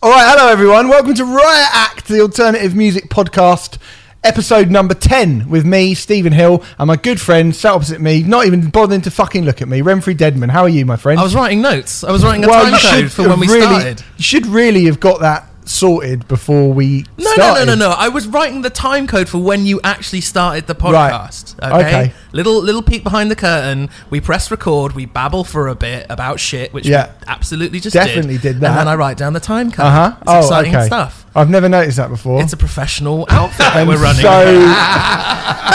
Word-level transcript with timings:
All 0.00 0.10
right, 0.10 0.24
hello 0.28 0.48
everyone. 0.52 0.88
Welcome 0.88 1.14
to 1.14 1.24
Riot 1.24 1.68
Act, 1.72 2.06
the 2.06 2.20
alternative 2.20 2.76
music 2.76 3.08
podcast, 3.08 3.78
episode 4.22 4.70
number 4.70 4.94
10 4.94 5.48
with 5.48 5.66
me, 5.66 5.94
Stephen 5.94 6.32
Hill, 6.32 6.62
and 6.78 6.86
my 6.86 6.94
good 6.94 7.20
friend 7.20 7.54
sat 7.54 7.72
opposite 7.72 8.00
me, 8.00 8.22
not 8.22 8.46
even 8.46 8.70
bothering 8.70 9.00
to 9.02 9.10
fucking 9.10 9.44
look 9.44 9.60
at 9.60 9.66
me, 9.66 9.80
Remfry 9.80 10.16
Dedman. 10.16 10.50
How 10.50 10.62
are 10.62 10.68
you, 10.68 10.86
my 10.86 10.94
friend? 10.94 11.18
I 11.18 11.24
was 11.24 11.34
writing 11.34 11.60
notes. 11.60 12.04
I 12.04 12.12
was 12.12 12.22
writing 12.22 12.44
a 12.44 12.48
Well, 12.48 12.70
time 12.70 12.80
code 12.80 13.10
for 13.10 13.28
when 13.28 13.40
we 13.40 13.48
really, 13.48 13.62
started. 13.62 14.04
You 14.18 14.22
should 14.22 14.46
really 14.46 14.84
have 14.84 15.00
got 15.00 15.18
that 15.20 15.48
sorted 15.68 16.26
before 16.28 16.72
we 16.72 17.04
No, 17.18 17.24
no, 17.24 17.30
no, 17.30 17.34
started. 17.34 17.66
no, 17.66 17.74
no. 17.74 17.90
I 17.90 18.08
was 18.08 18.26
writing 18.26 18.62
the 18.62 18.70
time 18.70 19.06
code 19.06 19.28
for 19.28 19.38
when 19.38 19.66
you 19.66 19.80
actually 19.84 20.20
started 20.22 20.66
the 20.66 20.74
Right. 20.74 21.12
podcast. 21.12 21.54
Okay? 21.62 21.86
Okay. 21.88 22.12
Little 22.32 22.60
little 22.62 22.82
peek 22.82 23.04
behind 23.04 23.30
the 23.30 23.36
curtain. 23.36 23.90
We 24.10 24.20
press 24.20 24.50
record. 24.50 24.92
We 24.94 25.06
babble 25.06 25.44
for 25.44 25.68
a 25.68 25.74
bit 25.74 26.06
about 26.08 26.40
shit, 26.40 26.72
which 26.72 26.86
Yeah. 26.86 27.06
we 27.06 27.12
absolutely 27.26 27.80
just 27.80 27.94
Definitely 27.94 28.38
did 28.38 28.60
that. 28.60 28.68
And 28.70 28.78
then 28.78 28.88
I 28.88 28.94
write 28.94 29.16
down 29.18 29.32
the 29.34 29.40
time 29.40 29.70
code. 29.70 29.86
Uh-huh. 29.86 30.12
It's 30.22 30.30
Oh, 30.30 30.38
exciting 30.40 30.74
okay. 30.76 30.86
stuff. 30.86 31.24
I've 31.34 31.50
never 31.50 31.68
noticed 31.68 31.96
that 31.98 32.08
before. 32.10 32.42
It's 32.42 32.52
a 32.52 32.56
professional 32.56 33.26
outfit 33.30 33.58
that 33.58 33.76
and 33.76 33.88
we're 33.88 33.96
running. 34.02 34.22
so, 34.22 34.28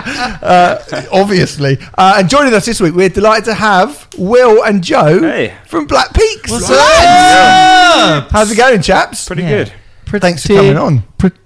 uh, 0.42 0.78
obviously, 1.12 1.78
uh, 1.96 2.14
and 2.18 2.28
joining 2.28 2.52
us 2.54 2.66
this 2.66 2.80
week, 2.80 2.94
we're 2.94 3.08
delighted 3.08 3.44
to 3.46 3.54
have 3.54 4.08
Will 4.18 4.62
and 4.64 4.82
Joe 4.82 5.20
Hey. 5.20 5.54
from 5.66 5.86
Black 5.86 6.12
Peaks. 6.14 6.50
What's 6.50 6.68
Lads! 6.70 8.30
How's 8.32 8.50
it 8.50 8.56
going, 8.56 8.82
chaps? 8.82 9.26
Pretty 9.26 9.42
Yeah. 9.42 9.48
good. 9.50 9.72
Pretty, 10.06 10.20
Thanks 10.22 10.46
for 10.46 10.54
coming 10.54 10.76
on. 10.76 11.04
Pretty, 11.18 11.36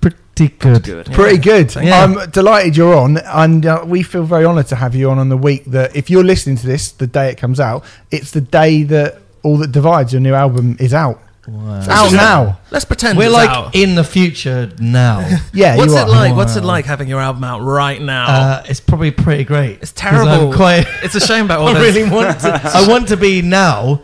pretty 0.00 0.48
good. 0.58 0.82
Good. 0.84 1.06
Pretty 1.12 1.38
good. 1.38 1.74
Yeah. 1.74 2.02
I'm 2.04 2.30
delighted 2.30 2.76
you're 2.76 2.94
on, 2.96 3.18
and 3.18 3.66
uh, 3.66 3.82
we 3.86 4.02
feel 4.02 4.22
very 4.24 4.44
honoured 4.46 4.68
to 4.68 4.76
have 4.76 4.94
you 4.94 5.10
on 5.10 5.18
on 5.18 5.28
the 5.28 5.36
week 5.36 5.64
that 5.66 5.94
if 5.96 6.08
you're 6.08 6.24
listening 6.24 6.56
to 6.56 6.66
this 6.66 6.90
the 6.92 7.06
day 7.06 7.28
it 7.30 7.36
comes 7.38 7.58
out, 7.60 7.84
it's 8.10 8.30
the 8.30 8.40
day 8.40 8.82
that 8.84 9.18
All 9.42 9.58
That 9.58 9.72
Divides, 9.72 10.12
your 10.12 10.20
new 10.20 10.34
album, 10.34 10.76
is 10.80 10.94
out. 10.94 11.20
Wow. 11.50 11.78
It's 11.78 11.88
out 11.88 12.12
now. 12.12 12.58
Let's 12.70 12.84
pretend 12.84 13.16
We're 13.16 13.24
it's 13.26 13.32
like 13.32 13.48
out. 13.50 13.74
in 13.74 13.94
the 13.94 14.04
future 14.04 14.70
now. 14.78 15.20
Yeah, 15.52 15.76
What's 15.76 15.92
you 15.92 15.98
it 15.98 16.02
are. 16.02 16.08
like? 16.08 16.36
What's 16.36 16.56
it 16.56 16.64
like 16.64 16.84
having 16.84 17.08
your 17.08 17.20
album 17.20 17.42
out 17.44 17.60
right 17.62 18.00
now? 18.00 18.26
uh, 18.26 18.62
it's 18.68 18.80
probably 18.80 19.10
pretty 19.10 19.44
great. 19.44 19.78
it's 19.80 19.92
'Cause 19.92 20.12
I'm 20.12 20.26
terrible. 20.26 20.52
Quite. 20.54 20.86
It's 21.02 21.14
a 21.14 21.20
shame 21.20 21.46
about 21.46 21.60
all 21.60 21.68
I 21.74 21.74
this. 21.78 21.96
really 21.96 22.10
want 22.10 22.40
to. 22.40 22.60
I 22.74 22.86
want 22.86 23.08
to 23.08 23.16
be 23.16 23.40
now, 23.42 24.02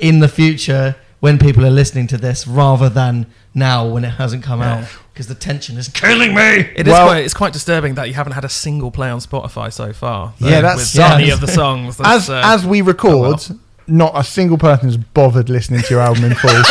in 0.00 0.20
the 0.20 0.28
future, 0.28 0.94
when 1.20 1.38
people 1.38 1.66
are 1.66 1.70
listening 1.70 2.06
to 2.08 2.16
this, 2.16 2.46
rather 2.46 2.88
than 2.88 3.26
now 3.54 3.86
when 3.88 4.04
it 4.04 4.10
hasn't 4.10 4.44
come 4.44 4.60
Yeah. 4.60 4.78
out, 4.78 4.84
because 5.12 5.26
the 5.26 5.34
tension 5.34 5.76
is 5.78 5.88
killing 5.88 6.32
me. 6.34 6.42
It 6.76 6.86
is 6.86 6.92
Well- 6.92 7.06
quite. 7.08 7.24
It's 7.24 7.34
quite 7.34 7.52
disturbing 7.52 7.94
that 7.94 8.06
you 8.08 8.14
haven't 8.14 8.32
had 8.34 8.44
a 8.44 8.48
single 8.48 8.90
play 8.92 9.10
on 9.10 9.18
Spotify 9.18 9.72
so 9.72 9.92
far. 9.92 10.34
Yeah, 10.38 10.58
uh, 10.58 10.60
that 10.62 10.76
with 10.76 10.86
sucks. 10.86 11.14
any 11.14 11.30
of 11.30 11.40
the 11.40 11.48
songs. 11.48 12.00
As 12.04 12.30
uh, 12.30 12.40
as 12.44 12.64
we 12.64 12.82
record, 12.82 13.40
not 13.88 14.12
a 14.14 14.22
single 14.24 14.58
person's 14.58 14.96
bothered 14.96 15.48
listening 15.48 15.82
to 15.82 15.90
your 15.94 16.00
album 16.00 16.24
in 16.24 16.34
full. 16.34 16.50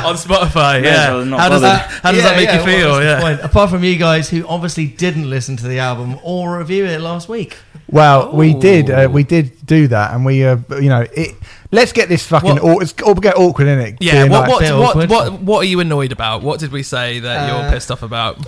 on 0.00 0.14
Spotify. 0.16 0.80
May 0.80 0.88
as 0.88 1.08
Yeah. 1.08 1.24
not 1.24 1.40
how 1.40 1.48
does 1.50 1.60
bother. 1.62 1.76
that? 1.76 1.90
How 2.02 2.10
does 2.12 2.22
Yeah, 2.22 2.28
that 2.30 2.36
make 2.36 2.46
yeah, 2.48 2.52
you 2.54 2.60
what 2.60 2.68
feel? 2.68 2.88
was 2.90 2.98
the 2.98 3.04
Yeah. 3.04 3.20
point? 3.20 3.40
Apart 3.42 3.70
from 3.70 3.84
you 3.84 3.96
guys 3.96 4.28
who 4.30 4.46
obviously 4.46 4.86
didn't 4.86 5.28
listen 5.28 5.56
to 5.58 5.68
the 5.68 5.78
album 5.78 6.16
or 6.22 6.58
review 6.58 6.86
it 6.86 7.00
last 7.00 7.28
week. 7.28 7.56
Well, 7.88 8.30
we 8.32 8.54
did. 8.54 8.88
Uh, 8.88 9.08
we 9.10 9.24
did 9.24 9.66
do 9.66 9.88
that, 9.88 10.14
and 10.14 10.24
we, 10.24 10.44
uh, 10.44 10.58
you 10.80 10.88
know, 10.88 11.04
it. 11.12 11.34
Let's 11.72 11.92
get 11.92 12.08
this 12.08 12.24
fucking. 12.26 12.56
What- 12.56 12.62
Aw- 12.62 12.78
it's 12.80 12.94
all 13.02 13.14
get 13.14 13.36
awkward 13.36 13.66
in 13.68 13.78
it. 13.80 13.96
Yeah. 14.00 14.24
What 14.28 14.48
what, 14.48 14.60
bit 14.60 14.72
what, 14.74 14.88
awkward. 14.96 15.10
what 15.10 15.32
what 15.42 15.58
are 15.58 15.64
you 15.68 15.80
annoyed 15.80 16.12
about? 16.12 16.42
What 16.42 16.60
did 16.60 16.72
we 16.72 16.82
say 16.82 17.18
that 17.20 17.48
you're 17.48 17.66
Uh, 17.66 17.70
pissed 17.70 17.90
off 17.90 18.02
about? 18.02 18.38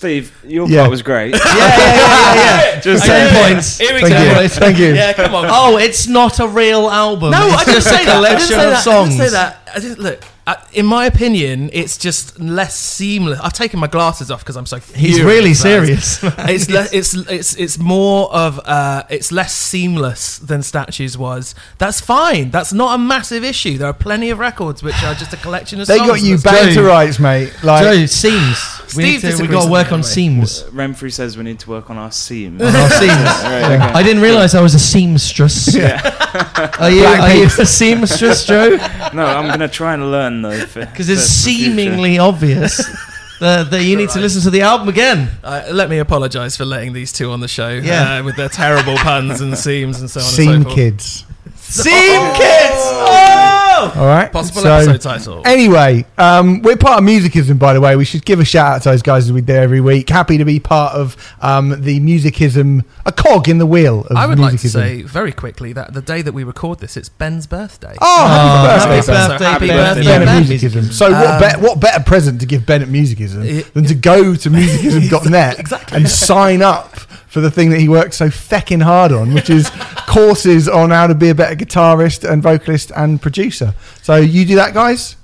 Steve, 0.00 0.32
your 0.48 0.66
Yeah. 0.66 0.78
part 0.80 0.90
was 0.90 1.02
great. 1.02 1.34
Yeah, 1.44 1.44
yeah, 1.44 1.76
yeah, 1.76 2.34
yeah. 2.34 2.74
yeah. 2.74 2.80
Just 2.88 3.04
Ten 3.04 3.28
saying. 3.28 3.52
points. 3.54 3.76
Here 3.78 3.92
we 3.92 4.00
Thank 4.00 4.14
go. 4.34 4.40
you. 4.40 4.48
Thank 4.48 4.78
you. 4.78 4.94
Yeah, 4.94 5.12
come 5.12 5.34
on. 5.34 5.44
Oh, 5.50 5.76
it's 5.76 6.06
not 6.06 6.40
a 6.40 6.48
real 6.48 6.88
album. 6.88 7.32
No, 7.32 7.46
it's 7.48 7.56
I 7.56 7.64
didn't 7.66 7.74
just 7.74 7.88
say 7.88 8.04
that. 8.06 8.24
I 8.24 8.28
didn't 8.30 8.40
say 8.40 8.54
of 8.54 8.70
that. 8.70 8.86
I 8.86 9.04
didn't 9.04 9.18
say 9.18 9.28
that. 9.28 9.59
I 9.74 9.80
just, 9.80 9.98
look, 9.98 10.22
uh, 10.46 10.56
in 10.72 10.86
my 10.86 11.06
opinion, 11.06 11.70
it's 11.72 11.96
just 11.98 12.38
less 12.40 12.74
seamless. 12.76 13.38
I've 13.40 13.52
taken 13.52 13.78
my 13.80 13.86
glasses 13.86 14.30
off 14.30 14.40
because 14.40 14.56
I'm 14.56 14.66
so. 14.66 14.78
He's 14.78 15.22
really 15.22 15.54
serious. 15.54 16.20
it's 16.24 16.68
le- 16.70 16.88
it's 16.92 17.14
it's 17.14 17.54
it's 17.56 17.78
more 17.78 18.32
of 18.34 18.58
uh 18.64 19.04
it's 19.10 19.30
less 19.30 19.54
seamless 19.54 20.38
than 20.38 20.62
statues 20.62 21.16
was 21.16 21.54
that's 21.78 22.00
fine 22.00 22.50
that's 22.50 22.72
not 22.72 22.94
a 22.94 22.98
massive 22.98 23.44
issue 23.44 23.78
there 23.78 23.88
are 23.88 23.92
plenty 23.92 24.30
of 24.30 24.38
records 24.38 24.82
which 24.82 25.00
are 25.04 25.14
just 25.14 25.32
a 25.32 25.36
collection 25.36 25.80
of 25.80 25.86
They 25.86 25.98
songs 25.98 26.08
got 26.10 26.20
you 26.22 26.36
That's- 26.38 26.66
bad 26.66 26.74
Joe. 26.74 26.82
to 26.82 26.88
rights, 26.88 27.18
mate. 27.18 27.52
Like, 27.62 27.82
Joe, 27.82 28.06
seams. 28.06 28.58
Steve 28.90 28.96
we 28.96 29.02
need 29.04 29.20
to, 29.20 29.26
we 29.26 29.30
disagrees 29.30 29.50
got 29.52 29.60
to 29.60 29.66
with 29.66 29.72
work 29.72 29.86
me 29.86 29.92
on 29.94 30.00
anyway. 30.00 30.08
seams. 30.46 30.62
Remfry 30.64 31.12
says 31.12 31.36
we 31.36 31.44
need 31.44 31.60
to 31.60 31.70
work 31.70 31.90
on 31.90 31.96
our 31.98 32.10
seams. 32.10 32.60
On 32.60 32.74
our 32.74 32.90
seams. 32.90 33.10
Right, 33.50 33.64
okay. 33.64 33.76
I 33.78 34.02
didn't 34.02 34.20
realise 34.22 34.54
I 34.56 34.60
was 34.60 34.74
a 34.74 34.80
seamstress. 34.80 35.76
Are 35.76 36.90
you, 36.90 37.04
are 37.04 37.34
you 37.34 37.44
a 37.44 37.66
seamstress, 37.66 38.44
Joe? 38.46 38.70
No, 39.14 39.24
I'm 39.24 39.58
gonna 39.60 39.70
try 39.70 39.94
and 39.94 40.10
learn 40.10 40.42
though. 40.42 40.64
Because 40.74 41.08
it's 41.08 41.22
seemingly 41.22 42.18
obvious 42.18 42.76
that, 43.40 43.70
that 43.70 43.84
you 43.84 43.96
need 43.96 44.08
to 44.10 44.18
listen 44.20 44.42
to 44.42 44.50
the 44.50 44.62
album 44.62 44.88
again. 44.88 45.30
uh, 45.44 45.68
let 45.72 45.88
me 45.90 45.98
apologize 45.98 46.56
for 46.56 46.64
letting 46.64 46.92
these 46.92 47.12
two 47.12 47.30
on 47.30 47.40
the 47.40 47.48
show 47.48 47.68
Yeah. 47.68 48.18
uh, 48.18 48.22
with 48.24 48.36
their 48.36 48.48
terrible 48.48 48.96
puns 48.96 49.40
and 49.40 49.56
seams 49.56 50.00
and 50.00 50.10
so 50.10 50.20
on 50.20 50.26
and 50.26 50.34
Seam 50.34 50.62
so 50.62 50.62
forth 50.64 50.74
Kids. 50.74 51.24
Seam 51.56 52.32
Kids! 52.34 52.74
Oh! 52.74 53.49
All 53.96 54.06
right. 54.06 54.30
possible 54.32 54.62
So- 54.62 54.72
episode 54.74 55.00
title 55.00 55.42
Anyway, 55.46 56.04
um, 56.18 56.62
we're 56.62 56.76
part 56.76 56.98
of 56.98 57.04
Musicism, 57.04 57.58
by 57.58 57.72
the 57.74 57.80
way. 57.80 57.96
We 57.96 58.04
should 58.04 58.24
give 58.24 58.40
a 58.40 58.44
shout 58.44 58.76
out 58.76 58.82
to 58.82 58.90
those 58.90 59.02
guys 59.02 59.24
as 59.24 59.32
we 59.32 59.40
do 59.40 59.54
every 59.54 59.80
week. 59.80 60.08
Happy 60.08 60.38
to 60.38 60.44
be 60.44 60.60
part 60.60 60.94
of 60.94 61.16
um, 61.40 61.80
the 61.82 61.98
Musicism, 62.00 62.84
a 63.06 63.12
cog 63.12 63.48
in 63.48 63.58
the 63.58 63.66
wheel 63.66 64.06
of 64.10 64.16
I 64.16 64.26
would 64.26 64.38
like 64.38 64.60
to 64.60 64.68
say 64.68 65.02
very 65.02 65.32
quickly 65.32 65.72
that 65.72 65.94
the 65.94 66.02
day 66.02 66.22
that 66.22 66.32
we 66.32 66.44
record 66.44 66.78
this, 66.80 66.96
it's 66.96 67.08
Ben's 67.08 67.46
birthday. 67.46 67.94
Oh, 68.00 68.06
Oh, 68.22 68.26
happy 68.28 68.78
happy 68.78 68.96
birthday, 69.06 69.12
Ben. 69.12 69.28
birthday, 69.30 69.44
happy 69.44 69.66
birthday, 69.68 70.04
Ben 70.04 70.22
at 70.22 70.26
Ben. 70.26 70.42
Musicism. 70.42 70.84
So, 70.92 71.10
what, 71.12 71.26
Um, 71.30 71.40
bet 71.40 71.60
what 71.60 71.80
better 71.80 72.02
present 72.02 72.40
to 72.40 72.46
give 72.46 72.66
Ben 72.66 72.82
at 72.82 72.88
Musicism 72.88 73.42
It- 73.42 73.72
than 73.74 73.84
to 73.86 73.94
go 73.94 74.34
to 74.34 74.50
musicism.net 75.04 75.72
and 75.92 76.08
sign 76.08 76.62
up 76.62 76.96
for 77.30 77.40
the 77.40 77.50
thing 77.50 77.70
that 77.70 77.80
he 77.80 77.88
worked 77.88 78.14
so 78.14 78.28
fecking 78.28 78.82
hard 78.82 79.12
on, 79.12 79.32
which 79.32 79.48
is 79.48 79.70
courses 80.08 80.68
on 80.68 80.90
how 80.90 81.06
to 81.06 81.14
be 81.14 81.30
a 81.30 81.34
better 81.34 81.54
guitarist 81.54 82.28
and 82.28 82.42
vocalist 82.42 82.90
and 82.96 83.22
producer. 83.22 83.72
So, 84.02 84.16
you 84.16 84.44
do 84.44 84.56
that, 84.56 84.74
guys? 84.74 85.16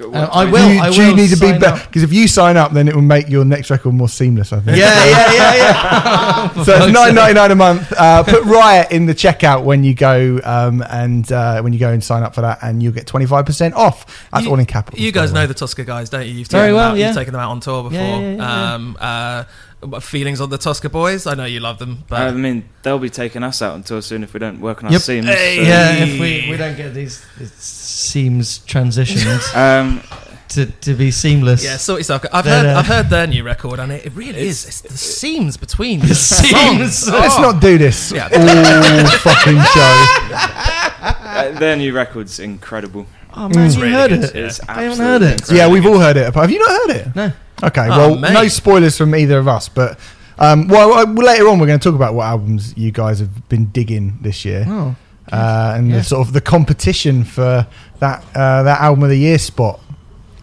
Uh, 0.00 0.28
I 0.32 0.44
will. 0.44 0.72
you, 0.72 0.80
I 0.80 0.90
do 0.90 1.02
you 1.02 1.08
will 1.08 1.16
need 1.16 1.30
to 1.30 1.36
be 1.36 1.58
better 1.58 1.84
because 1.86 2.02
if 2.02 2.12
you 2.12 2.28
sign 2.28 2.56
up, 2.56 2.72
then 2.72 2.86
it 2.88 2.94
will 2.94 3.02
make 3.02 3.28
your 3.28 3.44
next 3.44 3.70
record 3.70 3.94
more 3.94 4.08
seamless. 4.08 4.52
I 4.52 4.60
think. 4.60 4.76
Yeah, 4.78 5.04
yeah, 5.04 5.32
yeah, 5.32 5.54
yeah. 5.54 6.48
So 6.64 6.74
it's 6.76 6.92
nine 6.92 7.14
ninety 7.14 7.34
nine 7.34 7.50
a 7.50 7.54
month. 7.56 7.92
Uh, 7.96 8.22
put 8.22 8.44
Riot 8.44 8.90
in 8.92 9.06
the 9.06 9.14
checkout 9.14 9.64
when 9.64 9.82
you 9.84 9.94
go 9.94 10.40
um, 10.44 10.82
and 10.88 11.30
uh, 11.32 11.60
when 11.62 11.72
you 11.72 11.78
go 11.78 11.90
and 11.90 12.02
sign 12.02 12.22
up 12.22 12.34
for 12.34 12.42
that, 12.42 12.58
and 12.62 12.82
you'll 12.82 12.92
get 12.92 13.06
twenty 13.06 13.26
five 13.26 13.44
percent 13.46 13.74
off. 13.74 14.28
That's 14.32 14.44
You- 14.44 14.50
all 14.50 14.58
in 14.58 14.66
capital. 14.66 15.00
You 15.00 15.12
guys 15.12 15.32
know 15.32 15.46
the 15.46 15.54
Toska 15.54 15.84
guys, 15.84 16.10
don't 16.10 16.26
you? 16.26 16.32
You've 16.34 16.48
Very 16.48 16.68
taken 16.68 16.74
them 16.74 16.76
well, 16.76 16.90
out, 16.92 16.98
yeah. 16.98 17.06
You've 17.08 17.16
taken 17.16 17.32
them 17.32 17.40
out 17.40 17.50
on 17.50 17.60
tour 17.60 17.82
before. 17.84 17.98
Yeah, 17.98 18.18
yeah, 18.20 18.36
yeah, 18.36 18.74
um, 18.74 18.96
uh, 19.00 19.44
feelings 20.00 20.40
on 20.40 20.50
the 20.50 20.58
Toska 20.58 20.90
boys? 20.90 21.26
I 21.26 21.34
know 21.34 21.44
you 21.44 21.60
love 21.60 21.78
them, 21.78 22.04
but 22.08 22.20
I 22.20 22.30
mean, 22.32 22.68
they'll 22.82 22.98
be 22.98 23.10
taking 23.10 23.42
us 23.44 23.62
out 23.62 23.74
on 23.74 23.82
tour 23.84 24.02
soon 24.02 24.22
if 24.24 24.32
we 24.34 24.40
don't 24.40 24.60
work 24.60 24.82
on 24.82 24.86
our 24.86 24.92
Yep. 24.92 25.00
seams. 25.02 25.26
Hey. 25.26 25.56
so- 25.56 25.62
Yeah, 25.62 25.92
if 26.04 26.20
we, 26.20 26.48
we 26.50 26.56
don't 26.56 26.76
get 26.76 26.94
these 26.94 27.24
these 27.38 27.52
seams 27.98 28.60
transitioned 28.60 29.42
Um, 29.54 30.02
to, 30.50 30.64
to 30.66 30.94
be 30.94 31.10
seamless. 31.10 31.62
yeah, 31.62 31.76
sort 31.76 32.00
yourself. 32.00 32.24
I've 32.32 32.44
But, 32.44 32.46
heard, 32.46 32.66
uh, 32.66 32.78
I've 32.78 32.86
heard 32.86 33.10
their 33.10 33.26
new 33.26 33.42
record, 33.44 33.78
and 33.78 33.92
it, 33.92 34.06
it 34.06 34.12
really 34.14 34.40
is. 34.40 34.64
It's 34.66 34.80
the 34.80 34.96
seams 34.96 35.56
between 35.58 36.00
the, 36.00 36.06
The 36.06 36.14
songs. 36.14 37.08
Let's 37.10 37.36
Oh. 37.36 37.42
not 37.42 37.60
do 37.60 37.76
this 37.76 38.12
Yeah. 38.12 38.28
all 38.32 39.06
fucking 39.18 39.60
show. 39.60 40.04
uh, 40.32 41.58
their 41.58 41.76
new 41.76 41.92
record's 41.92 42.38
incredible. 42.38 43.06
Oh 43.34 43.48
man, 43.50 43.66
It's 43.66 43.76
you 43.76 43.82
really 43.82 43.94
heard 43.94 44.10
good. 44.10 44.24
it. 44.24 44.34
It's 44.36 44.60
I 44.68 44.82
haven't 44.82 44.90
absolutely 44.92 45.06
heard 45.06 45.22
it. 45.22 45.30
incredible. 45.40 45.56
Yeah, 45.58 45.68
we've 45.68 45.86
all 45.86 45.98
heard 46.00 46.16
it. 46.16 46.34
Have 46.34 46.50
you 46.50 46.58
not 46.60 46.70
heard 46.70 46.96
it? 46.96 47.16
No. 47.16 47.32
Okay, 47.64 47.86
Oh, 47.90 47.98
well, 47.98 48.16
mate. 48.16 48.32
no 48.32 48.48
spoilers 48.48 48.96
from 48.96 49.14
either 49.14 49.38
of 49.38 49.48
us, 49.48 49.68
but. 49.68 49.98
Um, 50.40 50.68
well, 50.68 51.04
later 51.14 51.48
on, 51.48 51.58
we're 51.58 51.66
going 51.66 51.80
to 51.80 51.82
talk 51.84 51.96
about 51.96 52.14
what 52.14 52.24
albums 52.24 52.72
you 52.76 52.92
guys 52.92 53.18
have 53.18 53.48
been 53.48 53.66
digging 53.66 54.18
this 54.22 54.44
year, 54.44 54.64
Oh. 54.68 54.94
Uh, 55.32 55.74
and 55.76 55.90
Yeah. 55.90 55.96
the 55.98 56.04
sort 56.04 56.26
of 56.26 56.32
the 56.32 56.40
competition 56.40 57.24
for 57.24 57.66
that 58.00 58.24
uh, 58.34 58.62
that 58.62 58.80
album 58.80 59.04
of 59.04 59.10
the 59.10 59.18
year 59.18 59.38
spot, 59.38 59.80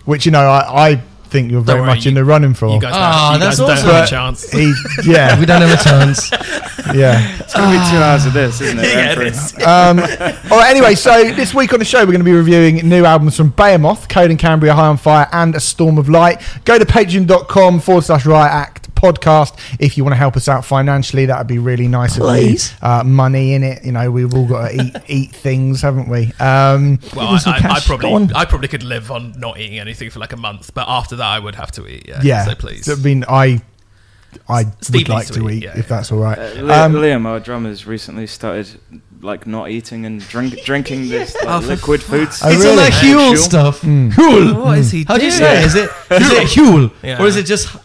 which 0.06 0.26
you 0.26 0.32
know 0.32 0.48
I, 0.48 0.90
I 0.92 0.96
think 1.30 1.52
you're 1.52 1.62
very 1.62 1.82
worry, 1.82 1.88
much 1.96 2.06
in 2.06 2.14
the 2.14 2.24
running 2.24 2.54
for. 2.54 2.68
You 2.74 2.80
guys, 2.80 2.94
don't, 2.94 3.02
Ah, 3.02 3.34
you 3.34 3.40
that's 3.40 3.60
guys 3.60 3.68
don't 3.68 3.70
awesome. 3.78 3.90
have 3.90 4.04
a 4.06 4.08
chance. 4.08 4.52
he, 4.52 4.74
yeah, 5.06 5.40
We 5.40 5.46
don't 5.46 5.62
have 5.62 5.80
a 5.80 5.84
chance. 5.84 6.32
yeah. 6.96 7.38
It's 7.40 7.54
gonna 7.54 7.72
be 7.78 7.90
two 7.92 7.98
hours 7.98 8.26
of 8.28 8.34
this, 8.34 8.62
isn't 8.62 8.80
it? 8.80 8.86
Yeah, 8.94 9.12
it 9.12 9.18
Remfry? 9.18 9.32
is. 9.32 9.54
Um, 9.66 10.52
all 10.52 10.60
right. 10.60 10.70
Anyway, 10.70 10.94
so 10.96 11.34
this 11.34 11.54
week 11.54 11.74
on 11.74 11.80
the 11.80 11.86
show, 11.86 12.00
we're 12.02 12.06
going 12.12 12.20
to 12.20 12.24
be 12.24 12.32
reviewing 12.32 12.88
new 12.88 13.04
albums 13.06 13.36
from 13.36 13.50
Behemoth, 13.50 14.08
Coheed 14.08 14.30
and 14.30 14.40
Cambria, 14.40 14.74
High 14.76 14.88
on 14.88 14.98
Fire, 14.98 15.28
and 15.34 15.56
A 15.56 15.60
Storm 15.60 15.98
of 15.98 16.08
Light. 16.10 16.42
Go 16.64 16.78
to 16.78 16.86
patreon.com 16.86 17.80
forward 17.80 18.04
slash 18.04 18.26
Riot 18.26 18.54
Act 18.54 18.85
podcast 19.12 19.58
if 19.80 19.98
you 19.98 20.04
want 20.04 20.14
to 20.14 20.18
help 20.18 20.36
us 20.36 20.48
out 20.48 20.66
financially. 20.66 21.26
That 21.26 21.38
would 21.38 21.48
be 21.48 21.60
really 21.60 21.88
nice 21.88 22.18
Please. 22.18 22.72
of 22.74 22.80
you. 22.82 22.88
Uh, 22.90 23.04
money 23.04 23.54
in 23.54 23.64
it. 23.64 23.84
You 23.86 23.92
know, 23.92 24.10
we've 24.12 24.34
all 24.34 24.48
got 24.48 24.70
to 24.70 24.82
eat 24.82 24.96
eat 25.08 25.32
things, 25.36 25.82
haven't 25.82 26.10
we? 26.10 26.32
Um, 26.40 27.00
Well, 27.16 27.28
Give 27.28 27.36
us 27.36 27.44
some 27.44 27.54
I, 27.54 27.58
I, 27.58 27.60
I 27.60 27.62
cash. 27.62 27.90
On. 27.90 28.00
probably, 28.00 28.36
I 28.36 28.46
probably 28.46 28.68
could 28.68 28.84
live 28.84 29.12
on 29.12 29.34
not 29.40 29.60
eating 29.60 29.80
anything 29.80 30.10
for 30.10 30.20
like 30.20 30.34
a 30.34 30.38
month, 30.38 30.74
but 30.74 30.86
after 30.88 31.16
that, 31.18 31.26
I 31.28 31.40
would 31.40 31.56
have 31.56 31.72
to 31.74 31.88
eat. 31.88 32.08
Yeah. 32.08 32.22
yeah. 32.24 32.46
So 32.46 32.56
please. 32.56 32.90
I 32.90 32.96
mean, 32.96 33.24
I 33.28 33.62
I 34.50 34.66
Steve 34.82 35.08
would 35.08 35.10
like 35.10 35.28
to 35.28 35.34
to 35.34 35.50
eat, 35.50 35.58
eat, 35.58 35.64
yeah, 35.64 35.78
if 35.80 35.88
that's 35.88 36.12
all 36.12 36.20
right. 36.20 36.38
Uh, 36.38 36.62
Li- 36.62 36.74
Um, 36.74 36.94
Liam, 36.94 37.26
our 37.26 37.40
drummer's 37.40 37.88
recently 37.88 38.28
started 38.28 38.68
like 39.22 39.48
not 39.48 39.70
eating 39.70 40.06
and 40.06 40.20
drink, 40.28 40.62
drinking 40.66 41.08
this 41.08 41.34
like, 41.36 41.46
Oh, 41.48 41.62
for 41.62 41.68
liquid 41.68 42.04
foods. 42.04 42.42
Oh, 42.44 42.50
it's 42.50 42.64
all 42.66 42.72
really? 42.76 42.90
that 42.90 42.94
Huel 43.02 43.32
Huel? 43.34 43.38
stuff. 43.38 43.82
Mm. 43.82 44.12
Huel. 44.12 44.64
What 44.64 44.78
is 44.78 44.92
he 44.92 45.04
How 45.06 45.18
do 45.18 45.24
you 45.26 45.32
doing? 45.32 45.40
say 45.42 45.60
it? 45.62 45.66
Is 45.66 45.76
it 45.76 45.84
is 46.12 46.32
it 46.32 46.48
Huel 46.50 46.92
Yeah. 47.02 47.22
or 47.22 47.28
is 47.28 47.38
it 47.38 47.46
just 47.46 47.76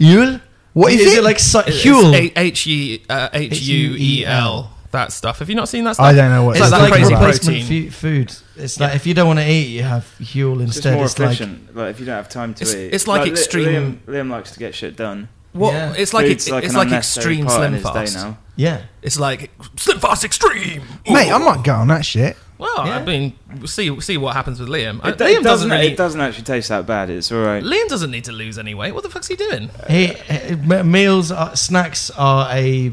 ho- 0.00 0.04
Huel? 0.06 0.40
What 0.74 0.92
is 0.92 1.00
is 1.00 1.14
it? 1.14 1.18
it 1.18 1.22
like 1.24 1.38
su- 1.38 1.62
It's 1.66 1.82
Huel? 1.84 2.14
A- 2.14 2.38
H 2.40 2.66
E 2.66 3.02
uh, 3.08 3.28
H 3.32 3.60
U 3.62 3.94
E 3.98 4.24
L. 4.26 4.74
That 4.90 5.12
stuff. 5.12 5.40
Have 5.40 5.50
you 5.50 5.54
not 5.54 5.68
seen 5.68 5.84
that 5.84 5.94
stuff? 5.94 6.06
I 6.06 6.14
don't 6.14 6.30
know 6.30 6.44
what 6.44 6.56
It's 6.56 6.64
It's 6.64 6.72
like 6.72 6.80
like, 6.82 6.90
that 6.90 6.96
crazy 6.96 7.14
replacement 7.14 7.58
protein. 7.60 7.90
food. 7.90 8.32
It's 8.56 8.80
like 8.80 8.94
if 8.96 9.06
you 9.06 9.12
don't 9.12 9.26
want 9.26 9.38
to 9.40 9.46
eat, 9.50 9.66
you 9.66 9.82
have 9.82 10.04
Huel 10.20 10.54
It's 10.62 10.76
instead. 10.76 10.94
more 10.94 11.04
It's 11.04 11.18
like 11.18 11.26
efficient. 11.32 11.76
Like, 11.76 11.90
if 11.90 12.00
you 12.00 12.06
don't 12.06 12.16
have 12.16 12.28
time 12.30 12.54
to 12.54 12.62
It's- 12.64 12.74
eat, 12.74 12.94
it's 12.94 13.06
like 13.06 13.24
Li- 13.24 13.30
extreme- 13.30 14.00
Liam, 14.06 14.14
Liam 14.14 14.30
likes 14.30 14.52
to 14.52 14.58
get 14.58 14.74
shit 14.74 14.96
done. 14.96 15.28
What? 15.52 15.72
Yeah. 15.74 15.94
It's 15.96 16.14
like 16.14 16.26
it, 16.26 16.48
like 16.50 16.64
it's 16.64 16.74
like 16.74 16.90
extreme 16.92 17.48
slim 17.50 17.78
fast. 17.80 18.14
Day 18.14 18.20
now. 18.20 18.38
yeah. 18.56 18.82
It's 19.02 19.18
like 19.18 19.50
slim 19.76 19.98
fast 19.98 20.24
extreme. 20.24 20.82
Mate, 21.08 21.32
I 21.32 21.38
might 21.38 21.62
go 21.64 21.74
on 21.74 21.88
that 21.88 22.06
shit. 22.06 22.36
Well, 22.58 22.86
Yeah. 22.86 22.96
I 22.98 23.04
mean, 23.04 23.38
see 23.66 24.00
see 24.00 24.16
what 24.16 24.34
happens 24.34 24.58
with 24.60 24.68
Liam. 24.68 24.98
Uh, 25.04 25.08
It, 25.10 25.18
Liam 25.18 25.18
it 25.18 25.18
doesn't 25.18 25.42
doesn't. 25.44 25.70
really. 25.70 25.86
It 25.92 25.96
doesn't 25.96 26.20
actually 26.20 26.44
taste 26.44 26.68
that 26.70 26.86
bad. 26.86 27.08
It's 27.08 27.30
all 27.30 27.40
right. 27.40 27.62
Liam 27.62 27.86
doesn't 27.88 28.10
need 28.10 28.24
to 28.24 28.32
lose 28.32 28.58
any 28.58 28.74
weight. 28.74 28.92
What 28.94 29.04
the 29.04 29.10
fuck's 29.10 29.28
he 29.28 29.36
doing? 29.36 29.70
He, 29.88 30.06
he- 30.08 30.54
meals, 30.82 31.30
are, 31.30 31.54
snacks 31.56 32.10
are 32.10 32.48
a 32.52 32.92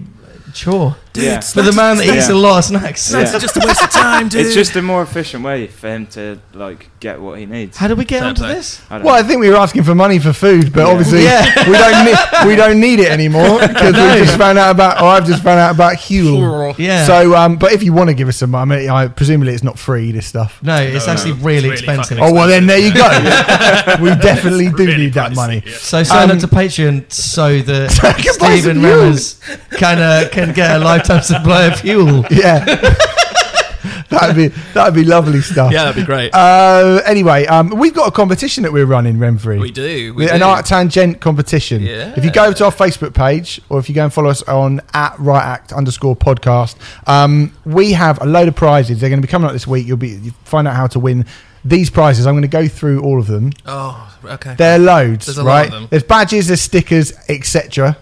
chore 0.54 0.96
Yeah. 1.24 1.40
for 1.42 1.62
the 1.62 1.72
man 1.74 1.98
that 1.98 2.06
eats 2.06 2.30
Yeah. 2.30 2.36
a 2.36 2.38
lot 2.38 2.58
of 2.60 2.66
snacks. 2.66 3.02
Snacks 3.04 3.32
Yeah. 3.32 3.38
are 3.38 3.40
just 3.40 3.58
a 3.58 3.62
waste 3.66 3.84
of 3.84 3.90
time, 3.92 4.28
dude. 4.30 4.46
It's 4.46 4.56
just 4.56 4.76
a 4.76 4.82
more 4.82 5.02
efficient 5.04 5.44
way 5.44 5.68
for 5.68 5.88
him 5.88 6.06
to 6.08 6.40
like 6.54 6.90
get 7.00 7.22
what 7.22 7.40
he 7.40 7.46
needs. 7.46 7.78
How 7.78 7.88
do 7.88 7.96
we 7.96 8.06
get 8.06 8.20
Fair 8.20 8.30
onto 8.30 8.42
play. 8.42 8.54
this? 8.56 8.82
I 8.90 8.96
don't 8.98 9.06
Well, 9.06 9.16
I 9.16 9.24
think 9.24 9.40
we 9.40 9.50
were 9.50 9.58
asking 9.58 9.84
for 9.84 9.96
money 9.96 10.20
for 10.20 10.34
food, 10.34 10.74
but 10.74 10.82
Yeah. 10.86 10.92
obviously 10.92 11.24
Yeah. 11.24 11.70
we 11.70 11.78
don't 11.78 12.06
need 12.06 12.18
we 12.48 12.56
don't 12.56 12.80
need 12.80 13.00
it 13.00 13.10
anymore 13.10 13.60
because 13.60 13.94
No. 13.94 14.14
we 14.16 14.22
just 14.26 14.38
found 14.38 14.58
out 14.58 14.72
about. 14.72 15.02
Or 15.02 15.06
I've 15.10 15.26
just 15.26 15.44
found 15.44 15.60
out 15.60 15.74
about 15.74 15.96
Huel. 15.98 16.76
Yeah. 16.78 17.06
So, 17.06 17.36
um, 17.36 17.56
but 17.58 17.72
if 17.72 17.84
you 17.84 17.94
want 17.94 18.10
to 18.10 18.14
give 18.14 18.28
us 18.28 18.38
some 18.38 18.52
money, 18.52 18.90
I 18.90 19.08
presumably 19.08 19.54
it's 19.54 19.64
not 19.64 19.78
free. 19.80 20.12
This 20.12 20.26
stuff. 20.28 20.60
no, 20.62 20.76
it's 20.78 21.06
No, 21.08 21.14
actually 21.14 21.34
no, 21.34 21.38
really 21.44 21.56
it's 21.70 21.82
really 21.82 21.94
expensive. 22.00 22.18
fucking 22.18 22.34
Oh 22.34 22.36
well, 22.38 22.48
then 22.48 22.68
there 22.68 22.78
you 22.80 22.94
go. 22.94 23.08
we 24.02 24.10
definitely 24.16 24.68
do 24.70 24.76
Really 24.86 24.98
need 24.98 25.14
that 25.14 25.32
pricey, 25.32 25.36
money. 25.36 25.64
yeah. 25.66 25.74
So 25.80 26.04
sign 26.04 26.30
Um, 26.30 26.38
up 26.38 26.40
to 26.42 26.48
Patreon 26.48 27.12
so 27.12 27.60
that 27.62 27.92
So 27.96 28.08
I 28.08 28.14
Stephen 28.22 28.76
some 28.76 28.84
Huel. 28.84 29.12
Remmers 29.12 29.78
can 29.78 30.00
uh, 30.00 30.28
can 30.32 30.52
get 30.54 30.76
a 30.76 30.80
lifetime 31.10 31.22
supply 31.24 31.66
of 31.66 31.80
fuel. 31.80 32.25
Yeah, 32.31 32.63
that'd 34.10 34.36
be 34.36 34.48
that'd 34.74 34.94
be 34.94 35.04
lovely 35.04 35.42
stuff. 35.42 35.72
yeah, 35.72 35.86
that'd 35.86 36.02
be 36.02 36.06
great. 36.06 36.34
Uh, 36.34 37.02
anyway, 37.06 37.46
um, 37.46 37.69
we've 37.69 37.94
got 37.94 38.07
a 38.07 38.12
competition 38.12 38.63
that 38.63 38.74
we're 38.74 38.86
running, 38.86 39.18
Remfry. 39.18 39.60
we 39.60 39.72
do. 39.72 40.13
We 40.13 40.30
an 40.30 40.40
do. 40.40 40.46
Arctangent 40.46 41.19
competition. 41.19 41.81
Yeah. 41.84 42.13
If 42.18 42.24
you 42.25 42.31
go 42.31 42.52
to 42.54 42.66
our 42.66 42.72
Facebook 42.72 43.13
page, 43.13 43.62
or 43.69 43.80
if 43.80 43.90
you 43.90 43.96
go 43.96 44.04
and 44.04 44.13
follow 44.13 44.30
us 44.30 44.42
on 44.44 44.81
at 44.94 45.18
right 45.19 45.44
act 45.44 45.72
underscore 45.74 46.16
podcast, 46.16 46.75
um, 47.08 47.54
we 47.66 47.94
have 47.94 48.22
a 48.22 48.25
load 48.25 48.48
of 48.48 48.56
prizes. 48.56 49.00
They're 49.00 49.10
going 49.10 49.22
to 49.22 49.28
be 49.28 49.31
coming 49.31 49.48
up 49.48 49.54
this 49.54 49.68
week. 49.68 49.88
You'll 49.88 49.98
be 49.98 50.10
you 50.10 50.31
find 50.44 50.68
out 50.68 50.75
how 50.75 50.88
to 50.88 51.00
win 51.00 51.25
these 51.63 51.90
prizes. 51.90 52.28
I'm 52.28 52.34
going 52.34 52.44
to 52.44 52.48
go 52.48 52.68
through 52.68 53.01
all 53.01 53.19
of 53.19 53.28
them. 53.28 53.51
Oh, 53.66 54.18
okay. 54.24 54.56
There 54.56 54.75
are 54.75 54.80
loads, 54.80 55.25
There's 55.25 55.38
a 55.40 55.44
lot 55.44 55.51
right? 55.51 55.66
of 55.68 55.72
them. 55.72 55.88
There's 55.90 56.04
badges, 56.04 56.48
there's 56.48 56.62
stickers, 56.62 57.12
etc. 57.30 57.98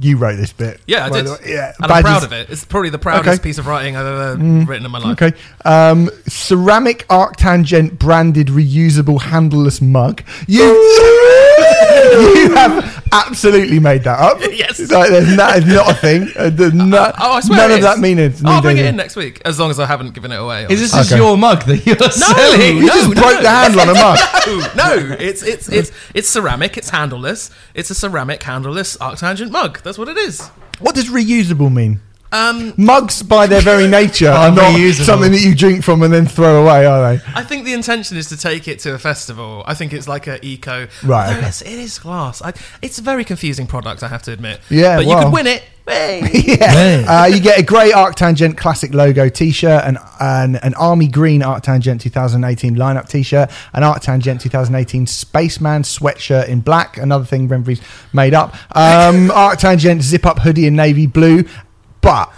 You 0.00 0.16
wrote 0.16 0.36
this 0.36 0.52
bit. 0.52 0.80
Yeah, 0.86 1.06
I 1.06 1.10
did. 1.10 1.26
Yeah, 1.44 1.72
and 1.80 1.90
I'm 1.90 2.02
proud 2.02 2.24
of 2.24 2.32
it. 2.32 2.48
It's 2.50 2.64
probably 2.64 2.90
the 2.90 2.98
proudest 2.98 3.28
Okay. 3.28 3.38
Mm. 3.38 3.42
piece 3.42 3.58
of 3.58 3.66
writing 3.66 3.96
I've 3.96 4.06
ever 4.06 4.36
written 4.36 4.84
in 4.86 4.90
my 4.90 4.98
life. 4.98 5.20
Okay. 5.20 5.36
Um, 5.64 6.08
ceramic 6.26 7.06
arctangent 7.08 7.98
branded 7.98 8.48
reusable 8.48 9.20
handleless 9.20 9.80
mug. 9.80 10.22
You, 10.46 10.62
you 10.66 12.54
have 12.54 13.05
absolutely 13.12 13.78
made 13.80 14.04
that 14.04 14.18
up. 14.18 14.38
Yes. 14.56 14.78
Like, 14.90 15.10
there's, 15.10 15.36
that 15.36 15.58
is 15.58 15.66
not 15.66 15.90
a 15.90 15.94
thing. 15.94 16.28
Uh, 16.36 16.48
there's 16.50 16.72
no- 16.72 17.12
Oh, 17.18 17.32
I 17.32 17.40
swear 17.40 17.58
none 17.58 17.70
of 17.72 17.78
is. 17.78 17.84
that 17.84 17.98
means. 17.98 18.42
I'll 18.44 18.62
bring 18.62 18.78
it 18.78 18.86
in 18.86 18.96
next 18.96 19.16
week, 19.16 19.42
as 19.44 19.58
long 19.60 19.70
as 19.70 19.78
I 19.78 19.84
haven't 19.86 20.14
given 20.14 20.32
it 20.32 20.36
away. 20.40 20.66
Is 20.70 20.80
this 20.80 20.92
just 20.92 21.12
Okay. 21.12 21.20
your 21.20 21.36
mug 21.36 21.62
that 21.64 21.84
you're 21.84 21.96
No, 21.96 22.08
selling? 22.08 22.76
You 22.78 22.86
no, 22.86 22.92
just 22.94 23.08
no, 23.14 23.20
broke 23.22 23.42
the 23.42 23.50
handle 23.50 23.80
on 23.80 23.88
a 23.90 23.94
mug. 23.94 24.18
no, 24.76 25.08
no, 25.08 25.16
it's 25.20 25.42
it's 25.42 25.68
it's 25.68 25.92
it's 26.14 26.28
ceramic. 26.28 26.76
It's 26.78 26.90
handleless. 26.90 27.50
It's 27.74 27.90
a 27.90 27.94
ceramic 27.94 28.42
handleless 28.42 28.96
arctangent 28.98 29.50
mug. 29.50 29.80
That's 29.82 29.98
what 29.98 30.08
it 30.08 30.16
is. 30.16 30.46
What 30.78 30.94
does 30.94 31.08
reusable 31.10 31.72
mean? 31.72 32.00
Um, 32.32 32.74
Mugs, 32.76 33.22
by 33.22 33.46
their 33.46 33.60
very 33.60 33.86
nature, 33.88 34.28
Are 34.30 34.48
are 34.48 34.54
not 34.54 34.74
reusable. 34.74 35.04
something 35.04 35.32
that 35.32 35.40
you 35.42 35.54
drink 35.54 35.84
from 35.84 36.02
and 36.02 36.12
then 36.12 36.26
throw 36.26 36.62
away, 36.62 36.84
are 36.86 37.16
they? 37.16 37.22
I 37.34 37.42
think 37.42 37.64
the 37.64 37.72
intention 37.72 38.16
is 38.16 38.28
to 38.28 38.36
take 38.36 38.68
it 38.68 38.78
to 38.80 38.94
a 38.94 38.98
festival. 38.98 39.62
I 39.66 39.74
think 39.74 39.92
it's 39.92 40.08
like 40.08 40.26
an 40.26 40.38
eco. 40.42 40.88
Right, 41.04 41.36
okay. 41.36 41.46
It's, 41.48 41.62
it 41.62 41.68
is 41.78 41.98
glass. 41.98 42.42
I, 42.42 42.52
it's 42.82 42.98
a 42.98 43.02
very 43.02 43.24
confusing 43.24 43.66
product, 43.66 44.02
I 44.02 44.08
have 44.08 44.22
to 44.24 44.32
admit. 44.32 44.60
Yeah, 44.68 44.96
but 44.96 45.02
you 45.04 45.08
well. 45.10 45.24
could 45.24 45.32
win 45.32 45.46
it. 45.46 45.64
Hey. 45.88 46.28
yeah. 46.58 47.04
Uh, 47.08 47.26
you 47.26 47.40
get 47.40 47.60
a 47.60 47.62
grey 47.62 47.92
Arctangent 47.92 48.56
classic 48.56 48.92
logo 48.92 49.28
T-shirt, 49.28 49.84
an, 49.84 49.98
an 50.18 50.56
an 50.56 50.74
army 50.74 51.06
green 51.06 51.42
Arctangent 51.42 52.00
2018 52.00 52.74
lineup 52.74 53.08
T-shirt, 53.08 53.48
an 53.72 53.84
Arctangent 53.84 54.40
2018 54.40 55.06
Spaceman 55.06 55.82
sweatshirt 55.82 56.48
in 56.48 56.60
black. 56.60 56.96
Another 56.96 57.24
thing 57.24 57.48
Remfry's 57.48 57.80
made 58.12 58.34
up. 58.34 58.54
Um, 58.76 59.28
Arctangent 59.28 60.02
zip 60.02 60.26
up 60.26 60.40
hoodie 60.40 60.66
in 60.66 60.74
navy 60.74 61.06
blue, 61.06 61.44
but. 62.06 62.32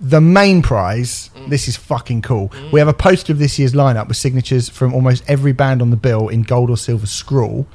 The 0.00 0.20
main 0.20 0.60
prize, 0.60 1.30
this 1.48 1.66
is 1.66 1.76
fucking 1.76 2.22
cool. 2.22 2.52
We 2.72 2.78
have 2.80 2.88
a 2.88 2.92
poster 2.92 3.32
of 3.32 3.38
this 3.38 3.58
year's 3.58 3.72
lineup 3.72 4.08
with 4.08 4.18
signatures 4.18 4.68
from 4.68 4.92
almost 4.92 5.22
every 5.28 5.52
band 5.52 5.80
on 5.80 5.90
the 5.90 5.96
bill 5.96 6.28
in 6.28 6.42
gold 6.42 6.68
or 6.68 6.76
silver 6.76 7.06
scroll. 7.06 7.66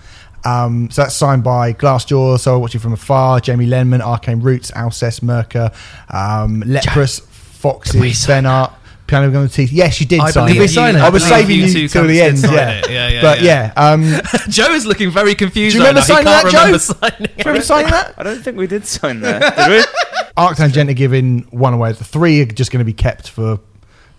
Um, 0.46 0.92
so 0.92 1.01
that's 1.01 1.16
signed 1.16 1.44
by 1.44 1.74
Glassjaw, 1.74 2.40
So 2.40 2.54
I 2.54 2.57
Watch 2.57 2.74
You 2.74 2.80
From 2.80 2.94
Afar, 2.94 3.40
Jamie 3.40 3.66
Lenman, 3.66 4.01
Arcane 4.01 4.42
Roots, 4.42 4.69
Alcest, 4.72 5.24
Merker, 5.24 5.72
um, 6.10 6.62
Leprous, 6.68 7.19
Foxes, 7.19 8.28
Ben 8.28 8.46
Art, 8.46 8.74
Piano 9.10 9.31
Gun 9.31 9.44
with 9.44 9.54
Teeth. 9.54 9.72
Yes, 9.72 10.00
you 10.00 10.06
did 10.06 10.19
I 10.19 10.30
sign 10.30 10.46
believe 10.46 10.57
it. 10.57 10.60
Did 10.60 10.62
we 10.62 10.68
sign 10.68 10.94
you, 10.94 11.01
it? 11.01 11.04
I 11.04 11.10
was 11.10 11.24
believe 11.24 11.48
saving 11.48 11.60
you 11.60 11.74
two 11.74 11.88
till 11.88 12.04
cunts 12.04 12.07
the 12.07 12.13
did 12.13 12.28
end, 12.28 12.40
sign 12.40 12.54
yeah. 12.54 12.69
it. 12.69 12.90
yeah, 12.90 13.10
yeah. 13.10 13.22
but 13.22 13.42
yeah. 13.42 13.74
yeah, 13.75 13.92
um, 13.92 14.01
do 14.04 14.38
Joe 14.50 14.72
is 14.74 14.86
looking 14.86 15.10
very 15.10 15.34
confused. 15.34 15.74
Do 15.75 15.80
you 15.81 15.88
remember 15.88 16.01
right 16.01 16.07
now. 16.07 16.16
signing 16.16 16.28
he 16.28 16.31
that, 16.31 16.42
can't 16.44 16.54
remember 16.54 16.78
Joe? 16.78 16.78
signing 16.78 17.28
you 17.38 17.44
remember 17.44 17.62
signing 17.66 17.92
that? 17.92 18.13
I 18.18 18.24
don't 18.24 18.42
think 18.42 18.57
we 18.57 18.68
did 18.68 18.86
sign 18.86 19.22
that. 19.22 19.56
Did 19.56 19.69
we? 19.69 19.84
Arctangent 20.39 20.89
are 20.89 20.94
giving 20.94 21.39
one 21.51 21.74
away. 21.74 21.91
The 21.91 22.03
three 22.03 22.41
are 22.41 22.45
just 22.45 22.71
going 22.71 22.80
to 22.80 22.86
be 22.86 22.94
kept 22.94 23.30
for, 23.30 23.59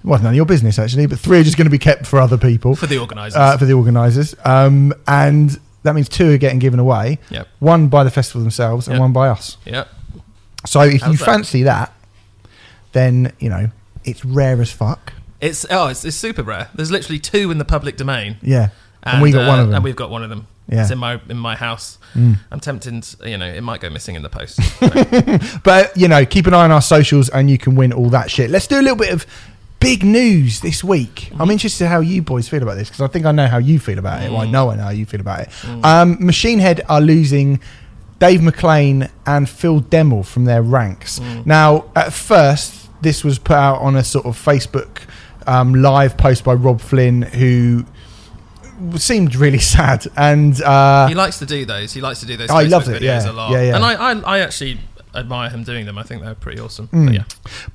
well, 0.05 0.19
none 0.21 0.31
of 0.33 0.35
your 0.37 0.45
business 0.47 0.79
actually, 0.79 1.07
but 1.07 1.19
three 1.19 1.41
are 1.41 1.43
just 1.43 1.57
going 1.57 1.67
to 1.67 1.71
be 1.71 1.79
kept 1.79 2.07
for 2.07 2.19
other 2.21 2.37
people, 2.39 2.77
for 2.77 2.87
the 2.87 2.99
organisers. 2.99 3.37
uh, 3.39 3.57
for 3.57 3.65
the 3.65 3.73
organisers. 3.73 4.35
Um, 4.45 4.93
and 5.09 5.59
that 5.83 5.95
means 5.95 6.09
two 6.09 6.33
are 6.35 6.39
getting 6.39 6.59
given 6.59 6.79
away. 6.79 7.19
Yep. 7.31 7.49
One 7.61 7.89
by 7.89 8.05
the 8.05 8.11
festival 8.11 8.43
themselves 8.43 8.87
and 8.87 8.95
Yep. 8.97 9.01
one 9.01 9.13
by 9.13 9.29
us. 9.29 9.57
yeah. 9.65 9.85
So 10.67 10.83
if 10.83 11.01
How's 11.01 11.13
you 11.13 11.19
that? 11.19 11.25
fancy 11.25 11.63
that, 11.63 11.93
then 12.93 13.33
you 13.39 13.49
know 13.49 13.71
it's 14.05 14.25
rare 14.27 14.61
as 14.61 14.71
fuck. 14.71 15.15
It's 15.41 15.65
oh, 15.71 15.87
it's, 15.87 16.05
it's 16.05 16.17
super 16.19 16.43
rare. 16.43 16.69
There's 16.75 16.91
literally 16.91 17.19
two 17.19 17.51
in 17.51 17.57
the 17.57 17.65
public 17.65 17.97
domain, 17.97 18.37
Yeah, 18.43 18.69
and, 19.03 19.23
we 19.23 19.33
got 19.33 19.47
uh, 19.47 19.49
one 19.49 19.59
of 19.61 19.67
them. 19.69 19.75
and 19.77 19.85
we've 19.85 19.97
got 19.97 20.11
one 20.11 20.23
of 20.23 20.29
them. 20.29 20.47
Yeah. 20.71 20.83
It's 20.83 20.91
in 20.93 20.99
my 20.99 21.21
in 21.29 21.37
my 21.37 21.57
house. 21.57 21.99
Mm. 22.15 22.37
I'm 22.53 22.61
tempted. 22.61 23.07
You 23.25 23.37
know, 23.39 23.47
it 23.47 23.61
might 23.63 23.81
go 23.81 23.91
missing 23.91 24.15
in 24.15 24.23
the 24.23 24.29
post. 24.29 24.61
But 25.65 25.97
you 25.97 26.09
know, 26.09 26.25
keep 26.25 26.47
an 26.47 26.55
eye 26.55 26.65
on 26.65 26.71
our 26.71 26.83
socials, 26.83 27.29
and 27.29 27.51
you 27.51 27.59
can 27.59 27.75
win 27.75 27.93
all 27.93 28.09
that 28.11 28.31
shit. 28.31 28.51
Let's 28.51 28.67
do 28.67 28.79
a 28.79 28.83
little 28.83 28.97
bit 28.97 29.13
of 29.13 29.27
big 29.81 30.05
news 30.05 30.61
this 30.61 30.85
week. 30.85 31.15
Mm-hmm. 31.31 31.43
I'm 31.43 31.51
interested 31.51 31.87
how 31.89 32.01
you 32.01 32.23
boys 32.23 32.49
feel 32.49 32.63
about 32.63 32.75
this 32.77 32.89
because 32.89 33.01
I 33.01 33.07
think 33.09 33.27
I 33.27 33.33
know 33.33 33.47
how 33.47 33.59
you 33.59 33.79
feel 33.79 33.99
about 33.99 34.23
it. 34.23 34.31
Well, 34.31 34.41
I 34.43 34.47
Mm. 34.47 34.51
know 34.51 34.71
I 34.71 34.77
know 34.77 34.83
how 34.85 34.91
you 34.91 35.07
feel 35.07 35.21
about 35.21 35.41
it. 35.41 35.49
Um, 35.85 36.19
Machine 36.25 36.59
Head 36.59 36.83
are 36.89 37.01
losing 37.01 37.61
Dave 38.19 38.41
McClain 38.41 39.11
and 39.27 39.49
Phil 39.49 39.81
Demmel 39.81 40.25
from 40.25 40.45
their 40.45 40.63
ranks. 40.63 41.19
Mm. 41.19 41.47
Now, 41.47 41.87
at 41.97 42.13
first, 42.13 42.91
this 43.03 43.25
was 43.25 43.39
put 43.39 43.57
out 43.57 43.81
on 43.81 43.97
a 43.97 44.05
sort 44.05 44.27
of 44.27 44.37
Facebook 44.37 44.99
um, 45.47 45.75
live 45.75 46.17
post 46.19 46.45
by 46.45 46.53
Robb 46.53 46.81
Flynn, 46.83 47.23
who 47.23 47.87
seemed 48.97 49.35
really 49.37 49.59
sad 49.77 50.07
and. 50.17 50.61
Uh, 50.63 51.07
he 51.09 51.15
likes 51.15 51.39
to 51.39 51.47
do 51.47 51.65
those. 51.65 51.93
He 51.93 52.01
likes 52.01 52.21
to 52.21 52.27
do 52.27 52.37
those. 52.37 52.51
He 52.51 52.57
Facebook 52.57 52.89
it, 52.89 53.03
videos 53.03 53.25
yeah. 53.25 53.31
a 53.31 53.33
lot. 53.33 53.51
Yeah, 53.53 53.63
yeah. 53.63 53.77
And 53.77 53.85
I, 53.85 53.95
I, 53.95 54.37
I 54.37 54.39
actually 54.41 54.79
admire 55.15 55.51
him 55.51 55.65
doing 55.65 55.87
them. 55.87 55.99
I 55.99 56.03
think 56.03 56.23
they're 56.23 56.35
pretty 56.35 56.61
awesome. 56.61 56.89
Mm. 56.89 57.07
But 57.07 57.15
yeah, 57.15 57.25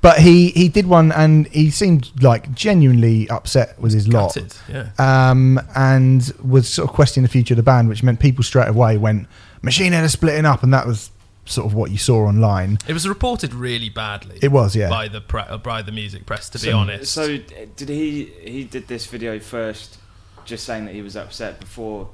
But 0.00 0.18
he 0.18 0.50
he 0.50 0.68
did 0.68 0.86
one, 0.86 1.12
and 1.12 1.46
he 1.48 1.70
seemed 1.70 2.10
like 2.22 2.52
genuinely 2.54 3.28
upset 3.28 3.78
with 3.80 3.92
his 3.92 4.08
lot, 4.08 4.34
gutted. 4.34 4.56
Yeah. 4.68 4.90
um, 4.98 5.60
and 5.74 6.32
was 6.42 6.68
sort 6.68 6.88
of 6.88 6.94
questioning 6.94 7.24
the 7.24 7.32
future 7.32 7.54
of 7.54 7.56
the 7.56 7.62
band, 7.62 7.88
which 7.88 8.02
meant 8.02 8.20
people 8.20 8.42
straight 8.42 8.68
away 8.68 8.96
went 8.96 9.28
Machine 9.62 9.92
Head 9.92 10.04
are 10.04 10.08
splitting 10.08 10.46
up, 10.46 10.62
and 10.62 10.72
that 10.72 10.86
was 10.86 11.10
sort 11.44 11.66
of 11.66 11.74
what 11.74 11.90
you 11.90 11.98
saw 11.98 12.26
online. 12.26 12.78
It 12.86 12.92
was 12.92 13.08
reported 13.08 13.54
really 13.54 13.88
badly. 13.88 14.38
It 14.42 14.52
was, 14.52 14.76
yeah. 14.76 14.88
By 14.88 15.08
the 15.08 15.20
pre- 15.20 15.56
by 15.62 15.82
the 15.82 15.92
music 15.92 16.26
press, 16.26 16.48
to 16.50 16.58
be 16.58 16.70
honest. 16.70 17.12
So 17.12 17.38
did 17.76 17.88
he? 17.88 18.26
He 18.44 18.64
did 18.64 18.88
this 18.88 19.06
video 19.06 19.38
first, 19.38 19.98
just 20.46 20.64
saying 20.64 20.86
that 20.86 20.94
he 20.94 21.02
was 21.02 21.16
upset 21.16 21.60
before. 21.60 22.08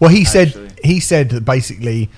Well, 0.00 0.10
he 0.10 0.24
said 0.24 0.72
he 0.82 1.00
said 1.00 1.30
that 1.30 1.44
basically 1.44 2.08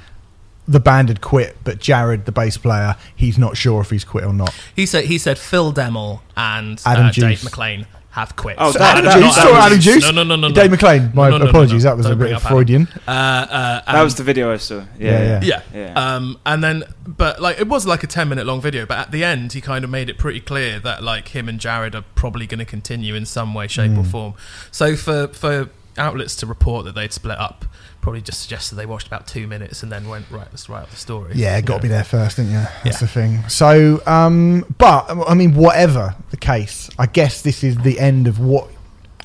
the 0.68 0.80
band 0.80 1.08
had 1.08 1.20
quit, 1.20 1.56
but 1.64 1.78
Jared, 1.78 2.26
the 2.26 2.32
bass 2.32 2.58
player, 2.58 2.96
he's 3.16 3.38
not 3.38 3.56
sure 3.56 3.80
if 3.80 3.90
he's 3.90 4.04
quit 4.04 4.24
or 4.24 4.34
not. 4.34 4.54
He 4.76 4.86
said 4.86 5.06
he 5.06 5.18
said 5.18 5.38
Phil 5.38 5.72
Demmel 5.72 6.20
and 6.36 6.80
Adam 6.84 7.06
uh, 7.06 7.10
Dave 7.10 7.40
Duce. 7.40 7.44
McClain 7.44 7.86
have 8.18 8.36
quit. 8.36 8.56
Oh, 8.58 8.72
So 8.72 8.78
that- 8.80 8.98
Adam 8.98 9.04
that- 9.06 9.18
Juice, 9.22 9.34
that 9.36 9.42
sorry, 9.42 9.54
Adam 9.60 9.78
Duce. 9.78 10.02
No, 10.04 10.10
no, 10.10 10.22
no, 10.24 10.36
no, 10.36 10.48
no. 10.48 10.54
Dave 10.54 10.70
McClain. 10.70 11.14
My 11.14 11.24
No, 11.28 11.30
no, 11.30 11.38
no, 11.38 11.44
no, 11.44 11.50
apologies. 11.50 11.84
no. 11.84 11.90
That 11.90 11.96
was 11.96 12.06
a 12.06 12.08
Don't 12.10 12.18
bit 12.18 12.24
bring 12.24 12.32
of 12.34 12.38
up 12.38 12.44
Adam. 12.46 12.56
Freudian. 12.56 12.88
Uh, 13.06 13.10
uh, 13.10 13.92
That 13.92 14.02
was 14.02 14.14
the 14.16 14.22
video 14.24 14.52
I 14.52 14.56
saw. 14.56 14.82
Yeah, 14.98 15.40
Yeah, 15.40 15.40
yeah. 15.42 15.60
yeah. 15.74 15.92
Um, 16.16 16.38
and 16.44 16.62
then, 16.64 16.84
but 17.06 17.40
like, 17.40 17.58
it 17.60 17.68
was 17.68 17.86
like 17.86 18.02
a 18.02 18.06
10 18.06 18.28
minute 18.28 18.46
long 18.46 18.60
video, 18.60 18.86
but 18.86 18.98
at 18.98 19.10
the 19.10 19.24
end, 19.24 19.52
he 19.52 19.60
kind 19.60 19.84
of 19.84 19.90
made 19.90 20.10
it 20.10 20.18
pretty 20.18 20.40
clear 20.40 20.78
that 20.80 21.02
like 21.02 21.28
him 21.28 21.48
and 21.48 21.58
Jared 21.58 21.94
are 21.94 22.04
probably 22.14 22.46
going 22.46 22.58
to 22.58 22.64
continue 22.64 23.14
in 23.14 23.24
some 23.24 23.54
way, 23.54 23.66
shape, 23.68 23.92
Mm. 23.92 23.98
or 23.98 24.04
form. 24.04 24.34
So 24.70 24.96
for, 24.96 25.28
for 25.28 25.68
outlets 25.98 26.36
to 26.36 26.46
report 26.46 26.84
that 26.86 26.94
they'd 26.94 27.12
split 27.12 27.38
up, 27.38 27.64
probably 28.00 28.20
just 28.20 28.40
suggested 28.40 28.76
they 28.76 28.86
watched 28.86 29.06
about 29.06 29.26
two 29.26 29.46
minutes 29.46 29.82
and 29.82 29.90
then 29.92 30.08
went, 30.08 30.30
right, 30.30 30.46
let's 30.50 30.68
write 30.68 30.82
out 30.82 30.90
the 30.90 30.96
story. 30.96 31.32
Yeah, 31.34 31.60
got 31.60 31.76
to 31.76 31.82
be 31.82 31.88
there 31.88 32.04
first, 32.04 32.36
didn't 32.36 32.52
you? 32.52 32.58
That's 32.58 32.86
Yeah. 32.86 32.98
the 32.98 33.06
thing. 33.08 33.48
So, 33.48 34.02
um, 34.06 34.64
but 34.78 35.06
I 35.28 35.34
mean, 35.34 35.54
whatever 35.54 36.14
the 36.30 36.36
case, 36.36 36.88
I 36.98 37.06
guess 37.06 37.42
this 37.42 37.62
is 37.64 37.76
the 37.78 37.98
end 38.00 38.26
of 38.28 38.38
what 38.38 38.68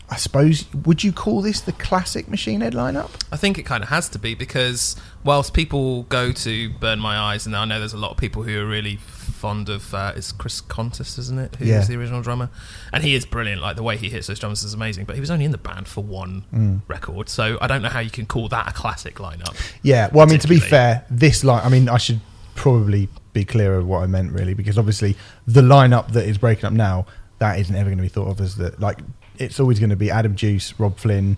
I 0.09 0.15
suppose. 0.17 0.65
Would 0.85 1.03
you 1.03 1.11
call 1.11 1.41
this 1.41 1.59
the 1.61 1.71
classic 1.71 2.29
Machine 2.29 2.61
Head 2.61 2.73
lineup? 2.73 3.09
I 3.31 3.37
think 3.37 3.57
it 3.57 3.63
kind 3.63 3.81
of 3.81 3.89
has 3.89 4.09
to 4.09 4.19
be 4.19 4.35
because 4.35 4.95
whilst 5.23 5.55
people 5.55 6.03
go 6.03 6.31
to 6.31 6.69
Burn 6.73 6.99
My 6.99 7.17
Eyes, 7.17 7.47
and 7.47 7.55
I 7.55 7.65
know 7.65 7.79
there's 7.79 7.93
a 7.93 7.97
lot 7.97 8.11
of 8.11 8.17
people 8.17 8.43
who 8.43 8.59
are 8.59 8.65
really 8.67 8.99
fond 9.43 9.67
of 9.67 9.93
uh, 9.93 10.13
it's 10.15 10.31
Chris 10.31 10.61
Kontos, 10.61 11.19
isn't 11.19 11.37
it? 11.37 11.55
Who's 11.57 11.67
Yeah. 11.67 11.81
the 11.83 11.95
original 11.97 12.21
drummer, 12.21 12.49
and 12.93 13.03
he 13.03 13.13
is 13.13 13.25
brilliant. 13.25 13.61
Like 13.61 13.75
the 13.75 13.83
way 13.83 13.97
he 13.97 14.09
hits 14.09 14.27
those 14.27 14.39
drums 14.39 14.63
is 14.63 14.73
amazing. 14.73 15.03
But 15.05 15.15
he 15.15 15.19
was 15.19 15.29
only 15.29 15.43
in 15.43 15.51
the 15.51 15.57
band 15.57 15.85
for 15.87 16.01
one 16.01 16.45
Mm. 16.55 16.81
record, 16.87 17.27
so 17.27 17.57
I 17.61 17.67
don't 17.67 17.81
know 17.81 17.89
how 17.89 17.99
you 17.99 18.09
can 18.09 18.25
call 18.25 18.47
that 18.49 18.69
a 18.69 18.71
classic 18.71 19.15
lineup. 19.15 19.53
Yeah. 19.81 20.07
Well, 20.13 20.25
I 20.25 20.29
mean, 20.29 20.39
to 20.39 20.47
be 20.47 20.59
fair, 20.61 21.03
this 21.09 21.43
line. 21.43 21.61
I 21.65 21.69
mean, 21.69 21.89
I 21.89 21.97
should 21.97 22.21
probably 22.55 23.09
be 23.33 23.43
clearer 23.43 23.77
of 23.79 23.85
what 23.85 24.01
I 24.03 24.07
meant, 24.07 24.31
really, 24.31 24.53
because 24.53 24.77
obviously 24.77 25.17
the 25.45 25.61
lineup 25.61 26.13
that 26.13 26.25
is 26.25 26.37
breaking 26.37 26.65
up 26.65 26.73
now 26.73 27.05
that 27.39 27.59
isn't 27.59 27.75
ever 27.75 27.89
going 27.89 27.97
to 27.97 28.01
be 28.03 28.07
thought 28.17 28.29
of 28.29 28.39
as 28.39 28.55
the 28.55 28.73
like. 28.79 28.99
It's 29.39 29.59
always 29.59 29.79
going 29.79 29.89
to 29.89 29.95
be 30.05 30.09
Adam 30.09 30.35
Duce, 30.35 30.73
Robb 30.79 30.97
Flynn, 30.99 31.37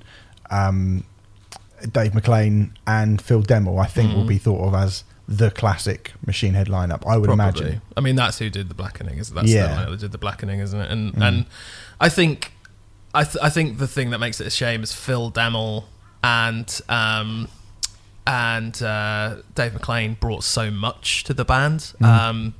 um, 0.52 1.06
Dave 1.92 2.12
McClain, 2.12 2.70
and 2.86 3.20
Phil 3.22 3.42
Demmel. 3.42 3.82
I 3.82 3.88
think 3.88 4.14
will 4.14 4.26
Mhm. 4.26 4.36
be 4.36 4.38
thought 4.38 4.68
of 4.68 4.76
as 4.76 5.04
the 5.28 5.50
classic 5.52 6.14
Machine 6.26 6.54
Head 6.54 6.68
lineup. 6.68 7.04
I 7.08 7.18
would 7.18 7.28
Probably. 7.28 7.34
imagine. 7.34 7.82
I 7.98 8.02
mean, 8.02 8.16
that's 8.16 8.40
who 8.40 8.50
did 8.50 8.70
the 8.70 8.76
blackening. 8.76 9.18
Is 9.18 9.30
that's 9.32 9.50
Yeah. 9.50 9.68
the 9.68 9.74
lineup 9.74 9.90
that 9.92 10.00
did 10.02 10.12
the 10.12 10.18
blackening, 10.20 10.60
isn't 10.60 10.80
it? 10.80 10.92
And 10.92 11.14
Mm. 11.14 11.22
and 11.28 11.46
I 12.00 12.10
think 12.10 12.52
I 13.14 13.24
th- 13.24 13.38
I 13.42 13.50
think 13.50 13.78
the 13.80 13.88
thing 13.88 14.10
that 14.12 14.20
makes 14.20 14.40
it 14.42 14.48
a 14.48 14.50
shame 14.52 14.84
is 14.84 14.92
Phil 14.94 15.32
Demmel 15.32 15.86
and 16.24 16.82
um 16.90 17.48
and 18.28 18.82
uh, 18.82 19.38
Dave 19.54 19.74
McClain 19.74 20.20
brought 20.20 20.44
so 20.44 20.72
much 20.72 21.24
to 21.26 21.34
the 21.34 21.46
band. 21.46 21.94
Mm. 22.02 22.06
Um, 22.06 22.54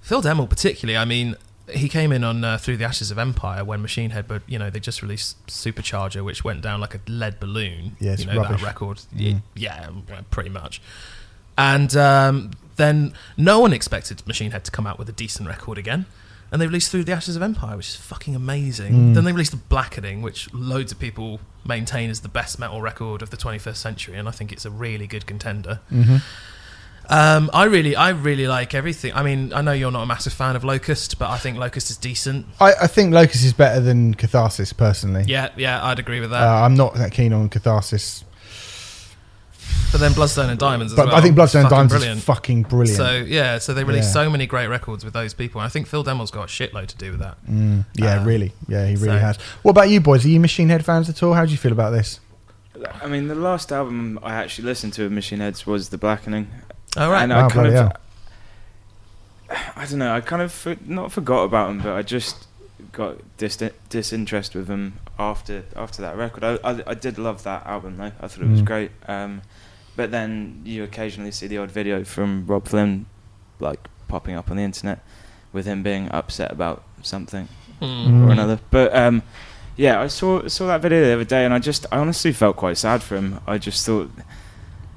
Phil 0.00 0.22
Demmel, 0.22 0.48
particularly, 0.48 0.96
I 0.96 1.04
mean, 1.04 1.36
he 1.68 1.88
came 1.90 2.10
in 2.10 2.24
on 2.24 2.42
uh, 2.42 2.56
Through 2.58 2.78
the 2.78 2.84
Ashes 2.84 3.10
of 3.10 3.18
Empire 3.18 3.64
when 3.64 3.82
Machine 3.82 4.10
Head, 4.10 4.26
but 4.26 4.42
you 4.46 4.58
know 4.58 4.70
they 4.70 4.80
just 4.80 5.02
released 5.02 5.46
Supercharger, 5.46 6.24
which 6.24 6.42
went 6.42 6.62
down 6.62 6.80
like 6.80 6.94
a 6.94 7.00
lead 7.06 7.38
balloon. 7.38 7.96
Yeah, 8.00 8.16
you 8.18 8.26
know 8.26 8.36
rubbish. 8.40 8.60
that 8.62 8.66
record. 8.66 9.00
Mm. 9.14 9.42
Yeah, 9.54 9.90
pretty 10.30 10.50
much. 10.50 10.80
And 11.62 11.96
um, 11.96 12.50
then 12.76 13.12
no 13.36 13.60
one 13.60 13.72
expected 13.72 14.26
Machine 14.26 14.50
Head 14.50 14.64
to 14.64 14.70
come 14.70 14.86
out 14.86 14.98
with 14.98 15.08
a 15.08 15.12
decent 15.12 15.48
record 15.48 15.78
again. 15.78 16.06
And 16.50 16.60
they 16.60 16.66
released 16.66 16.90
Through 16.90 17.04
the 17.04 17.12
Ashes 17.12 17.36
of 17.36 17.42
Empire, 17.42 17.76
which 17.76 17.88
is 17.90 17.96
fucking 17.96 18.34
amazing. 18.34 18.92
Mm. 18.92 19.14
Then 19.14 19.24
they 19.24 19.32
released 19.32 19.52
The 19.52 19.56
Blackening, 19.56 20.20
which 20.20 20.52
loads 20.52 20.92
of 20.92 20.98
people 20.98 21.40
maintain 21.64 22.10
is 22.10 22.20
the 22.20 22.28
best 22.28 22.58
metal 22.58 22.82
record 22.82 23.22
of 23.22 23.30
the 23.30 23.36
21st 23.36 23.76
century, 23.76 24.18
and 24.18 24.28
I 24.28 24.32
think 24.32 24.52
it's 24.52 24.66
a 24.66 24.70
really 24.70 25.06
good 25.06 25.24
contender. 25.26 25.80
hmm 25.88 26.16
Um, 27.08 27.50
I 27.52 27.64
really, 27.64 27.96
I 27.96 28.10
really 28.10 28.46
like 28.46 28.74
everything. 28.74 29.12
I 29.14 29.22
mean, 29.22 29.52
I 29.52 29.60
know 29.60 29.72
you're 29.72 29.90
not 29.90 30.02
a 30.02 30.06
massive 30.06 30.32
fan 30.32 30.54
of 30.54 30.62
Locust, 30.64 31.18
but 31.18 31.30
I 31.30 31.36
think 31.38 31.58
Locust 31.58 31.90
is 31.90 31.96
decent. 31.96 32.46
I, 32.60 32.72
I 32.82 32.86
think 32.86 33.12
Locust 33.14 33.44
is 33.44 33.52
better 33.52 33.80
than 33.80 34.14
Catharsis 34.14 34.72
personally. 34.72 35.24
Yeah, 35.26 35.48
yeah, 35.56 35.84
I'd 35.84 35.98
agree 35.98 36.20
with 36.20 36.30
that. 36.30 36.42
Uh, 36.42 36.62
I'm 36.64 36.74
not 36.74 36.94
that 36.94 37.12
keen 37.12 37.32
on 37.32 37.48
Catharsis, 37.48 38.24
but 39.90 40.00
then 40.00 40.12
Bloodstone 40.14 40.48
and 40.50 40.58
Diamonds 40.58 40.92
as 40.92 40.96
but 40.96 41.06
well. 41.08 41.16
I 41.16 41.20
think 41.20 41.34
Bloodstone 41.34 41.62
and 41.62 41.70
Diamonds 41.70 41.92
brilliant. 41.92 42.18
is 42.18 42.24
fucking 42.24 42.62
brilliant. 42.64 42.96
So 42.96 43.12
yeah, 43.26 43.58
so 43.58 43.74
they 43.74 43.84
released 43.84 44.08
Yeah. 44.08 44.24
so 44.24 44.30
many 44.30 44.46
great 44.46 44.68
records 44.68 45.04
with 45.04 45.12
those 45.14 45.34
people. 45.34 45.60
And 45.60 45.66
I 45.66 45.70
think 45.70 45.86
Phil 45.86 46.02
Demmel's 46.04 46.30
got 46.30 46.44
a 46.44 46.46
shitload 46.46 46.86
to 46.88 46.96
do 46.96 47.10
with 47.10 47.20
that. 47.20 47.36
Mm, 47.46 47.84
yeah, 47.94 48.20
Uh, 48.20 48.24
really. 48.24 48.52
Yeah, 48.68 48.86
he 48.86 48.94
really 48.96 49.18
so- 49.18 49.18
has. 49.18 49.36
What 49.62 49.72
about 49.72 49.90
you 49.90 50.00
boys? 50.00 50.24
Are 50.24 50.28
you 50.28 50.40
Machine 50.40 50.68
Head 50.70 50.84
fans 50.84 51.08
at 51.08 51.22
all? 51.22 51.34
How 51.34 51.44
do 51.44 51.50
you 51.52 51.58
feel 51.58 51.72
about 51.72 51.90
this? 51.90 52.20
I 53.02 53.06
mean, 53.06 53.28
the 53.28 53.34
last 53.34 53.70
album 53.70 54.18
I 54.22 54.34
actually 54.34 54.64
listened 54.64 54.92
to 54.94 55.04
of 55.04 55.12
Machine 55.12 55.40
Heads 55.40 55.66
was 55.66 55.90
The 55.90 55.98
Blackening. 55.98 56.48
All 56.96 57.10
right. 57.10 57.22
And 57.22 57.32
Wow, 57.32 57.46
I 57.46 57.48
kind 57.50 57.52
bloody 57.70 57.76
of, 57.76 57.92
I 59.76 59.84
don't 59.86 59.98
know, 59.98 60.14
I 60.14 60.20
kind 60.20 60.42
of 60.42 60.50
for, 60.52 60.76
not 60.86 61.12
forgot 61.12 61.42
about 61.44 61.68
them, 61.68 61.80
but 61.80 61.92
I 61.92 62.02
just 62.02 62.46
got 62.92 63.16
dis- 63.36 63.58
disinterest 63.90 64.54
with 64.54 64.66
them 64.66 64.94
after 65.18 65.64
after 65.76 66.02
that 66.02 66.16
record. 66.16 66.42
I, 66.42 66.58
I, 66.64 66.82
I 66.88 66.94
did 66.94 67.18
love 67.18 67.42
that 67.44 67.66
album 67.66 67.98
though. 67.98 68.12
I 68.20 68.28
thought 68.28 68.42
it 68.42 68.48
was 68.50 68.62
Mm. 68.62 68.64
great. 68.66 68.90
Um, 69.06 69.42
but 69.96 70.10
then 70.10 70.60
you 70.64 70.82
occasionally 70.84 71.30
see 71.32 71.46
the 71.46 71.58
odd 71.58 71.70
video 71.70 72.04
from 72.04 72.46
Robb 72.46 72.66
Flynn, 72.68 73.06
like 73.60 73.80
popping 74.08 74.34
up 74.34 74.50
on 74.50 74.56
the 74.56 74.62
internet, 74.62 75.00
with 75.52 75.66
him 75.66 75.82
being 75.82 76.08
upset 76.10 76.50
about 76.52 76.82
something 77.02 77.48
Hmm. 77.80 77.84
or 78.24 78.28
Mm. 78.28 78.32
another. 78.32 78.58
But 78.70 78.94
um, 78.96 79.22
yeah, 79.76 80.00
I 80.00 80.06
saw 80.06 80.46
saw 80.48 80.66
that 80.68 80.80
video 80.82 81.00
the 81.04 81.14
other 81.14 81.24
day, 81.24 81.44
and 81.44 81.52
I 81.54 81.58
just 81.58 81.86
I 81.92 81.96
honestly 81.98 82.32
felt 82.32 82.56
quite 82.56 82.78
sad 82.78 83.02
for 83.02 83.16
him. 83.16 83.40
I 83.46 83.58
just 83.58 83.84
thought, 83.84 84.10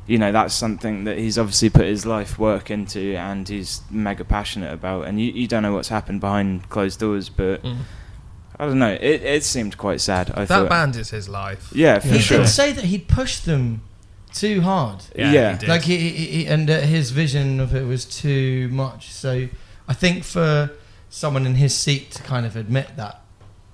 you 0.08 0.18
know, 0.20 0.32
that's 0.32 0.54
something 0.54 1.04
that 1.06 1.18
he's 1.18 1.38
obviously 1.38 1.70
put 1.70 1.86
his 1.86 2.06
life 2.06 2.38
work 2.38 2.70
into, 2.70 3.16
and 3.16 3.48
he's 3.50 3.82
mega 3.90 4.24
passionate 4.24 4.72
about. 4.74 5.08
And 5.08 5.20
you, 5.20 5.32
you 5.32 5.48
don't 5.48 5.64
know 5.64 5.74
what's 5.74 5.90
happened 5.90 6.22
behind 6.22 6.70
closed 6.70 7.00
doors, 7.00 7.28
but 7.30 7.64
Mm. 7.64 7.78
I 8.60 8.66
don't 8.68 8.80
know. 8.80 8.94
It 9.02 9.22
it 9.24 9.44
seemed 9.44 9.78
quite 9.78 10.00
sad. 10.00 10.30
I 10.32 10.42
That 10.46 10.48
thought, 10.48 10.70
band 10.70 10.96
is 10.96 11.10
his 11.10 11.28
life. 11.28 11.70
yeah, 11.74 12.00
for 12.00 12.08
He 12.10 12.20
sure. 12.20 12.38
did 12.40 12.48
say 12.48 12.72
that 12.72 12.86
he'd 12.86 13.08
pushed 13.08 13.46
them 13.46 13.82
too 14.36 14.62
hard. 14.62 15.04
Yeah. 15.15 15.58
he. 15.58 15.65
Like 15.68 15.82
he, 15.84 15.98
he, 15.98 16.25
he 16.27 16.46
and 16.48 16.70
uh, 16.70 16.82
his 16.82 17.12
vision 17.12 17.60
of 17.60 17.74
it 17.75 17.86
was 17.86 18.06
too 18.06 18.68
much. 18.70 19.12
So 19.12 19.48
I 19.88 19.94
think 19.94 20.24
for 20.24 20.72
someone 21.10 21.46
in 21.46 21.56
his 21.56 21.74
seat 21.74 22.12
to 22.12 22.24
kind 22.24 22.46
of 22.46 22.56
admit 22.56 22.88
that 22.98 23.22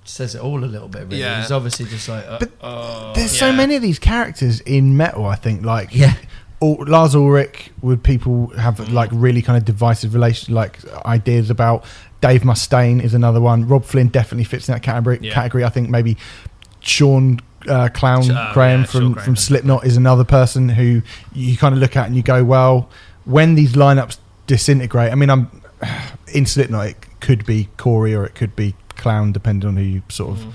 says 0.04 0.34
it 0.34 0.40
all 0.40 0.64
a 0.64 0.66
little 0.66 0.88
bit. 0.88 1.04
Really. 1.04 1.18
Yeah. 1.18 1.40
He's 1.42 1.50
obviously 1.52 1.86
just 1.86 2.08
like, 2.08 2.24
uh, 2.26 2.38
But 2.38 2.50
oh. 2.60 3.12
There's 3.14 3.36
so 3.36 3.52
many 3.52 3.76
of 3.76 3.82
these 3.82 3.98
characters 3.98 4.60
in 4.60 4.96
metal. 4.96 5.26
I 5.26 5.34
think 5.36 5.64
like 5.64 5.88
yeah. 5.94 6.14
Ul- 6.60 6.84
Lars 6.86 7.14
Ulrich 7.14 7.70
would 7.82 8.02
people 8.02 8.48
have 8.58 8.76
Mm. 8.76 8.92
like 8.92 9.10
really 9.12 9.42
kind 9.42 9.56
of 9.58 9.64
divisive 9.64 10.14
relation 10.14 10.54
like 10.54 10.78
ideas 11.04 11.50
about. 11.50 11.84
Dave 12.20 12.42
Mustaine 12.42 13.02
is 13.02 13.14
another 13.14 13.40
one. 13.40 13.66
Robb 13.66 13.84
Flynn 13.84 14.06
definitely 14.06 14.44
fits 14.44 14.68
in 14.68 14.74
that 14.74 14.82
category. 14.84 15.18
Yeah. 15.20 15.34
Category. 15.34 15.64
I 15.64 15.70
think 15.70 15.90
maybe 15.90 16.16
Sean 16.80 17.40
uh, 17.68 17.88
Clown 17.88 18.30
oh, 18.30 18.52
Crahan 18.54 18.80
yeah, 18.80 18.84
from 18.84 19.14
from 19.14 19.36
Slipknot 19.36 19.86
is 19.86 19.96
another 19.96 20.24
person 20.24 20.68
who 20.68 21.02
you 21.32 21.56
kind 21.56 21.74
of 21.74 21.80
look 21.80 21.96
at 21.96 22.06
and 22.06 22.16
you 22.16 22.22
go, 22.22 22.44
well, 22.44 22.88
when 23.24 23.54
these 23.54 23.72
lineups 23.72 24.18
disintegrate. 24.46 25.12
I 25.12 25.14
mean, 25.14 25.30
I'm 25.30 25.50
in 26.32 26.46
Slipknot. 26.46 26.86
It 26.86 26.96
could 27.20 27.46
be 27.46 27.68
Corey 27.76 28.14
or 28.14 28.24
it 28.24 28.34
could 28.34 28.54
be 28.56 28.74
Clown, 28.96 29.32
depending 29.32 29.68
on 29.68 29.76
who 29.76 29.82
you 29.82 30.02
sort 30.08 30.38
of 30.38 30.44
Mm. 30.44 30.52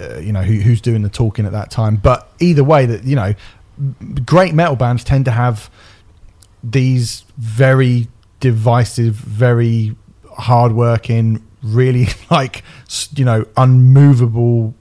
uh, 0.00 0.18
you 0.18 0.32
know 0.32 0.42
who, 0.42 0.54
who's 0.60 0.80
doing 0.80 1.02
the 1.02 1.08
talking 1.08 1.46
at 1.46 1.52
that 1.52 1.70
time. 1.70 1.96
But 1.96 2.28
either 2.40 2.64
way, 2.64 2.86
that 2.86 3.04
you 3.04 3.16
know, 3.16 3.34
great 4.24 4.54
metal 4.54 4.76
bands 4.76 5.04
tend 5.04 5.24
to 5.26 5.30
have 5.30 5.70
these 6.62 7.24
very 7.38 8.08
divisive, 8.40 9.14
very 9.14 9.96
hardworking, 10.38 11.42
really 11.62 12.08
like 12.30 12.62
you 13.14 13.24
know 13.24 13.46
unmovable 13.56 14.74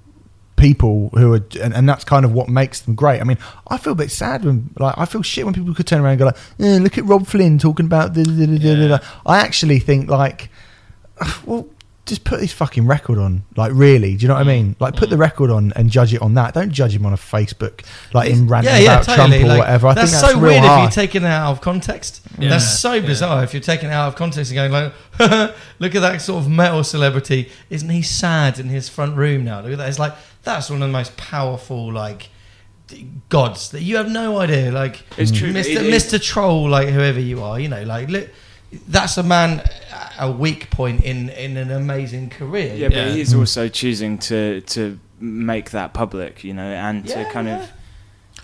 people 0.56 1.10
who 1.16 1.34
are 1.34 1.46
and, 1.62 1.74
and 1.74 1.90
that's 1.90 2.04
kind 2.06 2.24
of 2.26 2.32
what 2.32 2.48
makes 2.48 2.80
them 2.82 2.96
great. 2.96 3.20
I 3.20 3.24
mean, 3.26 3.38
I 3.68 3.78
feel 3.78 3.94
a 3.94 3.96
bit 3.96 4.12
sad 4.12 4.46
when 4.46 4.70
like 4.80 4.96
I 4.98 5.06
feel 5.06 5.22
shit 5.22 5.46
when 5.46 5.54
people 5.54 5.74
could 5.74 5.88
turn 5.88 6.02
around 6.02 6.14
and 6.14 6.20
go 6.20 6.26
like, 6.26 6.38
eh, 6.60 6.78
look 6.82 6.98
at 6.98 7.06
Robb 7.06 7.28
Flynn 7.28 7.58
talking 7.60 7.86
about 7.86 8.14
the, 8.14 8.22
Yeah. 8.24 8.88
the. 8.88 9.04
I 9.26 9.40
actually 9.40 9.80
think 9.80 10.10
like, 10.10 10.50
well, 11.46 11.68
just 12.06 12.24
put 12.24 12.40
his 12.40 12.54
fucking 12.54 12.86
record 12.86 13.18
on. 13.18 13.44
Like, 13.56 13.72
really? 13.74 14.16
Do 14.16 14.22
you 14.22 14.28
know 14.28 14.36
what 14.36 14.42
I 14.42 14.44
mm. 14.44 14.56
mean? 14.56 14.76
Like, 14.80 14.96
put 14.96 15.10
the 15.10 15.16
mm. 15.16 15.22
record 15.22 15.50
on 15.50 15.74
and 15.76 15.90
judge 15.90 16.14
it 16.14 16.22
on 16.22 16.36
that. 16.36 16.54
Don't 16.54 16.72
judge 16.72 16.96
him 16.96 17.06
on 17.06 17.14
a 17.14 17.18
Facebook, 17.18 17.84
like 18.14 18.30
him 18.32 18.48
ranting 18.48 18.74
yeah, 18.74 18.80
yeah, 18.80 18.94
about 18.94 19.06
totally. 19.06 19.40
Trump 19.40 19.44
or 19.44 19.48
Like, 19.48 19.60
whatever. 19.60 19.88
I 19.88 19.94
that's, 19.96 20.12
think 20.12 20.22
that's 20.22 20.34
so 20.34 20.40
real 20.40 20.52
weird 20.52 20.64
if 20.64 20.80
you're 20.82 20.90
taking 20.92 21.24
it 21.24 21.28
out 21.28 21.52
of 21.52 21.62
context. 21.62 22.22
Yeah, 22.38 22.50
That's 22.50 22.80
so 22.80 22.94
yeah. 22.94 23.06
bizarre 23.06 23.44
if 23.44 23.54
you're 23.54 23.62
taking 23.62 23.90
it 23.90 23.94
out 23.94 24.10
of 24.10 24.16
context 24.16 24.52
and 24.52 24.72
going 24.72 24.72
like, 24.72 24.94
look 25.80 25.96
at 25.96 26.02
that 26.02 26.22
sort 26.22 26.44
of 26.44 26.50
metal 26.50 26.84
celebrity. 26.84 27.50
Isn't 27.72 27.90
he 27.90 28.04
sad 28.04 28.60
in 28.60 28.68
his 28.68 28.88
front 28.88 29.16
room 29.16 29.44
now? 29.44 29.62
Look 29.62 29.72
at 29.72 29.78
that. 29.80 29.90
It's 29.90 30.00
like 30.00 30.14
that's 30.44 30.70
one 30.70 30.82
of 30.82 30.88
the 30.88 30.94
most 30.94 31.18
powerful 31.18 31.92
like 31.92 32.30
gods 33.30 33.72
that 33.72 33.82
you 33.82 33.96
have 33.96 34.12
no 34.12 34.38
idea. 34.38 34.72
Like 34.72 35.02
It's 35.18 35.32
mm. 35.32 35.38
true. 35.38 35.54
Mr. 35.54 35.78
It- 35.78 35.86
it- 35.88 35.94
Mr. 35.94 36.22
Troll, 36.22 36.70
like 36.70 36.90
whoever 36.90 37.20
you 37.20 37.42
are, 37.42 37.60
you 37.60 37.68
know, 37.68 37.84
like 37.84 38.10
look, 38.10 38.30
that's 38.88 39.18
a 39.18 39.24
man 39.24 39.62
at 39.92 40.05
a 40.20 40.32
weak 40.32 40.70
point 40.70 41.04
in 41.04 41.30
in 41.30 41.58
an 41.58 41.72
amazing 41.72 42.30
career. 42.30 42.74
Yeah, 42.76 42.90
Yeah. 42.92 43.06
but 43.06 43.16
he's 43.16 43.34
Mm. 43.34 43.40
also 43.40 43.68
choosing 43.68 44.18
to 44.20 44.62
to 44.62 45.00
make 45.20 45.72
that 45.72 45.94
public, 45.94 46.44
you 46.44 46.54
know, 46.54 46.64
and 46.72 47.06
Yeah, 47.06 47.24
to 47.24 47.32
kind 47.32 47.48
yeah. 47.48 47.64
of. 47.64 47.72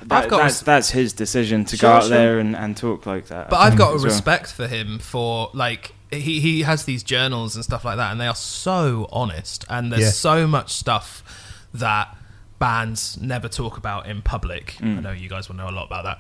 That, 0.08 0.24
I've 0.24 0.30
got 0.32 0.38
that's, 0.38 0.54
res- 0.56 0.62
that's 0.66 0.90
his 0.92 1.14
decision 1.14 1.64
to 1.66 1.78
Sure, 1.78 1.90
go 1.92 1.96
out 1.98 2.02
sure. 2.04 2.10
there 2.10 2.40
and, 2.40 2.56
and 2.56 2.76
talk 2.76 3.06
like 3.06 3.28
that. 3.28 3.52
But 3.52 3.58
I 3.58 3.68
I've 3.68 3.78
got 3.78 3.92
a 3.92 3.96
as 3.96 4.02
well. 4.02 4.12
respect 4.12 4.52
for 4.52 4.68
him 4.68 4.98
for 4.98 5.52
like 5.54 5.94
he 6.10 6.40
he 6.40 6.62
has 6.64 6.86
these 6.86 7.04
journals 7.04 7.56
and 7.56 7.64
stuff 7.64 7.86
like 7.86 7.98
that, 7.98 8.12
and 8.12 8.20
they 8.20 8.26
are 8.28 8.36
so 8.36 9.08
honest, 9.12 9.64
and 9.70 9.92
there's 9.92 10.02
Yeah. 10.02 10.10
so 10.10 10.48
much 10.48 10.72
stuff 10.74 11.24
that 11.74 12.18
bands 12.58 13.18
never 13.22 13.48
talk 13.48 13.78
about 13.78 14.08
in 14.08 14.22
public. 14.22 14.76
Mm. 14.80 14.98
I 14.98 15.02
know 15.02 15.12
you 15.12 15.30
guys 15.30 15.48
will 15.50 15.56
know 15.56 15.70
a 15.70 15.72
lot 15.72 15.86
about 15.86 16.04
that, 16.06 16.18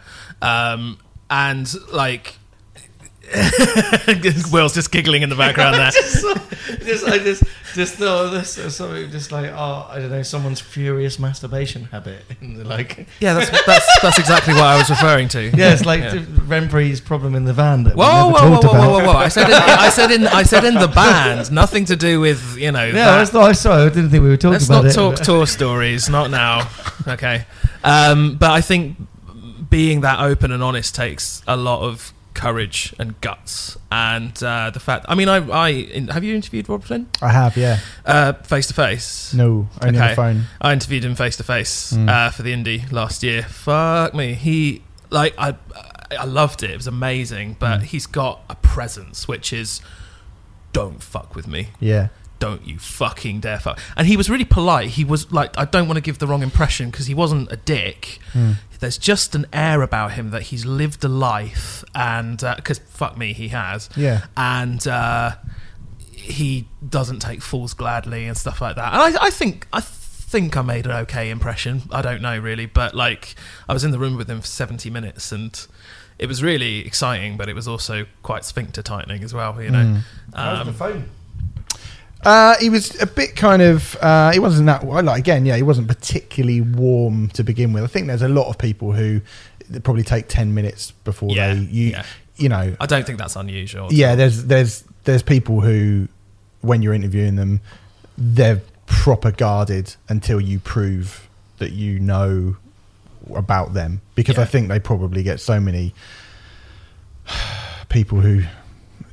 um, 0.47 0.97
and 1.29 1.73
like. 1.91 2.37
Will's 4.51 4.73
just 4.73 4.91
giggling 4.91 5.21
in 5.21 5.29
the 5.29 5.35
background 5.35 5.75
there. 5.79 5.91
just, 5.91 7.05
I 7.07 7.17
just, 7.17 7.43
just 7.73 7.95
thought 7.95 8.25
of 8.25 8.31
this 8.31 8.75
something 8.75 9.09
just 9.11 9.31
like, 9.31 9.51
oh, 9.51 9.87
I 9.89 9.99
don't 9.99 10.09
know, 10.11 10.23
someone's 10.23 10.59
furious 10.59 11.17
masturbation 11.19 11.85
habit. 11.85 12.23
And 12.41 12.65
like, 12.67 13.07
Yeah, 13.19 13.33
that's 13.35 13.49
that's 13.65 14.01
that's 14.01 14.19
exactly 14.19 14.53
what 14.53 14.63
I 14.63 14.77
was 14.77 14.89
referring 14.89 15.27
to. 15.29 15.41
yeah, 15.55 15.73
it's 15.73 15.85
like 15.85 16.01
Yeah. 16.01 16.15
Remfry's 16.47 16.99
problem 16.99 17.35
in 17.35 17.45
the 17.45 17.53
van 17.53 17.83
that 17.83 17.95
we 17.95 17.99
Whoa, 18.01 18.31
never 18.31 18.31
whoa, 18.31 18.31
whoa, 18.31 18.61
talked 18.61 18.63
whoa, 18.63 18.69
about. 18.71 18.89
whoa, 18.91 18.99
whoa, 19.05 19.13
whoa! 19.13 19.19
I 19.19 19.27
said, 19.27 19.47
in, 19.47 19.53
I 19.53 19.89
said 19.89 20.11
in, 20.11 20.27
I 20.27 20.43
said 20.43 20.63
in 20.65 20.73
the 20.75 20.87
band, 20.87 21.51
nothing 21.51 21.85
to 21.85 21.95
do 21.95 22.19
with 22.19 22.57
you 22.57 22.71
know. 22.71 22.85
Yeah, 22.85 22.91
that. 22.93 23.17
that's 23.17 23.33
not, 23.33 23.55
sorry, 23.55 23.83
I 23.83 23.89
didn't 23.89 24.09
think 24.09 24.23
we 24.23 24.29
were 24.29 24.37
talking 24.37 24.53
Let's 24.53 24.65
about 24.65 24.83
not 24.85 24.91
it. 24.91 24.93
talk 24.95 25.15
tour 25.17 25.45
stories, 25.47 26.09
not 26.09 26.31
now. 26.31 26.67
Okay, 27.07 27.45
um, 27.83 28.35
but 28.37 28.51
I 28.51 28.61
think 28.61 28.97
being 29.69 30.01
that 30.01 30.19
open 30.19 30.51
and 30.51 30.61
honest 30.61 30.93
takes 30.95 31.41
a 31.47 31.55
lot 31.55 31.81
of 31.81 32.11
courage 32.33 32.93
and 32.99 33.19
guts, 33.21 33.77
and 33.91 34.41
uh, 34.43 34.69
the 34.69 34.79
fact. 34.79 35.05
I 35.09 35.15
mean, 35.15 35.27
I, 35.29 35.37
I 35.49 35.69
in, 35.69 36.07
have 36.09 36.23
you 36.23 36.33
interviewed 36.35 36.69
Robb 36.69 36.83
Flynn 36.83 37.07
I 37.21 37.29
have, 37.29 37.57
yeah. 37.57 37.79
uh, 38.05 38.33
face 38.33 38.67
to 38.67 38.73
face? 38.73 39.33
No, 39.33 39.67
only 39.81 39.99
on 39.99 40.09
the 40.09 40.15
phone. 40.15 40.43
I 40.61 40.73
interviewed 40.73 41.03
him 41.03 41.15
face 41.15 41.37
to 41.37 41.43
face 41.43 41.89
for 41.91 42.41
the 42.43 42.53
indie 42.53 42.91
last 42.91 43.23
year. 43.23 43.43
Fuck 43.43 44.13
me, 44.13 44.33
he 44.33 44.81
like 45.09 45.33
I 45.37 45.55
I 46.17 46.25
loved 46.25 46.63
it. 46.63 46.71
It 46.71 46.77
was 46.77 46.87
amazing, 46.87 47.55
but 47.59 47.79
Mm. 47.81 47.83
he's 47.83 48.05
got 48.07 48.41
a 48.49 48.55
presence 48.55 49.27
which 49.27 49.53
is 49.53 49.81
don't 50.73 51.01
fuck 51.03 51.35
with 51.35 51.47
me. 51.47 51.69
Yeah. 51.79 52.07
Don't 52.41 52.67
you 52.67 52.77
fucking 52.79 53.39
dare 53.39 53.59
fuck. 53.59 53.79
And 53.95 54.05
he 54.07 54.17
was 54.17 54.29
really 54.29 54.45
polite. 54.45 54.89
He 54.89 55.03
was 55.05 55.31
like 55.31 55.57
I 55.57 55.65
don't 55.65 55.87
want 55.87 55.97
to 55.97 56.01
give 56.01 56.17
the 56.19 56.27
wrong 56.27 56.43
impression 56.43 56.89
because 56.91 57.05
he 57.07 57.13
wasn't 57.13 57.51
a 57.51 57.55
dick. 57.55 58.19
Mm. 58.33 58.55
There's 58.79 58.97
just 58.97 59.35
an 59.35 59.45
air 59.53 59.83
about 59.83 60.13
him 60.13 60.31
that 60.31 60.41
he's 60.49 60.65
lived 60.65 61.03
a 61.03 61.07
life 61.07 61.83
and 61.93 62.37
because 62.55 62.79
fuck 62.79 63.15
me, 63.15 63.31
he 63.33 63.49
has 63.49 63.89
Yeah. 63.95 64.25
and 64.35 64.85
uh, 64.87 65.35
he 66.11 66.67
doesn't 66.87 67.19
take 67.19 67.41
fools 67.41 67.73
gladly 67.75 68.25
and 68.27 68.35
stuff 68.37 68.59
like 68.61 68.75
that. 68.77 68.93
And 68.93 69.17
I, 69.17 69.27
I 69.27 69.29
think 69.29 69.67
I 69.71 69.81
think 69.81 70.55
I 70.57 70.61
made 70.61 70.85
an 70.85 70.93
okay 71.03 71.29
impression. 71.29 71.83
I 71.91 72.01
don't 72.01 72.21
know 72.21 72.37
really, 72.39 72.65
but 72.65 72.95
like 72.95 73.35
I 73.69 73.73
was 73.73 73.83
in 73.83 73.91
the 73.91 73.99
room 73.99 74.17
with 74.17 74.29
him 74.29 74.41
for 74.41 74.47
seventy 74.47 74.89
minutes, 74.89 75.31
and 75.31 75.53
it 76.17 76.25
was 76.27 76.41
really 76.41 76.85
exciting, 76.85 77.37
but 77.37 77.49
it 77.49 77.53
was 77.53 77.67
also 77.67 78.05
quite 78.23 78.45
sphincter 78.45 78.81
tightening 78.81 79.23
as 79.23 79.33
well. 79.33 79.61
You 79.61 79.69
know, 79.71 79.83
Mm. 79.85 80.01
How's 80.33 80.65
the 80.65 80.71
um, 80.71 80.73
phone? 80.73 81.09
Uh, 82.23 82.55
he 82.59 82.69
was 82.69 83.01
a 83.01 83.07
bit 83.07 83.35
kind 83.35 83.61
of. 83.61 83.95
Uh, 84.01 84.31
he 84.31 84.39
wasn't 84.39 84.67
that. 84.67 84.85
Like 84.85 85.19
again, 85.19 85.45
yeah, 85.45 85.55
he 85.55 85.63
wasn't 85.63 85.87
particularly 85.87 86.61
warm 86.61 87.29
to 87.29 87.43
begin 87.43 87.73
with. 87.73 87.83
I 87.83 87.87
think 87.87 88.07
there's 88.07 88.21
a 88.21 88.27
lot 88.29 88.47
of 88.49 88.57
people 88.57 88.91
who 88.93 89.21
probably 89.83 90.03
take 90.03 90.27
ten 90.27 90.53
minutes 90.53 90.91
before 90.91 91.29
Yeah, 91.31 91.53
they. 91.53 91.59
You, 91.61 91.89
yeah. 91.91 92.05
you 92.37 92.49
know. 92.49 92.75
I 92.79 92.85
don't 92.85 93.05
think 93.05 93.17
that's 93.17 93.35
unusual. 93.35 93.87
Yeah, 93.91 94.15
there's 94.15 94.45
there's 94.45 94.83
there's 95.05 95.23
people 95.23 95.61
who, 95.61 96.07
when 96.61 96.81
you're 96.81 96.93
interviewing 96.93 97.35
them, 97.35 97.61
they're 98.17 98.61
proper 98.85 99.31
guarded 99.31 99.95
until 100.09 100.39
you 100.39 100.59
prove 100.59 101.27
that 101.57 101.71
you 101.71 101.99
know 101.99 102.57
about 103.33 103.73
them. 103.73 104.01
Because 104.15 104.37
I 104.37 104.45
think 104.45 104.67
they 104.67 104.79
probably 104.79 105.23
get 105.23 105.39
so 105.39 105.59
many 105.59 105.93
people 107.89 108.19
who 108.19 108.43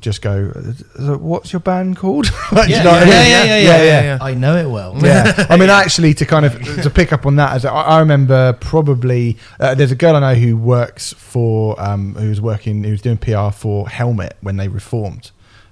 just 0.00 0.22
go, 0.22 0.52
"Uh, 0.98 1.16
"What's 1.18 1.52
your 1.52 1.60
band 1.60 1.96
called?" 1.96 2.26
Like, 2.52 2.66
do 2.66 2.70
you 2.72 2.76
Yeah, 2.78 2.82
know 2.84 2.90
what 2.92 3.02
I 3.02 3.06
yeah, 3.06 3.20
mean? 3.22 3.30
yeah, 3.30 3.44
yeah, 3.44 3.58
yeah, 3.58 3.82
yeah, 3.82 4.02
yeah. 4.02 4.18
I 4.20 4.34
know 4.34 4.56
it 4.56 4.68
well. 4.70 4.94
yeah. 5.04 5.46
I 5.50 5.56
mean, 5.56 5.70
actually, 5.70 6.14
to 6.14 6.24
kind 6.26 6.46
of 6.46 6.52
to 6.82 6.90
pick 6.90 7.12
up 7.12 7.26
on 7.26 7.36
that, 7.36 7.52
as 7.54 7.64
I, 7.64 7.72
I 7.74 7.98
remember, 8.00 8.52
probably 8.54 9.36
uh, 9.60 9.74
there's 9.74 9.92
a 9.92 9.96
girl 9.96 10.16
I 10.16 10.20
know 10.20 10.34
who 10.38 10.56
works 10.56 11.12
for, 11.12 11.80
um, 11.80 12.14
who 12.14 12.28
was 12.28 12.40
working, 12.40 12.84
who 12.84 12.90
was 12.92 13.02
doing 13.02 13.18
PR 13.18 13.50
for 13.50 13.88
Helmet 13.88 14.36
when 14.40 14.56
they 14.56 14.68
reformed, 14.68 15.30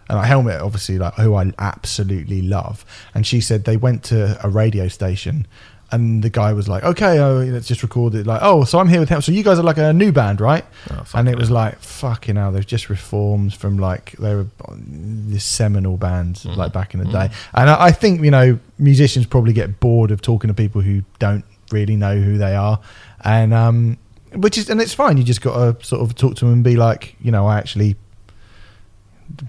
and 0.08 0.18
like, 0.18 0.26
Helmet, 0.28 0.60
obviously, 0.60 0.98
like 0.98 1.14
who 1.14 1.34
I 1.34 1.52
absolutely 1.58 2.42
love, 2.42 2.84
and 3.14 3.26
she 3.26 3.40
said 3.40 3.64
they 3.64 3.76
went 3.76 4.02
to 4.04 4.38
a 4.44 4.48
radio 4.50 4.88
station. 4.88 5.46
And 5.92 6.22
the 6.22 6.30
guy 6.30 6.52
was 6.52 6.68
like, 6.68 6.82
"Okay, 6.82 7.20
oh, 7.20 7.38
let's 7.44 7.68
just 7.68 7.82
record 7.82 8.14
it." 8.16 8.26
Like, 8.26 8.40
"Oh, 8.42 8.64
so 8.64 8.80
I'm 8.80 8.88
here 8.88 8.98
with 8.98 9.08
him. 9.08 9.20
So 9.22 9.30
you 9.30 9.44
guys 9.44 9.58
are 9.58 9.62
like 9.62 9.78
a 9.78 9.92
new 9.92 10.10
band, 10.10 10.40
right?" 10.40 10.64
Oh, 10.90 11.04
and 11.14 11.28
it 11.28 11.38
was 11.38 11.48
like, 11.50 11.78
"Fucking 11.80 12.34
hell!" 12.34 12.50
They've 12.50 12.66
just 12.66 12.90
reformed 12.90 13.54
from 13.54 13.78
like 13.78 14.12
they 14.18 14.34
were 14.34 14.46
this 14.76 15.44
seminal 15.44 15.96
band 15.96 16.36
Mm. 16.36 16.56
like 16.56 16.72
back 16.72 16.94
in 16.94 17.00
the 17.00 17.06
day. 17.06 17.30
And 17.54 17.70
I, 17.70 17.84
I 17.86 17.90
think 17.92 18.22
you 18.22 18.30
know 18.32 18.58
musicians 18.78 19.26
probably 19.26 19.52
get 19.52 19.78
bored 19.78 20.10
of 20.10 20.20
talking 20.22 20.48
to 20.48 20.54
people 20.54 20.80
who 20.80 21.02
don't 21.20 21.44
really 21.70 21.94
know 21.96 22.16
who 22.18 22.36
they 22.36 22.56
are, 22.56 22.80
and 23.24 23.54
um, 23.54 23.96
which 24.34 24.58
is 24.58 24.68
and 24.68 24.80
it's 24.80 24.92
fine. 24.94 25.16
You 25.18 25.22
just 25.24 25.40
got 25.40 25.78
to 25.80 25.86
sort 25.86 26.02
of 26.02 26.16
talk 26.16 26.34
to 26.36 26.44
them 26.46 26.52
and 26.54 26.64
be 26.64 26.76
like, 26.76 27.14
you 27.20 27.30
know, 27.30 27.46
I 27.46 27.58
actually 27.58 27.94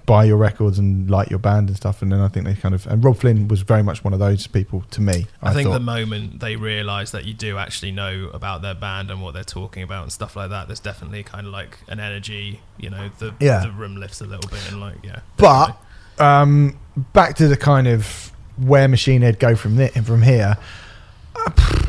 buy 0.06 0.26
your 0.26 0.38
records 0.38 0.80
and 0.80 1.10
like 1.10 1.30
your 1.30 1.40
band 1.40 1.68
and 1.70 1.78
stuff. 1.78 2.02
And 2.02 2.12
then 2.12 2.20
I 2.20 2.28
think 2.28 2.46
they 2.46 2.54
kind 2.56 2.74
of 2.76 2.86
and 2.88 3.04
Robb 3.04 3.18
Flynn 3.18 3.48
was 3.48 3.62
very 3.62 3.84
much 3.84 4.04
one 4.04 4.14
of 4.14 4.20
those 4.20 4.48
people 4.48 4.84
to 4.92 5.02
me. 5.02 5.28
I, 5.42 5.54
think 5.54 5.68
thought. 5.68 5.74
the 5.74 5.80
moment 5.80 6.40
they 6.40 6.56
realise 6.56 7.12
that 7.12 7.26
you 7.26 7.34
do 7.34 7.58
actually 7.58 7.92
know 7.92 8.30
about 8.34 8.62
their 8.62 8.76
band 8.76 9.12
and 9.12 9.22
what 9.22 9.34
they're 9.34 9.44
talking 9.44 9.84
about 9.84 10.04
and 10.04 10.12
stuff 10.12 10.36
like 10.36 10.50
that, 10.50 10.68
there's 10.68 10.80
definitely 10.80 11.24
kind 11.24 11.48
of 11.48 11.54
like 11.54 11.78
an 11.88 12.00
energy. 12.00 12.60
You 12.78 12.90
know, 12.90 13.10
the 13.20 13.34
Yeah. 13.40 13.60
the 13.66 13.72
room 13.72 13.96
lifts 13.98 14.22
a 14.22 14.26
little 14.26 14.50
bit 14.50 14.60
and 14.72 14.82
like 14.82 14.96
yeah. 15.04 15.20
But 15.38 15.78
um, 16.20 16.78
back 17.14 17.36
to 17.38 17.48
the 17.48 17.58
kind 17.58 17.88
of 17.88 18.32
where 18.58 18.88
Machine 18.88 19.22
Head 19.22 19.38
go 19.40 19.56
from 19.56 19.76
there, 19.76 19.92
and 19.94 20.06
from 20.06 20.24
here. 20.24 20.58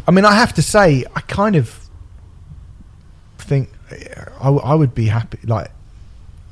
I 0.07 0.11
mean, 0.11 0.25
I 0.27 0.35
have 0.35 0.53
to 0.55 0.63
say, 0.63 1.05
I 1.17 1.21
kind 1.23 1.57
of 1.57 1.89
think 3.39 3.71
I, 3.91 4.45
w- 4.45 4.63
I 4.63 4.75
would 4.75 4.95
be 4.95 5.07
happy. 5.07 5.39
Like, 5.45 5.71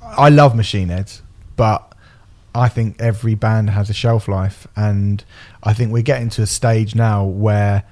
I 0.02 0.28
love 0.30 0.56
Machine 0.56 0.88
Heads, 0.88 1.22
but 1.56 1.92
I 2.54 2.68
think 2.68 2.96
every 3.00 3.34
band 3.34 3.70
has 3.70 3.90
a 3.90 3.94
shelf 3.94 4.28
life, 4.28 4.66
and 4.76 5.22
I 5.62 5.72
think 5.74 5.92
we're 5.92 6.02
getting 6.02 6.30
to 6.30 6.42
a 6.42 6.46
stage 6.46 6.94
now 6.94 7.24
where 7.24 7.82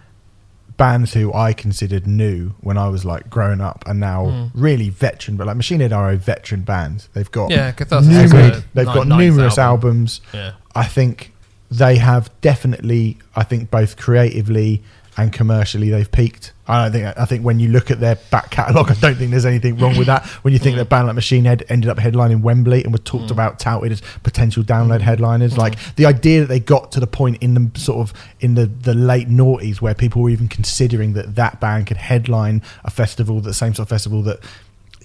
bands 0.77 1.13
who 1.13 1.33
I 1.33 1.53
considered 1.53 2.05
new 2.07 2.55
when 2.61 2.77
I 2.77 2.89
was 2.89 3.05
like 3.05 3.31
growing 3.31 3.61
up 3.61 3.85
are 3.87 3.95
now 3.95 4.25
Mm. 4.27 4.51
really 4.55 4.89
veteran. 4.89 5.37
But 5.37 5.47
like 5.47 5.57
Machine 5.57 5.81
Head 5.81 5.93
are 5.93 6.11
a 6.11 6.17
veteran 6.17 6.63
band. 6.63 7.07
They've 7.13 7.31
got 7.31 7.51
yeah, 7.51 7.73
numerous, 8.03 8.33
a 8.59 8.65
they've 8.75 8.87
got 8.87 9.07
numerous 9.07 9.57
album. 9.59 9.89
albums. 9.91 10.21
Yeah. 10.33 10.53
I 10.75 10.85
think 10.87 11.33
they 11.71 11.97
have 11.99 12.29
definitely. 12.41 13.19
I 13.37 13.45
think 13.45 13.71
both 13.71 13.97
creatively 13.97 14.83
and 15.17 15.33
commercially 15.33 15.91
they've 15.91 16.11
peaked. 16.11 16.53
I 16.67 16.83
don't 16.85 16.93
think. 16.93 17.19
I 17.19 17.25
think 17.27 17.45
when 17.45 17.61
you 17.61 17.69
look 17.69 17.91
at 17.91 18.01
their 18.01 18.17
back 18.31 18.51
catalogue, 18.51 18.91
I 18.91 18.95
don't 18.95 19.17
think 19.17 19.31
there's 19.31 19.45
anything 19.45 19.77
wrong 19.77 19.99
with 19.99 20.07
that. 20.07 20.25
When 20.43 20.53
you 20.53 20.59
think 20.59 20.75
Mm. 20.75 20.79
that 20.79 20.83
a 20.83 20.87
band 20.87 21.07
like 21.09 21.15
Machine 21.15 21.45
Head 21.45 21.63
ended 21.69 21.91
up 21.91 21.99
headlining 21.99 22.41
Wembley 22.41 22.83
and 22.85 22.93
were 22.93 22.99
talked 22.99 23.27
Mm. 23.27 23.33
about 23.33 23.59
touted 23.59 23.93
as 23.93 24.03
potential 24.23 24.63
download 24.65 25.03
headliners, 25.03 25.55
Mm. 25.55 25.59
like 25.59 25.77
the 25.97 26.07
idea 26.07 26.41
that 26.41 26.49
they 26.49 26.61
got 26.61 26.91
to 26.93 27.01
the 27.01 27.07
point 27.07 27.37
in 27.43 27.53
the 27.55 27.79
sort 27.79 27.99
of 27.99 28.15
in 28.41 28.55
the 28.55 28.65
the 28.67 28.95
late 28.95 29.29
noughties 29.29 29.81
where 29.83 29.95
people 29.95 30.23
were 30.23 30.31
even 30.31 30.49
considering 30.49 31.13
that 31.13 31.35
that 31.35 31.61
band 31.61 31.87
could 31.87 31.99
headline 31.99 32.63
a 32.85 32.91
festival, 32.91 33.41
the 33.41 33.53
same 33.55 33.75
sort 33.75 33.85
of 33.87 33.91
festival 33.91 34.23
that. 34.23 34.39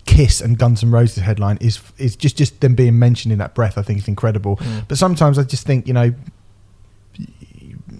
Kiss 0.06 0.42
and 0.42 0.58
Guns 0.58 0.82
N' 0.84 0.90
Roses 0.90 1.22
headline 1.24 1.60
is 1.62 1.80
is 2.00 2.16
just 2.16 2.36
just 2.36 2.62
them 2.62 2.74
being 2.74 2.98
mentioned 2.98 3.32
in 3.32 3.38
that 3.38 3.54
breath. 3.54 3.78
I 3.78 3.84
think 3.84 4.00
is 4.00 4.08
incredible. 4.08 4.56
Mm. 4.58 4.86
But 4.88 4.98
sometimes 4.98 5.38
I 5.38 5.44
just 5.44 5.68
think 5.68 5.88
you 5.88 5.94
know 5.94 6.14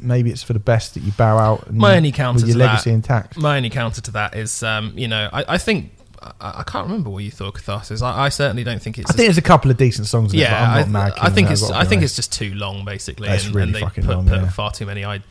maybe 0.02 0.32
it's 0.32 0.44
for 0.44 0.54
the 0.54 0.60
best 0.60 0.94
that 0.94 1.02
you 1.02 1.12
bow 1.14 1.38
out 1.38 1.68
and 1.68 1.78
My 1.78 1.96
only 1.96 2.12
counter 2.12 2.42
with 2.46 2.48
your 2.48 2.58
to 2.58 2.66
legacy 2.66 2.90
that- 2.90 2.96
intact. 2.96 3.38
My 3.38 3.58
only 3.58 3.70
counter 3.70 4.02
to 4.02 4.12
that 4.12 4.36
is, 4.36 4.64
um, 4.64 4.94
you 4.96 5.08
know, 5.08 5.30
I, 5.32 5.56
I 5.56 5.58
think 5.58 5.92
I, 6.22 6.60
I 6.60 6.64
can't 6.64 6.86
remember 6.86 7.10
what 7.10 7.24
you 7.24 7.32
thought 7.32 7.56
Catharsis. 7.56 8.02
I, 8.02 8.26
I 8.26 8.30
certainly 8.30 8.64
don't 8.64 8.82
think 8.82 8.98
it's. 8.98 9.10
I 9.10 9.14
think 9.14 9.28
there's 9.28 9.38
a 9.38 9.42
couple 9.42 9.72
of 9.72 9.78
decent 9.78 10.08
songs. 10.08 10.34
In 10.34 10.40
yeah, 10.40 10.48
it, 10.48 10.52
but 10.52 10.88
I'm 10.88 10.96
I, 10.96 11.06
mad. 11.06 11.14
I 11.20 11.30
think 11.30 11.50
it's. 11.50 11.64
I've 11.64 11.70
got 11.70 11.76
to 11.76 11.80
I 11.82 11.86
think 11.86 12.04
it's 12.04 12.16
just 12.16 12.34
too 12.34 12.54
long, 12.54 12.86
basically, 12.86 13.30
It's 13.30 13.46
and, 13.46 13.56
really 13.56 13.68
and 13.68 13.76
they 13.76 13.80
fucking 13.82 14.06
put, 14.06 14.16
long, 14.16 14.28
put 14.28 14.40
yeah. 14.40 14.50
far 14.50 14.72
too 14.72 14.86
many. 14.86 15.06
I 15.06 15.22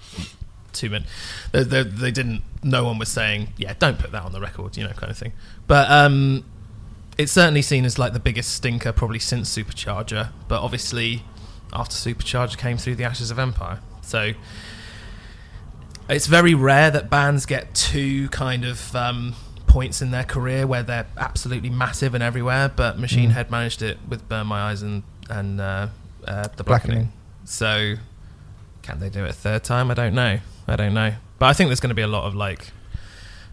too 0.72 0.90
many. 0.90 1.04
They, 1.52 1.64
they, 1.64 1.82
they 1.82 2.10
didn't. 2.10 2.42
No 2.62 2.84
one 2.84 2.98
was 2.98 3.08
saying, 3.08 3.48
"Yeah, 3.56 3.74
don't 3.78 3.98
put 3.98 4.12
that 4.12 4.22
on 4.22 4.32
the 4.32 4.40
record," 4.40 4.76
you 4.76 4.84
know, 4.84 4.90
kind 4.92 5.10
of 5.10 5.18
thing. 5.18 5.32
But 5.66 5.90
um, 5.90 6.44
it's 7.18 7.32
certainly 7.32 7.62
seen 7.62 7.84
as 7.84 7.98
like 7.98 8.12
the 8.12 8.20
biggest 8.20 8.52
stinker 8.54 8.92
probably 8.92 9.18
since 9.18 9.54
Supercharger. 9.54 10.30
But 10.48 10.62
obviously, 10.62 11.22
after 11.72 11.94
Supercharger 11.94 12.56
came 12.56 12.78
through 12.78 12.94
the 12.94 13.04
Ashes 13.04 13.30
of 13.30 13.38
Empire, 13.38 13.80
so 14.08 14.32
it's 16.08 16.26
very 16.26 16.54
rare 16.54 16.90
that 16.90 17.10
bands 17.10 17.46
get 17.46 17.74
two 17.74 18.28
kind 18.30 18.64
of 18.64 18.94
um, 18.96 19.34
points 19.66 20.00
in 20.00 20.10
their 20.10 20.24
career 20.24 20.66
where 20.66 20.82
they're 20.82 21.06
absolutely 21.18 21.68
massive 21.70 22.14
and 22.14 22.22
everywhere. 22.22 22.70
But 22.74 22.98
Machine 22.98 23.30
Mm. 23.30 23.34
Head 23.34 23.50
managed 23.50 23.82
it 23.82 23.98
with 24.08 24.26
Burn 24.28 24.46
My 24.46 24.70
Eyes 24.70 24.82
and 24.82 25.02
and 25.28 25.60
uh, 25.60 25.88
uh, 26.26 26.48
the 26.56 26.64
Blackening. 26.64 26.64
Blackening. 26.64 27.12
So 27.44 27.94
can 28.82 29.00
they 29.00 29.10
do 29.10 29.24
it 29.24 29.30
a 29.30 29.34
third 29.34 29.64
time? 29.64 29.90
I 29.90 29.94
don't 29.94 30.14
know. 30.14 30.38
I 30.66 30.76
don't 30.76 30.94
know. 30.94 31.12
But 31.38 31.46
I 31.46 31.52
think 31.52 31.68
there's 31.68 31.80
going 31.80 31.90
to 31.90 31.94
be 31.94 32.02
a 32.02 32.06
lot 32.08 32.24
of 32.24 32.34
like 32.34 32.68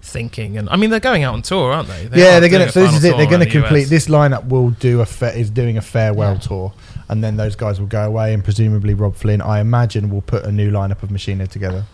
thinking 0.01 0.55
and 0.55 0.69
I 0.69 0.75
mean 0.75 0.91
they're 0.91 0.99
going 0.99 1.23
out 1.23 1.33
on 1.33 1.41
tour, 1.41 1.71
aren't 1.73 1.87
they? 1.89 2.05
They 2.05 2.21
yeah, 2.21 2.37
are 2.37 2.39
they're 2.39 2.49
gonna. 2.49 2.71
So 2.71 2.81
this 2.83 2.93
is 2.95 3.03
it. 3.03 3.17
They're 3.17 3.25
gonna 3.29 3.45
the 3.45 3.51
complete. 3.51 3.83
US. 3.85 3.89
This 3.89 4.07
lineup 4.07 4.47
will 4.47 4.69
do 4.69 5.01
a 5.01 5.05
fa- 5.05 5.37
is 5.37 5.49
doing 5.49 5.77
a 5.77 5.81
farewell 5.81 6.33
Yeah. 6.33 6.39
tour, 6.39 6.73
and 7.09 7.23
then 7.23 7.37
those 7.37 7.55
guys 7.55 7.79
will 7.79 7.87
go 7.87 8.03
away, 8.05 8.33
and 8.33 8.43
presumably 8.43 8.93
Robb 8.93 9.15
Flynn, 9.15 9.41
I 9.41 9.59
imagine, 9.59 10.09
will 10.09 10.21
put 10.21 10.43
a 10.43 10.51
new 10.51 10.71
lineup 10.71 11.03
of 11.03 11.11
Machine 11.11 11.39
Head 11.39 11.51
together, 11.51 11.85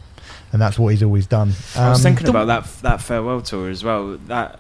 and 0.54 0.62
that's 0.62 0.78
what 0.80 0.90
he's 0.90 1.04
always 1.04 1.28
done. 1.28 1.54
I 1.76 1.90
was 1.90 2.00
Um, 2.00 2.04
thinking 2.04 2.28
about 2.30 2.46
that 2.48 2.68
that 2.82 3.02
farewell 3.02 3.42
tour 3.42 3.70
as 3.70 3.84
well. 3.84 4.18
That 4.28 4.60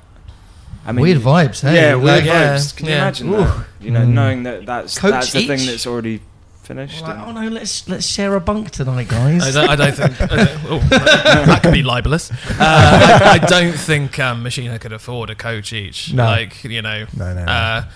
I 0.85 0.91
mean, 0.93 1.03
Weird 1.03 1.19
vibes, 1.19 1.61
hey? 1.61 1.75
Yeah, 1.75 1.95
weird 1.95 2.05
Like, 2.19 2.25
yeah, 2.25 2.55
vibes. 2.55 2.75
Can 2.75 2.85
you 2.87 2.91
yeah. 2.93 2.97
imagine 3.03 3.33
Ooh. 3.33 3.37
that? 3.37 3.65
You 3.81 3.91
know, 3.91 3.99
Mm. 4.01 4.07
knowing 4.13 4.43
that 4.43 4.65
that's 4.65 4.97
Coach 4.97 5.11
that's 5.11 5.31
the 5.33 5.45
thing 5.45 5.65
that's 5.67 5.85
already 5.85 6.21
finished. 6.63 7.01
Like, 7.01 7.17
oh 7.19 7.31
no, 7.31 7.47
let's 7.49 7.87
let's 7.87 8.05
share 8.07 8.35
a 8.35 8.39
bunk 8.39 8.71
tonight, 8.71 9.07
guys. 9.09 9.55
I 9.55 9.67
don't, 9.67 9.69
I 9.69 9.75
don't 9.75 9.93
think 9.95 10.21
I 10.21 10.25
don't- 10.27 10.59
oh, 10.69 10.79
that, 10.89 11.43
that 11.47 11.63
could 11.63 11.73
be 11.73 11.83
libelous. 11.83 12.31
Uh, 12.31 12.35
I, 12.59 13.39
I 13.41 13.45
don't 13.45 13.73
think 13.73 14.17
um, 14.19 14.41
Machina 14.43 14.79
could 14.79 14.93
afford 14.93 15.29
a 15.29 15.35
coach 15.35 15.71
each. 15.73 16.13
No. 16.13 16.25
Like 16.25 16.63
you 16.63 16.81
know, 16.81 17.05
No, 17.15 17.33
no, 17.33 17.45
no. 17.45 17.51
Uh, 17.51 17.83
I, 17.85 17.87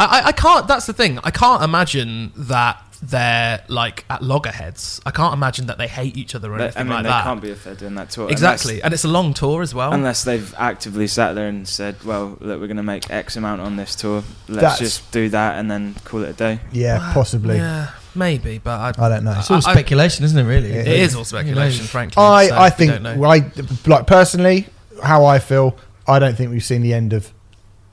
I- 0.00 0.22
I 0.26 0.32
can't. 0.32 0.66
That's 0.68 0.86
the 0.86 0.92
thing. 0.92 1.18
I 1.24 1.30
can't 1.30 1.62
imagine 1.62 2.32
that 2.36 2.80
they're 3.02 3.62
like 3.68 4.04
at 4.08 4.22
loggerheads. 4.22 5.00
I 5.04 5.10
can't 5.10 5.34
imagine 5.34 5.66
that 5.66 5.76
they 5.78 5.86
hate 5.88 6.16
each 6.16 6.34
other 6.34 6.52
or 6.52 6.56
They- 6.58 6.64
anything 6.64 6.80
I 6.80 6.84
mean, 6.84 6.92
like 6.94 7.02
they 7.04 7.08
that. 7.10 7.24
can't 7.24 7.42
be 7.42 7.50
if 7.50 7.64
they're 7.64 7.74
doing 7.74 7.94
that 7.96 8.10
tour. 8.10 8.30
exactly, 8.30 8.82
and 8.82 8.94
it's 8.94 9.04
a 9.04 9.08
long 9.08 9.34
tour 9.34 9.60
as 9.62 9.74
well. 9.74 9.92
Unless, 9.92 10.24
unless 10.24 10.24
they've 10.24 10.54
actively 10.58 11.06
sat 11.06 11.34
there 11.34 11.46
and 11.48 11.68
said, 11.68 11.96
"Well, 12.04 12.38
look, 12.40 12.60
we're 12.60 12.66
going 12.66 12.78
to 12.78 12.82
make 12.82 13.10
X 13.10 13.36
amount 13.36 13.60
on 13.60 13.76
this 13.76 13.94
tour. 13.94 14.24
Let's 14.48 14.60
That's- 14.62 14.78
just 14.78 15.10
do 15.12 15.28
that 15.30 15.58
and 15.58 15.70
then 15.70 15.96
call 16.04 16.22
it 16.22 16.30
a 16.30 16.32
day." 16.32 16.60
yeah, 16.72 17.10
possibly. 17.12 17.56
Yeah, 17.58 17.88
maybe, 18.14 18.58
but 18.58 18.98
I, 18.98 19.04
I 19.06 19.08
don't 19.10 19.24
know. 19.24 19.34
it's 19.38 19.50
all 19.50 19.56
I- 19.58 19.70
I- 19.70 19.72
speculation, 19.74 20.24
isn't 20.24 20.38
it? 20.38 20.44
Really, 20.48 20.70
It 20.72 20.86
it 20.88 21.00
is 21.00 21.14
all 21.14 21.24
speculation, 21.24 21.82
knows? 21.82 21.90
frankly. 21.90 22.22
I, 22.22 22.48
so 22.48 22.58
I 22.58 22.70
think, 22.70 23.02
well, 23.18 23.30
I, 23.30 23.50
like 23.86 24.06
personally, 24.06 24.66
how 25.02 25.24
I 25.26 25.38
feel, 25.40 25.76
I 26.08 26.18
don't 26.18 26.36
think 26.36 26.50
we've 26.50 26.64
seen 26.64 26.80
the 26.82 26.94
end 26.94 27.12
of 27.12 27.32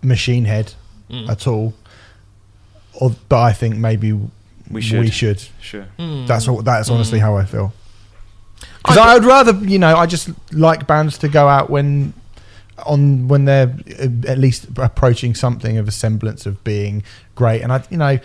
Machine 0.01 0.45
Head 0.45 0.73
Mm. 1.11 1.29
at 1.29 1.45
all. 1.47 1.73
Or, 3.01 3.11
but 3.29 3.41
I 3.41 3.51
think 3.51 3.75
maybe 3.75 4.13
We 4.69 4.81
should. 4.81 5.01
We 5.01 5.09
should. 5.11 5.41
Sure. 5.59 5.85
Mm. 5.99 6.27
That's 6.27 6.47
all. 6.47 6.61
That's 6.61 6.89
honestly 6.89 7.19
Mm. 7.19 7.23
how 7.23 7.35
I 7.35 7.45
feel. 7.45 7.73
Because 8.77 8.97
I- 8.97 9.11
I 9.11 9.13
would 9.15 9.25
rather, 9.25 9.53
you 9.65 9.79
know, 9.79 9.95
I 9.97 10.05
just 10.05 10.29
like 10.53 10.87
bands 10.87 11.17
to 11.19 11.27
go 11.27 11.47
out 11.49 11.69
when 11.69 12.13
on 12.85 13.27
when 13.27 13.45
they're 13.45 13.73
uh, 13.99 14.07
at 14.31 14.37
least 14.39 14.67
approaching 14.77 15.35
something 15.35 15.77
of 15.77 15.87
a 15.87 15.91
semblance 15.91 16.45
of 16.45 16.63
being 16.63 17.03
great. 17.35 17.61
And 17.61 17.71
I, 17.73 17.83
you 17.89 17.97
know, 17.97 18.17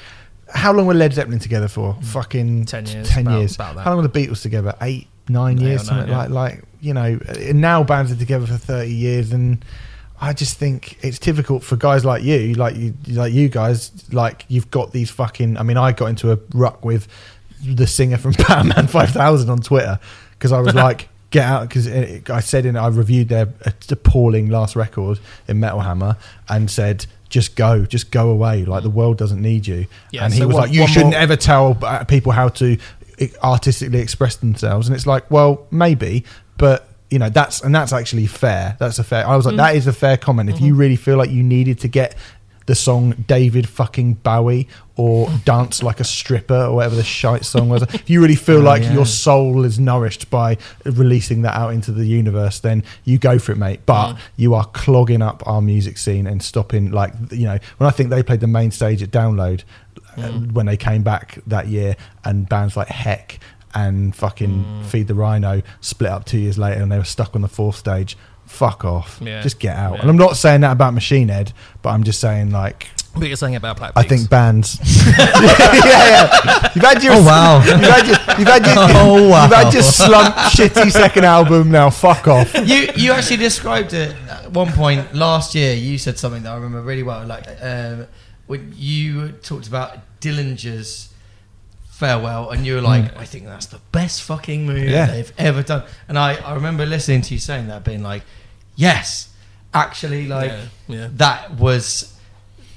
how 0.55 0.73
long 0.73 0.87
were 0.87 0.95
Led 0.95 1.13
Zeppelin 1.15 1.39
together 1.41 1.69
for? 1.69 1.97
Fucking 2.03 2.65
10 2.67 2.87
years, 2.87 3.09
Ten 3.09 3.27
about- 3.27 3.39
years. 3.39 3.55
about 3.57 3.75
that. 3.77 3.83
How 3.83 3.91
long 3.95 4.03
were 4.03 4.09
the 4.09 4.19
Beatles 4.27 4.41
together? 4.43 4.75
Eight, 4.81 5.09
nine 5.29 5.59
Eight 5.59 5.63
years, 5.67 5.83
or 5.83 5.85
something 5.87 6.11
nine, 6.11 6.31
like 6.33 6.55
like 6.55 6.65
you 6.81 6.95
know. 6.95 7.19
And 7.41 7.61
now 7.61 7.83
bands 7.83 8.13
are 8.13 8.17
together 8.17 8.47
for 8.47 8.57
thirty 8.57 8.95
years, 8.95 9.33
and 9.33 9.65
I 10.21 10.33
just 10.33 10.57
think 10.59 10.99
it's 11.05 11.19
difficult 11.19 11.63
for 11.63 11.77
guys 11.77 12.05
like 12.05 12.23
you, 12.23 12.55
like 12.55 12.77
you, 12.77 12.95
like 13.09 13.33
you 13.33 13.49
guys, 13.49 13.91
like 14.13 14.45
you've 14.49 14.71
got 14.71 14.93
these 14.93 15.11
fucking. 15.11 15.57
I 15.59 15.63
mean, 15.63 15.77
I 15.77 15.93
got 15.93 16.07
into 16.07 16.33
a 16.33 16.39
ruck 16.55 16.85
with 16.85 17.07
the 17.63 17.87
singer 17.87 18.17
from 18.19 18.33
Batman 18.49 18.87
Five 18.87 19.11
Thousand 19.11 19.51
on 19.51 19.59
Twitter 19.59 19.99
because 20.33 20.53
I 20.53 20.61
was 20.61 20.75
like, 20.87 21.09
"Get 21.31 21.45
out!" 21.45 21.69
Because 21.69 21.87
I 22.31 22.41
said 22.41 22.65
in 22.67 22.77
I 22.77 22.89
reviewed 22.89 23.29
their 23.29 23.53
appalling 23.91 24.49
last 24.49 24.75
record 24.77 25.19
in 25.49 25.61
Metal 25.61 25.81
Hammer 25.81 26.17
and 26.49 26.71
said. 26.71 27.07
Just 27.29 27.57
go, 27.57 27.85
just 27.85 28.13
go 28.13 28.31
away. 28.31 28.65
Like 28.65 28.85
the 28.85 28.89
world 28.89 29.19
doesn't 29.19 29.43
need 29.43 29.67
you. 29.67 29.89
Yeah, 30.13 30.25
and 30.27 30.33
he 30.33 30.39
so 30.39 30.47
was 30.47 30.55
one- 30.55 30.63
like, 30.69 30.73
"You 30.73 30.87
shouldn't 30.87 31.11
more- 31.11 31.21
ever 31.21 31.35
tell 31.35 31.77
uh, 31.83 32.05
people 32.05 32.31
how 32.31 32.51
to 32.51 32.79
artistically 33.43 33.99
express 33.99 34.37
themselves." 34.37 34.87
And 34.87 34.95
it's 34.95 35.09
like, 35.09 35.29
well, 35.29 35.67
maybe, 35.73 36.25
but 36.57 36.86
you 37.11 37.19
know, 37.19 37.29
that's 37.29 37.61
and 37.63 37.75
that's 37.75 37.93
actually 37.93 38.27
fair. 38.27 38.77
That's 38.81 38.99
a 38.99 39.05
fair. 39.05 39.27
I 39.27 39.37
was 39.37 39.47
like, 39.47 39.55
Mm. 39.55 39.59
that 39.59 39.77
is 39.77 39.87
a 39.87 39.93
fair 39.93 40.17
comment. 40.17 40.51
If 40.51 40.61
you 40.61 40.73
Mm-hmm. 40.73 40.81
really 40.81 40.97
feel 40.97 41.17
like 41.17 41.31
you 41.31 41.43
needed 41.43 41.79
to 41.81 41.89
get 41.89 42.15
the 42.67 42.75
song 42.75 43.13
David 43.29 43.69
fucking 43.69 44.15
Bowie 44.25 44.67
or 44.97 45.31
Dance 45.45 45.85
Like 45.85 46.01
a 46.01 46.05
Stripper 46.05 46.65
or 46.65 46.75
whatever 46.75 46.97
the 46.97 47.05
shite 47.05 47.45
song 47.45 47.69
was, 47.69 47.83
if 47.83 48.11
you 48.11 48.21
really 48.21 48.35
feel 48.35 48.57
Oh, 48.59 48.63
like 48.73 48.83
yeah. 48.83 48.93
your 48.95 49.07
soul 49.07 49.65
is 49.65 49.79
nourished 49.79 50.31
by 50.31 50.57
releasing 50.85 51.43
that 51.43 51.55
out 51.55 51.73
into 51.75 51.93
the 51.93 52.05
universe, 52.07 52.59
then 52.59 52.83
you 53.05 53.19
go 53.19 53.39
for 53.39 53.53
it, 53.53 53.59
mate. 53.59 53.81
But 53.87 54.15
Mm. 54.15 54.19
you 54.37 54.55
are 54.55 54.65
clogging 54.65 55.23
up 55.23 55.45
our 55.47 55.63
music 55.63 55.97
scene 55.97 56.27
and 56.27 56.43
stopping, 56.43 56.91
like, 56.91 57.13
you 57.31 57.45
know, 57.45 57.59
when 57.77 57.87
I 57.87 57.91
think 57.93 58.11
they 58.11 58.25
played 58.25 58.41
the 58.41 58.49
main 58.49 58.73
stage 58.73 59.01
at 59.01 59.13
Download 59.13 59.63
uh, 60.19 60.23
Mm. 60.23 60.53
when 60.53 60.67
they 60.67 60.77
came 60.79 61.03
back 61.03 61.39
that 61.47 61.69
year, 61.69 61.95
and 62.25 62.49
bands 62.49 62.77
like 62.77 62.89
Heck 62.89 63.39
and 63.77 64.15
fucking 64.17 64.65
Mm. 64.65 64.85
Feed 64.87 65.07
the 65.07 65.15
Rhino 65.15 65.63
split 65.81 66.11
up 66.11 66.25
two 66.25 66.39
years 66.39 66.57
later 66.59 66.81
and 66.83 66.91
they 66.91 66.99
were 66.99 67.05
stuck 67.05 67.35
on 67.37 67.43
the 67.43 67.49
fourth 67.49 67.77
stage. 67.77 68.17
Fuck 68.47 68.85
off. 68.85 69.19
Yeah. 69.23 69.43
Just 69.43 69.59
get 69.59 69.77
out. 69.77 69.95
Yeah. 69.97 70.01
And 70.03 70.11
I'm 70.11 70.17
not 70.17 70.37
saying 70.37 70.61
that 70.63 70.73
about 70.73 70.95
Machine 70.95 71.29
Head, 71.29 71.53
but 71.83 71.91
I'm 71.91 72.05
just 72.05 72.21
saying, 72.21 72.53
like, 72.53 72.89
But 73.19 73.27
you're 73.29 73.37
saying 73.37 73.57
about 73.57 73.77
Black 73.79 73.93
I 73.97 74.03
think 74.05 74.31
bands. 74.31 74.79
yeah, 75.19 76.09
yeah. 76.09 76.71
You've 76.75 76.85
had 76.85 77.03
your. 77.03 77.15
Oh, 77.15 77.25
wow. 77.25 77.59
You've 77.65 77.81
had 77.81 78.07
your. 78.07 78.39
You've 78.39 78.49
had 78.49 78.67
your. 78.67 78.75
Oh, 78.79 79.29
wow. 79.31 79.43
You've 79.45 79.53
had 79.53 79.73
your 79.75 79.83
slump, 79.83 80.35
shitty 80.37 80.93
second 80.93 81.25
album. 81.25 81.71
Now, 81.71 81.91
fuck 81.91 82.29
off. 82.29 82.55
you 82.55 82.89
you 82.97 83.13
actually 83.13 83.39
described 83.39 83.93
it 83.93 84.15
at 84.31 84.53
one 84.53 84.71
point 84.73 85.13
last 85.15 85.55
year. 85.55 85.75
You 85.75 85.99
said 85.99 86.17
something 86.19 86.43
that 86.45 86.53
I 86.53 86.55
remember 86.55 86.83
really 86.83 87.03
well. 87.03 87.27
Like 87.27 87.47
um, 87.61 88.07
when 88.47 88.73
you 88.77 89.33
talked 89.43 89.67
about 89.67 89.99
Dillinger's 90.21 91.09
farewell, 91.99 92.51
and 92.51 92.67
you 92.67 92.75
were 92.75 92.81
like, 92.83 93.17
"I 93.17 93.25
think 93.25 93.47
that's 93.47 93.67
the 93.67 93.81
best 93.93 94.23
fucking 94.23 94.67
movie 94.67 94.91
Yeah. 94.91 95.07
they've 95.07 95.33
ever 95.39 95.63
done." 95.63 95.83
And 96.09 96.19
I, 96.19 96.35
I 96.35 96.55
remember 96.55 96.85
listening 96.87 97.23
to 97.23 97.35
you 97.35 97.41
saying 97.41 97.69
that, 97.69 97.85
being 97.85 98.03
like, 98.03 98.23
"Yes, 98.77 99.29
actually, 99.73 100.27
like 100.29 100.51
yeah, 100.53 100.67
yeah. 100.89 101.09
that 101.15 101.55
was 101.55 102.15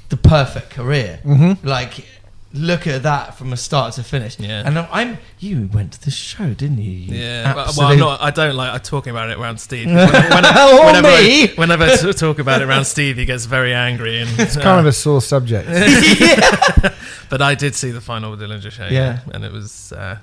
the 0.10 0.18
perfect 0.18 0.70
career." 0.72 1.20
Mm-hmm. 1.24 1.68
Like. 1.68 2.06
Look 2.52 2.88
at 2.88 3.04
that 3.04 3.36
from 3.38 3.54
a 3.54 3.58
start 3.58 3.94
to 3.94 4.04
finish. 4.04 4.40
Yeah. 4.40 4.64
And 4.66 4.80
I'm. 4.80 5.20
You 5.38 5.70
went 5.72 5.94
to 5.94 6.02
the 6.04 6.10
show, 6.10 6.54
didn't 6.56 6.80
you? 6.80 6.92
you 6.92 7.20
Yeah, 7.20 7.54
but, 7.54 7.78
well, 7.78 7.88
I'm 7.90 8.00
not. 8.00 8.22
I 8.22 8.32
don't 8.32 8.56
like 8.56 8.74
I'm 8.74 8.80
talking 8.80 9.12
about 9.12 9.30
it 9.30 9.38
around 9.38 9.60
Steve. 9.60 9.86
When, 9.90 9.96
when, 9.98 10.44
Oh, 10.46 10.86
whenever, 10.88 11.08
me? 11.10 11.44
I, 11.44 11.54
whenever 11.56 11.84
I 11.84 11.96
t- 11.96 12.12
talk 12.14 12.40
about 12.40 12.62
it 12.62 12.68
around 12.68 12.86
Steve, 12.86 13.18
he 13.18 13.26
gets 13.26 13.46
very 13.46 13.74
angry. 13.74 14.20
And 14.22 14.30
It's 14.40 14.58
kind 14.58 14.80
of 14.80 14.88
a 14.88 14.92
sore 14.92 15.22
subject. 15.22 15.68
but 17.30 17.42
I 17.42 17.54
did 17.56 17.76
see 17.76 17.92
the 17.92 18.02
final 18.02 18.36
Dillinger 18.36 18.72
show. 18.72 18.88
Yeah. 18.88 19.20
and 19.34 19.46
it 19.46 19.52
was 19.52 19.92
uh, 19.94 20.18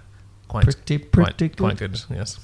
quite 0.48 0.64
Pretty, 0.64 0.98
quite, 0.98 1.36
pretty 1.36 1.48
quite 1.54 1.76
good. 1.76 1.92
good. 1.92 2.16
Yes. 2.16 2.38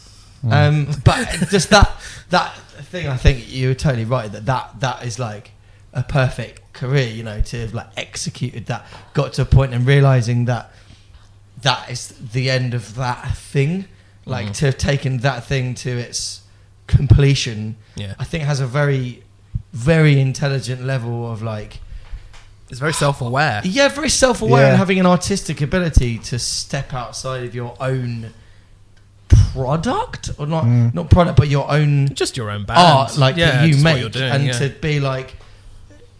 Um, 0.48 0.88
but 1.04 1.24
just 1.50 1.70
that 1.70 1.90
that 2.30 2.56
thing, 2.90 3.06
I 3.08 3.16
think 3.16 3.44
you're 3.48 3.74
totally 3.74 4.04
right 4.04 4.30
that 4.32 4.46
that 4.46 4.80
that 4.80 5.04
is 5.04 5.18
like 5.18 5.52
a 5.92 6.02
perfect 6.02 6.72
career. 6.72 7.08
You 7.08 7.22
know, 7.22 7.40
to 7.40 7.60
have 7.60 7.74
like 7.74 7.88
executed 7.96 8.66
that, 8.66 8.86
got 9.14 9.32
to 9.34 9.42
a 9.42 9.44
point 9.44 9.74
and 9.74 9.86
realizing 9.86 10.44
that 10.46 10.70
that 11.62 11.90
is 11.90 12.08
the 12.08 12.50
end 12.50 12.74
of 12.74 12.94
that 12.96 13.36
thing. 13.36 13.86
Like 14.24 14.48
Mhm. 14.48 14.54
to 14.58 14.66
have 14.66 14.78
taken 14.78 15.18
that 15.18 15.44
thing 15.46 15.74
to 15.76 15.90
its 15.90 16.42
completion, 16.86 17.76
Yeah, 17.96 18.14
I 18.20 18.24
think 18.24 18.44
has 18.44 18.60
a 18.60 18.66
very 18.66 19.22
very 19.72 20.20
intelligent 20.20 20.84
level 20.84 21.32
of 21.32 21.40
like 21.42 21.80
it's 22.70 22.78
very 22.78 22.92
self-aware. 22.92 23.62
yeah, 23.64 23.88
very 23.88 24.08
self-aware 24.10 24.62
Yeah. 24.62 24.68
and 24.70 24.76
having 24.78 25.00
an 25.00 25.06
artistic 25.06 25.60
ability 25.60 26.18
to 26.18 26.38
step 26.38 26.92
outside 26.94 27.44
of 27.44 27.54
your 27.54 27.74
own 27.80 28.32
product 29.28 30.30
or 30.38 30.46
not 30.46 30.64
Mm. 30.64 30.94
not 30.94 31.10
product 31.10 31.36
but 31.36 31.48
your 31.48 31.70
own 31.70 32.12
Just 32.14 32.36
your 32.36 32.50
own 32.50 32.64
band. 32.64 32.78
art 32.78 33.16
like 33.16 33.36
yeah, 33.36 33.52
that 33.62 33.68
you 33.68 33.76
make 33.78 34.12
doing, 34.12 34.30
and 34.30 34.44
yeah. 34.46 34.52
to 34.58 34.68
be 34.68 35.00
like 35.00 35.34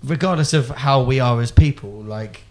regardless 0.05 0.53
of 0.53 0.69
how 0.69 1.03
we 1.03 1.21
are 1.21 1.41
as 1.41 1.51
people 1.53 1.91
like 2.03 2.43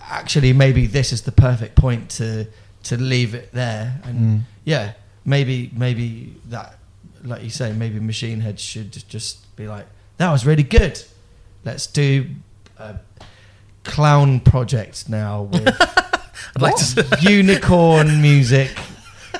actually 0.00 0.52
maybe 0.52 0.86
this 0.86 1.12
is 1.12 1.22
the 1.22 1.32
perfect 1.32 1.74
point 1.76 2.08
to 2.10 2.46
to 2.82 2.96
leave 2.96 3.34
it 3.34 3.50
there 3.52 4.00
and 4.04 4.18
Mm. 4.18 4.40
yeah 4.64 4.92
maybe 5.24 5.70
maybe 5.74 6.34
that 6.50 6.78
like 7.24 7.42
you 7.42 7.50
say 7.50 7.72
maybe 7.72 7.98
machine 8.00 8.40
head 8.40 8.60
should 8.60 8.92
just 9.08 9.54
be 9.56 9.66
like 9.66 9.86
that 10.18 10.30
was 10.30 10.44
really 10.46 10.62
good 10.62 11.02
let's 11.64 11.86
do 11.86 12.26
a 12.78 12.96
clown 13.84 14.40
project 14.40 15.08
now 15.08 15.42
with 15.52 15.68
I'd 16.56 16.62
like 16.62 16.76
to. 16.76 17.18
unicorn 17.22 18.20
music 18.22 18.70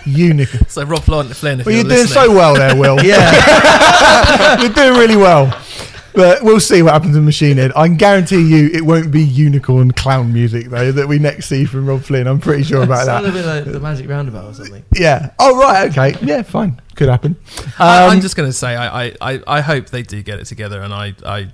Unicorn. 0.06 0.68
So 0.68 0.84
Robb 0.84 1.02
Flynn, 1.02 1.28
Flynn 1.28 1.60
if 1.60 1.66
Well, 1.66 1.74
you're, 1.74 1.84
you're 1.84 1.88
doing 1.96 2.02
listening, 2.02 2.24
so 2.24 2.34
well 2.34 2.54
there, 2.54 2.76
Will. 2.76 3.02
yeah 3.02 4.60
you're 4.60 4.72
doing 4.72 4.98
really 4.98 5.16
well. 5.16 5.46
But 6.14 6.42
we'll 6.44 6.60
see 6.60 6.80
what 6.82 6.92
happens 6.92 7.16
in 7.16 7.24
Machine 7.24 7.56
Head. 7.56 7.72
I 7.74 7.88
can 7.88 7.96
guarantee 7.96 8.40
you 8.40 8.68
it 8.72 8.82
won't 8.84 9.10
be 9.10 9.20
unicorn 9.22 9.90
clown 9.92 10.32
music, 10.32 10.66
though, 10.68 10.92
that 10.92 11.08
we 11.08 11.18
next 11.18 11.46
see 11.46 11.64
from 11.64 11.86
Robb 11.86 12.02
Flynn. 12.02 12.28
I'm 12.28 12.38
pretty 12.40 12.62
sure 12.62 12.82
about 12.84 13.04
Sound 13.06 13.26
a 13.26 13.30
that. 13.32 13.34
bit 13.34 13.46
like 13.46 13.64
the 13.72 13.80
magic 13.80 14.08
roundabout 14.08 14.44
or 14.50 14.54
something 14.54 14.84
Yeah. 14.92 15.30
Oh, 15.40 15.58
right. 15.58 15.90
Okay. 15.90 16.16
Yeah, 16.24 16.42
fine. 16.42 16.80
Could 16.94 17.08
happen. 17.08 17.34
I, 17.80 18.04
Um, 18.04 18.10
I'm 18.12 18.20
just 18.20 18.36
going 18.36 18.48
to 18.48 18.52
say 18.52 18.76
I, 18.76 19.06
I, 19.06 19.12
I, 19.20 19.42
I 19.46 19.60
hope 19.60 19.86
they 19.90 20.02
do 20.02 20.22
get 20.22 20.38
it 20.38 20.44
together, 20.44 20.80
and 20.82 20.94
I, 20.94 21.14
I, 21.26 21.48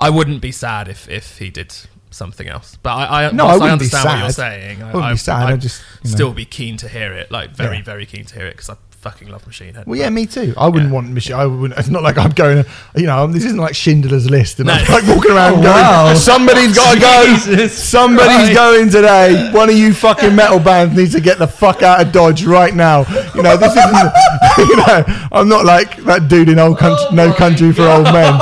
I 0.00 0.10
wouldn't 0.10 0.40
be 0.42 0.50
sad 0.50 0.88
if, 0.88 1.08
if 1.08 1.38
he 1.38 1.50
did 1.50 1.72
something 2.10 2.48
else. 2.48 2.76
But 2.82 2.90
I, 2.96 3.26
I, 3.26 3.30
No, 3.32 3.46
I 3.46 3.50
I, 3.50 3.52
wouldn't 3.58 3.78
be 3.80 3.84
understand 3.84 4.04
what 4.08 4.18
you're 4.18 4.30
saying. 4.30 4.82
I 4.82 4.92
wouldn't 4.92 5.12
be 5.12 5.18
sad. 5.18 5.42
I 5.46 5.52
I'd 5.52 5.60
just, 5.60 5.80
you 6.02 6.10
know. 6.10 6.14
still 6.16 6.32
be 6.32 6.44
keen 6.44 6.76
to 6.78 6.88
hear 6.88 7.12
it, 7.12 7.30
like 7.30 7.50
very, 7.52 7.76
Yeah. 7.76 7.82
very 7.84 8.04
keen 8.06 8.24
to 8.24 8.34
hear 8.34 8.46
it, 8.46 8.56
because 8.56 8.70
I 8.70 8.76
fucking 9.10 9.28
love 9.28 9.46
Machine 9.46 9.72
Head. 9.74 9.86
Well, 9.86 9.98
yeah, 9.98 10.10
me 10.10 10.26
too. 10.26 10.52
I 10.56 10.68
wouldn't 10.68 10.90
want 10.92 11.10
Machine. 11.12 11.36
I 11.36 11.46
wouldn't. 11.46 11.78
It's 11.78 11.88
not 11.88 12.02
like 12.02 12.18
I'm 12.18 12.32
going. 12.32 12.64
You 12.96 13.06
know, 13.06 13.26
this 13.28 13.44
isn't 13.44 13.58
like 13.58 13.74
Schindler's 13.76 14.28
List, 14.28 14.58
and. 14.58 14.68
I'm 14.68 14.84
like 14.92 15.06
walking 15.06 15.30
around 15.30 15.54
Oh, 15.58 15.62
going. 15.62 16.16
"Somebody's 16.16 16.74
got 16.74 16.94
to 16.94 17.00
go. 17.00 17.24
Jesus 17.26 17.76
Somebody's 17.82 18.36
Christ. 18.36 18.54
going 18.54 18.90
today. 18.90 19.50
One 19.52 19.68
of 19.70 19.76
you 19.76 19.94
fucking 19.94 20.34
metal 20.34 20.58
bands 20.58 20.96
needs 20.96 21.12
to 21.12 21.20
get 21.20 21.38
the 21.38 21.46
fuck 21.46 21.82
out 21.82 22.04
of 22.04 22.10
Dodge 22.12 22.44
right 22.44 22.74
now." 22.74 23.00
You 23.34 23.42
know, 23.42 23.56
this 23.56 23.72
isn't. 23.76 24.12
You 24.58 24.76
know, 24.76 25.04
I'm 25.32 25.48
not 25.50 25.64
like 25.66 25.96
that 26.04 26.28
dude 26.28 26.48
in 26.48 26.58
old 26.58 26.78
country, 26.78 27.04
Oh 27.10 27.14
No 27.14 27.32
Country 27.32 27.72
for 27.74 27.82
Old 27.82 28.04
Men. 28.04 28.38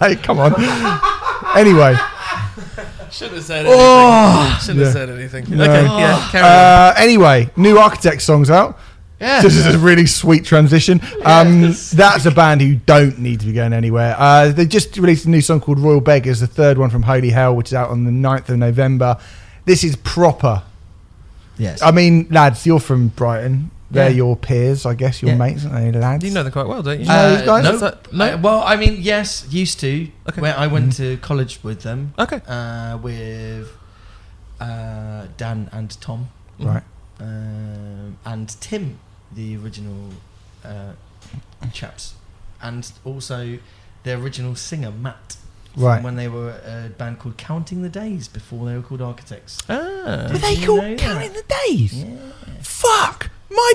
like, 0.00 0.22
come 0.22 0.38
on. 0.38 0.52
Anyway, 1.56 1.94
Should 3.10 3.32
have 3.32 3.42
said 3.42 3.64
anything. 3.66 3.80
Oh. 3.80 4.60
Should 4.62 4.76
have 4.76 4.92
said 4.92 5.08
anything. 5.10 5.44
Okay, 5.44 5.84
yeah, 5.84 6.28
carry 6.30 6.44
on. 6.44 6.50
uh, 6.50 6.94
anyway, 6.98 7.50
new 7.56 7.78
Architect 7.78 8.20
songs 8.22 8.50
out. 8.50 8.78
Yeah. 9.24 9.40
This 9.42 9.56
is 9.56 9.66
a 9.74 9.78
really 9.78 10.06
sweet 10.06 10.44
transition. 10.44 11.00
Um, 11.24 11.62
Yes. 11.62 11.90
that's 11.90 12.26
a 12.26 12.30
band 12.30 12.60
who 12.60 12.74
don't 12.74 13.18
need 13.18 13.40
to 13.40 13.46
be 13.46 13.52
going 13.52 13.72
anywhere. 13.72 14.14
Uh, 14.18 14.48
they 14.52 14.66
just 14.66 14.96
released 14.98 15.24
a 15.24 15.30
new 15.30 15.40
song 15.40 15.60
called 15.60 15.78
Royal 15.78 16.00
Beggars, 16.00 16.40
the 16.40 16.46
third 16.46 16.76
one 16.78 16.90
from 16.90 17.02
Holy 17.02 17.30
Hell, 17.30 17.56
which 17.56 17.68
is 17.68 17.74
out 17.74 17.88
on 17.90 18.04
the 18.04 18.10
9th 18.10 18.48
of 18.50 18.58
November. 18.58 19.16
This 19.64 19.82
is 19.82 19.96
proper. 19.96 20.62
Yes. 21.56 21.80
I 21.80 21.90
mean, 21.90 22.26
lads, 22.30 22.66
you're 22.66 22.80
from 22.80 23.08
Brighton. 23.08 23.70
They're 23.90 24.10
Yeah. 24.10 24.16
your 24.16 24.36
peers, 24.36 24.84
I 24.86 24.94
guess, 24.94 25.22
your 25.22 25.30
Yeah. 25.32 25.36
mates, 25.38 25.64
aren't 25.64 25.92
they, 25.92 25.98
lads? 26.00 26.24
you 26.24 26.32
know 26.32 26.42
them 26.42 26.52
quite 26.52 26.66
well, 26.66 26.82
don't 26.82 26.98
you? 26.98 27.06
Do 27.06 27.10
you 27.12 27.16
know 27.16 27.36
these 27.36 27.46
guys? 27.46 27.80
no, 27.80 27.92
no? 28.12 28.24
Uh, 28.34 28.38
well, 28.42 28.62
I 28.66 28.76
mean, 28.76 28.96
yes, 29.00 29.46
used 29.50 29.78
to. 29.80 30.08
Okay. 30.28 30.40
Where 30.40 30.58
I 30.58 30.66
went 30.66 30.96
to 30.96 31.16
college 31.18 31.60
with 31.62 31.82
them, 31.82 32.12
Okay. 32.18 32.40
uh, 32.48 32.98
with 32.98 33.68
uh, 34.60 35.26
Dan 35.36 35.68
and 35.72 35.98
Tom, 36.00 36.28
Right. 36.58 36.82
um, 37.20 38.16
and 38.24 38.48
Tim, 38.60 38.98
the 39.32 39.56
original 39.56 40.10
uh, 40.64 40.92
chaps, 41.72 42.14
and 42.62 42.90
also 43.04 43.58
the 44.04 44.12
original 44.14 44.54
singer 44.54 44.90
Matt. 44.90 45.36
from 45.72 45.82
Right. 45.82 46.02
When 46.04 46.14
they 46.16 46.28
were 46.28 46.50
a 46.64 46.88
band 46.90 47.18
called 47.18 47.36
Counting 47.36 47.82
the 47.82 47.88
Days 47.88 48.28
before 48.28 48.66
they 48.66 48.76
were 48.76 48.82
called 48.82 49.02
Architects. 49.02 49.58
Ah. 49.68 50.28
Were 50.30 50.38
they 50.38 50.56
called 50.64 50.98
Counting 50.98 51.32
that? 51.32 51.46
the 51.48 51.54
Days? 51.68 51.94
Yeah. 52.04 52.14
Fuck! 52.60 53.30
My, 53.50 53.72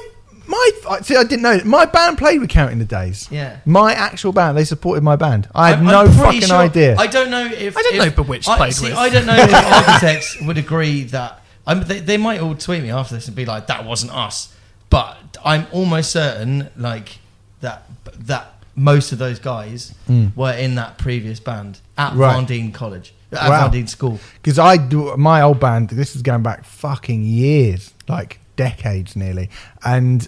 my, 0.47 0.71
see, 1.01 1.15
I 1.17 1.23
didn't 1.23 1.41
know. 1.41 1.59
My 1.65 1.85
band 1.85 2.17
played 2.17 2.39
with 2.39 2.49
Counting 2.49 2.79
the 2.79 2.85
Days. 2.85 3.27
Yeah. 3.29 3.57
My 3.65 3.93
actual 3.93 4.31
band, 4.31 4.57
they 4.57 4.63
supported 4.65 5.03
my 5.03 5.15
band. 5.17 5.49
I 5.53 5.69
had 5.69 5.77
I'm- 5.79 5.85
no 5.87 5.99
I'm 6.01 6.11
fucking 6.11 6.41
sure- 6.41 6.55
idea. 6.57 6.95
I 6.97 7.07
don't 7.07 7.29
know 7.29 7.45
if 7.45 7.75
I 7.75 7.81
didn't 7.81 7.99
if- 8.07 8.17
know 8.17 8.23
Bewitched 8.23 8.47
I, 8.47 8.57
played 8.57 8.73
see, 8.75 8.85
with. 8.85 8.93
I 8.97 9.09
don't 9.09 9.25
know 9.25 9.35
if 9.37 9.53
architects 9.87 10.41
would 10.41 10.57
agree 10.57 11.03
that. 11.05 11.41
I'm, 11.67 11.83
they, 11.83 11.99
they 11.99 12.17
might 12.17 12.39
all 12.39 12.55
tweet 12.55 12.81
me 12.81 12.89
after 12.91 13.15
this 13.15 13.27
and 13.27 13.35
be 13.35 13.45
like, 13.45 13.67
"That 13.67 13.85
wasn't 13.85 14.11
us," 14.15 14.51
but 14.89 15.37
I'm 15.43 15.67
almost 15.71 16.11
certain, 16.11 16.69
like 16.77 17.19
that 17.61 17.83
that 18.19 18.53
most 18.75 19.11
of 19.11 19.17
those 19.19 19.39
guys 19.39 19.93
Mm. 20.07 20.35
were 20.35 20.53
in 20.53 20.75
that 20.75 20.97
previous 20.97 21.39
band 21.39 21.79
at 21.97 22.15
Right. 22.15 22.47
Van 22.47 22.71
College, 22.71 23.13
at 23.31 23.49
Wow. 23.49 23.67
Van 23.69 23.87
School. 23.87 24.19
Because 24.41 24.57
I 24.57 24.77
do 24.77 25.15
my 25.17 25.41
old 25.41 25.59
band. 25.59 25.89
This 25.89 26.15
is 26.15 26.21
going 26.21 26.43
back 26.43 26.63
fucking 26.63 27.23
years, 27.23 27.93
like 28.07 28.39
decades 28.55 29.15
nearly. 29.15 29.49
And 29.83 30.27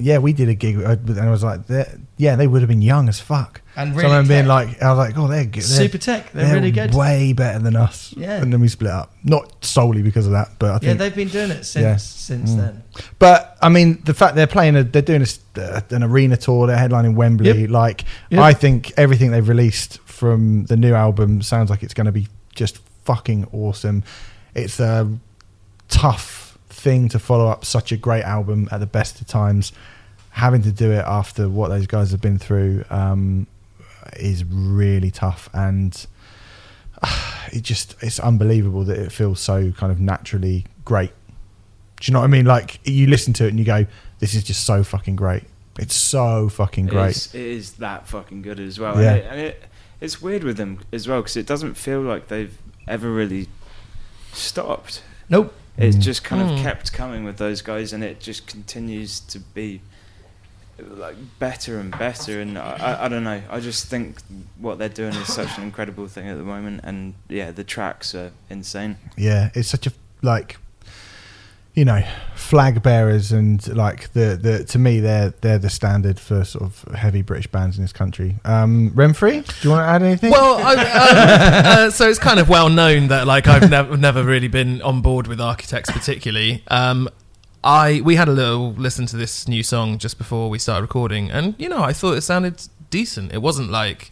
yeah, 0.00 0.18
we 0.18 0.32
did 0.32 0.48
a 0.48 0.54
gig, 0.54 0.76
uh, 0.82 0.96
and 1.06 1.20
I 1.20 1.30
was 1.30 1.42
like, 1.44 1.60
yeah, 2.16 2.36
they 2.36 2.46
would 2.46 2.62
have 2.62 2.68
been 2.68 2.82
young 2.82 3.08
as 3.08 3.20
fuck. 3.20 3.60
And 3.76 3.90
so 3.92 3.96
really 3.96 4.08
I 4.08 4.16
remember 4.18 4.34
being 4.34 4.46
like, 4.46 4.82
I 4.82 4.90
was 4.92 4.98
like, 4.98 5.16
oh, 5.18 5.28
they're 5.28 5.44
good. 5.44 5.62
They're, 5.62 5.62
Super 5.62 5.98
Tech, 5.98 6.32
they're, 6.32 6.54
really 6.54 6.70
good. 6.70 6.94
Way 6.94 7.32
better 7.32 7.58
than 7.60 7.76
us. 7.76 8.12
Yeah. 8.16 8.42
And 8.42 8.52
then 8.52 8.60
we 8.60 8.68
split 8.68 8.90
up, 8.90 9.12
not 9.24 9.64
solely 9.64 10.02
because 10.02 10.26
of 10.26 10.32
that, 10.32 10.50
but 10.58 10.82
I 10.82 10.86
yeah, 10.86 10.94
they've 10.94 11.14
been 11.14 11.28
doing 11.28 11.50
it 11.50 11.64
since 11.64 11.82
Yeah. 11.82 11.96
since 11.96 12.50
Mm. 12.52 12.56
then. 12.56 12.82
but 13.18 13.56
I 13.62 13.68
mean, 13.68 14.00
the 14.04 14.14
fact 14.14 14.34
they're 14.34 14.46
playing, 14.46 14.76
a, 14.76 14.82
they're 14.84 15.02
doing 15.02 15.22
a, 15.56 15.60
uh, 15.60 15.80
an 15.90 16.02
arena 16.02 16.36
tour, 16.36 16.66
they're 16.66 16.76
headlining 16.76 17.14
Wembley. 17.14 17.60
Yep. 17.62 17.70
Like, 17.70 18.04
Yep. 18.30 18.40
I 18.40 18.52
think 18.54 18.92
everything 18.96 19.30
they've 19.30 19.48
released 19.48 19.98
from 20.00 20.64
the 20.66 20.76
new 20.76 20.94
album 20.94 21.40
sounds 21.42 21.70
like 21.70 21.82
it's 21.82 21.94
going 21.94 22.06
to 22.06 22.12
be 22.12 22.26
just 22.54 22.78
fucking 23.04 23.46
awesome. 23.52 24.02
It's 24.54 24.80
a 24.80 25.08
tough 25.88 26.39
thing 26.70 27.08
to 27.10 27.18
follow 27.18 27.48
up 27.48 27.64
such 27.64 27.92
a 27.92 27.96
great 27.96 28.22
album 28.22 28.68
at 28.70 28.78
the 28.78 28.86
best 28.86 29.20
of 29.20 29.26
times. 29.26 29.72
Having 30.30 30.62
to 30.62 30.72
do 30.72 30.92
it 30.92 31.04
after 31.06 31.48
what 31.48 31.68
those 31.68 31.86
guys 31.86 32.12
have 32.12 32.20
been 32.20 32.38
through 32.38 32.84
um, 32.90 33.46
is 34.16 34.44
really 34.44 35.10
tough, 35.10 35.48
and 35.52 36.06
it 37.52 37.62
just 37.62 37.96
it's 38.00 38.20
unbelievable 38.20 38.84
that 38.84 38.98
it 38.98 39.12
feels 39.12 39.40
so 39.40 39.72
kind 39.72 39.90
of 39.90 40.00
naturally 40.00 40.66
great. 40.84 41.10
Do 42.00 42.10
you 42.10 42.12
know 42.14 42.20
what 42.20 42.26
I 42.26 42.28
mean? 42.28 42.46
Like 42.46 42.78
you 42.84 43.06
listen 43.06 43.32
to 43.34 43.46
it 43.46 43.48
and 43.48 43.58
you 43.58 43.64
go, 43.64 43.86
"This 44.20 44.34
is 44.34 44.44
just 44.44 44.64
so 44.64 44.84
fucking 44.84 45.16
great." 45.16 45.42
It's 45.78 45.96
so 45.96 46.48
fucking 46.48 46.86
great. 46.86 47.16
is, 47.16 47.34
it 47.34 47.40
is 47.40 47.72
that 47.74 48.06
fucking 48.06 48.42
good 48.42 48.60
as 48.60 48.78
well. 48.78 49.00
Yeah. 49.00 49.14
And, 49.14 49.18
it, 49.18 49.26
and 49.30 49.40
it, 49.40 49.64
it's 50.00 50.20
weird 50.20 50.44
with 50.44 50.56
them 50.56 50.80
as 50.92 51.08
well 51.08 51.20
because 51.20 51.36
it 51.36 51.46
doesn't 51.46 51.74
feel 51.74 52.00
like 52.00 52.28
they've 52.28 52.56
ever 52.86 53.10
really 53.10 53.48
stopped. 54.32 55.02
Nope. 55.28 55.54
It's 55.80 55.96
Mm. 55.96 56.00
just 56.00 56.22
kind 56.24 56.42
Mm. 56.42 56.54
of 56.56 56.62
kept 56.62 56.92
coming 56.92 57.24
with 57.24 57.38
those 57.38 57.62
guys, 57.62 57.92
and 57.92 58.04
it 58.04 58.20
just 58.20 58.46
continues 58.46 59.18
to 59.20 59.38
be 59.40 59.80
like 60.78 61.16
better 61.38 61.78
and 61.78 61.90
better. 61.98 62.40
And 62.40 62.58
I, 62.58 62.76
I, 62.76 63.04
I 63.04 63.08
don't 63.08 63.24
know. 63.24 63.42
I 63.50 63.60
just 63.60 63.86
think 63.86 64.18
what 64.58 64.78
they're 64.78 64.88
doing 64.88 65.14
is 65.14 65.32
such 65.32 65.58
an 65.58 65.64
incredible 65.64 66.06
thing 66.08 66.26
at 66.28 66.36
the 66.38 66.42
moment, 66.44 66.80
and 66.84 67.14
yeah, 67.28 67.50
the 67.50 67.64
tracks 67.64 68.14
are 68.14 68.32
insane. 68.48 68.96
Yeah, 69.16 69.50
it's 69.54 69.68
such 69.68 69.86
a 69.86 69.92
like, 70.22 70.56
you 71.74 71.84
know, 71.84 72.02
flag 72.34 72.82
bearers 72.82 73.30
and 73.32 73.66
like 73.76 74.12
the 74.12 74.38
the 74.40 74.64
to 74.64 74.78
me 74.78 74.98
they're 75.00 75.30
they're 75.40 75.58
the 75.58 75.70
standard 75.70 76.18
for 76.18 76.44
sort 76.44 76.64
of 76.64 76.94
heavy 76.94 77.22
British 77.22 77.46
bands 77.46 77.76
in 77.76 77.84
this 77.84 77.92
country. 77.92 78.36
Um, 78.44 78.90
Remfry, 78.90 79.46
do 79.60 79.68
you 79.68 79.70
want 79.74 79.84
to 79.84 79.88
add 79.88 80.02
anything? 80.02 80.30
Well, 80.32 80.58
I, 80.58 80.72
um, 80.74 81.86
uh, 81.86 81.90
so 81.90 82.08
it's 82.08 82.18
kind 82.18 82.40
of 82.40 82.48
well 82.48 82.68
known 82.68 83.08
that 83.08 83.26
like 83.26 83.46
I've 83.46 83.70
never 83.70 83.96
never 83.96 84.24
really 84.24 84.48
been 84.48 84.82
on 84.82 85.00
board 85.00 85.26
with 85.26 85.40
architects 85.40 85.90
particularly. 85.90 86.64
Um, 86.68 87.08
I 87.62 88.00
we 88.04 88.16
had 88.16 88.28
a 88.28 88.32
little 88.32 88.72
listen 88.72 89.06
to 89.06 89.16
this 89.16 89.46
new 89.46 89.62
song 89.62 89.98
just 89.98 90.18
before 90.18 90.50
we 90.50 90.58
started 90.58 90.82
recording, 90.82 91.30
and 91.30 91.54
you 91.58 91.68
know 91.68 91.82
I 91.82 91.92
thought 91.92 92.16
it 92.16 92.22
sounded 92.22 92.62
decent. 92.90 93.32
It 93.32 93.42
wasn't 93.42 93.70
like 93.70 94.10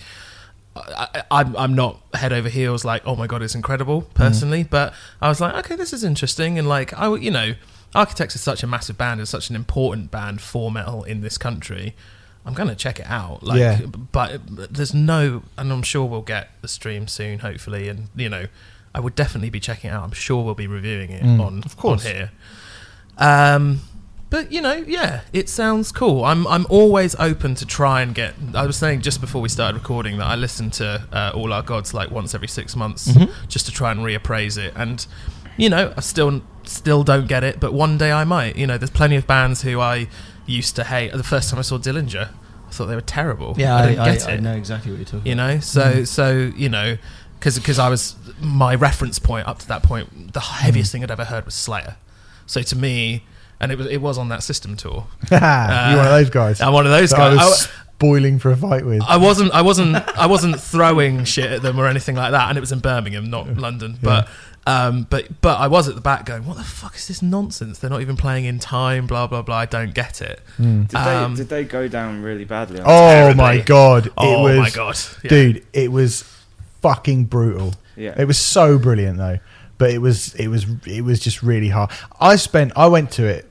I, 0.88 1.22
I, 1.30 1.40
I'm 1.58 1.74
not 1.74 2.00
head 2.14 2.32
over 2.32 2.48
heels 2.48 2.84
like 2.84 3.02
oh 3.06 3.16
my 3.16 3.26
god 3.26 3.42
it's 3.42 3.54
incredible 3.54 4.02
personally, 4.14 4.62
but 4.64 4.92
I 5.20 5.28
was 5.28 5.40
like 5.40 5.54
okay 5.64 5.76
this 5.76 5.92
is 5.92 6.04
interesting 6.04 6.58
and 6.58 6.68
like 6.68 6.92
I 6.98 7.14
you 7.16 7.30
know 7.30 7.54
Architects 7.94 8.34
is 8.34 8.42
such 8.42 8.62
a 8.62 8.66
massive 8.66 8.98
band, 8.98 9.20
it's 9.20 9.30
such 9.30 9.48
an 9.50 9.56
important 9.56 10.10
band 10.10 10.40
for 10.42 10.70
metal 10.70 11.04
in 11.04 11.22
this 11.22 11.38
country. 11.38 11.94
I'm 12.44 12.52
gonna 12.54 12.74
check 12.74 13.00
it 13.00 13.06
out. 13.06 13.42
Like, 13.42 13.58
Yeah. 13.60 13.80
but 13.86 14.40
there's 14.46 14.92
no, 14.94 15.42
and 15.58 15.72
I'm 15.72 15.82
sure 15.82 16.04
we'll 16.06 16.22
get 16.22 16.50
the 16.62 16.68
stream 16.68 17.08
soon, 17.08 17.38
hopefully. 17.40 17.88
And 17.88 18.08
you 18.14 18.28
know, 18.28 18.46
I 18.94 19.00
would 19.00 19.14
definitely 19.14 19.50
be 19.50 19.60
checking 19.60 19.90
it 19.90 19.92
out. 19.94 20.02
I'm 20.04 20.12
sure 20.12 20.42
we'll 20.44 20.54
be 20.54 20.66
reviewing 20.66 21.10
it 21.10 21.22
Mm, 21.22 21.40
on 21.44 21.62
of 21.64 21.76
course. 21.76 22.04
on 22.06 22.12
here. 22.12 22.30
Um, 23.18 23.80
but 24.30 24.52
you 24.52 24.60
know, 24.60 24.74
yeah, 24.86 25.22
it 25.32 25.48
sounds 25.48 25.92
cool. 25.92 26.24
I'm 26.24 26.46
I'm 26.46 26.66
always 26.68 27.14
open 27.16 27.54
to 27.56 27.66
try 27.66 28.02
and 28.02 28.14
get. 28.14 28.34
I 28.54 28.66
was 28.66 28.76
saying 28.76 29.00
just 29.02 29.20
before 29.20 29.40
we 29.40 29.48
started 29.48 29.76
recording 29.78 30.18
that 30.18 30.26
I 30.26 30.34
listen 30.36 30.70
to 30.72 31.06
uh, 31.12 31.32
All 31.34 31.52
Our 31.52 31.62
Gods 31.62 31.94
like 31.94 32.10
once 32.10 32.34
every 32.34 32.48
six 32.48 32.76
months 32.76 33.08
Mhm. 33.08 33.30
just 33.48 33.66
to 33.66 33.72
try 33.72 33.90
and 33.90 34.00
reappraise 34.00 34.58
it. 34.58 34.72
And 34.76 35.06
you 35.56 35.68
know, 35.70 35.92
I 35.96 36.00
still 36.00 36.42
still 36.64 37.02
don't 37.04 37.26
get 37.26 37.42
it, 37.44 37.58
but 37.60 37.72
one 37.72 37.96
day 37.98 38.12
I 38.12 38.24
might. 38.24 38.56
You 38.56 38.66
know, 38.66 38.76
there's 38.78 38.90
plenty 38.90 39.16
of 39.16 39.26
bands 39.26 39.62
who 39.62 39.80
I 39.80 40.08
used 40.46 40.76
to 40.76 40.84
hate. 40.84 41.12
The 41.12 41.22
first 41.22 41.50
time 41.50 41.58
I 41.58 41.62
saw 41.62 41.78
Dillinger, 41.78 42.28
I 42.28 42.70
thought 42.70 42.86
they 42.86 42.94
were 42.94 43.00
terrible. 43.00 43.54
Yeah, 43.56 43.74
I 43.76 43.78
I, 43.82 43.86
didn't 43.86 43.98
I, 44.00 44.12
get 44.14 44.28
I 44.28 44.32
it 44.32 44.40
know 44.42 44.54
exactly 44.54 44.90
what 44.92 44.98
you're 44.98 45.06
talking 45.06 45.26
you 45.26 45.32
about. 45.32 45.54
know 45.54 45.60
so 45.60 46.04
so 46.04 46.52
you 46.54 46.68
know 46.68 46.98
because 47.40 47.78
I 47.78 47.88
was 47.88 48.14
my 48.40 48.74
reference 48.74 49.18
point 49.18 49.46
up 49.48 49.58
to 49.60 49.68
that 49.68 49.82
point 49.82 50.32
the 50.34 50.40
heaviest 50.40 50.92
thing 50.92 51.02
I'd 51.02 51.10
ever 51.10 51.24
heard 51.24 51.44
was 51.46 51.54
Slayer 51.54 51.96
so 52.46 52.62
to 52.62 52.76
me 52.76 53.24
and 53.60 53.72
it 53.72 53.78
was 53.78 53.86
it 53.88 53.98
was 53.98 54.18
on 54.18 54.28
that 54.28 54.42
system 54.42 54.76
tour 54.76 55.06
You're 55.30 55.40
one 55.40 55.98
of 56.06 56.12
those 56.12 56.30
guys. 56.30 56.60
I'm 56.60 56.72
one 56.72 56.86
of 56.86 56.92
those 56.92 57.10
that 57.10 57.18
I 57.20 57.34
guys 57.34 57.38
was 57.38 57.68
boiling 57.98 58.38
for 58.38 58.50
a 58.52 58.56
fight 58.56 58.84
with. 58.86 59.02
I, 59.02 59.14
I 59.14 59.16
wasn't 59.16 59.52
I 59.52 59.62
wasn't 59.62 59.96
I 60.18 60.26
wasn't 60.26 60.60
throwing 60.60 61.24
shit 61.24 61.50
at 61.50 61.62
them 61.62 61.78
or 61.80 61.86
anything 61.86 62.14
like 62.16 62.30
that 62.32 62.48
and 62.48 62.56
it 62.56 62.60
was 62.60 62.72
in 62.72 62.78
Birmingham 62.80 63.28
not 63.30 63.56
London 63.56 63.98
but 64.02 64.28
um 64.66 65.06
but 65.10 65.40
but 65.40 65.58
I 65.58 65.66
was 65.66 65.88
at 65.88 65.94
the 65.96 66.00
back 66.00 66.24
going 66.26 66.44
what 66.46 66.56
the 66.58 66.62
fuck 66.62 66.94
is 66.94 67.08
this 67.08 67.22
nonsense 67.22 67.78
they're 67.78 67.90
not 67.90 68.00
even 68.02 68.16
playing 68.16 68.44
in 68.44 68.58
time 68.60 69.06
blah 69.08 69.26
blah 69.26 69.42
blah 69.42 69.56
I 69.56 69.66
don't 69.66 69.94
get 69.94 70.20
it 70.22 70.40
Mm. 70.58 70.86
Did 70.88 70.96
Um, 70.96 71.34
they 71.34 71.42
did 71.42 71.48
they 71.48 71.64
go 71.64 71.88
down 71.88 72.22
really 72.22 72.44
badly? 72.44 72.78
On 72.80 72.84
Oh 72.86 73.10
terribly. 73.10 73.34
my 73.36 73.58
god! 73.58 74.06
It 74.06 74.12
oh 74.16 74.42
was, 74.44 74.56
my 74.58 74.70
god 74.70 74.96
Yeah. 75.24 75.28
dude. 75.30 75.66
It 75.72 75.90
was 75.92 76.22
fucking 76.82 77.24
brutal. 77.24 77.74
yeah. 77.96 78.14
It 78.16 78.26
was 78.26 78.38
so 78.38 78.78
brilliant 78.78 79.18
though, 79.18 79.38
but 79.78 79.90
it 79.90 79.98
was 79.98 80.34
it 80.36 80.48
was 80.48 80.66
it 80.86 81.02
was 81.02 81.18
just 81.20 81.42
really 81.42 81.68
hard. 81.68 81.90
I 82.20 82.36
spent 82.36 82.72
I 82.76 82.86
went 82.86 83.10
to 83.12 83.24
it 83.26 83.47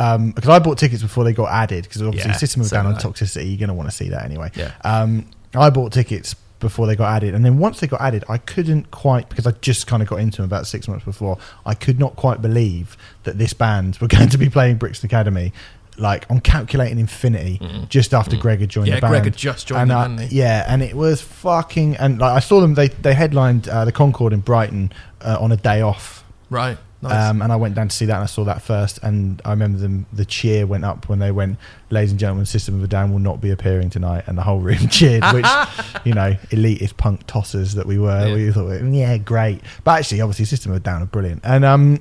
because 0.00 0.48
I 0.48 0.58
bought 0.58 0.78
tickets 0.78 1.02
before 1.02 1.24
they 1.24 1.32
got 1.32 1.50
added 1.50 1.84
because 1.84 2.00
obviously 2.02 2.30
Yeah, 2.30 2.36
System 2.36 2.62
of 2.62 2.70
Down 2.70 2.86
on. 2.86 2.94
Toxicity 2.96 3.48
you're 3.48 3.58
going 3.58 3.68
to 3.68 3.74
want 3.74 3.90
to 3.90 3.94
see 3.94 4.08
that 4.08 4.24
anyway. 4.24 4.50
Yeah. 4.54 4.72
Um, 4.82 5.26
I 5.54 5.68
bought 5.70 5.92
tickets 5.92 6.34
before 6.58 6.86
they 6.86 6.94
got 6.96 7.14
added, 7.14 7.34
and 7.34 7.44
then 7.44 7.58
once 7.58 7.80
they 7.80 7.86
got 7.86 8.00
added, 8.00 8.22
I 8.28 8.38
couldn't 8.38 8.90
quite 8.90 9.28
because 9.28 9.46
I 9.46 9.52
just 9.62 9.86
kind 9.86 10.02
of 10.02 10.08
got 10.08 10.20
into 10.20 10.38
them 10.38 10.44
about 10.46 10.66
six 10.66 10.88
months 10.88 11.04
before. 11.04 11.38
I 11.66 11.74
could 11.74 11.98
not 11.98 12.16
quite 12.16 12.40
believe 12.42 12.96
that 13.24 13.38
this 13.38 13.52
band 13.52 13.98
were 14.00 14.08
going 14.16 14.28
to 14.30 14.38
be 14.38 14.48
playing 14.48 14.76
Brixton 14.76 15.06
Academy 15.06 15.52
like 15.98 16.24
on 16.30 16.40
calculating 16.40 16.98
infinity 16.98 17.60
just 17.90 18.14
after 18.14 18.34
Greg 18.36 18.60
had 18.60 18.70
joined 18.70 18.86
Mm. 18.86 18.90
Yeah, 18.90 18.94
the 18.96 19.00
band. 19.02 19.10
Greg 19.12 19.24
had 19.24 19.36
just 19.36 19.66
joined 19.66 19.82
and, 19.82 19.92
uh, 19.92 20.00
hadn't? 20.02 20.32
Yeah, 20.32 20.64
and 20.66 20.82
it 20.82 20.94
was 20.94 21.20
fucking 21.20 21.96
and 21.96 22.18
like 22.18 22.32
I 22.32 22.40
saw 22.40 22.60
them. 22.60 22.72
They 22.74 22.88
they 22.88 23.12
headlined 23.12 23.68
uh, 23.68 23.84
the 23.84 23.92
Concorde 23.92 24.32
in 24.32 24.40
Brighton 24.40 24.92
uh, 25.20 25.36
on 25.38 25.52
a 25.52 25.56
day 25.58 25.82
off. 25.82 26.24
Right. 26.48 26.78
Nice. 27.02 27.30
Um, 27.30 27.40
and 27.40 27.50
I 27.50 27.56
went 27.56 27.74
down 27.74 27.88
to 27.88 27.96
see 27.96 28.04
that, 28.06 28.14
and 28.16 28.22
I 28.22 28.26
saw 28.26 28.44
that 28.44 28.60
first. 28.60 28.98
And 29.02 29.40
I 29.44 29.50
remember 29.50 29.78
them. 29.78 30.04
The 30.12 30.26
cheer 30.26 30.66
went 30.66 30.84
up 30.84 31.08
when 31.08 31.18
they 31.18 31.32
went, 31.32 31.58
"Ladies 31.88 32.10
and 32.10 32.20
gentlemen, 32.20 32.44
System 32.44 32.74
of 32.76 32.84
a 32.84 32.86
Down 32.88 33.10
will 33.10 33.20
not 33.20 33.40
be 33.40 33.50
appearing 33.50 33.88
tonight," 33.88 34.24
and 34.26 34.36
the 34.36 34.42
whole 34.42 34.60
room 34.60 34.86
cheered. 34.90 35.24
Which, 35.32 35.46
you 36.04 36.12
know, 36.12 36.36
elitist 36.50 36.98
punk 36.98 37.26
tossers 37.26 37.74
that 37.76 37.86
we 37.86 37.98
were, 37.98 38.26
Yeah. 38.26 38.34
we 38.34 38.52
thought, 38.52 38.82
"Yeah, 38.92 39.16
great." 39.16 39.62
But 39.82 39.98
actually, 40.00 40.20
obviously, 40.20 40.44
System 40.44 40.72
of 40.72 40.76
a 40.76 40.80
Down 40.80 41.02
are 41.02 41.06
brilliant. 41.06 41.40
And 41.42 41.64
um, 41.64 42.00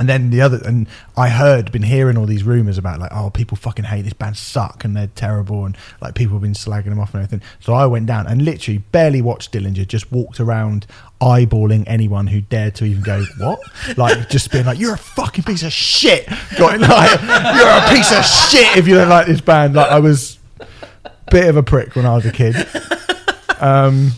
and 0.00 0.08
then 0.08 0.30
the 0.30 0.40
other, 0.40 0.60
and 0.64 0.88
I 1.16 1.28
heard, 1.28 1.70
been 1.70 1.82
hearing 1.84 2.16
all 2.16 2.26
these 2.26 2.42
rumors 2.42 2.76
about 2.78 2.98
like, 2.98 3.12
oh, 3.14 3.30
people 3.30 3.56
fucking 3.56 3.84
hate 3.84 4.02
this 4.02 4.12
band, 4.14 4.36
suck, 4.36 4.82
and 4.82 4.96
they're 4.96 5.10
terrible, 5.14 5.64
and 5.66 5.76
like 6.00 6.14
people 6.16 6.34
have 6.34 6.42
been 6.42 6.54
slagging 6.54 6.86
them 6.86 6.98
off 6.98 7.14
and 7.14 7.22
everything. 7.22 7.46
So 7.60 7.74
I 7.74 7.86
went 7.86 8.06
down 8.06 8.26
and 8.26 8.42
literally 8.42 8.78
barely 8.78 9.22
watched 9.22 9.52
Dillinger, 9.52 9.86
just 9.86 10.10
walked 10.10 10.40
around 10.40 10.86
eyeballing 11.20 11.84
anyone 11.86 12.26
who 12.28 12.40
dared 12.40 12.74
to 12.76 12.84
even 12.86 13.02
go, 13.02 13.22
what? 13.38 13.60
Like 13.98 14.28
just 14.30 14.50
being 14.50 14.64
like, 14.64 14.78
you're 14.80 14.94
a 14.94 14.98
fucking 14.98 15.44
piece 15.44 15.62
of 15.62 15.72
shit. 15.72 16.26
Going 16.58 16.80
like, 16.80 17.20
you're 17.20 17.68
a 17.68 17.88
piece 17.94 18.10
of 18.10 18.24
shit 18.24 18.78
if 18.78 18.88
you 18.88 18.94
don't 18.94 19.10
like 19.10 19.26
this 19.26 19.42
band. 19.42 19.74
Like 19.74 19.90
I 19.90 20.00
was 20.00 20.38
a 21.04 21.10
bit 21.30 21.46
of 21.48 21.56
a 21.58 21.62
prick 21.62 21.94
when 21.94 22.06
I 22.06 22.14
was 22.14 22.24
a 22.24 22.32
kid. 22.32 22.56
Um, 23.60 24.12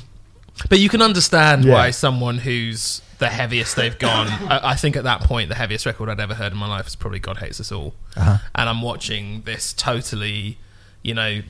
But 0.68 0.78
you 0.78 0.88
can 0.88 1.02
understand 1.02 1.64
Yeah. 1.64 1.72
why 1.74 1.90
someone 1.90 2.38
who's 2.38 3.02
the 3.22 3.28
heaviest 3.30 3.76
they've 3.76 3.98
gone. 3.98 4.26
I, 4.54 4.70
I 4.72 4.74
think 4.74 4.96
at 4.96 5.04
that 5.04 5.20
point, 5.22 5.48
the 5.48 5.54
heaviest 5.54 5.86
record 5.86 6.08
I'd 6.08 6.20
ever 6.20 6.34
heard 6.34 6.52
in 6.52 6.58
my 6.58 6.68
life 6.68 6.86
is 6.86 6.96
probably 6.96 7.18
"God 7.20 7.38
Hates 7.38 7.58
Us 7.60 7.70
All," 7.72 7.94
Uh-huh. 8.16 8.38
and 8.54 8.68
I'm 8.68 8.82
watching 8.82 9.42
this 9.42 9.72
totally, 9.72 10.58
you 11.02 11.14
know, 11.14 11.42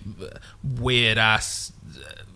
weird 0.62 1.18
ass, 1.18 1.72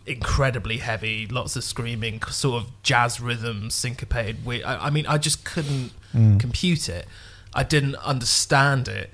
incredibly 0.07 0.79
heavy, 0.79 1.27
lots 1.27 1.57
of 1.57 1.64
screaming, 1.64 2.22
sort 2.25 2.62
of 2.62 2.70
jazz 2.83 3.20
rhythms, 3.20 3.75
syncopated. 3.75 4.44
Weird. 4.44 4.64
I, 4.64 4.87
I 4.87 4.90
mean, 4.90 5.07
I 5.07 5.18
just 5.18 5.44
couldn't 5.44 5.92
Mm. 6.14 6.40
compute 6.40 6.88
it. 6.88 7.07
I 7.53 7.62
didn't 7.62 7.96
understand 7.96 8.88
it. 8.88 9.11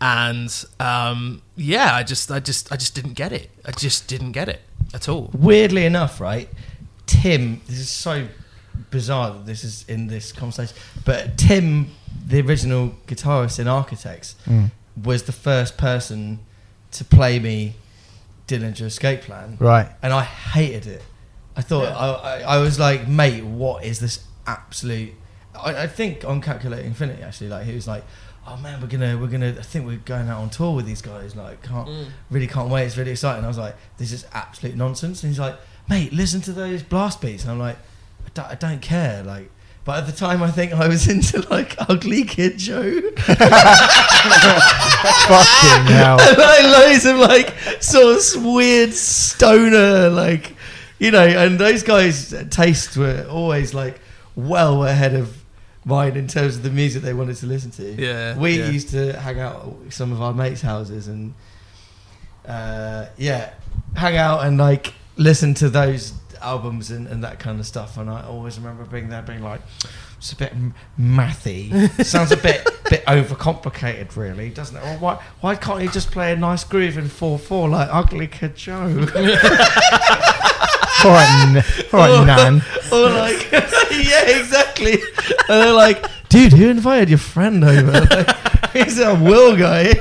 And 0.00 0.52
um, 0.78 1.42
yeah, 1.56 1.94
I 1.96 2.02
just, 2.04 2.30
I 2.30 2.38
just, 2.38 2.70
I 2.70 2.76
just 2.76 2.94
didn't 2.94 3.14
get 3.14 3.32
it. 3.32 3.50
I 3.64 3.72
just 3.72 4.06
didn't 4.06 4.32
get 4.32 4.48
it 4.48 4.60
at 4.92 5.08
all. 5.08 5.30
Weirdly 5.32 5.84
enough, 5.84 6.20
right? 6.20 6.48
Tim, 7.06 7.60
this 7.66 7.78
is 7.80 7.90
so 7.90 8.28
bizarre 8.90 9.32
that 9.32 9.46
this 9.46 9.64
is 9.64 9.84
in 9.88 10.06
this 10.06 10.32
conversation, 10.32 10.76
but 11.04 11.36
Tim, 11.38 11.90
the 12.26 12.40
original 12.40 12.94
guitarist 13.06 13.58
in 13.58 13.68
Architects, 13.68 14.36
mm, 14.46 14.70
was 15.02 15.24
the 15.24 15.32
first 15.32 15.76
person 15.76 16.40
to 16.92 17.04
play 17.04 17.38
me 17.38 17.74
Dillinger 18.46 18.82
Escape 18.82 19.22
Plan, 19.22 19.56
right. 19.58 19.88
and 20.02 20.12
I 20.12 20.22
hated 20.22 20.86
it. 20.86 21.02
I 21.56 21.62
thought 21.62 21.84
Yeah. 21.84 21.96
I, 21.96 22.08
I, 22.08 22.40
I 22.40 22.58
was 22.58 22.78
like, 22.78 23.08
mate, 23.08 23.44
what 23.44 23.84
is 23.84 24.00
this 24.00 24.24
absolute? 24.46 25.12
I, 25.54 25.82
I 25.82 25.86
think 25.86 26.24
on 26.24 26.40
Calculating 26.40 26.86
Infinity 26.86 27.22
actually, 27.22 27.48
like 27.48 27.64
he 27.66 27.74
was 27.74 27.86
like, 27.86 28.04
oh 28.46 28.56
man, 28.58 28.80
we're 28.80 28.88
gonna 28.88 29.16
we're 29.16 29.28
gonna 29.28 29.54
I 29.58 29.62
think 29.62 29.86
we're 29.86 29.96
going 29.96 30.28
out 30.28 30.40
on 30.40 30.50
tour 30.50 30.74
with 30.74 30.86
these 30.86 31.02
guys. 31.02 31.34
Like, 31.36 31.62
can't 31.62 31.88
really 32.30 32.46
can't 32.46 32.68
wait. 32.68 32.84
It's 32.86 32.96
really 32.96 33.12
exciting. 33.12 33.44
I 33.44 33.48
was 33.48 33.58
like, 33.58 33.76
this 33.98 34.12
is 34.12 34.26
absolute 34.32 34.76
nonsense. 34.76 35.22
And 35.22 35.30
he's 35.30 35.38
like, 35.38 35.56
mate, 35.88 36.12
listen 36.12 36.40
to 36.42 36.52
those 36.52 36.82
blast 36.82 37.20
beats. 37.20 37.44
And 37.44 37.52
I'm 37.52 37.58
like, 37.58 37.76
I 37.76 37.80
don't, 38.34 38.46
I 38.46 38.54
don't 38.54 38.82
care. 38.82 39.22
Like. 39.22 39.50
But 39.84 39.98
at 39.98 40.06
the 40.06 40.12
time, 40.12 40.42
I 40.42 40.50
think 40.50 40.72
I 40.72 40.88
was 40.88 41.08
into 41.14 41.46
like 41.50 41.76
Ugly 41.90 42.24
Kid 42.24 42.56
Joe. 42.58 43.00
Fucking 44.64 45.86
hell. 45.92 46.18
and 46.28 46.38
like 46.38 46.62
loads 46.64 47.04
of 47.06 47.16
like 47.18 47.54
sort 47.82 48.16
of 48.36 48.44
weird 48.44 48.92
stoner 48.92 50.08
like 50.08 50.54
you 50.98 51.10
know 51.10 51.24
and 51.26 51.58
those 51.58 51.82
guys 51.82 52.34
tastes 52.50 52.96
were 52.96 53.26
always 53.30 53.74
like 53.74 54.00
well 54.36 54.84
ahead 54.84 55.14
of 55.14 55.36
mine 55.84 56.16
in 56.16 56.26
terms 56.26 56.56
of 56.56 56.62
the 56.62 56.70
music 56.70 57.02
they 57.02 57.12
wanted 57.14 57.36
to 57.36 57.46
listen 57.46 57.70
to 57.72 57.82
Yeah, 58.00 58.38
we 58.38 58.58
yeah. 58.58 58.70
used 58.70 58.88
to 58.90 59.12
hang 59.20 59.38
out 59.40 59.76
at 59.86 59.92
some 59.92 60.12
of 60.12 60.22
our 60.22 60.32
mates 60.32 60.62
houses 60.62 61.08
and 61.08 61.34
uh, 62.46 63.06
yeah 63.16 63.52
hang 63.96 64.16
out 64.16 64.44
and 64.46 64.56
like 64.58 64.94
listen 65.16 65.52
to 65.54 65.68
those 65.68 66.12
albums 66.44 66.90
and, 66.90 67.06
and 67.08 67.24
that 67.24 67.38
kind 67.38 67.58
of 67.58 67.66
stuff 67.66 67.96
and 67.96 68.08
i 68.10 68.22
always 68.22 68.58
remember 68.58 68.84
being 68.84 69.08
there 69.08 69.22
being 69.22 69.42
like 69.42 69.60
it's 70.18 70.32
a 70.32 70.36
bit 70.36 70.54
mathy. 70.98 71.70
Sounds 72.02 72.32
a 72.32 72.36
bit 72.38 72.64
bit 72.88 73.04
overcomplicated 73.04 74.16
really 74.16 74.48
doesn't 74.48 74.74
it? 74.74 74.80
Or 74.80 74.96
why 74.98 75.22
why 75.40 75.54
can't 75.54 75.82
you 75.82 75.90
just 75.90 76.10
play 76.10 76.32
a 76.32 76.36
nice 76.36 76.64
groove 76.64 76.96
in 76.96 77.04
4-4 77.04 77.70
like 77.70 77.88
ugly 77.92 78.26
kid 78.28 78.56
joe? 78.56 78.84
All 81.04 81.10
right, 81.10 81.54
n- 81.54 81.64
all 81.92 82.00
right, 82.00 82.24
Nan. 82.26 82.62
or 82.90 83.10
like 83.10 83.52
yeah 83.52 84.38
exactly. 84.38 84.94
And 85.50 85.62
they're 85.62 85.72
like 85.74 86.06
dude 86.30 86.54
who 86.54 86.70
invited 86.70 87.10
your 87.10 87.18
friend 87.18 87.62
over? 87.62 87.90
Like, 88.00 88.72
he's 88.72 88.98
a 88.98 89.14
will 89.14 89.54
guy 89.54 89.92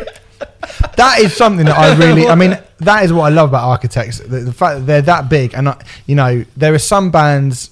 that 0.98 1.20
is 1.20 1.36
something 1.36 1.66
that 1.66 1.78
I 1.78 1.96
really. 1.98 2.28
I 2.28 2.36
mean, 2.36 2.58
that 2.80 3.04
is 3.06 3.14
what 3.14 3.24
I 3.32 3.36
love 3.36 3.50
about 3.50 3.68
Architects. 3.68 4.20
The, 4.20 4.40
the 4.40 4.54
fact 4.54 4.80
that 4.80 4.86
they're 4.86 5.02
that 5.04 5.30
big, 5.30 5.54
and 5.54 5.70
I, 5.70 5.84
you 6.06 6.16
know, 6.16 6.44
there 6.58 6.74
are 6.74 6.80
some 6.80 7.12
bands 7.12 7.70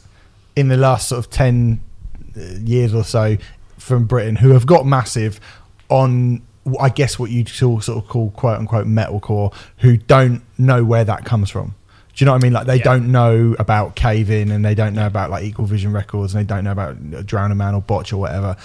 in 0.55 0.67
the 0.67 0.77
last 0.77 1.07
sort 1.09 1.19
of 1.25 1.31
ten 1.31 1.79
uh, 2.35 2.41
years 2.63 2.93
or 2.93 3.03
so 3.03 3.37
from 3.77 4.05
Britain 4.05 4.35
who 4.35 4.49
have 4.51 4.65
got 4.65 4.85
massive 4.85 5.39
on. 5.89 6.41
I 6.79 6.89
guess 6.89 7.17
what 7.17 7.31
you'd 7.31 7.49
sort 7.49 7.87
of 7.89 8.07
call 8.07 8.29
quote 8.31 8.59
unquote 8.59 8.85
metalcore, 8.85 9.51
who 9.77 9.97
don't 9.97 10.43
know 10.59 10.83
where 10.83 11.03
that 11.03 11.25
comes 11.25 11.49
from. 11.49 11.73
Do 12.13 12.23
you 12.23 12.25
know 12.27 12.33
what 12.33 12.43
I 12.43 12.45
mean? 12.45 12.53
Like 12.53 12.67
they 12.67 12.75
Yeah. 12.75 12.83
don't 12.83 13.11
know 13.11 13.55
about 13.57 13.95
Cave 13.95 14.29
In, 14.29 14.51
and 14.51 14.63
they 14.63 14.75
don't 14.75 14.93
know 14.93 15.07
about 15.07 15.31
like 15.31 15.43
Equal 15.43 15.65
Vision 15.65 15.91
Records, 15.91 16.35
and 16.35 16.43
they 16.43 16.53
don't 16.53 16.63
know 16.63 16.71
about 16.71 17.01
Drowningman 17.01 17.73
or 17.75 17.81
Botch 17.81 18.13
or 18.13 18.17
whatever. 18.17 18.57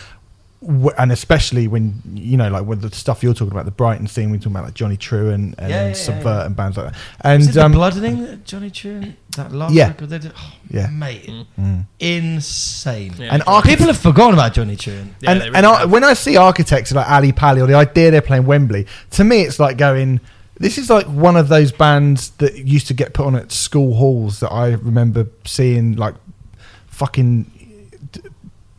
Wh- 0.60 0.94
And 0.98 1.12
especially 1.12 1.68
when 1.68 2.00
you 2.14 2.36
know, 2.36 2.48
like 2.48 2.64
with 2.64 2.80
the 2.80 2.90
stuff 2.94 3.22
you're 3.22 3.34
talking 3.34 3.52
about, 3.52 3.66
the 3.66 3.70
Brighton 3.70 4.06
scene, 4.06 4.30
we're 4.30 4.38
talking 4.38 4.52
about 4.52 4.64
like 4.64 4.74
Johnny 4.74 4.96
Truant 4.96 5.34
and, 5.34 5.54
and 5.58 5.70
Yeah, 5.70 5.82
yeah, 5.82 5.86
yeah, 5.88 5.92
Subvert 5.94 6.24
yeah. 6.24 6.46
and 6.46 6.56
bands 6.56 6.76
like 6.76 6.92
that. 6.92 7.38
Was 7.38 7.46
it 7.48 7.50
And 7.56 7.58
um, 7.58 7.72
the 7.72 7.78
bloodening 7.78 8.42
Johnny 8.44 8.70
Truant 8.70 9.16
that 9.36 9.52
last 9.52 9.74
Yeah. 9.74 9.88
record 9.88 10.08
they 10.10 10.18
did 10.18 10.32
oh, 10.36 10.52
Yeah. 10.70 10.86
mate 10.88 11.30
Mm. 11.60 11.84
insane 12.00 13.14
Yeah. 13.18 13.28
and 13.34 13.42
Architects 13.46 13.68
people 13.76 13.86
have 13.92 13.98
forgotten 14.02 14.34
about 14.34 14.54
Johnny 14.54 14.76
Truant 14.76 15.12
Yeah, 15.20 15.30
and 15.32 15.40
really 15.40 15.54
and 15.56 15.66
I, 15.66 15.84
when 15.84 16.04
I 16.04 16.14
see 16.14 16.36
architects 16.36 16.92
like 16.92 17.08
Ali 17.10 17.32
Pali 17.32 17.60
or 17.60 17.66
the 17.66 17.74
idea 17.74 18.10
they're 18.10 18.22
playing 18.22 18.46
Wembley, 18.46 18.86
to 19.10 19.24
me 19.24 19.42
it's 19.42 19.58
like 19.60 19.76
going. 19.76 20.20
This 20.58 20.78
is 20.78 20.88
like 20.88 21.04
one 21.04 21.36
of 21.36 21.48
those 21.48 21.70
bands 21.70 22.30
that 22.38 22.56
used 22.56 22.86
to 22.86 22.94
get 22.94 23.12
put 23.12 23.26
on 23.26 23.36
at 23.36 23.52
school 23.52 23.94
halls 23.94 24.40
that 24.40 24.48
I 24.50 24.68
remember 24.72 25.26
seeing 25.44 25.96
like 25.96 26.14
fucking 26.86 27.50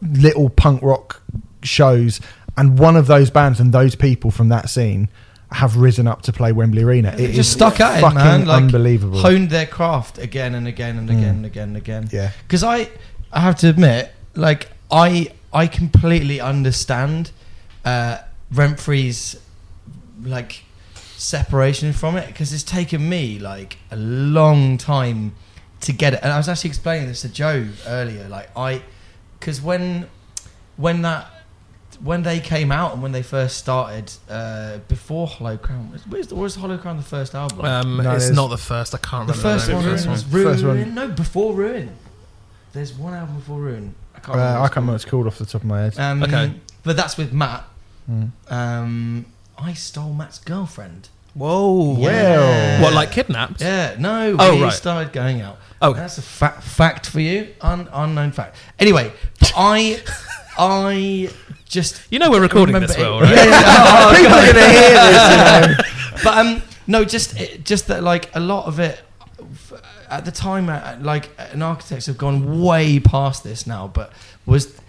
little 0.02 0.50
punk 0.50 0.82
rock 0.82 1.22
shows, 1.68 2.20
and 2.56 2.78
one 2.80 2.96
of 2.96 3.08
those 3.08 3.30
bands 3.30 3.60
and 3.60 3.72
those 3.74 3.96
people 3.96 4.32
from 4.32 4.50
that 4.50 4.70
scene 4.70 5.10
have 5.52 5.78
risen 5.78 6.08
up 6.08 6.22
to 6.24 6.34
play 6.34 6.52
Wembley 6.52 6.84
Arena. 6.84 7.10
It 7.18 7.28
just 7.28 7.38
is 7.40 7.48
stuck 7.50 7.80
at 7.80 8.00
it, 8.00 8.02
fucking 8.02 8.16
man. 8.18 8.46
Like, 8.46 8.64
unbelievable. 8.64 9.20
honed 9.20 9.50
their 9.50 9.66
craft 9.66 10.18
again 10.18 10.56
and 10.56 10.68
again 10.68 10.98
and 10.98 11.10
again 11.10 11.24
Mm. 11.36 11.38
and 11.38 11.46
again 11.46 11.68
and 11.70 11.78
again 11.78 12.10
yeah, 12.12 12.32
because 12.44 12.64
I 12.64 12.90
I 13.32 13.40
have 13.42 13.56
to 13.60 13.70
admit 13.70 14.12
like 14.36 14.70
I 14.92 15.32
I 15.54 15.68
completely 15.68 16.42
understand 16.42 17.32
uh 17.86 18.18
Remfry's 18.54 19.38
like 20.24 20.64
separation 21.16 21.94
from 21.94 22.16
it 22.18 22.28
because 22.28 22.52
it's 22.54 22.64
taken 22.64 23.08
me 23.08 23.40
like 23.40 23.78
a 23.92 23.96
long 23.96 24.78
time 24.78 25.34
to 25.82 25.94
get 25.94 26.14
it 26.14 26.20
and 26.24 26.32
I 26.32 26.38
was 26.38 26.50
actually 26.50 26.70
explaining 26.70 27.08
this 27.08 27.22
to 27.22 27.30
Joe 27.30 27.68
earlier 27.86 28.28
like 28.28 28.50
I 28.58 28.82
because 29.40 29.62
when 29.62 30.08
when 30.76 31.02
that 31.04 31.28
when 32.04 32.24
they 32.24 32.40
came 32.40 32.72
out 32.72 32.94
and 32.94 33.02
when 33.02 33.12
they 33.12 33.24
first 33.24 33.58
started 33.58 34.12
uh, 34.30 34.78
before 34.88 35.28
Hollow 35.28 35.58
Crown 35.58 35.92
was, 35.92 36.06
was, 36.08 36.34
was 36.34 36.56
Hollow 36.56 36.78
Crown 36.78 36.98
the 36.98 37.04
first 37.04 37.34
album 37.36 37.66
Um, 37.66 37.98
No, 37.98 38.12
it's 38.14 38.26
there's- 38.26 38.36
not 38.36 38.48
the 38.50 38.58
first. 38.58 38.94
I 38.94 38.98
can't 39.00 39.28
the 39.28 39.34
remember. 39.34 39.58
first 39.60 39.68
name 39.68 39.76
one 39.78 39.86
the 39.86 39.92
was 39.92 40.04
first 40.06 40.34
Ruin. 40.34 40.54
First 40.54 40.64
one. 40.66 40.96
No, 40.96 41.08
before 41.10 41.54
Ruin. 41.54 41.90
There's 42.74 42.94
one 42.94 43.14
album 43.14 43.36
before 43.38 43.60
Ruin. 43.60 43.96
I 44.16 44.20
can't 44.20 44.36
uh, 44.36 44.40
remember. 44.40 44.60
I 44.60 44.62
can't 44.68 44.76
remember 44.76 44.92
what 44.92 44.96
it's 44.96 45.06
called 45.06 45.28
off 45.28 45.38
the 45.38 45.46
top 45.46 45.62
of 45.62 45.68
my 45.68 45.82
head. 45.82 46.00
Um, 46.00 46.24
Okay. 46.24 46.54
But 46.84 46.96
that's 46.98 47.18
with 47.18 47.34
Matt. 47.34 47.64
Mm. 48.10 48.32
Um, 48.50 49.26
I 49.58 49.74
stole 49.74 50.14
Matt's 50.14 50.40
girlfriend. 50.40 51.10
Whoa. 51.34 51.98
Well. 52.00 52.82
What, 52.82 52.94
like 52.94 53.12
kidnapped? 53.12 53.62
Yeah, 53.62 53.96
no, 54.00 54.36
Oh, 54.40 54.56
we 54.56 54.64
right. 54.64 54.74
started 54.74 55.12
going 55.14 55.42
out. 55.42 55.58
Okay. 55.82 56.00
That's 56.00 56.18
a 56.18 56.22
fa- 56.24 56.60
fact 56.62 57.08
for 57.08 57.20
you, 57.20 57.54
Un- 57.62 57.90
unknown 57.94 58.32
fact. 58.32 58.56
Anyway, 58.80 59.12
I, 59.56 60.02
I 60.58 61.30
just 61.70 62.02
You 62.12 62.20
know 62.20 62.30
we're 62.32 62.42
recording 62.42 62.74
remember 62.76 62.88
this, 62.94 62.98
Will, 62.98 63.20
it- 63.20 63.24
right? 63.24 63.36
Yeah, 63.36 63.46
yeah, 63.46 63.64
oh, 64.08 64.14
People 64.16 64.34
are 64.34 64.46
gonna 64.48 64.70
hear 64.70 64.90
this. 64.92 65.32
You 65.32 65.38
know? 65.38 66.22
but 66.24 66.38
um, 66.38 66.62
no, 66.88 67.04
just 67.06 67.40
it, 67.40 67.66
just 67.66 67.88
that 67.88 68.04
like 68.04 68.34
a 68.36 68.40
lot 68.40 68.66
of 68.66 68.80
it 68.80 69.02
at 70.10 70.24
the 70.26 70.32
time, 70.32 70.70
uh, 70.70 70.98
like 71.02 71.30
an 71.38 71.62
architects 71.62 72.06
have 72.06 72.18
gone 72.18 72.62
way 72.62 73.00
past 73.00 73.44
this 73.44 73.68
now, 73.68 73.88
but 73.88 74.14
was 74.46 74.80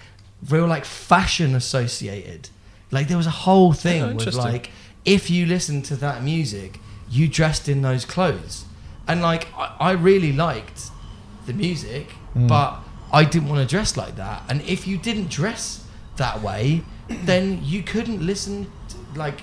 real 0.48 0.66
like 0.66 0.84
fashion 0.84 1.54
associated. 1.54 2.50
Like 2.90 3.08
there 3.08 3.16
was 3.16 3.26
a 3.26 3.30
whole 3.30 3.72
thing 3.72 4.02
Oh, 4.02 4.14
with 4.14 4.34
like 4.34 4.70
if 5.04 5.28
you 5.28 5.44
listen 5.46 5.82
to 5.82 5.96
that 5.96 6.22
music, 6.22 6.78
you 7.10 7.28
dressed 7.28 7.68
in 7.68 7.82
those 7.82 8.04
clothes, 8.04 8.64
and 9.06 9.20
like 9.20 9.48
I, 9.56 9.74
I 9.80 9.90
really 9.92 10.32
liked 10.32 10.90
the 11.46 11.52
music, 11.52 12.08
Mm. 12.36 12.46
but 12.46 12.78
I 13.10 13.24
didn't 13.24 13.48
want 13.48 13.60
to 13.62 13.66
dress 13.76 13.96
like 13.96 14.16
that. 14.16 14.42
And 14.50 14.60
if 14.62 14.86
you 14.86 14.98
didn't 14.98 15.30
dress 15.30 15.82
that 16.18 16.42
way, 16.42 16.82
then 17.08 17.60
you 17.64 17.82
couldn't 17.82 18.24
listen. 18.24 18.70
To, 18.90 18.96
like 19.18 19.40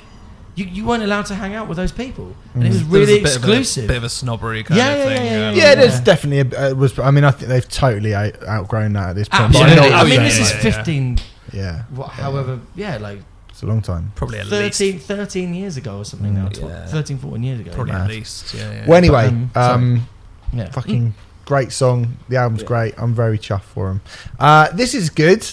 you, 0.56 0.66
you 0.66 0.86
weren't 0.86 1.04
allowed 1.04 1.26
to 1.26 1.36
hang 1.36 1.54
out 1.54 1.68
with 1.68 1.76
those 1.78 1.92
people, 1.92 2.34
and 2.54 2.64
it 2.64 2.70
was 2.70 2.78
There 2.80 2.88
was 3.02 3.08
really 3.10 3.20
a 3.20 3.24
bit 3.24 3.36
exclusive. 3.36 3.84
Of 3.86 3.90
a, 3.90 3.94
bit 3.94 3.98
of 3.98 4.04
a 4.06 4.10
snobbery 4.10 4.64
kind 4.64 4.78
Yeah, 4.78 4.90
of 4.94 4.98
yeah, 5.00 5.06
thing. 5.18 5.26
yeah, 5.26 5.32
yeah, 5.40 5.50
um, 5.50 5.56
Yeah, 5.56 5.64
Yeah. 5.64 5.76
there's 5.76 6.00
definitely 6.00 6.56
a, 6.58 6.72
uh, 6.72 6.76
was. 6.76 6.98
I 7.00 7.12
mean, 7.12 7.24
I 7.26 7.32
think 7.32 7.50
they've 7.50 7.68
totally 7.68 8.14
out, 8.16 8.42
outgrown 8.48 8.94
that 8.94 9.10
at 9.10 9.16
this 9.16 9.28
point. 9.28 9.52
but 9.52 9.64
I 9.64 9.76
know 9.76 9.82
I, 9.96 10.04
mean, 10.06 10.22
this 10.24 10.38
is 10.40 10.50
yeah, 10.52 10.56
yeah. 10.58 10.62
15, 10.78 11.20
yeah, 11.52 11.84
wha- 11.94 12.08
however, 12.08 12.60
yeah, 12.76 12.98
like 12.98 13.20
it's 13.50 13.64
a 13.64 13.66
long 13.66 13.82
time. 13.82 14.12
Probably 14.16 14.40
at 14.40 14.48
13, 14.48 14.94
least. 14.96 15.08
13 15.08 15.54
years 15.54 15.76
ago 15.78 15.98
or 15.98 16.06
something 16.06 16.34
now. 16.34 16.48
Mm. 16.48 16.54
Tw- 16.54 16.70
Yeah. 16.70 16.86
13, 16.88 17.18
14 17.18 17.44
years 17.44 17.60
ago. 17.62 17.72
Probably 17.74 17.94
Mad. 17.94 18.02
at 18.04 18.10
least. 18.10 18.54
Yeah, 18.54 18.72
yeah. 18.72 18.86
Well, 18.88 18.98
anyway, 18.98 19.28
um, 19.28 19.50
um, 19.56 20.08
yeah. 20.54 20.70
fucking 20.72 21.14
great 21.46 21.72
song. 21.72 22.18
The 22.30 22.38
album's 22.38 22.62
Yeah. 22.62 22.68
great. 22.68 22.94
I'm 22.98 23.14
very 23.14 23.38
chuffed 23.40 23.62
for 23.64 23.90
him. 23.92 24.02
Uh, 24.40 24.70
this 24.74 24.94
is 24.94 25.10
good. 25.10 25.46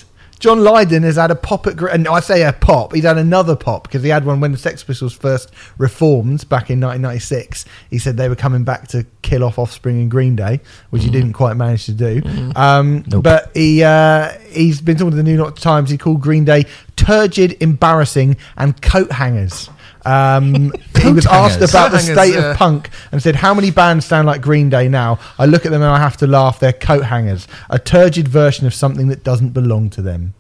John 0.43 0.65
Lydon 0.65 1.05
has 1.05 1.15
had 1.15 1.31
a 1.31 1.37
pop 1.37 1.69
at, 1.69 1.81
and 1.81 2.09
I 2.09 2.19
say 2.19 2.43
a 2.43 2.53
pop. 2.53 2.93
He's 2.93 3.05
had 3.05 3.17
another 3.17 3.55
pop 3.55 3.85
because 3.85 4.03
he 4.03 4.09
had 4.09 4.25
one 4.27 4.41
when 4.41 4.51
the 4.51 4.59
Sex 4.59 4.83
Pistols 4.83 5.13
first 5.13 5.53
reformed 5.79 6.49
back 6.49 6.69
in 6.69 6.81
1996. 6.81 7.65
He 7.91 7.99
said 8.01 8.17
they 8.17 8.29
were 8.29 8.35
coming 8.35 8.65
back 8.65 8.89
to 8.89 9.07
kill 9.23 9.45
off 9.45 9.57
Offspring 9.57 10.01
and 10.01 10.11
Green 10.11 10.35
Day, 10.35 10.61
which 10.91 11.05
he 11.05 11.11
didn't 11.11 11.35
quite 11.35 11.55
manage 11.57 11.87
to 11.87 11.93
do. 11.93 12.23
Um, 12.57 13.05
Nope. 13.07 13.23
But 13.23 13.53
he 13.55 13.85
uh, 13.85 14.31
he's 14.51 14.81
been 14.81 14.97
talking 14.97 15.13
to 15.13 15.17
the 15.17 15.23
New 15.23 15.37
York 15.37 15.61
Times. 15.61 15.91
He 15.91 15.97
called 15.97 16.21
Green 16.21 16.45
Day 16.45 16.65
turgid, 16.97 17.57
embarrassing, 17.63 18.37
and 18.57 18.83
coat 18.83 19.13
hangers. 19.13 19.71
Um, 20.05 20.73
he 21.01 21.13
was 21.13 21.27
asked 21.27 21.61
about 21.61 21.91
the 21.93 21.99
state 22.01 22.35
of 22.37 22.57
punk 22.57 22.91
and 23.13 23.23
said, 23.23 23.37
"How 23.37 23.55
many 23.55 23.71
bands 23.71 24.05
sound 24.05 24.27
like 24.27 24.41
Green 24.41 24.69
Day 24.69 24.89
now?" 24.89 25.19
I 25.39 25.47
look 25.47 25.65
at 25.65 25.71
them 25.73 25.83
and 25.83 25.91
I 25.91 25.99
have 25.99 26.17
to 26.19 26.27
laugh. 26.27 26.59
They're 26.61 26.73
coat 26.73 27.05
hangers, 27.05 27.47
a 27.71 27.79
turgid 27.79 28.27
version 28.29 28.67
of 28.67 28.75
something 28.75 29.09
that 29.09 29.23
doesn't 29.25 29.51
belong 29.51 29.91
to 29.91 30.03
them. 30.03 30.35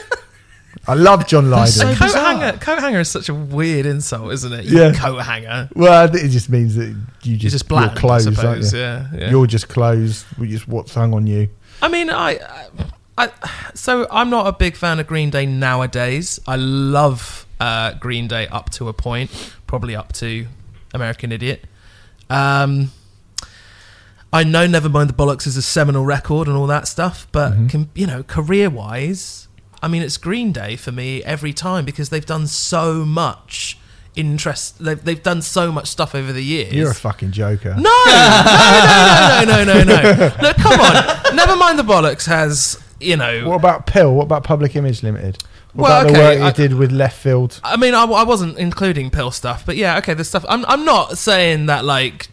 I 0.86 0.92
love 0.94 1.26
John 1.26 1.48
Lydon. 1.48 1.72
so 1.72 1.84
coat 1.94 1.98
bizarre. 1.98 2.24
hanger, 2.36 2.58
coat 2.58 2.78
hanger 2.78 3.00
is 3.00 3.08
such 3.08 3.30
a 3.30 3.34
weird 3.34 3.86
insult, 3.86 4.30
isn't 4.32 4.52
it? 4.52 4.64
You 4.66 4.80
Yeah. 4.82 4.92
coat 4.92 5.18
hanger. 5.18 5.70
well, 5.74 6.14
it 6.14 6.28
just 6.28 6.50
means 6.50 6.74
that 6.76 6.88
you 6.88 6.96
You're 7.22 7.38
just, 7.38 7.54
just 7.54 7.68
bland, 7.68 7.92
you're 7.92 8.00
clothes, 8.00 8.26
I 8.26 8.46
aren't 8.46 8.64
suppose. 8.64 8.72
you? 8.74 8.78
Yeah, 8.80 9.06
yeah. 9.14 9.30
You're 9.30 9.46
just 9.46 9.68
clothes. 9.68 10.26
We 10.38 10.48
just 10.48 10.68
what's 10.68 10.92
hung 10.94 11.14
on 11.14 11.26
you. 11.26 11.48
I 11.80 11.88
mean, 11.88 12.10
I, 12.10 12.38
I, 13.16 13.30
I, 13.42 13.70
so 13.74 14.06
I'm 14.10 14.28
not 14.28 14.46
a 14.46 14.52
big 14.52 14.76
fan 14.76 15.00
of 15.00 15.06
Green 15.06 15.30
Day 15.30 15.46
nowadays. 15.46 16.38
I 16.46 16.56
love 16.56 17.43
uh, 17.60 17.92
Green 17.94 18.28
Day 18.28 18.46
up 18.48 18.70
to 18.70 18.88
a 18.88 18.92
point, 18.92 19.30
probably 19.66 19.94
up 19.96 20.12
to 20.14 20.46
American 20.92 21.32
Idiot. 21.32 21.64
Um, 22.30 22.90
I 24.32 24.42
know 24.42 24.66
Nevermind 24.66 25.06
the 25.06 25.12
Bollocks 25.12 25.46
is 25.46 25.56
a 25.56 25.62
seminal 25.62 26.04
record 26.04 26.48
and 26.48 26.56
all 26.56 26.66
that 26.66 26.88
stuff, 26.88 27.26
but 27.30 27.52
Mhm. 27.52 27.70
can, 27.70 27.88
you 27.94 28.06
know, 28.06 28.22
career 28.24 28.68
wise, 28.68 29.46
I 29.82 29.88
mean, 29.88 30.02
it's 30.02 30.16
Green 30.16 30.50
Day 30.50 30.76
for 30.76 30.90
me 30.90 31.22
every 31.22 31.52
time 31.52 31.84
because 31.84 32.08
they've 32.08 32.24
done 32.26 32.46
so 32.48 33.04
much 33.04 33.78
interest. 34.16 34.82
They've, 34.82 35.02
they've 35.04 35.22
done 35.22 35.42
so 35.42 35.70
much 35.70 35.88
stuff 35.88 36.14
over 36.14 36.32
the 36.32 36.42
years. 36.42 36.72
You're 36.72 36.90
a 36.90 36.94
fucking 36.94 37.32
joker. 37.32 37.74
No, 37.78 38.02
no, 38.06 39.44
no, 39.46 39.64
no, 39.64 39.64
no, 39.64 39.84
no, 39.84 40.02
no. 40.02 40.32
No, 40.42 40.52
come 40.58 40.80
on. 40.80 41.36
Never 41.36 41.56
mind 41.56 41.78
the 41.78 41.82
bollocks 41.84 42.26
has, 42.26 42.80
you 43.00 43.16
know. 43.16 43.48
What 43.48 43.56
about 43.56 43.86
PiL? 43.86 44.14
What 44.14 44.24
about 44.24 44.42
Public 44.44 44.74
Image 44.76 45.02
Limited? 45.02 45.38
What 45.74 45.82
Well, 45.88 46.00
about 46.02 46.06
the 46.12 46.18
okay, 46.18 46.36
work 46.36 46.42
I- 46.42 46.46
you 46.48 46.52
did 46.54 46.74
with 46.78 46.92
Leftfield? 46.92 47.60
I 47.64 47.76
mean, 47.76 47.94
I, 47.94 48.04
I 48.04 48.22
wasn't 48.24 48.58
including 48.58 49.10
PiL 49.10 49.30
stuff, 49.30 49.66
but 49.66 49.76
yeah, 49.76 49.98
okay, 49.98 50.14
the 50.14 50.24
stuff. 50.24 50.44
I'm, 50.48 50.64
I'm 50.66 50.84
not 50.84 51.18
saying 51.18 51.66
that 51.66 51.84
like 51.84 52.28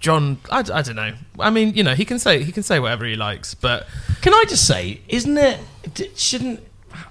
John. 0.00 0.38
I, 0.50 0.58
I 0.60 0.82
don't 0.82 0.94
know. 0.96 1.14
I 1.40 1.50
mean, 1.50 1.74
you 1.74 1.82
know, 1.82 1.94
he 1.94 2.04
can 2.04 2.18
say 2.18 2.42
he 2.44 2.52
can 2.52 2.62
say 2.62 2.78
whatever 2.78 3.04
he 3.04 3.16
likes, 3.16 3.54
but 3.54 3.86
Can 4.22 4.32
I 4.34 4.44
just 4.48 4.66
say, 4.66 5.00
isn't 5.08 5.36
it? 5.36 5.58
Shouldn't 6.16 6.60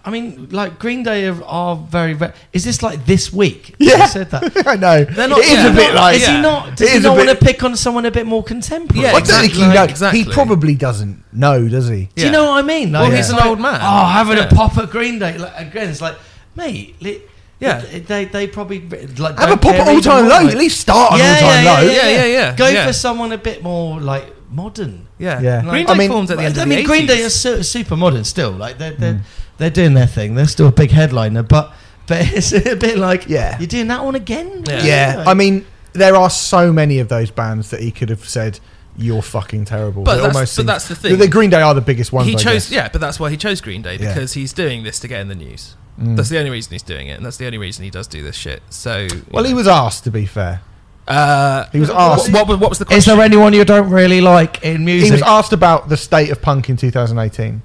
I 0.08 0.12
mean, 0.12 0.49
like 0.51 0.78
Green 0.78 1.01
Day 1.01 1.28
are, 1.28 1.43
are 1.45 1.76
very, 1.76 2.14
very. 2.14 2.32
Is 2.53 2.64
this 2.64 2.84
like 2.84 3.06
this 3.08 3.34
week? 3.34 3.74
Yeah. 3.80 3.97
You 4.03 4.08
said 4.08 4.30
that. 4.30 4.68
I 4.68 4.76
know. 4.76 5.03
They're 5.03 5.28
not- 5.28 5.39
it 5.39 5.45
is 5.45 5.51
yeah. 5.53 5.72
a 5.72 5.76
bit 5.76 5.95
like. 5.95 6.16
is 6.18 6.22
yeah. 6.22 6.36
he 6.36 6.41
not? 6.43 6.78
Does 6.78 6.89
It 6.89 6.93
he 6.97 6.99
not 6.99 7.18
want 7.18 7.30
to 7.30 7.36
pick 7.36 7.64
on 7.64 7.76
someone 7.76 8.06
a 8.06 8.12
bit 8.12 8.28
more 8.28 8.43
contemporary? 8.43 9.03
Yeah, 9.03 9.14
I 9.16 9.20
don't 9.22 9.41
think 9.41 9.53
he 9.53 9.64
exactly, 9.64 9.74
knows. 9.74 9.89
exactly. 9.89 10.24
He 10.24 10.32
probably 10.32 10.76
doesn't 10.76 11.24
know, 11.34 11.68
does 11.68 11.88
he? 11.89 12.10
Do 12.16 12.26
you 12.26 12.32
know 12.32 12.45
what 12.51 12.64
I 12.64 12.68
mean? 12.68 12.91
Well, 12.91 13.10
he's 13.10 13.30
an 13.32 13.38
like, 13.38 13.45
old 13.47 13.60
man. 13.60 13.80
Oh, 13.82 14.06
having 14.06 14.38
Yeah. 14.38 14.47
a 14.47 14.49
pop 14.56 14.78
at 14.78 14.91
Green 14.91 15.18
Day. 15.18 15.38
Like, 15.39 15.53
again, 15.58 15.89
it's 15.89 16.01
like, 16.01 16.16
mate. 16.56 16.95
Li- 17.01 17.22
Yeah. 17.60 17.82
they 17.82 18.26
they 18.26 18.45
probably 18.47 18.82
like 19.18 19.39
Have 19.39 19.51
a 19.51 19.58
pop 19.58 19.74
at 19.76 19.88
all 19.88 20.01
time 20.01 20.28
low. 20.28 20.41
like- 20.43 20.51
At 20.53 20.58
least 20.58 20.82
start 20.82 21.14
on 21.14 21.18
Yeah, 21.20 21.34
all 21.34 21.39
time 21.41 21.64
yeah, 21.64 21.72
low. 21.74 21.82
Yeah, 21.82 22.10
yeah, 22.10 22.26
yeah, 22.26 22.56
Go 22.56 22.68
yeah. 22.68 22.86
for 22.86 22.93
someone 22.93 23.32
a 23.32 23.39
bit 23.39 23.64
more 23.64 23.99
like 23.99 24.26
modern. 24.51 25.08
yeah, 25.18 25.39
Yeah. 25.41 25.62
Green 25.64 25.86
Day 25.88 25.95
mean- 25.95 26.12
formed 26.12 26.30
at 26.32 26.38
the 26.38 26.43
end 26.43 26.51
of 26.51 26.56
the. 26.58 26.62
I 26.62 26.66
mean, 26.66 26.86
Green 26.86 27.08
Day 27.08 27.24
are 27.24 27.30
super 27.32 27.95
modern 27.95 28.24
still. 28.24 28.51
Like 28.51 28.78
they're 28.78 28.91
hmm. 28.93 29.20
They're, 29.58 29.70
doing 29.70 29.93
their 29.93 30.08
thing. 30.08 30.36
They're 30.36 30.47
still 30.47 30.68
a 30.68 30.72
big 30.72 30.91
headliner, 30.91 31.43
but 31.43 31.74
but 32.08 32.20
it's 32.34 32.51
a 32.53 32.76
bit 32.76 32.97
like 32.97 33.28
Yeah. 33.28 33.58
you're 33.60 33.68
doing 33.68 33.88
that 33.88 34.03
one 34.03 34.16
again. 34.16 34.64
Yeah. 34.68 34.84
Yeah, 34.84 35.16
Like- 35.18 35.28
I 35.28 35.34
mean, 35.34 35.66
there 35.93 36.16
are 36.16 36.30
so 36.30 36.72
many 36.74 36.99
of 36.99 37.08
those 37.10 37.32
bands 37.32 37.70
that 37.72 37.80
he 37.82 37.89
could 37.91 38.10
have 38.10 38.28
said, 38.28 38.60
"You're 38.97 39.22
fucking 39.22 39.66
terrible." 39.66 40.03
But 40.03 40.16
that's- 40.18 40.36
almost 40.36 40.56
but 40.56 40.62
seems- 40.62 40.68
that's 40.68 40.88
the 40.88 40.95
thing. 40.95 41.18
The 41.18 41.28
Green 41.28 41.49
Day 41.49 41.62
are 41.62 41.74
the 41.74 41.82
biggest 41.82 42.12
ones. 42.14 42.28
he 42.28 42.36
I 42.36 42.38
chose, 42.38 42.53
guess. 42.66 42.72
yeah, 42.72 42.89
but 42.91 43.01
that's 43.01 43.20
why 43.20 43.30
he 43.30 43.38
chose 43.38 43.62
Green 43.62 43.82
Day 43.82 43.97
Yeah. 43.99 44.14
because 44.14 44.34
he's 44.34 44.53
doing 44.53 44.84
this 44.84 44.99
to 44.99 45.08
get 45.08 45.22
in 45.22 45.30
the 45.30 45.36
news. 45.36 45.76
Mm. 45.99 46.18
That's 46.18 46.28
the 46.30 46.38
only 46.38 46.51
reason 46.51 46.74
he's 46.74 46.84
doing 46.84 47.08
it, 47.08 47.14
and 47.14 47.26
that's 47.26 47.38
the 47.38 47.45
only 47.45 47.58
reason 47.58 47.86
he 47.86 47.89
does 47.89 48.08
do 48.08 48.22
this 48.22 48.36
shit. 48.36 48.62
So, 48.70 49.08
you 49.10 49.26
Well, 49.32 49.45
he 49.45 49.53
was 49.53 49.68
asked 49.68 50.03
to 50.03 50.12
be 50.12 50.26
fair. 50.26 50.60
Uh, 51.08 51.66
He 51.72 51.80
was 51.80 51.89
asked- 51.89 52.32
What, 52.32 52.47
what, 52.47 52.60
what 52.60 52.70
was 52.70 52.80
the 52.80 52.93
Is 52.93 53.06
there 53.06 53.22
anyone 53.22 53.53
you 53.53 53.64
don't 53.64 53.89
really 53.89 54.20
like 54.22 54.62
in 54.64 54.84
music? 54.84 55.06
He 55.06 55.12
was 55.14 55.22
asked 55.22 55.53
about 55.53 55.88
the 55.88 55.95
state 55.97 56.30
of 56.32 56.41
punk 56.41 56.70
in 56.70 56.76
2018. 56.78 57.62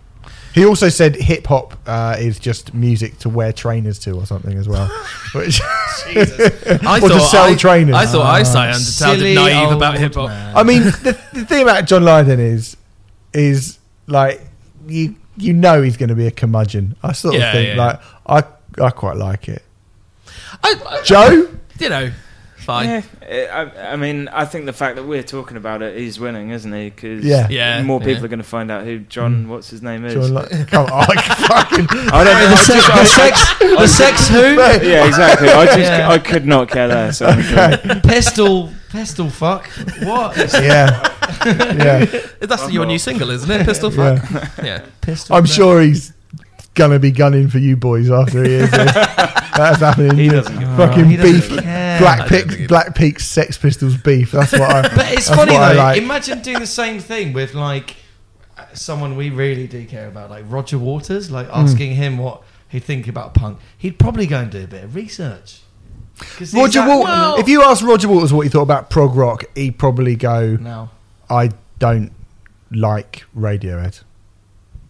He 0.61 0.67
also 0.67 0.91
said 0.91 1.17
hip 1.17 1.47
hop 1.47 1.79
uh, 1.87 2.17
is 2.19 2.39
just 2.39 2.75
music 2.75 3.19
to 3.21 3.31
wear 3.31 3.51
trainers 3.51 3.99
to 4.01 4.11
or 4.13 4.27
something 4.27 4.59
as 4.59 4.69
well. 4.69 4.89
Which, 5.35 5.59
I 5.65 7.01
or 7.03 7.09
to 7.09 7.19
sell 7.21 7.45
I, 7.45 7.55
trainers. 7.55 7.95
I 7.95 8.05
thought 8.05 8.27
I 8.27 8.41
Ah, 8.41 8.43
sounded, 8.43 8.75
sounded 8.79 9.19
silly 9.21 9.35
naive 9.35 9.73
about 9.73 9.97
hip 9.97 10.15
hop. 10.15 10.29
I 10.29 10.63
mean, 10.63 10.83
the, 10.83 11.19
the 11.33 11.47
thing 11.47 11.63
about 11.63 11.87
John 11.87 12.05
Lydon 12.05 12.39
is, 12.41 12.77
is 13.33 13.79
like 14.07 14.43
you 14.87 15.17
you 15.39 15.55
know 15.55 15.81
he's 15.81 15.97
going 15.97 16.11
to 16.11 16.15
be 16.15 16.27
a 16.27 16.31
curmudgeon. 16.31 16.95
I 17.03 17.13
sort 17.13 17.37
of 17.37 17.41
Yeah, 17.41 17.53
think 17.53 17.69
yeah, 17.77 17.83
like 17.83 18.01
I 18.27 18.85
I 18.85 18.91
quite 18.91 19.17
like 19.17 19.49
it. 19.49 19.63
I, 20.63 20.75
I, 20.87 21.03
Joe, 21.05 21.49
you 21.79 21.89
know, 21.89 22.11
fine. 22.61 22.89
Yeah, 22.89 23.03
eh, 23.23 23.47
I, 23.47 23.93
I 23.93 23.97
mean, 23.97 24.29
I 24.29 24.45
think 24.45 24.67
the 24.67 24.73
fact 24.73 24.97
that 24.97 25.05
we're 25.05 25.23
talking 25.23 25.57
about 25.57 25.83
it, 25.83 25.97
he's 25.97 26.21
winning, 26.21 26.51
isn't 26.51 26.73
he? 26.73 26.91
Because 26.91 27.25
Yeah. 27.25 27.47
Yeah, 27.51 27.83
more 27.83 27.99
people 28.01 28.15
yeah. 28.15 28.25
are 28.25 28.29
going 28.29 28.39
to 28.39 28.45
find 28.45 28.71
out 28.71 28.85
who 28.85 29.01
John, 29.01 29.49
what's 29.49 29.71
his 29.71 29.83
name 29.83 30.05
is. 30.05 30.15
John 30.15 30.35
Ly- 30.35 30.65
come 30.69 30.87
on, 30.87 31.05
fucking. 31.07 31.87
I 31.91 32.25
don't 32.25 32.35
know. 32.35 32.49
the, 32.51 32.57
sex, 32.57 32.87
just- 32.87 32.89
the 32.89 32.93
I- 32.93 33.05
sex, 33.05 33.59
the 33.59 33.87
sex 33.89 34.29
who? 34.29 34.55
yeah, 34.89 35.07
exactly. 35.07 35.49
I 35.49 35.67
just, 35.67 35.79
Yeah. 35.79 36.09
I 36.11 36.19
could 36.19 36.47
not 36.47 36.69
care 36.69 36.89
less. 36.89 37.21
honestly. 37.23 38.01
Pistol, 38.03 38.71
pistol, 38.91 39.31
fuck. 39.31 39.67
What? 40.03 40.37
Yeah, 40.55 41.09
yeah. 41.47 42.05
That's 42.41 42.63
I'm 42.65 42.71
your 42.71 42.85
not. 42.85 42.93
new 42.93 42.99
single, 42.99 43.31
isn't 43.31 43.51
it? 43.51 43.65
Pistol 43.65 43.93
Yeah. 43.93 44.17
Fuck. 44.19 44.65
Yeah. 44.65 44.85
Pistol. 45.01 45.37
I'm 45.37 45.47
sure 45.47 45.81
he's 45.81 46.13
gonna 46.75 46.99
be 46.99 47.11
gunning 47.11 47.49
for 47.49 47.59
you 47.59 47.77
boys 47.77 48.11
after 48.11 48.43
he 48.45 48.53
is. 48.55 48.71
this. 48.71 48.93
That's 48.95 49.81
happening. 49.81 50.17
He 50.17 50.29
doesn't 50.29 50.61
fucking 50.77 51.05
he 51.07 51.17
doesn't 51.17 51.33
beef. 51.57 51.63
care. 51.63 51.80
Black 52.01 52.21
I 52.21 52.29
don't 52.29 52.49
Peaks, 52.49 52.67
Black 52.69 52.95
Peaks, 52.95 53.27
Sex 53.27 53.59
Pistols 53.59 53.97
beef. 53.97 54.33
That's 54.33 54.53
what 54.53 54.63
I. 54.63 54.83
But 54.95 55.13
it's 55.13 55.29
funny 55.29 55.53
though. 55.53 55.73
like. 55.75 55.99
Imagine 55.99 56.41
doing 56.43 56.59
the 56.61 56.67
same 56.67 56.99
thing 57.01 57.33
with 57.33 57.55
like 57.55 57.97
someone 58.75 59.17
we 59.17 59.31
really 59.31 59.67
do 59.67 59.85
care 59.87 60.09
about, 60.09 60.31
like 60.31 60.45
Roger 60.49 60.79
Waters, 60.79 61.31
like 61.31 61.49
Hmm. 61.49 61.61
asking 61.61 61.95
him 61.95 62.19
what 62.19 62.43
he'd 62.69 62.85
think 62.85 63.09
about 63.09 63.35
punk. 63.35 63.59
He'd 63.79 63.99
probably 63.99 64.27
go 64.27 64.39
and 64.41 64.51
do 64.51 64.65
a 64.65 64.67
bit 64.67 64.85
of 64.85 64.95
research. 64.95 65.61
Roger 66.53 66.81
that- 66.81 66.89
Waters. 66.89 67.05
well- 67.05 67.37
if 67.41 67.49
you 67.49 67.63
ask 67.63 67.83
Roger 67.85 68.09
Waters 68.09 68.33
what 68.33 68.43
he 68.43 68.49
thought 68.51 68.63
about 68.63 68.91
prog 68.91 69.15
rock, 69.17 69.45
he'd 69.55 69.79
probably 69.79 70.17
go, 70.17 70.57
No. 70.61 70.91
"I 71.31 71.51
don't 71.79 72.13
like 72.71 73.25
Radiohead." 73.37 74.03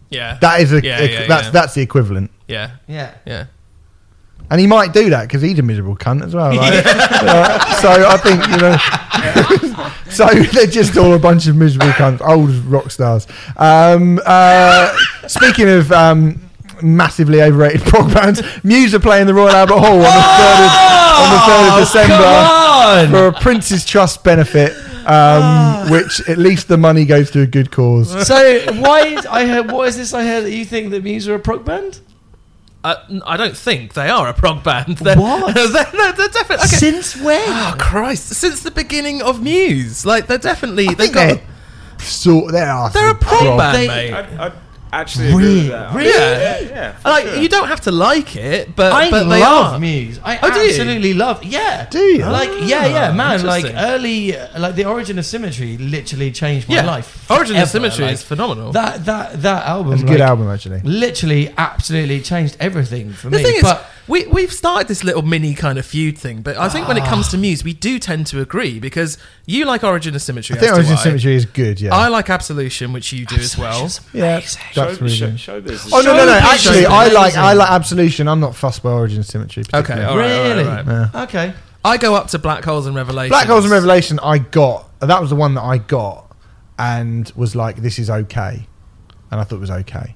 Yeah. 0.09 0.37
That 0.41 0.59
is 0.59 0.73
a. 0.73 0.83
Yeah, 0.83 0.99
a- 0.99 1.09
yeah, 1.09 1.27
that's 1.27 1.45
yeah. 1.45 1.51
that's 1.51 1.73
the 1.73 1.81
equivalent. 1.81 2.31
yeah. 2.47 2.71
Yeah. 2.87 3.11
Yeah. 3.25 3.45
And 4.51 4.59
he 4.59 4.67
might 4.67 4.91
do 4.93 5.09
that 5.11 5.23
because 5.23 5.41
he's 5.41 5.57
a 5.59 5.61
miserable 5.63 5.95
cunt 5.95 6.23
as 6.25 6.35
well. 6.35 6.53
Like, 6.53 6.83
uh, 6.85 7.75
so 7.81 7.89
I 7.89 8.17
think 8.17 8.45
you 8.47 8.57
know. 8.57 9.89
so 10.11 10.27
they're 10.27 10.67
just 10.67 10.97
all 10.97 11.13
a 11.13 11.19
bunch 11.19 11.47
of 11.47 11.55
miserable 11.55 11.87
cunts, 11.93 12.21
old 12.21 12.49
rock 12.65 12.91
stars. 12.91 13.27
Um, 13.55 14.19
uh, 14.25 14.93
speaking 15.27 15.69
of 15.69 15.91
um, 15.93 16.41
massively 16.83 17.41
overrated 17.41 17.81
prog 17.87 18.13
bands, 18.13 18.41
Muse 18.63 18.93
are 18.93 18.99
playing 18.99 19.27
the 19.27 19.33
Royal 19.33 19.55
Albert 19.55 19.79
Hall 19.79 19.93
on 19.93 19.99
the 20.01 20.21
third 20.37 20.59
of, 20.65 20.71
on 21.15 21.31
the 21.31 21.39
third 21.47 21.73
of 21.73 21.79
December 21.79 22.15
Oh, 22.19 23.05
on! 23.05 23.09
for 23.09 23.27
a 23.27 23.41
Prince's 23.41 23.85
Trust 23.85 24.21
benefit, 24.23 24.73
um, 25.07 25.89
which 25.91 26.27
at 26.27 26.37
least 26.37 26.67
the 26.67 26.77
money 26.77 27.05
goes 27.05 27.31
to 27.31 27.39
a 27.41 27.47
good 27.47 27.71
cause. 27.71 28.27
so 28.27 28.65
why 28.81 29.05
is, 29.07 29.25
I 29.25 29.45
heard 29.45 29.71
what 29.71 29.87
is 29.87 29.95
this 29.95 30.13
I 30.13 30.25
heard 30.25 30.43
that 30.43 30.51
you 30.51 30.65
think 30.65 30.91
that 30.91 31.03
Muse 31.05 31.27
are 31.29 31.35
a 31.35 31.39
prog 31.39 31.63
band? 31.63 32.01
Uh, 32.83 32.95
n- 33.09 33.21
I 33.27 33.37
don't 33.37 33.55
think 33.55 33.93
they 33.93 34.09
are 34.09 34.27
a 34.27 34.33
prog 34.33 34.63
band. 34.63 34.97
They're, 34.99 35.15
What? 35.17 35.53
they're, 35.55 35.67
they're, 35.67 36.13
they're 36.13 36.27
definitely. 36.29 36.65
Okay. 36.65 36.77
Since 36.77 37.15
when? 37.17 37.41
Oh 37.47 37.75
Christ! 37.77 38.29
Since 38.29 38.63
the 38.63 38.71
beginning 38.71 39.21
of 39.21 39.41
Muse, 39.41 40.05
like 40.05 40.25
they're 40.27 40.37
definitely 40.39 40.87
I 40.87 40.93
they 40.95 41.07
think 41.07 41.13
got. 41.13 41.27
they're 41.37 41.99
sort. 41.99 42.51
There 42.53 42.67
are. 42.69 42.89
They're 42.89 43.11
a 43.11 43.15
prog 43.15 43.39
prog- 43.41 43.57
band, 43.59 43.77
They- 43.77 43.87
mate. 43.87 44.13
I'd, 44.13 44.33
I'd 44.39 44.53
actually 44.93 45.29
agree 45.29 45.43
Really? 45.45 45.55
with 45.61 45.69
that. 45.69 45.93
Really? 45.95 46.09
Yeah, 46.09 46.59
yeah. 46.59 46.91
for 46.97 47.09
like 47.09 47.23
sure. 47.25 47.35
you 47.37 47.49
don't 47.49 47.67
have 47.67 47.81
to 47.81 47.91
like 47.91 48.35
it, 48.35 48.75
but 48.75 48.91
I 48.91 49.09
but 49.09 49.23
they 49.29 49.39
love 49.39 49.73
are. 49.73 49.79
Muse. 49.79 50.19
I 50.23 50.37
Oh, 50.41 50.51
do 50.53 50.59
you? 50.59 50.69
absolutely 50.69 51.13
love. 51.13 51.43
Yeah. 51.43 51.87
Do 51.89 51.99
you? 51.99 52.25
Like 52.25 52.49
yeah, 52.63 52.85
yeah, 52.85 53.09
Ah, 53.11 53.13
man. 53.13 53.43
Like 53.45 53.65
early, 53.75 54.35
uh, 54.37 54.59
like 54.59 54.75
the 54.75 54.85
origin 54.85 55.17
of 55.19 55.25
symmetry 55.25 55.77
literally 55.77 56.31
changed 56.31 56.67
my 56.69 56.75
Yeah, 56.75 56.85
life. 56.85 57.29
Origin 57.31 57.55
of. 57.57 57.69
Symmetry 57.69 58.05
Like, 58.05 58.13
is 58.15 58.23
phenomenal. 58.23 58.71
That 58.73 59.05
that 59.05 59.41
that 59.41 59.65
album. 59.65 59.93
It's 59.93 60.03
a 60.03 60.05
good 60.05 60.19
like, 60.19 60.29
album, 60.29 60.49
actually. 60.49 60.81
Literally, 60.83 61.53
absolutely 61.57 62.19
changed 62.21 62.57
everything 62.59 63.13
for 63.13 63.29
The 63.29 63.37
me. 63.37 63.43
thing 63.43 63.55
is, 63.57 63.63
but 63.63 63.85
we 64.11 64.27
we've 64.27 64.51
started 64.51 64.87
this 64.87 65.03
little 65.03 65.21
mini 65.21 65.53
kind 65.53 65.77
of 65.79 65.85
feud 65.85 66.17
thing, 66.17 66.41
but 66.41 66.57
I 66.57 66.67
think 66.69 66.87
when 66.87 66.97
it 66.97 67.05
comes 67.05 67.27
Ah. 67.27 67.31
to 67.31 67.37
Muse, 67.37 67.63
we 67.63 67.73
do 67.73 67.97
tend 67.97 68.27
to 68.27 68.41
agree 68.41 68.79
because 68.79 69.17
you 69.45 69.65
like 69.65 69.83
Origin 69.83 70.13
of 70.15 70.21
Symmetry. 70.21 70.57
I 70.57 70.59
think 70.59 70.71
do 70.71 70.75
Origin 70.75 70.93
I. 70.93 71.03
Symmetry 71.03 71.35
is 71.35 71.45
good. 71.45 71.79
Yeah. 71.79 71.95
I 71.95 72.09
like 72.09 72.29
Absolution, 72.29 72.93
which 72.93 73.13
you 73.13 73.25
do 73.25 73.35
as 73.37 73.57
well. 73.57 73.89
yeah. 74.13 74.41
That's 74.75 75.01
really 75.01 75.09
show, 75.15 75.27
good. 75.27 75.37
showbiz. 75.37 75.71
is- 75.87 75.93
Oh 75.93 76.01
no 76.01 76.13
no 76.15 76.25
no! 76.25 76.31
Showbiz 76.33 76.41
Actually, 76.53 76.85
I 76.85 77.07
like 77.07 77.35
I 77.37 77.53
like 77.53 77.69
Absolution. 77.71 78.27
I'm 78.27 78.39
not 78.41 78.55
fussed 78.55 78.83
by 78.83 78.91
Origin 78.91 79.17
and 79.17 79.25
Symmetry. 79.25 79.61
Okay, 79.63 79.71
particularly. 79.81 80.05
all 80.05 80.17
right, 80.17 80.31
all 80.31 80.39
right, 80.41 80.49
really, 80.55 80.69
all 80.69 80.75
right. 80.97 81.09
Yeah. 81.13 81.23
okay. 81.23 81.53
I 81.83 81.97
go 81.97 82.13
up 82.13 82.27
to 82.27 82.37
Black 82.39 82.63
Holes 82.65 82.85
and 82.85 82.95
Revelation. 82.95 83.29
Black 83.31 83.47
Holes 83.47 83.63
and 83.63 83.71
Revelation. 83.71 84.19
I 84.21 84.37
got 84.37 84.87
that 84.99 85.19
was 85.19 85.29
the 85.31 85.35
one 85.35 85.55
that 85.55 85.63
I 85.63 85.77
got 85.79 86.35
and 86.77 87.31
was 87.35 87.55
like, 87.55 87.77
this 87.77 87.97
is 87.97 88.09
okay, 88.09 88.67
and 89.31 89.39
I 89.39 89.43
thought 89.43 89.55
it 89.55 89.59
was 89.61 89.71
okay. 89.71 90.15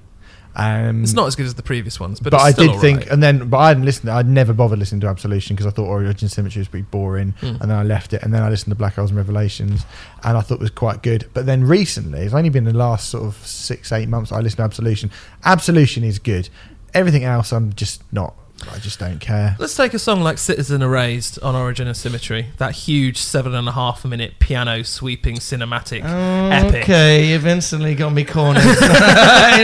Um, 0.58 1.02
It's 1.02 1.12
not 1.12 1.26
as 1.26 1.36
good 1.36 1.44
as 1.46 1.54
the 1.54 1.62
previous 1.62 2.00
ones, 2.00 2.18
but, 2.18 2.30
but, 2.30 2.40
I 2.40 2.50
did 2.50 2.80
think, 2.80 3.00
right. 3.00 3.08
and 3.10 3.22
then, 3.22 3.48
but 3.50 3.58
I 3.58 3.68
hadn't 3.68 3.84
listened. 3.84 4.10
I'd 4.10 4.26
never 4.26 4.54
bothered 4.54 4.78
listening 4.78 5.02
to 5.02 5.06
Absolution 5.08 5.54
because 5.54 5.66
I 5.66 5.70
thought 5.70 5.84
Origin 5.86 6.28
Symmetry 6.30 6.60
was 6.60 6.68
pretty 6.68 6.86
boring, 6.90 7.34
Mm. 7.42 7.60
and 7.60 7.70
then 7.70 7.76
I 7.78 7.82
left 7.82 8.14
it. 8.14 8.22
And 8.22 8.32
then 8.32 8.42
I 8.42 8.48
listened 8.48 8.70
to 8.70 8.74
Black 8.74 8.94
Holes 8.94 9.10
and 9.10 9.18
Revelations, 9.18 9.84
and 10.24 10.36
I 10.36 10.40
thought 10.40 10.54
it 10.54 10.60
was 10.60 10.70
quite 10.70 11.02
good. 11.02 11.28
But 11.34 11.44
then 11.44 11.62
recently, 11.64 12.20
it's 12.20 12.32
only 12.34 12.48
been 12.48 12.64
the 12.64 12.72
last 12.72 13.10
sort 13.10 13.24
of 13.24 13.36
six, 13.46 13.92
eight 13.92 14.08
months 14.08 14.32
I 14.32 14.40
listened 14.40 14.56
to 14.58 14.62
Absolution. 14.62 15.10
Absolution 15.44 16.04
is 16.04 16.18
good. 16.18 16.48
Everything 16.94 17.24
else, 17.24 17.52
I'm 17.52 17.74
just 17.74 18.02
not. 18.10 18.34
I 18.72 18.78
just 18.78 18.98
don't 18.98 19.20
care. 19.20 19.54
Let's 19.58 19.76
take 19.76 19.92
a 19.94 19.98
song 19.98 20.22
like 20.22 20.38
Citizen 20.38 20.80
Erased 20.82 21.38
on 21.40 21.54
Origin 21.54 21.86
of 21.88 21.96
Symmetry. 21.96 22.46
That 22.56 22.72
huge 22.72 23.18
seven 23.18 23.54
and 23.54 23.68
a 23.68 23.72
half 23.72 24.04
minute 24.04 24.38
piano 24.38 24.82
sweeping 24.82 25.36
cinematic 25.36 26.02
epic. 26.04 26.82
Okay, 26.84 27.30
you've 27.32 27.46
instantly 27.46 27.94
got 27.94 28.12
me 28.12 28.24
cornered 28.24 28.62
in 28.64 28.68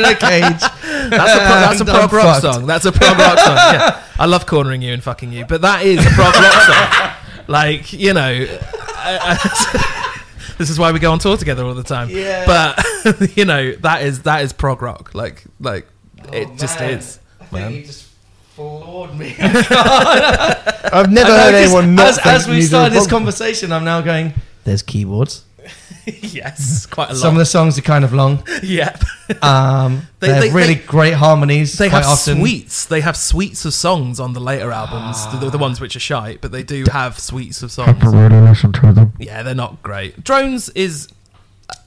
a 0.05 0.14
cage. 0.14 0.61
That's 0.61 1.34
a, 1.34 1.38
pro- 1.38 1.61
that's 1.61 1.80
a 1.80 1.84
I'm 1.84 2.09
prog 2.09 2.12
rock 2.12 2.43
fucked. 2.43 2.55
song. 2.55 2.66
That's 2.66 2.84
a 2.84 2.93
prog 2.93 3.18
rock 3.18 3.38
song. 3.38 3.57
Yeah. 3.57 4.03
I 4.18 4.26
love 4.26 4.47
cornering 4.47 4.82
you 4.82 4.93
and 4.93 5.03
fucking 5.03 5.32
you, 5.32 5.47
but 5.47 5.62
that 5.62 5.84
is 5.84 5.99
a 6.05 6.11
prog 6.11 6.34
rock 6.34 6.53
song. 6.62 7.45
Like, 7.49 7.93
you 7.95 8.12
know, 8.12 8.47
I- 8.47 9.38
I- 9.43 10.22
this 10.59 10.68
is 10.70 10.78
why 10.78 10.93
we 10.93 10.99
go 11.01 11.11
on 11.12 11.18
tour 11.18 11.36
together 11.38 11.64
all 11.64 11.74
the 11.74 11.82
time. 11.82 12.09
Yeah. 12.11 12.45
But, 12.47 13.36
you 13.36 13.47
know, 13.47 13.72
that 13.76 14.03
is 14.03 14.22
that 14.24 14.43
is 14.45 14.53
prog 14.53 14.80
rock. 14.82 15.14
Like, 15.14 15.45
like 15.59 15.88
oh, 16.28 16.32
it 16.32 16.49
Oh, 16.53 16.57
just 16.57 16.80
is. 16.82 17.18
I 17.40 17.45
think 17.47 17.86
man. 17.86 17.95
You 18.63 18.79
just 18.79 18.85
floored 18.85 19.15
me. 19.19 19.35
I've 20.93 21.11
never 21.11 21.31
heard 21.31 21.53
know, 21.53 21.53
'cause 21.53 21.55
anyone 21.55 21.95
not 21.95 22.07
as, 22.09 22.17
think 22.17 22.27
as 22.27 22.47
we 22.47 22.53
music 22.55 22.69
started 22.71 22.95
this 22.95 23.07
prog- 23.07 23.11
conversation, 23.21 23.73
I'm 23.73 23.85
now 23.85 24.01
going. 24.01 24.35
There's 24.65 24.83
keyboards. 24.83 25.45
yes, 26.07 26.87
quite 26.87 27.11
a 27.11 27.13
lot. 27.13 27.19
Some 27.21 27.35
of 27.35 27.39
the 27.39 27.45
songs 27.47 27.79
are 27.79 27.83
kind 27.83 28.05
of 28.05 28.13
long. 28.13 28.43
yeah. 28.63 28.97
Um, 29.41 30.09
They- 30.21 30.27
they, 30.29 30.33
they- 30.41 30.47
have 30.47 30.55
really 30.55 30.75
they- 30.75 30.83
great 30.87 31.15
harmonies. 31.15 31.79
They 31.79 31.89
quite 31.89 32.03
have 32.03 32.13
often. 32.13 32.39
suites. 32.39 32.85
They 32.87 33.01
have 33.01 33.17
suites 33.17 33.65
of 33.65 33.73
songs 33.75 34.19
on 34.21 34.33
the 34.33 34.41
later 34.41 34.73
albums, 34.73 35.25
the, 35.41 35.51
the 35.51 35.59
ones 35.59 35.81
which 35.81 35.95
are 35.97 36.01
shite, 36.01 36.41
but 36.41 36.51
they 36.53 36.63
do 36.63 36.85
have 36.91 37.19
suites 37.19 37.63
of 37.63 37.71
songs. 37.73 38.03
listen 38.03 38.73
to 38.73 38.93
them. 38.93 39.13
Yeah, 39.19 39.43
they're 39.43 39.55
not 39.55 39.83
great. 39.83 40.23
Drones 40.25 40.69
is 40.71 41.09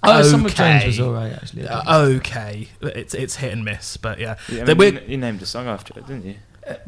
Oh, 0.04 0.20
okay. 0.20 0.28
some 0.30 0.46
of 0.46 0.56
Jones 0.56 0.86
was 0.86 1.00
alright 1.00 1.34
actually. 1.34 1.68
Uh, 1.68 2.00
okay, 2.18 2.68
it's 2.82 3.14
it's 3.14 3.36
hit 3.36 3.54
and 3.54 3.64
miss, 3.66 3.98
but 3.98 4.20
yeah. 4.20 4.36
Yeah, 4.50 4.64
I 4.68 4.74
mean, 4.74 4.96
you, 4.96 5.02
you 5.10 5.18
named 5.18 5.42
a 5.44 5.46
song 5.46 5.68
after 5.68 5.94
it, 6.00 6.08
didn't 6.08 6.26
you? 6.26 6.36
No, 6.68 6.76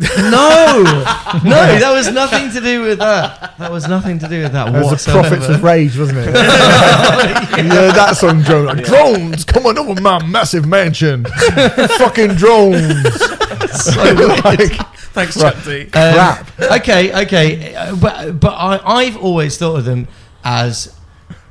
no, 1.43 1.79
that 1.79 1.91
was 1.93 2.11
nothing 2.11 2.51
to 2.51 2.59
do 2.61 2.81
with 2.81 2.99
that. 2.99 3.57
That 3.59 3.71
was 3.71 3.87
nothing 3.87 4.17
to 4.19 4.27
do 4.27 4.41
with 4.43 4.51
that 4.53 4.71
That 4.71 4.73
was 4.73 5.05
the 5.05 5.11
whatsoever. 5.11 5.27
Prophets 5.29 5.49
of 5.49 5.63
Rage, 5.63 5.97
wasn't 5.97 6.19
it? 6.19 6.25
yeah, 6.33 7.91
that 7.91 8.17
song, 8.17 8.41
drone. 8.41 8.65
Like, 8.65 8.83
Drones 8.85 9.45
on 9.63 9.77
over 9.77 10.01
my 10.01 10.23
massive 10.25 10.65
mansion. 10.65 11.25
Fucking 11.97 12.35
drones. 12.35 13.05
So 13.67 14.01
like, 14.01 14.71
Thanks, 15.13 15.35
Right. 15.37 15.53
Chuck 15.53 15.63
D. 15.65 15.81
Um, 15.81 15.89
Crap. 15.89 16.59
Okay, 16.59 17.23
okay, 17.23 17.75
uh, 17.75 17.95
but 17.95 18.39
but 18.39 18.53
I 18.53 18.79
I've 18.83 19.17
always 19.17 19.57
thought 19.57 19.77
of 19.79 19.85
them 19.85 20.07
as 20.43 20.95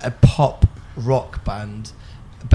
a 0.02 0.10
pop 0.10 0.66
rock 0.96 1.44
band, 1.44 1.92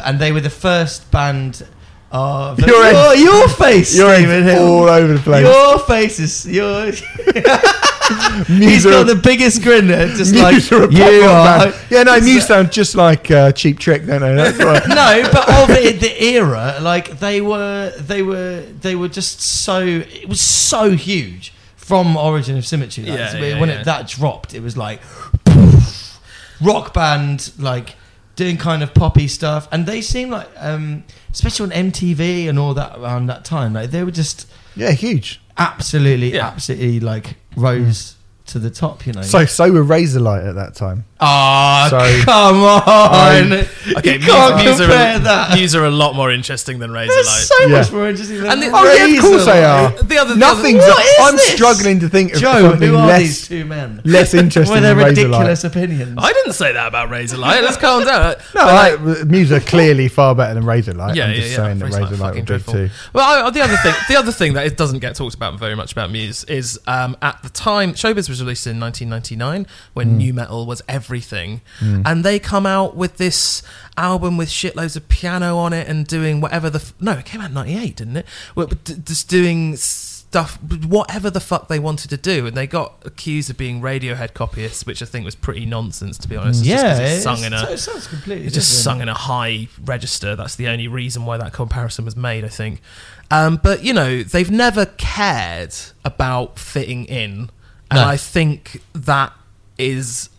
and 0.04 0.20
they 0.20 0.32
were 0.32 0.42
the 0.42 0.50
first 0.50 1.10
band 1.12 1.66
of 2.12 2.60
Your 2.60 2.70
your, 2.70 2.84
head- 2.84 3.20
your 3.20 3.48
face, 3.50 3.96
You're 3.98 4.14
Stephen 4.16 4.44
Hill. 4.44 4.64
all 4.66 4.90
over 4.90 5.14
the 5.14 5.20
place. 5.20 5.46
Your 5.46 5.80
face 5.80 6.20
is 6.20 6.46
your. 6.48 6.92
He's 8.48 8.84
got 8.84 9.08
the 9.08 9.16
biggest 9.22 9.62
grin, 9.64 9.88
there, 9.88 10.08
just 10.10 10.34
Muse 10.34 10.70
like 10.72 10.72
are 10.82 10.84
a 10.90 10.92
you 10.94 11.24
are. 11.24 11.60
band. 11.70 11.76
Yeah, 11.90 12.04
no, 12.04 12.16
It's 12.16 12.26
Muse 12.26 12.44
a- 12.44 12.48
sound 12.48 12.72
just 12.72 12.96
like 12.96 13.32
uh, 13.32 13.52
Cheap 13.54 13.80
Trick, 13.80 14.06
don't 14.06 14.22
they? 14.22 14.36
That's 14.36 14.58
right. 14.58 14.86
no, 14.88 15.30
but 15.32 15.48
of 15.50 15.70
it, 15.70 16.02
the 16.02 16.22
era, 16.24 16.78
like 16.82 17.20
they 17.20 17.40
were, 17.40 17.94
they 17.98 18.22
were, 18.22 18.62
they 18.82 18.96
were 18.96 19.08
just 19.08 19.42
so. 19.42 19.80
It 19.86 20.28
was 20.28 20.42
so 20.42 20.92
huge 20.92 21.54
from 21.78 22.18
Origin 22.18 22.58
of 22.58 22.66
Symmetry. 22.66 23.06
Like, 23.06 23.18
Yeah, 23.18 23.34
when 23.34 23.44
yeah, 23.44 23.60
when 23.62 23.70
yeah. 23.70 23.80
It, 23.82 23.86
that 23.86 24.08
dropped, 24.08 24.54
it 24.54 24.62
was 24.62 24.76
like 24.76 25.00
rock 26.62 26.94
band, 26.94 27.52
like 27.58 27.96
doing 28.36 28.58
kind 28.58 28.84
of 28.84 28.94
poppy 28.94 29.28
stuff, 29.28 29.68
and 29.72 29.86
they 29.86 30.02
seemed 30.02 30.32
like, 30.32 30.50
um, 30.58 31.04
especially 31.32 31.72
on 31.74 31.92
MTV 31.92 32.48
and 32.50 32.58
all 32.60 32.74
that 32.74 32.98
around 32.98 33.28
that 33.28 33.46
time, 33.46 33.74
like 33.74 33.92
they 33.92 34.04
were 34.04 34.12
just 34.12 34.48
Yeah, 34.76 34.92
huge. 34.92 35.42
absolutely, 35.58 36.34
Yeah. 36.34 36.48
absolutely 36.48 37.00
like 37.00 37.36
rose 37.56 38.16
mm. 38.44 38.52
to 38.52 38.60
the 38.60 38.70
top. 38.70 39.06
You 39.06 39.14
know. 39.14 39.22
So, 39.22 39.46
so 39.46 39.72
were 39.72 39.84
Razorlight 39.84 40.48
at 40.48 40.56
that 40.56 40.76
time. 40.76 41.06
Ah, 41.24 41.88
So- 41.90 42.24
come 42.26 42.64
on! 42.64 43.54
Okay, 43.98 44.14
you 44.18 44.20
can't 44.26 44.56
Muse, 44.56 44.66
Muse, 44.66 44.80
compare 44.80 45.16
are, 45.16 45.20
that. 45.20 45.54
Muse 45.56 45.76
are 45.76 45.86
a 45.86 45.92
lot 45.92 46.16
more 46.16 46.32
interesting 46.32 46.80
than 46.80 46.92
They're 46.94 47.08
Razorlight. 47.08 47.24
so 47.46 47.56
Yeah. 47.62 47.68
much 47.68 47.92
more 47.92 48.08
interesting 48.10 48.42
than 48.42 48.52
And 48.52 48.62
the- 48.64 48.72
Oh 48.74 48.84
yeah, 48.94 49.06
of 49.18 49.22
course 49.22 49.46
they 49.46 49.64
are. 49.64 49.92
The 50.02 50.18
other, 50.18 50.34
the 50.34 50.40
Nothing's. 50.40 50.84
other, 50.84 50.92
What 50.94 51.06
is 51.06 51.20
I'm 51.30 51.36
this? 51.36 51.54
struggling 51.54 52.00
to 52.00 52.10
think 52.10 52.34
of 52.34 52.42
Joe, 52.42 52.70
something 52.72 52.90
who 52.90 52.98
are 52.98 53.08
less, 53.08 53.20
these 53.22 53.48
two 53.48 53.66
men? 53.66 54.02
less 54.04 54.34
interesting 54.44 54.74
With 54.74 54.84
their 54.84 54.96
than 54.96 55.06
ridiculous 55.06 55.64
opinions. 55.64 56.16
I 56.18 56.34
didn't 56.34 56.54
say 56.54 56.72
that 56.74 56.88
about 56.88 57.10
Razorlight. 57.10 57.62
Let's 57.62 57.78
calm 57.78 58.04
down. 58.06 58.36
No, 58.56 58.66
But, 58.66 59.02
like, 59.06 59.26
Muse 59.26 59.52
are 59.52 59.60
clearly 59.60 60.08
far 60.08 60.34
better 60.36 60.54
than 60.56 60.64
Razorlight. 60.64 61.16
Yeah, 61.16 61.26
I'm 61.28 61.36
just 61.36 61.52
yeah. 61.52 61.56
saying 61.58 61.80
that 61.80 61.92
Razorlight 61.92 62.08
Razorlight 62.10 62.18
fucking 62.18 62.46
would 62.46 62.66
be 62.66 62.72
too. 62.72 62.90
Well, 63.14 63.46
I, 63.48 63.50
the 63.50 63.62
other 63.62 63.78
thing, 63.78 63.94
the 64.10 64.16
other 64.16 64.32
thing 64.32 64.54
that 64.54 64.66
it 64.66 64.76
doesn't 64.78 65.00
get 65.00 65.16
talked 65.16 65.36
about 65.36 65.58
very 65.60 65.76
much 65.76 65.92
about 65.92 66.12
Muse 66.12 66.44
is 66.46 66.80
um, 66.88 67.16
at 67.22 67.42
the 67.44 67.50
time 67.50 67.94
Showbiz 67.94 68.28
was 68.30 68.42
released 68.42 68.66
in 68.68 68.80
1999 68.80 69.68
when 69.94 70.18
new 70.18 70.34
metal 70.34 70.66
was 70.66 70.82
everything, 71.16 71.60
and 71.82 72.24
they 72.24 72.40
come 72.40 72.66
out 72.66 72.96
with 72.96 73.18
this 73.18 73.62
album 73.98 74.38
with 74.38 74.48
shitloads 74.50 74.96
of 74.96 75.08
piano 75.10 75.58
on 75.58 75.74
it 75.74 75.88
and 75.88 76.08
doing 76.08 76.40
whatever 76.40 76.70
the 76.70 76.80
f- 76.80 76.94
no, 77.02 77.12
it 77.14 77.26
came 77.26 77.42
out 77.42 77.48
in 77.50 77.54
98, 77.54 77.96
didn't 77.98 78.18
it? 78.18 78.26
Well, 78.56 78.68
d- 78.68 78.96
just 79.04 79.28
doing 79.28 79.76
stuff, 79.76 80.58
whatever 80.64 81.30
the 81.30 81.42
fuck 81.42 81.68
they 81.68 81.80
wanted 81.80 82.10
to 82.12 82.16
do, 82.18 82.48
and 82.48 82.56
they 82.56 82.66
got 82.66 82.94
accused 83.04 83.50
of 83.50 83.58
being 83.58 83.82
Radiohead 83.82 84.34
copyists, 84.34 84.86
which 84.86 85.02
I 85.02 85.06
think 85.06 85.26
was 85.26 85.36
pretty 85.36 85.66
nonsense 85.66 86.18
to 86.20 86.30
be 86.30 86.38
honest. 86.38 86.62
'cause 86.62 86.68
yeah, 86.68 86.98
it's 86.98 87.16
it's, 87.16 87.24
sung 87.24 87.44
in 87.44 87.52
a 87.54 87.64
it 87.72 87.78
sounds 87.80 88.08
completely. 88.08 88.48
it 88.48 88.52
just 88.54 88.84
sung 88.84 89.02
in 89.02 89.10
a 89.10 89.14
high 89.14 89.68
register. 89.84 90.36
That's 90.38 90.56
the 90.56 90.70
only 90.70 90.88
reason 90.88 91.26
why 91.26 91.36
that 91.38 91.52
comparison 91.52 92.06
was 92.06 92.16
made, 92.16 92.46
I 92.46 92.50
think. 92.50 92.82
Um, 93.30 93.60
but 93.62 93.84
you 93.84 93.94
know, 93.94 94.24
they've 94.24 94.50
never 94.52 94.86
cared 94.86 95.76
about 96.06 96.58
fitting 96.58 97.04
in, 97.06 97.50
and 97.92 98.00
No. 98.00 98.06
I 98.08 98.16
think 98.16 98.82
that 98.94 99.34
is 99.78 100.30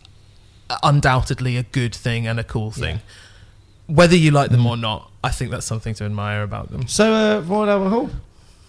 undoubtedly 0.83 1.57
a 1.57 1.63
good 1.65 1.95
thing 1.95 2.27
and 2.27 2.39
a 2.41 2.45
cool 2.45 2.71
thing. 2.71 3.01
Whether 3.87 4.17
you 4.17 4.31
like 4.31 4.49
Mm. 4.51 4.53
them 4.53 4.67
or 4.67 4.77
not, 4.77 5.11
I 5.25 5.31
think 5.31 5.51
that's 5.51 5.67
something 5.67 5.95
to 5.95 6.05
admire 6.05 6.43
about 6.43 6.71
them. 6.71 6.87
So, 6.89 7.13
uh, 7.13 7.41
Royal 7.41 7.71
Albert 7.71 7.89
Hall. 7.91 8.11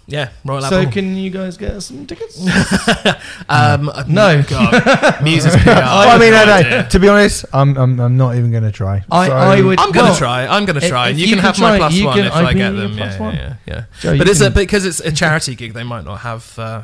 Yeah, 0.05 0.29
Royal 0.43 0.61
So, 0.61 0.65
Albert. 0.79 0.85
So, 0.87 0.91
can 0.91 1.15
you 1.15 1.29
guys 1.29 1.55
get 1.55 1.71
us 1.71 1.85
some 1.85 2.05
tickets? 2.05 2.37
um, 3.49 3.89
No. 4.07 4.43
God, 4.43 5.23
Muse's 5.23 5.55
PR. 5.63 5.69
I, 5.69 6.07
have 6.07 6.19
mean, 6.19 6.31
no 6.31 6.45
no, 6.45 6.61
no. 6.81 6.87
To 6.89 6.99
be 6.99 7.07
honest, 7.07 7.45
I'm, 7.53 7.77
I'm, 7.77 7.99
I'm 7.99 8.17
not 8.17 8.35
even 8.35 8.51
going 8.51 8.63
to 8.63 8.71
try. 8.71 9.03
I- 9.09 9.27
So- 9.27 9.33
I 9.33 9.61
would- 9.61 9.79
I'm 9.79 9.91
gonna 9.91 10.09
Well, 10.09 10.17
try. 10.17 10.45
I'm 10.45 10.65
gonna 10.65 10.81
try, 10.81 11.09
and 11.09 11.17
you, 11.17 11.25
you 11.27 11.35
can 11.35 11.39
can 11.41 11.45
have 11.45 11.59
my 11.59 11.69
try, 11.69 11.77
plus 11.77 11.93
you 11.93 12.05
one 12.05 12.17
can- 12.17 12.25
if 12.25 12.33
I 12.33 12.43
I, 12.45 12.53
get 12.53 12.71
them. 12.71 12.93
a 12.93 12.97
plus 12.97 13.13
Yeah, 13.13 13.19
one. 13.21 13.35
yeah, 13.35 13.53
yeah. 13.65 13.83
Joe, 14.01 14.09
yeah. 14.09 14.11
you 14.13 14.17
But 14.17 14.27
it's 14.29 14.41
a, 14.41 14.45
can- 14.45 14.53
because 14.53 14.85
it's 14.85 14.99
a 14.99 15.11
charity 15.11 15.55
gig. 15.55 15.73
They 15.73 15.83
might 15.83 16.03
not 16.03 16.19
have. 16.19 16.59
Uh, 16.59 16.81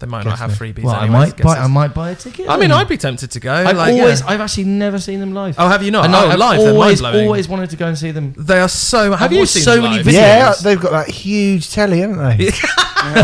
they 0.00 0.06
might 0.06 0.24
not 0.24 0.38
have 0.38 0.50
freebies. 0.52 0.82
well, 0.84 0.94
I 0.96 1.08
might 1.08 1.36
buy. 1.36 1.58
I 1.58 1.66
might 1.66 1.94
buy 1.94 2.10
a 2.10 2.14
ticket. 2.16 2.48
I 2.48 2.56
mean. 2.56 2.72
I'd 2.72 2.88
be 2.88 2.96
tempted 2.96 3.30
to 3.32 3.40
go. 3.40 3.52
I've 3.52 3.76
like, 3.76 3.92
always. 3.92 4.20
yeah. 4.20 4.26
I've 4.28 4.40
actually 4.40 4.64
never 4.64 4.98
seen 4.98 5.20
them 5.20 5.32
live. 5.34 5.56
Oh, 5.58 5.68
have 5.68 5.82
you 5.82 5.90
not? 5.90 6.06
And 6.06 6.14
oh, 6.14 6.18
I've 6.18 6.38
live. 6.38 6.58
they're 6.60 6.72
always, 6.72 7.00
mind-blowing. 7.02 7.26
always 7.26 7.48
wanted 7.48 7.70
to 7.70 7.76
go 7.76 7.86
and 7.86 7.96
see 7.98 8.10
them. 8.10 8.34
They 8.36 8.58
are 8.58 8.68
so. 8.68 9.12
Have 9.12 9.22
I've 9.22 9.32
you 9.32 9.46
seen 9.46 9.62
so 9.62 9.74
them 9.74 9.84
many 9.84 9.96
live? 9.98 10.06
videos. 10.06 10.12
yeah, 10.12 10.54
they've 10.62 10.80
got 10.80 10.92
that 10.92 11.08
huge 11.08 11.70
telly, 11.70 12.00
haven't 12.00 12.18
they? 12.38 12.50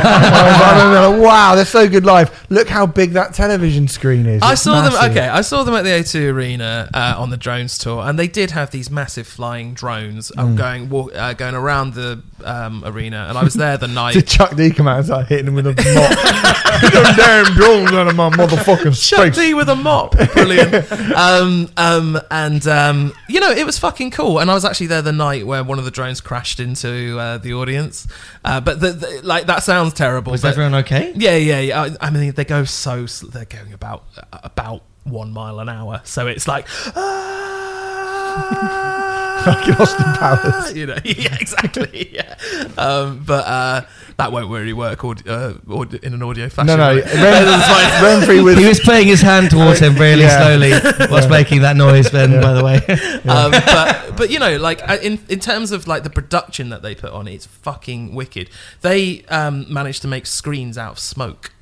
Wow, 0.07 1.55
they're 1.55 1.65
so 1.65 1.89
good 1.89 2.05
live. 2.05 2.47
Look 2.51 2.69
how 2.69 2.87
big 2.87 3.13
that 3.13 3.35
television 3.35 3.89
screen 3.89 4.27
is. 4.27 4.43
I 4.43 4.53
It's 4.53 4.63
saw 4.63 4.81
them. 4.89 5.11
Okay, 5.11 5.29
I 5.29 5.41
saw 5.43 5.65
them 5.65 5.75
at 5.75 5.83
the 5.83 5.91
O2 5.91 6.33
Arena 6.33 6.89
uh, 6.95 7.15
on 7.19 7.31
the 7.31 7.37
drones 7.37 7.77
tour, 7.79 8.03
and 8.03 8.19
they 8.19 8.27
did 8.29 8.53
have 8.53 8.71
these 8.71 8.91
massive 8.91 9.27
flying 9.27 9.75
drones 9.75 10.33
um, 10.37 10.55
Mm. 10.55 10.57
going 10.57 10.89
walk, 10.89 11.13
uh, 11.15 11.33
going 11.35 11.55
around 11.55 11.95
the 11.95 12.23
um, 12.45 12.83
arena. 12.87 13.27
And 13.29 13.37
I 13.37 13.45
was 13.45 13.55
there 13.55 13.77
the 13.77 13.89
night. 14.03 14.15
Did 14.15 14.27
Chuck 14.27 14.57
D 14.57 14.71
come 14.71 14.89
out 14.89 14.97
and 14.99 15.07
start 15.07 15.27
hitting 15.27 15.47
them 15.47 15.55
with 15.55 15.67
a 15.67 15.73
mop? 15.95 16.66
Them 16.93 17.17
damn 17.17 17.55
drones 17.55 17.93
out 17.93 18.09
of 18.09 18.17
my 18.17 18.31
motherfucking 18.31 19.09
Chuck 19.09 19.35
space. 19.35 19.37
D 19.37 19.55
with 19.55 19.69
a 19.69 19.77
mop, 19.77 20.17
brilliant. 20.33 20.91
um, 21.17 21.71
um, 21.77 22.21
and 22.31 22.67
um, 22.67 23.13
you 23.29 23.41
know, 23.41 23.51
it 23.51 23.65
was 23.67 23.79
fucking 23.79 24.11
cool. 24.11 24.39
And 24.39 24.51
I 24.51 24.55
was 24.55 24.65
actually 24.65 24.89
there 24.89 25.03
the 25.03 25.13
night 25.13 25.47
where 25.47 25.63
one 25.65 25.79
of 25.79 25.85
the 25.85 25.91
drones 25.91 26.21
crashed 26.21 26.61
into 26.61 27.19
uh, 27.19 27.39
the 27.39 27.55
audience. 27.55 28.07
Uh, 28.45 28.61
but 28.61 28.81
the, 28.81 28.93
the, 28.93 29.21
like 29.25 29.47
that 29.47 29.63
sounds 29.63 29.95
terrible. 29.95 30.33
Was 30.33 30.43
but- 30.43 30.49
everyone 30.49 30.75
okay? 30.77 31.13
Yeah, 31.17 31.37
yeah, 31.37 31.61
yeah. 31.61 31.83
I, 31.83 31.97
I 32.07 32.11
mean, 32.11 32.33
they 32.33 32.45
go 32.45 32.65
so. 32.65 33.07
sl- 33.07 33.29
They're 33.29 33.45
going 33.45 33.73
about 33.73 34.05
about 34.33 34.83
one 35.05 35.33
mile 35.33 35.61
an 35.61 35.69
hour, 35.69 36.01
so 36.05 36.27
it's 36.27 36.49
like. 36.49 36.67
ah, 36.97 39.13
Like 39.45 39.69
in 39.69 39.75
Austin 39.75 40.05
Powers. 40.15 40.75
You 40.77 40.87
know, 40.87 40.97
yeah, 41.05 41.37
exactly. 41.41 42.09
Yeah, 42.13 42.35
um, 42.79 43.23
but 43.27 43.45
uh, 43.47 43.83
that 44.17 44.33
won't 44.33 44.51
really 44.51 44.73
work 44.73 45.05
aud- 45.05 45.27
uh, 45.29 45.55
aud- 45.69 45.95
in 45.95 46.15
an 46.15 46.23
audio 46.23 46.49
fashion. 46.49 46.67
No, 46.69 46.77
no. 46.77 46.95
right? 46.97 47.05
Ren, 47.05 48.23
Remfry 48.23 48.43
was. 48.43 48.57
He 48.59 48.67
was 48.67 48.81
playing 48.81 49.09
his 49.09 49.21
hand 49.21 49.51
towards 49.51 49.79
him 49.81 49.95
really 49.97 50.23
Yeah. 50.23 50.39
slowly 50.39 51.09
whilst 51.11 51.29
making 51.31 51.63
that 51.63 51.77
noise. 51.77 52.11
Ben, 52.11 52.33
Yeah. 52.33 52.41
by 52.41 52.53
the 52.55 52.65
way, 52.65 52.77
um, 53.29 53.51
but 53.51 54.17
but 54.17 54.31
you 54.31 54.39
know, 54.39 54.57
like 54.57 54.87
uh, 54.89 54.97
in 55.03 55.19
in 55.29 55.39
terms 55.41 55.71
of 55.73 55.87
like 55.87 56.03
the 56.03 56.11
production 56.11 56.71
that 56.71 56.83
they 56.83 56.95
put 56.95 57.13
on, 57.13 57.29
it's 57.29 57.47
fucking 57.47 58.15
wicked. 58.15 58.49
They 58.81 59.23
um, 59.29 59.73
managed 59.73 60.03
to 60.03 60.09
make 60.09 60.27
screens 60.27 60.77
out 60.79 60.93
of 60.93 60.99
smoke, 60.99 61.53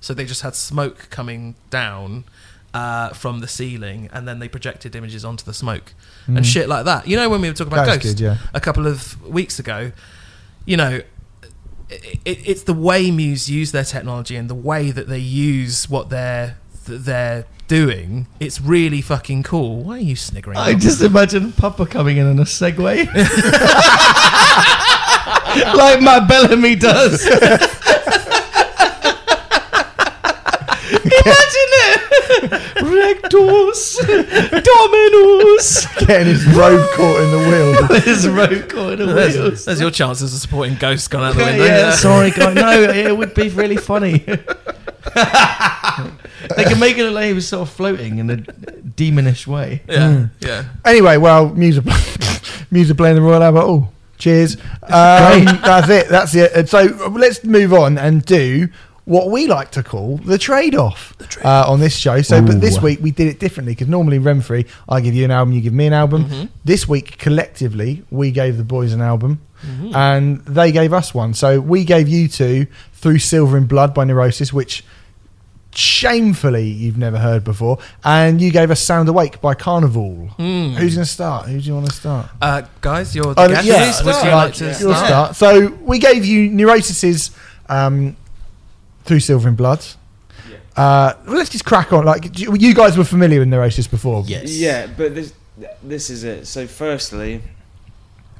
so 0.00 0.14
they 0.14 0.24
just 0.24 0.42
had 0.42 0.54
smoke 0.54 1.08
coming 1.10 1.54
down 1.70 2.24
uh, 2.74 3.08
from 3.10 3.40
the 3.40 3.48
ceiling, 3.48 4.10
and 4.12 4.28
then 4.28 4.38
they 4.40 4.48
projected 4.48 4.94
images 4.94 5.24
onto 5.24 5.44
the 5.44 5.54
smoke 5.54 5.94
and 6.26 6.38
Mm. 6.38 6.44
shit 6.44 6.68
like 6.68 6.84
that. 6.84 7.06
You 7.08 7.16
know, 7.16 7.28
when 7.30 7.40
we 7.40 7.48
were 7.48 7.54
talking 7.54 7.72
about 7.72 7.86
That's 7.86 8.04
Ghost 8.04 8.18
good, 8.18 8.24
yeah. 8.24 8.36
a 8.52 8.60
couple 8.60 8.86
of 8.86 9.22
weeks 9.26 9.58
ago, 9.58 9.92
you 10.66 10.76
know. 10.76 11.00
It, 11.90 12.18
it, 12.24 12.38
it's 12.48 12.62
the 12.62 12.72
way 12.72 13.10
Muse 13.10 13.50
use 13.50 13.70
their 13.70 13.84
technology 13.84 14.36
and 14.36 14.48
the 14.48 14.54
way 14.54 14.90
that 14.90 15.06
they 15.06 15.18
use 15.18 15.88
what 15.88 16.08
they're 16.08 16.56
they're 16.86 17.44
doing. 17.68 18.26
It's 18.40 18.58
really 18.60 19.00
fucking 19.02 19.42
cool. 19.42 19.82
Why 19.84 19.96
are 19.96 19.98
you 19.98 20.16
sniggering? 20.16 20.56
I 20.56 20.72
Rob? 20.72 20.80
just 20.80 21.02
imagine 21.02 21.52
Papa 21.52 21.84
coming 21.86 22.16
in 22.16 22.26
on 22.26 22.38
a 22.38 22.44
Segway, 22.44 23.04
like 25.76 26.00
Matt 26.00 26.26
Bellamy 26.26 26.74
does. 26.74 27.24
Imagine 30.94 31.70
it, 31.86 32.00
Rectus, 32.82 33.96
Dominus. 33.98 35.86
getting 36.06 36.26
his 36.28 36.44
robe 36.56 36.86
caught 36.94 37.20
in 37.20 37.30
the 37.30 37.38
wheel. 37.48 38.00
His 38.02 38.28
rope 38.28 38.68
caught 38.68 39.00
in 39.00 39.06
the 39.06 39.14
There's, 39.14 39.36
wheels. 39.36 39.64
there's 39.64 39.80
your 39.80 39.90
chances 39.90 40.34
of 40.34 40.40
supporting 40.40 40.76
Ghost 40.76 41.10
gone 41.10 41.24
out 41.24 41.34
the 41.36 41.44
window. 41.44 41.64
yeah, 41.64 41.90
sorry, 41.92 42.30
guys. 42.30 42.54
No, 42.54 42.82
it 42.82 43.16
would 43.16 43.34
be 43.34 43.48
really 43.50 43.76
funny. 43.76 44.18
they 44.18 44.36
can 46.64 46.78
make 46.80 46.96
it 46.98 47.04
look 47.04 47.14
like 47.14 47.26
he 47.26 47.32
was 47.32 47.46
sort 47.48 47.68
of 47.68 47.74
floating 47.74 48.18
in 48.18 48.30
a 48.30 48.36
demonish 48.36 49.46
way. 49.46 49.82
yeah, 49.88 49.98
Mm. 50.08 50.30
yeah. 50.40 50.64
Anyway, 50.84 51.16
well, 51.16 51.48
music, 51.50 51.86
are, 51.86 51.96
Muse 52.70 52.90
are 52.90 52.94
playing 52.94 53.16
the 53.16 53.22
Royal 53.22 53.42
Albert 53.42 53.60
Hall. 53.62 53.92
Cheers. 54.18 54.56
Um, 54.82 55.44
that's 55.44 55.88
it. 55.88 56.08
That's 56.08 56.34
it. 56.34 56.52
And 56.52 56.68
So 56.68 56.82
let's 57.10 57.44
move 57.44 57.72
on 57.72 57.98
and 57.98 58.24
do 58.24 58.68
what 59.06 59.30
we 59.30 59.46
like 59.46 59.70
to 59.72 59.82
call 59.82 60.16
the 60.18 60.38
trade-off 60.38 61.14
uh, 61.44 61.64
on 61.70 61.78
this 61.80 61.94
show. 61.94 62.22
So, 62.22 62.40
but 62.40 62.60
this 62.62 62.80
week 62.80 63.00
we 63.02 63.10
did 63.10 63.26
it 63.28 63.38
differently 63.38 63.72
because 63.74 63.88
normally 63.88 64.18
Remfry, 64.18 64.66
I 64.88 65.00
give 65.02 65.14
you 65.14 65.24
an 65.26 65.30
album, 65.30 65.52
you 65.52 65.60
give 65.60 65.74
me 65.74 65.86
an 65.86 65.92
album. 65.92 66.24
Mhm. 66.24 66.48
This 66.64 66.88
week, 66.88 67.18
collectively, 67.18 68.02
we 68.10 68.30
gave 68.30 68.56
the 68.56 68.64
boys 68.64 68.92
an 68.94 69.02
album, 69.02 69.40
Mhm. 69.66 69.94
and 69.94 70.40
they 70.46 70.72
gave 70.72 70.92
us 70.94 71.12
one. 71.14 71.34
So 71.34 71.60
we 71.60 71.84
gave 71.84 72.08
you 72.08 72.28
two 72.28 72.66
through 72.94 73.18
Silver 73.18 73.58
and 73.58 73.68
Blood 73.68 73.92
by 73.92 74.04
Neurosis, 74.04 74.52
which 74.54 74.82
shamefully 75.74 76.66
you've 76.68 76.96
never 76.96 77.18
heard 77.18 77.42
before, 77.44 77.78
and 78.04 78.40
you 78.40 78.50
gave 78.50 78.70
us 78.70 78.80
Sound 78.80 79.08
Awake 79.08 79.40
by 79.40 79.54
Karnivool. 79.54 80.34
Mm. 80.36 80.74
Who's 80.76 80.94
going 80.94 81.04
to 81.04 81.10
start? 81.10 81.46
Who 81.46 81.60
do 81.60 81.66
you 81.66 81.74
want 81.74 81.86
to 81.90 81.92
start? 81.94 82.26
Uh, 82.40 82.62
guys, 82.80 83.14
your 83.14 83.34
Oh, 83.36 83.48
guesses. 83.48 83.66
yeah, 83.66 83.80
Would 83.98 84.06
you 84.06 84.12
start. 84.12 84.24
like 84.32 84.54
to 84.54 84.64
Yeah. 84.66 84.78
You'll 84.78 84.94
start? 84.94 85.06
start. 85.34 85.36
So 85.36 85.72
we 85.82 85.98
gave 85.98 86.24
you 86.24 86.48
Neurosis's 86.50 87.30
um, 87.68 88.14
through 89.04 89.20
Silver 89.20 89.48
in 89.48 89.54
Blood. 89.54 89.84
Uh, 90.76 91.14
well, 91.26 91.36
let's 91.36 91.50
just 91.50 91.64
crack 91.64 91.92
on. 91.92 92.04
Like 92.04 92.38
you 92.38 92.54
you 92.56 92.74
guys 92.74 92.98
were 92.98 93.04
familiar 93.04 93.38
with 93.40 93.48
Neurosis 93.48 93.86
before. 93.86 94.24
Yes. 94.26 94.50
Yeah, 94.50 94.88
but 94.88 95.14
this 95.14 95.32
this 95.82 96.10
is 96.10 96.24
it. 96.24 96.46
So, 96.46 96.66
firstly, 96.66 97.42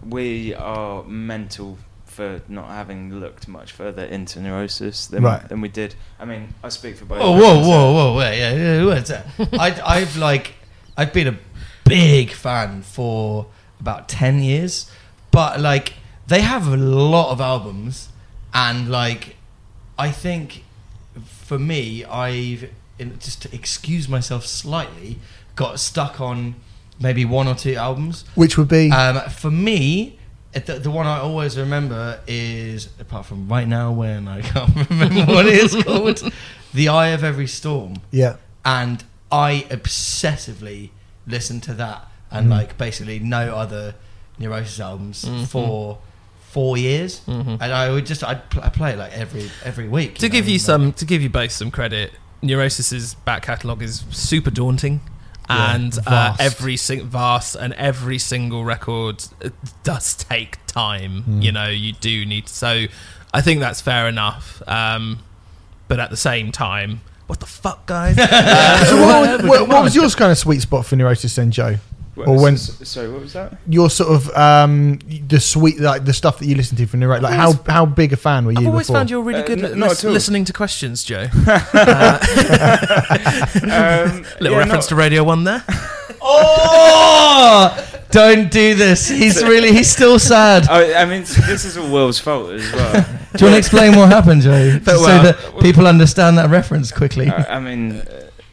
we 0.04 0.54
are 0.54 1.04
mental 1.04 1.78
for 2.06 2.40
not 2.48 2.68
having 2.68 3.18
looked 3.20 3.48
much 3.48 3.72
further 3.72 4.04
into 4.04 4.40
neurosis 4.40 5.06
than 5.06 5.22
Right. 5.24 5.48
than 5.48 5.60
we 5.60 5.68
did. 5.68 5.94
I 6.18 6.24
mean, 6.24 6.54
I 6.62 6.68
speak 6.68 6.96
for 6.96 7.04
both. 7.04 7.20
Oh, 7.20 7.34
of 7.34 7.40
whoa, 7.40 7.60
us, 7.60 7.66
whoa, 7.66 7.92
whoa, 7.92 8.16
wait, 8.16 8.38
yeah, 8.38 8.54
yeah, 8.54 8.84
what's 8.84 9.10
that? 9.10 9.26
I, 9.52 9.80
I've 9.84 10.16
like, 10.16 10.54
I've 10.96 11.12
been 11.12 11.28
a 11.28 11.38
big 11.84 12.30
fan 12.32 12.82
for 12.82 13.46
about 13.80 14.08
ten 14.08 14.42
years, 14.42 14.90
but 15.30 15.60
like, 15.60 15.94
they 16.28 16.40
have 16.42 16.66
a 16.68 16.76
lot 16.76 17.30
of 17.32 17.40
albums, 17.40 18.08
and 18.52 18.88
like, 18.90 19.33
I 19.98 20.10
think 20.10 20.64
for 21.24 21.58
me, 21.58 22.04
I've 22.04 22.70
in, 22.98 23.18
just 23.18 23.42
to 23.42 23.54
excuse 23.54 24.08
myself 24.08 24.46
slightly, 24.46 25.18
got 25.56 25.80
stuck 25.80 26.20
on 26.20 26.54
maybe 27.00 27.24
one 27.24 27.48
or 27.48 27.54
two 27.54 27.74
albums. 27.74 28.24
Which 28.34 28.56
would 28.58 28.68
be 28.68 28.90
Um, 28.90 29.20
for 29.30 29.50
me, 29.50 30.18
uh, 30.54 30.60
the, 30.64 30.78
the 30.78 30.90
one 30.90 31.06
I 31.06 31.18
always 31.18 31.58
remember 31.58 32.20
is, 32.28 32.88
apart 33.00 33.26
from 33.26 33.48
right 33.48 33.66
now 33.66 33.90
when 33.92 34.28
I 34.28 34.40
can't 34.52 34.88
remember 34.90 35.24
what 35.32 35.46
it 35.46 35.54
is 35.54 35.74
called, 35.84 36.32
The 36.72 36.88
Eye 36.88 37.08
of 37.08 37.24
Every 37.24 37.46
Storm. 37.48 37.96
yeah. 38.10 38.36
And 38.64 39.02
I 39.32 39.66
obsessively 39.70 40.90
listen 41.26 41.60
to 41.62 41.74
that 41.74 42.06
and 42.30 42.46
Mm. 42.46 42.50
like 42.50 42.78
basically 42.78 43.18
no 43.18 43.54
other 43.56 43.94
Neurosis 44.38 44.80
albums 44.80 45.24
Mhm. 45.24 45.46
for 45.46 45.98
four 46.54 46.76
years. 46.78 47.20
Mhm. 47.26 47.58
And 47.60 47.72
I 47.82 47.90
would 47.90 48.06
just, 48.06 48.22
I'd 48.24 48.48
pl- 48.50 48.62
I 48.62 48.68
play 48.70 48.92
it 48.94 48.98
like 48.98 49.12
every 49.12 49.50
every 49.64 49.88
week. 49.88 50.14
To 50.18 50.26
know, 50.28 50.32
give 50.32 50.46
you 50.48 50.54
like- 50.54 50.60
some, 50.70 50.92
to 50.94 51.04
give 51.04 51.20
you 51.22 51.28
both 51.28 51.52
some 51.52 51.70
credit, 51.70 52.12
Neurosis's 52.42 53.14
back 53.26 53.42
catalogue 53.42 53.82
is 53.82 54.04
super 54.10 54.50
daunting, 54.50 55.00
Yeah, 55.50 55.74
and 55.74 55.92
uh, 55.98 56.10
vast. 56.10 56.40
every 56.40 56.76
sing- 56.76 57.06
vast 57.06 57.56
and 57.56 57.72
every 57.74 58.18
single 58.18 58.64
record 58.64 59.24
uh, 59.44 59.50
does 59.82 60.14
take 60.14 60.58
time. 60.66 61.24
Mm. 61.28 61.42
You 61.42 61.52
know, 61.52 61.68
you 61.68 61.92
do 61.92 62.24
need. 62.24 62.46
To, 62.46 62.54
So, 62.54 62.70
I 63.32 63.40
think 63.40 63.60
that's 63.60 63.80
fair 63.80 64.06
enough. 64.08 64.62
Um, 64.68 65.18
but 65.88 65.98
at 66.00 66.10
the 66.10 66.16
same 66.16 66.52
time, 66.52 67.00
what 67.26 67.40
the 67.40 67.46
fuck, 67.46 67.86
guys? 67.86 68.16
Uh, 68.20 68.84
So 68.84 68.96
what, 69.06 69.44
what, 69.44 69.68
what 69.68 69.82
was 69.82 69.94
your 69.96 70.08
kind 70.10 70.30
of 70.30 70.38
sweet 70.38 70.60
spot 70.62 70.86
for 70.86 70.94
Neurosis 70.96 71.34
then, 71.36 71.50
Joe? 71.50 71.76
What- 72.14 72.28
Or 72.28 72.40
when- 72.40 72.54
s- 72.54 72.80
s- 72.80 72.88
sorry, 72.88 73.10
what 73.10 73.22
was 73.22 73.32
that? 73.32 73.56
Your 73.68 73.90
sort 73.90 74.10
of 74.10 74.30
um, 74.36 74.98
the 75.28 75.40
sweet 75.40 75.80
like 75.80 76.04
the 76.04 76.12
stuff 76.12 76.38
that 76.38 76.46
you 76.46 76.54
listen 76.54 76.76
to 76.76 76.86
from 76.86 77.00
the 77.00 77.08
right. 77.08 77.20
Like 77.20 77.34
how 77.34 77.54
how 77.68 77.86
big 77.86 78.12
a 78.12 78.16
fan 78.16 78.44
were 78.44 78.52
you? 78.52 78.58
I've 78.60 78.66
always 78.68 78.86
before? 78.86 78.96
found 79.00 79.10
you're 79.10 79.22
really 79.22 79.40
Uh, 79.42 79.46
good 79.46 79.58
n- 79.58 79.64
at 79.72 79.76
not 79.76 79.88
lis- 79.90 80.04
at 80.04 80.10
listening 80.12 80.44
to 80.46 80.52
questions, 80.52 81.02
Joe. 81.04 81.26
Uh, 81.46 82.18
Um, 83.54 84.22
little 84.40 84.52
yeah, 84.52 84.58
reference 84.58 84.86
no, 84.86 84.88
to 84.90 84.94
Radio 84.96 85.24
One 85.24 85.44
there. 85.44 85.62
Oh! 86.26 87.90
Don't 88.10 88.50
do 88.50 88.74
this. 88.74 89.08
He's 89.08 89.42
really, 89.42 89.72
he's 89.72 89.90
still 89.90 90.18
sad. 90.18 90.66
I, 90.68 91.02
I 91.02 91.04
mean, 91.04 91.20
this 91.22 91.64
is 91.66 91.76
all 91.76 91.90
Will's 91.92 92.18
fault 92.18 92.50
as 92.52 92.72
well. 92.72 92.92
Do 92.92 93.44
you 93.44 93.50
want 93.50 93.54
to 93.54 93.58
explain 93.58 93.94
what 93.96 94.08
happened, 94.10 94.40
Joe? 94.42 94.70
Just 94.78 94.86
well, 94.86 94.98
so 95.04 95.22
that 95.32 95.60
people 95.60 95.86
understand 95.86 96.38
that 96.38 96.48
reference 96.48 96.90
quickly. 96.92 97.28
I, 97.28 97.56
I 97.56 97.60
mean, 97.60 97.96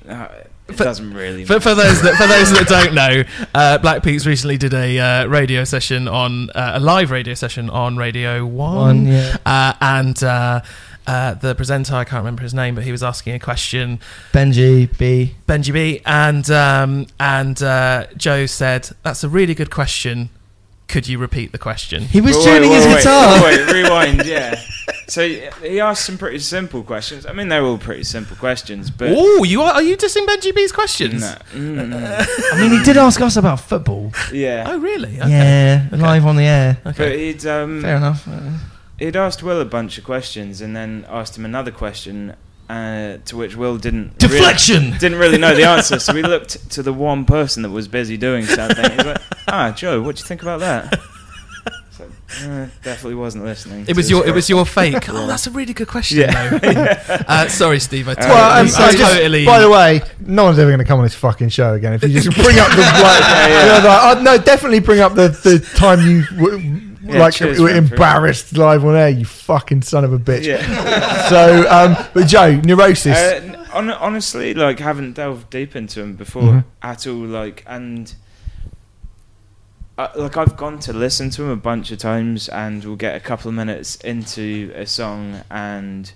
uh, 0.10 0.12
uh, 0.12 0.28
it 0.74 0.78
For- 0.78 0.84
doesn't 0.84 1.14
really. 1.14 1.46
For, 1.46 1.60
for 1.60 1.76
those 1.76 2.02
that 2.02 2.16
for 2.16 2.28
those 2.28 2.52
that 2.52 2.68
don't 2.70 2.94
know, 2.94 3.24
uh, 3.54 3.78
Black 3.78 4.04
Peaks 4.04 4.26
recently 4.26 4.58
did 4.58 4.74
a 4.74 5.00
uh, 5.00 5.26
radio 5.28 5.64
session 5.64 6.08
on 6.08 6.50
uh, 6.52 6.74
a 6.76 6.80
live 6.80 7.12
radio 7.12 7.34
session 7.34 7.70
on 7.70 7.98
Radio 7.98 8.46
One, 8.46 8.76
One, 8.76 9.06
yeah. 9.08 9.38
uh, 9.46 9.74
and 9.82 10.22
uh, 10.24 10.62
uh, 11.08 11.34
the 11.36 11.56
presenter 11.56 11.96
I 11.96 12.04
can't 12.04 12.22
remember 12.22 12.44
his 12.44 12.54
name, 12.54 12.76
but 12.76 12.84
he 12.84 12.92
was 12.92 13.04
asking 13.04 13.34
a 13.36 13.40
question, 13.40 14.00
Benji 14.34 14.96
B. 14.98 15.36
Benji 15.48 15.74
B, 15.74 16.02
and 16.06 16.50
um, 16.52 17.08
and 17.20 17.62
uh, 17.62 18.08
Joe 18.18 18.46
said, 18.46 18.90
"That's 19.04 19.24
a 19.24 19.30
really 19.30 19.54
good 19.56 19.72
question. 19.72 20.30
Could 20.92 21.08
you 21.08 21.18
repeat 21.18 21.52
the 21.52 21.58
question?" 21.58 22.04
He 22.04 22.22
was 22.22 22.36
Wait, 22.38 22.44
tuning 22.46 22.70
wait, 22.70 22.76
his 22.78 22.86
wait, 22.86 22.98
guitar. 22.98 23.44
Wait, 23.44 23.60
wait, 23.68 23.74
rewind. 23.84 24.26
Yeah. 24.36 24.60
So 25.08 25.28
he 25.28 25.80
asked 25.82 26.06
some 26.06 26.18
pretty 26.18 26.40
simple 26.40 26.84
questions. 26.84 27.26
I 27.26 27.34
mean, 27.34 27.50
they're 27.50 27.64
all 27.70 27.78
pretty 27.78 28.04
simple 28.06 28.38
questions, 28.38 28.90
but 28.90 29.10
Oh, 29.12 29.44
you 29.44 29.62
are? 29.62 29.74
Are 29.74 29.82
you 29.82 29.98
dissing 29.98 30.26
Benji 30.26 30.56
B's 30.56 30.72
questions? 30.72 31.22
no, 31.22 31.36
mm, 31.54 32.54
I 32.54 32.62
mean, 32.62 32.72
he 32.72 32.82
did 32.84 32.96
ask 32.98 33.20
us 33.20 33.36
about 33.36 33.60
football. 33.60 34.14
yeah. 34.32 34.66
Oh, 34.70 34.78
really? 34.80 35.20
Okay. 35.20 35.30
Yeah, 35.30 35.88
Okay. 35.94 36.02
live 36.02 36.26
on 36.26 36.36
the 36.38 36.44
air. 36.46 36.78
But 36.84 37.00
Okay. 37.00 37.26
he'd 37.34 37.46
um, 37.46 37.82
Fair 37.82 37.98
enough. 37.98 38.26
He'd 39.00 39.16
asked 39.18 39.44
Will 39.44 39.60
a 39.60 39.66
bunch 39.66 39.98
of 39.98 40.04
questions 40.06 40.62
and 40.62 40.76
then 40.76 41.06
asked 41.10 41.38
him 41.38 41.44
another 41.44 41.72
question, 41.72 42.34
uh, 42.72 43.18
to 43.26 43.36
which 43.38 43.56
Will 43.56 43.78
didn't 43.78 44.14
really- 44.22 44.36
Deflection. 44.40 44.92
didn't 45.00 45.20
really 45.20 45.38
know 45.38 45.54
the 45.56 45.66
answer. 45.68 46.00
So 46.00 46.14
we 46.14 46.22
looked 46.24 46.70
to 46.72 46.82
the 46.84 46.94
one 46.94 47.26
person 47.26 47.64
that 47.64 47.70
was 47.72 47.88
busy 47.88 48.18
doing 48.18 48.46
something. 48.46 48.90
He's 48.92 49.06
like, 49.12 49.22
"Ah, 49.48 49.72
Joe, 49.76 50.02
what 50.02 50.16
do 50.16 50.22
you 50.22 50.26
think 50.28 50.42
about 50.42 50.60
that?" 50.62 51.00
So, 51.92 52.06
uh, 52.50 52.68
definitely 52.84 53.16
wasn't 53.16 53.44
listening. 53.44 53.82
It 53.82 53.96
was 53.98 54.06
his 54.06 54.12
your 54.12 54.26
it 54.26 54.34
was 54.34 54.50
your 54.50 54.66
fake. 54.66 55.10
Oh, 55.10 55.28
that's 55.28 55.46
a 55.46 55.52
really 55.52 55.74
good 55.74 55.90
question. 55.90 56.20
Yeah. 56.20 56.58
though. 56.58 57.18
uh, 57.28 57.48
sorry, 57.50 57.80
Steve. 57.82 58.08
I 58.08 58.14
totally, 58.16 58.34
Well, 58.34 58.68
so 58.70 58.82
I 58.84 58.88
I 58.88 58.92
just- 58.94 59.14
totally. 59.14 59.46
by 59.46 59.60
the 59.60 59.70
way, 59.70 60.02
no 60.22 60.46
one's 60.46 60.58
ever 60.58 60.70
going 60.72 60.80
to 60.80 60.86
come 60.86 61.00
on 61.00 61.06
this 61.06 61.14
fucking 61.14 61.50
show 61.50 61.74
again 61.74 61.92
if 61.94 62.02
you 62.04 62.10
just 62.22 62.30
bring 62.42 62.58
up 62.58 62.70
the 62.72 62.78
like, 62.78 63.20
Yeah, 63.22 63.48
yeah. 63.48 63.60
you 63.78 63.84
know, 63.84 63.88
like, 63.90 64.18
oh, 64.18 64.22
no, 64.24 64.38
definitely 64.38 64.80
bring 64.80 65.02
up 65.02 65.14
the, 65.16 65.28
the 65.28 65.60
time 65.76 66.00
you 66.10 66.26
w- 66.38 66.91
Yeah, 67.14 67.20
like 67.20 67.34
cheers, 67.34 67.60
were 67.60 67.70
embarrassed 67.70 68.58
live 68.58 68.84
on 68.86 68.96
air. 68.96 69.10
You 69.10 69.26
fucking 69.26 69.82
son 69.84 70.04
of 70.06 70.14
a 70.14 70.20
bitch. 70.20 70.46
Yeah. 70.46 71.20
So, 71.30 71.66
um, 71.70 71.96
but 72.14 72.28
Joe, 72.28 72.60
neurosis. 72.64 73.16
Uh, 73.18 73.40
n- 73.44 73.54
hon- 73.70 73.90
honestly, 73.92 74.54
like 74.54 74.80
haven't 74.80 75.14
delved 75.14 75.50
deep 75.50 75.76
into 75.76 76.02
him 76.02 76.16
before 76.16 76.42
Mhm. 76.44 76.64
at 76.82 77.08
all. 77.08 77.16
Like 77.26 77.64
and. 77.68 78.14
Uh, 79.98 80.08
like 80.16 80.36
I've 80.38 80.58
gone 80.58 80.80
to 80.80 80.94
listen 80.94 81.30
to 81.32 81.44
him 81.44 81.50
a 81.50 81.56
bunch 81.56 81.92
of 81.92 82.00
times, 82.00 82.50
and 82.50 82.84
we'll 82.84 82.96
get 82.96 83.16
a 83.16 83.20
couple 83.20 83.50
of 83.50 83.56
minutes 83.56 83.96
into 83.98 84.72
a 84.76 84.86
song, 84.86 85.42
and 85.52 86.12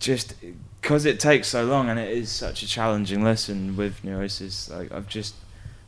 just 0.00 0.34
because 0.80 1.04
it 1.06 1.20
takes 1.20 1.48
so 1.48 1.64
long, 1.64 1.88
and 1.88 1.98
it 1.98 2.08
is 2.16 2.30
such 2.30 2.62
a 2.62 2.66
challenging 2.66 3.22
listen 3.22 3.76
with 3.76 4.02
neurosis. 4.02 4.68
Like 4.70 4.90
I've 4.90 5.08
just, 5.08 5.34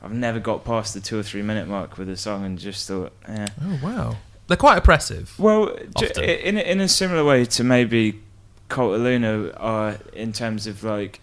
I've 0.07 0.13
never 0.15 0.39
got 0.41 0.65
past 0.65 0.95
the 0.95 1.01
two 1.01 1.19
or 1.19 1.23
three 1.23 1.43
minute 1.43 1.69
mark 1.69 1.99
with 1.99 2.09
a 2.09 2.17
song, 2.17 2.45
and 2.45 2.59
just 2.59 2.87
thought, 2.89 3.13
yeah. 3.29 3.49
oh 3.63 3.81
wow, 3.83 4.17
they're 4.47 4.57
quite 4.57 4.79
oppressive. 4.79 5.35
Well, 5.39 5.77
Often. 5.97 6.25
in 6.25 6.57
a- 6.57 6.61
in 6.73 6.81
a 6.81 6.89
similar 6.89 7.25
way 7.25 7.45
to 7.45 7.65
maybe 7.65 8.21
Cult 8.69 8.95
of 8.95 9.01
Luna 9.03 9.51
are 9.57 9.99
in 10.13 10.33
terms 10.33 10.67
of 10.67 10.83
like 10.85 11.21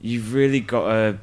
you've 0.00 0.34
really 0.34 0.60
got 0.60 0.86
a 0.90 1.18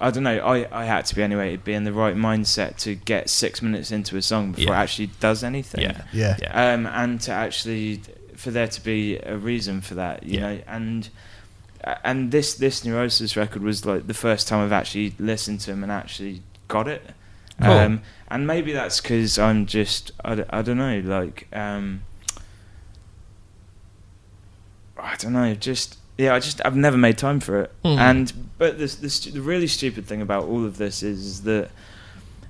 I 0.00 0.10
don't 0.10 0.24
know. 0.24 0.38
I, 0.44 0.66
I 0.82 0.84
had 0.86 1.06
to 1.06 1.14
be 1.14 1.22
anyway. 1.22 1.56
To 1.56 1.62
be 1.62 1.72
in 1.72 1.84
the 1.84 1.92
right 1.92 2.16
mindset 2.16 2.76
to 2.78 2.94
get 2.96 3.30
six 3.30 3.62
minutes 3.62 3.90
into 3.92 4.16
a 4.16 4.22
song 4.22 4.50
before 4.52 4.74
Yeah. 4.74 4.80
it 4.80 4.82
actually 4.82 5.06
does 5.20 5.44
anything. 5.44 5.82
Yeah, 5.82 6.02
yeah. 6.12 6.36
yeah. 6.42 6.72
Um, 6.74 6.86
and 6.86 7.20
to 7.22 7.32
actually 7.32 8.00
for 8.36 8.50
there 8.50 8.66
to 8.68 8.80
be 8.82 9.16
a 9.18 9.36
reason 9.36 9.80
for 9.80 9.94
that, 9.94 10.24
you 10.24 10.40
Yeah. 10.40 10.54
know, 10.54 10.60
and 10.66 11.08
and 12.02 12.30
this 12.30 12.54
this 12.54 12.84
Neurosis 12.84 13.36
record 13.36 13.62
was 13.62 13.84
like 13.84 14.06
the 14.06 14.14
first 14.14 14.48
time 14.48 14.64
I've 14.64 14.72
actually 14.72 15.14
listened 15.18 15.60
to 15.60 15.72
him 15.72 15.82
and 15.82 15.92
actually 15.92 16.42
got 16.68 16.88
it. 16.88 17.02
Cool. 17.60 17.70
Um, 17.70 18.02
and 18.28 18.46
maybe 18.46 18.72
that's 18.72 19.00
because 19.00 19.38
I'm 19.38 19.66
just 19.66 20.10
I, 20.24 20.34
d- 20.34 20.42
I 20.50 20.62
don't 20.62 20.78
know 20.78 21.00
like 21.04 21.46
um, 21.52 22.02
I 24.98 25.16
don't 25.16 25.32
know 25.32 25.54
just 25.54 25.98
yeah 26.18 26.34
I 26.34 26.40
just 26.40 26.60
I've 26.64 26.76
never 26.76 26.96
made 26.96 27.18
time 27.18 27.40
for 27.40 27.60
it 27.62 27.72
Hmm. 27.84 27.98
and 27.98 28.32
but 28.58 28.78
the, 28.78 28.86
the 28.86 29.10
stu- 29.10 29.32
the 29.32 29.40
really 29.42 29.66
stupid 29.66 30.06
thing 30.06 30.22
about 30.22 30.44
all 30.44 30.64
of 30.64 30.78
this 30.78 31.02
is 31.02 31.42
that 31.42 31.70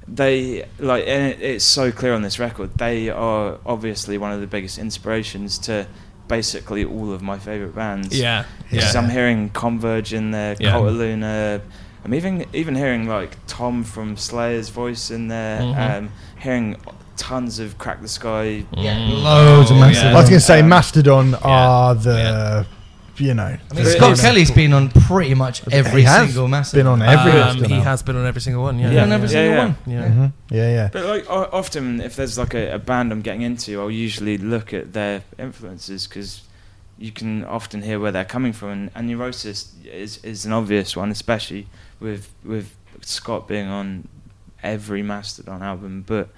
they 0.07 0.67
like 0.79 1.05
and 1.07 1.33
it, 1.33 1.41
it's 1.43 1.65
so 1.65 1.91
clear 1.91 2.13
on 2.13 2.23
this 2.23 2.39
record 2.39 2.77
they 2.77 3.09
are 3.09 3.59
obviously 3.65 4.19
one 4.19 4.33
of 4.33 4.41
the 4.41 4.47
biggest 4.47 4.79
inspirations 4.79 5.59
to 5.59 5.87
basically 6.29 6.85
all 6.85 7.13
of 7.13 7.21
my 7.23 7.39
favorite 7.39 7.75
bands 7.75 8.19
yeah, 8.19 8.45
because 8.71 8.95
yeah. 8.95 9.01
I'm 9.01 9.11
hearing 9.11 9.51
Converge 9.51 10.13
in 10.15 10.31
there, 10.31 10.57
Yeah. 10.59 10.71
Cult 10.73 10.89
of 10.89 10.95
Luna. 10.95 11.61
I'm 12.05 12.15
even 12.15 12.45
even 12.53 12.75
hearing 12.75 13.09
like 13.09 13.37
Tom 13.47 13.83
from 13.85 14.17
Slayer's 14.17 14.69
voice 14.69 15.11
in 15.11 15.29
there. 15.29 15.61
Mhm. 15.61 15.99
Um, 15.99 16.11
hearing 16.39 16.77
tons 17.17 17.59
of 17.59 17.79
Crack 17.79 18.03
the 18.03 18.09
Skye. 18.09 18.65
Yeah, 18.77 18.97
Mm. 18.99 19.23
loads 19.23 19.71
of 19.71 19.77
Oh, 19.77 19.81
Mastodon. 19.81 20.13
I 20.17 20.21
was 20.21 20.29
going 20.29 20.41
to 20.41 20.45
say 20.45 20.61
Um, 20.61 20.69
Mastodon 20.69 21.35
are 21.43 21.95
the, 21.95 22.67
you 23.17 23.35
know, 23.35 23.45
I 23.71 23.75
mean, 23.75 23.85
Scott 23.85 24.13
it's- 24.13 24.21
Kelly's 24.21 24.51
been 24.51 24.73
on 24.73 24.89
pretty 24.91 25.35
much 25.35 25.63
every 25.73 26.01
He 26.03 26.07
has 26.07 26.27
single 26.29 26.49
Mastodon. 26.49 26.85
been 26.99 27.03
on 27.07 27.09
every 27.19 27.33
Um, 27.33 27.39
Mastodon 27.47 27.71
he 27.71 27.81
has 27.81 28.03
been 28.03 28.17
on 28.17 28.27
every 28.27 28.41
single 28.41 28.63
one. 28.63 28.79
Yeah, 28.79 28.91
Been 28.91 28.99
on 29.01 29.13
every 29.13 29.29
Yeah, 29.29 29.33
single 29.33 29.53
yeah. 29.53 29.65
one. 29.65 29.77
Yeah. 29.87 30.09
Mhm. 30.09 30.33
yeah, 30.51 30.71
yeah. 30.75 30.89
But 30.93 31.05
like 31.07 31.31
o- 31.31 31.49
often, 31.53 32.01
if 32.01 32.17
there's 32.17 32.37
like 32.39 32.55
a, 32.55 32.75
a 32.75 32.79
band 32.79 33.13
I'm 33.13 33.23
getting 33.23 33.43
into, 33.43 33.81
I'll 33.81 33.91
usually 33.91 34.39
look 34.39 34.73
at 34.75 34.93
their 34.93 35.23
influences 35.39 36.07
because 36.07 36.43
you 36.99 37.11
can 37.13 37.45
often 37.45 37.83
hear 37.83 37.99
where 37.99 38.13
they're 38.13 38.25
coming 38.25 38.53
from, 38.53 38.69
and, 38.71 38.91
and 38.95 39.07
Neurosis 39.09 39.73
is 39.85 40.19
is 40.25 40.45
an 40.47 40.53
obvious 40.53 40.97
one, 40.97 41.11
especially 41.11 41.67
with 42.01 42.29
with 42.45 42.75
Scott 43.03 43.47
being 43.49 43.69
on 43.69 44.09
every 44.63 45.03
Mastodon 45.03 45.63
album. 45.63 46.05
But 46.07 46.29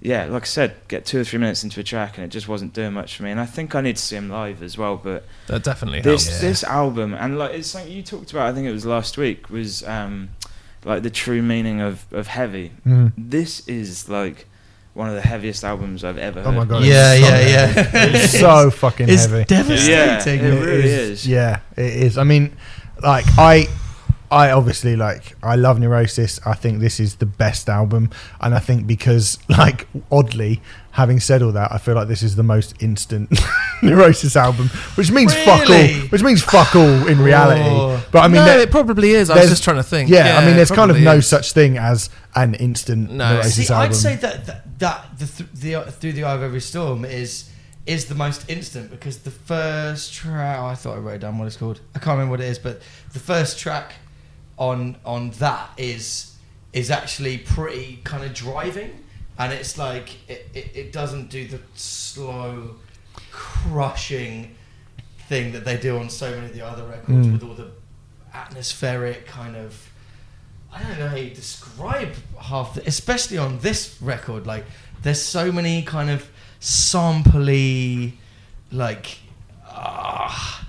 yeah, 0.00 0.26
like 0.26 0.42
I 0.42 0.46
said, 0.46 0.76
get 0.88 1.04
two 1.06 1.20
or 1.20 1.24
three 1.24 1.38
minutes 1.38 1.64
into 1.64 1.80
a 1.80 1.82
track, 1.82 2.16
and 2.18 2.24
it 2.24 2.28
just 2.28 2.48
wasn't 2.48 2.72
doing 2.74 2.92
much 2.92 3.16
for 3.16 3.22
me. 3.22 3.30
And 3.30 3.40
I 3.40 3.46
think 3.46 3.74
I 3.74 3.80
need 3.80 3.96
to 3.96 4.02
see 4.02 4.16
him 4.16 4.28
live 4.30 4.62
as 4.62 4.76
well. 4.76 4.96
But 5.02 5.24
That 5.46 5.64
definitely 5.64 6.00
this 6.02 6.26
helps. 6.28 6.40
this 6.40 6.64
album 6.64 7.14
and 7.14 7.38
like 7.38 7.52
it's 7.54 7.68
something 7.68 7.90
you 7.90 8.02
talked 8.02 8.30
about. 8.32 8.46
I 8.48 8.52
think 8.52 8.66
it 8.66 8.72
was 8.72 8.84
last 8.86 9.16
week. 9.18 9.48
Was 9.50 9.82
um, 9.86 10.30
like 10.84 11.02
the 11.02 11.10
true 11.10 11.42
meaning 11.42 11.80
of 11.80 12.04
of 12.12 12.26
heavy. 12.26 12.72
Mm. 12.86 13.12
This 13.16 13.66
is 13.68 14.08
like 14.08 14.46
one 14.94 15.08
of 15.08 15.14
the 15.14 15.20
heaviest 15.22 15.62
albums 15.64 16.04
I've 16.04 16.18
ever 16.18 16.40
heard. 16.42 16.48
Oh 16.48 16.52
my 16.52 16.64
god! 16.64 16.84
Yeah, 16.84 17.12
it's 17.14 17.26
so 17.26 17.28
yeah, 17.34 17.40
yeah. 17.48 17.66
heavy. 17.66 18.18
It's 18.18 18.38
so 18.40 18.70
fucking 18.70 19.08
It's 19.08 19.26
heavy. 19.26 19.44
devastating. 19.44 20.44
Yeah, 20.44 20.52
it 20.52 20.64
really 20.64 20.88
is. 20.88 21.26
Yeah, 21.26 21.60
it 21.76 21.84
is. 21.96 22.16
I 22.18 22.24
mean, 22.24 22.56
like 23.02 23.24
I, 23.38 23.66
I 24.30 24.50
obviously 24.50 24.96
like 24.96 25.36
I 25.42 25.54
love 25.56 25.78
Neurosis. 25.78 26.40
I 26.46 26.54
think 26.54 26.80
this 26.80 26.98
is 27.00 27.16
the 27.16 27.26
best 27.26 27.68
album, 27.68 28.10
and 28.40 28.54
I 28.54 28.58
think 28.58 28.86
because 28.86 29.38
like 29.48 29.86
oddly, 30.10 30.60
having 30.92 31.20
said 31.20 31.42
all 31.42 31.52
that, 31.52 31.70
I 31.72 31.78
feel 31.78 31.94
like 31.94 32.08
this 32.08 32.22
is 32.22 32.36
the 32.36 32.42
most 32.42 32.82
instant 32.82 33.30
Neurosis 33.82 34.36
album, 34.36 34.68
which 34.96 35.10
means 35.10 35.34
fuck 35.34 35.68
all. 35.70 35.86
Which 36.10 36.22
means 36.22 36.42
fuck 36.42 36.74
all 36.74 37.06
in 37.08 37.20
reality. 37.20 37.62
Oh. 37.64 38.04
But 38.10 38.20
I 38.20 38.28
mean, 38.28 38.36
no, 38.36 38.44
there- 38.46 38.60
it 38.60 38.70
probably 38.70 39.10
is. 39.12 39.30
I 39.30 39.38
was 39.40 39.48
just 39.50 39.64
trying 39.64 39.76
to 39.76 39.82
think. 39.82 40.10
yeah, 40.10 40.38
I 40.38 40.44
mean, 40.46 40.56
there's 40.56 40.70
kind 40.70 40.90
of 40.90 40.96
probably 40.96 41.04
no 41.04 41.16
is. 41.16 41.26
such 41.28 41.52
thing 41.52 41.78
as 41.78 42.10
an 42.34 42.54
instant 42.54 43.10
No. 43.10 43.34
Neurosis 43.34 43.68
See, 43.68 43.72
album. 43.72 43.90
I'd 43.90 43.94
say 43.94 44.16
that 44.16 44.46
that, 44.46 44.78
that 44.80 45.18
the, 45.18 45.26
th- 45.26 45.50
the 45.54 45.74
uh, 45.76 45.84
through 45.90 46.12
the 46.12 46.24
eye 46.24 46.34
of 46.34 46.42
every 46.42 46.60
storm 46.60 47.04
is 47.04 47.50
is 47.86 48.06
the 48.06 48.14
most 48.16 48.50
instant 48.50 48.90
because 48.90 49.18
the 49.18 49.30
first 49.30 50.12
track. 50.12 50.58
Oh, 50.60 50.66
I 50.66 50.74
thought 50.74 50.96
I 50.96 50.98
wrote 50.98 51.20
down 51.20 51.38
what 51.38 51.46
it's 51.46 51.56
called. 51.56 51.80
I 51.94 52.00
can't 52.00 52.14
remember 52.18 52.32
what 52.32 52.40
it 52.40 52.46
is, 52.48 52.58
but 52.58 52.82
the 53.12 53.20
first 53.20 53.58
track 53.60 53.92
on 54.58 54.96
on 55.04 55.30
that 55.32 55.70
is 55.76 56.34
is 56.72 56.90
actually 56.90 57.38
pretty 57.38 58.00
kind 58.04 58.24
of 58.24 58.34
driving, 58.34 58.90
and 59.38 59.52
it's 59.52 59.78
like 59.78 60.16
it, 60.28 60.48
it, 60.54 60.70
it 60.74 60.92
doesn't 60.92 61.30
do 61.30 61.46
the 61.46 61.60
slow 61.74 62.76
crushing 63.30 64.54
thing 65.28 65.52
that 65.52 65.64
they 65.64 65.76
do 65.76 65.98
on 65.98 66.08
so 66.10 66.30
many 66.30 66.46
of 66.46 66.54
the 66.54 66.64
other 66.66 66.84
records 66.84 67.26
Mm. 67.26 67.32
with 67.32 67.42
all 67.42 67.54
the 67.54 67.70
atmospheric 68.34 69.26
kind 69.26 69.56
of 69.56 69.90
I 70.72 70.82
don't 70.82 70.98
know 70.98 71.08
how 71.08 71.16
you 71.16 71.30
describe 71.30 72.12
half, 72.38 72.74
the, 72.74 72.86
especially 72.86 73.38
on 73.38 73.60
this 73.60 73.96
record. 74.02 74.46
Like, 74.46 74.66
there's 75.00 75.22
so 75.22 75.50
many 75.50 75.80
kind 75.82 76.10
of 76.10 76.28
sampley, 76.60 78.12
like, 78.70 79.18
ah, 79.66 80.65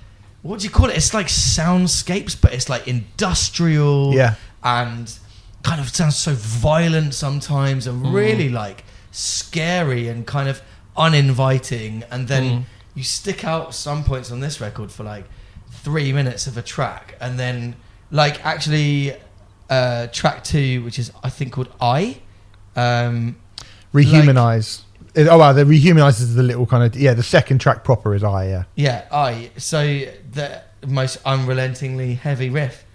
what 0.47 0.59
do 0.59 0.63
you 0.65 0.69
call 0.69 0.89
it? 0.89 0.95
It's 0.95 1.13
like 1.13 1.27
soundscapes, 1.27 2.39
but 2.39 2.53
it's 2.53 2.69
like 2.69 2.87
industrial, 2.87 4.13
Yeah. 4.13 4.35
and 4.63 5.11
kind 5.63 5.81
of 5.81 5.89
sounds 5.93 6.15
so 6.15 6.33
violent 6.33 7.13
sometimes, 7.13 7.85
and 7.87 8.05
Mm. 8.05 8.13
really 8.13 8.49
like 8.49 8.83
scary 9.11 10.07
and 10.07 10.25
kind 10.25 10.47
of 10.47 10.61
uninviting. 10.95 12.03
And 12.09 12.27
then 12.27 12.43
Mm. 12.43 12.63
you 12.95 13.03
stick 13.03 13.43
out 13.43 13.75
some 13.75 14.03
points 14.03 14.31
on 14.31 14.39
this 14.39 14.61
record 14.61 14.91
for 14.91 15.03
like 15.03 15.25
three 15.83 16.13
minutes 16.13 16.47
of 16.47 16.57
a 16.57 16.61
track, 16.61 17.15
and 17.19 17.37
then 17.37 17.75
like 18.11 18.43
actually 18.45 19.13
uh, 19.69 20.07
track 20.13 20.45
two, 20.45 20.81
which 20.85 20.97
is 20.97 21.11
I 21.23 21.29
think 21.29 21.51
called 21.51 21.67
I. 21.81 22.19
Um, 22.77 23.35
Rehumanize. 23.93 24.83
It- 25.17 25.27
oh 25.27 25.37
wow, 25.37 25.53
the 25.53 25.63
rehumanizes 25.63 26.35
the 26.35 26.43
little 26.43 26.65
kind 26.65 26.83
of 26.83 26.99
yeah. 26.99 27.13
The 27.13 27.23
second 27.23 27.59
track 27.59 27.83
proper 27.83 28.15
is 28.15 28.23
I 28.23 28.47
yeah. 28.47 28.63
yeah, 28.75 29.05
I. 29.11 29.51
So 29.57 29.81
the 30.31 30.61
most 30.87 31.17
unrelentingly 31.25 32.13
heavy 32.13 32.49
riff 32.49 32.85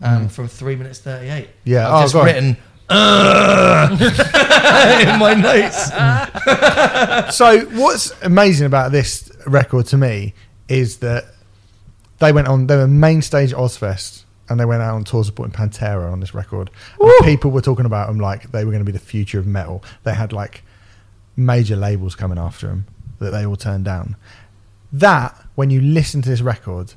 um, 0.00 0.26
Mm. 0.26 0.30
from 0.30 0.48
three 0.48 0.76
minutes 0.76 1.00
thirty-eight. 1.00 1.48
Yeah, 1.64 1.88
I've 1.92 1.94
oh, 1.94 2.02
just 2.02 2.14
written 2.14 2.56
in 2.90 5.18
my 5.18 5.34
notes. 5.34 5.86
so 7.36 7.60
what's 7.80 8.12
amazing 8.22 8.66
about 8.66 8.92
this 8.92 9.30
record 9.46 9.86
to 9.86 9.96
me 9.96 10.34
is 10.68 10.98
that 10.98 11.24
they 12.18 12.32
went 12.32 12.48
on 12.48 12.66
they 12.66 12.76
were 12.76 12.86
main 12.86 13.22
stage 13.22 13.52
at 13.52 13.58
Ozzfest 13.58 14.24
and 14.48 14.60
they 14.60 14.64
went 14.64 14.82
out 14.82 14.94
on 14.94 15.04
tour 15.04 15.24
supporting 15.24 15.54
Pantera 15.54 16.10
on 16.12 16.20
this 16.20 16.34
record. 16.34 16.70
And 17.00 17.24
people 17.24 17.50
were 17.50 17.62
talking 17.62 17.86
about 17.86 18.08
them 18.08 18.18
like 18.18 18.50
they 18.52 18.64
were 18.64 18.70
going 18.70 18.84
to 18.84 18.90
be 18.90 18.92
the 18.92 18.98
future 19.04 19.38
of 19.38 19.46
metal. 19.46 19.82
They 20.04 20.14
had 20.14 20.32
like 20.32 20.62
major 21.36 21.76
labels 21.76 22.14
coming 22.14 22.38
after 22.38 22.66
them 22.66 22.86
that 23.18 23.30
they 23.30 23.46
all 23.46 23.56
turned 23.56 23.84
down. 23.84 24.16
That 24.92 25.34
when 25.54 25.70
you 25.70 25.80
listen 25.80 26.22
to 26.22 26.28
this 26.28 26.40
record, 26.40 26.94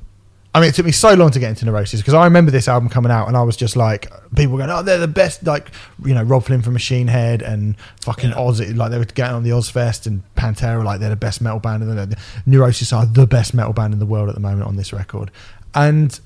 I 0.54 0.60
mean, 0.60 0.70
it 0.70 0.74
took 0.74 0.86
me 0.86 0.92
so 0.92 1.12
long 1.12 1.30
to 1.32 1.38
get 1.38 1.50
into 1.50 1.66
Neurosis 1.66 2.00
because 2.00 2.14
I 2.14 2.24
remember 2.24 2.50
this 2.50 2.66
album 2.66 2.88
coming 2.88 3.12
out 3.12 3.28
and 3.28 3.36
I 3.36 3.42
was 3.42 3.58
just 3.58 3.76
like, 3.76 4.10
people 4.34 4.56
going, 4.56 4.70
oh, 4.70 4.82
they're 4.82 4.96
the 4.96 5.06
best. 5.06 5.44
Like, 5.44 5.70
you 6.02 6.14
know, 6.14 6.22
Robb 6.22 6.44
Flynn 6.44 6.62
from 6.62 6.72
Machine 6.72 7.08
Head 7.08 7.42
and 7.42 7.76
fucking 8.00 8.30
Yeah. 8.30 8.38
Oz. 8.38 8.60
Like, 8.72 8.90
they 8.90 8.96
were 8.96 9.04
getting 9.04 9.34
on 9.34 9.42
the 9.42 9.50
Ozzfest 9.50 10.06
and 10.06 10.22
Pantera, 10.34 10.82
like, 10.82 11.00
they're 11.00 11.10
the 11.10 11.16
best 11.16 11.42
metal 11.42 11.58
band. 11.58 11.82
And 11.82 12.10
the 12.10 12.16
Neurosis 12.46 12.90
are 12.94 13.04
the 13.04 13.26
best 13.26 13.52
metal 13.52 13.74
band 13.74 13.92
in 13.92 13.98
the 13.98 14.06
world 14.06 14.30
at 14.30 14.34
the 14.34 14.40
moment 14.40 14.62
on 14.62 14.76
this 14.76 14.94
record. 14.94 15.30
And 15.74 16.18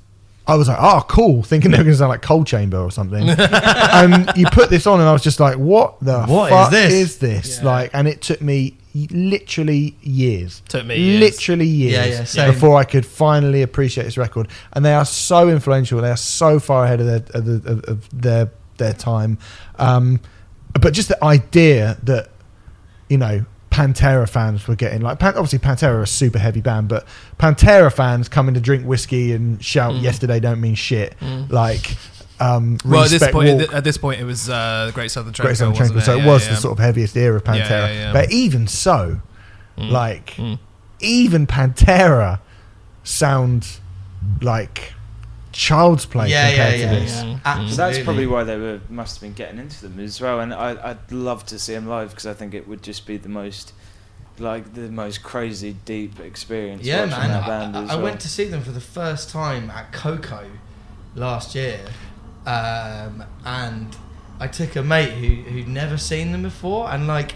I 0.51 0.57
was 0.57 0.67
like, 0.67 0.79
oh, 0.81 1.05
cool, 1.09 1.43
thinking 1.45 1.71
they 1.71 1.79
were 1.79 1.85
going 1.85 1.95
to 1.95 1.99
sound 1.99 2.09
like 2.09 2.23
Coal 2.23 2.43
Chamber 2.45 2.79
or 2.79 2.91
something. 2.91 3.29
and 3.39 4.33
you 4.37 4.47
put 4.47 4.69
this 4.69 4.87
on, 4.87 4.99
and 4.99 5.09
I 5.09 5.13
was 5.13 5.23
just 5.23 5.39
like, 5.39 5.57
what 5.57 6.01
the 6.01 6.25
What 6.25 6.47
is 6.47 6.51
fuck 6.51 6.71
this? 6.73 6.93
is 6.93 7.19
this? 7.19 7.59
Yeah. 7.59 7.65
Like, 7.67 7.91
and 7.95 8.09
it 8.09 8.21
took 8.21 8.41
me 8.41 8.77
literally 9.11 9.97
years. 10.03 10.63
Took 10.69 10.87
me 10.87 10.97
years. 10.97 11.21
literally 11.21 11.67
years 11.67 12.35
yeah, 12.35 12.47
yeah, 12.47 12.51
before 12.51 12.77
I 12.77 12.83
could 12.85 13.07
finally 13.07 13.63
appreciate 13.63 14.05
this 14.05 14.19
record. 14.19 14.49
And 14.73 14.85
they 14.85 14.93
are 14.93 15.05
so 15.05 15.49
influential. 15.49 16.01
They 16.01 16.11
are 16.11 16.17
so 16.17 16.59
far 16.59 16.85
ahead 16.85 17.01
of 17.01 17.07
their 17.07 17.23
of, 17.35 17.45
the, 17.45 17.71
of, 17.71 17.85
of 17.85 18.21
their 18.21 18.51
their 18.79 18.93
time. 18.93 19.39
Um, 19.79 20.21
but 20.81 20.93
just 20.93 21.09
the 21.09 21.23
idea 21.23 21.99
that 22.03 22.31
you 23.09 23.19
know 23.19 23.45
Pantera 23.71 24.29
fans 24.29 24.67
were 24.67 24.75
getting 24.75 25.01
like 25.01 25.19
Pan- 25.19 25.35
obviously 25.37 25.59
Pantera 25.61 25.91
are 25.95 26.03
a 26.03 26.07
super 26.07 26.39
heavy 26.39 26.61
band, 26.61 26.89
but 26.89 27.07
Pantera 27.39 27.93
fans 27.93 28.29
coming 28.29 28.55
to 28.55 28.61
drink 28.61 28.85
whiskey 28.85 29.33
and 29.33 29.63
shout 29.65 29.93
Mm. 29.95 30.03
"Yesterday 30.03 30.41
don't 30.41 30.61
mean 30.61 30.75
shit." 30.75 31.15
Like, 31.49 31.97
um, 32.41 32.79
Well, 32.85 33.05
at 33.05 33.11
this 33.11 33.29
point, 33.31 33.61
Walk, 33.61 33.75
at 33.75 33.85
this 33.85 33.97
point, 33.97 34.21
it 34.21 34.25
was 34.25 34.51
uh, 34.51 34.87
the 34.87 34.93
Great 34.93 35.11
Southern 35.11 35.33
Great 35.33 35.57
Southern 35.57 35.75
Trendkill, 35.75 36.03
so 36.03 36.15
it? 36.15 36.19
it 36.19 36.25
Yeah, 36.25 36.27
was 36.33 36.47
yeah. 36.47 36.55
the 36.55 36.61
sort 36.61 36.73
of 36.79 36.85
heaviest 36.85 37.17
era 37.17 37.37
of 37.37 37.43
Yeah, 37.47 37.53
Pantera. 37.55 37.69
yeah, 37.89 37.93
yeah. 37.93 38.13
But 38.13 38.33
even 38.33 38.67
so, 38.67 39.21
Mm. 39.79 39.91
like 39.91 40.35
Mm. 40.37 40.59
even 41.01 41.47
Pantera 41.47 42.41
sound 43.05 43.67
like 44.41 44.95
child's 45.61 46.07
play 46.07 46.29
Yeah, 46.31 46.49
compared 46.49 46.81
yeah, 46.81 46.87
to 46.89 46.95
yeah, 46.95 47.01
this. 47.01 47.17
Mm. 47.23 47.41
yeah. 47.45 47.59
Mm. 47.59 47.69
So 47.69 47.77
that's 47.77 47.99
probably 48.03 48.27
why 48.27 48.45
they 48.45 48.57
were 48.57 48.81
must 48.89 49.17
have 49.17 49.23
been 49.23 49.35
getting 49.35 49.59
into 49.59 49.83
them 49.87 50.01
as 50.01 50.19
well. 50.21 50.41
And 50.41 50.55
I, 50.55 50.91
I'd 50.91 51.13
love 51.13 51.45
to 51.47 51.59
see 51.59 51.75
them 51.75 51.87
live 51.87 52.11
because 52.11 52.27
I 52.27 52.33
think 52.35 52.55
it 52.55 52.67
would 52.67 52.83
just 52.83 53.07
be 53.07 53.19
the 53.19 53.29
most, 53.29 53.73
like 54.39 54.73
the 54.75 54.89
most 54.89 55.23
crazy 55.23 55.77
deep 55.85 56.19
experience. 56.19 56.85
Yeah, 56.87 57.05
man. 57.07 57.29
That 57.29 57.45
I, 57.45 57.47
band 57.47 57.77
I- 57.77 57.83
as 57.85 57.91
I 57.91 57.95
well. 57.97 58.05
went 58.05 58.21
to 58.21 58.29
see 58.29 58.45
them 58.47 58.63
for 58.63 58.73
the 58.73 58.81
first 58.81 59.29
time 59.31 59.71
at 59.71 59.93
KOKO 59.93 60.45
last 61.15 61.55
year, 61.55 61.81
um, 62.47 63.23
and 63.45 63.95
I 64.39 64.47
took 64.47 64.77
a 64.77 64.83
mate 64.83 65.13
who 65.13 65.29
who'd 65.51 65.69
never 65.69 65.99
seen 65.99 66.33
them 66.33 66.43
before, 66.43 66.89
and 66.91 67.07
like, 67.07 67.35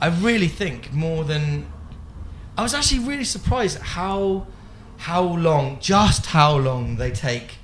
I 0.00 0.08
really 0.08 0.48
think 0.48 0.92
more 0.92 1.24
than 1.24 1.66
I 2.56 2.62
was 2.62 2.74
actually 2.74 3.00
really 3.00 3.24
surprised 3.24 3.76
at 3.78 3.82
how 3.82 4.46
how 4.98 5.22
long, 5.22 5.78
just 5.80 6.26
how 6.26 6.56
long 6.56 6.96
they 6.96 7.10
take 7.10 7.56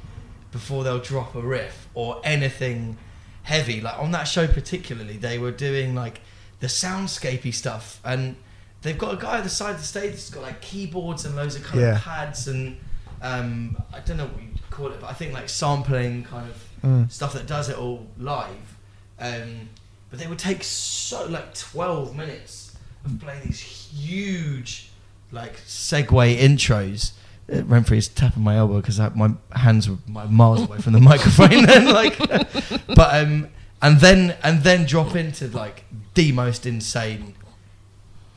before 0.51 0.85
they'll 0.85 0.99
drop 0.99 1.35
a 1.35 1.41
riff 1.41 1.89
or 1.95 2.21
anything 2.25 2.99
heavy. 3.45 3.81
Like 3.81 3.99
on 3.99 4.11
that 4.13 4.25
show 4.25 4.47
particularly, 4.47 5.17
they 5.17 5.39
were 5.39 5.51
doing 5.51 5.95
like 5.95 6.21
the 6.61 6.67
soundscapey 6.67 7.53
stuff, 7.55 8.01
and 8.05 8.37
they've 8.83 8.99
got 8.99 9.15
a 9.15 9.17
guy 9.17 9.39
at 9.39 9.45
the 9.45 9.51
side 9.51 9.73
of 9.77 9.81
the 9.81 9.87
stage 9.87 10.13
that's 10.13 10.31
got 10.31 10.43
like 10.43 10.61
keyboards 10.61 11.25
and 11.25 11.35
loads 11.37 11.57
of 11.57 11.63
kind 11.65 11.81
Yeah. 11.81 11.97
of 11.97 12.03
pads 12.03 12.49
and 12.49 12.79
um, 13.23 13.77
I 13.93 14.01
don't 14.01 14.17
know 14.17 14.27
what 14.27 14.43
you 14.43 14.49
call 14.71 14.89
it, 14.89 15.01
but 15.01 15.09
I 15.09 15.13
think 15.13 15.33
like 15.33 15.49
sampling 15.49 16.25
kind 16.25 16.49
of 16.49 16.57
Mm. 16.85 17.09
stuff 17.13 17.33
that 17.35 17.47
does 17.47 17.69
it 17.69 17.79
all 17.79 18.09
live. 18.19 18.77
Um, 19.21 19.69
but 20.11 20.19
they 20.19 20.27
would 20.27 20.41
take 20.41 20.65
so 20.65 21.25
like 21.27 21.55
twelve 21.55 22.17
minutes 22.17 22.77
of 23.05 23.21
playing 23.21 23.43
these 23.45 23.61
huge 23.61 24.91
like 25.31 25.57
segue 25.59 26.37
intros. 26.39 27.13
Remfry 27.53 27.99
is 27.99 28.09
tapping 28.09 28.43
my 28.43 28.57
elbow 28.57 28.81
because 28.81 28.99
my 29.15 29.33
hands 29.53 29.89
were 29.89 29.99
miles 30.07 30.63
away 30.63 30.79
from 30.79 30.95
the 30.95 31.01
microphone. 31.13 31.67
then, 31.67 31.87
like, 31.93 32.19
but 32.87 33.15
um, 33.15 33.49
and 33.81 34.01
then 34.01 34.37
and 34.43 34.63
then 34.63 34.87
drop 34.87 35.15
into 35.15 35.49
like 35.49 35.85
the 36.15 36.33
most 36.33 36.67
insane 36.67 37.35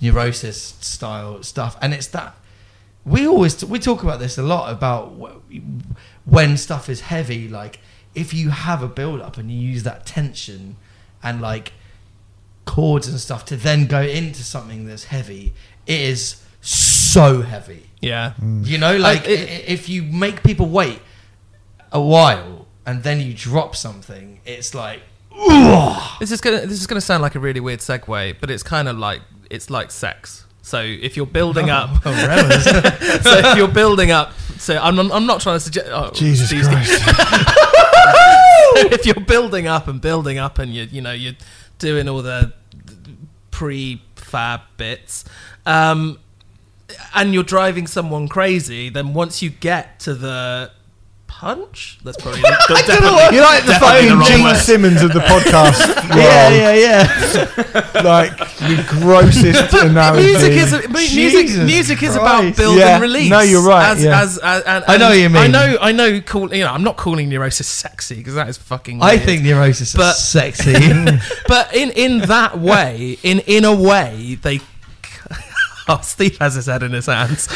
neurosis 0.02 0.76
style 0.82 1.42
stuff, 1.44 1.78
and 1.82 1.94
it's 1.94 2.08
that 2.08 2.36
we 3.06 3.28
always 3.28 3.64
we 3.64 3.80
talk 3.80 4.04
about 4.04 4.20
this 4.20 4.38
a 4.38 4.44
lot 4.44 4.72
about 4.72 5.10
wh- 5.14 5.58
when 6.26 6.58
stuff 6.58 6.90
is 6.90 7.02
heavy. 7.02 7.48
Like 7.48 7.80
if 8.16 8.34
you 8.34 8.50
have 8.50 8.82
a 8.82 8.88
build 8.88 9.22
up 9.22 9.38
and 9.38 9.52
you 9.52 9.60
use 9.60 9.84
that 9.84 10.06
tension 10.06 10.76
and 11.22 11.42
like 11.42 11.74
chords 12.66 13.08
and 13.08 13.20
stuff 13.20 13.46
to 13.46 13.56
then 13.56 13.86
go 13.86 14.02
into 14.02 14.44
something 14.44 14.88
that's 14.88 15.06
heavy, 15.06 15.54
it 15.86 16.02
is 16.02 16.44
so 16.62 17.44
heavy. 17.44 17.86
Yeah. 18.06 18.34
You 18.42 18.78
know, 18.78 18.98
like 18.98 19.28
I- 19.28 19.32
it- 19.32 19.66
if 19.68 19.90
you 19.90 20.04
make 20.04 20.44
people 20.44 20.68
wait 20.70 21.00
a 21.92 22.02
while 22.02 22.68
and 22.86 23.04
then 23.04 23.20
you 23.22 23.34
drop 23.34 23.76
something, 23.76 24.40
it's 24.46 24.74
like, 24.76 25.02
This 26.20 26.32
is 26.32 26.40
gonna 26.42 26.62
this 26.66 26.80
is 26.80 26.88
gonna 26.88 27.02
sound 27.02 27.22
like 27.22 27.36
a 27.36 27.40
really 27.40 27.60
weird 27.60 27.80
segue, 27.82 28.36
but 28.40 28.50
it's 28.50 28.64
kind 28.64 28.88
of 28.88 28.98
like 28.98 29.22
it's 29.50 29.70
like 29.70 29.92
sex. 29.92 30.46
So 30.62 30.80
if 30.82 31.16
you're 31.18 31.26
building 31.40 31.70
up, 31.70 31.90
Oh, 32.06 32.14
so 33.22 33.32
if 33.44 33.58
you're 33.58 33.68
building 33.82 34.12
up, 34.12 34.32
so 34.58 34.78
I'm 34.78 34.98
I'm, 35.00 35.12
I'm 35.12 35.26
not 35.26 35.42
trying 35.42 35.58
to 35.58 35.60
suggest. 35.60 35.88
Oh, 35.92 36.12
Jesus 36.12 36.48
Steve's 36.48 36.68
Christ! 36.68 36.92
if 38.96 39.06
you're 39.06 39.26
building 39.26 39.68
up 39.68 39.88
and 39.88 40.02
building 40.02 40.38
up 40.38 40.60
and 40.60 40.74
you 40.74 40.84
you 40.92 41.02
know 41.02 41.12
you're 41.12 41.34
doing 41.80 42.08
all 42.10 42.22
the 42.22 42.54
prefab 43.52 44.62
bits 44.78 45.24
um 45.66 46.20
and 47.14 47.34
you're 47.34 47.44
driving 47.44 47.88
someone 47.88 48.28
crazy 48.28 48.90
then 48.90 49.14
once 49.14 49.42
you 49.42 49.50
get 49.50 50.00
to 50.00 50.14
the 50.14 50.72
punch 51.28 52.00
that's 52.04 52.22
probably 52.22 52.40
that's 52.42 52.68
definitely, 52.88 53.36
You're 53.36 53.44
like 53.44 53.64
the 53.66 53.72
definitely 53.74 54.08
fucking 54.10 54.20
wrong 54.20 54.28
Gene 54.28 54.44
word. 54.44 54.56
Simmons 54.58 55.02
of 55.02 55.12
the 55.12 55.20
podcast. 55.34 55.80
world. 55.88 56.16
yeah, 56.16 56.50
yeah, 56.50 56.74
yeah. 56.74 57.92
Like 58.06 58.38
the 58.38 58.86
grossest 58.90 59.74
analogy. 59.74 60.28
Music 60.28 60.52
is 60.52 60.74
a, 60.74 60.88
mu- 60.88 60.94
music. 60.94 61.48
Jesus 61.48 61.58
Music 61.66 62.04
is 62.04 62.16
about 62.16 62.42
Christ. 62.42 62.58
build 62.58 62.78
Yeah. 62.78 62.94
and 62.94 63.02
release. 63.02 63.30
No, 63.30 63.40
you're 63.40 63.66
right, 63.68 63.90
As, 63.92 64.04
yeah. 64.04 64.22
as, 64.22 64.38
as, 64.38 64.64
and, 64.64 64.84
I 64.88 64.98
know 64.98 65.10
what 65.10 65.18
you 65.18 65.30
mean. 65.30 65.38
I 65.44 65.48
know. 65.48 65.78
I 65.82 65.92
know. 65.92 66.22
Cool. 66.22 66.54
You 66.54 66.64
know, 66.64 66.72
I'm 66.72 66.84
not 66.84 66.96
calling 66.98 67.28
neurosis 67.30 67.68
sexy 67.68 68.16
because 68.16 68.36
that 68.36 68.48
is 68.48 68.58
fucking. 68.58 69.02
I 69.02 69.16
weird. 69.16 69.24
think 69.26 69.44
neurosis 69.44 69.96
is 69.96 70.18
sexy. 70.24 70.74
but 71.48 71.74
in 71.76 71.90
in 71.92 72.20
that 72.28 72.58
way, 72.60 73.18
in 73.24 73.40
in 73.40 73.66
a 73.66 73.76
way, 73.76 74.38
they. 74.42 74.60
Oh, 75.88 76.00
Steve 76.02 76.38
has 76.40 76.56
his 76.56 76.66
head 76.66 76.82
in 76.84 76.94
his 76.94 77.06
hands. 77.06 77.48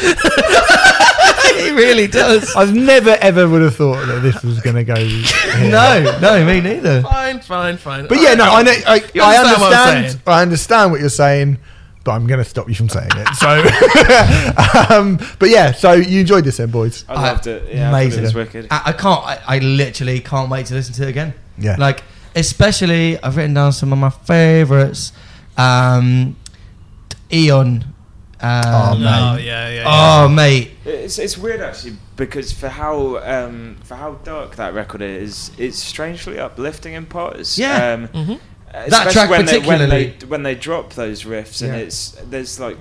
he 1.56 1.70
really 1.72 2.06
does. 2.06 2.54
I've 2.54 2.74
never 2.74 3.10
ever 3.20 3.48
would 3.48 3.62
have 3.62 3.74
thought 3.76 4.06
that 4.06 4.20
this 4.22 4.42
was 4.42 4.60
going 4.60 4.76
to 4.76 4.84
go. 4.84 4.94
here. 4.94 5.70
No, 5.70 6.18
no, 6.20 6.44
me 6.44 6.60
neither. 6.60 7.02
fine, 7.02 7.40
fine, 7.40 7.76
fine. 7.76 8.06
But 8.06 8.20
yeah, 8.20 8.34
no, 8.34 8.44
I 8.44 8.62
know. 8.62 8.72
I, 8.86 9.02
You 9.14 9.22
I 9.22 9.36
understand 9.36 9.60
what 9.60 9.72
I'm 9.74 9.88
understand. 9.96 10.10
saying? 10.12 10.22
I 10.26 10.42
understand 10.42 10.90
what 10.92 11.00
you're 11.00 11.08
saying, 11.10 11.58
but 12.04 12.12
I'm 12.12 12.26
going 12.28 12.38
to 12.38 12.44
stop 12.48 12.68
you 12.68 12.74
from 12.76 12.88
saying 12.88 13.10
it. 13.12 13.34
So, 13.34 13.48
um, 14.94 15.18
but 15.38 15.48
yeah, 15.50 15.72
so 15.72 15.92
you 15.92 16.20
enjoyed 16.20 16.44
this, 16.44 16.58
then, 16.58 16.70
boys? 16.70 17.04
I 17.08 17.14
loved 17.20 17.46
it. 17.48 17.64
Yeah, 17.74 17.88
I 17.88 17.90
thought 17.90 18.00
Amazing. 18.02 18.18
it 18.20 18.22
was 18.26 18.34
wicked. 18.34 18.66
I, 18.70 18.82
I 18.86 18.92
can't. 18.92 19.24
I, 19.26 19.38
I 19.46 19.58
literally 19.58 20.20
can't 20.20 20.48
wait 20.50 20.66
to 20.66 20.74
listen 20.74 20.94
to 20.94 21.02
it 21.02 21.08
again. 21.08 21.34
Yeah. 21.58 21.76
Like, 21.78 22.02
especially, 22.36 23.20
I've 23.22 23.36
written 23.36 23.54
down 23.54 23.72
some 23.72 23.92
of 23.92 23.98
my 23.98 24.10
favorites. 24.10 25.12
Um, 25.58 26.36
Aeon. 27.32 27.84
Um, 28.42 28.62
Oh, 28.66 28.94
No, 28.98 29.34
mate. 29.36 29.44
yeah, 29.44 29.68
yeah. 29.68 29.74
yeah. 29.82 29.84
Oh, 30.24 30.28
mate. 30.28 30.70
It's 30.84 31.18
it's 31.18 31.36
weird 31.36 31.60
actually 31.60 31.96
because 32.16 32.52
for 32.52 32.68
how 32.68 33.18
um, 33.18 33.76
for 33.84 33.96
how 33.96 34.12
dark 34.24 34.56
that 34.56 34.72
record 34.74 35.02
is, 35.02 35.50
it's 35.58 35.78
strangely 35.78 36.38
uplifting 36.38 36.94
in 36.94 37.06
parts. 37.06 37.58
Yeah. 37.58 37.92
Um, 37.94 38.08
Mhm. 38.08 38.40
especially 38.72 39.12
track 39.12 39.30
when 39.30 39.44
they, 39.46 39.58
when 39.58 39.66
particularly. 39.78 40.14
they 40.18 40.26
when 40.26 40.42
they 40.42 40.54
drop 40.54 40.94
those 40.94 41.24
riffs 41.24 41.60
and 41.62 41.72
Yeah. 41.74 41.80
it's 41.80 42.16
there's 42.30 42.58
like 42.58 42.78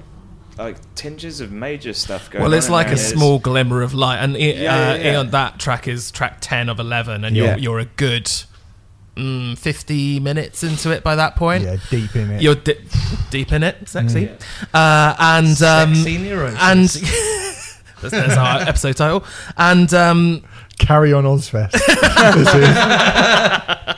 like 0.57 0.76
tinges 0.95 1.39
of 1.39 1.51
major 1.51 1.93
stuff 1.93 2.30
going. 2.30 2.43
On. 2.43 2.49
Well, 2.49 2.57
it's 2.57 2.68
in 2.68 2.74
like 2.74 2.88
a 2.88 2.91
and 2.91 2.99
small 2.99 3.39
glimmer 3.39 3.82
of 3.82 3.93
light, 3.93 4.18
and 4.18 4.36
it, 4.36 4.57
Yeah, 4.57 4.74
uh, 4.76 4.78
yeah, 4.78 4.95
yeah. 4.95 5.12
Aeon, 5.14 5.30
that 5.32 5.57
track 5.60 5.88
is 5.88 6.12
track 6.12 6.38
ten 6.41 6.68
of 6.70 6.80
eleven, 6.80 7.24
and 7.24 7.36
you're 7.36 7.57
you're 7.57 7.80
a 7.80 7.86
good 7.86 8.30
mm, 9.20 9.58
fifty 9.58 10.20
minutes 10.20 10.64
into 10.64 10.92
it 10.92 11.04
by 11.04 11.16
that 11.16 11.36
point. 11.36 11.64
Yeah, 11.64 11.78
deep 11.90 12.16
in 12.16 12.32
it. 12.32 12.42
You're 12.42 12.56
di- 12.56 12.80
deep 13.30 13.52
in 13.52 13.64
it, 13.64 13.88
sexy, 13.88 14.28
Mm. 14.28 14.42
uh, 14.74 15.16
and 15.20 15.62
um, 15.62 15.96
Sexy 15.96 16.18
neurosis. 16.18 16.60
and 16.62 16.90
that's, 18.02 18.12
that's 18.12 18.38
our 18.38 18.62
episode 18.62 18.96
title, 18.98 19.24
and 19.58 19.94
um, 19.94 20.44
Carry 20.80 21.12
on, 21.14 21.26
Ozzfest. 21.26 21.72
This 21.74 22.56
is- 22.56 23.96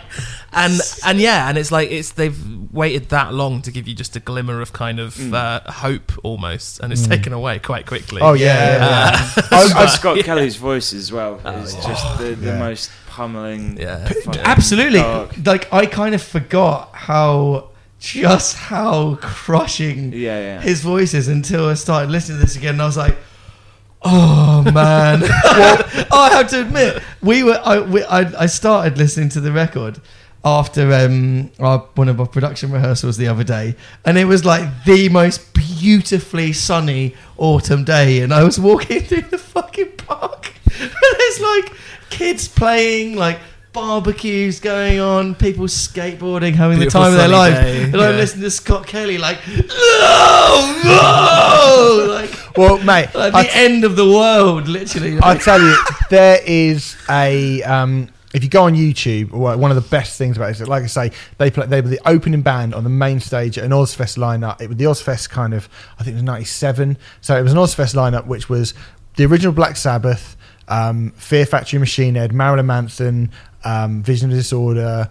and 0.53 0.81
and 1.05 1.19
yeah, 1.19 1.47
and 1.47 1.57
it's 1.57 1.71
like 1.71 1.89
it's 1.91 2.11
they've 2.11 2.37
waited 2.73 3.09
that 3.09 3.33
long 3.33 3.61
to 3.61 3.71
give 3.71 3.87
you 3.87 3.93
just 3.95 4.15
a 4.15 4.19
glimmer 4.19 4.59
of 4.61 4.73
kind 4.73 4.99
of 4.99 5.15
Mm. 5.15 5.33
uh, 5.33 5.71
hope 5.71 6.11
almost, 6.23 6.79
and 6.81 6.91
it's 6.91 7.05
taken 7.07 7.31
away 7.33 7.59
quite 7.59 7.85
quickly. 7.85 8.21
oh 8.21 8.33
yeah, 8.33 8.45
yeah. 8.45 8.77
yeah. 8.79 9.15
Scott, 9.25 9.75
I- 9.75 9.83
I- 9.83 9.85
Scott 9.87 10.19
Kelly's 10.25 10.55
voice 10.57 10.91
as 10.93 11.11
well 11.11 11.39
Oh, 11.45 11.51
is 11.61 11.73
yeah. 11.75 11.81
just 11.87 12.17
the, 12.17 12.35
the 12.35 12.47
Yeah. 12.47 12.59
most 12.59 12.91
pummeling. 13.11 13.77
Yeah. 13.77 14.09
Absolutely. 14.39 14.99
dark. 14.99 15.35
Like, 15.45 15.73
I 15.73 15.85
kind 15.85 16.15
of 16.15 16.21
forgot 16.23 16.89
how, 16.93 17.69
just 17.99 18.55
how 18.55 19.15
crushing 19.21 20.11
Yeah, 20.13 20.39
yeah. 20.39 20.61
his 20.61 20.81
voice 20.81 21.13
is 21.13 21.27
until 21.27 21.67
I 21.69 21.75
started 21.75 22.09
listening 22.09 22.39
to 22.39 22.45
this 22.45 22.55
again. 22.55 22.75
And 22.75 22.81
I 22.81 22.85
was 22.85 22.97
like, 22.97 23.17
Oh 24.03 24.63
man! 24.73 25.21
I 25.23 26.29
have 26.31 26.49
to 26.49 26.61
admit, 26.61 27.03
we 27.21 27.43
were. 27.43 27.61
I, 27.63 27.81
we, 27.81 28.03
I, 28.03 28.21
I 28.41 28.45
started 28.47 28.97
listening 28.97 29.29
to 29.29 29.39
the 29.39 29.51
record 29.51 30.01
after 30.43 30.91
um, 30.91 31.51
our, 31.59 31.77
one 31.93 32.09
of 32.09 32.19
our 32.19 32.25
production 32.25 32.71
rehearsals 32.71 33.17
the 33.17 33.27
other 33.27 33.43
day, 33.43 33.75
and 34.03 34.17
it 34.17 34.25
was 34.25 34.43
like 34.43 34.67
the 34.85 35.07
most 35.09 35.53
beautifully 35.53 36.51
sunny 36.51 37.13
autumn 37.37 37.83
day, 37.83 38.21
and 38.21 38.33
I 38.33 38.43
was 38.43 38.59
walking 38.59 39.01
through 39.07 39.29
the 39.29 39.37
fucking 39.37 39.91
park, 39.97 40.51
and 40.79 40.91
there's 41.19 41.39
like 41.39 41.71
kids 42.11 42.47
playing, 42.47 43.15
like 43.15 43.39
barbecues 43.73 44.59
going 44.59 44.99
on, 44.99 45.33
people 45.33 45.65
skateboarding, 45.65 46.53
having 46.53 46.77
Beautiful 46.77 47.01
the 47.01 47.05
time 47.05 47.13
of 47.13 47.17
their 47.17 47.29
sunny 47.29 47.53
life, 47.53 47.53
day, 47.53 47.83
and 47.85 47.95
I'm 47.95 48.17
listening 48.17 48.43
to 48.43 48.51
Scott 48.51 48.85
Kelly 48.85 49.17
like, 49.17 49.39
no, 49.47 50.81
no, 50.83 52.05
like 52.09 52.57
Well, 52.57 52.77
mate, 52.79 53.13
like 53.15 53.33
I 53.33 53.43
the 53.43 53.55
end 53.57 53.83
of 53.83 53.95
the 53.95 54.05
world, 54.05 54.67
literally. 54.67 55.17
I 55.19 55.33
Like, 55.33 55.43
tell 55.43 55.61
you, 55.61 55.75
there 56.09 56.39
is 56.45 56.95
a. 57.09 57.63
Um, 57.63 58.09
if 58.33 58.45
you 58.45 58.49
go 58.49 58.63
on 58.63 58.75
YouTube, 58.75 59.31
one 59.31 59.71
of 59.71 59.75
the 59.75 59.89
best 59.89 60.17
things 60.17 60.37
about 60.37 60.47
it 60.47 60.51
is 60.51 60.59
that, 60.59 60.69
like 60.69 60.83
I 60.83 60.87
say, 60.87 61.11
they 61.37 61.51
play. 61.51 61.65
They 61.65 61.81
were 61.81 61.89
the 61.89 61.99
opening 62.07 62.41
band 62.41 62.73
on 62.73 62.85
the 62.85 62.89
main 62.89 63.19
stage 63.19 63.57
at 63.57 63.65
an 63.65 63.71
Ozzfest 63.71 64.17
lineup. 64.17 64.61
It 64.61 64.69
was 64.69 64.77
the 64.77 64.85
Ozzfest 64.85 65.29
kind 65.29 65.53
of. 65.53 65.67
I 65.99 66.03
think 66.03 66.13
it 66.13 66.17
was 66.17 66.23
'97. 66.23 66.97
So 67.19 67.37
it 67.37 67.43
was 67.43 67.51
an 67.51 67.57
Ozzfest 67.57 67.93
lineup, 67.93 68.27
which 68.27 68.47
was 68.49 68.73
the 69.17 69.25
original 69.25 69.51
Black 69.51 69.75
Sabbath, 69.75 70.37
um, 70.67 71.11
Fear 71.11 71.45
Factory, 71.45 71.79
Machine 71.79 72.15
Head, 72.15 72.33
Marilyn 72.33 72.65
Manson, 72.65 73.31
um, 73.63 74.03
Vision 74.03 74.31
of 74.31 74.37
Disorder. 74.37 75.09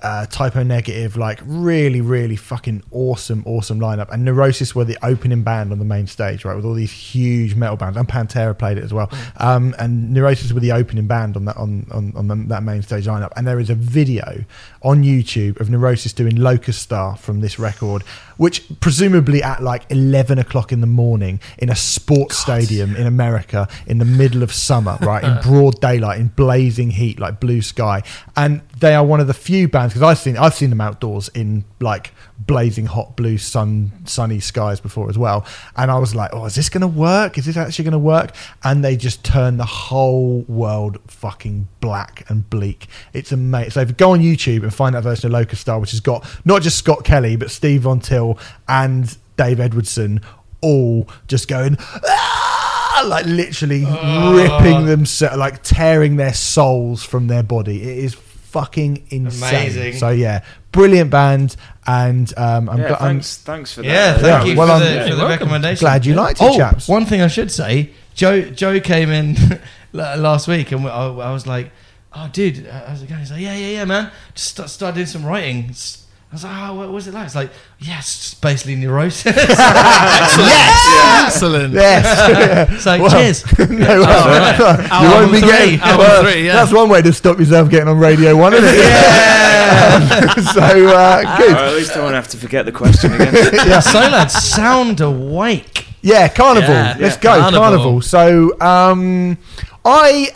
Uh, 0.00 0.26
Type 0.26 0.56
O 0.56 0.62
Negative, 0.62 1.16
like 1.16 1.40
really, 1.44 2.00
really 2.00 2.36
fucking 2.36 2.82
awesome, 2.90 3.42
awesome 3.46 3.80
lineup. 3.80 4.10
And 4.12 4.24
Neurosis 4.24 4.74
were 4.74 4.84
the 4.84 4.96
opening 5.04 5.42
band 5.42 5.72
on 5.72 5.78
the 5.78 5.84
main 5.84 6.06
stage, 6.06 6.44
right, 6.44 6.54
with 6.54 6.64
all 6.64 6.74
these 6.74 6.92
huge 6.92 7.54
metal 7.54 7.76
bands. 7.76 7.96
And 7.96 8.06
Pantera 8.08 8.56
played 8.56 8.78
it 8.78 8.84
as 8.84 8.94
well. 8.94 9.10
Um, 9.38 9.74
and 9.78 10.12
Neurosis 10.12 10.52
were 10.52 10.60
the 10.60 10.72
opening 10.72 11.06
band 11.06 11.36
on 11.36 11.46
that 11.46 11.56
on 11.56 11.86
on, 11.90 12.12
on 12.14 12.28
the, 12.28 12.36
that 12.48 12.62
main 12.62 12.82
stage 12.82 13.06
lineup. 13.06 13.32
And 13.36 13.46
there 13.46 13.58
is 13.58 13.70
a 13.70 13.74
video 13.74 14.44
on 14.82 15.02
YouTube 15.02 15.60
of 15.60 15.68
Neurosis 15.70 16.12
doing 16.12 16.36
Locust 16.36 16.80
Star 16.80 17.16
from 17.16 17.40
this 17.40 17.58
record, 17.58 18.02
which 18.36 18.64
presumably 18.80 19.42
at 19.42 19.62
like 19.62 19.84
eleven 19.90 20.38
o'clock 20.38 20.72
in 20.72 20.80
the 20.80 20.86
morning 20.86 21.40
in 21.58 21.70
a 21.70 21.76
sports 21.76 22.38
stadium 22.38 22.94
in 22.96 23.06
America 23.06 23.68
in 23.86 23.98
the 23.98 24.04
middle 24.04 24.42
of 24.42 24.52
summer, 24.52 24.96
right, 25.00 25.24
in 25.24 25.38
broad 25.42 25.80
daylight, 25.80 26.20
in 26.20 26.28
blazing 26.28 26.90
heat, 26.90 27.18
like 27.18 27.40
blue 27.40 27.62
sky. 27.62 28.02
And 28.36 28.62
they 28.78 28.94
are 28.94 29.04
one 29.04 29.20
of 29.20 29.26
the 29.26 29.34
few 29.34 29.68
bands 29.68 29.87
because 29.88 30.02
I've 30.02 30.18
seen 30.18 30.36
I've 30.36 30.54
seen 30.54 30.70
them 30.70 30.80
outdoors 30.80 31.28
in 31.34 31.64
like 31.80 32.12
blazing 32.38 32.86
hot 32.86 33.16
blue 33.16 33.38
sun 33.38 33.92
sunny 34.04 34.40
skies 34.40 34.80
before 34.80 35.08
as 35.10 35.18
well. 35.18 35.46
And 35.76 35.90
I 35.90 35.98
was 35.98 36.14
like, 36.14 36.30
oh, 36.32 36.46
is 36.46 36.54
this 36.54 36.68
going 36.68 36.82
to 36.82 36.86
work? 36.86 37.38
Is 37.38 37.46
this 37.46 37.56
actually 37.56 37.84
going 37.84 37.92
to 37.92 37.98
work? 37.98 38.34
And 38.64 38.84
they 38.84 38.96
just 38.96 39.24
turn 39.24 39.56
the 39.56 39.64
whole 39.64 40.42
world 40.42 40.98
fucking 41.06 41.68
black 41.80 42.24
and 42.28 42.48
bleak. 42.48 42.86
It's 43.12 43.32
amazing. 43.32 43.70
So 43.70 43.80
if 43.80 43.88
you 43.88 43.94
go 43.94 44.12
on 44.12 44.20
YouTube 44.20 44.62
and 44.62 44.72
find 44.74 44.94
that 44.94 45.02
version 45.02 45.26
of 45.26 45.32
Locust 45.32 45.62
Star, 45.62 45.78
which 45.78 45.90
has 45.90 46.00
got 46.00 46.26
not 46.44 46.62
just 46.62 46.78
Scott 46.78 47.04
Kelly 47.04 47.36
but 47.36 47.50
Steve 47.50 47.82
Von 47.82 48.00
Till 48.00 48.38
and 48.68 49.16
Dave 49.36 49.60
Edwardson 49.60 50.20
all 50.60 51.08
just 51.26 51.48
going. 51.48 51.76
"Ah!" 52.04 53.04
Like 53.06 53.26
literally 53.26 53.84
ripping 53.84 54.86
them, 54.86 55.04
like 55.38 55.62
tearing 55.62 56.16
their 56.16 56.34
souls 56.34 57.04
from 57.04 57.28
their 57.28 57.44
body. 57.44 57.80
It 57.80 57.98
is 57.98 58.14
fucking 58.48 59.06
insane. 59.10 59.54
Amazing. 59.54 59.92
So 59.94 60.10
yeah, 60.10 60.44
brilliant 60.72 61.10
band, 61.10 61.56
and 61.86 62.32
um, 62.36 62.68
I'm, 62.68 62.78
yeah, 62.78 62.88
gl- 62.88 62.92
I'm 62.92 62.98
thanks, 62.98 63.36
thanks 63.38 63.72
for 63.74 63.82
that. 63.82 63.88
yeah, 63.88 64.12
thank 64.18 64.24
Yeah, 64.46 64.50
you 64.52 64.58
well, 64.58 64.66
for 64.68 64.72
I'm- 64.72 64.80
the, 64.82 64.86
Yeah, 64.94 65.02
for 65.08 65.14
the 65.14 65.16
welcome. 65.24 65.28
recommendation. 65.48 65.80
glad 65.84 66.06
you 66.06 66.14
liked 66.14 66.40
it, 66.42 66.44
oh, 66.50 66.56
chaps. 66.56 66.88
one 66.88 67.04
thing 67.04 67.20
I 67.20 67.28
should 67.28 67.50
say, 67.50 67.90
Joe 68.14 68.42
Joe 68.42 68.80
came 68.80 69.10
in 69.10 69.36
last 69.92 70.48
week, 70.48 70.72
and 70.72 70.86
I, 70.86 71.06
I 71.06 71.32
was 71.32 71.46
like, 71.46 71.70
"Oh, 72.12 72.28
dude, 72.32 72.66
how's 72.66 73.02
it 73.02 73.08
going?" 73.08 73.20
He's 73.20 73.30
like, 73.30 73.40
"Yeah, 73.40 73.54
yeah, 73.56 73.68
yeah, 73.68 73.84
man. 73.84 74.10
Just 74.34 74.48
start, 74.48 74.70
start 74.70 74.94
doing 74.94 75.06
some 75.06 75.24
writing." 75.24 75.66
S- 75.70 76.04
I 76.30 76.34
was 76.34 76.44
like, 76.44 76.52
"Oh, 76.68 76.74
what 76.74 76.90
was 76.92 77.06
it 77.08 77.14
like?" 77.14 77.24
It's 77.26 77.34
like, 77.34 77.50
"Yes, 77.78 78.06
it's 78.16 78.34
basically 78.34 78.74
neurosis." 78.76 79.34
yes, 79.34 81.24
Excellent. 81.26 81.72
yes. 81.74 82.70
it's 82.70 82.86
like, 82.86 83.00
Well, 83.02 83.10
cheers. 83.10 83.44
no, 83.70 84.00
right. 84.02 84.58
you 85.02 85.08
won't 85.10 85.32
be 85.32 85.40
three, 85.40 85.48
getting. 85.48 85.78
well, 85.80 86.22
three, 86.22 86.44
yeah. 86.46 86.52
That's 86.52 86.72
one 86.72 86.88
way 86.90 87.00
to 87.02 87.12
stop 87.12 87.38
yourself 87.38 87.70
getting 87.70 87.88
on 87.88 87.98
Radio 87.98 88.36
One, 88.36 88.52
isn't 88.54 88.66
it? 88.68 88.76
Yeah. 88.76 90.34
so 90.52 90.60
uh, 90.60 91.36
good. 91.38 91.52
Or 91.52 91.56
at 91.56 91.74
least 91.74 91.96
I 91.96 92.00
won't 92.00 92.14
have 92.14 92.28
to 92.28 92.36
forget 92.36 92.66
the 92.66 92.72
question 92.72 93.14
again. 93.14 93.34
Yeah. 93.52 93.80
so 93.80 93.98
lads, 94.00 94.34
sound 94.34 95.00
awake. 95.00 95.86
Yeah, 96.02 96.28
Karnivool. 96.28 96.68
Yeah. 96.68 96.96
Let's 96.98 97.16
Yeah. 97.16 97.20
go, 97.22 97.40
Karnivool. 97.58 98.00
Karnivool. 98.00 98.04
So, 98.04 98.60
um, 98.60 99.38
I 99.84 100.28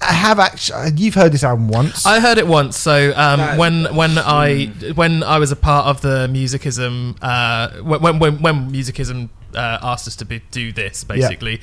have 0.00 0.38
actually. 0.38 0.92
You've 0.96 1.14
heard 1.14 1.32
this 1.32 1.44
album 1.44 1.68
once. 1.68 2.06
I 2.06 2.20
heard 2.20 2.38
it 2.38 2.46
once. 2.46 2.76
So 2.76 3.12
um, 3.16 3.58
when 3.58 3.94
when 3.94 4.18
I 4.18 4.66
when 4.94 5.22
I 5.22 5.38
was 5.38 5.50
a 5.52 5.56
part 5.56 5.86
of 5.86 6.00
the 6.00 6.28
Musicism, 6.28 7.16
uh, 7.20 7.70
when 7.82 8.18
when 8.18 8.40
when 8.40 8.70
Musicism 8.70 9.30
uh, 9.54 9.78
asked 9.82 10.06
us 10.06 10.16
to 10.16 10.24
be, 10.24 10.42
do 10.50 10.72
this, 10.72 11.04
basically, 11.04 11.60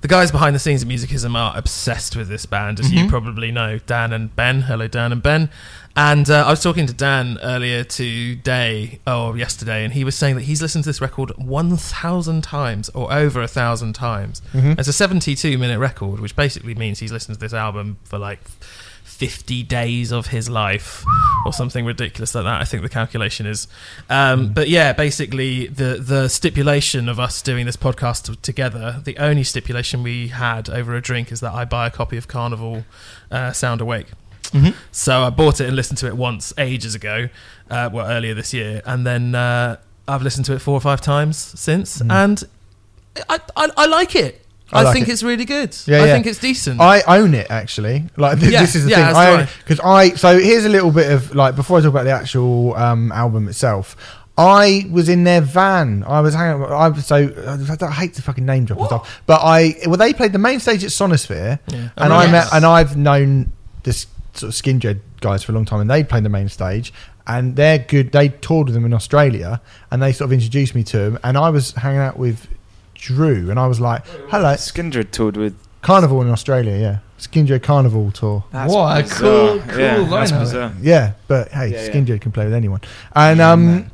the 0.00 0.08
guys 0.08 0.30
behind 0.30 0.54
the 0.54 0.58
scenes 0.58 0.82
at 0.82 0.88
Musicism 0.88 1.36
are 1.36 1.56
obsessed 1.56 2.16
with 2.16 2.28
this 2.28 2.46
band, 2.46 2.80
as 2.80 2.92
you 2.92 3.08
probably 3.08 3.52
know. 3.52 3.78
Dan 3.86 4.12
and 4.12 4.34
Ben. 4.34 4.62
Hello, 4.62 4.88
Dan 4.88 5.12
and 5.12 5.22
Ben. 5.22 5.50
And 5.96 6.30
uh, 6.30 6.46
I 6.46 6.50
was 6.50 6.62
talking 6.62 6.86
to 6.86 6.92
Dan 6.94 7.38
earlier 7.42 7.82
today 7.84 9.00
or 9.06 9.36
yesterday, 9.36 9.84
and 9.84 9.92
he 9.92 10.04
was 10.04 10.14
saying 10.14 10.36
that 10.36 10.42
he's 10.42 10.62
listened 10.62 10.84
to 10.84 10.88
this 10.88 11.00
record 11.00 11.32
one 11.36 11.76
thousand 11.76 12.42
times 12.42 12.88
or 12.90 13.12
over 13.12 13.42
a 13.42 13.48
thousand 13.48 13.94
times. 13.94 14.40
It's 14.78 14.88
a 14.88 14.92
seventy-two 14.92 15.58
minute 15.58 15.78
record, 15.78 16.20
which 16.20 16.36
basically 16.36 16.74
means 16.74 17.00
he's 17.00 17.12
listened 17.12 17.36
to 17.36 17.40
this 17.40 17.52
album 17.52 17.98
for 18.04 18.18
like 18.18 18.40
50 19.04 19.64
days 19.64 20.12
of 20.12 20.28
his 20.28 20.48
life 20.48 21.04
or 21.44 21.52
something 21.52 21.84
ridiculous 21.84 22.34
like 22.34 22.44
that 22.44 22.62
i 22.62 22.64
think 22.64 22.82
the 22.82 22.88
calculation 22.88 23.44
is. 23.44 23.68
Um, 24.08 24.52
but 24.54 24.70
yeah 24.70 24.94
basically 24.94 25.66
the 25.66 25.96
the 26.00 26.28
stipulation 26.28 27.06
of 27.06 27.20
us 27.20 27.42
doing 27.42 27.66
this 27.66 27.76
podcast 27.76 28.28
t- 28.32 28.38
together 28.40 29.02
the 29.04 29.18
only 29.18 29.44
stipulation 29.44 30.02
we 30.02 30.28
had 30.28 30.70
over 30.70 30.94
a 30.96 31.02
drink 31.02 31.30
is 31.32 31.40
that 31.40 31.52
i 31.52 31.66
buy 31.66 31.86
a 31.88 31.90
copy 31.90 32.16
of 32.16 32.28
Karnivool 32.28 32.84
uh, 33.30 33.52
sound 33.52 33.82
awake 33.82 34.06
so 34.92 35.22
i 35.22 35.30
bought 35.30 35.60
it 35.60 35.66
and 35.66 35.76
listened 35.76 35.98
to 35.98 36.06
it 36.06 36.16
once 36.16 36.52
ages 36.58 36.94
ago 36.94 37.28
uh, 37.70 37.88
well 37.92 38.06
earlier 38.10 38.34
this 38.34 38.52
year 38.52 38.82
and 38.84 39.06
then 39.06 39.34
uh, 39.34 39.76
i've 40.08 40.22
listened 40.22 40.44
to 40.44 40.52
it 40.54 40.58
four 40.58 40.74
or 40.74 40.80
five 40.80 41.00
times 41.00 41.36
since 41.36 42.00
and 42.00 42.44
I, 43.28 43.38
I, 43.56 43.68
I 43.76 43.86
like 43.86 44.14
it 44.16 44.44
I 44.72 44.80
I, 44.80 44.82
like 44.84 44.94
think 44.94 45.08
it. 45.08 45.12
it's 45.12 45.24
really 45.24 45.44
good. 45.44 45.76
Yeah, 45.86 45.96
I 45.96 46.06
yeah. 46.06 46.12
think 46.14 46.26
it's 46.26 46.38
decent. 46.38 46.80
I 46.80 47.02
own 47.18 47.34
it 47.34 47.50
actually. 47.50 48.04
Like 48.16 48.38
th- 48.40 48.52
Yeah, 48.52 48.60
this 48.60 48.76
is 48.76 48.84
the 48.84 48.90
yeah, 48.90 48.96
thing. 48.98 49.04
that's 49.06 49.18
I 49.18 49.32
own 49.40 49.48
because 49.64 49.80
I. 49.80 50.10
So 50.10 50.38
here's 50.38 50.64
a 50.64 50.68
little 50.68 50.92
bit 50.92 51.10
of 51.10 51.34
like 51.34 51.56
before 51.56 51.78
I 51.78 51.80
talk 51.80 51.90
about 51.90 52.04
the 52.04 52.12
actual 52.12 52.76
um, 52.76 53.10
album 53.10 53.48
itself. 53.48 53.96
I 54.38 54.86
was 54.88 55.08
in 55.08 55.24
their 55.24 55.40
van. 55.40 56.04
I 56.06 56.20
was 56.20 56.34
hanging. 56.34 56.62
out- 56.62 56.70
I 56.70 56.86
was 56.86 57.04
so 57.04 57.16
I, 57.16 57.84
I 57.84 57.90
hate 57.90 58.14
to 58.14 58.22
fucking 58.22 58.46
name 58.46 58.64
drop 58.64 58.78
and 58.78 58.86
stuff, 58.86 59.22
but 59.26 59.40
I 59.42 59.74
well 59.88 59.96
they 59.96 60.12
played 60.12 60.32
the 60.32 60.38
main 60.38 60.60
stage 60.60 60.84
at 60.84 60.90
Sonisphere, 60.90 61.58
and 61.72 61.90
Oh, 61.98 62.04
I 62.14 62.30
met 62.30 62.46
and 62.54 62.64
I've 62.64 62.96
known 62.96 63.52
this 63.82 64.06
sort 64.34 64.52
of 64.54 64.54
Skindred 64.60 65.00
guys 65.20 65.42
for 65.42 65.52
a 65.52 65.54
long 65.54 65.64
time, 65.64 65.80
and 65.80 65.90
they 65.90 66.02
played 66.04 66.24
the 66.24 66.28
main 66.28 66.48
stage. 66.48 66.92
And 67.26 67.54
they're 67.54 67.78
good. 67.78 68.10
They 68.12 68.28
toured 68.30 68.66
with 68.66 68.74
them 68.74 68.84
in 68.84 68.92
Australia, 68.94 69.60
and 69.90 70.02
they 70.02 70.12
sort 70.12 70.28
of 70.28 70.32
introduced 70.32 70.74
me 70.74 70.82
to 70.84 70.98
them. 70.98 71.18
And 71.22 71.38
I 71.38 71.50
was 71.50 71.72
hanging 71.72 72.00
out 72.00 72.18
with 72.18 72.48
Drew, 72.94 73.50
and 73.50 73.58
I 73.60 73.66
was 73.68 73.80
like, 73.80 74.04
"Hello, 74.30 74.54
Skindred 74.54 75.10
toured 75.12 75.36
with. 75.36 75.54
Karnivool 75.82 76.20
in 76.22 76.28
Australia, 76.30 76.76
yeah. 76.76 76.98
Skindred 77.18 77.60
Karnivool 77.60 78.12
tour. 78.12 78.44
That's 78.52 78.70
What 78.72 78.98
a 79.00 79.08
cool- 79.08 79.60
cool 79.60 79.78
yeah, 79.80 79.96
that's 80.02 80.30
lineup. 80.32 80.40
bizarre. 80.40 80.72
Yeah, 80.82 81.12
but 81.28 81.48
hey, 81.52 81.68
Yeah, 81.72 82.02
yeah. 82.04 82.18
Can 82.18 82.32
play 82.32 82.44
with 82.44 82.52
anyone. 82.52 82.80
And 83.14 83.38
Yeah, 83.38 83.52
um 83.52 83.66
man. 83.66 83.90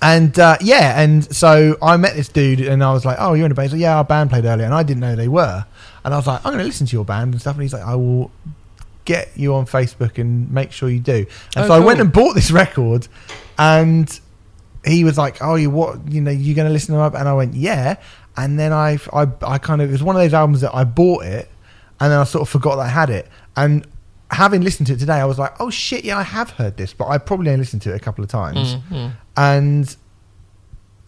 and 0.00 0.38
uh, 0.38 0.56
yeah, 0.62 1.00
and 1.02 1.24
so 1.34 1.76
I 1.82 1.96
met 1.98 2.16
this 2.16 2.28
dude 2.28 2.60
and 2.60 2.82
I 2.82 2.92
was 2.94 3.04
like, 3.04 3.16
"Oh, 3.20 3.34
you're 3.34 3.44
in 3.46 3.52
a 3.52 3.54
band?" 3.54 3.66
He's 3.66 3.72
like, 3.74 3.82
"Yeah, 3.82 3.96
our 3.98 4.04
band 4.04 4.30
played 4.30 4.44
earlier." 4.46 4.64
And 4.64 4.72
I 4.74 4.82
didn't 4.82 5.00
know 5.00 5.14
they 5.16 5.28
were. 5.28 5.64
And 6.04 6.14
I 6.14 6.16
was 6.16 6.26
like, 6.26 6.38
"I'm 6.46 6.52
going 6.52 6.58
to 6.60 6.64
listen 6.64 6.86
to 6.86 6.92
your 6.96 7.04
band 7.04 7.34
and 7.34 7.40
stuff." 7.42 7.56
And 7.56 7.62
he's 7.62 7.72
like, 7.74 7.82
"I 7.84 7.94
will 7.94 8.30
get 9.04 9.30
you 9.36 9.54
on 9.54 9.66
Facebook 9.66 10.18
and 10.18 10.50
make 10.50 10.72
sure 10.72 10.88
you 10.88 11.00
do." 11.00 11.26
And 11.56 11.64
Oh, 11.64 11.68
so 11.68 11.74
I 11.74 11.78
went 11.80 12.00
and 12.00 12.12
bought 12.12 12.34
this 12.34 12.50
record 12.50 13.08
and 13.58 14.20
he 14.84 15.04
was 15.04 15.16
like, 15.18 15.38
"Oh, 15.40 15.54
you 15.54 15.70
what? 15.70 16.10
You 16.10 16.20
know, 16.20 16.30
you're 16.30 16.56
going 16.56 16.66
to 16.68 16.72
listen 16.72 16.94
to 16.94 17.04
it?" 17.06 17.14
And 17.14 17.28
I 17.28 17.32
went, 17.34 17.54
"Yeah." 17.54 17.96
And 18.36 18.58
then 18.58 18.72
I, 18.72 18.98
I, 19.12 19.26
I 19.42 19.58
kind 19.58 19.82
of 19.82 19.90
it 19.90 19.92
was 19.92 20.02
one 20.02 20.16
of 20.16 20.22
those 20.22 20.32
albums 20.34 20.62
that 20.62 20.74
I 20.74 20.84
bought 20.84 21.24
it, 21.24 21.50
and 22.00 22.10
then 22.10 22.18
I 22.18 22.24
sort 22.24 22.42
of 22.42 22.48
forgot 22.48 22.76
that 22.76 22.82
I 22.82 22.88
had 22.88 23.10
it. 23.10 23.28
And 23.56 23.86
having 24.30 24.62
listened 24.62 24.86
to 24.86 24.94
it 24.94 24.98
today, 24.98 25.16
I 25.20 25.24
was 25.24 25.38
like, 25.38 25.60
"Oh 25.60 25.70
shit, 25.70 26.04
yeah, 26.04 26.18
I 26.18 26.22
have 26.22 26.50
heard 26.50 26.76
this, 26.76 26.92
but 26.94 27.08
I 27.08 27.18
probably 27.18 27.50
only 27.50 27.60
listened 27.60 27.82
to 27.82 27.92
it 27.92 27.96
a 27.96 28.00
couple 28.00 28.24
of 28.24 28.30
times." 28.30 28.76
Mm, 28.76 28.82
mm. 28.90 29.12
And 29.36 29.96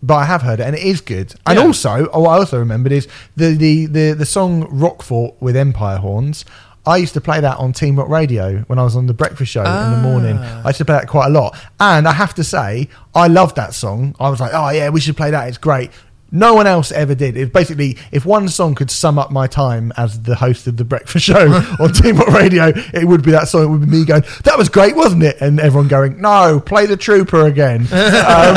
but 0.03 0.17
I 0.17 0.25
have 0.27 0.43
heard 0.43 0.61
it, 0.61 0.65
and 0.65 0.77
it 0.77 0.83
is 0.83 1.01
good. 1.01 1.35
And 1.47 1.59
also, 1.59 2.09
oh, 2.13 2.21
what 2.21 2.31
I 2.31 2.35
also 2.35 2.59
remembered 2.59 2.93
is 2.93 3.09
the 3.37 3.55
the 3.55 3.87
the 3.87 4.13
the 4.13 4.27
song 4.27 4.65
"Rockfort" 4.69 5.35
with 5.41 5.57
Empire 5.57 5.97
Horns. 5.97 6.45
I 6.87 6.99
used 6.99 7.15
to 7.15 7.21
play 7.21 7.41
that 7.41 7.57
on 7.59 7.73
Team 7.73 7.99
Rock 7.99 8.09
Radio 8.09 8.59
when 8.67 8.79
I 8.79 8.85
was 8.85 8.95
on 8.97 9.07
the 9.07 9.15
breakfast 9.15 9.51
show 9.51 9.61
in 9.61 9.91
the 9.93 10.01
morning. 10.03 10.37
Ah. 10.39 10.63
I 10.65 10.69
used 10.69 10.79
to 10.79 10.85
play 10.85 10.97
that 10.97 11.09
quite 11.09 11.27
a 11.27 11.31
lot, 11.31 11.57
and 11.81 12.07
I 12.07 12.13
have 12.13 12.35
to 12.35 12.45
say, 12.45 12.89
I 13.15 13.29
loved 13.29 13.57
that 13.57 13.75
song. 13.75 14.15
I 14.21 14.29
was 14.29 14.41
like, 14.41 14.53
"Oh 14.53 14.69
yeah, 14.71 14.91
we 14.91 15.01
should 15.01 15.17
play 15.17 15.31
that. 15.31 15.49
It's 15.49 15.59
great." 15.59 15.91
No 16.31 16.53
one 16.53 16.67
else 16.67 16.91
ever 16.91 17.15
did. 17.15 17.37
It 17.37 17.53
basically, 17.53 17.97
if 18.11 18.27
one 18.27 18.49
song 18.49 18.75
could 18.75 18.91
sum 18.91 19.21
up 19.21 19.31
my 19.31 19.47
time 19.47 19.93
as 19.97 20.21
the 20.23 20.35
host 20.35 20.67
of 20.67 20.77
the 20.77 20.85
breakfast 20.85 21.25
show 21.25 21.47
on 21.81 21.93
Team 21.93 22.17
Rock 22.17 22.27
Radio, 22.29 22.73
it 22.93 23.07
would 23.07 23.23
be 23.23 23.31
that 23.31 23.47
song. 23.47 23.63
It 23.63 23.67
would 23.69 23.81
be 23.83 23.87
me 23.87 24.05
going, 24.05 24.25
"That 24.43 24.59
was 24.59 24.69
great, 24.69 24.97
wasn't 24.97 25.23
it?" 25.23 25.41
And 25.41 25.61
everyone 25.61 25.87
going, 25.87 26.21
"No, 26.21 26.61
play 26.61 26.87
the 26.87 26.97
Trooper 26.97 27.47
again." 27.47 27.81
um, 27.93 28.57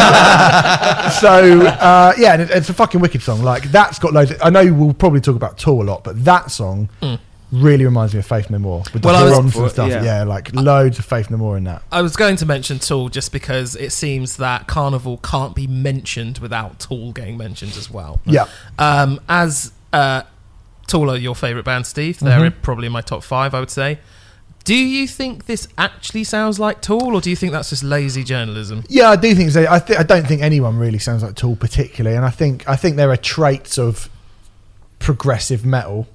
so 1.21 1.65
uh, 1.67 2.13
yeah, 2.17 2.33
and 2.33 2.41
it, 2.41 2.49
it's 2.49 2.69
a 2.69 2.73
fucking 2.73 2.99
wicked 2.99 3.21
song. 3.21 3.43
Like 3.43 3.63
that's 3.71 3.99
got 3.99 4.11
loads. 4.11 4.31
Of, 4.31 4.39
I 4.41 4.49
know 4.49 4.73
we'll 4.73 4.93
probably 4.93 5.21
talk 5.21 5.35
about 5.35 5.57
Tool 5.57 5.83
a 5.83 5.83
lot, 5.83 6.03
but 6.03 6.25
that 6.25 6.51
song. 6.51 6.89
Really 7.51 7.85
reminds 7.85 8.13
me 8.13 8.19
of 8.19 8.25
Faith 8.25 8.49
No 8.49 8.59
More 8.59 8.79
with 8.93 9.01
the 9.01 9.07
Well, 9.07 9.15
I 9.15 9.23
was- 9.23 9.33
horns 9.33 9.55
and 9.55 9.71
stuff. 9.71 9.89
Yeah. 9.89 10.03
Yeah. 10.03 10.23
like 10.23 10.53
loads 10.53 10.99
of 10.99 11.05
Faith 11.05 11.29
No 11.29 11.37
More 11.37 11.55
in 11.55 11.63
that. 11.63 11.81
I 11.91 12.01
was 12.01 12.15
going 12.17 12.35
to 12.37 12.45
mention 12.45 12.77
Tool 12.79 13.07
just 13.09 13.31
because 13.31 13.75
it 13.77 13.91
seems 13.93 14.35
that 14.37 14.67
Karnivool 14.67 15.21
can't 15.21 15.55
be 15.55 15.65
mentioned 15.67 16.39
without 16.39 16.79
Tool 16.79 17.13
getting 17.13 17.37
mentioned 17.37 17.73
as 17.77 17.89
well. 17.89 18.19
Yeah, 18.25 18.45
Um, 18.77 19.21
as 19.29 19.71
uh, 19.93 20.23
Tool 20.87 21.09
are 21.11 21.15
your 21.17 21.35
favourite 21.35 21.63
band, 21.63 21.85
Steve. 21.85 22.19
They're 22.19 22.49
Mhm. 22.51 22.53
probably 22.61 22.87
in 22.87 22.91
my 22.91 23.01
top 23.01 23.23
five, 23.23 23.53
I 23.53 23.59
would 23.61 23.71
say. 23.71 23.99
Do 24.65 24.75
you 24.75 25.07
think 25.07 25.45
this 25.45 25.69
actually 25.77 26.25
sounds 26.25 26.59
like 26.59 26.81
Tool, 26.81 27.15
or 27.15 27.21
do 27.21 27.29
you 27.29 27.37
think 27.37 27.53
that's 27.53 27.69
just 27.69 27.83
lazy 27.83 28.25
journalism? 28.25 28.83
Yeah, 28.89 29.09
I 29.11 29.15
do 29.15 29.33
think 29.33 29.51
so. 29.51 29.65
I, 29.69 29.79
th- 29.79 29.97
I 29.97 30.03
don't 30.03 30.27
think 30.27 30.41
anyone 30.41 30.77
really 30.77 30.99
sounds 30.99 31.23
like 31.23 31.35
Tool 31.35 31.55
particularly, 31.55 32.17
and 32.17 32.25
I 32.25 32.29
think 32.29 32.67
I 32.67 32.75
think 32.75 32.97
there 32.97 33.09
are 33.09 33.15
traits 33.15 33.77
of 33.77 34.09
progressive 34.99 35.65
metal, 35.65 36.07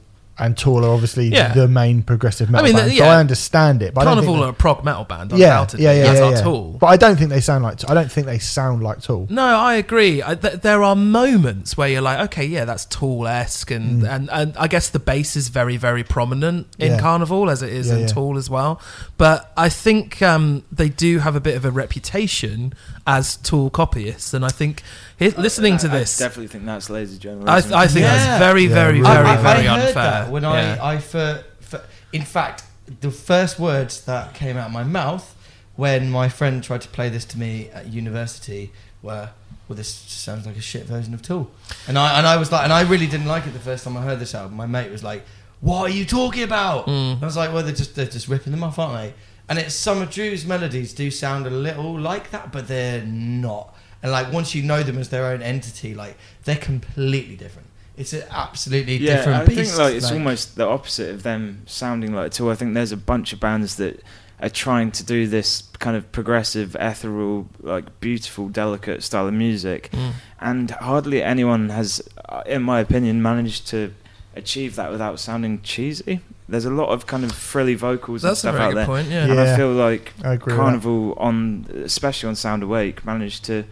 and 0.44 0.56
Tool 0.58 0.84
are 0.84 0.90
obviously 0.92 1.28
Yeah. 1.28 1.52
the 1.54 1.68
main 1.68 2.02
progressive 2.02 2.50
metal 2.50 2.66
mean, 2.66 2.76
band. 2.76 2.90
So 2.90 3.04
yeah. 3.04 3.10
I 3.12 3.16
understand 3.20 3.82
it, 3.82 3.94
but 3.94 4.06
I 4.06 4.14
don't 4.14 4.24
Karnivool 4.24 4.34
think 4.34 4.44
are 4.46 4.48
a 4.48 4.52
prog 4.52 4.84
metal 4.84 5.04
band, 5.04 5.30
they- 5.30 5.38
yeah, 5.38 5.46
undoubtedly. 5.60 5.84
yeah, 5.84 5.92
yeah, 5.92 6.10
as 6.12 6.18
yeah, 6.18 6.24
are 6.26 6.32
yeah. 6.32 6.40
Tool. 6.42 6.76
But 6.80 6.86
I 6.88 6.96
don't 6.96 7.16
think 7.16 7.30
they 7.30 7.40
sound 7.40 7.64
like. 7.64 7.88
I 7.90 7.94
don't 7.94 8.10
think 8.10 8.26
they 8.26 8.38
sound 8.38 8.82
like 8.82 9.00
Tool. 9.02 9.26
No, 9.30 9.44
I 9.44 9.74
agree. 9.74 10.22
I, 10.22 10.34
th- 10.34 10.60
there 10.62 10.82
are 10.82 10.96
moments 10.96 11.76
where 11.76 11.88
you're 11.88 12.02
like, 12.02 12.20
okay, 12.26 12.44
yeah, 12.44 12.64
that's 12.64 12.84
Tool 12.86 13.26
esque, 13.26 13.70
and, 13.70 14.02
and 14.04 14.28
and 14.30 14.56
I 14.56 14.66
guess 14.68 14.88
the 14.90 14.98
bass 14.98 15.36
is 15.36 15.48
very 15.48 15.76
very 15.76 16.02
prominent 16.04 16.66
in 16.78 16.92
Mm. 16.92 16.96
Yeah. 16.96 17.00
Karnivool 17.02 17.50
as 17.50 17.62
it 17.62 17.72
is 17.72 17.88
Yeah, 17.88 17.94
in 17.94 18.00
yeah. 18.02 18.06
Tool 18.08 18.36
as 18.36 18.50
well. 18.50 18.80
But 19.18 19.52
I 19.56 19.68
think 19.68 20.20
um, 20.22 20.64
they 20.72 20.88
do 20.88 21.20
have 21.20 21.36
a 21.36 21.40
bit 21.40 21.54
of 21.56 21.64
a 21.64 21.70
reputation 21.70 22.72
as 23.06 23.36
Tool 23.36 23.68
copyists, 23.70 24.32
and 24.34 24.44
I 24.44 24.48
think 24.48 24.82
he- 25.18 25.30
listening 25.30 25.76
to 25.78 25.88
I- 25.88 25.98
this, 25.98 26.20
I 26.20 26.24
definitely 26.26 26.48
think 26.48 26.64
that's 26.66 26.88
lazy 26.88 27.18
journalism. 27.18 27.72
I, 27.74 27.82
I 27.82 27.86
think 27.88 28.04
Yeah. 28.04 28.16
that's 28.16 28.38
very 28.38 28.64
Yeah, 28.64 28.74
very 28.74 28.92
really. 29.00 29.14
very 29.14 29.26
I- 29.28 29.32
I- 29.32 29.36
very 29.42 29.68
I 29.68 29.74
heard 29.80 29.86
unfair. 29.88 30.10
that 30.10 30.30
when 30.30 30.42
Yeah. 30.44 30.78
I, 30.80 30.94
I 30.94 30.98
for, 30.98 31.44
for, 31.60 31.80
in 32.12 32.22
fact, 32.22 32.64
the 33.00 33.10
first 33.10 33.58
words 33.58 34.02
that 34.02 34.34
came 34.34 34.56
out 34.56 34.66
of 34.66 34.72
my 34.72 34.84
mouth 34.84 35.34
when 35.76 36.10
my 36.10 36.28
friend 36.28 36.62
tried 36.62 36.82
to 36.82 36.88
play 36.88 37.08
this 37.08 37.24
to 37.24 37.38
me 37.38 37.70
at 37.72 37.86
university 37.92 38.72
were, 39.02 39.30
"Well, 39.66 39.76
this 39.76 39.88
sounds 39.88 40.46
like 40.46 40.56
a 40.56 40.60
shit 40.60 40.84
version 40.86 41.14
of 41.14 41.22
Tool," 41.22 41.50
and 41.88 41.98
I 41.98 42.18
and 42.18 42.26
I 42.26 42.36
was 42.36 42.52
like, 42.52 42.62
and 42.64 42.72
I 42.72 42.82
really 42.82 43.06
didn't 43.06 43.26
like 43.26 43.46
it 43.46 43.52
the 43.52 43.58
first 43.58 43.84
time 43.84 43.96
I 43.96 44.02
heard 44.02 44.20
this 44.20 44.34
album. 44.34 44.56
My 44.56 44.66
mate 44.66 44.90
was 44.92 45.02
like, 45.02 45.24
"What 45.60 45.90
are 45.90 45.94
you 45.94 46.04
talking 46.04 46.42
about?" 46.42 46.86
Mm. 46.86 47.22
I 47.22 47.24
was 47.24 47.36
like, 47.36 47.52
"Well, 47.52 47.62
they're 47.62 47.74
just 47.74 47.94
they're 47.96 48.06
just 48.06 48.28
ripping 48.28 48.52
them 48.52 48.62
off, 48.62 48.78
aren't 48.78 48.94
they?" 49.00 49.14
And 49.48 49.58
it's 49.58 49.74
some 49.74 50.00
of 50.00 50.10
Drew's 50.10 50.46
melodies 50.46 50.92
do 50.94 51.10
sound 51.10 51.46
a 51.46 51.50
little 51.50 51.98
like 51.98 52.30
that, 52.30 52.52
but 52.52 52.68
they're 52.68 53.02
not. 53.04 53.74
And 54.02 54.10
like 54.10 54.32
once 54.32 54.54
you 54.54 54.62
know 54.62 54.82
them 54.82 54.98
as 54.98 55.10
their 55.10 55.26
own 55.26 55.42
entity, 55.42 55.94
like 55.94 56.16
they're 56.44 56.56
completely 56.56 57.36
different. 57.36 57.68
It's 57.96 58.12
an 58.14 58.22
absolutely 58.30 58.96
yeah, 58.96 59.16
different 59.16 59.42
I 59.42 59.46
beast. 59.46 59.70
think 59.72 59.78
like 59.78 59.94
it's 59.94 60.10
almost 60.10 60.56
the 60.56 60.66
opposite 60.66 61.10
of 61.10 61.22
them 61.22 61.62
sounding 61.66 62.14
like 62.14 62.32
Tool. 62.32 62.50
I 62.50 62.54
think 62.54 62.72
there's 62.74 62.92
a 62.92 62.96
bunch 62.96 63.32
of 63.32 63.40
bands 63.40 63.76
that 63.76 64.02
are 64.40 64.48
trying 64.48 64.90
to 64.92 65.04
do 65.04 65.26
this 65.28 65.64
kind 65.78 65.96
of 65.96 66.10
progressive, 66.10 66.74
ethereal, 66.80 67.48
like 67.60 68.00
beautiful, 68.00 68.48
delicate 68.48 69.02
style 69.04 69.28
of 69.28 69.34
music, 69.34 69.90
Mm. 69.92 70.12
and 70.40 70.70
hardly 70.70 71.22
anyone 71.22 71.68
has, 71.68 72.02
uh, 72.28 72.42
in 72.46 72.62
my 72.62 72.80
opinion, 72.80 73.22
managed 73.22 73.68
to 73.68 73.92
achieve 74.34 74.74
that 74.76 74.90
without 74.90 75.20
sounding 75.20 75.60
cheesy. 75.62 76.20
There's 76.48 76.64
a 76.64 76.70
lot 76.70 76.88
of 76.88 77.06
kind 77.06 77.24
of 77.24 77.32
frilly 77.32 77.74
vocals 77.74 78.24
and 78.24 78.30
That's 78.30 78.40
a 78.40 78.42
stuff 78.42 78.54
very 78.56 78.64
out 78.66 78.70
good 78.70 78.76
there. 78.78 78.86
point. 78.86 79.08
Yeah. 79.08 79.24
And 79.24 79.34
Yeah. 79.34 79.54
I 79.54 79.56
feel 79.56 79.72
like 79.72 80.12
I 80.24 80.34
agree. 80.34 80.52
Karnivool 80.54 81.18
on, 81.20 81.66
especially 81.84 82.28
on 82.28 82.34
Sound 82.36 82.62
Awake, 82.62 83.04
managed 83.06 83.44
to 83.44 83.64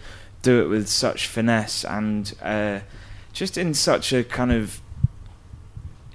do 0.42 0.62
it 0.62 0.68
with 0.68 0.88
such 0.88 1.26
finesse 1.26 1.84
and 1.84 2.32
uh, 2.42 2.80
just 3.32 3.58
in 3.58 3.74
such 3.74 4.12
a 4.12 4.24
kind 4.24 4.52
of, 4.52 4.80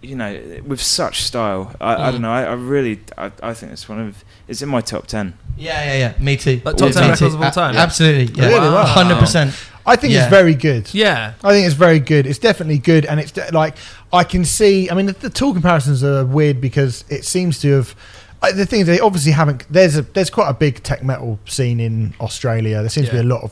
you 0.05 0.15
know, 0.15 0.61
with 0.65 0.81
such 0.81 1.23
style. 1.23 1.75
I, 1.81 1.93
I 1.95 1.97
Mm. 2.09 2.11
don't 2.13 2.21
know. 2.21 2.31
I, 2.31 2.43
I 2.43 2.53
really, 2.53 2.99
I, 3.17 3.31
I 3.43 3.53
think 3.53 3.71
it's 3.71 3.87
one 3.89 3.99
of, 3.99 4.23
it's 4.47 4.61
in 4.61 4.69
my 4.69 4.81
top 4.81 5.07
ten. 5.07 5.37
Yeah, 5.57 5.83
yeah, 5.85 5.97
yeah. 6.17 6.23
Me 6.23 6.37
too. 6.37 6.61
Like 6.63 6.77
top 6.77 6.87
Me 6.89 6.93
10 6.93 7.03
too. 7.03 7.09
records 7.11 7.33
of 7.35 7.41
all 7.41 7.51
time? 7.51 7.75
A- 7.75 7.79
Absolutely. 7.79 8.33
Yeah. 8.35 8.47
Really? 8.49 8.69
Wow. 8.69 8.85
Hundred 8.85 9.17
percent. 9.19 9.55
I 9.85 9.95
think 9.95 10.13
Yeah. 10.13 10.21
it's 10.23 10.29
very 10.29 10.55
good. 10.55 10.93
Yeah. 10.93 11.33
I 11.43 11.51
think 11.53 11.65
it's 11.67 11.75
very 11.75 11.99
good. 11.99 12.25
It's 12.27 12.39
definitely 12.39 12.79
good, 12.79 13.05
and 13.05 13.19
it's 13.19 13.31
de- 13.31 13.51
like 13.51 13.75
I 14.11 14.23
can 14.23 14.43
see. 14.45 14.89
I 14.89 14.93
mean, 14.95 15.05
the, 15.07 15.13
the 15.13 15.29
tool 15.29 15.53
comparisons 15.53 16.03
are 16.03 16.25
weird 16.25 16.59
because 16.61 17.03
it 17.09 17.23
seems 17.25 17.59
to 17.61 17.71
have. 17.73 17.95
I- 18.41 18.51
The 18.51 18.65
thing 18.65 18.81
is, 18.81 18.87
they 18.87 18.99
obviously 18.99 19.31
haven't. 19.31 19.65
There's 19.71 19.95
a 19.97 20.01
there's 20.01 20.29
quite 20.29 20.49
a 20.49 20.53
big 20.53 20.83
tech 20.83 21.03
metal 21.03 21.39
scene 21.45 21.79
in 21.79 22.13
Australia. 22.19 22.81
There 22.81 22.89
seems 22.89 23.07
to 23.07 23.13
be 23.13 23.19
a 23.19 23.23
lot 23.23 23.43
of 23.43 23.51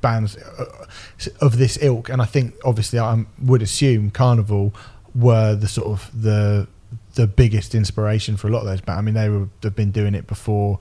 bands 0.00 0.36
uh, 0.36 0.86
of 1.40 1.56
this 1.58 1.78
ilk, 1.82 2.08
and 2.08 2.20
I 2.20 2.26
think 2.26 2.54
obviously 2.64 2.98
I 2.98 3.24
would 3.42 3.62
assume 3.62 4.10
Karnivool 4.10 4.72
were 5.14 5.54
the 5.54 5.68
sort 5.68 5.88
of 5.88 6.10
the 6.20 6.66
the 7.14 7.26
biggest 7.26 7.74
inspiration 7.74 8.36
for 8.36 8.48
a 8.48 8.50
lot 8.50 8.60
of 8.60 8.66
those 8.66 8.80
bands. 8.80 8.98
I 8.98 9.02
mean, 9.02 9.14
they 9.14 9.28
were 9.28 9.48
they've 9.60 9.74
been 9.74 9.90
doing 9.92 10.14
it 10.14 10.26
before. 10.26 10.78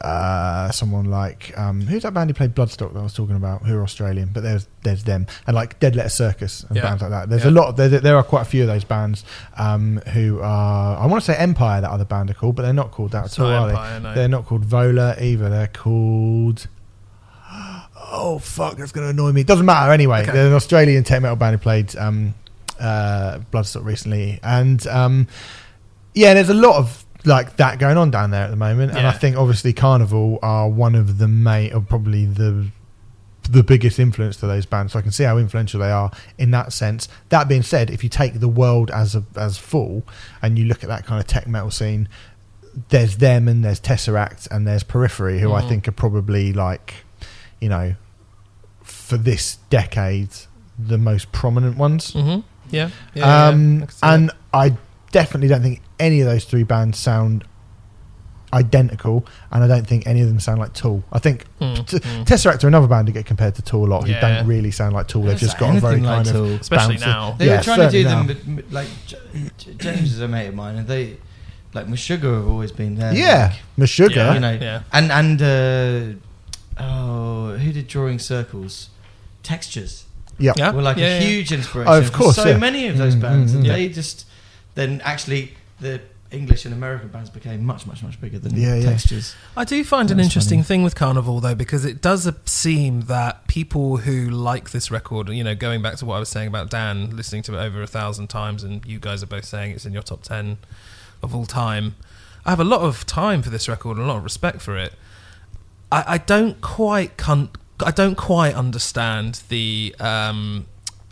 Uh, 0.00 0.70
someone 0.70 1.06
like 1.06 1.56
um, 1.56 1.80
who's 1.80 2.02
that 2.02 2.12
band 2.12 2.28
who 2.28 2.34
played 2.34 2.54
Bloodstock 2.54 2.92
that 2.92 2.98
I 2.98 3.02
was 3.02 3.14
talking 3.14 3.36
about? 3.36 3.62
Who 3.62 3.78
are 3.78 3.82
Australian, 3.82 4.30
but 4.34 4.42
there's 4.42 4.66
there's 4.82 5.04
them 5.04 5.26
and 5.46 5.54
like 5.54 5.78
Dead 5.80 5.96
Letter 5.96 6.08
Circus 6.10 6.64
and 6.64 6.76
Yeah. 6.76 6.82
bands 6.82 7.00
like 7.00 7.10
that. 7.12 7.30
There's 7.30 7.44
Yeah. 7.44 7.50
a 7.50 7.52
lot. 7.52 7.68
Of, 7.68 7.76
there, 7.76 7.88
there 7.88 8.16
are 8.16 8.22
quite 8.22 8.42
a 8.42 8.44
few 8.44 8.62
of 8.62 8.66
those 8.68 8.84
bands 8.84 9.24
um, 9.56 9.98
who 10.12 10.40
are. 10.42 10.98
I 10.98 11.06
want 11.06 11.24
to 11.24 11.32
say 11.32 11.38
Empire. 11.38 11.80
That 11.80 11.90
other 11.90 12.04
band 12.04 12.28
are 12.28 12.34
called, 12.34 12.56
but 12.56 12.62
they're 12.62 12.74
not 12.74 12.90
called 12.90 13.12
that 13.12 13.26
It's 13.26 13.38
at 13.38 13.44
all. 13.46 13.50
Are 13.50 13.68
Empire, 13.70 14.00
no. 14.00 14.08
they? 14.10 14.14
They're 14.16 14.28
not 14.28 14.44
called 14.46 14.64
Vola 14.66 15.16
either. 15.22 15.48
They're 15.48 15.68
called. 15.68 16.66
Oh 18.12 18.38
fuck! 18.40 18.76
That's 18.76 18.92
going 18.92 19.06
to 19.06 19.10
annoy 19.10 19.32
me. 19.32 19.42
It 19.42 19.46
doesn't 19.46 19.64
matter 19.64 19.92
anyway. 19.92 20.22
Okay. 20.22 20.32
They're 20.32 20.48
an 20.48 20.52
Australian 20.54 21.04
tech 21.04 21.22
metal 21.22 21.36
band 21.36 21.54
who 21.54 21.58
played 21.62 21.96
um, 21.96 22.34
uh, 22.80 23.40
Bloodstock 23.52 23.84
recently, 23.84 24.40
and 24.42 24.86
um, 24.88 25.26
yeah, 26.14 26.34
there's 26.34 26.48
a 26.50 26.54
lot 26.54 26.76
of 26.76 27.04
like 27.26 27.56
that 27.56 27.78
going 27.78 27.96
on 27.96 28.10
down 28.10 28.30
there 28.30 28.44
at 28.44 28.50
the 28.50 28.56
moment, 28.56 28.92
and 28.96 29.06
I 29.06 29.12
think 29.12 29.36
obviously 29.36 29.72
Karnivool 29.72 30.38
are 30.42 30.68
one 30.68 30.94
of 30.94 31.18
the 31.18 31.28
main, 31.28 31.72
or 31.72 31.80
probably 31.80 32.26
the 32.26 32.66
the 33.50 33.62
biggest 33.62 33.98
influence 33.98 34.38
to 34.38 34.46
those 34.46 34.64
bands. 34.64 34.94
So 34.94 34.98
I 34.98 35.02
can 35.02 35.10
see 35.12 35.24
how 35.24 35.36
influential 35.36 35.80
they 35.80 35.90
are 35.90 36.10
in 36.38 36.50
that 36.52 36.72
sense. 36.72 37.08
That 37.28 37.46
being 37.46 37.62
said, 37.62 37.90
if 37.90 38.02
you 38.02 38.08
take 38.08 38.40
the 38.40 38.48
world 38.48 38.90
as 38.90 39.14
a, 39.14 39.22
as 39.36 39.58
full 39.58 40.02
and 40.40 40.58
you 40.58 40.64
look 40.64 40.82
at 40.82 40.88
that 40.88 41.04
kind 41.04 41.20
of 41.20 41.26
tech 41.26 41.46
metal 41.46 41.70
scene, 41.70 42.08
there's 42.88 43.18
them 43.18 43.46
and 43.46 43.62
there's 43.62 43.80
Tesseract 43.80 44.48
and 44.50 44.66
there's 44.66 44.82
Periphery, 44.82 45.40
who 45.40 45.52
I 45.52 45.60
Mhm. 45.60 45.68
think 45.68 45.88
are 45.88 45.92
probably 45.92 46.54
like, 46.54 47.04
you 47.60 47.68
know, 47.68 47.96
for 48.82 49.18
this 49.18 49.58
decade, 49.68 50.30
the 50.78 50.96
most 50.98 51.30
prominent 51.30 51.76
ones. 51.76 52.12
Mm-hmm. 52.12 52.40
Yeah. 52.74 52.90
yeah, 53.14 53.24
yeah, 53.26 53.48
um, 53.48 53.86
I 54.02 54.14
and 54.14 54.28
that. 54.28 54.36
I 54.52 54.76
definitely 55.12 55.48
don't 55.48 55.62
think 55.62 55.80
any 55.98 56.20
of 56.20 56.26
those 56.26 56.44
three 56.44 56.64
bands 56.64 56.98
sound 56.98 57.44
identical, 58.52 59.26
and 59.50 59.64
I 59.64 59.66
don't 59.66 59.86
think 59.86 60.06
any 60.06 60.20
of 60.20 60.28
them 60.28 60.38
sound 60.38 60.60
like 60.60 60.72
Tool. 60.74 61.02
I 61.12 61.18
think 61.18 61.44
Mm, 61.60 61.86
T- 61.86 61.98
mm. 61.98 62.24
Tesseract 62.24 62.62
are 62.62 62.68
another 62.68 62.86
band 62.86 63.08
who 63.08 63.14
get 63.14 63.26
compared 63.26 63.54
to 63.56 63.62
Tool 63.62 63.84
a 63.86 63.88
lot, 63.88 64.04
who 64.04 64.12
Yeah. 64.12 64.20
don't 64.20 64.46
really 64.46 64.70
sound 64.70 64.92
like 64.94 65.08
Tool. 65.08 65.22
They've 65.22 65.36
just 65.38 65.58
got 65.58 65.76
a 65.76 65.80
very 65.80 66.00
like 66.00 66.26
kind 66.26 66.36
of 66.36 66.60
Especially 66.60 66.96
bouncy- 66.96 67.00
now. 67.00 67.34
They 67.38 67.46
Yeah, 67.46 67.56
were 67.56 67.62
trying 67.64 67.78
to 67.80 67.90
do 67.90 68.02
certainly 68.04 68.34
them, 68.34 68.56
but, 68.56 68.72
like 68.72 68.88
J- 69.06 69.16
J- 69.58 69.74
James 69.78 70.12
is 70.12 70.20
a 70.20 70.28
mate 70.28 70.46
of 70.48 70.54
mine, 70.54 70.76
and 70.76 70.86
they 70.86 71.16
like 71.72 71.88
Meshuggah 71.88 72.32
have 72.36 72.46
always 72.48 72.70
been 72.70 72.94
there. 72.94 73.12
Yeah, 73.12 73.54
Meshuggah. 73.76 74.14
Yeah. 74.14 74.34
you 74.34 74.40
know, 74.40 74.58
Yeah. 74.60 74.80
and 74.92 75.10
and 75.10 75.42
uh, 76.78 76.82
oh, 76.82 77.56
who 77.56 77.72
did 77.72 77.88
drawing 77.88 78.20
circles? 78.20 78.90
Textures 79.42 80.03
Yep. 80.38 80.56
Yeah. 80.56 80.72
were 80.72 80.82
like 80.82 80.96
yeah, 80.96 81.18
a 81.18 81.20
yeah. 81.20 81.26
huge 81.26 81.52
inspiration. 81.52 81.92
Oh, 81.92 81.98
of 81.98 82.06
for 82.06 82.12
course, 82.12 82.36
so 82.36 82.48
yeah. 82.48 82.56
many 82.58 82.88
of 82.88 82.98
those 82.98 83.14
Mm, 83.16 83.20
bands, 83.20 83.52
mm, 83.52 83.56
and 83.56 83.64
mm. 83.64 83.68
they 83.68 83.88
just 83.88 84.26
then 84.74 85.00
actually 85.04 85.54
the 85.80 86.00
English 86.30 86.64
and 86.64 86.74
American 86.74 87.08
bands 87.08 87.30
became 87.30 87.64
much 87.64 87.86
much 87.86 88.02
much 88.02 88.20
bigger 88.20 88.38
than 88.40 88.56
Yeah, 88.56 88.74
yeah. 88.74 88.90
Textures. 88.90 89.36
I 89.56 89.64
do 89.64 89.84
find 89.84 90.10
an 90.10 90.18
interesting 90.18 90.58
funny. 90.60 90.64
thing 90.66 90.82
with 90.82 90.96
Karnivool 90.96 91.40
though, 91.40 91.54
because 91.54 91.84
it 91.84 92.00
does 92.02 92.28
seem 92.46 93.02
that 93.02 93.46
people 93.46 93.98
who 93.98 94.28
like 94.30 94.70
this 94.70 94.90
record, 94.90 95.28
you 95.28 95.44
know, 95.44 95.54
going 95.54 95.80
back 95.82 95.94
to 95.96 96.06
what 96.06 96.16
I 96.16 96.18
was 96.18 96.28
saying 96.28 96.48
about 96.48 96.70
Dan, 96.70 97.16
listening 97.16 97.42
to 97.44 97.54
it 97.56 97.62
over 97.64 97.82
a 97.82 97.86
thousand 97.86 98.28
times, 98.28 98.64
and 98.64 98.84
you 98.84 98.98
guys 98.98 99.22
are 99.22 99.26
both 99.26 99.44
saying 99.44 99.72
it's 99.72 99.86
in 99.86 99.92
your 99.92 100.02
top 100.02 100.22
ten 100.22 100.58
of 101.22 101.34
all 101.36 101.46
time. 101.46 101.94
I 102.44 102.50
have 102.50 102.60
a 102.60 102.64
lot 102.64 102.80
of 102.80 103.06
time 103.06 103.40
for 103.40 103.50
this 103.50 103.68
record 103.68 103.96
and 103.96 104.04
a 104.04 104.08
lot 104.08 104.16
of 104.18 104.24
respect 104.24 104.60
for 104.60 104.76
it. 104.76 104.92
I, 105.92 106.04
I 106.14 106.18
don't 106.18 106.60
quite 106.60 107.16
con- 107.16 107.50
I 107.80 107.90
don't 107.90 108.14
quite 108.16 108.54
understand 108.54 109.42
the 109.48 109.94
um, 110.00 110.66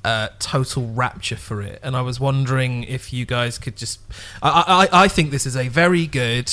uh, 0.05 0.29
total 0.39 0.87
rapture 0.93 1.37
for 1.37 1.61
it, 1.63 1.81
and 1.83 1.97
I 1.97 2.03
was 2.03 2.21
wondering 2.21 2.85
if 2.85 3.13
you 3.13 3.25
guys 3.27 3.59
could 3.59 3.77
just. 3.77 4.01
I, 4.43 4.89
I, 4.93 5.05
I 5.05 5.09
think 5.09 5.31
this 5.31 5.47
is 5.47 5.57
a 5.57 5.69
very 5.69 6.07
good, 6.07 6.51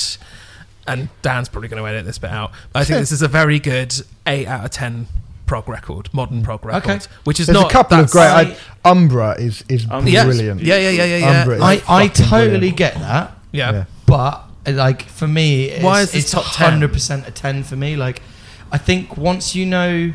and 0.86 1.08
Dan's 1.22 1.48
probably 1.48 1.68
going 1.68 1.82
to 1.82 1.88
edit 1.88 2.04
this 2.06 2.18
bit 2.18 2.30
out. 2.30 2.52
But 2.72 2.80
I 2.80 2.84
think 2.84 3.00
this 3.00 3.12
is 3.12 3.22
a 3.22 3.28
very 3.28 3.58
good 3.58 3.94
eight 4.26 4.46
out 4.46 4.64
of 4.64 4.70
ten 4.70 5.06
prog 5.46 5.68
record, 5.68 6.08
modern 6.12 6.42
prog 6.42 6.64
record, 6.64 6.90
Okay. 6.90 7.00
which 7.24 7.40
is 7.40 7.46
There's 7.46 7.58
not 7.58 7.70
a 7.70 7.72
couple 7.72 7.98
of 8.00 8.10
great. 8.10 8.22
I, 8.24 8.56
Umbra 8.84 9.36
is 9.38 9.64
is 9.68 9.86
Umbra. 9.90 10.10
Yeah. 10.10 10.24
brilliant. 10.24 10.60
Yeah, 10.62 10.76
yeah, 10.78 10.90
yeah, 10.90 11.04
yeah, 11.04 11.16
yeah. 11.18 11.40
Umbra 11.40 11.56
is 11.56 11.62
I, 11.62 11.82
I 11.88 12.08
totally 12.08 12.48
brilliant. 12.50 12.76
get 12.76 12.94
that, 12.94 13.36
yeah. 13.52 13.72
Yeah. 13.72 13.84
but 14.06 14.44
like 14.66 15.02
for 15.02 15.26
me, 15.26 15.64
it's, 15.70 15.82
Why 15.84 16.02
is 16.02 16.12
this 16.12 16.24
it's 16.24 16.32
top 16.32 16.44
10? 16.52 16.70
hundred 16.70 16.92
percent 16.92 17.26
a 17.26 17.30
ten 17.30 17.62
for 17.64 17.76
me. 17.76 17.96
Like, 17.96 18.22
I 18.72 18.78
think 18.78 19.16
once 19.16 19.54
you 19.54 19.66
know, 19.66 20.12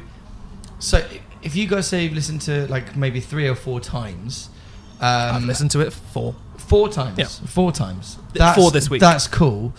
so 0.79 1.05
if 1.43 1.55
you 1.55 1.67
guys 1.67 1.87
say 1.87 2.03
you've 2.03 2.13
listened 2.13 2.41
to 2.41 2.67
like 2.67 2.95
maybe 2.95 3.19
three 3.19 3.47
or 3.47 3.55
four 3.55 3.79
times, 3.79 4.49
um, 5.01 5.35
I've 5.35 5.43
listened 5.43 5.71
to 5.71 5.81
it 5.81 5.91
four. 5.91 6.35
four 6.57 6.89
times, 6.89 7.17
Yeah. 7.17 7.25
four 7.25 7.71
times, 7.71 8.17
Th- 8.33 8.55
four 8.55 8.71
this 8.71 8.89
week. 8.89 9.01
That's 9.01 9.27
cool. 9.27 9.73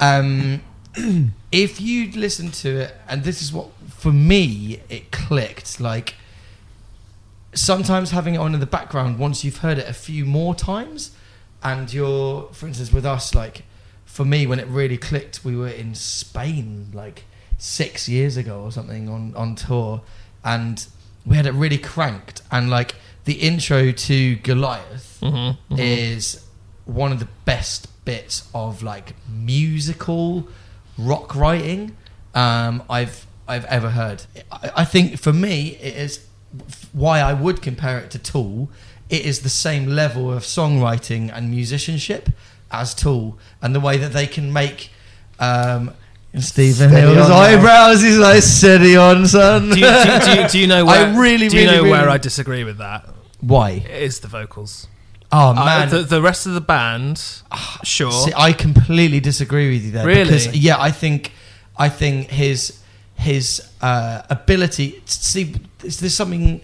Um, 0.00 0.62
if 1.52 1.80
you 1.80 2.10
listen 2.12 2.50
to 2.50 2.68
it, 2.84 2.94
and 3.08 3.22
this 3.24 3.42
is 3.42 3.52
what 3.52 3.68
for 3.90 4.12
me 4.12 4.80
it 4.88 5.10
clicked. 5.12 5.80
Like 5.80 6.14
sometimes 7.54 8.10
having 8.10 8.34
it 8.34 8.38
on 8.38 8.54
in 8.54 8.60
the 8.60 8.66
background 8.66 9.18
once 9.18 9.44
you've 9.44 9.58
heard 9.58 9.78
it 9.78 9.88
a 9.88 9.92
few 9.92 10.24
more 10.24 10.54
times, 10.54 11.12
and 11.62 11.92
you're, 11.92 12.48
for 12.52 12.66
instance, 12.66 12.92
with 12.92 13.06
us, 13.06 13.34
like 13.34 13.62
for 14.04 14.24
me 14.24 14.46
when 14.46 14.58
it 14.58 14.66
really 14.68 14.96
clicked, 14.96 15.44
we 15.44 15.56
were 15.56 15.68
in 15.68 15.94
Spain 15.94 16.90
like 16.92 17.24
six 17.58 18.08
years 18.08 18.36
ago 18.36 18.60
or 18.62 18.72
something 18.72 19.08
on 19.08 19.34
on 19.36 19.54
tour, 19.54 20.02
and 20.44 20.86
we 21.26 21.36
had 21.36 21.46
it 21.46 21.52
really 21.52 21.78
cranked, 21.78 22.42
and 22.50 22.70
like 22.70 22.96
the 23.24 23.34
intro 23.34 23.90
to 23.92 24.36
Goliath 24.36 25.18
Mm-hmm, 25.22 25.78
is 25.78 26.44
one 26.84 27.12
of 27.12 27.18
the 27.18 27.28
best 27.46 27.88
bits 28.04 28.46
of 28.54 28.82
like 28.82 29.14
musical 29.28 30.46
rock 30.98 31.34
writing 31.34 31.96
um, 32.34 32.82
I've 32.90 33.26
I've 33.48 33.64
ever 33.66 33.90
heard. 33.90 34.24
I, 34.52 34.70
I 34.78 34.84
think 34.84 35.18
for 35.18 35.32
me 35.32 35.78
it 35.80 35.96
is 35.96 36.26
why 36.92 37.20
I 37.20 37.32
would 37.32 37.62
compare 37.62 37.98
it 37.98 38.10
to 38.10 38.18
Tool. 38.18 38.68
It 39.08 39.24
is 39.24 39.40
the 39.40 39.48
same 39.48 39.86
level 39.86 40.32
of 40.32 40.42
songwriting 40.42 41.30
and 41.34 41.50
musicianship 41.50 42.30
as 42.70 42.94
Tool, 42.94 43.38
and 43.62 43.74
the 43.74 43.80
way 43.80 43.96
that 43.96 44.12
they 44.12 44.26
can 44.26 44.52
make. 44.52 44.90
Um, 45.38 45.92
Stephen 46.40 46.90
Steady 46.90 47.14
Hill's 47.14 47.30
eyebrows. 47.30 48.02
He's 48.02 48.18
like 48.18 48.42
steady 48.42 48.96
on, 48.96 49.26
son. 49.26 49.70
do, 49.70 49.78
you, 49.78 49.86
do, 49.86 50.12
you, 50.12 50.20
do, 50.20 50.42
you, 50.42 50.48
do 50.48 50.58
you 50.58 50.66
know 50.66 50.84
where? 50.86 51.06
I 51.06 51.18
really, 51.18 51.48
do 51.48 51.56
you 51.56 51.64
really, 51.64 51.76
know 51.76 51.82
where 51.84 52.02
really- 52.02 52.12
I 52.14 52.18
disagree 52.18 52.64
with 52.64 52.78
that? 52.78 53.08
Why? 53.40 53.70
It 53.72 54.02
is 54.02 54.20
the 54.20 54.28
vocals. 54.28 54.88
Oh 55.30 55.50
Uh, 55.50 55.54
man, 55.54 55.88
the, 55.90 56.02
the 56.02 56.22
rest 56.22 56.46
of 56.46 56.54
the 56.54 56.60
band, 56.60 57.22
sure. 57.82 58.12
See, 58.12 58.32
I 58.36 58.52
completely 58.52 59.20
disagree 59.20 59.70
with 59.72 59.84
you 59.84 59.90
there. 59.90 60.06
Really? 60.06 60.24
Because, 60.24 60.56
yeah, 60.56 60.76
I 60.80 60.90
think, 60.90 61.32
I 61.76 61.88
think 61.88 62.28
his 62.30 62.80
his 63.16 63.68
uh, 63.80 64.22
ability. 64.30 65.02
See, 65.06 65.54
is 65.82 65.98
this 66.00 66.14
something? 66.14 66.60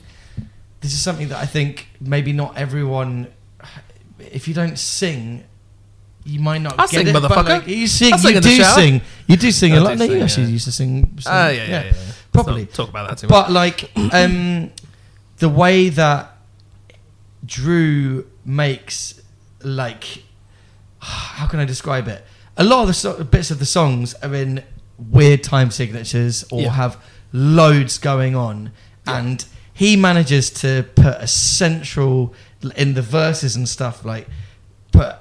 This 0.81 0.93
is 0.93 1.03
something 1.03 1.29
that 1.29 1.39
I 1.39 1.47
think 1.47 1.89
maybe 2.01 2.33
not 2.33 2.57
everyone. 2.57 3.27
If 4.19 4.47
you 4.49 4.55
don't 4.55 4.79
sing, 4.79 5.45
you 6.25 6.41
might 6.41 6.59
not 6.59 6.75
I 6.79 6.83
get 6.83 6.91
sing, 6.91 7.09
it. 7.09 7.13
but, 7.13 7.45
like, 7.47 7.67
you 7.67 7.87
sing. 7.87 8.13
I 8.13 8.17
sing 8.17 8.35
you 8.35 8.41
do 8.41 8.57
shower. 8.57 8.75
sing. 8.75 9.01
You 9.27 9.37
do 9.37 9.51
sing 9.51 9.73
I 9.73 9.77
a 9.77 9.81
lot. 9.81 9.99
No, 9.99 10.05
you 10.05 10.11
sing, 10.13 10.23
actually 10.23 10.43
yeah. 10.45 10.49
used 10.51 10.65
to 10.67 10.73
sing. 10.73 11.03
sing 11.05 11.23
Ah, 11.27 11.49
yeah, 11.49 11.53
yeah, 11.65 11.69
yeah. 11.69 11.85
yeah. 11.85 11.93
Not 12.35 12.71
talk 12.73 12.89
about 12.91 13.09
that 13.09 13.19
too 13.19 13.27
much. 13.27 13.31
But 13.31 13.51
like 13.53 13.91
um, 14.13 14.71
the 15.39 15.49
way 15.49 15.89
that 15.89 16.37
Drew 17.45 18.27
makes 18.45 19.21
like 19.63 20.23
how 21.01 21.47
can 21.47 21.61
I 21.61 21.65
describe 21.65 22.09
it? 22.09 22.25
A 22.57 22.65
lot 22.65 22.83
of 22.83 22.89
the 22.89 22.95
so- 22.95 23.25
bits 23.25 23.51
of 23.51 23.59
the 23.59 23.67
songs 23.67 24.15
are 24.23 24.35
in 24.35 24.63
weird 24.99 25.43
time 25.43 25.71
signatures 25.71 26.45
or 26.51 26.61
Yeah. 26.63 26.73
have 26.73 26.99
loads 27.33 27.97
going 27.99 28.37
on, 28.37 28.73
and 29.07 29.45
he 29.73 29.97
manages 29.97 30.51
to 30.51 30.85
put 30.95 31.17
a 31.19 31.27
central 31.27 32.35
in 32.77 32.93
the 32.95 33.03
verses 33.03 33.57
and 33.57 33.67
stuff 33.69 34.05
like 34.05 34.29
put 35.01 35.15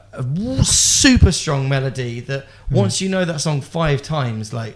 a 0.60 0.64
super 0.66 1.32
strong 1.32 1.70
melody 1.70 2.20
that 2.22 2.46
Hmm. 2.70 2.76
once 2.76 3.02
you 3.02 3.10
know 3.10 3.26
that 3.26 3.40
song 3.42 3.62
five 3.62 4.02
times, 4.02 4.54
like 4.54 4.76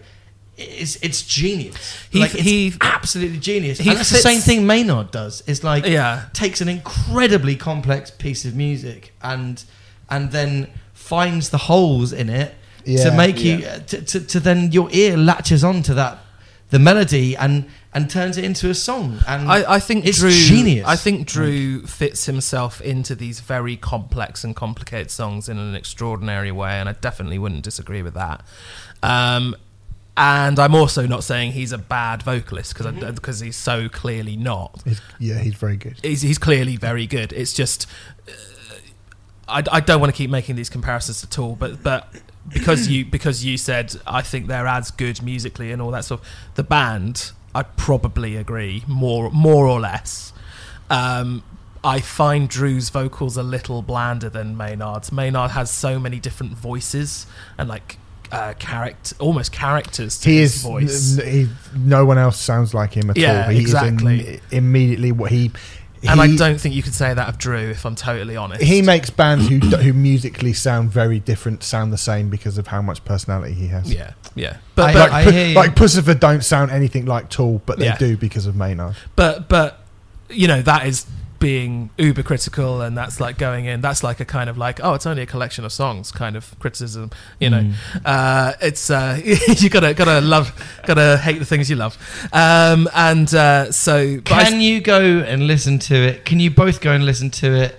it's 0.57 0.95
it's 1.07 1.21
genius. 1.23 1.75
He- 2.11 2.19
like 2.19 2.33
it's 2.35 2.43
he- 2.43 2.73
absolutely 2.81 3.39
genius. 3.39 3.79
he 3.79 3.89
and 3.89 3.97
that's 3.97 4.09
fits- 4.11 4.23
the 4.23 4.29
same 4.29 4.41
thing 4.41 4.65
Maynard 4.67 5.09
does. 5.11 5.41
It's 5.47 5.63
like 5.63 5.85
yeah, 5.85 6.23
takes 6.33 6.61
an 6.61 6.69
incredibly 6.69 7.55
complex 7.55 8.11
piece 8.11 8.45
of 8.45 8.55
music 8.55 9.13
and 9.21 9.63
and 10.09 10.31
then 10.31 10.67
finds 10.93 11.49
the 11.49 11.57
holes 11.69 12.13
in 12.13 12.29
it 12.29 12.53
Yeah. 12.85 13.03
to 13.09 13.11
make 13.23 13.39
you 13.43 13.55
to, 13.87 14.01
to, 14.11 14.19
to 14.33 14.39
then 14.39 14.71
your 14.71 14.87
ear 14.91 15.17
latches 15.17 15.63
onto 15.63 15.93
that 15.95 16.17
the 16.69 16.79
melody 16.79 17.35
and 17.35 17.65
and 17.93 18.09
turns 18.09 18.37
it 18.37 18.43
into 18.43 18.69
a 18.69 18.73
song 18.73 19.19
and 19.27 19.49
I, 19.49 19.75
I 19.75 19.79
think 19.79 20.05
it's 20.05 20.19
Drew. 20.19 20.31
genius. 20.31 20.87
I 20.87 20.95
think 20.95 21.27
Drew 21.27 21.85
fits 21.85 22.25
himself 22.25 22.81
into 22.81 23.15
these 23.15 23.39
very 23.39 23.77
complex 23.77 24.43
and 24.43 24.55
complicated 24.55 25.11
songs 25.11 25.47
in 25.47 25.57
an 25.57 25.75
extraordinary 25.75 26.51
way, 26.51 26.79
and 26.79 26.89
I 26.89 26.93
definitely 26.93 27.39
wouldn't 27.39 27.63
disagree 27.63 28.01
with 28.01 28.15
that. 28.15 28.43
Um, 29.01 29.55
and 30.15 30.59
I'm 30.59 30.75
also 30.75 31.07
not 31.07 31.23
saying 31.23 31.53
he's 31.53 31.71
a 31.71 31.77
bad 31.77 32.21
vocalist 32.21 32.75
because 32.75 33.13
because 33.15 33.39
he's 33.39 33.55
so 33.55 33.89
clearly 33.89 34.37
not. 34.37 34.81
He's, 34.85 35.01
yeah, 35.19 35.39
he's 35.39 35.55
very 35.55 35.77
good. 35.77 35.97
He's, 36.03 36.21
he's 36.21 36.37
clearly 36.37 36.75
very 36.75 37.07
good. 37.07 37.33
It's 37.33 37.53
just 37.53 37.87
uh, 38.27 38.31
I, 39.47 39.63
I 39.71 39.79
don't 39.79 39.99
want 39.99 40.13
to 40.13 40.17
keep 40.17 40.29
making 40.29 40.55
these 40.55 40.69
comparisons 40.69 41.23
at 41.23 41.39
all, 41.39 41.55
but 41.55 41.81
but 41.81 42.09
because 42.49 42.87
you 42.87 43.05
because 43.05 43.43
you 43.43 43.57
said 43.57 43.95
I 44.05 44.21
think 44.21 44.47
they're 44.47 44.67
as 44.67 44.91
good 44.91 45.21
musically 45.23 45.71
and 45.71 45.81
all 45.81 45.91
that 45.91 46.05
stuff. 46.05 46.21
The 46.55 46.63
band, 46.63 47.31
I 47.55 47.63
probably 47.63 48.35
agree 48.35 48.83
more 48.87 49.29
more 49.31 49.67
or 49.67 49.79
less. 49.79 50.33
Um, 50.89 51.43
I 51.83 51.99
find 51.99 52.47
Drew's 52.49 52.89
vocals 52.89 53.35
a 53.37 53.43
little 53.43 53.81
blander 53.81 54.29
than 54.29 54.55
Maynard's. 54.55 55.11
Maynard 55.11 55.51
has 55.51 55.69
so 55.69 55.99
many 55.99 56.19
different 56.19 56.53
voices 56.53 57.25
and 57.57 57.67
like 57.67 57.97
uh, 58.31 58.53
character, 58.57 59.15
almost 59.19 59.51
characters 59.51 60.19
to 60.21 60.29
He 60.29 60.37
his 60.37 60.55
is. 60.55 60.61
voice. 60.63 61.19
n- 61.19 61.27
he, 61.27 61.49
no 61.77 62.05
one 62.05 62.17
else 62.17 62.39
sounds 62.39 62.73
like 62.73 62.93
him 62.93 63.09
at 63.09 63.17
Yeah, 63.17 63.45
all. 63.45 63.51
He 63.51 63.59
exactly. 63.59 64.35
Im- 64.35 64.41
immediately 64.51 65.11
what 65.11 65.31
he. 65.31 65.51
And 66.09 66.19
I 66.21 66.35
don't 66.35 66.59
think 66.59 66.75
you 66.75 66.83
could 66.83 66.93
say 66.93 67.13
that 67.13 67.29
of 67.29 67.37
Drew, 67.37 67.69
if 67.69 67.85
I'm 67.85 67.95
totally 67.95 68.35
honest. 68.35 68.61
He 68.61 68.81
makes 68.81 69.09
bands 69.09 69.47
who 69.47 69.59
who 69.59 69.93
musically 69.93 70.53
sound 70.53 70.91
very 70.91 71.19
different 71.19 71.63
sound 71.63 71.93
the 71.93 71.97
same 71.97 72.29
because 72.29 72.57
of 72.57 72.67
how 72.67 72.81
much 72.81 73.03
personality 73.05 73.53
he 73.53 73.67
has. 73.67 73.91
Yeah, 73.93 74.11
yeah. 74.35 74.57
But, 74.75 74.89
I- 74.89 74.93
but, 74.93 74.99
like, 74.99 75.11
I 75.11 75.23
Pu- 75.23 75.31
hear 75.31 75.47
you. 75.47 75.55
like 75.55 75.75
Puscifer 75.75 76.19
don't 76.19 76.43
sound 76.43 76.71
anything 76.71 77.05
like 77.05 77.29
Tool, 77.29 77.61
but 77.65 77.79
they 77.79 77.85
Yeah. 77.85 77.97
do 77.97 78.17
because 78.17 78.45
of 78.45 78.55
Maynard. 78.55 78.95
but 79.15 79.47
but 79.49 79.79
you 80.29 80.47
know 80.47 80.61
that 80.61 80.87
is 80.87 81.05
being 81.43 81.89
uber 81.97 82.23
critical 82.23 82.79
and 82.81 82.97
that's 82.97 83.19
like 83.19 83.37
going 83.37 83.65
in 83.65 83.81
that's 83.81 84.01
like 84.01 84.21
a 84.21 84.25
kind 84.25 84.49
of 84.49 84.57
like 84.57 84.79
oh 84.81 84.93
it's 84.93 85.05
only 85.05 85.21
a 85.23 85.25
collection 85.25 85.65
of 85.65 85.73
songs 85.73 86.09
kind 86.09 86.37
of 86.37 86.57
criticism 86.59 87.11
you 87.41 87.49
know? 87.49 87.59
Mm. 87.59 87.73
uh 88.05 88.53
it's 88.61 88.89
uh 88.89 89.19
you 89.57 89.69
gotta 89.69 89.93
gotta 89.93 90.21
love 90.21 90.47
gotta 90.87 91.17
hate 91.17 91.39
the 91.39 91.45
things 91.45 91.69
you 91.69 91.75
love. 91.75 91.97
Um 92.31 92.87
and 92.95 93.33
uh 93.35 93.73
so 93.73 94.21
but 94.21 94.31
I- 94.31 94.43
can 94.45 94.61
you 94.61 94.79
go 94.79 95.01
and 95.01 95.45
listen 95.45 95.79
to 95.79 95.95
it? 95.95 96.23
Can 96.23 96.39
you 96.39 96.49
both 96.49 96.79
go 96.79 96.91
and 96.93 97.05
listen 97.05 97.29
to 97.31 97.53
it 97.53 97.77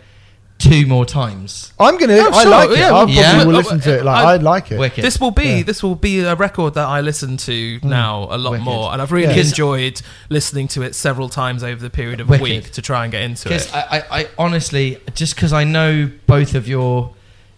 two 0.59 0.87
more 0.87 1.05
times 1.05 1.73
I'm 1.79 1.99
gonna. 1.99 2.15
Oh, 2.17 2.31
I 2.31 2.43
sure, 2.43 2.51
like 2.51 2.71
it. 2.71 2.79
yeah, 2.79 2.87
I 2.87 2.89
probably 2.91 3.15
yeah. 3.17 3.45
will 3.45 3.55
Uh, 3.55 3.59
listen 3.59 3.81
to 3.81 3.99
it. 3.99 4.05
Like 4.05 4.17
I- 4.25 4.33
I, 4.33 4.37
like 4.37 4.71
it. 4.73 4.79
wicked 4.79 5.05
this 5.05 5.21
will 5.21 5.31
be 5.31 5.45
Yeah. 5.59 5.63
this 5.65 5.83
will 5.83 5.95
be 5.97 6.21
a 6.21 6.35
record 6.35 6.75
that 6.75 6.87
I 6.87 7.01
listen 7.01 7.37
to 7.39 7.81
now 7.83 8.29
a 8.31 8.39
lot 8.39 8.53
Wicked. 8.53 8.65
more 8.65 8.93
and 8.93 9.03
I've 9.03 9.13
really 9.13 9.35
Yeah. 9.35 9.43
enjoyed 9.43 10.01
listening 10.31 10.69
to 10.69 10.83
it 10.83 10.95
several 10.95 11.29
times 11.29 11.63
over 11.63 11.83
the 11.83 11.91
period 11.91 12.21
of 12.21 12.31
a 12.31 12.39
week 12.39 12.71
to 12.73 12.81
try 12.83 13.05
and 13.05 13.13
get 13.13 13.23
into 13.23 13.53
it 13.53 13.69
I, 13.75 13.81
I, 14.11 14.21
I 14.21 14.29
honestly, 14.39 14.99
just 15.15 15.35
because 15.35 15.53
I 15.53 15.65
know 15.65 16.11
both 16.27 16.55
of 16.55 16.67
your 16.69 17.11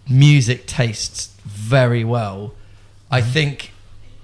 music 0.09 0.67
tastes 0.67 1.31
very 1.45 2.03
well, 2.05 2.55
I 3.11 3.21
think 3.21 3.73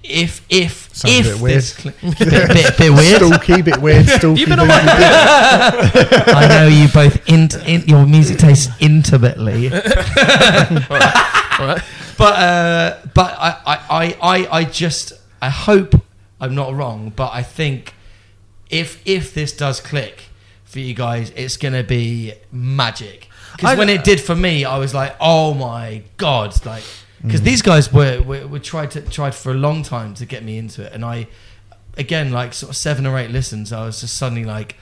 if 0.03 0.45
if. 0.49 0.89
Sounds 0.93 1.13
a 1.15 1.17
if 1.19 1.25
bit 1.35 1.41
weird. 1.41 1.57
this 1.57 1.73
cl- 1.75 1.95
bit, 2.01 2.19
bit, 2.19 2.77
bit 2.77 2.91
weird. 2.99 3.17
Stalky, 3.21 3.61
bit 3.61 3.77
weird. 3.81 4.05
Stalky, 4.05 4.39
You've 4.39 4.49
been 4.49 4.59
on 4.59 4.67
bit- 4.67 4.75
I 6.27 6.47
know 6.49 6.67
you 6.67 6.87
both 6.89 7.27
int 7.29 7.55
in, 7.67 7.81
your 7.87 8.05
music 8.05 8.37
tastes 8.37 8.69
intimately, 8.79 9.67
all 9.71 9.79
right 11.67 11.83
but 12.17 12.33
uh, 12.39 12.97
but 13.13 13.35
I, 13.39 13.57
I, 13.65 13.77
I, 13.89 14.17
I, 14.21 14.47
I 14.59 14.63
just 14.65 15.13
I 15.41 15.49
hope 15.49 15.95
I'm 16.39 16.53
not 16.55 16.73
wrong, 16.73 17.11
but 17.15 17.31
I 17.33 17.41
think 17.43 17.93
if 18.69 19.01
if 19.05 19.33
this 19.33 19.55
does 19.55 19.79
click 19.79 20.25
for 20.63 20.79
you 20.79 20.93
guys, 20.93 21.31
it's 21.35 21.57
gonna 21.57 21.83
be 21.83 22.33
magic. 22.51 23.27
I- 23.29 23.55
Because 23.57 23.77
when 23.77 23.89
it 23.89 24.03
did 24.03 24.19
for 24.21 24.35
me, 24.35 24.65
I 24.65 24.77
was 24.77 24.93
like, 24.93 25.15
oh 25.19 25.53
my 25.53 26.03
god, 26.17 26.63
like 26.65 26.83
because 27.23 27.41
these 27.41 27.61
guys 27.61 27.91
were, 27.93 28.21
were 28.21 28.47
were 28.47 28.59
tried 28.59 28.91
to 28.91 29.01
tried 29.01 29.33
for 29.35 29.51
a 29.51 29.55
long 29.55 29.81
time 29.83 30.13
to 30.15 30.25
get 30.25 30.43
me 30.43 30.57
into 30.57 30.83
it, 30.85 30.91
and 30.93 31.03
I 31.05 31.27
again 31.97 32.31
like 32.31 32.53
sort 32.53 32.69
of 32.71 32.75
seven 32.75 33.05
or 33.05 33.17
eight 33.17 33.31
listens, 33.31 33.71
I 33.71 33.85
was 33.85 34.01
just 34.01 34.15
suddenly 34.17 34.43
like, 34.45 34.75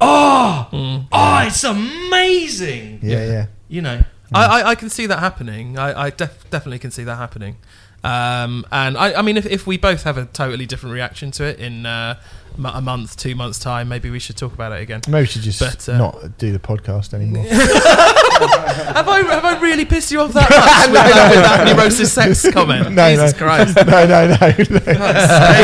oh, 0.00 0.68
Mm. 0.72 1.06
oh, 1.12 1.38
it's 1.46 1.62
amazing. 1.64 3.00
Yeah, 3.02 3.24
yeah. 3.24 3.46
You 3.68 3.82
know, 3.82 4.02
I, 4.32 4.44
I, 4.62 4.68
I 4.70 4.74
can 4.74 4.88
see 4.90 5.06
that 5.06 5.18
happening. 5.20 5.78
I, 5.78 6.06
I 6.06 6.10
def- 6.10 6.48
definitely 6.50 6.78
can 6.78 6.90
see 6.90 7.04
that 7.04 7.16
happening. 7.16 7.56
Um, 8.04 8.66
and 8.70 8.96
I, 8.98 9.14
I 9.14 9.22
mean, 9.22 9.36
if, 9.38 9.46
if 9.46 9.66
we 9.66 9.78
both 9.78 10.02
have 10.04 10.18
a 10.18 10.26
totally 10.26 10.66
different 10.66 10.92
reaction 10.92 11.30
to 11.32 11.44
it 11.44 11.58
in 11.58 11.86
uh, 11.86 12.20
m- 12.58 12.66
a 12.66 12.80
month, 12.82 13.16
two 13.16 13.34
months 13.34 13.58
time, 13.58 13.88
maybe 13.88 14.10
we 14.10 14.18
should 14.18 14.36
talk 14.36 14.52
about 14.52 14.72
it 14.72 14.82
again. 14.82 15.00
Maybe 15.08 15.22
we 15.22 15.26
should 15.26 15.40
just 15.42 15.58
But, 15.60 15.88
uh, 15.88 15.96
not 15.96 16.36
do 16.38 16.52
the 16.52 16.58
podcast 16.58 17.14
anymore. 17.14 17.44
have 17.48 19.08
I 19.08 19.22
have 19.22 19.44
I 19.44 19.58
really 19.60 19.84
pissed 19.84 20.12
you 20.12 20.20
off 20.20 20.32
that 20.34 20.50
much 20.50 20.86
with, 20.90 20.94
that, 21.14 21.30
with 21.30 21.44
that 21.44 21.76
neurosis 21.76 22.12
sex 22.12 22.50
comment? 22.52 22.90
No, 22.92 23.10
Jesus 23.10 23.32
no. 23.32 23.38
Christ! 23.38 23.76
no, 23.76 23.84
no, 23.84 24.06
no. 24.06 24.26
no. 24.26 24.36
I, 24.36 24.52
just 24.52 24.70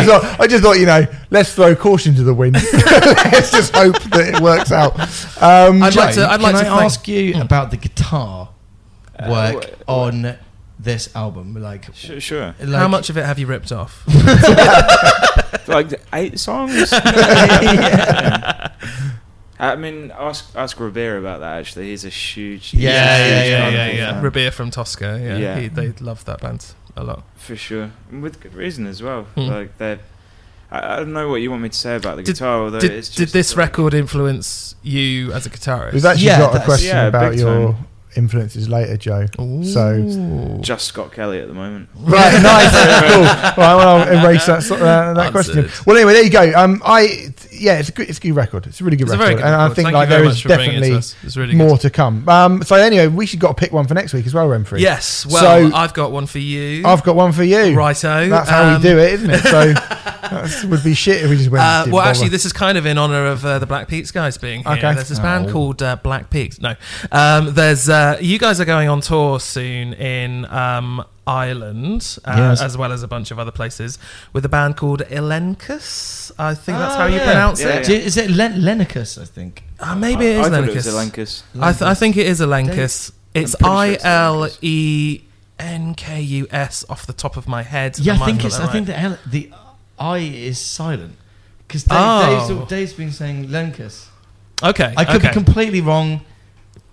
thought, 0.09 0.41
I 0.41 0.47
just 0.47 0.63
thought, 0.65 0.79
you 0.79 0.87
know, 0.87 1.07
let's 1.31 1.55
throw 1.55 1.75
caution 1.77 2.15
to 2.15 2.23
the 2.23 2.33
wind. 2.35 2.55
let's 2.55 3.51
just 3.51 3.75
hope 3.75 4.01
that 4.11 4.35
it 4.35 4.41
works 4.41 4.73
out. 4.73 4.99
Um, 5.43 5.83
I'd 5.83 5.95
like 5.95 6.15
to- 6.15 6.27
I'd 6.31 6.41
like 6.41 6.55
can 6.55 6.65
to 6.65 6.71
I 6.71 6.85
ask 6.85 7.07
you 7.07 7.41
about 7.41 7.71
the 7.71 7.77
guitar 7.77 8.49
Uh, 9.19 9.29
work 9.31 9.65
wh- 9.87 9.89
on 9.89 10.39
this 10.83 11.15
album? 11.15 11.55
Like, 11.55 11.95
Sh- 11.95 12.13
sure. 12.23 12.55
like 12.59 12.69
How 12.81 12.89
much 12.89 13.11
of 13.11 13.17
it 13.17 13.25
have 13.25 13.39
you 13.39 13.47
ripped 13.47 13.71
off? 13.73 14.03
like 15.69 15.93
eight 16.13 16.39
songs. 16.39 16.93
I 19.63 19.77
mean, 19.77 20.11
ask 20.19 20.51
ask 20.57 20.79
Rabea 20.79 21.19
about 21.19 21.41
that. 21.41 21.59
Actually, 21.59 21.89
he's 21.91 22.05
a 22.07 22.09
huge. 22.09 22.71
he's 22.71 22.81
a 22.81 22.83
Yeah, 22.85 22.93
yeah, 22.93 23.27
huge 23.27 23.29
yeah, 23.29 23.45
yeah, 23.45 23.61
Karnivool 23.61 23.97
yeah, 23.97 24.13
yeah. 24.13 24.23
Rabea 24.23 24.53
from 24.53 24.71
Toska. 24.71 25.21
Yeah, 25.23 25.37
Yeah. 25.37 25.59
He, 25.61 25.69
they 25.69 25.93
love 26.01 26.25
that 26.25 26.41
band 26.41 26.65
a 26.97 27.05
lot. 27.05 27.25
for 27.37 27.57
sure, 27.57 27.91
and 28.11 28.23
with 28.23 28.41
good 28.41 28.55
reason 28.55 28.87
as 28.87 29.03
well. 29.03 29.25
Hmm. 29.35 29.41
Like 29.43 29.77
they, 29.77 29.99
I, 30.71 30.95
I 30.95 30.97
don't 30.97 31.13
know 31.13 31.29
what 31.29 31.43
you 31.43 31.51
want 31.51 31.63
me 31.63 31.69
to 31.69 31.77
say 31.77 31.97
about 31.97 32.17
the 32.17 32.23
Did- 32.23 32.37
guitar. 32.37 32.63
Although 32.65 32.81
Did, 32.81 32.91
it's 32.93 33.15
did 33.15 33.29
this 33.29 33.51
like- 33.55 33.67
record 33.69 33.93
influence 33.93 34.77
you 34.83 35.31
as 35.35 35.45
a 35.45 35.51
guitarist? 35.51 35.93
We've 35.93 36.07
actually 36.07 36.27
Yeah, 36.29 36.39
got 36.39 36.57
a 36.57 36.65
question 36.65 36.97
yeah, 36.97 37.07
about 37.09 37.37
your 37.37 37.73
time. 37.75 37.87
Influences 38.17 38.69
later, 38.69 38.97
Joe. 38.97 39.27
So 39.63 40.59
just 40.61 40.87
Scott 40.87 41.13
Kelly 41.13 41.39
at 41.41 41.49
the 41.49 41.55
moment? 41.55 41.89
right, 41.97 42.43
nice, 42.43 42.71
cool. 43.13 43.23
Right, 43.23 43.57
well, 43.57 43.81
I'll 43.81 44.25
erase 44.25 44.47
that 44.47 44.71
uh, 44.71 45.15
that 45.15 45.33
question. 45.33 45.69
Well, 45.87 45.97
anyway, 45.97 46.15
there 46.15 46.25
you 46.25 46.31
go. 46.31 46.53
Um, 46.55 46.83
I 46.85 47.33
yeah, 47.61 47.79
it's 47.79 47.89
a 47.89 47.93
good, 47.93 48.09
it's 48.09 48.19
a 48.19 48.21
good 48.23 48.33
record. 48.33 48.67
It's 48.67 48.81
a 48.81 48.85
really 48.85 48.97
good 48.97 49.05
It's 49.09 49.15
a 49.15 49.19
record, 49.19 49.27
very 49.27 49.37
good 49.37 49.45
and 49.47 49.55
I 49.55 49.67
think 49.69 49.87
Thank 49.87 49.95
like 49.95 50.09
there 50.09 50.25
is 50.25 50.25
very 50.25 50.25
there 50.25 50.25
much 50.29 50.35
is 50.37 50.41
for 50.43 50.49
bringing 50.49 50.77
it 50.77 50.81
definitely. 51.03 51.27
It's 51.27 51.37
really 51.37 51.55
more 51.55 51.71
good. 51.71 51.81
to 51.83 51.91
come. 51.91 52.29
Um, 52.29 52.63
so 52.63 52.77
anyway, 52.77 53.07
we 53.07 53.27
should 53.27 53.39
got 53.41 53.49
to 53.49 53.55
pick 53.55 53.73
one 53.73 53.87
for 53.87 53.95
next 53.95 54.13
week 54.15 54.27
as 54.27 54.35
well, 54.35 54.49
Remfry. 54.49 54.81
Yes. 54.81 55.27
Well, 55.27 55.41
So- 55.71 55.77
I've 55.77 55.95
got 55.95 56.13
one 56.13 56.27
for 56.27 56.39
you. 56.39 56.85
I've 56.87 57.03
got 57.03 57.17
one 57.17 57.33
for 57.33 57.45
you. 57.45 57.77
Righto. 57.77 58.29
That's 58.29 58.49
how 58.51 58.75
Um, 58.75 58.83
we 58.83 58.89
do 58.89 58.99
it, 58.99 59.13
isn't 59.15 59.31
it? 59.31 59.43
So 59.43 59.73
that 59.75 60.65
would 60.69 60.83
be 60.85 60.95
shit 60.95 61.23
if 61.25 61.31
we 61.31 61.37
just 61.37 61.51
went. 61.51 61.63
Uh, 61.63 61.85
well, 61.87 61.93
bother. 61.97 62.11
actually, 62.11 62.29
this 62.29 62.45
is 62.45 62.53
kind 62.53 62.79
of 62.79 62.87
in 62.87 62.99
honor 62.99 63.27
of 63.27 63.45
uh, 63.45 63.59
the 63.59 63.67
Black 63.67 63.89
Peaks 63.89 64.11
guys 64.11 64.39
being 64.39 64.63
here. 64.63 64.73
Okay. 64.73 64.95
There's 64.95 65.09
this 65.09 65.19
band 65.19 65.47
Oh. 65.49 65.53
called 65.53 65.83
uh, 65.83 65.97
Black 65.97 66.31
Peaks. 66.31 66.61
No, 66.61 66.75
um, 67.13 67.55
there's 67.55 67.89
uh, 67.89 68.17
you 68.21 68.39
guys 68.39 68.61
are 68.61 68.65
going 68.65 68.89
on 68.89 69.01
tour 69.01 69.41
soon 69.41 69.93
in 69.95 70.45
um, 70.47 71.05
Ireland, 71.31 72.19
uh, 72.25 72.35
Yes. 72.37 72.61
as 72.63 72.77
well 72.77 72.93
as 72.93 73.03
a 73.03 73.09
bunch 73.09 73.31
of 73.31 73.39
other 73.39 73.53
places, 73.61 73.99
with 74.33 74.45
a 74.45 74.49
band 74.49 74.77
called 74.77 75.03
Elencus. 75.11 76.33
I 76.39 76.55
think 76.55 76.79
that's 76.79 76.95
Oh, 76.95 76.99
how 76.99 77.07
you 77.07 77.19
pronounce 77.21 77.61
Yeah, 77.61 77.69
it. 77.77 77.85
Do- 77.87 77.95
Is 77.95 78.17
it 78.17 78.31
Len- 78.31 78.61
Lenicus? 78.61 79.21
I 79.21 79.25
think. 79.25 79.65
Uh, 79.79 79.95
maybe 79.95 80.27
it 80.27 80.37
I, 80.37 80.41
is 80.41 80.47
I 80.47 80.51
thought 80.51 80.53
Elencus. 80.59 80.75
it 80.75 80.77
was 80.77 80.87
Elencus. 80.95 81.43
I, 81.61 81.73
th- 81.73 81.83
I 81.83 81.95
think 81.95 82.17
it 82.17 82.27
is 82.27 82.41
Elencus. 82.41 83.13
It's 83.35 83.55
I'm 83.63 83.71
I 83.71 83.87
pretty 83.87 83.91
sure 83.91 83.95
it's 83.95 84.05
L 84.05 84.35
Elencus. 84.35 84.59
E 84.63 85.21
N 85.59 85.95
K 85.95 86.21
U 86.41 86.47
S 86.51 86.85
off 86.89 87.07
the 87.07 87.13
top 87.13 87.37
of 87.37 87.47
my 87.47 87.63
head. 87.63 87.99
Yeah, 87.99 88.15
I 88.15 88.19
might 88.19 88.27
think 88.27 88.45
it's. 88.45 88.57
got 88.59 88.63
that 88.65 88.69
I 88.71 88.73
think 88.73 88.87
the 88.89 88.99
L, 89.01 89.19
the 89.27 89.51
I 89.99 90.19
is 90.19 90.59
silent 90.59 91.15
because 91.67 91.85
Dave, 91.85 91.99
Oh. 92.01 92.49
Dave's, 92.49 92.69
Dave's 92.69 92.93
been 92.95 93.13
saying 93.13 93.49
Lenicus. 93.49 94.07
Okay, 94.63 94.93
I 94.97 95.05
could 95.05 95.17
okay. 95.17 95.29
be 95.29 95.33
completely 95.35 95.81
wrong. 95.81 96.23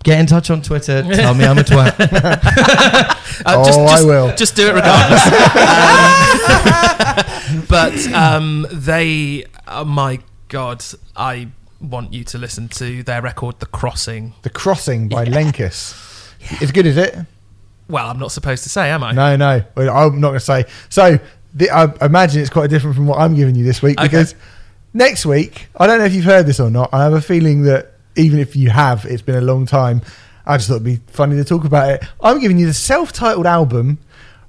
Get 0.04 0.20
in 0.20 0.26
touch 0.26 0.50
on 0.50 0.62
Twitter. 0.62 1.02
Tell 1.02 1.34
me 1.34 1.44
I'm 1.44 1.58
a 1.58 1.62
twat. 1.62 3.14
Uh, 3.46 3.64
just, 3.64 3.78
Oh, 3.78 3.84
I 3.84 4.02
will. 4.02 4.34
Just 4.34 4.56
do 4.56 4.68
it 4.68 4.74
regardless. 4.74 5.22
Um, 7.48 7.64
but 7.68 8.12
um, 8.12 8.66
they, 8.72 9.44
oh 9.66 9.84
my 9.84 10.18
God, 10.48 10.84
I 11.16 11.48
want 11.80 12.12
you 12.12 12.24
to 12.24 12.38
listen 12.38 12.68
to 12.70 13.02
their 13.04 13.22
record, 13.22 13.58
The 13.60 13.66
Crossing. 13.66 14.34
the 14.42 14.50
Crossing 14.50 15.08
by 15.08 15.22
Yeah. 15.24 15.30
Lenkis. 15.32 16.32
It's 16.60 16.72
good, 16.72 16.84
is 16.84 16.96
it? 16.98 17.16
Well, 17.88 18.06
I'm 18.08 18.18
not 18.18 18.32
supposed 18.32 18.64
to 18.64 18.68
say, 18.68 18.90
am 18.90 19.02
I? 19.02 19.12
No, 19.12 19.36
no. 19.36 19.62
Well, 19.76 19.96
I'm 19.96 20.20
not 20.20 20.28
going 20.28 20.40
to 20.40 20.44
say. 20.44 20.64
So 20.90 21.18
the, 21.54 21.70
I 21.70 21.90
imagine 22.04 22.40
it's 22.42 22.50
quite 22.50 22.68
different 22.70 22.96
from 22.96 23.06
what 23.06 23.18
I'm 23.18 23.34
giving 23.34 23.54
you 23.54 23.64
this 23.64 23.80
week 23.80 23.98
Okay. 23.98 24.08
because 24.08 24.34
next 24.92 25.24
week, 25.24 25.68
I 25.76 25.86
don't 25.86 25.98
know 26.00 26.04
if 26.04 26.12
you've 26.12 26.24
heard 26.26 26.44
this 26.46 26.60
or 26.60 26.70
not. 26.70 26.90
I 26.92 27.02
have 27.04 27.14
a 27.14 27.22
feeling 27.22 27.62
that 27.62 27.94
even 28.18 28.38
if 28.38 28.54
you 28.56 28.70
have, 28.70 29.04
it's 29.06 29.22
been 29.22 29.36
a 29.36 29.40
long 29.40 29.64
time. 29.64 30.02
I 30.44 30.56
just 30.56 30.68
thought 30.68 30.76
it'd 30.76 30.84
be 30.84 31.00
funny 31.12 31.36
to 31.36 31.44
talk 31.44 31.64
about 31.64 31.90
it. 31.90 32.04
I'm 32.20 32.40
giving 32.40 32.58
you 32.58 32.66
the 32.66 32.74
self-titled 32.74 33.46
album 33.46 33.98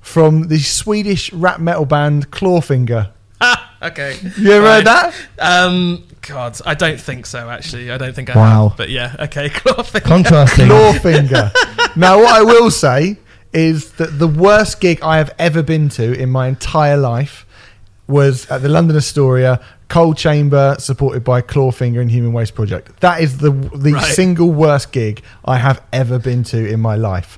from 0.02 0.48
the 0.48 0.60
Swedish 0.60 1.32
rap 1.34 1.60
metal 1.60 1.86
band 1.86 2.32
Clawfinger. 2.32 3.12
Okay. 3.82 4.18
You 4.38 4.52
ever 4.52 4.68
heard 4.68 4.86
that? 4.88 5.16
Um, 5.40 6.04
God, 6.28 6.60
I 6.66 6.74
don't 6.74 7.00
think 7.00 7.26
so. 7.26 7.50
Actually, 7.50 7.92
I 7.92 7.98
don't 7.98 8.14
think 8.14 8.30
I 8.30 8.36
Wow. 8.36 8.68
have. 8.68 8.78
But 8.78 8.90
yeah, 8.90 9.16
okay. 9.22 9.50
Clawfinger. 9.50 10.04
Contrasting. 10.04 10.68
Clawfinger. 10.68 11.54
now, 11.96 12.18
what 12.18 12.36
I 12.36 12.42
will 12.42 12.70
say 12.72 13.16
is 13.54 13.94
that 13.94 14.20
the 14.20 14.28
worst 14.28 14.82
gig 14.82 15.02
I 15.02 15.16
have 15.18 15.34
ever 15.40 15.64
been 15.64 15.88
to 15.92 16.12
in 16.12 16.30
my 16.30 16.48
entire 16.50 16.98
life 16.98 17.46
was 18.06 18.52
at 18.52 18.62
the 18.62 18.68
London 18.68 18.98
Astoria, 18.98 19.62
Coal 19.90 20.14
Chamber, 20.14 20.76
supported 20.80 21.24
by 21.24 21.42
Clawfinger 21.42 22.00
and 22.00 22.10
Human 22.12 22.32
Waste 22.32 22.56
Project. 22.56 23.00
That 23.02 23.22
is 23.22 23.40
the 23.40 23.52
the 23.52 23.94
Right. 23.94 24.06
single 24.14 24.52
worst 24.52 24.92
gig 24.92 25.22
I 25.44 25.58
have 25.58 25.82
ever 25.92 26.20
been 26.20 26.44
to 26.46 26.58
in 26.72 26.80
my 26.80 26.96
life. 26.96 27.38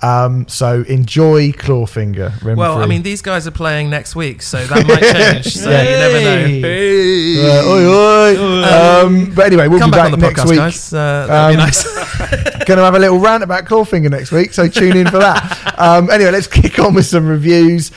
Um, 0.00 0.46
so 0.48 0.82
enjoy 0.88 1.52
Clawfinger. 1.52 2.30
Remfry. 2.40 2.56
Well, 2.56 2.82
I 2.82 2.86
mean, 2.86 3.02
these 3.02 3.22
guys 3.22 3.46
are 3.46 3.52
playing 3.52 3.88
next 3.90 4.16
week, 4.16 4.42
so 4.42 4.64
that 4.64 4.86
might 4.88 5.00
change. 5.00 5.54
So 5.56 5.70
Yeah. 5.70 5.82
you 5.82 5.90
never 5.90 6.20
know. 6.24 6.46
Hey. 6.48 7.58
Uh, 7.58 7.68
oi, 7.68 7.86
oi. 7.86 8.64
Um, 8.64 9.32
but 9.34 9.46
anyway, 9.46 9.68
we'll 9.68 9.78
Come 9.78 9.90
be 9.92 9.96
back 9.96 10.04
back, 10.06 10.12
on 10.14 10.18
the 10.18 10.26
next 10.26 10.40
podcast, 10.40 10.48
week. 10.50 10.58
guys. 10.58 10.92
Uh, 10.92 11.26
that'd 11.28 11.56
be 11.56 11.60
Um, 11.60 11.66
nice. 11.66 11.84
going 12.66 12.78
to 12.78 12.84
have 12.84 12.94
a 12.96 12.98
little 12.98 13.18
rant 13.20 13.44
about 13.44 13.64
Clawfinger 13.66 14.10
next 14.10 14.32
week, 14.32 14.52
so 14.52 14.66
tune 14.68 14.96
in 14.96 15.06
for 15.08 15.18
that. 15.18 15.58
Um, 15.78 16.10
anyway, 16.10 16.30
let's 16.30 16.46
kick 16.46 16.78
on 16.78 16.94
with 16.94 17.06
some 17.06 17.26
reviews. 17.26 17.90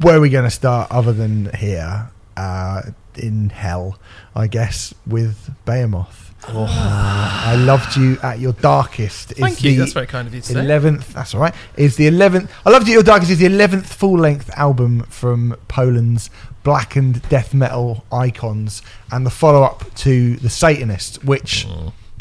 Where 0.00 0.16
are 0.16 0.20
we 0.20 0.28
going 0.30 0.44
to 0.44 0.50
start 0.50 0.92
other 0.92 1.12
than 1.12 1.50
here? 1.56 2.08
Uh, 2.36 2.82
in 3.16 3.50
hell, 3.50 3.98
I 4.34 4.46
guess, 4.48 4.92
with 5.06 5.50
Behemoth. 5.64 6.34
Uh, 6.46 6.66
I 6.68 7.56
loved 7.56 7.96
you 7.96 8.18
at 8.22 8.38
your 8.38 8.52
darkest. 8.54 9.32
is 9.32 9.38
Thank 9.38 9.62
you. 9.62 9.72
the 9.72 9.78
That's 9.78 9.92
very 9.92 10.06
kind 10.06 10.28
of 10.28 10.34
you 10.34 10.40
to 10.40 10.46
say. 10.52 10.60
Eleventh, 10.60 11.14
that's 11.14 11.34
all 11.34 11.40
right. 11.40 11.54
Is 11.76 11.96
the 11.96 12.06
eleventh? 12.06 12.50
I 12.66 12.70
loved 12.70 12.86
you 12.86 12.92
at 12.92 12.96
your 12.96 13.02
darkest. 13.02 13.30
Is 13.30 13.38
the 13.38 13.46
eleventh 13.46 13.92
full-length 13.92 14.50
album 14.56 15.04
from 15.04 15.56
Poland's 15.68 16.28
blackened 16.62 17.26
death 17.28 17.54
metal 17.54 18.04
icons, 18.12 18.82
and 19.10 19.24
the 19.24 19.30
follow-up 19.30 19.94
to 19.96 20.36
the 20.36 20.50
Satanist, 20.50 21.24
which 21.24 21.66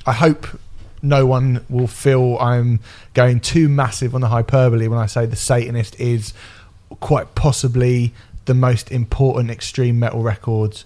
I 0.06 0.14
hope 0.14 0.48
no 1.02 1.26
one 1.26 1.66
will 1.70 1.88
feel 1.88 2.38
I'm 2.40 2.80
going 3.14 3.42
too 3.42 3.68
massive 3.68 4.16
on 4.16 4.22
the 4.22 4.30
hyperbole 4.30 4.88
when 4.88 5.00
I 5.00 5.06
say 5.06 5.26
the 5.26 5.36
Satanist 5.36 6.00
is 6.00 6.34
quite 7.02 7.36
possibly 7.36 8.14
the 8.46 8.54
most 8.54 8.92
important 8.92 9.50
extreme 9.50 10.00
metal 10.00 10.22
records 10.22 10.86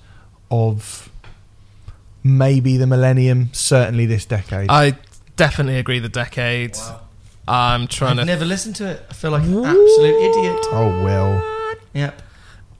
of 0.52 1.10
maybe 2.24 2.78
the 2.78 2.88
millennium, 2.88 3.50
certainly 3.54 4.06
this 4.06 4.26
decade. 4.26 4.70
I 4.70 4.98
definitely 5.36 5.78
agree. 5.80 6.00
The 6.00 6.10
decade. 6.10 6.78
I'm 7.48 7.88
trying 7.88 8.20
I've 8.20 8.26
to. 8.26 8.26
never 8.26 8.46
listened 8.46 8.76
to 8.78 8.88
it. 8.88 9.06
I 9.10 9.14
feel 9.14 9.32
like 9.32 9.44
an 9.44 9.54
absolute 9.64 10.16
idiot. 10.16 10.58
oh, 10.72 11.02
well. 11.04 11.78
Yep. 11.94 12.22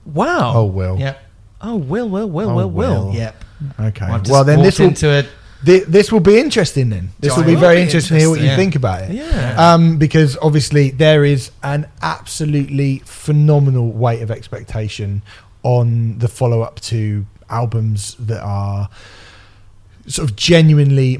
wow. 0.04 0.52
Oh, 0.54 0.64
well. 0.64 0.98
Yep. 0.98 1.22
Oh, 1.60 1.76
will, 1.76 2.08
will, 2.08 2.28
will, 2.30 2.50
Oh, 2.50 2.54
will, 2.54 2.70
will. 2.70 3.06
Will. 3.08 3.14
Yep. 3.14 3.44
Okay. 3.80 4.06
I've 4.06 4.22
just 4.22 4.30
well, 4.30 4.44
then 4.44 4.62
this 4.62 4.78
walked 4.78 5.02
will, 5.02 5.08
into 5.10 5.10
it. 5.10 5.28
Thi- 5.64 5.80
this 5.80 6.10
will 6.12 6.20
be 6.20 6.38
interesting 6.38 6.90
then. 6.90 7.10
This 7.20 7.36
will 7.36 7.44
be 7.44 7.54
will 7.54 7.60
very 7.60 7.76
be 7.76 7.82
interesting 7.82 8.16
to 8.16 8.20
hear 8.20 8.30
what 8.30 8.40
you 8.40 8.46
interesting. 8.46 8.64
think 8.64 8.76
about 8.76 9.02
it. 9.02 9.12
Yeah. 9.12 9.74
Um, 9.74 9.98
because 9.98 10.36
obviously 10.40 10.90
there 10.90 11.24
is 11.24 11.50
an 11.62 11.88
absolutely 12.02 12.98
phenomenal 13.04 13.90
weight 13.92 14.22
of 14.22 14.30
expectation 14.30 15.22
on 15.62 16.18
the 16.18 16.28
follow 16.28 16.62
up 16.62 16.80
to 16.80 17.26
albums 17.50 18.14
that 18.18 18.42
are 18.42 18.88
sort 20.06 20.30
of 20.30 20.36
genuinely 20.36 21.16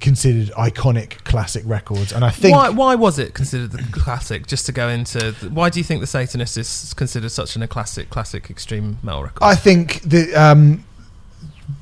considered 0.00 0.50
iconic 0.54 1.24
classic 1.24 1.64
records. 1.66 2.12
And 2.12 2.24
I 2.24 2.30
think 2.30 2.54
why, 2.56 2.68
why 2.68 2.94
was 2.94 3.18
it 3.18 3.34
considered 3.34 3.72
the 3.72 3.82
classic? 3.90 4.46
Just 4.46 4.66
to 4.66 4.72
go 4.72 4.88
into, 4.88 5.32
the, 5.32 5.50
why 5.50 5.68
do 5.68 5.80
you 5.80 5.84
think 5.84 6.00
the 6.00 6.06
Satanist 6.06 6.56
is 6.56 6.94
considered 6.94 7.30
such 7.30 7.56
an, 7.56 7.62
a 7.62 7.68
classic, 7.68 8.10
classic 8.10 8.50
extreme 8.50 8.98
metal 9.02 9.24
record? 9.24 9.42
I 9.42 9.56
think 9.56 10.02
that 10.02 10.32
um, 10.34 10.84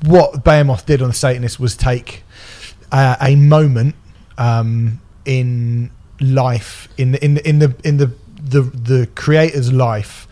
what 0.03 0.43
Behemoth 0.43 0.85
did 0.85 1.01
on 1.01 1.09
the 1.09 1.13
Satanist 1.13 1.59
was 1.59 1.75
take 1.75 2.23
uh, 2.91 3.15
a 3.21 3.35
moment 3.35 3.95
um, 4.37 5.01
in 5.25 5.91
life, 6.19 6.87
in 6.97 7.11
the 7.13 7.23
in 7.25 7.33
the 7.35 7.47
in 7.49 7.59
the 7.59 7.75
in 7.83 7.97
the 7.97 8.11
the, 8.45 8.61
the 8.61 9.07
creator's 9.15 9.71
life, 9.71 10.27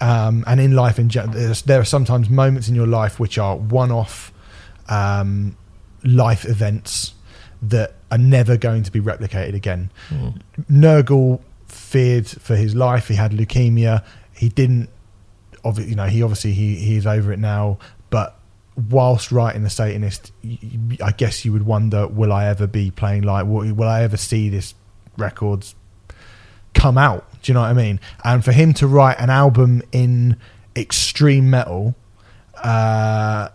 um, 0.00 0.44
and 0.46 0.60
in 0.60 0.74
life 0.74 0.98
in 0.98 1.08
general. 1.08 1.32
there's- 1.34 1.62
There 1.62 1.80
are 1.80 1.84
sometimes 1.86 2.28
moments 2.28 2.68
in 2.68 2.74
your 2.74 2.86
life 2.86 3.18
which 3.18 3.38
are 3.38 3.56
one-off 3.56 4.30
um, 4.88 5.56
life 6.04 6.44
events 6.44 7.14
that 7.62 7.94
are 8.10 8.18
never 8.18 8.56
going 8.58 8.82
to 8.82 8.92
be 8.92 9.00
replicated 9.00 9.54
again. 9.54 9.90
Mm. 10.10 10.40
Nergal 10.70 11.40
feared 11.66 12.28
for 12.28 12.54
his 12.56 12.74
life. 12.74 13.08
He 13.08 13.14
had 13.14 13.32
leukemia. 13.32 14.04
He 14.34 14.48
didn't. 14.50 14.90
obvi- 15.64 15.88
You 15.88 15.94
know, 15.96 16.06
he 16.06 16.22
obviously 16.22 16.52
he 16.52 16.76
he's 16.76 17.06
over 17.06 17.32
it 17.32 17.38
now. 17.38 17.78
But 18.10 18.35
whilst 18.76 19.32
writing 19.32 19.62
the 19.62 19.70
Satanist, 19.70 20.32
I 21.02 21.12
guess 21.16 21.44
you 21.44 21.52
would 21.52 21.64
wonder: 21.64 22.06
Will 22.06 22.32
I 22.32 22.46
ever 22.46 22.66
be 22.66 22.90
playing 22.90 23.22
like? 23.22 23.46
Will, 23.46 23.88
I 23.88 24.02
ever 24.02 24.16
see 24.16 24.48
this 24.48 24.74
records 25.16 25.74
come 26.74 26.98
out? 26.98 27.30
Do 27.42 27.50
you 27.50 27.54
know 27.54 27.62
what 27.62 27.70
I 27.70 27.74
mean? 27.74 28.00
And 28.24 28.44
for 28.44 28.52
him 28.52 28.74
to 28.74 28.86
write 28.86 29.18
an 29.18 29.30
album 29.30 29.82
in 29.92 30.36
extreme 30.76 31.48
metal, 31.48 31.94
uh, 32.62 33.48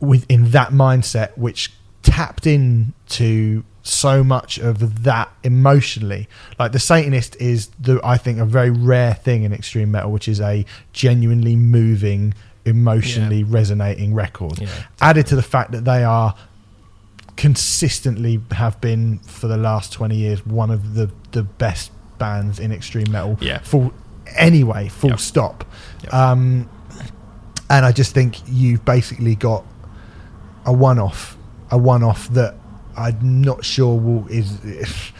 within 0.00 0.50
that 0.50 0.70
mindset, 0.70 1.36
which 1.36 1.72
tapped 2.02 2.46
into 2.46 3.64
so 3.82 4.24
much 4.24 4.58
of 4.58 5.04
that 5.04 5.32
emotionally. 5.42 6.28
Like 6.58 6.72
the 6.72 6.78
Satanist 6.78 7.36
is 7.40 7.68
the 7.78 8.00
I 8.02 8.16
think 8.16 8.38
a 8.38 8.44
very 8.44 8.70
rare 8.70 9.14
thing 9.14 9.44
in 9.44 9.52
extreme 9.52 9.90
metal, 9.90 10.10
which 10.10 10.28
is 10.28 10.40
a 10.40 10.64
genuinely 10.92 11.56
moving, 11.56 12.34
emotionally 12.66 13.44
resonating 13.44 14.12
record. 14.14 14.58
Yeah. 14.60 14.68
Added 15.00 15.26
to 15.28 15.36
the 15.36 15.42
fact 15.42 15.72
that 15.72 15.84
they 15.84 16.04
are 16.04 16.34
consistently 17.36 18.40
have 18.52 18.80
been 18.80 19.18
for 19.18 19.46
the 19.46 19.56
last 19.58 19.92
20 19.92 20.16
years 20.16 20.44
one 20.46 20.70
of 20.70 20.94
the 20.94 21.10
the 21.32 21.42
best 21.42 21.92
bands 22.18 22.58
in 22.58 22.72
extreme 22.72 23.10
metal 23.10 23.36
Yeah. 23.42 23.58
full 23.58 23.92
anyway 24.36 24.88
full 24.88 25.10
Yep. 25.10 25.20
stop 25.20 25.64
Yep. 26.04 26.14
um 26.14 26.68
and 27.68 27.84
i 27.84 27.92
just 27.92 28.14
think 28.14 28.38
you've 28.48 28.86
basically 28.86 29.34
got 29.34 29.66
a 30.64 30.72
one-off 30.72 31.36
a 31.70 31.76
one-off 31.76 32.28
that 32.30 32.54
i'm 32.96 33.42
not 33.42 33.66
sure 33.66 33.94
will 34.00 34.26
is 34.28 34.50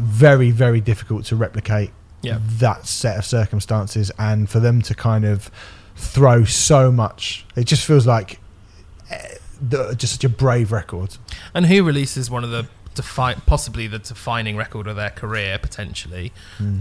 very 0.00 0.52
very 0.52 0.80
difficult 0.80 1.24
to 1.26 1.34
replicate 1.36 1.90
Yeah. 2.22 2.38
that 2.60 2.86
set 2.86 3.18
of 3.18 3.24
circumstances 3.24 4.12
and 4.16 4.48
for 4.48 4.60
them 4.60 4.80
to 4.82 4.94
kind 4.94 5.24
of 5.24 5.50
throw 5.98 6.44
so 6.44 6.90
much 6.92 7.44
it 7.56 7.64
just 7.64 7.84
feels 7.84 8.06
like 8.06 8.38
the, 9.60 9.94
just 9.94 10.14
such 10.14 10.24
a 10.24 10.28
brave 10.28 10.70
record 10.72 11.16
And 11.54 11.66
who 11.66 11.82
releases 11.82 12.30
one 12.30 12.44
of 12.44 12.50
the 12.50 12.68
defi- 12.94 13.40
possibly 13.46 13.86
the 13.88 13.98
defining 13.98 14.56
record 14.56 14.86
of 14.86 14.96
their 14.96 15.10
career 15.10 15.58
potentially 15.58 16.32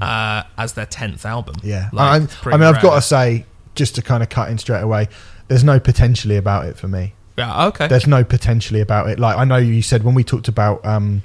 uh, 0.01 0.43
as 0.57 0.73
their 0.73 0.85
tenth 0.85 1.25
album? 1.25 1.55
Yeah 1.63 1.89
Like, 1.91 2.29
i 2.45 2.51
mean 2.51 2.63
i've 2.63 2.81
got 2.81 2.95
to 2.95 3.01
say 3.01 3.45
just 3.75 3.95
to 3.95 4.01
kind 4.01 4.21
of 4.23 4.29
cut 4.29 4.49
in 4.49 4.57
straight 4.57 4.81
away 4.81 5.07
there's 5.47 5.63
no 5.63 5.79
potentially 5.79 6.35
about 6.37 6.65
it 6.65 6.77
for 6.77 6.87
me 6.87 7.13
Yeah, 7.37 7.67
okay. 7.67 7.87
there's 7.87 8.07
no 8.07 8.23
potentially 8.23 8.81
about 8.81 9.09
it. 9.09 9.17
Like 9.19 9.37
I 9.37 9.45
know 9.45 9.57
you 9.57 9.81
said 9.81 10.03
when 10.03 10.13
we 10.15 10.23
talked 10.23 10.47
about 10.47 10.83
um, 10.85 11.23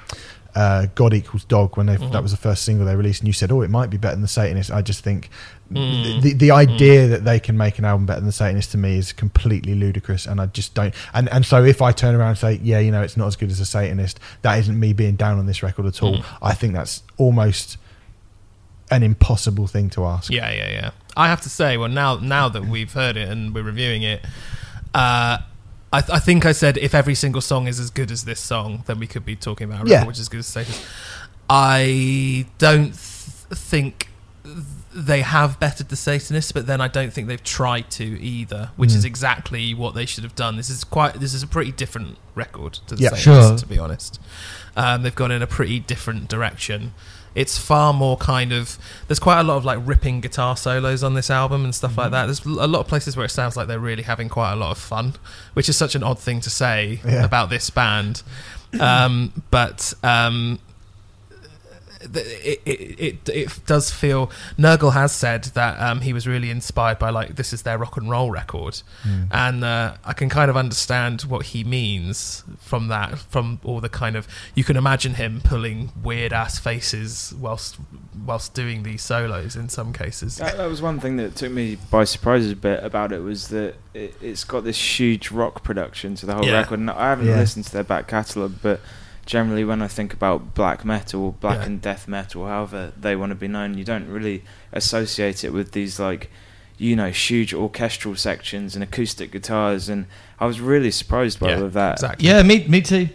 uh, 0.54 0.86
God 0.94 1.14
equals 1.14 1.44
dog 1.44 1.76
when 1.76 1.86
they, 1.86 1.96
Mhm. 1.96 2.12
that 2.12 2.22
was 2.22 2.30
the 2.32 2.36
first 2.36 2.62
single 2.64 2.84
they 2.84 2.94
released, 2.96 3.20
and 3.20 3.26
you 3.26 3.32
said, 3.32 3.50
"Oh, 3.50 3.62
it 3.62 3.70
might 3.70 3.88
be 3.90 3.96
better 3.96 4.14
than 4.14 4.22
the 4.22 4.28
Satanist." 4.28 4.70
I 4.70 4.82
just 4.82 5.02
think 5.02 5.30
Mm. 5.72 6.20
the 6.20 6.32
the 6.34 6.50
idea 6.50 7.06
that 7.08 7.24
they 7.24 7.40
can 7.40 7.56
make 7.56 7.78
an 7.78 7.86
album 7.86 8.04
better 8.04 8.20
than 8.20 8.26
the 8.26 8.32
Satanist 8.32 8.72
to 8.72 8.78
me 8.78 8.98
is 8.98 9.12
completely 9.12 9.74
ludicrous, 9.74 10.26
and 10.26 10.40
I 10.40 10.46
just 10.46 10.74
don't. 10.74 10.92
And 11.14 11.28
and 11.30 11.46
so 11.46 11.64
if 11.64 11.80
I 11.80 11.92
turn 11.92 12.14
around 12.14 12.28
and 12.30 12.38
say, 12.38 12.60
"Yeah, 12.62 12.78
you 12.80 12.90
know, 12.90 13.00
it's 13.00 13.16
not 13.16 13.26
as 13.28 13.36
good 13.36 13.50
as 13.50 13.58
the 13.58 13.64
Satanist," 13.64 14.20
that 14.42 14.58
isn't 14.58 14.78
me 14.78 14.92
being 14.92 15.16
down 15.16 15.38
on 15.38 15.46
this 15.46 15.62
record 15.62 15.86
at 15.86 16.02
all. 16.02 16.16
Mm. 16.18 16.24
I 16.42 16.52
think 16.52 16.74
that's 16.74 17.02
almost 17.16 17.78
an 18.90 19.02
impossible 19.02 19.66
thing 19.66 19.88
to 19.90 20.04
ask. 20.04 20.30
Yeah, 20.30 20.50
yeah, 20.52 20.68
yeah. 20.70 20.90
I 21.16 21.28
have 21.28 21.40
to 21.42 21.48
say, 21.48 21.78
well, 21.78 21.88
now 21.88 22.16
now 22.16 22.50
that 22.50 22.66
we've 22.66 22.92
heard 22.92 23.16
it 23.16 23.28
and 23.30 23.54
we're 23.54 23.62
reviewing 23.62 24.02
it, 24.02 24.22
uh, 24.94 25.38
I, 25.92 26.00
th- 26.00 26.10
I 26.10 26.18
think 26.20 26.46
I 26.46 26.52
said 26.52 26.78
if 26.78 26.94
every 26.94 27.14
single 27.14 27.40
song 27.42 27.66
is 27.68 27.78
as 27.78 27.90
good 27.90 28.10
as 28.10 28.24
this 28.24 28.40
song, 28.40 28.82
then 28.86 28.98
we 28.98 29.06
could 29.06 29.24
be 29.26 29.36
talking 29.36 29.66
about 29.66 29.80
a 29.80 29.84
record 29.84 29.90
Yeah. 29.90 30.04
which 30.06 30.16
is 30.16 30.20
as 30.22 30.28
good 30.28 30.40
as 30.40 30.46
Status. 30.46 30.82
I 31.50 32.46
don't 32.58 32.92
th- 32.92 32.96
think 33.58 34.08
they 34.94 35.20
have 35.22 35.58
bettered 35.60 35.88
the 35.88 35.96
Satanists, 35.96 36.52
but 36.52 36.66
then 36.66 36.80
I 36.80 36.88
don't 36.88 37.12
think 37.12 37.28
they've 37.28 37.42
tried 37.42 37.90
to 37.92 38.04
either, 38.22 38.70
which 38.76 38.92
is 38.92 39.04
Mm. 39.04 39.08
exactly 39.08 39.74
what 39.74 39.94
they 39.94 40.06
should 40.06 40.24
have 40.24 40.34
done. 40.34 40.56
This 40.56 40.68
is 40.70 40.84
quite 40.84 41.14
this 41.20 41.32
is 41.34 41.42
a 41.42 41.46
pretty 41.46 41.72
different 41.72 42.18
record 42.34 42.74
to 42.86 42.96
the 42.96 43.02
Yeah. 43.02 43.08
Satanists, 43.10 43.24
Sure. 43.50 43.58
to 43.58 43.66
be 43.66 43.78
honest. 43.78 44.20
Um, 44.76 45.02
they've 45.02 45.14
gone 45.14 45.30
in 45.30 45.42
a 45.42 45.46
pretty 45.46 45.80
different 45.80 46.28
direction. 46.28 46.94
It's 47.34 47.56
far 47.58 47.92
more 47.92 48.16
kind 48.16 48.52
of. 48.52 48.78
There's 49.08 49.18
quite 49.18 49.40
a 49.40 49.42
lot 49.42 49.56
of 49.56 49.64
like 49.64 49.78
ripping 49.82 50.20
guitar 50.20 50.56
solos 50.56 51.02
on 51.02 51.14
this 51.14 51.30
album 51.30 51.64
and 51.64 51.74
stuff 51.74 51.96
like 51.96 52.06
Mm-hmm. 52.06 52.12
that. 52.12 52.26
There's 52.26 52.44
a 52.44 52.66
lot 52.66 52.80
of 52.80 52.88
places 52.88 53.16
where 53.16 53.24
it 53.26 53.30
sounds 53.30 53.56
like 53.56 53.68
they're 53.68 53.78
really 53.78 54.02
having 54.02 54.28
quite 54.28 54.52
a 54.52 54.56
lot 54.56 54.70
of 54.72 54.78
fun, 54.78 55.14
which 55.54 55.68
is 55.68 55.76
such 55.76 55.94
an 55.94 56.02
odd 56.02 56.18
thing 56.18 56.40
to 56.40 56.50
say 56.50 57.00
Yeah. 57.06 57.24
about 57.24 57.48
this 57.50 57.70
band. 57.70 58.22
Um, 58.80 59.42
but 59.50 59.92
um, 60.02 60.58
it, 62.14 62.60
it, 62.64 63.00
it, 63.00 63.28
it 63.28 63.60
does 63.66 63.90
feel. 63.90 64.30
Nergal 64.58 64.92
has 64.92 65.12
said 65.12 65.44
that 65.54 65.78
um, 65.80 66.00
he 66.00 66.12
was 66.12 66.26
really 66.26 66.50
inspired 66.50 66.98
by 66.98 67.10
like 67.10 67.36
this 67.36 67.52
is 67.52 67.62
their 67.62 67.78
rock 67.78 67.96
and 67.96 68.08
roll 68.10 68.30
record, 68.30 68.82
Mm. 69.04 69.28
and 69.30 69.64
uh, 69.64 69.94
I 70.04 70.12
can 70.12 70.28
kind 70.28 70.50
of 70.50 70.56
understand 70.56 71.22
what 71.22 71.46
he 71.46 71.64
means 71.64 72.44
from 72.60 72.88
that. 72.88 73.18
From 73.18 73.60
all 73.64 73.80
the 73.80 73.88
kind 73.88 74.16
of 74.16 74.26
you 74.54 74.64
can 74.64 74.76
imagine 74.76 75.14
him 75.14 75.40
pulling 75.44 75.90
weird 76.02 76.32
ass 76.32 76.58
faces 76.58 77.34
whilst 77.38 77.76
whilst 78.24 78.54
doing 78.54 78.82
these 78.82 79.02
solos 79.02 79.56
in 79.56 79.68
some 79.68 79.92
cases. 79.92 80.36
That, 80.36 80.56
that 80.56 80.66
was 80.68 80.80
one 80.82 81.00
thing 81.00 81.16
that 81.16 81.34
took 81.36 81.50
me 81.52 81.76
by 81.90 82.04
surprise 82.04 82.50
a 82.50 82.54
bit 82.56 82.82
about 82.84 83.10
it 83.12 83.20
was 83.20 83.48
that 83.48 83.74
it, 83.94 84.14
it's 84.20 84.44
got 84.44 84.64
this 84.64 85.00
huge 85.00 85.30
rock 85.30 85.62
production 85.64 86.14
to 86.16 86.26
the 86.26 86.34
whole 86.34 86.44
Yeah. 86.44 86.58
record. 86.58 86.78
And 86.78 86.90
I 86.90 87.08
haven't 87.10 87.26
Yeah. 87.26 87.36
listened 87.36 87.64
to 87.66 87.72
their 87.72 87.84
back 87.84 88.06
catalogue, 88.08 88.54
but 88.62 88.80
generally 89.26 89.64
when 89.64 89.82
I 89.82 89.88
think 89.88 90.12
about 90.12 90.54
black 90.54 90.84
metal, 90.84 91.22
or 91.26 91.32
black 91.32 91.60
Yeah. 91.60 91.66
and 91.66 91.80
death 91.82 92.08
metal, 92.08 92.46
however 92.46 92.92
they 93.00 93.14
want 93.16 93.30
to 93.30 93.36
be 93.36 93.48
known, 93.48 93.76
you 93.78 93.84
don't 93.84 94.08
really 94.08 94.42
associate 94.72 95.44
it 95.44 95.52
with 95.52 95.72
these 95.72 95.98
like 96.00 96.30
you 96.78 96.96
know 96.96 97.10
huge 97.10 97.54
orchestral 97.54 98.16
sections 98.16 98.74
and 98.74 98.82
acoustic 98.82 99.30
guitars. 99.30 99.88
And 99.88 100.06
I 100.40 100.46
was 100.46 100.60
really 100.60 100.90
surprised 100.90 101.38
by 101.40 101.50
Yeah, 101.50 101.56
all 101.58 101.64
of 101.64 101.72
that. 101.74 101.94
exactly. 101.94 102.26
Yeah, 102.28 102.42
me, 102.42 102.66
me 102.66 102.80
too. 102.80 103.08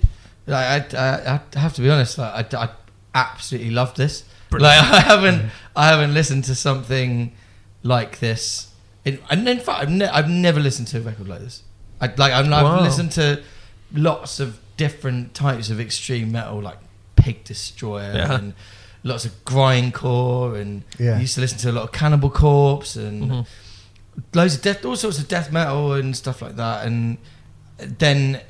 Like, 0.45 0.93
I, 0.93 0.97
I, 0.97 1.41
I 1.55 1.59
have 1.59 1.73
to 1.73 1.81
be 1.81 1.89
honest. 1.89 2.17
Like, 2.17 2.53
I, 2.53 2.63
I 2.63 2.69
absolutely 3.13 3.71
loved 3.71 3.97
this. 3.97 4.23
Brilliant. 4.49 4.81
Like, 4.89 4.93
I 4.93 4.99
haven't, 5.01 5.49
I 5.75 5.87
haven't 5.87 6.13
listened 6.13 6.45
to 6.45 6.55
something 6.55 7.33
like 7.83 8.19
this. 8.19 8.71
In, 9.03 9.19
and 9.29 9.47
in 9.49 9.59
fact, 9.59 9.81
I've, 9.81 9.89
ne- 9.89 10.07
I've 10.07 10.29
never 10.29 10.61
listened 10.61 10.87
to 10.89 10.99
a 10.99 11.01
record 11.01 11.27
like 11.27 11.41
this. 11.41 11.63
I, 11.99 12.05
like, 12.15 12.31
I'm, 12.31 12.53
I've 12.53 12.81
listened 12.81 13.11
to 13.13 13.43
lots 13.93 14.39
of 14.39 14.57
different 14.77 15.33
types 15.33 15.69
of 15.69 15.79
extreme 15.79 16.31
metal, 16.31 16.61
like 16.61 16.77
Pig 17.15 17.43
Destroyer 17.43 18.13
Yeah. 18.15 18.33
and 18.35 18.53
lots 19.03 19.25
of 19.25 19.31
grindcore, 19.45 20.59
and 20.59 20.83
Yeah. 20.99 21.19
Used 21.19 21.35
to 21.35 21.41
listen 21.41 21.57
to 21.59 21.71
a 21.71 21.73
lot 21.73 21.83
of 21.83 21.91
Cannibal 21.91 22.29
Corpse 22.29 22.95
and 22.95 23.31
Mhm. 23.31 23.45
loads 24.33 24.55
of 24.55 24.61
death, 24.61 24.85
all 24.85 24.95
sorts 24.95 25.19
of 25.19 25.27
death 25.27 25.51
metal 25.51 25.93
and 25.93 26.15
stuff 26.15 26.41
like 26.41 26.55
that, 26.57 26.85
and 26.85 27.17
then 27.77 28.41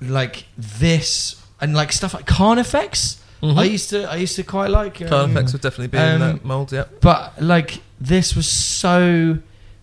like 0.00 0.44
this 0.58 1.36
and 1.60 1.74
like 1.74 1.92
stuff 1.92 2.14
like 2.14 2.26
Carnifex. 2.26 3.18
Mhm. 3.42 3.58
I 3.58 3.64
used 3.64 3.90
to, 3.90 4.10
I 4.10 4.16
used 4.16 4.36
to 4.36 4.42
quite 4.42 4.70
like. 4.70 5.00
um, 5.02 5.08
Carnifex 5.08 5.52
would 5.52 5.62
definitely 5.62 5.88
be 5.88 5.98
in 5.98 6.04
um, 6.04 6.20
that 6.20 6.44
mold. 6.44 6.72
Yeah. 6.72 6.84
but 7.00 7.40
like 7.42 7.80
this 8.00 8.34
was 8.36 8.46
so 8.50 9.38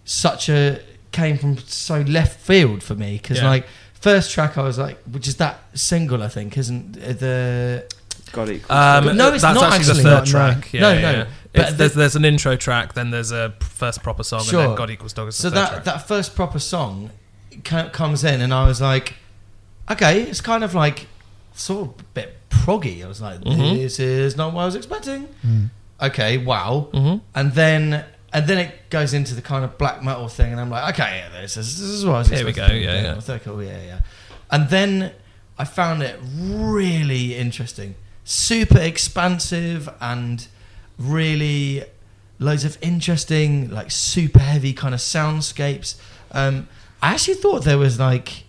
such 0.05 0.49
a 0.49 0.80
came 1.11 1.38
from 1.38 1.57
so 1.60 2.01
left 2.01 2.39
field 2.39 2.81
for 2.84 2.95
me 2.95 3.18
because 3.22 3.38
Yeah. 3.38 3.49
like 3.49 3.68
first 4.07 4.31
track 4.31 4.57
I 4.57 4.63
was 4.63 4.77
like, 4.77 4.97
which 5.13 5.27
is 5.27 5.35
that 5.38 5.55
single 5.73 6.21
I 6.23 6.27
think 6.35 6.57
isn't 6.57 6.97
it 6.97 7.19
the 7.19 7.85
God 8.34 8.49
equals 8.49 8.69
Um, 8.71 9.15
No, 9.17 9.31
it's 9.34 9.43
that's 9.43 9.55
not 9.59 9.71
actually, 9.73 9.91
actually. 9.91 10.03
the 10.03 10.09
third 10.09 10.09
No, 10.11 10.19
no. 10.19 10.31
track. 10.53 10.73
Yeah, 10.73 10.81
No, 10.81 10.91
yeah, 10.93 11.01
no. 11.01 11.11
yeah. 11.19 11.25
But 11.53 11.69
the- 11.69 11.75
there's, 11.77 11.93
there's 11.93 12.15
an 12.15 12.25
intro 12.25 12.55
track, 12.55 12.93
then 12.93 13.11
there's 13.11 13.31
a 13.31 13.53
first 13.61 14.01
proper 14.03 14.23
song, 14.23 14.39
and 14.41 14.49
Sure. 14.49 14.67
then 14.67 14.75
God 14.75 14.89
equals 14.89 15.13
dog 15.13 15.27
is 15.30 15.35
so 15.35 15.49
third 15.49 15.57
that 15.57 15.69
track. 15.69 15.84
that 15.85 16.07
first 16.07 16.35
proper 16.35 16.59
song 16.59 17.11
co- 17.63 17.89
comes 17.89 18.23
in 18.23 18.41
and 18.41 18.51
I 18.53 18.67
was 18.67 18.81
like, 18.81 19.15
okay, 19.89 20.23
it's 20.23 20.41
kind 20.41 20.63
of 20.63 20.73
like 20.73 21.07
sort 21.53 21.81
of 21.89 21.93
a 21.99 22.03
bit 22.15 22.30
proggy. 22.49 23.03
I 23.05 23.07
was 23.07 23.21
like, 23.21 23.39
Mhm. 23.41 23.75
this 23.77 23.99
is 23.99 24.35
not 24.35 24.53
what 24.53 24.63
I 24.63 24.65
was 24.65 24.75
expecting. 24.75 25.27
Mm. 25.45 25.69
Okay, 26.01 26.38
wow. 26.38 26.88
hmm 26.91 27.17
and 27.35 27.53
then 27.53 28.03
and 28.34 28.47
then 28.47 28.57
it 28.57 28.89
goes 28.89 29.14
into 29.14 29.35
the 29.35 29.41
kind 29.41 29.64
of 29.64 29.77
black 29.77 30.03
metal 30.03 30.27
thing, 30.27 30.51
and 30.51 30.60
I'm 30.60 30.69
like, 30.69 30.93
okay, 30.95 31.18
yeah, 31.19 31.41
this 31.41 31.55
is, 31.57 31.80
this 31.80 31.88
is 31.89 32.05
what 32.05 32.15
I 32.15 32.18
was 32.19 32.27
Here 32.30 32.45
we 32.45 32.51
go, 32.51 32.65
yeah, 32.68 33.01
yeah. 33.03 33.11
I 33.11 33.15
was 33.15 33.30
like, 33.30 33.47
oh 33.47 33.60
yeah, 33.60 33.81
yeah. 33.84 33.99
And 34.51 34.69
then 34.69 35.11
I 35.57 35.65
found 35.65 36.01
it 36.03 36.19
really 36.23 37.35
interesting, 37.35 37.95
super 38.23 38.80
expansive, 38.80 39.88
and 40.01 40.47
really 40.97 41.84
loads 42.39 42.65
of 42.65 42.77
interesting, 42.81 43.69
like 43.69 43.91
super 43.91 44.39
heavy 44.39 44.73
kind 44.73 44.93
of 44.93 44.99
soundscapes. 44.99 45.95
Um, 46.31 46.68
I 47.01 47.14
actually 47.14 47.35
thought 47.35 47.64
there 47.64 47.77
was 47.77 47.99
like 47.99 48.43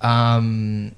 um, 0.00 0.94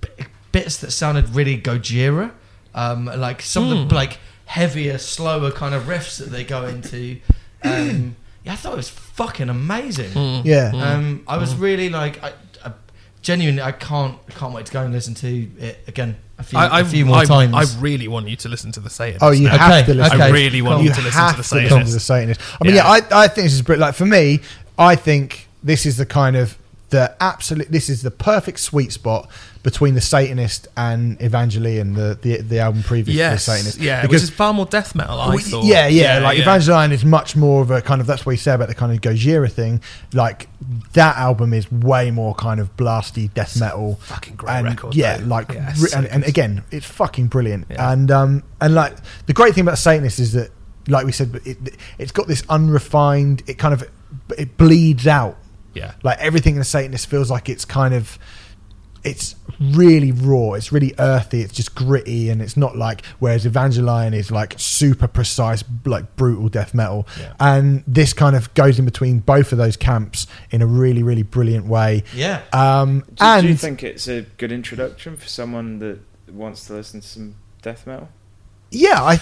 b- 0.00 0.08
bits 0.52 0.78
that 0.78 0.90
sounded 0.90 1.30
really 1.34 1.60
Gojira, 1.60 2.32
um, 2.74 3.06
like 3.06 3.42
some 3.42 3.70
of 3.70 3.78
Hmm. 3.82 3.88
the 3.88 3.94
like 3.94 4.18
heavier, 4.54 4.98
slower 4.98 5.50
kind 5.50 5.74
of 5.74 5.84
riffs 5.84 6.18
that 6.18 6.30
they 6.30 6.44
go 6.44 6.64
into. 6.66 7.18
Um, 7.66 8.16
yeah, 8.44 8.52
I 8.52 8.56
thought 8.56 8.74
it 8.74 8.76
was 8.76 8.90
fucking 8.90 9.48
amazing. 9.48 10.10
Mm. 10.10 10.44
Yeah. 10.44 10.70
Mm. 10.70 10.82
Um, 10.82 11.24
I 11.26 11.38
was 11.38 11.54
really 11.54 11.88
like, 11.88 12.22
I, 12.22 12.34
I, 12.62 12.72
genuinely, 13.22 13.62
I 13.62 13.72
can't, 13.72 14.18
I 14.28 14.32
can't 14.32 14.52
wait 14.52 14.66
to 14.66 14.72
go 14.72 14.82
and 14.82 14.92
listen 14.92 15.14
to 15.14 15.48
it 15.58 15.78
again 15.86 16.18
a 16.36 16.42
few, 16.42 16.58
I, 16.58 16.66
I, 16.66 16.80
a 16.80 16.84
few 16.84 17.06
more 17.06 17.16
I, 17.16 17.24
times. 17.24 17.54
I 17.54 17.80
really 17.80 18.06
want 18.06 18.28
you 18.28 18.36
to 18.36 18.50
listen 18.50 18.70
to 18.72 18.80
the 18.80 18.90
Satanist. 18.90 19.24
Oh, 19.24 19.30
you 19.30 19.44
now. 19.48 19.56
have 19.56 19.72
Okay, 19.84 19.92
to 19.92 19.94
listen. 19.94 20.20
okay. 20.20 20.28
I 20.28 20.30
really 20.30 20.60
want 20.60 20.74
cool. 20.74 20.82
you 20.82 20.88
you 20.90 20.94
to 20.94 21.00
listen 21.00 21.26
to 21.30 21.36
the 21.38 21.42
to 21.42 21.54
listen 21.54 21.78
to 21.86 21.92
the 21.92 22.00
Satanist. 22.00 22.40
Satanist. 22.40 22.40
I 22.60 22.64
mean, 22.64 22.74
Yeah. 22.74 22.96
yeah, 22.96 23.16
I, 23.16 23.24
I 23.24 23.28
think 23.28 23.46
this 23.46 23.54
is 23.54 23.62
brilliant. 23.62 23.80
Like 23.88 23.94
for 23.94 24.04
me, 24.04 24.40
I 24.78 24.94
think 24.94 25.48
this 25.62 25.86
is 25.86 25.96
the 25.96 26.04
kind 26.04 26.36
of 26.36 26.58
the 26.90 27.16
absolute. 27.18 27.68
This 27.70 27.88
is 27.88 28.02
the 28.02 28.10
perfect 28.10 28.60
sweet 28.60 28.92
spot 28.92 29.30
between 29.64 29.94
the 29.94 30.00
Satanist 30.00 30.68
and 30.76 31.18
Evangelion, 31.18 31.96
the 31.96 32.16
the, 32.20 32.42
the 32.42 32.58
album 32.60 32.82
previous 32.84 33.16
Yes, 33.16 33.44
to 33.46 33.50
the 33.50 33.56
Satanist. 33.56 33.78
yeah, 33.80 34.02
because 34.02 34.22
which 34.22 34.30
is 34.30 34.36
far 34.36 34.52
more 34.54 34.66
death 34.66 34.94
metal. 34.94 35.18
I 35.18 35.36
thought. 35.38 35.64
yeah, 35.64 35.88
yeah, 35.88 36.18
like 36.20 36.38
yeah. 36.38 36.44
Evangelion 36.44 36.92
is 36.92 37.04
much 37.04 37.34
more 37.34 37.62
of 37.62 37.70
a 37.72 37.80
kind 37.82 38.00
of 38.00 38.06
that's 38.06 38.24
what 38.24 38.32
you 38.32 38.38
say 38.38 38.54
about 38.54 38.68
the 38.68 38.74
kind 38.74 38.92
of 38.92 39.00
Gojira 39.00 39.50
thing. 39.50 39.80
Like 40.12 40.48
that 40.92 41.16
album 41.16 41.52
is 41.52 41.72
way 41.72 42.10
more 42.12 42.34
kind 42.34 42.60
of 42.60 42.76
blasty 42.76 43.32
death 43.34 43.58
metal. 43.58 43.96
fucking 44.02 44.36
great 44.36 44.52
and 44.52 44.66
record, 44.66 44.94
yeah, 44.94 45.16
though. 45.16 45.24
like 45.26 45.50
Yeah, 45.52 45.72
so 45.72 45.96
and, 45.98 46.06
and 46.06 46.24
again, 46.24 46.62
it's 46.70 46.86
fucking 46.86 47.26
brilliant. 47.26 47.66
Yeah. 47.70 47.90
And 47.90 48.10
um 48.10 48.42
and 48.60 48.74
like 48.74 48.94
the 49.26 49.32
great 49.32 49.54
thing 49.54 49.62
about 49.62 49.78
Satanist 49.78 50.20
is 50.20 50.34
that, 50.34 50.50
like 50.88 51.06
we 51.06 51.12
said, 51.12 51.40
it 51.46 51.56
it's 51.98 52.12
got 52.12 52.28
this 52.28 52.42
unrefined. 52.50 53.42
It 53.46 53.54
kind 53.56 53.72
of 53.72 53.82
it 54.36 54.58
bleeds 54.58 55.06
out. 55.06 55.38
Yeah. 55.72 55.94
Like 56.02 56.18
everything 56.18 56.54
in 56.54 56.58
the 56.58 56.64
Satanist 56.66 57.06
feels 57.08 57.30
like 57.30 57.48
it's 57.48 57.64
kind 57.64 57.94
of 57.94 58.18
it's 59.02 59.34
really 59.60 60.12
raw. 60.12 60.52
It's 60.54 60.72
really 60.72 60.94
earthy. 60.98 61.40
It's 61.42 61.52
just 61.52 61.74
gritty, 61.74 62.30
and 62.30 62.40
it's 62.42 62.56
not 62.56 62.76
like 62.76 63.04
whereas 63.18 63.44
Evangelion 63.44 64.14
is 64.14 64.30
like 64.30 64.54
super 64.56 65.06
precise, 65.08 65.64
like 65.84 66.16
brutal 66.16 66.48
death 66.48 66.74
metal. 66.74 67.06
Yeah. 67.18 67.32
And 67.40 67.84
this 67.86 68.12
kind 68.12 68.36
of 68.36 68.52
goes 68.54 68.78
in 68.78 68.84
between 68.84 69.18
both 69.20 69.52
of 69.52 69.58
those 69.58 69.76
camps 69.76 70.26
in 70.50 70.62
a 70.62 70.66
really, 70.66 71.02
really 71.02 71.22
brilliant 71.22 71.66
way. 71.66 72.04
yeah, 72.14 72.42
Um, 72.52 73.00
Do, 73.00 73.14
and 73.24 73.42
do 73.42 73.48
you 73.48 73.56
think 73.56 73.82
it's 73.82 74.08
a 74.08 74.22
good 74.38 74.52
introduction 74.52 75.16
for 75.16 75.26
someone 75.28 75.78
that 75.80 75.98
wants 76.32 76.66
to 76.66 76.74
listen 76.74 77.00
to 77.00 77.06
some 77.06 77.36
death 77.62 77.86
metal? 77.86 78.08
yeah, 78.70 79.00
I 79.02 79.20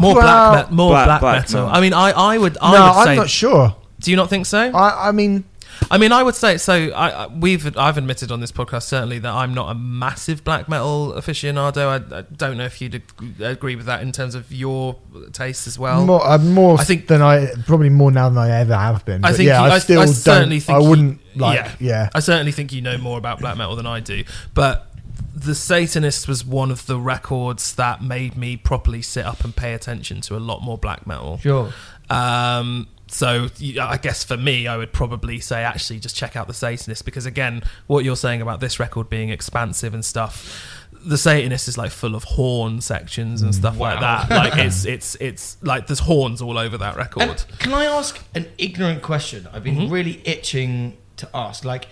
More 0.00 0.14
well, 0.14 0.22
black, 0.22 0.70
me- 0.70 0.76
more 0.76 0.90
Black- 0.92 1.06
black, 1.06 1.20
black 1.20 1.34
metal. 1.42 1.66
metal. 1.66 1.76
I 1.76 1.80
mean, 1.82 1.92
I, 1.92 2.10
I 2.12 2.38
would, 2.38 2.56
I 2.62 2.72
no, 2.72 2.80
would 2.80 2.88
I'm 2.90 3.04
say. 3.06 3.16
not 3.16 3.28
sure. 3.28 3.76
Do 4.00 4.10
you 4.10 4.16
not 4.16 4.30
think 4.30 4.46
so? 4.46 4.58
I, 4.74 5.08
I 5.08 5.12
mean, 5.12 5.44
I 5.90 5.98
mean, 5.98 6.12
I 6.12 6.22
would 6.22 6.34
say 6.34 6.56
so. 6.56 6.90
I, 6.90 7.24
I 7.24 7.26
we've 7.28 7.76
I've 7.76 7.96
admitted 7.98 8.30
on 8.32 8.40
this 8.40 8.52
podcast 8.52 8.82
certainly 8.84 9.18
that 9.20 9.32
I'm 9.32 9.54
not 9.54 9.70
a 9.70 9.74
massive 9.74 10.42
black 10.44 10.68
metal 10.68 11.12
aficionado. 11.12 12.12
I, 12.12 12.18
I 12.18 12.22
don't 12.22 12.56
know 12.56 12.64
if 12.64 12.80
you'd 12.80 12.96
ag- 12.96 13.40
agree 13.40 13.76
with 13.76 13.86
that 13.86 14.02
in 14.02 14.12
terms 14.12 14.34
of 14.34 14.50
your 14.52 14.96
taste 15.32 15.66
as 15.66 15.78
well. 15.78 16.04
more, 16.06 16.26
uh, 16.26 16.38
more 16.38 16.80
I 16.80 16.84
think- 16.84 17.06
than 17.08 17.22
I 17.22 17.48
probably 17.66 17.90
more 17.90 18.10
now 18.10 18.28
than 18.28 18.38
I 18.38 18.50
ever 18.60 18.74
have 18.76 19.04
been. 19.04 19.24
I 19.24 19.30
But 19.30 19.36
think 19.36 19.46
yeah, 19.48 19.64
you- 19.64 19.70
I 19.70 19.74
I- 19.74 19.78
still 19.78 20.00
I 20.00 20.04
don't. 20.06 20.14
certainly 20.14 20.60
think 20.60 20.78
I 20.78 20.80
you- 20.82 20.88
wouldn't 20.88 21.20
like. 21.36 21.56
yeah. 21.56 21.72
yeah. 21.80 22.08
I 22.14 22.20
certainly 22.20 22.52
think 22.52 22.72
you 22.72 22.80
know 22.80 22.98
more 22.98 23.18
about 23.18 23.38
black 23.40 23.56
metal 23.56 23.76
than 23.76 23.86
I 23.86 24.00
do, 24.00 24.24
but 24.54 24.90
the 25.36 25.54
Satanist 25.54 26.28
was 26.28 26.44
one 26.44 26.70
of 26.70 26.86
the 26.86 26.98
records 26.98 27.74
that 27.74 28.00
made 28.02 28.36
me 28.36 28.56
properly 28.56 29.02
sit 29.02 29.26
up 29.26 29.44
and 29.44 29.54
pay 29.54 29.74
attention 29.74 30.20
to 30.22 30.36
a 30.36 30.38
lot 30.38 30.62
more 30.62 30.78
black 30.78 31.06
metal. 31.06 31.38
sure. 31.38 31.72
Um, 32.10 32.88
so 33.08 33.48
I 33.80 33.96
guess 33.98 34.24
for 34.24 34.36
me, 34.36 34.66
I 34.66 34.76
would 34.76 34.92
probably 34.92 35.38
say 35.38 35.62
actually 35.62 36.00
just 36.00 36.16
check 36.16 36.36
out 36.36 36.48
the 36.48 36.54
Satanist 36.54 37.04
because 37.04 37.26
again, 37.26 37.62
what 37.86 38.04
you're 38.04 38.16
saying 38.16 38.42
about 38.42 38.60
this 38.60 38.80
record 38.80 39.08
being 39.08 39.28
expansive 39.28 39.94
and 39.94 40.04
stuff, 40.04 40.66
the 40.92 41.18
Satanist 41.18 41.68
is 41.68 41.78
like 41.78 41.90
full 41.90 42.14
of 42.14 42.24
horn 42.24 42.80
sections 42.80 43.42
and 43.42 43.54
stuff 43.54 43.78
like 43.78 44.00
that. 44.00 44.30
Like 44.30 44.56
it's 44.58 44.84
it's 44.84 45.14
it's 45.16 45.58
like 45.62 45.86
there's 45.86 46.00
horns 46.00 46.40
all 46.40 46.58
over 46.58 46.78
that 46.78 46.96
record. 46.96 47.22
And 47.22 47.46
can 47.58 47.72
I 47.72 47.84
ask 47.84 48.20
an 48.34 48.50
ignorant 48.58 49.02
question? 49.02 49.46
I've 49.52 49.64
been 49.64 49.90
really 49.90 50.20
itching 50.24 50.96
to 51.18 51.28
ask. 51.34 51.64
Like, 51.64 51.86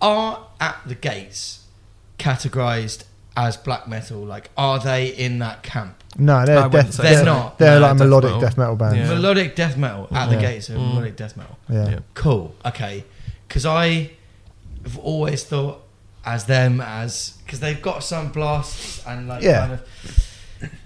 are 0.00 0.46
at 0.60 0.80
the 0.86 0.94
gates 0.94 1.66
categorized 2.18 3.04
as 3.36 3.56
black 3.56 3.88
metal? 3.88 4.20
Like, 4.20 4.50
are 4.56 4.78
they 4.78 5.08
in 5.08 5.38
that 5.38 5.62
camp? 5.62 6.01
No, 6.18 6.44
they're 6.44 6.56
wouldn't 6.68 6.72
death. 6.72 6.94
say 6.94 7.02
They're, 7.04 7.18
so. 7.18 7.24
not. 7.24 7.58
They're 7.58 7.80
No, 7.80 7.86
like 7.86 7.90
death 7.92 7.98
melodic 8.06 8.28
metal. 8.30 8.40
death 8.40 8.58
metal 8.58 8.76
bands. 8.76 8.96
Yeah. 8.98 9.08
Melodic 9.14 9.56
death 9.56 9.76
metal 9.76 10.08
at 10.12 10.28
the 10.28 10.34
Yeah. 10.36 10.40
gates 10.42 10.68
of 10.68 10.76
Mm. 10.76 10.88
melodic 10.94 11.16
death 11.16 11.36
metal. 11.36 11.58
Yeah. 11.70 11.88
Yeah. 11.88 11.98
Cool. 12.14 12.54
Okay. 12.66 13.04
Because 13.48 13.64
I 13.66 14.10
have 14.84 14.98
always 14.98 15.44
thought 15.44 15.82
as 16.24 16.44
them 16.44 16.80
as 16.80 17.34
because 17.44 17.60
they've 17.60 17.80
got 17.82 18.04
some 18.04 18.28
blasts 18.30 19.02
and 19.06 19.28
like 19.28 19.42
Yeah. 19.42 19.58
kind 19.60 19.72
of. 19.72 19.82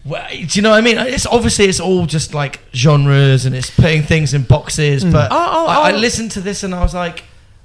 Well, 0.07 0.27
do 0.31 0.37
you 0.53 0.63
know 0.63 0.71
what 0.71 0.79
I 0.79 0.81
mean? 0.81 0.97
It's 0.99 1.27
obviously 1.27 1.67
it's 1.67 1.81
all 1.81 2.07
just 2.07 2.33
like 2.33 2.61
genres 2.75 3.45
and 3.45 3.55
it's 3.55 3.71
putting 3.71 4.03
things 4.03 4.33
in 4.33 4.43
boxes. 4.43 5.05
Mm. 5.05 5.13
But 5.13 5.31
Oh, 5.33 5.37
oh, 5.37 5.67
I, 5.67 5.91
I 5.91 5.93
oh. 5.93 5.97
listened 5.97 6.31
to 6.33 6.41
this 6.41 6.63
and 6.63 6.75
I 6.75 6.81
was 6.83 6.95
like, 6.95 7.25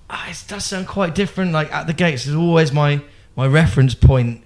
ah, 0.10 0.30
it 0.30 0.44
does 0.48 0.66
sound 0.66 0.88
quite 0.88 1.16
different. 1.16 1.52
Like 1.54 1.72
at 1.72 1.88
the 1.88 1.94
gates 1.94 2.26
is 2.28 2.36
always 2.36 2.72
my 2.74 3.02
my 3.38 3.48
reference 3.48 3.94
point 3.96 4.44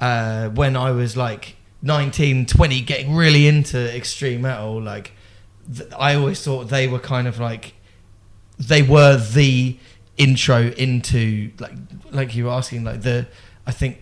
uh, 0.00 0.48
when 0.48 0.76
I 0.76 0.90
was 0.90 1.16
like 1.16 1.54
19, 1.84 2.46
20, 2.46 2.80
getting 2.80 3.14
really 3.14 3.46
into 3.46 3.94
extreme 3.96 4.42
metal. 4.42 4.80
Like 4.82 5.12
th- 5.72 5.88
I 5.96 6.14
always 6.16 6.42
thought 6.42 6.64
they 6.70 6.88
were 6.88 6.98
kind 6.98 7.28
of 7.28 7.38
like 7.38 7.74
they 8.58 8.82
were 8.82 9.16
the 9.16 9.76
intro 10.16 10.62
into 10.76 11.50
like 11.58 11.72
like 12.10 12.34
you 12.34 12.44
were 12.44 12.50
asking 12.52 12.84
like 12.84 13.02
the 13.02 13.26
I 13.66 13.72
think 13.72 13.98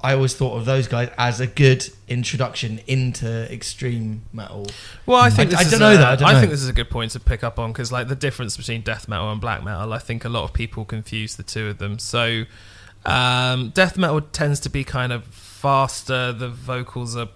I 0.00 0.12
always 0.14 0.34
thought 0.34 0.56
of 0.56 0.64
those 0.64 0.86
guys 0.86 1.10
as 1.18 1.40
a 1.40 1.46
good 1.46 1.88
introduction 2.06 2.80
into 2.86 3.52
extreme 3.52 4.22
metal. 4.32 4.66
Well, 5.06 5.18
I 5.20 5.28
think 5.30 5.52
I- 5.54 5.60
I 5.60 5.64
don't 5.64 5.80
know 5.80 5.92
a- 5.94 5.96
that, 5.98 6.08
I 6.08 6.16
don't 6.16 6.32
know. 6.34 6.40
think 6.40 6.52
this 6.52 6.62
is 6.62 6.68
a 6.68 6.72
good 6.72 6.88
point 6.90 7.10
to 7.12 7.20
pick 7.20 7.42
up 7.42 7.58
on 7.58 7.72
because, 7.72 7.90
like, 7.90 8.06
the 8.06 8.14
difference 8.14 8.56
between 8.56 8.82
death 8.82 9.08
metal 9.08 9.28
and 9.32 9.40
black 9.40 9.64
metal, 9.64 9.92
I 9.92 9.98
think 9.98 10.24
a 10.24 10.28
lot 10.28 10.44
of 10.44 10.52
people 10.52 10.84
confuse 10.84 11.34
the 11.34 11.42
two 11.42 11.66
of 11.66 11.78
them. 11.78 11.98
So, 11.98 12.44
um, 13.04 13.70
death 13.70 13.96
metal 13.98 14.20
tends 14.20 14.60
to 14.60 14.68
be 14.70 14.84
kind 14.84 15.12
of 15.12 15.24
faster. 15.62 16.32
The 16.32 16.48
vocals 16.48 17.16
are 17.16 17.28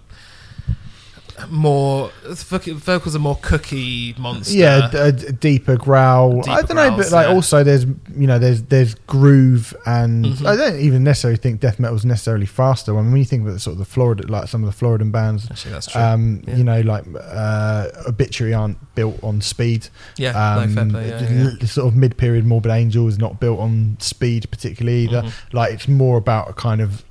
more 1.49 2.11
vocals 2.29 3.15
are 3.15 3.19
more 3.19 3.39
cookie 3.41 4.13
monster. 4.19 4.55
Yeah, 4.55 4.87
d- 4.91 4.97
a 4.99 5.11
d- 5.11 5.31
deeper 5.31 5.75
growl. 5.77 6.47
I 6.47 6.61
don't 6.61 6.75
know, 6.75 6.95
but 6.95 7.09
like 7.11 7.27
yeah. 7.27 7.33
also 7.33 7.63
there's 7.63 7.85
you 7.85 8.27
know 8.27 8.37
there's 8.37 8.61
there's 8.63 8.93
groove 9.07 9.73
and 9.87 10.25
Mhm. 10.25 10.45
I 10.45 10.55
don't 10.55 10.79
even 10.79 11.03
necessarily 11.03 11.37
think 11.37 11.59
death 11.59 11.79
metal 11.79 11.95
is 11.97 12.05
necessarily 12.05 12.45
faster. 12.45 12.95
I 12.95 13.01
mean, 13.01 13.11
when 13.13 13.19
you 13.19 13.25
think 13.25 13.41
about 13.41 13.53
the 13.53 13.59
sort 13.59 13.73
of 13.73 13.79
the 13.79 13.85
Florida 13.85 14.27
like 14.27 14.47
some 14.47 14.63
of 14.63 14.69
the 14.69 14.85
Floridan 14.85 15.11
bands, 15.11 15.47
Actually, 15.49 15.71
that's 15.71 15.87
true. 15.87 15.99
um, 16.01 16.43
Yeah. 16.47 16.55
you 16.55 16.63
know 16.63 16.81
like 16.81 17.03
uh, 17.19 17.87
Obituary 18.07 18.53
aren't 18.53 18.77
built 18.93 19.17
on 19.23 19.41
speed. 19.41 19.87
yeah, 20.17 20.29
Um, 20.57 20.75
no 20.75 20.85
play. 20.85 21.09
Yeah, 21.09 21.49
the- 21.59 21.67
sort 21.67 21.87
of 21.87 21.95
mid-period 21.95 22.45
Morbid 22.45 22.71
Angel 22.71 23.07
is 23.07 23.17
not 23.17 23.39
built 23.39 23.59
on 23.59 23.97
speed 23.99 24.45
particularly 24.51 25.05
either. 25.05 25.23
Mhm. 25.23 25.31
Like 25.51 25.73
it's 25.73 25.87
more 25.87 26.17
about 26.19 26.47
a 26.51 26.53
kind 26.53 26.79
of 26.79 27.03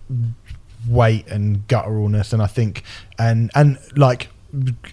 weight 0.88 1.26
and 1.28 1.66
gutturalness, 1.68 2.32
and 2.32 2.42
I 2.42 2.46
think 2.46 2.82
and 3.18 3.50
and 3.54 3.78
like 3.96 4.28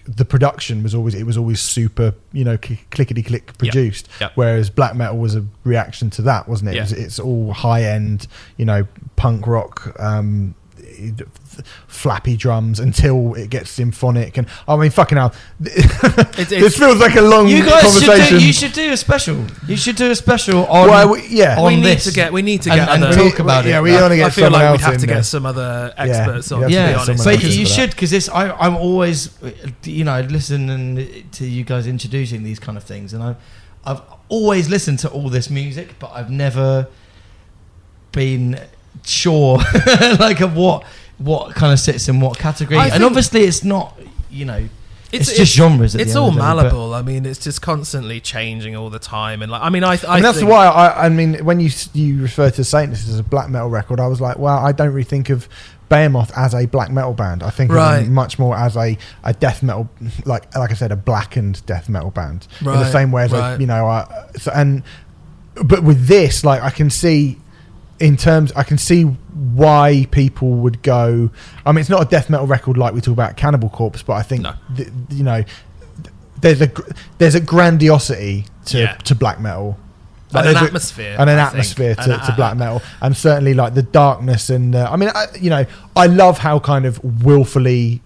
the 0.06 0.24
production 0.24 0.82
was 0.82 0.94
always 0.94 1.14
it 1.14 1.24
was 1.24 1.36
always 1.36 1.60
super 1.60 2.14
you 2.32 2.44
know 2.44 2.56
clickety 2.90 3.22
click 3.22 3.58
produced 3.58 4.08
Yep. 4.18 4.32
whereas 4.34 4.70
black 4.70 4.96
metal 4.96 5.18
was 5.18 5.36
a 5.36 5.44
reaction 5.64 6.08
to 6.10 6.22
that 6.22 6.48
wasn't 6.48 6.70
it, 6.70 6.76
Yeah. 6.76 6.80
it 6.80 6.84
was, 6.84 6.92
it's 6.92 7.18
all 7.20 7.52
high 7.52 7.82
end 7.84 8.26
you 8.56 8.64
know 8.64 8.86
punk 9.16 9.46
rock 9.46 9.94
um 10.00 10.54
flappy 11.86 12.36
drums 12.36 12.80
until 12.80 13.34
it 13.34 13.50
gets 13.50 13.70
symphonic 13.70 14.36
and 14.38 14.46
i 14.68 14.76
mean 14.76 14.90
fucking 14.90 15.18
hell 15.18 15.34
It's- 15.64 16.48
this 16.48 16.76
feels 16.78 16.98
like 16.98 17.16
a 17.16 17.20
long 17.20 17.48
You 17.48 17.64
guys 17.64 17.82
should 17.82 18.06
conversation 18.06 18.38
do, 18.38 18.46
you 18.46 18.52
should 18.52 18.72
do 18.72 18.92
a 18.92 18.96
special. 18.96 19.44
You 19.66 19.76
should 19.76 19.96
do 19.96 20.10
a 20.10 20.14
special 20.14 20.66
on 20.66 20.88
well, 20.88 21.12
we, 21.12 21.26
yeah 21.28 21.58
on 21.58 21.66
we 21.74 21.80
need 21.80 21.98
to 22.00 22.12
get 22.12 22.32
we 22.32 22.42
need 22.42 22.62
to 22.62 22.70
get 22.70 22.88
and 22.88 23.04
other. 23.04 23.14
talk 23.14 23.38
about 23.38 23.64
yeah, 23.64 23.78
it. 23.78 23.82
we 23.82 23.92
want 23.92 24.12
to 24.12 24.16
get 24.16 24.26
I 24.26 24.30
feel 24.30 24.50
like 24.50 24.70
we'd 24.72 24.80
have 24.80 24.98
to 25.00 25.06
there. 25.06 25.16
get 25.16 25.24
some 25.24 25.44
other 25.46 25.92
experts 25.96 26.50
on. 26.52 26.62
you'd 26.62 26.68
To 26.68 26.68
be 26.68 26.74
to 26.74 26.80
get 26.80 26.94
honest, 26.96 27.06
someone 27.22 27.24
but 27.36 27.42
you, 27.44 27.50
in 27.50 27.58
you 27.58 27.64
for 27.64 27.68
that. 27.68 27.74
should 27.74 27.90
because 27.90 28.10
this 28.10 28.28
I, 28.28 28.50
I'm 28.52 28.76
always 28.76 29.36
you 29.84 30.04
know 30.04 30.20
listening 30.22 31.28
to 31.32 31.46
you 31.46 31.64
guys 31.64 31.86
introducing 31.86 32.42
these 32.42 32.58
kind 32.58 32.76
of 32.78 32.84
things 32.84 33.12
and 33.12 33.22
I've 33.22 33.36
I've 33.84 34.02
always 34.28 34.68
listened 34.68 34.98
to 35.00 35.10
all 35.10 35.28
this 35.30 35.50
music 35.50 35.96
but 35.98 36.10
I've 36.14 36.30
never 36.30 36.88
been 38.12 38.58
sure 39.04 39.58
like 40.18 40.40
of 40.40 40.56
what 40.56 40.84
what 41.18 41.54
kind 41.54 41.72
of 41.72 41.78
sits 41.78 42.08
in 42.08 42.20
what 42.20 42.38
category 42.38 42.78
I 42.78 42.88
and 42.88 43.04
obviously 43.04 43.42
it's 43.42 43.64
not 43.64 43.98
you 44.30 44.44
know 44.44 44.68
it's, 45.12 45.36
just 45.36 45.54
genres 45.54 45.94
at 45.94 46.02
It's 46.02 46.10
end 46.10 46.18
all 46.18 46.28
of 46.28 46.34
the 46.34 46.40
day, 46.40 46.46
malleable. 46.46 46.94
I 46.94 47.02
mean, 47.02 47.26
it's 47.26 47.40
just 47.40 47.60
constantly 47.62 48.20
changing 48.20 48.76
all 48.76 48.90
the 48.90 48.98
time, 48.98 49.42
and 49.42 49.50
like, 49.50 49.62
I 49.62 49.68
mean, 49.68 49.82
I, 49.82 49.94
I, 49.94 49.98
I 50.06 50.14
mean, 50.14 50.22
that's 50.22 50.38
think, 50.38 50.50
why 50.50 50.66
I, 50.66 51.06
I 51.06 51.08
mean, 51.08 51.44
when 51.44 51.58
you 51.58 51.70
you 51.94 52.22
refer 52.22 52.50
to 52.50 52.64
Satanist 52.64 53.08
as 53.08 53.18
a 53.18 53.24
black 53.24 53.48
metal 53.48 53.68
record, 53.68 53.98
I 53.98 54.06
was 54.06 54.20
like, 54.20 54.38
well, 54.38 54.58
I 54.58 54.72
don't 54.72 54.90
really 54.90 55.02
think 55.02 55.28
of 55.30 55.48
Behemoth 55.88 56.30
as 56.36 56.54
a 56.54 56.66
black 56.66 56.90
metal 56.90 57.12
band. 57.12 57.42
I 57.42 57.50
think 57.50 57.70
of 57.70 57.76
Right. 57.76 58.04
them 58.04 58.14
much 58.14 58.38
more 58.38 58.56
as 58.56 58.76
a, 58.76 58.96
a 59.24 59.32
death 59.32 59.62
metal, 59.62 59.90
like 60.24 60.54
like 60.54 60.70
I 60.70 60.74
said, 60.74 60.92
a 60.92 60.96
blackened 60.96 61.66
death 61.66 61.88
metal 61.88 62.10
band. 62.10 62.46
In 62.60 62.66
the 62.66 62.90
same 62.90 63.10
way 63.10 63.24
as 63.24 63.32
right. 63.32 63.52
like, 63.52 63.60
you 63.60 63.66
know, 63.66 63.86
I, 63.86 64.26
so, 64.38 64.52
and 64.54 64.84
but 65.64 65.82
with 65.82 66.06
this, 66.06 66.44
like 66.44 66.62
I 66.62 66.70
can 66.70 66.88
see 66.88 67.40
in 68.00 68.16
terms, 68.16 68.50
I 68.56 68.62
can 68.62 68.78
see 68.78 69.02
why 69.04 70.06
people 70.10 70.50
would 70.52 70.82
go. 70.82 71.30
I 71.66 71.72
mean, 71.72 71.80
it's 71.80 71.90
not 71.90 72.02
a 72.02 72.06
death 72.06 72.30
metal 72.30 72.46
record 72.46 72.76
like 72.78 72.94
we 72.94 73.00
talk 73.00 73.12
about 73.12 73.36
Cannibal 73.36 73.68
Corpse, 73.68 74.02
but 74.02 74.14
I 74.14 74.22
think 74.22 74.42
No. 74.42 74.54
th- 74.74 74.88
you 75.10 75.22
know, 75.22 75.44
there's 76.40 76.60
a 76.62 76.66
gr- 76.68 76.90
there's 77.18 77.34
a 77.34 77.40
grandiosity 77.40 78.46
to 78.66 78.78
Yeah. 78.78 78.94
to 78.94 79.14
black 79.14 79.38
metal 79.40 79.78
Like, 80.32 80.46
and 80.46 80.48
an 80.48 80.54
there's 80.54 80.62
a- 80.62 80.66
atmosphere. 80.66 81.16
and 81.18 81.28
an 81.30 81.38
I 81.38 81.42
think. 81.44 81.50
atmosphere 81.50 81.94
to, 81.96 82.00
And, 82.14 82.22
to 82.22 82.32
uh, 82.32 82.36
black 82.36 82.56
metal, 82.56 82.82
and 83.02 83.16
certainly 83.16 83.52
like 83.54 83.74
the 83.74 83.82
darkness 83.82 84.48
and 84.48 84.74
uh, 84.74 84.88
I 84.90 84.96
mean, 84.96 85.10
I, 85.14 85.26
you 85.38 85.50
know, 85.50 85.66
I 85.94 86.06
love 86.06 86.38
how 86.38 86.58
kind 86.58 86.86
of 86.86 86.98
willfully. 87.24 88.00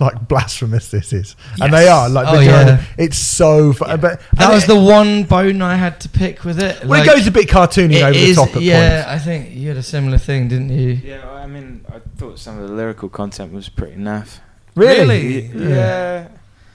Like 0.00 0.28
blasphemous 0.28 0.90
this 0.90 1.12
is, 1.12 1.36
and 1.60 1.72
they 1.72 1.88
are 1.88 2.08
like 2.08 2.26
Oh, 2.28 2.36
the 2.38 2.44
yeah. 2.44 2.84
it's 2.98 3.18
so. 3.18 3.72
Fu- 3.72 3.84
But 3.84 4.00
That 4.00 4.20
and 4.38 4.52
was 4.52 4.64
it, 4.64 4.68
the 4.68 4.78
one 4.80 5.24
bone 5.24 5.62
I 5.62 5.76
had 5.76 6.00
to 6.00 6.08
pick 6.08 6.44
with 6.44 6.62
it. 6.62 6.80
well, 6.80 6.90
Like, 7.00 7.08
it 7.08 7.14
goes 7.14 7.26
a 7.26 7.30
bit 7.30 7.48
cartoony 7.48 8.02
over 8.02 8.16
is- 8.18 8.36
the 8.36 8.44
top 8.46 8.56
at 8.56 8.62
yeah, 8.62 9.04
points. 9.04 9.22
I 9.22 9.24
think 9.24 9.50
you 9.54 9.68
had 9.68 9.76
a 9.76 9.82
similar 9.82 10.18
thing, 10.18 10.48
didn't 10.48 10.70
you? 10.70 10.90
Yeah, 11.04 11.28
I 11.30 11.46
mean, 11.46 11.84
I 11.88 12.00
thought 12.16 12.38
some 12.38 12.58
of 12.58 12.68
the 12.68 12.74
lyrical 12.74 13.08
content 13.08 13.52
was 13.52 13.68
pretty 13.68 13.96
naff. 13.96 14.38
Really? 14.74 15.42
Yeah. 15.46 16.28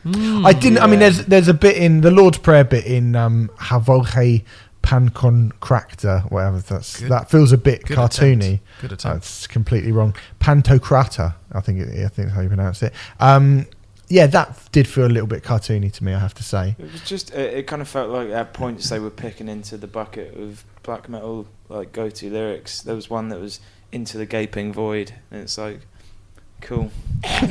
Mm. 0.06 0.46
I 0.46 0.54
didn't. 0.54 0.78
I 0.80 0.88
mean, 0.88 1.02
Yeah. 1.02 1.10
there's 1.10 1.26
there's 1.26 1.48
a 1.50 1.54
bit 1.54 1.76
in 1.76 2.02
the 2.02 2.10
Lord's 2.12 2.38
Prayer 2.38 2.64
bit 2.64 2.86
in 2.86 3.16
um, 3.18 3.50
Havoche 3.60 4.44
Pancracta, 4.82 6.30
whatever 6.32 6.60
that's 6.60 7.00
Good- 7.00 7.10
that 7.12 7.30
feels 7.30 7.52
a 7.52 7.58
bit 7.58 7.84
good 7.86 7.98
cartoony. 7.98 8.36
attempt. 8.38 8.64
Good 8.82 8.92
attempt. 8.94 9.16
That's 9.24 9.48
completely 9.48 9.92
wrong. 9.92 10.16
Pantocrata, 10.40 11.36
I 11.52 11.62
think 11.62 11.80
it, 11.82 11.90
I 12.06 12.08
think 12.08 12.16
that's 12.28 12.34
how 12.34 12.42
you 12.42 12.48
pronounce 12.48 12.82
it. 12.84 12.94
Um, 13.20 13.68
yeah, 14.08 14.26
that 14.28 14.58
did 14.72 14.88
feel 14.88 15.06
a 15.06 15.08
little 15.08 15.28
bit 15.28 15.44
cartoony 15.44 15.92
to 15.94 16.04
me. 16.04 16.14
I 16.14 16.20
have 16.20 16.34
to 16.36 16.44
say. 16.44 16.76
It 16.80 16.92
was 16.92 17.02
just, 17.02 17.32
it, 17.32 17.54
it 17.60 17.68
kind 17.68 17.82
of 17.82 17.88
felt 17.88 18.10
like 18.10 18.30
at 18.30 18.54
points 18.54 18.90
they 18.90 19.00
were 19.00 19.12
picking 19.12 19.48
into 19.48 19.78
the 19.78 19.86
bucket 19.88 20.36
of 20.36 20.64
black 20.84 21.08
metal, 21.10 21.46
like 21.68 21.92
go 21.94 22.10
to 22.10 22.30
lyrics. 22.30 22.82
There 22.82 22.96
was 22.96 23.10
one 23.10 23.30
that 23.30 23.40
was 23.40 23.60
into 23.92 24.18
the 24.18 24.26
gaping 24.26 24.74
void, 24.74 25.14
and 25.30 25.42
it's 25.42 25.58
like, 25.60 25.82
cool. 26.62 26.90
yeah, 27.24 27.44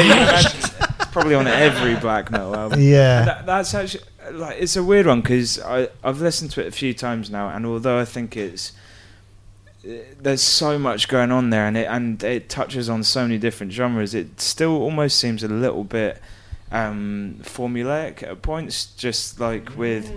you 0.00 0.12
can 0.12 0.22
imagine 0.28 0.50
it's 0.60 1.10
probably 1.12 1.34
on 1.34 1.46
every 1.46 1.96
black 1.96 2.30
metal 2.30 2.54
album. 2.54 2.80
Yeah, 2.80 3.24
That, 3.24 3.46
that's 3.46 3.72
actually 3.74 4.04
like 4.32 4.60
it's 4.60 4.76
a 4.76 4.82
weird 4.82 5.06
one 5.06 5.20
because 5.20 5.60
I 5.60 5.88
I've 6.02 6.20
listened 6.20 6.50
to 6.52 6.60
it 6.60 6.66
a 6.66 6.72
few 6.72 6.94
times 6.94 7.30
now, 7.30 7.48
and 7.48 7.66
although 7.66 7.98
I 7.98 8.04
think 8.04 8.36
it's 8.36 8.72
there's 9.82 10.42
so 10.42 10.78
much 10.78 11.08
going 11.08 11.32
on 11.32 11.50
there, 11.50 11.66
and 11.66 11.76
it 11.76 11.86
and 11.86 12.22
it 12.22 12.48
touches 12.48 12.88
on 12.88 13.02
so 13.02 13.22
many 13.22 13.38
different 13.38 13.72
genres, 13.72 14.14
it 14.14 14.40
still 14.40 14.76
almost 14.76 15.18
seems 15.18 15.42
a 15.42 15.48
little 15.48 15.84
bit 15.84 16.20
um, 16.70 17.36
formulaic 17.42 18.22
at 18.22 18.42
points. 18.42 18.86
Just 18.86 19.40
like 19.40 19.76
with 19.76 20.12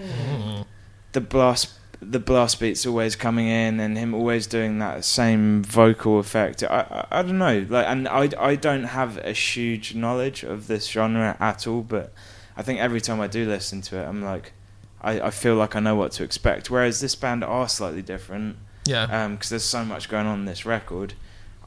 the 1.14 1.22
blast 1.22 1.72
the 2.02 2.20
blast 2.20 2.60
beats 2.60 2.86
always 2.86 3.16
coming 3.16 3.48
in 3.48 3.80
and 3.80 3.98
him 3.98 4.14
always 4.14 4.46
doing 4.46 4.80
that 4.80 5.06
same 5.06 5.64
vocal 5.64 6.20
effect 6.20 6.62
I, 6.64 7.06
I 7.12 7.20
I 7.20 7.22
don't 7.22 7.38
know 7.38 7.66
like 7.70 7.88
and 7.88 8.10
I 8.10 8.30
I 8.38 8.56
don't 8.56 8.84
have 8.84 9.18
a 9.20 9.32
huge 9.32 9.96
knowledge 9.96 10.44
of 10.44 10.68
this 10.68 10.88
genre 10.88 11.38
at 11.40 11.66
all 11.66 11.82
but 11.82 12.12
I 12.58 12.62
think 12.62 12.80
every 12.80 13.02
time 13.02 13.20
I 13.20 13.28
do 13.28 13.48
listen 13.48 13.82
to 13.84 13.98
it 13.98 14.06
I'm 14.06 14.22
like 14.24 14.54
I, 15.02 15.20
I 15.20 15.30
feel 15.32 15.56
like 15.56 15.76
I 15.76 15.82
know 15.82 15.96
what 15.96 16.14
to 16.14 16.24
expect. 16.24 16.70
Whereas 16.72 17.02
this 17.02 17.14
band 17.16 17.44
are 17.44 17.68
slightly 17.68 18.02
different 18.02 18.56
Yeah. 18.86 19.28
because 19.30 19.50
there's 19.50 19.64
so 19.66 19.84
much 19.84 20.08
going 20.10 20.28
on 20.28 20.40
in 20.40 20.46
this 20.46 20.66
record 20.66 21.14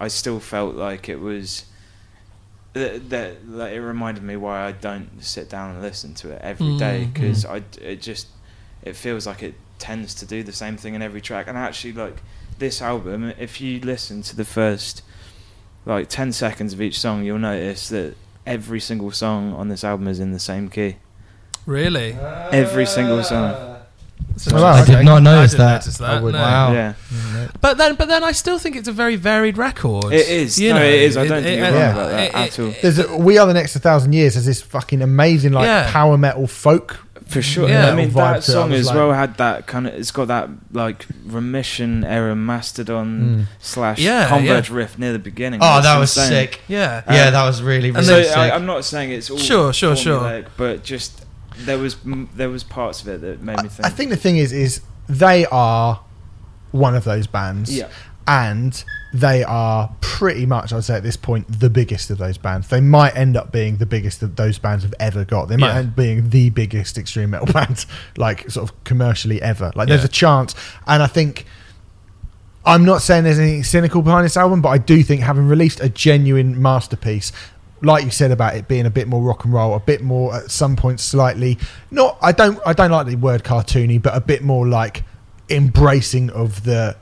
I 0.00 0.08
still 0.08 0.40
felt 0.40 0.74
like 0.74 1.08
it 1.08 1.20
was 1.20 1.64
that, 2.74 3.08
that 3.10 3.48
like, 3.48 3.72
it 3.72 3.80
reminded 3.80 4.22
me 4.22 4.36
why 4.36 4.66
I 4.66 4.72
don't 4.72 5.22
sit 5.24 5.48
down 5.48 5.70
and 5.72 5.82
listen 5.82 6.14
to 6.16 6.30
it 6.32 6.40
every 6.42 6.76
day 6.76 7.08
Mm, 7.08 7.14
because 7.14 7.44
I 7.46 7.62
it 7.80 8.02
just 8.02 8.28
it 8.82 8.94
feels 8.96 9.26
like 9.26 9.42
it 9.42 9.54
tends 9.78 10.14
to 10.16 10.26
do 10.26 10.42
the 10.42 10.52
same 10.52 10.76
thing 10.76 10.94
in 10.94 11.02
every 11.02 11.20
track. 11.20 11.46
And 11.48 11.56
actually 11.56 11.92
like 11.94 12.16
this 12.58 12.80
album 12.82 13.32
if 13.38 13.60
you 13.60 13.80
listen 13.80 14.22
to 14.22 14.36
the 14.36 14.44
first 14.44 15.02
like 15.84 16.08
10 16.08 16.32
seconds 16.32 16.72
of 16.72 16.80
each 16.80 16.98
song 16.98 17.22
you'll 17.22 17.38
notice 17.38 17.88
that 17.90 18.14
every 18.46 18.80
single 18.80 19.10
song 19.10 19.52
on 19.54 19.68
this 19.68 19.82
album 19.84 20.06
is 20.08 20.20
in 20.20 20.32
the 20.32 20.38
same 20.40 20.68
key 20.68 20.96
Really? 21.66 22.12
Every 22.52 22.86
single 22.86 23.24
song. 23.24 23.76
So- 24.36 24.54
wow, 24.54 24.66
I 24.74 24.84
did 24.84 24.94
okay. 24.94 25.04
not 25.04 25.16
I 25.16 25.20
notice 25.20 25.50
didn't 25.52 25.66
that. 25.66 25.72
notice 25.84 26.00
I 26.00 26.20
would- 26.20 26.32
no. 26.34 26.38
Wow. 26.40 26.72
yeah 26.72 26.92
But 27.60 27.76
then, 27.76 27.96
but 27.96 28.06
then, 28.08 28.22
I 28.22 28.32
still 28.32 28.58
think 28.58 28.76
it's 28.76 28.86
a 28.88 28.92
very 28.92 29.16
varied 29.16 29.58
record. 29.58 30.12
It 30.12 30.28
is. 30.28 30.58
You 30.60 30.70
No, 30.74 30.78
know, 30.78 30.84
it 30.84 30.94
is. 30.94 31.16
I 31.16 31.26
don't 31.26 31.42
think 31.42 31.58
you're 31.58 31.72
wrong 31.72 31.82
uh, 31.82 31.90
about 31.92 32.10
that 32.10 32.34
at 32.34 32.58
all. 32.60 32.72
There's 32.82 32.98
a, 33.00 33.16
we 33.16 33.38
are 33.38 33.46
the 33.46 33.54
next 33.54 33.76
thousand 33.78 34.12
years. 34.12 34.34
Has 34.34 34.46
this 34.46 34.62
fucking 34.62 35.02
amazing 35.02 35.52
like 35.52 35.64
Yeah. 35.66 35.90
power 35.90 36.16
metal 36.16 36.46
folk? 36.46 37.05
For 37.26 37.42
sure. 37.42 37.68
Yeah. 37.68 37.90
I 37.90 37.94
mean, 37.96 38.10
that 38.10 38.30
to 38.30 38.36
it. 38.36 38.36
I 38.36 38.40
song 38.60 38.72
as 38.72 38.86
like- 38.86 38.94
well 38.94 39.12
had 39.12 39.36
that 39.38 39.66
kind 39.66 39.86
of. 39.88 39.94
It's 39.94 40.12
got 40.12 40.28
that 40.28 40.48
like 40.72 41.06
remission 41.24 42.04
era 42.04 42.36
Mastodon 42.36 43.46
Mm. 43.46 43.46
slash 43.60 43.98
Yeah, 43.98 44.28
Converge 44.28 44.70
riff 44.70 44.96
near 44.98 45.12
the 45.12 45.18
beginning. 45.18 45.58
Oh, 45.62 45.82
that 45.82 45.98
was 45.98 46.16
insane. 46.16 46.28
sick. 46.30 46.60
Yeah. 46.68 47.02
Uh, 47.06 47.12
yeah, 47.12 47.30
that 47.30 47.44
was 47.44 47.62
really, 47.62 47.90
really 47.90 47.98
And 47.98 48.06
so 48.06 48.22
sick. 48.22 48.36
I, 48.36 48.50
I'm 48.52 48.64
not 48.64 48.84
saying 48.84 49.10
it's 49.10 49.28
all 49.30 49.38
Sure, 49.38 49.72
sure, 49.72 49.96
sure. 49.96 50.44
but 50.56 50.84
just 50.84 51.24
there 51.58 51.78
was 51.78 51.96
m- 52.04 52.28
there 52.36 52.48
was 52.50 52.62
parts 52.62 53.02
of 53.02 53.08
it 53.08 53.20
that 53.22 53.42
made 53.42 53.56
me 53.56 53.64
I, 53.64 53.68
think. 53.68 53.86
I 53.86 53.90
think 53.90 54.10
the 54.10 54.16
thing 54.16 54.36
is, 54.36 54.52
is 54.52 54.80
they 55.08 55.46
are 55.46 56.00
one 56.70 56.94
of 56.94 57.04
those 57.04 57.26
bands, 57.26 57.74
Yeah. 57.76 57.88
and 58.28 58.84
they 59.14 59.44
are 59.44 59.94
pretty 60.00 60.44
much, 60.46 60.72
I'd 60.72 60.84
say 60.84 60.96
at 60.96 61.02
this 61.02 61.16
point, 61.16 61.60
the 61.60 61.70
biggest 61.70 62.10
of 62.10 62.18
those 62.18 62.36
bands. 62.38 62.68
They 62.68 62.80
might 62.80 63.16
end 63.16 63.36
up 63.36 63.52
being 63.52 63.76
the 63.76 63.86
biggest 63.86 64.20
that 64.20 64.36
those 64.36 64.58
bands 64.58 64.82
have 64.84 64.94
ever 65.00 65.24
got. 65.24 65.46
They 65.48 65.56
might 65.56 65.68
Yeah. 65.72 65.78
end 65.78 65.88
up 65.90 65.96
being 65.96 66.30
the 66.30 66.50
biggest 66.50 66.98
extreme 66.98 67.30
metal 67.30 67.46
band, 67.52 67.86
like 68.16 68.50
sort 68.50 68.68
of 68.70 68.84
commercially 68.84 69.40
ever. 69.40 69.72
Like 69.74 69.88
there's 69.88 70.04
a 70.04 70.08
chance, 70.08 70.54
and 70.86 71.02
I 71.02 71.06
think. 71.06 71.46
I'm 72.68 72.84
not 72.84 73.00
saying 73.00 73.22
there's 73.22 73.38
anything 73.38 73.62
cynical 73.62 74.02
behind 74.02 74.24
this 74.24 74.36
album, 74.36 74.60
but 74.60 74.70
I 74.70 74.78
do 74.78 75.00
think 75.04 75.20
having 75.20 75.46
released 75.46 75.78
a 75.80 75.88
genuine 75.88 76.60
masterpiece, 76.60 77.30
like 77.80 78.04
you 78.04 78.10
said 78.10 78.32
about 78.32 78.56
it 78.56 78.66
being 78.66 78.86
a 78.86 78.90
bit 78.90 79.06
more 79.06 79.22
rock 79.22 79.44
and 79.44 79.54
roll, 79.54 79.76
a 79.76 79.78
bit 79.78 80.02
more 80.02 80.34
at 80.34 80.50
some 80.50 80.74
point 80.74 80.98
slightly 80.98 81.58
not 81.92 82.18
I 82.20 82.32
don't 82.32 82.58
I 82.66 82.72
don't 82.72 82.90
like 82.90 83.06
the 83.06 83.14
word 83.14 83.44
cartoony, 83.44 84.02
but 84.02 84.16
a 84.16 84.20
bit 84.20 84.42
more 84.42 84.66
like 84.66 85.04
embracing 85.48 86.28
of 86.30 86.64
the 86.64 86.96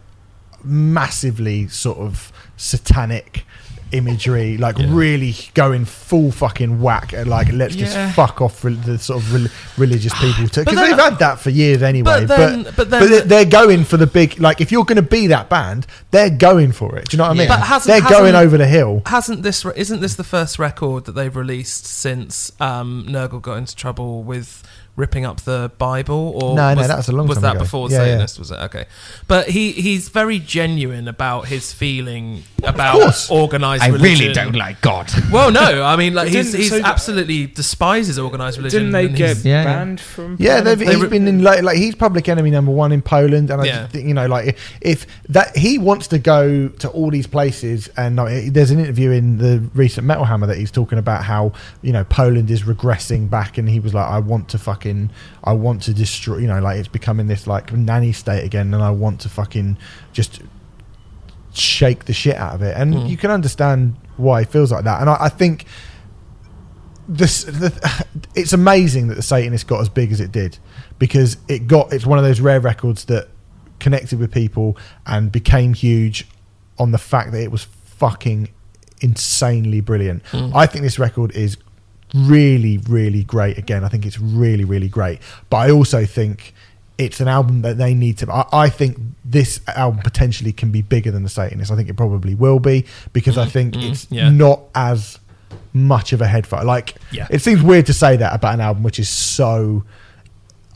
massively 0.64 1.68
sort 1.68 1.98
of 1.98 2.32
satanic 2.56 3.44
imagery, 3.92 4.56
like 4.56 4.76
Yeah. 4.76 4.86
really 4.88 5.36
going 5.54 5.84
full 5.84 6.32
fucking 6.32 6.80
whack 6.80 7.12
at 7.12 7.28
like 7.28 7.52
let's 7.52 7.76
Yeah. 7.76 7.84
just 7.86 8.16
fuck 8.16 8.40
off 8.40 8.64
re- 8.64 8.74
the 8.74 8.98
sort 8.98 9.22
of 9.22 9.32
rel- 9.32 9.46
religious 9.76 10.12
people 10.14 10.44
because 10.64 10.64
they've 10.74 10.98
had 10.98 11.20
that 11.20 11.38
for 11.38 11.50
years 11.50 11.80
anyway. 11.80 12.26
But 12.26 12.36
then, 12.36 12.62
but, 12.64 12.76
but 12.76 12.90
then, 12.90 13.10
they're- 13.10 13.20
they're 13.20 13.44
going 13.44 13.84
for 13.84 13.96
the 13.96 14.06
big 14.08 14.40
like 14.40 14.60
if 14.60 14.72
you're 14.72 14.84
going 14.84 14.96
to 14.96 15.02
be 15.02 15.28
that 15.28 15.48
band, 15.48 15.86
they're 16.10 16.30
going 16.30 16.72
for 16.72 16.96
it. 16.96 17.08
Do 17.10 17.16
you 17.16 17.18
know 17.18 17.24
what 17.28 17.36
I 17.36 17.38
mean? 17.38 17.46
But 17.48 17.60
hasn't- 17.60 17.86
they're 18.02 18.10
going 18.10 18.34
over 18.34 18.58
the 18.58 18.66
hill. 18.66 19.02
hasn't 19.06 19.44
this? 19.44 19.64
re- 19.64 19.74
Isn't 19.76 20.00
this 20.00 20.14
the 20.14 20.24
first 20.24 20.58
record 20.58 21.04
that 21.04 21.12
they've 21.12 21.36
released 21.36 21.86
since 21.86 22.50
um, 22.60 23.06
Nergal 23.08 23.40
got 23.42 23.58
into 23.58 23.76
trouble 23.76 24.24
with 24.24 24.64
ripping 24.96 25.24
up 25.24 25.40
the 25.42 25.70
Bible? 25.78 26.38
Or 26.40 26.54
No, 26.54 26.72
no, 26.74 26.78
was, 26.80 26.88
that 26.88 26.96
was 26.98 27.08
a 27.08 27.12
long 27.12 27.26
Was 27.26 27.36
time 27.36 27.42
that 27.42 27.54
ago. 27.56 27.64
before 27.64 27.90
Yeah, 27.90 28.04
yeah. 28.04 28.20
Was 28.20 28.50
it 28.50 28.58
okay? 28.60 28.84
But 29.26 29.48
he 29.48 29.72
he's 29.72 30.08
very 30.08 30.38
genuine 30.38 31.08
about 31.08 31.48
his 31.48 31.72
feeling 31.72 32.44
about 32.62 32.94
course. 32.94 33.30
organized. 33.30 33.82
I 33.82 33.88
religion. 33.88 34.18
really 34.20 34.34
don't 34.34 34.54
like 34.56 34.80
God. 34.80 35.10
Well, 35.32 35.50
no, 35.50 35.82
I 35.82 35.96
mean, 35.96 36.14
like 36.14 36.28
he's, 36.28 36.52
he's 36.52 36.70
so- 36.70 36.80
absolutely 36.82 37.46
despises 37.46 38.18
organized 38.18 38.58
religion. 38.58 38.90
Didn't 38.90 38.92
they 38.92 39.08
get 39.08 39.44
Yeah, 39.44 39.62
yeah. 39.62 39.64
banned 39.64 40.00
from? 40.00 40.36
Yeah, 40.38 40.60
they've, 40.60 40.78
They 40.78 40.86
he's 40.86 41.02
re- 41.02 41.08
been 41.08 41.26
in 41.28 41.42
like, 41.42 41.62
like 41.62 41.76
he's 41.76 41.94
public 41.94 42.28
enemy 42.28 42.50
number 42.50 42.70
one 42.72 42.92
in 42.92 43.02
Poland, 43.02 43.50
and 43.50 43.60
I 43.60 43.64
Yeah. 43.64 43.86
think, 43.88 44.06
you 44.08 44.14
know 44.14 44.26
like 44.26 44.46
if, 44.48 44.70
if 44.80 45.06
that 45.28 45.56
he 45.56 45.76
wants 45.78 46.06
to 46.08 46.18
go 46.18 46.68
to 46.68 46.88
all 46.90 47.10
these 47.10 47.26
places, 47.26 47.88
and 47.96 48.16
like, 48.16 48.32
eh, 48.32 48.48
there's 48.50 48.70
an 48.70 48.78
interview 48.78 49.10
in 49.10 49.38
the 49.38 49.62
recent 49.74 50.06
Metal 50.06 50.24
Hammer 50.24 50.46
that 50.46 50.56
he's 50.58 50.70
talking 50.70 50.98
about 50.98 51.24
how 51.24 51.52
you 51.82 51.92
know 51.92 52.04
Poland 52.04 52.50
is 52.50 52.62
regressing 52.62 53.28
back, 53.28 53.58
and 53.58 53.68
he 53.68 53.80
was 53.80 53.92
like, 53.92 54.08
I 54.08 54.18
want 54.20 54.48
to 54.50 54.58
fucking, 54.58 54.83
I 55.42 55.52
want 55.52 55.82
to 55.82 55.94
destroy, 55.94 56.38
you 56.38 56.46
know, 56.46 56.60
like 56.60 56.78
it's 56.78 56.88
becoming 56.88 57.26
this 57.26 57.46
like 57.46 57.72
nanny 57.72 58.12
state 58.12 58.44
again, 58.44 58.72
and 58.74 58.82
I 58.82 58.90
want 58.90 59.20
to 59.22 59.28
fucking 59.28 59.78
just 60.12 60.42
shake 61.52 62.04
the 62.06 62.12
shit 62.12 62.36
out 62.36 62.54
of 62.54 62.62
it, 62.62 62.76
and 62.76 62.94
Mm. 62.94 63.08
you 63.08 63.16
can 63.16 63.30
understand 63.30 63.96
why 64.16 64.42
it 64.42 64.48
feels 64.48 64.70
like 64.72 64.84
that, 64.84 65.00
and 65.00 65.08
I, 65.10 65.16
I 65.20 65.28
think 65.28 65.66
this 67.08 67.44
the, 67.44 67.72
it's 68.34 68.52
amazing 68.52 69.08
that 69.08 69.14
the 69.14 69.22
satanist 69.22 69.66
got 69.66 69.80
as 69.80 69.88
big 69.88 70.10
as 70.12 70.20
it 70.20 70.32
did 70.32 70.58
because 70.98 71.36
it 71.48 71.66
got 71.66 71.92
it's 71.92 72.06
one 72.06 72.18
of 72.18 72.24
those 72.24 72.40
rare 72.40 72.60
records 72.60 73.04
that 73.06 73.28
connected 73.78 74.18
with 74.18 74.32
people 74.32 74.76
and 75.06 75.30
became 75.30 75.74
huge 75.74 76.26
on 76.78 76.92
the 76.92 76.98
fact 76.98 77.32
that 77.32 77.42
it 77.42 77.50
was 77.50 77.64
fucking 77.64 78.48
insanely 79.02 79.80
brilliant 79.80 80.22
Mm. 80.32 80.52
i 80.54 80.66
think 80.66 80.82
this 80.82 80.98
record 80.98 81.30
is 81.32 81.58
really 82.14 82.78
really 82.78 83.24
great 83.24 83.58
again 83.58 83.82
i 83.84 83.88
think 83.88 84.06
it's 84.06 84.20
really 84.20 84.64
really 84.64 84.88
great 84.88 85.18
but 85.50 85.56
i 85.56 85.70
also 85.70 86.04
think 86.06 86.54
it's 86.96 87.20
an 87.20 87.26
album 87.26 87.62
that 87.62 87.76
they 87.76 87.92
need 87.92 88.16
to 88.16 88.30
i, 88.30 88.46
I 88.52 88.68
think 88.68 88.96
this 89.24 89.60
album 89.66 90.00
potentially 90.02 90.52
can 90.52 90.70
be 90.70 90.80
bigger 90.80 91.10
than 91.10 91.24
the 91.24 91.28
satanist 91.28 91.72
i 91.72 91.76
think 91.76 91.88
it 91.88 91.96
probably 91.96 92.36
will 92.36 92.60
be 92.60 92.86
because 93.12 93.36
i 93.36 93.46
think 93.46 93.74
mm, 93.74 93.90
it's 93.90 94.06
yeah. 94.10 94.30
not 94.30 94.60
as 94.76 95.18
much 95.72 96.12
of 96.12 96.20
a 96.20 96.26
head 96.26 96.46
fight. 96.46 96.64
Like, 96.64 96.94
Yeah. 97.10 97.26
it 97.30 97.40
seems 97.40 97.62
weird 97.62 97.86
to 97.86 97.92
say 97.92 98.16
that 98.16 98.34
about 98.34 98.54
an 98.54 98.60
album 98.60 98.82
which 98.82 98.98
is 98.98 99.08
so 99.08 99.84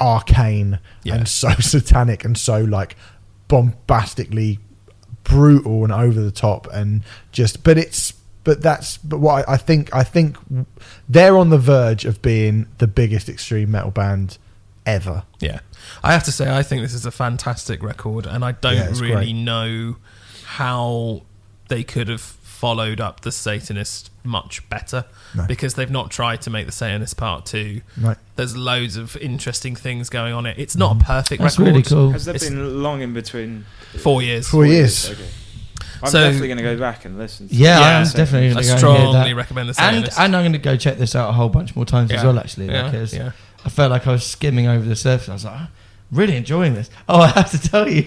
arcane 0.00 0.78
Yeah. 1.04 1.16
and 1.16 1.28
so 1.28 1.50
satanic 1.60 2.24
and 2.24 2.36
so 2.36 2.60
like 2.60 2.96
bombastically 3.48 4.58
brutal 5.24 5.84
and 5.84 5.92
over 5.92 6.20
the 6.20 6.30
top 6.30 6.66
and 6.72 7.02
just. 7.32 7.62
But 7.62 7.78
it's. 7.78 8.14
But 8.48 8.62
that's. 8.62 8.96
But 8.96 9.18
what 9.20 9.46
I, 9.46 9.54
I 9.54 9.56
think. 9.58 9.94
I 9.94 10.04
think 10.04 10.36
they're 11.06 11.36
on 11.36 11.50
the 11.50 11.58
verge 11.58 12.06
of 12.06 12.22
being 12.22 12.66
the 12.78 12.86
biggest 12.86 13.28
extreme 13.28 13.70
metal 13.70 13.90
band 13.90 14.38
ever. 14.86 15.24
Yeah, 15.38 15.60
I 16.02 16.14
have 16.14 16.24
to 16.24 16.32
say, 16.32 16.50
I 16.50 16.62
think 16.62 16.80
this 16.80 16.94
is 16.94 17.04
a 17.04 17.10
fantastic 17.10 17.82
record, 17.82 18.24
and 18.24 18.42
I 18.44 18.52
don't 18.52 18.74
Yeah, 18.76 18.88
really 19.00 19.32
great. 19.32 19.32
know 19.34 19.96
how 20.44 21.22
they 21.68 21.84
could 21.84 22.08
have 22.08 22.22
followed 22.22 23.00
up 23.00 23.20
the 23.20 23.30
Satanist 23.30 24.10
much 24.24 24.66
better 24.70 25.04
No. 25.34 25.44
because 25.46 25.74
they've 25.74 25.90
not 25.90 26.10
tried 26.10 26.40
to 26.42 26.50
make 26.50 26.64
the 26.66 26.72
Satanist 26.72 27.16
part 27.18 27.44
two. 27.46 27.82
Right. 28.00 28.16
There's 28.36 28.56
loads 28.56 28.96
of 28.96 29.16
interesting 29.18 29.76
things 29.76 30.08
going 30.08 30.32
on. 30.32 30.46
It. 30.46 30.58
It's 30.58 30.74
not 30.74 30.92
Mm-hmm. 30.96 31.00
a 31.02 31.04
perfect 31.04 31.42
That's 31.42 31.58
record. 31.58 31.70
really 31.70 31.82
cool. 31.84 32.10
Has 32.12 32.24
there 32.24 32.34
It's- 32.34 32.48
been 32.50 32.82
long 32.82 33.02
in 33.02 33.12
between? 33.12 33.64
Four 33.98 34.22
years. 34.22 34.48
Four 34.48 34.66
years. 34.66 35.10
Okay. 35.10 35.22
I'm 36.02 36.10
So- 36.10 36.20
definitely 36.20 36.48
going 36.48 36.58
to 36.58 36.62
go 36.64 36.78
back 36.78 37.04
and 37.04 37.18
listen. 37.18 37.48
To 37.48 37.54
Yeah, 37.54 37.78
Yeah. 37.80 37.98
I'm 37.98 38.04
definitely 38.06 38.50
going 38.50 38.56
to 38.58 38.62
go 38.64 38.70
and 38.70 38.78
strongly 38.78 39.00
hear 39.00 39.12
that. 39.12 39.36
recommend 39.36 39.68
the 39.68 39.82
And 39.82 40.04
and 40.18 40.36
I'm 40.36 40.42
going 40.42 40.52
to 40.52 40.58
go 40.58 40.76
check 40.76 40.98
this 40.98 41.14
out 41.14 41.30
a 41.30 41.32
whole 41.32 41.48
bunch 41.48 41.74
more 41.76 41.84
times 41.84 42.10
as 42.12 42.22
well. 42.22 42.38
Actually, 42.38 42.66
yeah, 42.66 42.84
because 42.84 43.14
yeah. 43.14 43.32
I 43.64 43.68
felt 43.68 43.90
like 43.90 44.06
I 44.06 44.12
was 44.12 44.24
skimming 44.24 44.66
over 44.66 44.86
the 44.88 44.96
surface. 44.96 45.28
I 45.28 45.32
was 45.34 45.44
like, 45.44 45.54
"Ah, 45.56 45.68
really 46.12 46.36
enjoying 46.36 46.74
this. 46.74 46.90
Oh, 47.08 47.20
I 47.22 47.28
have 47.28 47.50
to 47.50 47.58
tell 47.60 47.88
you, 47.88 48.06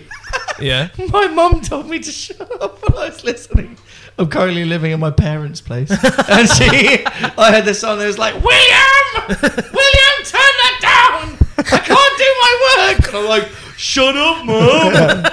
yeah. 0.59 0.89
my 1.09 1.27
mum 1.27 1.61
told 1.61 1.87
me 1.89 1.99
to 1.99 2.11
shut 2.11 2.41
up 2.61 2.79
while 2.89 3.03
I 3.03 3.09
was 3.09 3.23
listening. 3.23 3.77
I'm 4.17 4.27
currently 4.29 4.65
living 4.65 4.91
in 4.91 4.99
my 4.99 5.09
parents' 5.11 5.61
place, 5.61 5.89
and 5.89 6.49
she, 6.49 7.03
I 7.37 7.51
heard 7.51 7.65
this 7.65 7.83
on. 7.83 7.99
It 8.01 8.05
was 8.07 8.17
like, 8.17 8.33
William, 8.43 9.27
William, 9.27 10.17
turn 10.25 10.53
that 10.61 10.77
down. 10.81 11.37
I 11.57 11.79
can't 11.79 12.17
do 12.17 12.29
my 12.41 12.93
work. 12.93 13.07
And 13.07 13.17
I'm 13.17 13.25
like, 13.27 13.49
shut 13.77 14.15
up, 14.15 14.45
mum. 14.45 15.25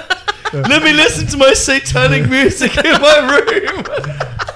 Let 0.53 0.83
me 0.83 0.93
listen 0.93 1.27
to 1.27 1.37
my 1.37 1.53
satanic 1.53 2.29
music 2.29 2.75
in 2.77 3.01
my 3.01 3.17
room. 3.19 3.83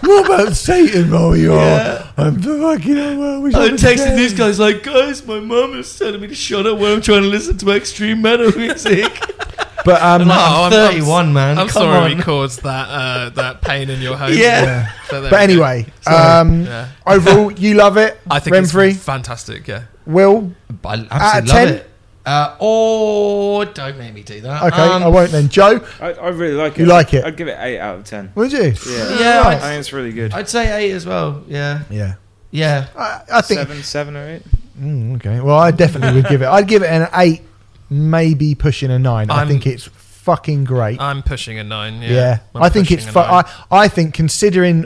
What 0.02 0.26
about 0.26 0.54
Satan, 0.54 1.10
you 1.40 1.54
Yeah. 1.54 2.08
I'm 2.18 2.42
fucking. 2.42 2.98
I 2.98 3.38
wish 3.38 3.54
I 3.54 3.72
was 3.72 3.82
texted 3.82 3.98
dead. 3.98 4.18
these 4.20 4.34
guys 4.34 4.60
like, 4.60 4.84
guys, 4.84 5.26
my 5.26 5.40
mum 5.40 5.80
is 5.80 5.98
telling 5.98 6.20
me 6.20 6.28
to 6.28 6.36
shut 6.36 6.68
up 6.68 6.78
when 6.78 6.92
I'm 6.94 7.02
trying 7.02 7.22
to 7.22 7.28
listen 7.30 7.58
to 7.60 7.70
extreme 7.72 8.22
metal 8.22 8.52
music. 8.58 9.12
But 9.86 10.02
um, 10.02 10.22
I'm, 10.22 10.32
Oh, 10.32 10.34
I'm 10.34 10.62
I'm- 10.64 10.72
31, 10.72 11.34
man. 11.34 11.58
I'm 11.60 11.68
Come 11.68 11.84
sorry 11.84 12.12
on. 12.14 12.18
we 12.18 12.24
caused 12.24 12.64
that 12.64 12.88
uh, 12.90 13.30
that 13.32 13.62
pain 13.62 13.90
in 13.90 14.00
your 14.02 14.16
home. 14.16 14.30
Yeah. 14.32 14.64
yeah. 14.64 14.92
So 15.10 15.22
But 15.30 15.42
anyway, 15.42 15.88
Sorry. 16.00 16.40
um, 16.40 16.62
Yeah. 16.64 16.88
overall, 17.06 17.52
you 17.52 17.74
love 17.74 17.98
it. 17.98 18.18
I 18.32 18.40
think 18.40 18.56
Remfry, 18.56 18.92
it's 18.92 19.04
fantastic. 19.04 19.68
Yeah. 19.68 19.84
Will. 20.06 20.54
I 20.86 21.06
Out 21.12 21.44
of 21.44 21.50
10? 21.50 21.68
love 21.68 21.76
it. 21.76 21.90
Uh, 22.26 22.56
oh, 22.62 23.66
don't 23.66 23.98
make 23.98 24.14
me 24.14 24.24
do 24.24 24.40
that. 24.42 24.64
Okay, 24.64 24.82
Um, 24.82 25.04
I 25.04 25.08
won't 25.08 25.32
then. 25.32 25.50
Joe, 25.50 25.86
I, 26.00 26.14
I 26.14 26.30
really 26.30 26.54
like 26.56 26.74
it. 26.74 26.80
You 26.80 26.86
like 26.86 27.14
it? 27.14 27.26
I'd 27.26 27.36
give 27.36 27.50
it 27.50 27.58
eight 27.60 27.80
out 27.80 27.98
of 28.00 28.06
ten. 28.06 28.32
would 28.36 28.52
you? 28.52 28.74
Yeah. 28.88 29.20
Yeah, 29.20 29.42
I 29.46 29.56
I'd, 29.56 29.60
think 29.62 29.80
it's 29.82 29.92
really 29.92 30.14
good. 30.14 30.34
I'd 30.34 30.48
say 30.48 30.72
eight 30.86 30.92
as 30.94 31.06
well. 31.06 31.44
Yeah, 31.48 31.84
Yeah. 31.90 32.16
yeah. 32.52 32.88
I, 32.98 33.22
I 33.34 33.42
think. 33.42 33.60
seven, 33.60 33.84
seven 33.84 34.16
or 34.16 34.26
eight. 34.36 34.44
Mm, 34.80 35.18
okay. 35.18 35.42
Well, 35.42 35.58
I 35.60 35.72
definitely 35.72 36.22
would 36.22 36.30
give 36.30 36.42
it. 36.42 36.48
I'd 36.48 36.68
give 36.68 36.82
it 36.82 36.90
an 36.90 37.10
eight, 37.14 37.42
maybe 37.90 38.56
pushing 38.56 38.90
a 38.90 39.00
nine. 39.00 39.30
i 39.30 39.40
I'm- 39.40 39.48
think 39.50 39.68
it's 39.68 39.88
fucking 39.88 40.64
great. 40.64 41.02
I'm 41.02 41.24
pushing 41.24 41.60
a 41.60 41.64
nine. 41.66 42.02
Yeah. 42.02 42.10
yeah, 42.10 42.40
I'm 42.56 42.72
think 42.72 42.90
it's. 42.90 43.06
Fu- 43.06 43.20
I 43.20 43.44
I 43.70 43.90
think 43.90 44.14
considering. 44.14 44.86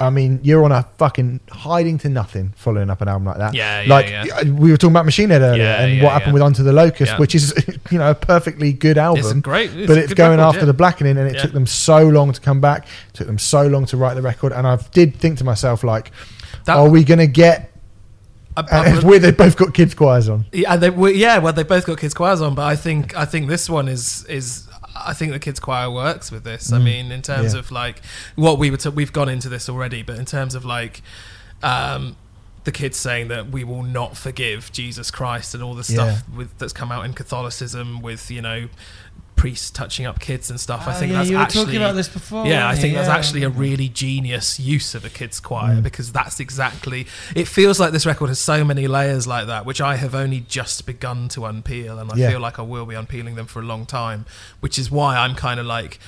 I 0.00 0.10
mean, 0.10 0.40
you're 0.42 0.64
on 0.64 0.72
a 0.72 0.84
fucking 0.98 1.40
hiding 1.50 1.98
to 1.98 2.08
nothing 2.08 2.52
following 2.56 2.90
up 2.90 3.00
an 3.00 3.08
album 3.08 3.26
like 3.26 3.38
that. 3.38 3.54
Yeah, 3.54 3.82
yeah, 3.82 3.88
like 3.88 4.08
yeah. 4.08 4.24
Uh, 4.36 4.44
we 4.54 4.70
were 4.70 4.76
talking 4.76 4.92
about 4.92 5.04
Machine 5.04 5.30
Head 5.30 5.42
earlier, 5.42 5.64
Yeah, 5.64 5.82
and 5.84 6.02
what 6.02 6.12
happened 6.12 6.34
with 6.34 6.42
Unto 6.42 6.62
the 6.62 6.72
Locust, 6.72 7.18
which 7.18 7.34
is 7.34 7.52
you 7.90 7.98
know 7.98 8.10
a 8.10 8.14
perfectly 8.14 8.72
good 8.72 8.98
album. 8.98 9.24
It's 9.24 9.32
great, 9.40 9.74
it's 9.74 9.86
but 9.86 9.98
it's 9.98 10.14
going 10.14 10.38
record, 10.38 10.54
after 10.54 10.66
the 10.66 10.72
blackening, 10.72 11.18
and 11.18 11.28
it 11.28 11.40
took 11.40 11.52
them 11.52 11.66
so 11.66 12.08
long 12.08 12.32
to 12.32 12.40
come 12.40 12.60
back. 12.60 12.86
Took 13.12 13.26
them 13.26 13.38
so 13.38 13.66
long 13.66 13.86
to 13.86 13.96
write 13.96 14.14
the 14.14 14.22
record, 14.22 14.52
and 14.52 14.66
I 14.66 14.76
did 14.92 15.16
think 15.16 15.38
to 15.38 15.44
myself, 15.44 15.82
like, 15.82 16.12
That- 16.64 16.76
are 16.76 16.88
we 16.88 17.04
going 17.04 17.18
to 17.18 17.26
get? 17.26 17.72
It's 18.56 19.04
weird 19.08 19.22
they 19.22 19.30
both 19.30 19.56
got 19.56 19.72
kids 19.72 19.94
choirs 19.94 20.28
on. 20.28 20.44
Yeah, 20.52 20.76
they, 20.76 20.90
well, 20.90 21.12
yeah, 21.12 21.38
well, 21.38 21.52
they 21.52 21.62
both 21.62 21.86
got 21.86 21.98
kids 21.98 22.14
choirs 22.14 22.40
on, 22.40 22.54
but 22.54 22.64
I 22.66 22.76
think 22.76 23.16
I 23.16 23.24
think 23.24 23.48
this 23.48 23.70
one 23.70 23.88
is 23.88 24.24
is 24.26 24.67
I 24.96 25.12
think 25.14 25.32
the 25.32 25.38
kids 25.38 25.60
choir 25.60 25.90
works 25.90 26.30
with 26.30 26.44
this. 26.44 26.72
I 26.72 26.78
Mm. 26.78 26.84
mean, 26.84 27.12
in 27.12 27.22
terms 27.22 27.52
Yeah. 27.54 27.60
of 27.60 27.70
like 27.70 28.02
what 28.36 28.58
we 28.58 28.70
were, 28.70 28.76
t- 28.76 28.88
we've 28.88 29.12
gone 29.12 29.28
into 29.28 29.48
this 29.48 29.68
already, 29.68 30.02
but 30.02 30.18
in 30.18 30.24
terms 30.24 30.54
of 30.54 30.64
like 30.64 31.02
um, 31.62 32.16
the 32.64 32.72
kids 32.72 32.96
saying 32.98 33.28
that 33.28 33.50
we 33.50 33.64
will 33.64 33.82
not 33.82 34.16
forgive 34.16 34.70
Jesus 34.72 35.10
Christ 35.10 35.54
and 35.54 35.62
all 35.62 35.74
the 35.74 35.84
stuff 35.84 36.22
with 36.34 36.56
that's 36.58 36.72
come 36.72 36.92
out 36.92 37.04
in 37.04 37.12
Catholicism 37.14 38.00
with 38.02 38.30
you 38.30 38.42
know 38.42 38.68
priests 39.38 39.70
touching 39.70 40.04
up 40.04 40.20
kids 40.20 40.50
and 40.50 40.60
stuff. 40.60 40.86
I 40.86 40.94
Oh, 40.94 40.98
think 40.98 41.12
yeah, 41.12 41.18
that's 41.18 41.30
you 41.30 41.36
were 41.36 41.42
actually 41.42 41.64
talking 41.64 41.76
about 41.78 41.94
this 41.94 42.08
before. 42.08 42.46
yeah, 42.46 42.68
I 42.68 42.74
think 42.74 42.92
you? 42.92 42.98
that's 42.98 43.08
actually 43.08 43.44
a 43.44 43.48
really 43.48 43.88
genius 43.88 44.60
use 44.60 44.94
of 44.94 45.04
a 45.06 45.08
kids' 45.08 45.40
choir 45.40 45.76
Mm. 45.76 45.82
because 45.82 46.12
that's 46.12 46.40
exactly. 46.40 47.06
It 47.34 47.48
feels 47.48 47.80
like 47.80 47.92
this 47.92 48.04
record 48.04 48.28
has 48.28 48.38
so 48.38 48.64
many 48.64 48.86
layers 48.86 49.26
like 49.26 49.46
that, 49.46 49.64
which 49.64 49.80
I 49.80 49.96
have 49.96 50.14
only 50.14 50.40
just 50.40 50.84
begun 50.84 51.28
to 51.30 51.40
unpeel, 51.40 51.98
and 52.00 52.12
I 52.12 52.16
Yeah. 52.16 52.30
feel 52.30 52.40
like 52.40 52.58
I 52.58 52.62
will 52.62 52.84
be 52.84 52.94
unpeeling 52.94 53.36
them 53.36 53.46
for 53.46 53.60
a 53.60 53.64
long 53.64 53.86
time. 53.86 54.26
Which 54.60 54.78
is 54.78 54.90
why 54.90 55.16
I'm 55.16 55.34
kind 55.34 55.58
of 55.60 55.66
like, 55.66 55.98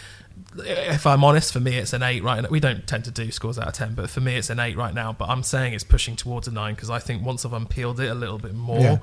if 0.67 1.07
I'm 1.07 1.23
honest, 1.23 1.53
for 1.53 1.61
me 1.61 1.77
it's 1.77 1.93
an 1.93 2.03
eight 2.03 2.23
right 2.25 2.43
now. 2.43 2.49
We 2.51 2.61
don't 2.61 2.87
tend 2.87 3.05
to 3.05 3.11
do 3.11 3.31
scores 3.31 3.59
out 3.59 3.69
of 3.69 3.75
ten, 3.75 3.95
but 3.95 4.11
for 4.11 4.21
me 4.21 4.37
it's 4.37 4.51
an 4.51 4.59
eight 4.59 4.77
right 4.77 4.93
now. 4.95 5.13
But 5.13 5.29
I'm 5.29 5.43
saying 5.43 5.75
it's 5.75 5.85
pushing 5.85 6.17
towards 6.17 6.49
a 6.49 6.51
nine 6.51 6.75
because 6.75 6.91
I 6.91 6.99
think 6.99 7.25
once 7.25 7.45
I've 7.45 7.53
unpeeled 7.53 8.01
it 8.01 8.09
a 8.09 8.15
little 8.15 8.39
bit 8.39 8.55
more. 8.55 8.81
Yeah. 8.81 8.99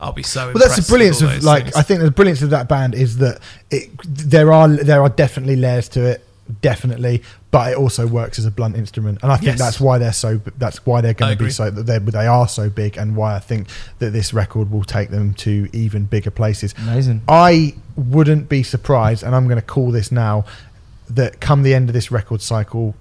I'll 0.00 0.12
be 0.12 0.22
so. 0.22 0.46
Well, 0.46 0.54
that's 0.58 0.76
the 0.76 0.90
brilliance 0.90 1.20
of 1.22 1.30
those 1.30 1.44
like. 1.44 1.64
things. 1.64 1.76
I 1.76 1.82
think 1.82 2.00
the 2.00 2.10
brilliance 2.10 2.42
of 2.42 2.50
that 2.50 2.68
band 2.68 2.94
is 2.94 3.18
that 3.18 3.40
it 3.70 3.90
there 4.04 4.52
are 4.52 4.68
there 4.68 5.02
are 5.02 5.08
definitely 5.08 5.56
layers 5.56 5.88
to 5.90 6.04
it, 6.04 6.24
definitely, 6.60 7.22
but 7.50 7.72
it 7.72 7.78
also 7.78 8.06
works 8.06 8.38
as 8.38 8.44
a 8.44 8.50
blunt 8.50 8.76
instrument, 8.76 9.20
and 9.22 9.30
I 9.30 9.36
think 9.36 9.46
Yes. 9.46 9.58
that's 9.58 9.80
why 9.80 9.98
they're 9.98 10.12
so. 10.12 10.40
That's 10.58 10.84
why 10.84 11.00
they're 11.00 11.14
going 11.14 11.38
to 11.38 11.44
be 11.44 11.50
so. 11.50 11.70
That 11.70 11.84
they 11.84 11.98
they 11.98 12.26
are 12.26 12.48
so 12.48 12.68
big, 12.68 12.96
and 12.96 13.16
why 13.16 13.34
I 13.36 13.38
think 13.38 13.68
that 14.00 14.10
this 14.10 14.34
record 14.34 14.70
will 14.70 14.84
take 14.84 15.10
them 15.10 15.32
to 15.34 15.68
even 15.72 16.04
bigger 16.04 16.30
places. 16.30 16.74
Amazing. 16.78 17.22
I 17.28 17.74
wouldn't 17.96 18.48
be 18.48 18.62
surprised, 18.62 19.22
and 19.22 19.34
I'm 19.34 19.44
going 19.46 19.60
to 19.60 19.66
call 19.66 19.90
this 19.92 20.10
now, 20.10 20.44
that 21.08 21.40
come 21.40 21.62
the 21.62 21.74
end 21.74 21.88
of 21.88 21.92
this 21.94 22.10
record 22.10 22.42
cycle, 22.42 22.94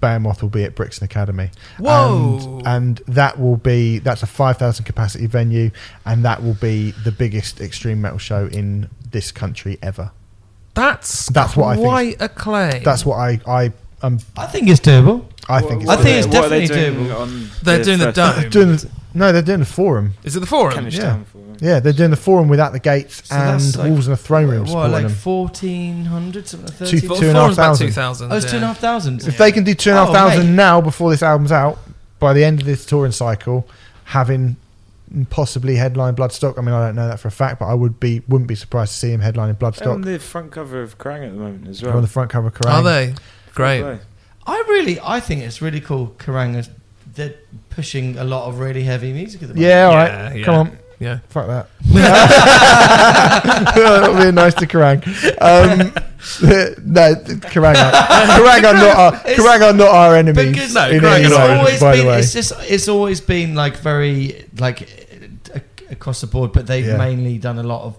Behemoth 0.00 0.42
will 0.42 0.48
be 0.50 0.64
at 0.64 0.74
Brixton 0.74 1.04
Academy. 1.04 1.50
Whoa. 1.78 2.58
And, 2.64 2.66
and 2.66 2.96
that 3.14 3.38
will 3.40 3.56
be 3.56 3.98
that's 3.98 4.22
a 4.22 4.26
5,000 4.26 4.84
capacity 4.84 5.26
venue, 5.26 5.70
and 6.06 6.24
that 6.24 6.42
will 6.42 6.54
be 6.54 6.92
the 7.04 7.12
biggest 7.12 7.60
extreme 7.60 8.00
metal 8.00 8.18
show 8.18 8.46
in 8.46 8.88
this 9.10 9.32
country 9.32 9.78
ever. 9.82 10.10
that's 10.74 11.26
That's 11.28 11.56
what 11.56 11.66
I 11.68 11.74
think 11.76 11.86
quite 11.88 12.16
a 12.22 12.28
claim. 12.28 12.82
That's 12.82 13.04
what 13.04 13.16
I 13.16 13.40
I 13.46 13.72
um 14.02 14.18
I 14.36 14.46
think 14.46 14.68
it's 14.68 14.80
doable. 14.80 15.24
I 15.48 15.60
think. 15.60 15.84
what 15.84 15.98
I 15.98 16.02
think 16.02 16.18
it's 16.18 16.26
they- 16.26 16.38
what 16.38 16.46
are 16.46 16.48
they 16.50 16.66
definitely 16.66 17.06
doable. 17.08 17.20
on 17.20 17.50
They're 17.62 17.82
doing 17.82 17.98
the 17.98 18.04
first- 18.12 18.16
dome. 18.16 18.40
They're 18.40 18.50
doing 18.50 18.68
the, 18.76 18.90
no, 19.18 19.32
they're 19.32 19.42
doing 19.42 19.60
the 19.60 19.66
forum. 19.66 20.14
Is 20.24 20.36
it 20.36 20.40
the 20.40 20.46
forum? 20.46 20.72
Kentish 20.74 20.96
Yeah. 20.96 21.02
Town 21.10 21.24
Forum. 21.26 21.56
Yeah, 21.60 21.80
they're 21.80 21.92
doing 21.92 22.10
the 22.10 22.16
forum 22.16 22.48
without 22.48 22.72
the 22.72 22.78
gates 22.78 23.16
So 23.28 23.34
that's 23.34 23.64
and 23.74 23.76
like- 23.76 23.88
Wolves 23.90 24.06
in 24.06 24.12
the 24.12 24.16
Throne 24.16 24.48
Room 24.48 24.60
What, 24.60 24.68
supporting 24.68 24.92
like 24.92 25.02
them. 25.02 25.12
fourteen 25.12 26.04
hundred, 26.06 26.46
something 26.48 26.68
like 26.68 26.78
Two- 26.78 26.84
thirteen? 27.00 27.08
Well, 27.10 27.18
two 27.20 27.28
and 27.28 27.36
a 27.36 27.40
half 27.40 27.44
forum's 27.46 27.58
about 27.58 27.64
thousand. 27.66 27.86
two 27.88 27.92
thousand. 27.92 28.32
Oh, 28.32 28.36
it's 28.36 28.46
two 28.50 28.56
and 28.56 28.64
a 28.64 28.68
half 28.68 28.78
thousand. 28.78 29.26
If 29.28 29.38
they 29.38 29.52
can 29.52 29.64
do 29.64 29.74
two 29.74 29.90
and 29.90 29.98
a 29.98 30.00
half 30.02 30.10
Oh, 30.10 30.12
thousand 30.14 30.46
mate. 30.50 30.54
now 30.56 30.80
before 30.80 31.10
this 31.10 31.22
album's 31.22 31.52
out, 31.52 31.78
by 32.20 32.32
the 32.32 32.44
end 32.44 32.60
of 32.60 32.66
this 32.66 32.86
touring 32.86 33.12
cycle, 33.12 33.66
having 34.04 34.56
possibly 35.30 35.76
headline 35.76 36.14
Bloodstock. 36.14 36.58
I 36.58 36.60
mean, 36.60 36.74
I 36.74 36.86
don't 36.86 36.94
know 36.96 37.08
that 37.08 37.18
for 37.18 37.28
a 37.28 37.30
fact, 37.30 37.60
but 37.60 37.66
I 37.66 37.74
would 37.74 37.98
be 37.98 38.22
wouldn't 38.28 38.48
be 38.48 38.54
surprised 38.54 38.92
to 38.92 38.98
see 38.98 39.10
him 39.10 39.20
headlining 39.20 39.56
bloodstock. 39.56 39.78
They're 39.78 39.88
on 39.90 40.02
Bloodstock. 40.02 40.04
the 40.04 40.18
front 40.18 40.52
cover 40.52 40.82
of 40.82 40.98
Kerrang 40.98 41.24
at 41.26 41.32
the 41.32 41.38
moment 41.38 41.68
as 41.68 41.80
They're 41.80 41.88
well. 41.90 41.96
on 41.98 42.02
the 42.02 42.08
front 42.08 42.30
cover 42.30 42.48
of 42.48 42.54
Kerrang. 42.54 42.72
Are 42.72 42.82
they? 42.82 43.14
Great. 43.54 43.82
Play. 43.82 43.98
I 44.46 44.64
really, 44.68 44.98
I 45.02 45.20
think 45.20 45.42
it's 45.42 45.60
really 45.62 45.80
cool. 45.80 46.14
Kerrang 46.18 46.56
is 46.56 46.68
they're 47.18 47.34
pushing 47.70 48.16
a 48.18 48.24
lot 48.24 48.48
of 48.48 48.58
really 48.58 48.82
heavy 48.82 49.12
music 49.12 49.42
at 49.42 49.48
the 49.48 49.54
moment. 49.54 49.68
Yeah, 49.70 49.84
all 49.84 49.94
right. 49.94 50.08
Yeah, 50.10 50.34
yeah. 50.34 50.44
Come 50.44 50.54
on. 50.54 50.78
Yeah. 51.00 51.18
Fuck 51.28 51.46
that. 51.46 51.68
That'll 53.74 54.14
be 54.24 54.32
nice 54.32 54.54
to 54.54 54.66
Kerrang. 54.66 55.04
Um, 55.40 55.78
no, 56.84 57.14
Kerrang 57.52 57.76
are, 57.76 57.92
Kerrang 57.92 58.64
are 58.64 58.74
not 58.74 58.96
our, 58.96 59.14
It's- 59.30 59.38
Kerrang 59.38 59.62
are 59.70 59.72
not 59.74 59.88
our 59.88 60.16
enemies. 60.16 60.46
Because 60.52 60.74
No, 60.74 60.88
in 60.90 61.00
Kerrang 61.00 61.12
are 61.12 61.20
it's 61.20 61.30
not 61.30 61.38
way, 61.38 61.52
our 61.52 61.58
always 61.58 61.80
by 61.80 61.96
the 61.96 62.02
been, 62.02 62.08
way. 62.08 62.18
it's 62.20 62.32
just, 62.32 62.52
it's 62.62 62.88
always 62.88 63.20
been 63.20 63.54
like 63.54 63.76
very 63.78 64.44
like 64.58 64.88
across 65.90 66.20
the 66.20 66.26
board, 66.26 66.52
but 66.52 66.66
they've 66.66 66.86
Yeah. 66.86 66.96
mainly 66.98 67.38
done 67.38 67.58
a 67.58 67.62
lot 67.62 67.82
of 67.84 67.96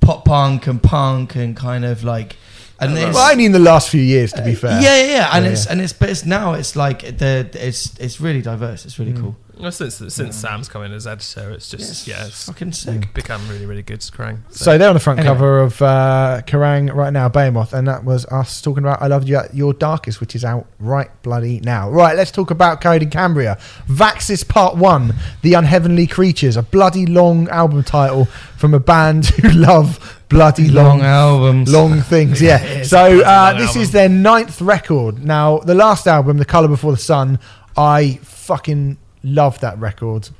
pop 0.00 0.24
punk 0.24 0.66
and 0.66 0.82
punk 0.82 1.34
and 1.36 1.56
kind 1.56 1.84
of 1.84 2.04
like, 2.04 2.36
and 2.80 2.94
Well, 2.94 3.18
I 3.18 3.34
mean 3.34 3.52
the 3.52 3.58
last 3.58 3.90
few 3.90 4.02
years, 4.02 4.32
to 4.32 4.42
be 4.42 4.54
fair. 4.54 4.80
Yeah, 4.80 4.96
yeah, 5.00 5.06
yeah, 5.06 5.30
and 5.34 5.44
Yeah, 5.44 5.50
it's 5.52 5.66
yeah. 5.66 5.72
and 5.72 5.80
it's 5.80 5.92
but 5.92 6.08
it's 6.10 6.24
now 6.24 6.54
it's 6.54 6.74
like 6.76 7.18
the 7.18 7.48
it's 7.54 7.96
it's 7.98 8.20
really 8.20 8.42
diverse. 8.42 8.84
It's 8.84 8.98
really 8.98 9.12
Mm. 9.12 9.20
cool. 9.20 9.36
Well, 9.60 9.70
since 9.72 9.96
since 10.14 10.36
Sam's 10.36 10.70
come 10.70 10.84
in 10.84 10.92
as 10.94 11.06
editor, 11.06 11.50
it's 11.50 11.68
just 11.68 12.06
yeah, 12.08 12.24
it's 12.24 12.46
fucking 12.46 12.72
sick. 12.72 13.12
become 13.12 13.46
really 13.50 13.66
really 13.66 13.82
good. 13.82 14.02
Scrang. 14.02 14.42
So 14.48 14.78
they're 14.78 14.88
on 14.88 14.94
the 14.94 15.00
front 15.00 15.18
Anyway. 15.18 15.34
cover 15.34 15.60
of 15.60 15.82
uh, 15.82 16.40
Kerrang 16.46 16.94
right 16.94 17.12
now, 17.12 17.28
Behemoth, 17.28 17.74
and 17.74 17.86
that 17.86 18.02
was 18.02 18.24
us 18.26 18.62
talking 18.62 18.82
about 18.82 19.02
I 19.02 19.08
Loved 19.08 19.28
You 19.28 19.36
at 19.36 19.54
Your 19.54 19.74
Darkest, 19.74 20.18
which 20.18 20.34
is 20.34 20.46
out 20.46 20.66
right 20.78 21.10
bloody 21.22 21.60
now. 21.60 21.90
Right, 21.90 22.16
let's 22.16 22.30
talk 22.30 22.50
about 22.50 22.80
Coheed 22.80 23.02
and 23.02 23.10
Cambria. 23.10 23.58
Vaxis 23.86 24.48
Part 24.48 24.76
1, 24.76 25.14
The 25.42 25.52
Unheavenly 25.52 26.06
Creatures, 26.06 26.56
a 26.56 26.62
bloody 26.62 27.04
long 27.04 27.46
album 27.50 27.84
title 27.84 28.24
from 28.56 28.72
a 28.72 28.80
band 28.80 29.26
who 29.42 29.50
love 29.50 30.19
bloody 30.30 30.68
long, 30.68 31.00
Long 31.00 31.02
albums. 31.02 31.70
long 31.72 32.00
things. 32.00 32.40
Yeah, 32.48 32.62
Yeah. 32.62 32.70
it 32.70 32.80
is 32.80 32.86
a 32.86 32.90
So 32.90 33.20
uh, 33.20 33.52
this 33.58 33.68
album. 33.68 33.82
is 33.82 33.90
their 33.90 34.08
ninth 34.08 34.60
record. 34.62 35.22
Now, 35.24 35.58
the 35.58 35.74
last 35.74 36.06
album, 36.06 36.38
The 36.38 36.44
Color 36.46 36.68
Before 36.68 36.92
the 36.92 36.98
Sun, 36.98 37.38
I 37.76 38.18
fucking 38.22 38.96
love 39.22 39.60
that 39.60 39.78
record. 39.78 40.30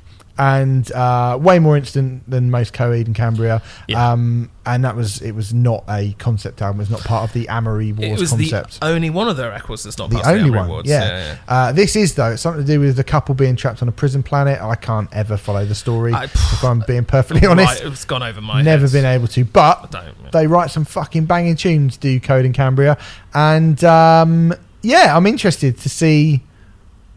And 0.43 0.91
uh, 0.91 1.37
way 1.39 1.59
more 1.59 1.77
instant 1.77 2.27
than 2.27 2.49
most 2.49 2.73
Coheed 2.73 3.05
and 3.05 3.13
Cambria. 3.13 3.61
Yeah. 3.87 4.11
Um, 4.11 4.49
and 4.65 4.83
that 4.85 4.95
was 4.95 5.21
it 5.21 5.33
was 5.33 5.53
not 5.53 5.83
a 5.87 6.13
concept 6.17 6.63
album. 6.63 6.79
It 6.79 6.83
was 6.83 6.89
not 6.89 7.01
part 7.01 7.23
of 7.29 7.33
the 7.33 7.47
Amory 7.47 7.91
Wars 7.91 8.11
It 8.11 8.19
was 8.19 8.29
concept. 8.31 8.79
the 8.79 8.87
only 8.87 9.11
one 9.11 9.27
of 9.27 9.37
their 9.37 9.51
records 9.51 9.83
that's 9.83 9.99
not 9.99 10.09
The 10.09 10.15
past 10.15 10.29
only 10.29 10.49
the 10.49 10.57
one, 10.57 10.65
Awards. 10.65 10.89
yeah. 10.89 11.37
Uh, 11.47 11.71
this 11.73 11.95
is 11.95 12.15
though 12.15 12.31
it's 12.31 12.41
something 12.41 12.65
to 12.65 12.67
do 12.67 12.79
with 12.79 12.95
the 12.95 13.03
couple 13.03 13.35
being 13.35 13.55
trapped 13.55 13.83
on 13.83 13.87
a 13.87 13.91
prison 13.91 14.23
planet. 14.23 14.59
I 14.59 14.73
can't 14.73 15.09
ever 15.13 15.37
follow 15.37 15.63
the 15.63 15.75
story 15.75 16.11
I- 16.11 16.23
if 16.23 16.63
I'm 16.63 16.83
being 16.87 17.05
perfectly 17.05 17.47
honest. 17.51 17.83
Right, 17.83 17.91
it's 17.91 18.05
gone 18.05 18.23
over 18.23 18.41
my 18.41 18.57
head. 18.57 18.65
Never 18.65 18.87
head. 18.87 18.93
been 18.93 19.05
able 19.05 19.27
to, 19.27 19.45
but 19.45 19.89
yeah. 19.93 20.11
they 20.31 20.47
write 20.47 20.71
some 20.71 20.85
fucking 20.85 21.25
banging 21.25 21.55
tunes. 21.55 21.97
Do 21.97 22.19
Coheed 22.19 22.45
and 22.45 22.53
Cambria, 22.55 22.97
and 23.35 23.83
um, 23.83 24.55
yeah, 24.81 25.15
I'm 25.15 25.27
interested 25.27 25.77
to 25.77 25.87
see 25.89 26.41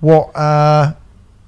what. 0.01 0.37
Uh, 0.37 0.89
have 0.89 0.97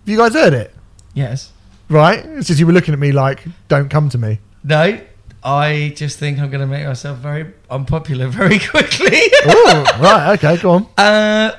you 0.06 0.16
guys 0.16 0.32
heard 0.32 0.54
it? 0.54 0.72
Yes. 1.12 1.52
Right? 1.88 2.24
It's 2.24 2.48
just 2.48 2.58
you 2.58 2.66
were 2.66 2.72
looking 2.72 2.94
at 2.94 3.00
me 3.00 3.12
like, 3.12 3.44
"Don't 3.68 3.88
come 3.88 4.08
to 4.10 4.18
me." 4.18 4.40
No, 4.64 4.98
I 5.44 5.92
just 5.94 6.18
think 6.18 6.40
I'm 6.40 6.50
going 6.50 6.60
to 6.60 6.66
make 6.66 6.84
myself 6.84 7.18
very 7.18 7.52
unpopular 7.70 8.26
very 8.40 8.58
quickly. 8.58 9.20
oh, 9.46 9.84
right. 10.00 10.32
Okay, 10.34 10.60
go 10.60 10.70
on. 10.70 10.86
Uh, 10.98 11.52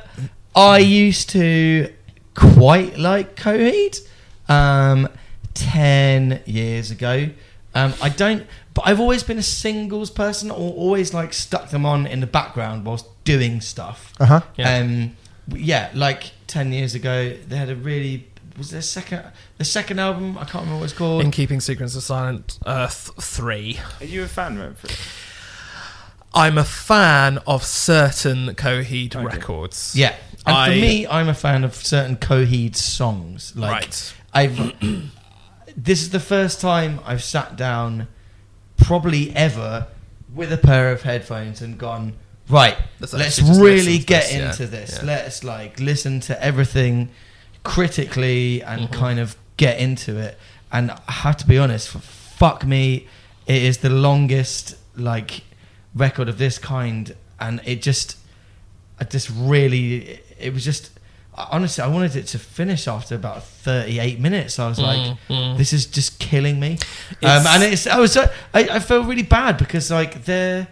I 0.55 0.79
used 0.79 1.29
to 1.29 1.93
quite 2.33 2.97
like 2.97 3.35
Coheed 3.35 3.99
um, 4.49 5.07
10 5.53 6.41
years 6.45 6.89
ago. 6.91 7.29
Um, 7.75 7.93
I 8.01 8.09
don't, 8.09 8.45
but 8.73 8.87
I've 8.87 8.99
always 8.99 9.21
been 9.23 9.37
a 9.37 9.43
singles 9.43 10.09
person 10.09 10.49
or 10.49 10.73
always 10.73 11.13
like 11.13 11.31
stuck 11.31 11.69
them 11.69 11.85
on 11.85 12.07
in 12.07 12.19
the 12.21 12.27
background 12.27 12.85
whilst 12.85 13.05
doing 13.23 13.61
stuff. 13.61 14.13
Uh 14.19 14.25
huh. 14.25 14.41
Yeah. 14.55 14.77
Um, 14.77 15.15
yeah, 15.55 15.91
like 15.93 16.31
10 16.47 16.73
years 16.73 16.95
ago, 16.95 17.37
they 17.47 17.55
had 17.55 17.69
a 17.69 17.75
really. 17.75 18.27
Was 18.57 18.71
their 18.71 18.81
second 18.81 19.23
the 19.57 19.65
second 19.65 19.99
album? 19.99 20.37
I 20.37 20.41
can't 20.41 20.63
remember 20.65 20.77
what 20.79 20.85
it's 20.85 20.93
called. 20.93 21.21
In 21.23 21.31
keeping 21.31 21.59
Secrets 21.59 21.95
of 21.95 22.03
Silent 22.03 22.57
Earth 22.65 23.11
three. 23.21 23.79
Are 23.99 24.05
you 24.05 24.23
a 24.23 24.27
fan, 24.27 24.57
Remfry? 24.57 24.97
I'm 26.33 26.57
a 26.57 26.63
fan 26.63 27.39
of 27.47 27.63
certain 27.63 28.53
Coheed 28.55 29.15
Okay. 29.15 29.25
records. 29.25 29.93
Yeah, 29.95 30.15
and 30.45 30.55
I- 30.57 30.65
for 30.69 30.71
me, 30.75 31.07
I'm 31.07 31.29
a 31.29 31.33
fan 31.33 31.63
of 31.63 31.75
certain 31.75 32.17
Coheed 32.17 32.75
songs. 32.75 33.53
Like 33.55 33.71
right. 33.71 34.13
I've. 34.33 34.73
this 35.75 36.01
is 36.01 36.09
the 36.09 36.19
first 36.19 36.59
time 36.59 36.99
I've 37.05 37.23
sat 37.23 37.55
down, 37.55 38.07
probably 38.75 39.35
ever, 39.35 39.87
with 40.33 40.51
a 40.51 40.57
pair 40.57 40.91
of 40.91 41.03
headphones 41.03 41.61
and 41.61 41.77
gone 41.77 42.13
right. 42.49 42.77
Let's 42.99 43.13
Let's, 43.13 43.39
really 43.39 43.99
get 43.99 44.23
this, 44.23 44.33
yeah. 44.35 44.49
into 44.49 44.67
this. 44.67 44.97
Yeah. 44.99 45.05
Let's 45.05 45.43
like 45.43 45.79
listen 45.79 46.19
to 46.21 46.43
everything 46.43 47.09
critically 47.67 48.63
and 48.63 48.81
Mhm. 48.89 48.91
kind 48.93 49.19
of 49.19 49.35
get 49.57 49.77
into 49.79 50.17
it. 50.17 50.37
And 50.71 50.91
I 50.91 51.11
have 51.23 51.37
to 51.37 51.47
be 51.47 51.57
honest, 51.57 51.89
fuck 51.89 52.65
me, 52.65 53.07
it 53.45 53.61
is 53.63 53.77
the 53.79 53.89
longest 53.89 54.75
like 54.95 55.41
record 55.93 56.27
of 56.29 56.37
this 56.37 56.57
kind, 56.57 57.15
and 57.39 57.59
it 57.65 57.81
just, 57.81 58.17
I 58.99 59.03
just 59.03 59.29
really, 59.33 60.19
it 60.39 60.53
was 60.53 60.63
just. 60.63 60.91
Honestly, 61.51 61.83
I 61.83 61.87
wanted 61.87 62.15
it 62.15 62.25
to 62.33 62.39
finish 62.39 62.87
after 62.87 63.13
about 63.13 63.43
38 63.43 64.19
minutes. 64.19 64.57
I 64.57 64.67
was 64.67 64.79
like, 64.79 64.97
Mm, 64.97 65.17
mm. 65.29 65.57
this 65.57 65.71
is 65.71 65.85
just 65.85 66.17
killing 66.17 66.59
me. 66.59 66.79
Um, 67.21 67.45
and 67.45 67.61
it's 67.63 67.85
I 67.85 67.99
was 67.99 68.13
so- 68.13 68.27
I, 68.55 68.61
I 68.77 68.79
felt 68.79 69.05
really 69.05 69.21
bad 69.39 69.59
because 69.59 69.91
like 69.91 70.25
they're 70.25 70.67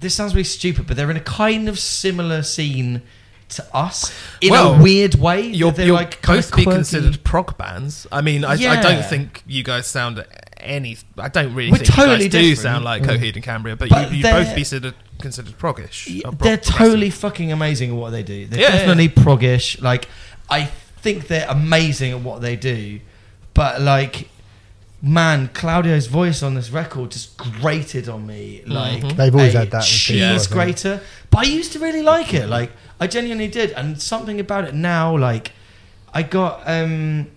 this 0.00 0.14
sounds 0.16 0.34
really 0.34 0.42
stupid, 0.58 0.88
but 0.88 0.96
they're 0.96 1.12
in 1.12 1.16
a 1.16 1.20
kind 1.44 1.68
of 1.68 1.78
similar 1.78 2.42
scene 2.42 3.02
to 3.50 3.76
us 3.76 4.12
in 4.40 4.50
Well, 4.50 4.74
a 4.74 4.82
weird 4.82 5.14
way. 5.14 5.42
You'll, 5.42 5.70
they're 5.72 5.86
you'll 5.86 5.96
like 5.96 6.20
kind 6.22 6.38
both 6.38 6.54
be 6.54 6.64
considered 6.64 7.22
prog 7.24 7.56
bands. 7.56 8.06
I 8.12 8.20
mean, 8.20 8.44
I, 8.44 8.52
I 8.52 8.80
don't 8.80 9.04
think 9.04 9.42
you 9.46 9.62
guys 9.62 9.86
sound 9.86 10.24
any. 10.58 10.96
I 11.16 11.28
don't 11.28 11.54
really 11.54 11.70
We're 11.70 11.78
think 11.78 11.90
totally 11.90 12.24
you 12.24 12.30
guys 12.30 12.42
do 12.42 12.54
sound 12.56 12.84
like 12.84 13.02
mm. 13.02 13.06
Coheed 13.06 13.34
and 13.34 13.44
Cambria, 13.44 13.76
but, 13.76 13.88
But 13.88 14.10
you, 14.10 14.18
you 14.18 14.22
both 14.22 14.48
be 14.48 14.60
considered, 14.60 14.94
considered 15.18 15.58
proggish. 15.58 16.06
Yeah, 16.14 16.22
prog- 16.22 16.38
they're 16.38 16.56
totally 16.56 17.10
fucking 17.10 17.52
amazing 17.52 17.90
at 17.90 17.96
what 17.96 18.10
they 18.10 18.22
do. 18.22 18.46
They're 18.46 18.60
Yeah, 18.60 18.66
yeah, 18.68 18.78
definitely 18.78 19.08
proggish. 19.08 19.80
Like 19.80 20.08
I 20.50 20.64
think 20.64 21.28
they're 21.28 21.48
amazing 21.48 22.12
at 22.12 22.20
what 22.20 22.40
they 22.40 22.56
do, 22.56 23.00
but 23.54 23.80
like. 23.80 24.28
Man, 25.00 25.48
Claudio's 25.54 26.08
voice 26.08 26.42
on 26.42 26.54
this 26.54 26.70
record 26.70 27.12
just 27.12 27.36
grated 27.36 28.08
on 28.08 28.26
me 28.26 28.62
like 28.66 29.02
Mhm. 29.02 29.16
They've 29.16 29.34
always 29.34 29.54
a 29.54 29.58
had 29.60 29.70
that 29.70 29.78
with 29.78 29.86
cheese 29.86 30.46
people, 30.48 30.54
grater. 30.62 31.00
But 31.30 31.38
I 31.40 31.42
used 31.44 31.72
to 31.74 31.78
really 31.78 32.02
like 32.02 32.34
it. 32.34 32.48
Like 32.48 32.72
I 32.98 33.06
genuinely 33.06 33.46
did, 33.46 33.70
and 33.72 34.00
something 34.02 34.40
about 34.40 34.64
it 34.64 34.74
now, 34.74 35.16
like 35.16 35.52
I 36.12 36.22
got 36.24 36.62
um, 36.66 37.28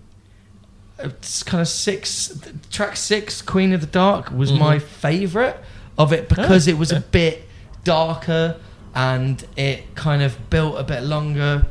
it's 0.98 1.44
kind 1.44 1.62
of 1.62 1.68
six 1.68 2.34
track 2.72 2.96
six, 2.98 3.42
Queen 3.44 3.74
of 3.74 3.82
the 3.82 3.88
Dark 3.88 4.32
was 4.32 4.52
Mhm. 4.52 4.58
my 4.60 4.80
favorite 4.80 5.58
of 6.00 6.12
it 6.12 6.30
because 6.30 6.68
Oh, 6.68 6.72
it 6.72 6.78
was 6.80 6.92
yeah. 6.92 6.98
a 6.98 7.02
bit 7.02 7.48
darker 7.84 8.56
and 8.96 9.44
it 9.56 9.94
kind 9.96 10.24
of 10.24 10.50
built 10.50 10.80
a 10.80 10.84
bit 10.84 11.04
longer. 11.04 11.68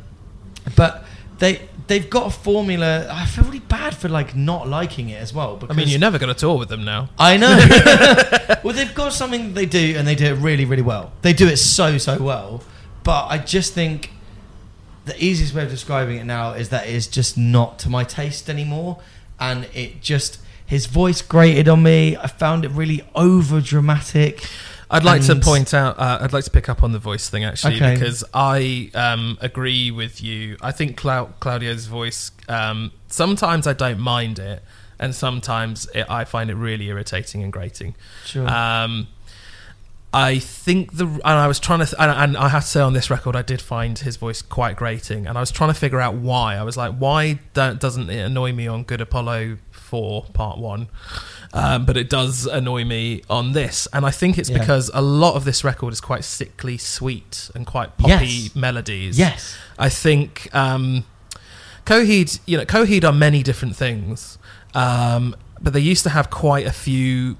But 0.76 1.04
they 1.40 1.62
they've 1.90 2.08
got 2.08 2.28
a 2.28 2.30
formula. 2.30 3.08
I 3.10 3.26
feel 3.26 3.44
really 3.44 3.58
bad 3.58 3.96
for 3.96 4.08
like 4.08 4.36
not 4.36 4.68
liking 4.68 5.08
it 5.10 5.20
as 5.20 5.34
well. 5.34 5.56
I 5.56 5.58
Because 5.58 5.76
mean, 5.76 5.88
you're 5.88 5.98
never 5.98 6.18
going 6.18 6.32
to 6.32 6.38
tour 6.38 6.56
with 6.56 6.68
them 6.68 6.84
now. 6.84 7.10
I 7.18 7.36
know. 7.36 7.58
well, 8.64 8.72
they've 8.72 8.94
got 8.94 9.12
something 9.12 9.48
that 9.48 9.54
they 9.54 9.66
do, 9.66 9.96
and 9.98 10.06
they 10.06 10.14
do 10.14 10.26
it 10.26 10.34
really, 10.38 10.64
really 10.64 10.82
well. 10.82 11.12
They 11.22 11.32
do 11.32 11.48
it 11.48 11.56
so, 11.56 11.98
so 11.98 12.22
well. 12.22 12.62
But 13.02 13.26
I 13.26 13.38
just 13.38 13.74
think 13.74 14.10
the 15.04 15.22
easiest 15.22 15.52
way 15.52 15.64
of 15.64 15.70
describing 15.70 16.18
it 16.18 16.24
now 16.24 16.52
is 16.52 16.68
that 16.68 16.86
it 16.86 16.94
is 16.94 17.08
just 17.08 17.36
not 17.36 17.78
to 17.80 17.90
my 17.90 18.04
taste 18.04 18.48
anymore, 18.48 19.00
and 19.40 19.66
it 19.74 20.00
just 20.00 20.38
his 20.64 20.86
voice 20.86 21.20
grated 21.20 21.68
on 21.68 21.82
me. 21.82 22.16
I 22.16 22.28
found 22.28 22.64
it 22.64 22.70
really 22.70 23.02
over 23.16 23.60
dramatic. 23.60 24.44
I'd 24.90 25.04
like 25.04 25.22
to 25.26 25.36
point 25.36 25.72
out. 25.72 25.98
Uh, 25.98 26.18
I'd 26.20 26.32
like 26.32 26.44
to 26.44 26.50
pick 26.50 26.68
up 26.68 26.82
on 26.82 26.92
the 26.92 26.98
voice 26.98 27.28
thing 27.30 27.44
actually 27.44 27.76
Okay. 27.76 27.94
because 27.94 28.24
I 28.34 28.90
um, 28.94 29.38
agree 29.40 29.90
with 29.90 30.22
you. 30.22 30.56
I 30.60 30.72
think 30.72 30.96
Clau- 30.96 31.30
Claudio's 31.38 31.86
voice. 31.86 32.32
Um, 32.48 32.92
sometimes 33.08 33.66
I 33.66 33.72
don't 33.72 34.00
mind 34.00 34.38
it, 34.40 34.62
and 34.98 35.14
sometimes 35.14 35.88
it, 35.94 36.06
I 36.10 36.24
find 36.24 36.50
it 36.50 36.54
really 36.56 36.86
irritating 36.88 37.42
and 37.42 37.52
grating. 37.52 37.94
Sure. 38.26 38.48
Um, 38.48 39.06
I 40.12 40.40
think 40.40 40.96
the 40.96 41.06
and 41.06 41.22
I 41.24 41.46
was 41.46 41.60
trying 41.60 41.78
to 41.78 41.86
th- 41.86 41.94
and, 41.96 42.10
and 42.10 42.36
I 42.36 42.48
have 42.48 42.64
to 42.64 42.68
say 42.68 42.80
on 42.80 42.94
this 42.94 43.10
record 43.10 43.36
I 43.36 43.42
did 43.42 43.60
find 43.62 43.96
his 43.96 44.16
voice 44.16 44.42
quite 44.42 44.74
grating 44.74 45.24
and 45.28 45.38
I 45.38 45.40
was 45.40 45.52
trying 45.52 45.70
to 45.70 45.78
figure 45.78 46.00
out 46.00 46.14
why 46.16 46.56
I 46.56 46.64
was 46.64 46.76
like 46.76 46.96
why 46.96 47.38
don't, 47.54 47.78
doesn't 47.78 48.10
it 48.10 48.18
annoy 48.18 48.52
me 48.52 48.66
on 48.66 48.82
Good 48.82 49.00
Apollo 49.00 49.58
4 49.90 50.24
part 50.32 50.58
1 50.58 50.88
um, 51.52 51.84
but 51.84 51.96
it 51.96 52.08
does 52.08 52.46
annoy 52.46 52.84
me 52.84 53.22
on 53.28 53.52
this 53.52 53.88
and 53.92 54.06
I 54.06 54.12
think 54.12 54.38
it's 54.38 54.48
Yeah. 54.50 54.58
because 54.58 54.90
a 54.94 55.02
lot 55.02 55.34
of 55.34 55.44
this 55.44 55.64
record 55.64 55.92
is 55.92 56.00
quite 56.00 56.24
sickly 56.24 56.78
sweet 56.78 57.50
and 57.54 57.66
quite 57.66 57.96
poppy 57.98 58.26
Yes. 58.26 58.54
melodies 58.54 59.18
yes. 59.18 59.56
I 59.78 59.88
think 59.88 60.48
um, 60.54 61.04
Coheed, 61.86 62.38
you 62.46 62.56
know, 62.58 62.64
Coheed 62.64 63.04
are 63.04 63.12
many 63.12 63.42
different 63.42 63.74
things, 63.74 64.38
um, 64.74 65.34
but 65.60 65.72
they 65.72 65.80
used 65.80 66.02
to 66.04 66.10
have 66.10 66.30
quite 66.30 66.66
a 66.66 66.72
few 66.72 67.36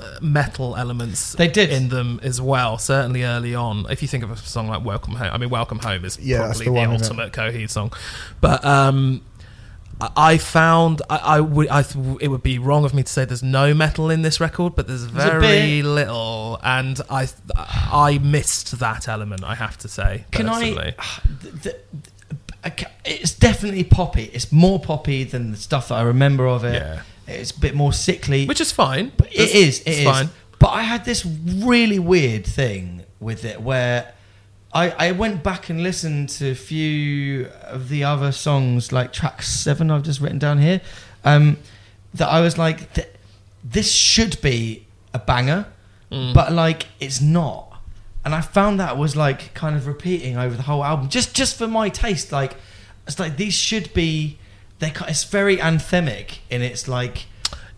uh, 0.00 0.18
metal 0.22 0.76
elements. 0.76 1.32
They 1.34 1.48
did. 1.48 1.70
in 1.70 1.88
them 1.88 2.20
as 2.22 2.40
well. 2.40 2.78
Certainly 2.78 3.24
early 3.24 3.54
on, 3.54 3.86
if 3.90 4.00
you 4.00 4.08
think 4.08 4.22
of 4.24 4.30
a 4.30 4.36
song 4.36 4.68
like 4.68 4.84
"Welcome 4.84 5.14
Home," 5.16 5.30
I 5.32 5.38
mean, 5.38 5.50
"Welcome 5.50 5.80
Home" 5.80 6.04
is 6.04 6.18
Yeah, 6.18 6.38
probably 6.38 6.58
the 6.58 6.64
the, 6.64 6.72
one, 6.72 6.90
ultimate 6.92 7.32
Coheed 7.32 7.68
song. 7.70 7.92
But 8.40 8.64
um, 8.64 9.22
I- 10.00 10.38
found 10.38 11.02
I, 11.08 11.16
I 11.16 11.40
would 11.40 11.68
I 11.68 11.82
th- 11.82 12.18
it 12.20 12.28
would 12.28 12.42
be 12.42 12.58
wrong 12.58 12.84
of 12.84 12.94
me 12.94 13.02
to 13.02 13.12
say 13.12 13.24
there's 13.24 13.42
no 13.42 13.74
metal 13.74 14.10
in 14.10 14.22
this 14.22 14.40
record, 14.40 14.74
but 14.74 14.86
there's 14.86 15.06
There's 15.10 15.30
very 15.30 15.82
little, 15.82 16.58
and 16.62 17.00
I 17.10 17.28
I 17.56 18.18
missed 18.18 18.78
that 18.78 19.08
element. 19.08 19.44
I 19.44 19.54
have 19.54 19.78
to 19.78 19.88
say. 19.88 20.24
Can 20.30 20.46
personally. 20.48 20.94
I? 20.98 21.20
The, 21.42 21.50
the, 21.50 22.86
it's 23.04 23.34
definitely 23.34 23.84
poppy. 23.84 24.30
It's 24.32 24.50
more 24.50 24.80
poppy 24.80 25.24
than 25.24 25.50
the 25.50 25.56
stuff 25.56 25.88
that 25.88 25.96
I 25.96 26.02
remember 26.02 26.46
of 26.46 26.64
it. 26.64 26.74
Yeah. 26.82 27.02
It's 27.26 27.50
a 27.50 27.60
bit 27.60 27.74
more 27.74 27.92
sickly. 27.92 28.46
Which 28.46 28.60
is 28.60 28.72
fine. 28.72 29.12
But 29.16 29.28
it 29.32 29.54
is. 29.54 29.80
It 29.80 29.88
it's 29.88 29.98
is. 29.98 30.04
fine. 30.04 30.28
But 30.58 30.68
I 30.68 30.82
had 30.82 31.04
this 31.04 31.26
really 31.26 31.98
weird 31.98 32.46
thing 32.46 33.04
with 33.20 33.44
it 33.44 33.60
where 33.60 34.13
I, 34.74 34.90
I 35.08 35.12
went 35.12 35.42
back 35.44 35.70
and 35.70 35.82
listened 35.82 36.28
to 36.30 36.50
a 36.50 36.54
few 36.54 37.46
of 37.62 37.88
the 37.88 38.02
other 38.04 38.32
songs, 38.32 38.90
like 38.92 39.12
track 39.12 39.42
seven 39.42 39.90
I've 39.90 40.02
just 40.02 40.20
written 40.20 40.38
down 40.40 40.58
here, 40.58 40.80
um, 41.24 41.58
that 42.14 42.28
I 42.28 42.40
was 42.40 42.58
like, 42.58 42.92
th- 42.94 43.08
this 43.62 43.90
should 43.92 44.40
be 44.42 44.86
a 45.12 45.18
banger, 45.18 45.66
Mm. 46.12 46.34
but 46.34 46.52
like 46.52 46.86
it's 47.00 47.20
not. 47.20 47.78
And 48.24 48.34
I 48.34 48.40
found 48.42 48.78
that 48.78 48.96
was 48.98 49.16
like 49.16 49.54
kind 49.54 49.74
of 49.74 49.86
repeating 49.86 50.36
over 50.36 50.54
the 50.54 50.62
whole 50.62 50.84
album, 50.84 51.08
just 51.08 51.34
just 51.34 51.56
for 51.56 51.66
my 51.66 51.88
taste. 51.88 52.30
Like 52.30 52.56
it's 53.06 53.18
like 53.18 53.36
these 53.36 53.54
should 53.54 53.92
be. 53.94 54.38
They 54.80 54.92
it's 55.08 55.24
very 55.24 55.56
anthemic 55.56 56.38
in 56.50 56.60
its 56.62 56.86
like 56.88 57.26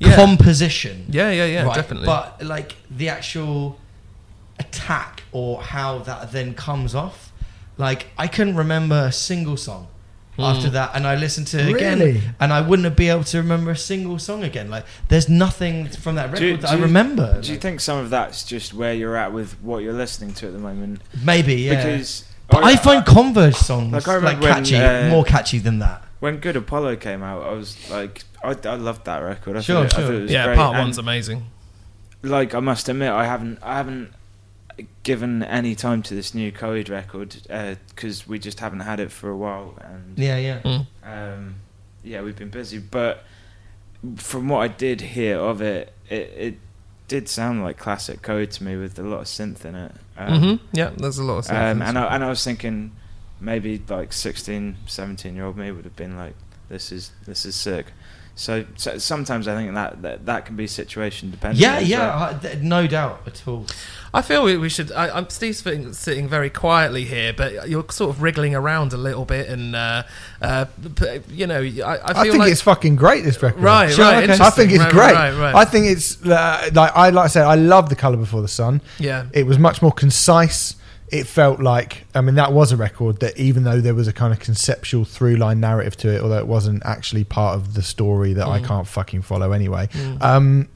Yeah. 0.01 0.16
composition. 0.16 1.06
Yeah, 1.09 1.31
yeah, 1.31 1.44
yeah, 1.47 1.62
right? 1.64 1.74
definitely. 1.74 2.06
But 2.06 2.43
like 2.44 2.74
the 2.90 3.09
actual 3.10 3.78
attack 4.58 5.22
or 5.32 5.62
how 5.62 5.98
that 6.00 6.32
then 6.32 6.54
comes 6.54 6.94
off, 6.94 7.32
like 7.78 8.06
I 8.16 8.26
couldn't 8.26 8.56
remember 8.56 8.94
a 9.06 9.12
single 9.12 9.56
song 9.56 9.88
after 10.38 10.68
that, 10.68 10.90
and 10.94 11.06
I 11.06 11.14
listened 11.14 11.46
to 11.48 11.58
it 11.60 11.74
again, 11.74 12.20
and 12.38 12.52
I 12.52 12.60
wouldn't 12.60 12.94
be 12.94 13.08
able 13.08 13.24
to 13.24 13.38
remember 13.38 13.70
a 13.70 13.76
single 13.76 14.18
song 14.18 14.44
again. 14.44 14.68
Like, 14.68 14.84
there's 15.08 15.30
nothing 15.30 15.88
from 15.88 16.16
that 16.16 16.24
record 16.26 16.38
Do 16.40 16.46
you- 16.48 16.56
that 16.58 16.66
do 16.68 16.72
I 16.74 16.76
you- 16.76 16.82
remember. 16.82 17.40
Do 17.40 17.50
you 17.52 17.56
think 17.58 17.80
some 17.80 17.96
of 17.96 18.10
that's 18.10 18.44
just 18.44 18.74
where 18.74 18.92
you're 18.92 19.16
at 19.16 19.32
with 19.32 19.54
what 19.62 19.78
you're 19.82 19.94
listening 19.94 20.34
to 20.34 20.46
at 20.48 20.52
the 20.52 20.58
moment? 20.58 21.00
maybe? 21.24 21.54
Yeah. 21.54 21.76
Because 21.82 22.24
but 22.50 22.62
I 22.64 22.76
find 22.76 23.04
Converge 23.06 23.54
songs 23.56 23.90
Like, 23.92 24.06
like, 24.06 24.38
when, 24.40 24.52
catchy, 24.52 24.76
uh, 24.76 25.08
more 25.08 25.24
catchy 25.24 25.58
than 25.58 25.78
that. 25.78 26.02
when 26.20 26.36
Good 26.36 26.56
Apollo 26.56 26.96
came 26.96 27.22
out, 27.22 27.42
I 27.42 27.52
was 27.52 27.74
like, 27.90 28.22
I, 28.44 28.54
I 28.64 28.74
loved 28.74 29.06
that 29.06 29.20
record. 29.20 29.56
I 29.56 29.60
Sure, 29.62 29.76
thought, 29.88 29.98
it- 29.98 29.98
I 29.98 30.02
thought 30.06 30.14
it 30.16 30.22
was 30.24 30.30
yeah, 30.30 30.44
great. 30.44 30.56
part 30.58 30.74
and, 30.76 30.84
one's 30.84 30.98
amazing. 30.98 31.46
like 32.22 32.54
I 32.54 32.60
must 32.60 32.90
admit, 32.90 33.10
I 33.10 33.24
haven't, 33.24 33.58
I 33.62 33.76
haven't 33.78 34.12
given 35.03 35.43
any 35.43 35.74
time 35.74 36.03
to 36.05 36.15
this 36.15 36.35
new 36.35 36.53
Coheed 36.53 36.90
record 36.90 37.36
because 37.89 38.27
we 38.28 38.39
just 38.39 38.61
haven't 38.61 38.81
had 38.81 39.01
it 39.01 39.11
for 39.11 39.31
a 39.31 39.36
while, 39.36 39.74
and 39.81 40.19
Yeah, 40.19 40.36
yeah. 40.39 40.61
Mm. 40.62 40.86
um, 41.05 41.55
yeah, 42.03 42.23
we've 42.23 42.36
been 42.36 42.51
busy. 42.51 42.78
But 42.78 43.24
from 44.16 44.48
what 44.48 44.59
I 44.61 44.69
did 44.69 45.01
hear 45.01 45.39
of 45.39 45.61
it, 45.61 45.93
it, 46.09 46.32
it 46.36 46.55
did 47.09 47.28
sound 47.28 47.62
like 47.62 47.78
classic 47.78 48.23
Coheed 48.23 48.51
to 48.53 48.65
me 48.65 48.77
with 48.77 48.98
a 48.98 49.03
lot 49.03 49.20
of 49.20 49.27
synth 49.27 49.65
in 49.65 49.74
it. 49.74 49.93
Um, 50.16 50.40
hmm 50.40 50.55
Yeah, 50.73 50.90
there's 50.97 51.19
a 51.19 51.24
lot 51.24 51.39
of 51.39 51.44
synth. 51.47 51.73
um, 51.73 51.82
and 51.82 51.98
I, 51.98 52.15
and 52.15 52.24
I 52.24 52.28
was 52.28 52.43
thinking 52.44 52.93
maybe 53.40 53.82
like 53.89 54.12
16, 54.12 54.77
17 54.86 55.35
year 55.35 55.44
old 55.44 55.57
me 55.57 55.70
would 55.70 55.85
have 55.85 55.97
been 55.97 56.16
like, 56.16 56.35
this 56.69 56.90
is 56.90 57.12
this 57.27 57.44
is 57.47 57.55
sick. 57.55 57.86
So, 58.38 58.66
so 58.76 58.98
sometimes 58.98 59.48
I 59.48 59.54
think 59.56 59.72
that, 59.74 60.02
that 60.02 60.26
that 60.26 60.44
can 60.44 60.56
be 60.56 60.66
situation 60.66 61.30
dependent. 61.30 61.58
Yeah, 61.58 61.78
yeah. 61.78 62.30
I, 62.34 62.38
th- 62.38 62.58
no 62.58 62.86
doubt 62.86 63.22
at 63.26 63.42
all. 63.48 63.64
I 64.12 64.20
feel 64.20 64.44
we, 64.44 64.58
we 64.58 64.68
should. 64.68 64.92
I, 64.92 65.08
I'm 65.08 65.30
Steve's 65.30 65.58
sitting, 65.60 65.92
sitting 65.94 66.28
very 66.28 66.50
quietly 66.50 67.04
here, 67.04 67.32
but 67.32 67.66
you're 67.68 67.86
sort 67.90 68.10
of 68.10 68.20
wriggling 68.20 68.54
around 68.54 68.92
a 68.92 68.98
little 68.98 69.24
bit, 69.24 69.48
and 69.48 69.74
uh, 69.74 70.02
uh, 70.42 70.66
you 71.30 71.46
know, 71.46 71.60
I, 71.60 71.62
I 71.62 71.66
feel 71.68 72.16
I 72.18 72.22
think 72.24 72.36
like 72.36 72.52
it's 72.52 72.60
fucking 72.60 72.96
great. 72.96 73.24
This 73.24 73.42
record, 73.42 73.62
right, 73.62 73.90
Sure, 73.90 74.04
right. 74.04 74.24
okay. 74.28 74.32
I 74.42 74.50
think 74.50 74.70
it's 74.72 74.82
interesting. 74.84 74.90
great. 74.90 75.14
Right, 75.14 75.30
right, 75.32 75.40
right. 75.40 75.54
I 75.54 75.64
think 75.64 75.86
it's 75.86 76.22
uh, 76.24 76.70
like 76.74 76.92
I 76.94 77.08
like 77.10 77.24
I 77.24 77.28
said. 77.28 77.44
I 77.46 77.54
love 77.54 77.88
the 77.88 77.96
color 77.96 78.18
before 78.18 78.42
the 78.42 78.48
sun. 78.48 78.82
yeah, 78.98 79.26
It 79.32 79.46
was 79.46 79.58
much 79.58 79.80
more 79.80 79.92
concise. 79.92 80.76
It 81.10 81.26
felt 81.26 81.60
like 81.60 82.04
I 82.14 82.20
mean 82.20 82.34
that 82.34 82.52
was 82.52 82.72
a 82.72 82.76
record 82.76 83.20
that 83.20 83.36
even 83.38 83.62
though 83.64 83.80
there 83.80 83.94
was 83.94 84.08
a 84.08 84.12
kind 84.12 84.32
of 84.32 84.40
conceptual 84.40 85.04
through 85.04 85.36
line 85.36 85.60
narrative 85.60 85.96
to 85.98 86.08
it, 86.14 86.20
although 86.20 86.38
it 86.38 86.46
wasn't 86.48 86.82
actually 86.84 87.22
part 87.24 87.54
of 87.56 87.74
the 87.74 87.82
story 87.82 88.32
that 88.32 88.46
I 88.46 88.60
Mm. 88.60 88.64
can't 88.66 88.86
fucking 88.88 89.22
follow 89.22 89.52
anyway. 89.52 89.88
Mm. 89.92 90.22
Um, 90.22 90.68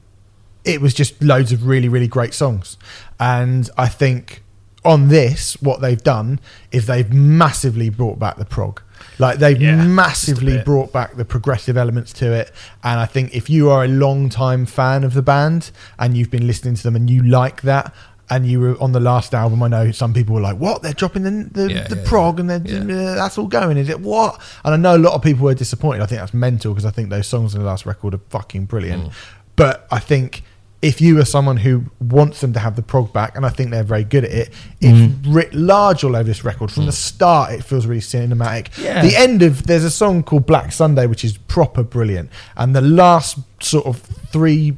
it 0.63 0.79
was 0.79 0.93
just 0.93 1.21
loads 1.21 1.51
of 1.51 1.65
really 1.67 1.89
really 1.89 2.07
great 2.07 2.33
songs, 2.33 2.77
and 3.19 3.69
I 3.77 3.87
think 3.87 4.43
on 4.85 5.09
this 5.09 5.61
what 5.61 5.81
they've 5.81 6.01
done 6.03 6.39
is 6.71 6.85
they've 6.87 7.11
massively 7.13 7.89
brought 7.89 8.17
back 8.17 8.37
the 8.37 8.45
prog. 8.45 8.81
Like 9.19 9.39
they've 9.39 9.59
Yeah, 9.61 9.83
massively 9.83 10.59
brought 10.59 10.93
back 10.93 11.15
the 11.15 11.25
progressive 11.25 11.75
elements 11.77 12.13
to 12.13 12.31
it, 12.31 12.51
and 12.83 12.99
I 12.99 13.05
think 13.05 13.33
if 13.35 13.49
you 13.49 13.69
are 13.69 13.83
a 13.83 13.87
long 13.87 14.29
time 14.29 14.65
fan 14.65 15.03
of 15.03 15.13
the 15.13 15.21
band 15.23 15.71
and 15.99 16.15
you've 16.15 16.31
been 16.31 16.45
listening 16.47 16.75
to 16.75 16.83
them 16.83 16.95
and 16.95 17.09
you 17.09 17.21
like 17.23 17.63
that, 17.63 17.93
and 18.31 18.47
you 18.47 18.61
were 18.61 18.81
on 18.81 18.93
the 18.93 18.99
last 18.99 19.35
album, 19.35 19.61
I 19.61 19.67
know 19.67 19.91
some 19.91 20.13
people 20.13 20.33
were 20.33 20.41
like, 20.41 20.57
"What? 20.57 20.81
They're 20.81 20.93
dropping 20.93 21.23
the 21.23 21.49
the, 21.51 21.71
Yeah, 21.71 21.87
the 21.87 21.97
yeah, 21.97 22.03
prog 22.05 22.39
and 22.39 22.49
they're, 22.49 22.59
uh, 22.59 23.15
that's 23.15 23.37
all 23.37 23.45
going? 23.47 23.77
Is 23.77 23.89
it 23.89 23.99
what?" 23.99 24.41
And 24.63 24.73
I 24.73 24.77
know 24.77 24.95
a 24.95 25.03
lot 25.03 25.13
of 25.13 25.21
people 25.21 25.43
were 25.43 25.53
disappointed. 25.53 26.01
I 26.01 26.05
think 26.05 26.21
that's 26.21 26.33
mental 26.33 26.73
because 26.73 26.85
I 26.85 26.91
think 26.91 27.09
those 27.09 27.27
songs 27.27 27.53
in 27.53 27.59
the 27.59 27.67
last 27.67 27.85
record 27.85 28.13
are 28.13 28.21
fucking 28.29 28.65
brilliant. 28.65 29.09
Mm. 29.09 29.13
But 29.57 29.85
I 29.91 29.99
think 29.99 30.43
if 30.81 31.01
you 31.01 31.19
are 31.19 31.25
someone 31.25 31.57
who 31.57 31.83
wants 31.99 32.39
them 32.39 32.53
to 32.53 32.59
have 32.59 32.77
the 32.77 32.81
prog 32.81 33.11
back, 33.11 33.35
and 33.35 33.45
I 33.45 33.49
think 33.49 33.69
they're 33.69 33.83
very 33.83 34.05
good 34.05 34.23
at 34.23 34.31
it, 34.31 34.53
it's 34.79 35.27
writ 35.27 35.53
large 35.53 36.05
all 36.05 36.15
over 36.15 36.23
this 36.23 36.45
record. 36.45 36.71
From 36.71 36.85
the 36.85 36.93
start, 36.93 37.51
it 37.51 37.65
feels 37.65 37.85
really 37.85 37.99
cinematic. 37.99 38.69
Yeah. 38.81 39.01
The 39.01 39.15
end 39.17 39.41
of 39.41 39.67
there's 39.67 39.83
a 39.83 39.91
song 39.91 40.23
called 40.23 40.45
Black 40.45 40.71
Sunday, 40.71 41.05
which 41.05 41.25
is 41.25 41.37
proper 41.37 41.83
brilliant, 41.83 42.29
and 42.55 42.73
the 42.73 42.81
last 42.81 43.39
sort 43.61 43.87
of 43.87 43.99
three 43.99 44.77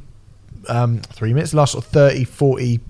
um, 0.68 0.98
three 0.98 1.32
minutes, 1.32 1.54
last 1.54 1.72
sort 1.72 1.84
of 1.84 1.90
30, 1.92 2.24
40, 2.24 2.80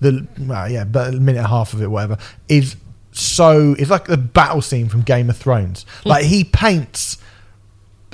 the 0.00 0.26
well, 0.40 0.70
yeah, 0.70 0.84
but 0.84 1.14
a 1.14 1.16
minute 1.18 1.38
and 1.38 1.46
a 1.46 1.50
half 1.50 1.72
of 1.72 1.82
it, 1.82 1.90
whatever, 1.90 2.18
is 2.48 2.76
so 3.12 3.74
it's 3.78 3.90
like 3.90 4.04
the 4.04 4.16
battle 4.16 4.62
scene 4.62 4.88
from 4.88 5.02
Game 5.02 5.28
of 5.30 5.36
Thrones. 5.36 5.84
Like 6.04 6.24
he 6.24 6.44
paints 6.44 7.18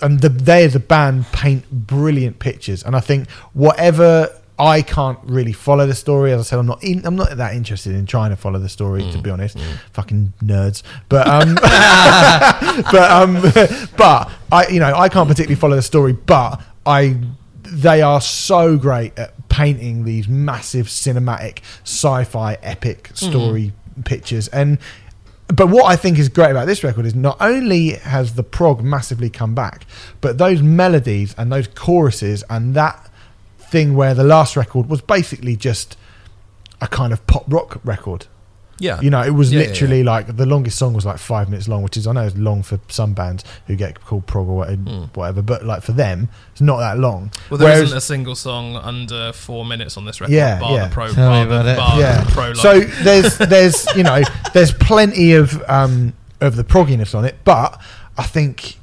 and 0.02 0.20
the, 0.20 0.28
they 0.28 0.64
as 0.64 0.74
a 0.74 0.80
band 0.80 1.26
paint 1.32 1.70
brilliant 1.70 2.38
pictures 2.38 2.82
and 2.82 2.96
i 2.96 3.00
think 3.00 3.30
whatever 3.52 4.28
i 4.58 4.82
can't 4.82 5.18
really 5.24 5.52
follow 5.52 5.86
the 5.86 5.94
story. 5.94 6.32
As 6.32 6.40
i 6.40 6.42
said 6.44 6.58
i'm 6.58 6.66
not 6.66 6.82
in, 6.82 7.04
i'm 7.06 7.16
not 7.16 7.36
that 7.36 7.54
interested 7.54 7.94
in 7.94 8.06
trying 8.06 8.30
to 8.30 8.36
follow 8.36 8.58
the 8.58 8.68
story 8.68 9.02
to 9.10 9.18
be 9.18 9.30
honest. 9.30 9.58
Fucking 9.92 10.32
nerds. 10.42 10.82
But 11.08 11.26
um 11.26 11.54
but 12.92 13.10
um 13.10 13.42
but 13.96 14.30
i 14.52 14.68
you 14.68 14.78
know 14.78 14.94
i 14.94 15.08
can't 15.08 15.28
particularly 15.28 15.58
follow 15.58 15.76
the 15.76 15.82
story 15.82 16.12
but 16.12 16.62
i 16.86 17.16
they 17.62 18.02
are 18.02 18.20
so 18.20 18.76
great 18.76 19.18
at 19.18 19.33
painting 19.54 20.02
these 20.02 20.26
massive 20.26 20.86
cinematic 20.88 21.60
sci-fi 21.84 22.54
epic 22.60 23.04
mm-hmm. 23.04 23.30
story 23.30 23.72
pictures 24.04 24.48
and 24.48 24.78
but 25.46 25.68
what 25.68 25.84
I 25.84 25.94
think 25.94 26.18
is 26.18 26.28
great 26.28 26.50
about 26.50 26.66
this 26.66 26.82
record 26.82 27.06
is 27.06 27.14
not 27.14 27.36
only 27.40 27.90
has 27.90 28.34
the 28.34 28.42
prog 28.42 28.82
massively 28.82 29.30
come 29.30 29.54
back, 29.54 29.86
but 30.20 30.38
those 30.38 30.62
melodies 30.62 31.34
and 31.36 31.52
those 31.52 31.68
choruses 31.68 32.42
and 32.48 32.74
that 32.74 33.10
thing 33.58 33.94
where 33.94 34.14
the 34.14 34.24
last 34.24 34.56
record 34.56 34.88
was 34.88 35.02
basically 35.02 35.54
just 35.54 35.96
a 36.80 36.88
kind 36.88 37.12
of 37.12 37.24
pop 37.28 37.44
rock 37.46 37.80
record. 37.84 38.26
Yeah. 38.84 39.00
You 39.00 39.10
know, 39.10 39.22
it 39.22 39.30
was 39.30 39.52
Yeah, 39.52 39.60
yeah, 39.62 39.66
literally 39.68 40.02
like 40.04 40.36
the 40.36 40.46
longest 40.46 40.78
song 40.78 40.92
was 40.94 41.04
like 41.06 41.18
five 41.18 41.48
minutes 41.48 41.66
long, 41.68 41.82
which 41.82 41.96
is 41.96 42.06
I 42.06 42.12
know 42.12 42.22
is 42.22 42.36
long 42.36 42.62
for 42.62 42.78
some 42.88 43.14
bands 43.14 43.42
who 43.66 43.74
get 43.76 44.00
called 44.04 44.26
prog 44.26 44.46
or 44.48 44.56
wha- 44.58 44.66
Mm. 44.66 45.16
whatever, 45.16 45.42
but 45.42 45.64
like 45.64 45.82
for 45.82 45.92
them, 45.92 46.28
it's 46.52 46.60
not 46.60 46.78
that 46.78 46.98
long. 46.98 47.32
Well, 47.50 47.58
there 47.58 47.68
Whereas- 47.68 47.90
not 47.90 47.98
a 47.98 48.00
single 48.00 48.34
song 48.34 48.76
under 48.76 49.32
four 49.32 49.64
minutes 49.64 49.96
on 49.96 50.04
this 50.04 50.20
record. 50.20 50.32
Yeah, 50.34 50.60
bar 50.60 50.72
yeah. 50.72 50.88
the 50.88 50.94
pro, 50.94 51.08
Tell 51.12 51.30
bar 51.30 51.44
me 51.44 51.50
the, 51.50 51.72
it. 51.72 51.76
bar 51.76 52.00
yeah. 52.00 52.24
the 52.24 52.30
prologue. 52.32 52.56
So 52.56 52.80
there's 53.02 53.38
there's 53.54 53.86
you 53.96 54.02
know 54.02 54.22
there's 54.52 54.72
plenty 54.72 55.32
of 55.32 55.62
um, 55.68 56.12
of 56.40 56.56
the 56.56 56.64
progginess 56.64 57.14
on 57.14 57.24
it, 57.24 57.36
but 57.44 57.80
I 58.18 58.24
think 58.24 58.78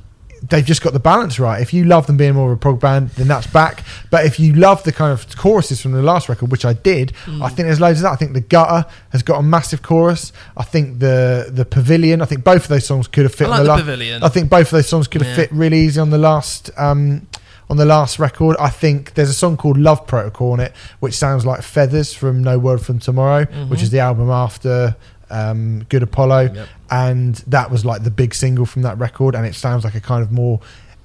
they've 0.50 0.66
just 0.66 0.82
got 0.82 0.94
the 0.94 1.00
balance 1.00 1.40
right. 1.40 1.62
If 1.62 1.74
you 1.74 1.86
love 1.86 2.08
them 2.08 2.18
being 2.18 2.34
more 2.34 2.52
of 2.52 2.58
a 2.58 2.60
prog 2.60 2.80
band, 2.80 3.10
then 3.12 3.28
that's 3.28 3.48
back. 3.48 3.84
But 4.10 4.26
if 4.26 4.40
you 4.40 4.54
love 4.54 4.84
the 4.84 4.92
kind 4.92 5.12
of 5.14 5.36
choruses 5.38 5.82
from 5.82 5.92
the 5.92 6.02
last 6.02 6.30
record, 6.30 6.52
which 6.52 6.66
I 6.66 6.74
did, 6.74 7.14
I 7.42 7.48
think 7.50 7.68
there's 7.68 7.80
loads 7.80 8.00
of 8.00 8.04
that. 8.04 8.12
I 8.14 8.16
think 8.16 8.34
the 8.34 8.42
gutter 8.42 8.88
has 9.12 9.22
got 9.24 9.40
a 9.40 9.44
massive 9.44 9.82
chorus. 9.84 10.34
I 10.58 10.64
think 10.64 11.00
the 11.00 11.50
the 11.52 11.66
pavilion. 11.66 12.22
I 12.22 12.26
think 12.26 12.44
both 12.44 12.64
of 12.64 12.70
those 12.70 12.86
songs 12.86 13.08
could 13.08 13.24
have 13.24 13.36
fit. 13.36 13.48
I 13.48 13.52
on 13.52 13.58
like 13.58 13.60
the 13.60 13.64
the 13.64 13.70
la- 13.70 13.78
Pavilion. 13.78 14.24
I 14.24 14.30
think 14.30 14.50
both 14.50 14.68
of 14.68 14.72
those 14.72 14.88
songs 14.88 15.08
could 15.08 15.22
have 15.22 15.30
Yeah. 15.30 15.44
fit 15.44 15.52
really 15.52 15.80
easy 15.82 16.00
on 16.00 16.10
the 16.10 16.18
last. 16.18 16.72
Um, 16.78 17.28
on 17.70 17.78
the 17.78 17.86
last 17.86 18.20
record, 18.20 18.58
I 18.60 18.68
think 18.70 19.14
there's 19.14 19.30
a 19.30 19.34
song 19.34 19.56
called 19.56 19.78
"Love 19.78 20.06
Protocol" 20.06 20.52
on 20.52 20.60
it, 20.60 20.74
which 21.00 21.14
sounds 21.14 21.46
like 21.46 21.62
"Feathers" 21.62 22.14
from 22.14 22.44
"No 22.44 22.60
Word 22.60 22.82
from 22.82 23.00
Tomorrow," 23.00 23.46
which 23.70 23.82
is 23.82 23.92
the 23.92 24.00
album 24.00 24.30
after 24.30 24.98
um, 25.32 25.84
"Good 25.90 26.04
Apollo," 26.04 26.54
Yep. 26.54 26.68
and 26.92 27.36
that 27.48 27.72
was 27.72 27.86
like 27.86 28.04
the 28.04 28.12
big 28.12 28.34
single 28.34 28.66
from 28.66 28.82
that 28.84 28.98
record, 28.98 29.36
and 29.36 29.46
it 29.46 29.56
sounds 29.56 29.84
like 29.84 29.96
a 29.96 30.02
kind 30.02 30.22
of 30.22 30.32
more 30.32 30.60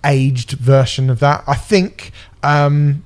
aged 0.05 0.53
version 0.53 1.11
of 1.11 1.21
that. 1.21 1.45
I 1.47 1.55
think. 1.55 2.13
Um, 2.43 3.05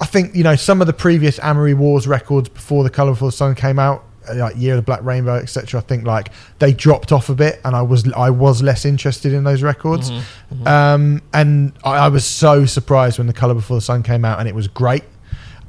I 0.00 0.04
think 0.04 0.34
you 0.34 0.42
know 0.42 0.56
some 0.56 0.80
of 0.80 0.88
the 0.88 0.92
previous 0.92 1.38
Amory 1.38 1.74
Wars 1.74 2.08
records 2.08 2.48
before 2.48 2.82
the 2.82 2.90
Colourful 2.90 3.30
Sun 3.30 3.54
came 3.54 3.78
out, 3.78 4.02
uh, 4.28 4.34
like 4.34 4.56
Year 4.56 4.74
of 4.74 4.78
the 4.78 4.82
Black 4.82 5.00
Rainbow, 5.04 5.36
etc. 5.36 5.78
I 5.78 5.84
think 5.84 6.04
like 6.04 6.30
they 6.58 6.72
dropped 6.72 7.12
off 7.12 7.28
a 7.28 7.36
bit, 7.36 7.60
and 7.64 7.76
I 7.76 7.82
was 7.82 8.12
I 8.12 8.30
was 8.30 8.64
less 8.64 8.84
interested 8.84 9.32
in 9.32 9.44
those 9.44 9.62
records. 9.62 10.10
Mm-hmm. 10.10 10.66
Um, 10.66 11.22
and 11.32 11.72
I, 11.84 11.98
I 11.98 12.08
was 12.08 12.24
so 12.24 12.66
surprised 12.66 13.18
when 13.18 13.28
the 13.28 13.32
Color 13.32 13.54
Before 13.54 13.76
the 13.76 13.80
Sun 13.80 14.02
came 14.02 14.24
out, 14.24 14.40
and 14.40 14.48
it 14.48 14.56
was 14.56 14.66
great. 14.66 15.04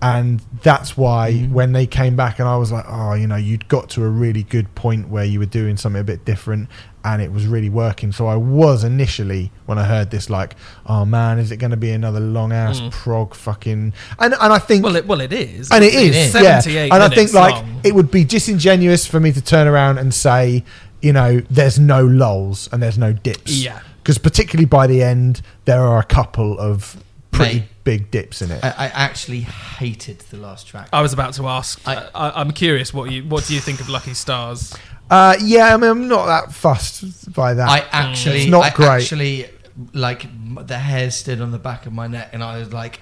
And 0.03 0.41
that's 0.61 0.97
why 0.97 1.31
Mm-hmm. 1.33 1.53
when 1.53 1.71
they 1.71 1.85
came 1.87 2.15
back, 2.15 2.39
and 2.39 2.47
I 2.47 2.57
was 2.57 2.71
like, 2.71 2.85
oh, 2.87 3.13
you 3.13 3.25
know, 3.27 3.35
you'd 3.37 3.67
got 3.67 3.89
to 3.91 4.03
a 4.03 4.09
really 4.09 4.43
good 4.43 4.73
point 4.75 5.09
where 5.09 5.23
you 5.25 5.39
were 5.39 5.45
doing 5.45 5.77
something 5.77 6.01
a 6.01 6.03
bit 6.03 6.25
different, 6.25 6.67
and 7.05 7.21
it 7.21 7.31
was 7.31 7.47
really 7.47 7.69
working. 7.69 8.11
So 8.11 8.27
I 8.27 8.35
was 8.35 8.83
initially 8.83 9.51
when 9.65 9.77
I 9.77 9.85
heard 9.85 10.11
this, 10.11 10.29
like, 10.29 10.55
oh 10.85 11.05
man, 11.05 11.39
is 11.39 11.51
it 11.51 11.57
going 11.57 11.71
to 11.71 11.77
be 11.77 11.91
another 11.91 12.19
long 12.19 12.51
ass 12.51 12.79
Mm. 12.81 12.91
prog 12.91 13.33
fucking? 13.35 13.93
And 14.19 14.33
and 14.33 14.53
I 14.53 14.59
think 14.59 14.83
well, 14.83 14.95
it, 14.95 15.05
well, 15.07 15.21
it 15.21 15.31
is. 15.33 15.71
and 15.71 15.83
it 15.83 15.93
is, 15.93 16.15
It's 16.15 16.33
yeah. 16.35 16.59
78 16.59 16.91
And 16.93 17.03
I 17.03 17.09
think 17.09 17.33
like 17.33 17.55
long. 17.55 17.81
it 17.83 17.95
would 17.95 18.11
be 18.11 18.23
disingenuous 18.23 19.05
for 19.05 19.19
me 19.19 19.31
to 19.31 19.41
turn 19.41 19.67
around 19.67 19.97
and 19.99 20.13
say, 20.13 20.63
you 21.01 21.13
know, 21.13 21.41
there's 21.49 21.77
no 21.79 22.05
lulls 22.05 22.69
and 22.71 22.81
there's 22.81 22.97
no 22.97 23.13
dips. 23.13 23.51
Yeah. 23.63 23.79
Because 24.01 24.17
particularly 24.17 24.65
by 24.65 24.87
the 24.87 25.01
end, 25.03 25.41
there 25.65 25.81
are 25.81 25.99
a 25.99 26.03
couple 26.05 26.57
of 26.59 27.01
pretty 27.33 27.59
Mate. 27.59 27.69
big 27.83 28.11
dips 28.11 28.41
in 28.41 28.51
it. 28.51 28.63
I, 28.63 28.69
I 28.69 28.85
actually 28.87 29.41
hated 29.41 30.19
the 30.31 30.37
last 30.37 30.67
track. 30.67 30.87
I 30.93 31.01
was 31.01 31.11
about 31.13 31.33
to 31.35 31.47
ask. 31.47 31.81
I- 31.87 31.95
I, 31.95 32.09
I, 32.29 32.39
I'm 32.41 32.51
curious. 32.51 32.93
What 32.93 33.11
you 33.11 33.23
what 33.23 33.45
do 33.45 33.53
you 33.53 33.59
think 33.59 33.81
of 33.81 33.89
Lucky 33.89 34.13
Stars? 34.13 34.73
Uh, 35.09 35.35
yeah, 35.43 35.73
I 35.73 35.77
mean, 35.77 35.89
I'm 35.89 36.07
not 36.07 36.25
that 36.27 36.53
fussed 36.53 37.33
by 37.33 37.53
that. 37.55 37.67
I 37.69 37.79
actually, 37.91 38.43
It's 38.43 38.49
not 38.51 38.63
I 38.63 38.69
great. 38.71 38.87
actually, 38.87 39.49
like 39.93 40.25
the 40.67 40.77
hairs 40.79 41.15
stood 41.15 41.41
on 41.41 41.51
the 41.51 41.59
back 41.59 41.85
of 41.85 41.93
my 41.93 42.07
neck, 42.07 42.29
and 42.33 42.41
I 42.43 42.57
was 42.59 42.71
like, 42.71 43.01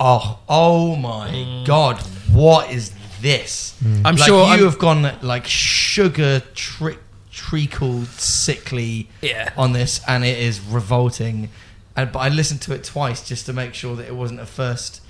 "Oh, 0.00 0.40
oh 0.48 0.96
my 0.96 1.28
Mm. 1.30 1.66
god, 1.66 1.98
what 2.32 2.70
is 2.70 2.92
this?" 3.22 3.74
Mm. 3.82 4.02
I'm 4.04 4.16
like, 4.16 4.26
sure 4.26 4.44
you 4.46 4.52
I'm- 4.52 4.64
have 4.64 4.78
gone 4.78 5.02
like 5.22 5.46
sugar 5.46 6.42
tri- 6.54 6.98
treacle, 7.30 8.04
sickly 8.16 9.08
Yeah. 9.22 9.52
on 9.56 9.72
this, 9.72 10.00
and 10.08 10.24
it 10.24 10.36
is 10.38 10.60
revolting. 10.60 11.48
And 11.96 12.12
but 12.12 12.20
I 12.20 12.28
listened 12.28 12.62
to 12.62 12.74
it 12.74 12.84
twice 12.84 13.26
just 13.26 13.46
to 13.46 13.52
make 13.52 13.74
sure 13.74 13.96
that 13.96 14.06
it 14.06 14.14
wasn't 14.14 14.40
a 14.40 14.46
first 14.46 15.02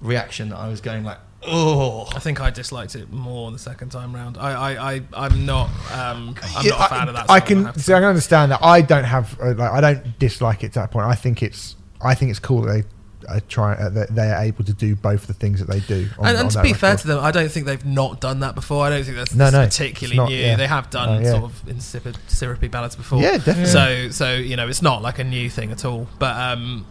reaction 0.00 0.50
that 0.50 0.56
I 0.56 0.68
was 0.68 0.80
going 0.80 1.04
like, 1.04 1.18
oh. 1.42 2.08
I 2.14 2.20
think 2.20 2.40
I 2.40 2.50
disliked 2.50 2.94
it 2.94 3.12
more 3.12 3.50
the 3.50 3.58
second 3.58 3.90
time 3.90 4.14
round. 4.14 4.36
I, 4.38 4.52
I, 4.52 4.94
I 4.94 5.02
I'm 5.14 5.46
not, 5.46 5.68
um, 5.92 6.34
I'm 6.54 6.64
Yeah, 6.64 6.70
not 6.70 6.90
a 6.90 6.94
fan 6.94 7.08
of 7.08 7.14
that. 7.14 7.30
I, 7.30 7.34
I 7.34 7.40
can 7.40 7.64
have 7.64 7.80
see. 7.80 7.92
I 7.92 7.98
can 7.98 8.08
understand 8.08 8.52
that. 8.52 8.62
I 8.62 8.80
don't 8.82 9.04
have. 9.04 9.38
Uh, 9.40 9.54
like, 9.54 9.70
I 9.70 9.80
don't 9.80 10.18
dislike 10.18 10.62
it 10.64 10.72
to 10.74 10.80
that 10.80 10.90
point. 10.90 11.06
I 11.06 11.14
think 11.14 11.42
it's. 11.42 11.76
I 12.00 12.14
think 12.14 12.30
it's 12.30 12.38
cool 12.38 12.62
that 12.62 12.72
they 12.72 12.88
uh, 13.28 13.40
try 13.48 13.74
uh, 13.74 13.88
that 13.90 14.14
they 14.14 14.30
are 14.30 14.42
able 14.42 14.64
to 14.64 14.72
do 14.72 14.96
both 14.96 15.26
the 15.26 15.34
things 15.34 15.60
that 15.60 15.68
they 15.68 15.80
do. 15.80 16.08
On, 16.18 16.26
and, 16.26 16.38
and 16.38 16.50
to 16.50 16.62
be 16.62 16.72
fair 16.72 16.96
to 16.96 17.06
them, 17.06 17.18
I 17.22 17.30
don't 17.30 17.50
think 17.50 17.66
they've 17.66 17.84
not 17.84 18.20
done 18.20 18.40
that 18.40 18.54
before. 18.54 18.84
I 18.84 18.90
don't 18.90 19.04
think 19.04 19.16
that's, 19.16 19.34
No, 19.34 19.50
no, 19.50 19.64
particularly 19.64 20.16
not, 20.16 20.28
new. 20.30 20.36
yeah. 20.36 20.56
They 20.56 20.66
have 20.66 20.90
done 20.90 21.08
Oh, 21.08 21.18
yeah. 21.20 21.30
sort 21.32 21.44
of 21.44 21.68
insipid, 21.68 22.18
syrupy 22.26 22.68
ballads 22.68 22.96
before. 22.96 23.20
yeah, 23.20 23.38
definitely. 23.38 23.66
So, 23.66 24.10
so 24.10 24.34
you 24.34 24.56
know, 24.56 24.68
it's 24.68 24.82
not 24.82 25.02
like 25.02 25.18
a 25.18 25.24
new 25.24 25.48
thing 25.50 25.70
at 25.70 25.84
all. 25.84 26.06
But 26.18 26.36
um, 26.36 26.86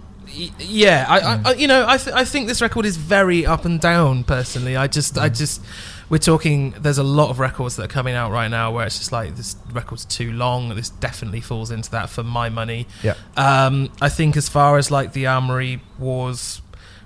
yeah, 0.59 1.05
I, 1.07 1.19
I, 1.19 1.41
I 1.45 1.53
you 1.53 1.67
know, 1.67 1.85
I, 1.87 1.97
th- 1.97 2.15
I 2.15 2.23
think 2.25 2.47
this 2.47 2.61
record 2.61 2.85
is 2.85 2.97
very 2.97 3.45
up 3.45 3.65
and 3.65 3.79
down. 3.79 4.23
Personally, 4.23 4.75
I 4.75 4.87
just, 4.87 5.17
I 5.17 5.29
just, 5.29 5.61
we're 6.09 6.17
talking. 6.17 6.71
There's 6.71 6.97
a 6.97 7.03
lot 7.03 7.29
of 7.29 7.39
records 7.39 7.75
that 7.75 7.83
are 7.83 7.87
coming 7.87 8.15
out 8.15 8.31
right 8.31 8.47
now 8.47 8.71
where 8.71 8.85
it's 8.85 8.97
just 8.97 9.11
like 9.11 9.35
this 9.35 9.55
record's 9.71 10.05
too 10.05 10.31
long. 10.31 10.69
This 10.69 10.89
definitely 10.89 11.41
falls 11.41 11.71
into 11.71 11.91
that 11.91 12.09
for 12.09 12.23
my 12.23 12.49
money. 12.49 12.87
Yeah. 13.03 13.15
Um, 13.35 13.91
I 14.01 14.09
think 14.09 14.37
as 14.37 14.49
far 14.49 14.77
as 14.77 14.89
like 14.91 15.13
the 15.13 15.27
Armory 15.27 15.81
Wars 15.99 16.61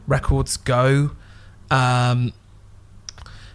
records 0.07 0.57
go, 0.57 1.11
um, 1.69 2.33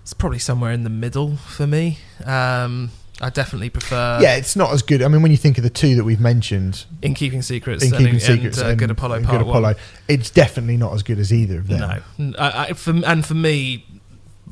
it's 0.03 0.15
probably 0.15 0.39
somewhere 0.39 0.73
in 0.73 0.85
the 0.85 0.91
middle 0.91 1.37
for 1.37 1.67
me. 1.67 1.99
Um, 2.25 2.91
I 3.21 3.31
definitely 3.31 3.71
prefer 3.71 4.19
yeah, 4.21 4.37
it's 4.37 4.57
not 4.57 4.73
as 4.73 4.83
good. 4.83 5.01
I 5.03 5.09
mean, 5.09 5.23
when 5.23 5.31
you 5.31 5.39
think 5.39 5.57
of 5.57 5.65
the 5.65 5.71
two 5.71 5.95
that 5.95 6.05
we've 6.05 6.21
mentioned, 6.21 6.85
in 7.01 7.15
Keeping 7.15 7.41
Secrets 7.41 7.83
in 7.83 7.91
Keeping 7.93 8.09
and, 8.09 8.23
Secrets 8.23 8.61
uh, 8.61 8.67
and 8.67 8.79
Good 8.79 8.91
Apollo 8.91 9.17
and 9.17 9.27
Part 9.27 9.39
Good 9.39 9.49
Apollo, 9.49 9.69
One. 9.69 9.77
it's 10.07 10.29
definitely 10.29 10.77
not 10.77 10.93
as 10.93 11.03
good 11.03 11.19
as 11.19 11.33
either 11.33 11.59
of 11.59 11.69
them. 11.69 12.03
No, 12.19 12.35
I, 12.39 12.69
I, 12.69 12.73
for, 12.75 12.91
and 12.91 13.25
for 13.25 13.35
me, 13.35 13.87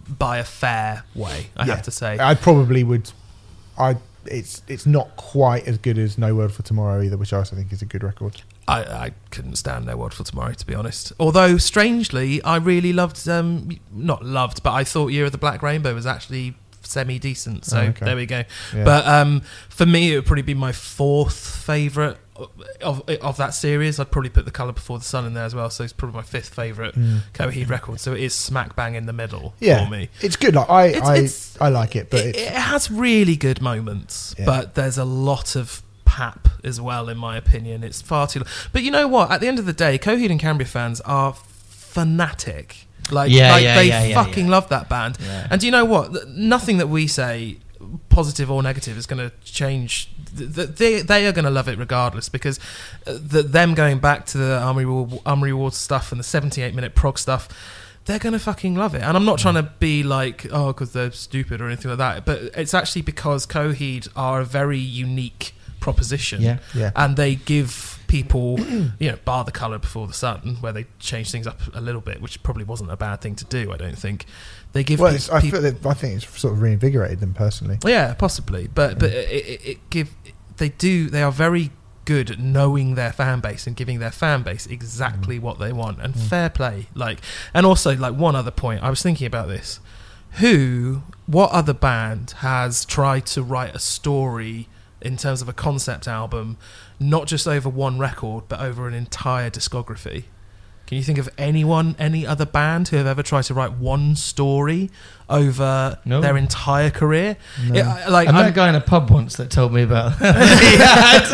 by 0.09 0.39
a 0.39 0.45
fair 0.45 1.05
way, 1.15 1.49
I 1.57 1.67
Yeah. 1.67 1.75
have 1.77 1.85
to 1.85 1.91
say. 1.91 2.19
I 2.21 2.35
probably 2.35 2.85
would. 2.85 3.11
I. 3.79 3.97
It's 4.27 4.63
it's 4.69 4.87
not 4.87 5.17
quite 5.17 5.67
as 5.69 5.77
good 5.77 5.99
as 5.99 6.17
No 6.17 6.35
World 6.35 6.55
for 6.55 6.63
Tomorrow 6.63 7.03
either, 7.03 7.19
which 7.19 7.35
I 7.35 7.39
also 7.39 7.57
think 7.57 7.71
is 7.75 7.83
a 7.83 7.85
good 7.85 8.03
record. 8.03 8.41
I, 8.67 8.79
I 8.83 9.11
couldn't 9.31 9.57
stand 9.57 9.85
No 9.85 9.99
World 9.99 10.15
for 10.15 10.25
Tomorrow, 10.25 10.55
to 10.55 10.67
be 10.67 10.75
honest. 10.75 11.13
Although, 11.21 11.59
strangely, 11.59 12.43
I 12.43 12.57
really 12.57 12.95
loved, 12.95 13.29
um, 13.29 13.69
not 13.93 14.25
loved, 14.25 14.63
but 14.63 14.73
I 14.73 14.83
thought 14.83 15.09
Year 15.09 15.27
of 15.27 15.33
the 15.33 15.37
Black 15.39 15.61
Rainbow 15.63 15.95
was 15.95 16.07
actually 16.07 16.55
semi 16.87 17.19
decent. 17.19 17.65
So 17.65 17.79
Oh, 17.79 17.83
okay. 17.85 18.05
there 18.05 18.17
we 18.17 18.27
go. 18.27 18.45
Yeah. 18.75 18.85
But 18.85 19.07
um, 19.07 19.43
for 19.69 19.87
me, 19.87 20.13
it 20.13 20.17
would 20.17 20.27
probably 20.27 20.43
be 20.43 20.55
my 20.55 20.73
fourth 20.73 21.37
favourite 21.65 22.17
of, 22.83 23.09
of 23.09 23.37
that 23.37 23.55
series. 23.55 24.01
I'd 24.01 24.11
probably 24.11 24.31
put 24.31 24.45
The 24.45 24.51
Colour 24.51 24.73
Before 24.73 24.99
the 24.99 25.05
Sun 25.05 25.25
in 25.27 25.35
there 25.35 25.45
as 25.45 25.55
well. 25.55 25.71
So 25.71 25.85
it's 25.85 25.93
probably 25.93 26.17
my 26.17 26.23
fifth 26.23 26.49
favourite 26.55 26.95
Mm. 26.95 27.21
Coheed 27.33 27.69
record. 27.71 28.01
So 28.01 28.13
it 28.13 28.21
is 28.21 28.35
smack 28.35 28.75
bang 28.75 28.95
in 28.97 29.07
the 29.07 29.13
middle 29.13 29.55
yeah, 29.61 29.85
for 29.85 29.91
me. 29.91 30.09
it's 30.21 30.37
good. 30.37 30.55
Like 30.55 30.69
I, 30.69 30.87
It's- 30.87 31.03
I, 31.09 31.15
it's- 31.17 31.57
I 31.61 31.69
like 31.69 31.95
it, 31.97 32.11
but 32.11 32.21
it, 32.21 32.37
it 32.37 32.49
has 32.53 32.91
really 32.91 33.37
good 33.37 33.61
moments, 33.63 34.35
Yeah. 34.39 34.47
but 34.47 34.75
there's 34.75 34.99
a 34.99 35.05
lot 35.05 35.55
of 35.55 35.83
pap 36.05 36.49
as 36.65 36.81
well, 36.81 37.09
in 37.09 37.17
my 37.17 37.37
opinion. 37.37 37.83
It's 37.85 38.03
far 38.03 38.27
too. 38.27 38.43
But 38.73 38.83
you 38.83 38.91
know 38.91 39.07
what? 39.09 39.31
At 39.31 39.41
the 39.41 39.47
end 39.49 39.59
of 39.61 39.67
the 39.67 39.73
day, 39.73 39.97
Coheed 39.99 40.31
and 40.31 40.41
Cambria 40.41 40.67
fans 40.67 41.01
are 41.03 41.35
fanatic. 41.69 42.84
Like, 43.11 43.31
Yeah, 43.31 43.53
like 43.53 43.63
yeah, 43.65 43.75
they 43.75 43.89
yeah, 44.11 44.23
fucking 44.23 44.49
love 44.49 44.69
that 44.71 44.89
band. 44.89 45.19
And 45.51 45.61
do 45.61 45.67
you 45.67 45.73
know 45.73 45.85
what? 45.85 46.29
Nothing 46.29 46.79
that 46.79 46.89
we 46.89 47.07
say, 47.07 47.59
positive 48.09 48.51
or 48.51 48.63
negative, 48.63 48.97
is 48.97 49.07
going 49.07 49.29
to 49.31 49.35
change. 49.45 50.09
Th- 50.37 50.53
th- 50.55 50.69
They, 50.71 51.03
they 51.03 51.27
are 51.27 51.33
going 51.33 51.45
to 51.45 51.51
love 51.51 51.69
it 51.69 51.79
regardless 51.79 52.29
because 52.29 52.59
uh, 53.07 53.19
the, 53.21 53.43
them 53.43 53.75
going 53.75 53.99
back 53.99 54.27
to 54.27 54.39
the 54.39 54.59
Armory, 54.61 54.87
War, 54.87 55.09
Armory 55.27 55.53
Wars 55.53 55.77
stuff 55.77 56.11
and 56.13 56.19
the 56.19 56.25
78 56.25 56.75
minute 56.75 56.95
prog 56.95 57.19
stuff, 57.19 57.49
they're 58.07 58.19
going 58.19 58.33
to 58.35 58.39
fucking 58.39 58.75
love 58.75 58.95
it. 58.95 59.03
And 59.03 59.17
I'm 59.17 59.25
not 59.25 59.39
trying 59.39 59.55
to 59.55 59.63
be 59.63 60.03
like, 60.03 60.47
oh, 60.53 60.69
because 60.69 60.93
they're 60.93 61.13
stupid 61.13 61.61
or 61.61 61.67
anything 61.67 61.91
like 61.91 61.99
that, 61.99 62.25
but 62.25 62.41
it's 62.57 62.75
actually 62.75 63.03
because 63.03 63.47
Coheed 63.47 64.09
are 64.17 64.41
a 64.41 64.45
very 64.45 64.79
unique 64.79 65.55
proposition 65.81 66.41
Yeah. 66.43 66.59
yeah. 66.75 66.91
and 66.97 67.17
they 67.17 67.35
give 67.35 67.94
people, 68.23 68.61
you 69.01 69.11
know, 69.11 69.19
bar 69.25 69.45
the 69.45 69.51
color 69.51 69.79
before 69.79 70.07
the 70.07 70.13
sun, 70.13 70.59
where 70.61 70.73
they 70.73 70.87
change 71.01 71.33
things 71.33 71.49
up 71.49 71.61
a 71.75 71.81
little 71.81 72.01
bit, 72.01 72.23
which 72.23 72.41
probably 72.45 72.63
wasn't 72.63 72.91
a 72.93 72.97
bad 72.97 73.21
thing 73.21 73.35
to 73.35 73.45
do. 73.45 73.73
I 73.73 73.77
don't 73.77 73.99
think 73.99 74.25
they 74.73 74.85
give. 74.85 75.01
Well, 75.01 75.13
pe- 75.13 75.33
I 75.33 75.41
feel 75.41 75.61
that, 75.61 75.85
I 75.85 75.95
think 75.95 76.15
it's 76.23 76.39
sort 76.39 76.55
of 76.55 76.63
reinvigorated 76.63 77.19
them 77.19 77.35
personally. 77.35 77.79
yeah, 77.85 78.15
possibly, 78.15 78.69
but 78.69 79.01
but 79.01 79.11
it, 79.11 79.29
it, 79.29 79.67
it 79.67 79.91
give 79.91 80.15
they 80.59 80.69
do 80.69 81.11
they 81.11 81.23
are 81.23 81.33
very 81.33 81.73
good 82.05 82.31
at 82.31 82.39
knowing 82.39 82.95
their 82.95 83.13
fan 83.13 83.41
base 83.41 83.67
and 83.67 83.75
giving 83.75 83.99
their 83.99 84.11
fan 84.11 84.43
base 84.43 84.67
exactly 84.67 85.39
mm. 85.39 85.43
what 85.43 85.59
they 85.59 85.73
want 85.73 86.01
and 86.01 86.15
mm. 86.15 86.21
fair 86.21 86.51
play 86.51 86.87
like 86.95 87.19
and 87.53 87.65
also 87.65 87.97
like 87.97 88.15
one 88.15 88.37
other 88.37 88.51
point 88.51 88.83
i 88.83 88.91
was 88.91 89.03
thinking 89.03 89.27
about 89.27 89.49
this 89.49 89.81
who 90.33 91.03
what 91.27 91.51
other 91.51 91.73
band 91.73 92.33
has 92.39 92.85
tried 92.85 93.25
to 93.25 93.43
write 93.43 93.75
a 93.75 93.79
story 93.79 94.69
in 95.05 95.17
terms 95.17 95.43
of 95.43 95.49
a 95.49 95.53
concept 95.53 96.09
album 96.09 96.57
not 96.99 97.27
just 97.27 97.47
over 97.47 97.69
one 97.69 97.99
record 97.99 98.45
but 98.49 98.61
over 98.61 98.89
an 98.89 98.95
entire 98.95 99.51
discography 99.51 100.25
can 100.87 100.99
you 100.99 101.05
think 101.05 101.17
of 101.19 101.31
anyone 101.39 101.97
any 101.99 102.27
other 102.27 102.45
band 102.45 102.89
who 102.89 102.97
have 102.99 103.07
ever 103.07 103.23
tried 103.23 103.43
to 103.43 103.55
write 103.55 103.73
one 103.73 104.15
story 104.17 104.91
over 105.31 105.99
No. 106.05 106.21
their 106.21 106.37
entire 106.37 106.91
career 106.91 107.37
No. 107.69 107.75
Yeah, 107.75 108.03
I- 108.07 108.09
like 108.09 108.29
I 108.29 108.33
met 108.33 108.41
I'm- 108.43 108.53
a 108.53 108.55
guy 108.55 108.69
in 108.69 108.75
a 108.75 108.81
pub 108.81 109.11
once 109.11 109.37
that 109.37 109.51
told 109.51 109.73
me 109.73 109.83
about 109.83 110.19
That's 110.19 111.33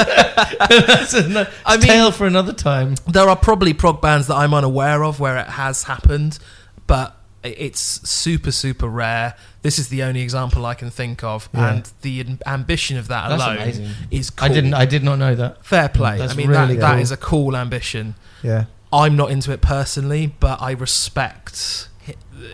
a 1.14 1.48
I 1.66 1.76
mean- 1.76 1.86
tale 1.86 2.12
for 2.12 2.26
another 2.26 2.52
time. 2.52 2.94
there 3.08 3.28
are 3.28 3.36
probably 3.36 3.74
prog 3.74 4.00
bands 4.00 4.26
that 4.28 4.36
I'm 4.36 4.54
unaware 4.54 5.02
of 5.04 5.20
where 5.20 5.36
it 5.38 5.48
has 5.48 5.84
happened, 5.84 6.38
but 6.86 7.16
it's 7.42 7.80
super 8.08 8.52
super 8.52 8.86
rare. 8.88 9.34
This 9.62 9.78
is 9.78 9.88
the 9.88 10.02
only 10.02 10.20
example 10.22 10.64
I 10.66 10.74
can 10.74 10.90
think 10.90 11.22
of, 11.24 11.48
Yeah. 11.54 11.72
and 11.74 11.90
the 12.02 12.26
ambition 12.46 12.96
of 12.96 13.08
that 13.08 13.28
That's 13.28 13.42
alone 13.42 13.56
amazing. 13.58 13.90
is 14.10 14.30
cool. 14.30 14.50
I 14.50 14.54
didn't. 14.54 14.74
I 14.74 14.86
did 14.86 15.02
not 15.02 15.16
know 15.18 15.34
that. 15.34 15.64
Fair 15.64 15.88
play. 15.88 16.18
That's 16.18 16.32
I 16.32 16.36
mean, 16.36 16.48
really 16.48 16.74
that, 16.76 16.80
that 16.80 16.92
cool. 16.94 17.02
is 17.02 17.10
a 17.10 17.16
cool 17.16 17.56
ambition. 17.56 18.14
Yeah, 18.42 18.64
I'm 18.92 19.16
not 19.16 19.30
into 19.30 19.52
it 19.52 19.60
personally, 19.60 20.34
but 20.40 20.60
I 20.60 20.72
respect 20.72 21.88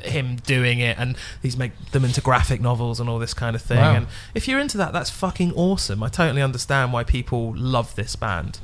him 0.02 0.36
doing 0.44 0.80
it, 0.80 0.98
and 0.98 1.16
he's 1.42 1.56
make 1.56 1.72
them 1.92 2.04
into 2.04 2.20
graphic 2.20 2.60
novels 2.60 2.98
and 3.00 3.08
all 3.08 3.18
this 3.20 3.34
kind 3.34 3.54
of 3.54 3.62
thing. 3.62 3.78
Wow. 3.78 3.94
And 3.94 4.06
if 4.34 4.48
you're 4.48 4.58
into 4.58 4.76
that, 4.78 4.92
that's 4.92 5.10
fucking 5.10 5.52
awesome. 5.54 6.02
I 6.02 6.08
totally 6.08 6.42
understand 6.42 6.92
why 6.92 7.04
people 7.04 7.54
love 7.56 7.94
this 7.94 8.16
band, 8.16 8.58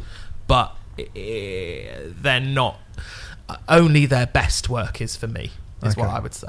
but 0.49 0.75
they're 1.15 2.41
not. 2.41 2.79
Uh, 3.49 3.57
only 3.69 4.07
their 4.07 4.27
best 4.27 4.69
work 4.69 5.01
is 5.01 5.17
for 5.17 5.27
me. 5.29 5.51
Is 5.83 5.97
what 5.97 6.09
I 6.09 6.21
would 6.21 6.35
say. 6.35 6.49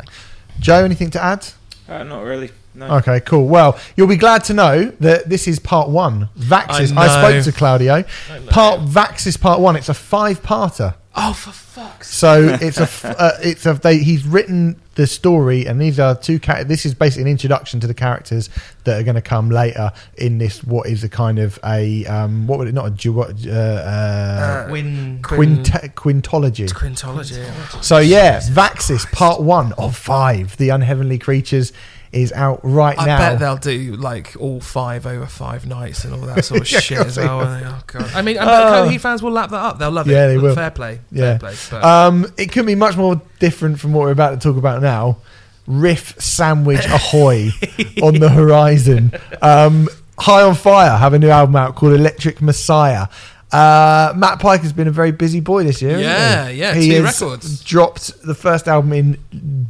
Joe, 0.60 0.84
anything 0.84 1.10
to 1.11 1.23
add? 1.23 1.47
Uh, 1.88 2.03
not 2.03 2.22
really. 2.23 2.51
No. 2.75 2.97
Okay, 2.97 3.19
cool. 3.19 3.47
Well, 3.47 3.79
you'll 3.95 4.07
be 4.07 4.15
glad 4.17 4.43
to 4.45 4.53
know 4.53 4.85
that 4.99 5.29
this 5.29 5.47
is 5.47 5.59
part 5.59 5.89
one. 5.89 6.29
Vaxis. 6.37 6.95
I, 6.97 7.03
I 7.05 7.07
spoke 7.31 7.43
to 7.45 7.51
Claudio. 7.51 8.03
Part 8.49 8.81
Vaxis 8.81 9.39
part 9.39 9.59
one. 9.59 9.75
It's 9.75 9.89
a 9.89 9.93
five-parter. 9.93 10.95
Oh, 11.15 11.33
for 11.33 11.51
fuck's 11.51 12.11
So 12.11 12.57
it's 12.59 12.79
a 12.79 12.83
f- 12.83 13.05
uh, 13.05 13.31
it's 13.39 13.67
a 13.67 13.73
they, 13.75 13.99
he's 13.99 14.25
written 14.25 14.81
the 14.95 15.05
story, 15.05 15.67
and 15.67 15.79
these 15.79 15.99
are 15.99 16.15
two. 16.15 16.39
Char- 16.39 16.63
this 16.63 16.87
is 16.87 16.95
basically 16.95 17.23
an 17.23 17.27
introduction 17.27 17.79
to 17.81 17.85
the 17.85 17.93
characters 17.93 18.49
that 18.85 18.99
are 18.99 19.03
going 19.03 19.13
to 19.13 19.21
come 19.21 19.51
later 19.51 19.91
in 20.17 20.39
this. 20.39 20.63
What 20.63 20.87
is 20.87 21.03
a 21.03 21.09
kind 21.09 21.37
of 21.37 21.59
a 21.63 22.03
um, 22.07 22.47
what 22.47 22.57
would 22.57 22.67
it 22.67 22.73
not 22.73 22.87
a 22.87 22.89
duo, 22.89 23.25
uh, 23.25 23.51
uh, 23.51 24.67
Win. 24.71 25.19
quint- 25.21 25.67
quintology. 25.95 26.67
Quintology. 26.71 27.83
So 27.83 27.99
yeah, 27.99 28.39
Vaxis 28.39 29.05
part 29.11 29.39
one 29.39 29.73
of 29.73 29.95
five. 29.95 30.57
The 30.57 30.69
unheavenly 30.69 31.19
creatures 31.19 31.73
is 32.14 32.31
out 32.31 32.60
right 32.64 32.98
I 32.98 33.06
now. 33.06 33.15
I 33.15 33.30
bet 33.31 33.40
they'll 33.40 33.57
do 33.57 33.95
like 33.95 34.35
all 34.40 34.61
five 34.61 35.06
over 35.07 35.26
five 35.26 35.65
nights 35.65 36.06
and 36.06 36.14
all 36.14 36.22
that 36.22 36.45
sort 36.45 36.61
of 36.61 36.72
Yeah, 36.72 36.80
shit 36.80 36.99
of 36.99 37.07
as 37.07 37.18
well. 37.18 37.40
will. 37.40 37.48
and 37.48 37.64
they- 37.65 37.69
Oh 37.69 37.81
god! 37.88 38.11
I 38.14 38.22
mean, 38.22 38.38
and 38.38 38.48
Uh, 38.48 38.85
Coheed 38.85 38.99
fans 39.02 39.22
will 39.23 39.31
lap 39.31 39.49
that 39.49 39.57
up. 39.57 39.80
They'll 39.80 39.91
love 39.91 40.07
it. 40.07 40.11
Yeah, 40.14 40.27
they 40.27 40.38
will. 40.38 40.56
Fair 40.56 40.72
play. 40.72 40.99
Yeah. 41.11 41.38
Fair 41.40 41.53
play. 41.69 41.80
Um, 41.81 42.27
it 42.38 42.52
could 42.52 42.65
be 42.65 42.76
much 42.76 42.95
more 42.95 43.22
different 43.40 43.80
from 43.80 43.94
what 43.94 44.02
we're 44.03 44.11
about 44.11 44.31
to 44.31 44.38
talk 44.38 44.57
about 44.57 44.81
now. 44.81 45.18
Riff 45.65 46.19
sandwich 46.22 46.85
ahoy 46.85 47.49
on 48.03 48.15
the 48.15 48.30
horizon. 48.30 49.14
Um, 49.41 49.88
High 50.19 50.44
on 50.44 50.56
Fire 50.56 50.95
have 50.98 51.14
a 51.14 51.19
new 51.19 51.30
album 51.30 51.56
out 51.56 51.76
called 51.76 51.94
Electric 51.94 52.41
Messiah. 52.41 53.07
Uh, 53.52 54.14
Matt 54.15 54.40
Pike 54.40 54.61
has 54.61 54.73
been 54.73 54.88
a 54.88 54.91
very 54.91 55.11
busy 55.11 55.40
boy 55.40 55.64
this 55.64 55.81
year. 55.81 55.98
Yeah, 55.99 56.07
hasn't 56.18 56.53
he? 56.53 56.60
yeah, 56.60 56.73
He 56.73 56.90
two 56.90 57.03
has 57.03 57.22
records. 57.22 57.64
Dropped 57.64 58.22
the 58.23 58.34
first 58.35 58.68
album 58.68 58.94
in 58.94 59.68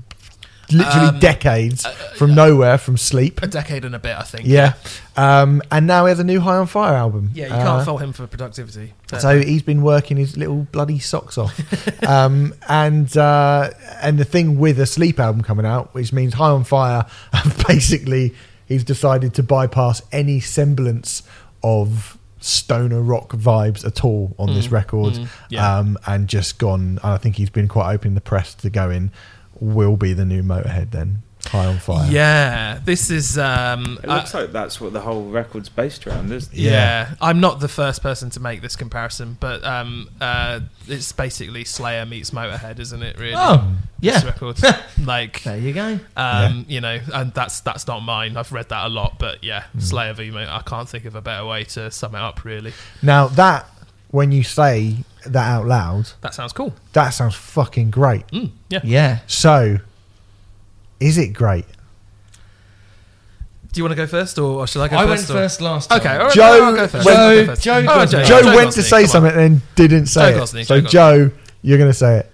literally 0.71 1.07
Um, 1.09 1.19
decades 1.19 1.85
from 2.15 2.33
nowhere, 2.35 2.77
from 2.77 2.97
sleep. 2.97 3.41
a 3.43 3.47
decade 3.47 3.85
and 3.85 3.93
a 3.95 3.99
bit, 3.99 4.15
I 4.17 4.23
think. 4.23 4.45
Yeah, 4.47 4.73
um, 5.17 5.61
and 5.71 5.85
now 5.87 6.05
he 6.05 6.09
has 6.09 6.19
a 6.19 6.23
new 6.23 6.39
High 6.39 6.57
on 6.57 6.67
Fire 6.67 6.95
album. 6.95 7.31
Yeah, 7.33 7.47
you 7.47 7.53
Uh, 7.53 7.63
can't 7.63 7.85
fault 7.85 8.01
him 8.01 8.13
for 8.13 8.25
productivity. 8.27 8.93
So 9.11 9.19
play. 9.19 9.45
he's 9.45 9.61
been 9.61 9.81
working 9.81 10.17
his 10.17 10.37
little 10.37 10.67
bloody 10.71 10.99
socks 10.99 11.37
off, 11.37 11.53
um, 12.07 12.53
and 12.69 13.15
uh, 13.17 13.69
and 14.01 14.17
the 14.17 14.25
thing 14.25 14.57
with 14.57 14.79
a 14.79 14.85
sleep 14.85 15.19
album 15.19 15.41
coming 15.43 15.65
out, 15.65 15.93
which 15.93 16.13
means 16.13 16.35
High 16.35 16.49
on 16.49 16.63
Fire, 16.63 17.05
basically 17.67 18.33
he's 18.65 18.83
decided 18.83 19.33
to 19.35 19.43
bypass 19.43 20.01
any 20.11 20.39
semblance 20.39 21.23
of 21.63 22.17
stoner 22.39 23.01
rock 23.01 23.29
vibes 23.29 23.85
at 23.85 24.03
all 24.03 24.35
on 24.37 24.53
this 24.53 24.67
Mm, 24.67 24.71
record, 24.71 25.13
mm, 25.13 25.27
yeah. 25.49 25.77
um, 25.77 25.97
and 26.07 26.27
just 26.27 26.57
gone. 26.57 26.99
and 27.03 27.13
I 27.13 27.17
think 27.17 27.35
he's 27.37 27.49
been 27.49 27.67
quite 27.69 27.93
open 27.93 28.09
in 28.09 28.15
the 28.15 28.21
press 28.21 28.53
to 28.55 28.69
go 28.69 28.89
in. 28.89 29.11
Will 29.59 29.95
be 29.97 30.13
the 30.13 30.25
new 30.25 30.43
Motorhead 30.43 30.91
then, 30.91 31.21
High 31.47 31.65
on 31.67 31.77
Fire. 31.79 32.09
Yeah, 32.11 32.79
this 32.83 33.09
is. 33.09 33.37
Um, 33.37 33.99
It 34.03 34.09
looks 34.09 34.33
like 34.33 34.51
that's 34.51 34.81
what 34.81 34.93
the 34.93 35.01
whole 35.01 35.25
record's 35.29 35.69
based 35.69 36.05
around, 36.07 36.31
isn't 36.31 36.53
it? 36.53 36.59
yeah. 36.59 36.71
Yeah. 36.71 37.15
I'm 37.21 37.39
not 37.39 37.59
the 37.59 37.67
first 37.67 38.01
person 38.01 38.29
to 38.31 38.39
make 38.39 38.61
this 38.61 38.75
comparison, 38.75 39.37
but 39.39 39.63
um, 39.63 40.09
uh, 40.19 40.61
it's 40.87 41.11
basically 41.11 41.63
Slayer 41.65 42.05
meets 42.05 42.31
Motorhead, 42.31 42.79
isn't 42.79 43.03
it? 43.03 43.17
Really? 43.19 43.35
Oh, 43.37 43.71
This 43.99 44.23
record. 44.25 44.57
like, 45.05 45.43
There 45.43 45.57
you 45.57 45.73
go. 45.73 45.99
um, 46.17 46.65
you 46.67 46.81
know, 46.81 46.99
and 47.13 47.33
that's 47.33 47.59
that's 47.61 47.87
not 47.87 48.01
mine. 48.01 48.35
I've 48.35 48.51
read 48.51 48.69
that 48.69 48.85
a 48.85 48.89
lot, 48.89 49.17
but 49.19 49.43
yeah, 49.43 49.63
Mm. 49.77 49.81
Slayer 49.81 50.13
v 50.13 50.31
Mo- 50.31 50.47
I 50.49 50.61
can't 50.65 50.89
think 50.89 51.05
of 51.05 51.15
a 51.15 51.21
better 51.21 51.45
way 51.45 51.63
to 51.65 51.89
sum 51.91 52.15
it 52.15 52.19
up. 52.19 52.43
Really, 52.43 52.73
Now 53.01 53.27
that 53.27 53.65
when 54.09 54.31
you 54.31 54.43
say 54.43 54.97
that 55.25 55.47
out 55.49 55.65
loud, 55.65 56.11
that 56.21 56.33
sounds 56.33 56.53
cool. 56.53 56.73
that 56.93 57.09
sounds 57.11 57.35
fucking 57.35 57.91
great. 57.91 58.27
Mm, 58.27 58.51
yeah. 58.69 58.79
Yeah. 58.83 59.19
So, 59.27 59.77
is 60.99 61.17
it 61.17 61.29
great? 61.33 61.65
Do 63.71 63.79
you 63.79 63.83
want 63.85 63.93
to 63.93 63.95
go 63.95 64.05
first, 64.05 64.37
or, 64.37 64.59
or 64.59 64.67
shall 64.67 64.83
I 64.83 64.87
go 64.87 64.97
I 64.97 65.05
went 65.05 65.19
first? 65.21 65.29
or- 65.31 65.33
first 65.33 65.61
last 65.61 65.89
time. 65.89 65.99
Okay, 65.99 66.13
all 66.15 66.25
right, 66.25 66.33
Joe- 66.33 66.65
I'll 66.65 66.75
go 66.75 66.87
first. 66.87 67.05
when- 67.05 67.15
I'll 67.17 67.29
go 67.29 67.41
Joe- 67.41 67.45
first. 67.47 67.61
Joe 67.63 67.73
All 67.73 67.81
right, 67.81 67.85
Gosling. 68.11 68.25
Joe, 68.25 68.41
Joe 68.41 68.55
went 68.55 68.71
to 68.73 68.81
Gosling, 68.81 68.83
say 68.83 68.89
come 68.89 69.23
on. 69.25 69.29
something 69.31 69.39
and 69.45 69.61
didn't 69.75 70.05
say 70.07 70.21
Joe 70.21 70.27
it. 70.35 70.39
Gosling, 70.39 70.65
so, 70.65 70.81
Joe 70.81 70.87
Joe, 70.89 71.31
you're 71.63 71.77
going 71.79 71.89
to 71.89 71.97
say 71.97 72.17
it. 72.19 72.29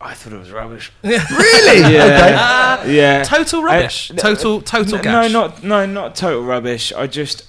I 0.00 0.14
thought 0.14 0.32
it 0.32 0.38
was 0.38 0.50
rubbish. 0.50 0.92
Really? 1.02 1.92
Yeah. 1.94 2.04
Okay. 2.04 2.34
Uh, 2.34 2.84
Yeah. 2.90 3.22
Total 3.24 3.62
rubbish. 3.62 4.10
Uh, 4.10 4.14
total 4.14 4.60
total 4.62 4.98
no, 4.98 5.02
gash. 5.02 5.32
no, 5.32 5.40
not 5.46 5.62
no, 5.64 5.86
not 5.86 6.16
total 6.16 6.42
rubbish. 6.44 6.92
I 6.92 7.06
just 7.06 7.44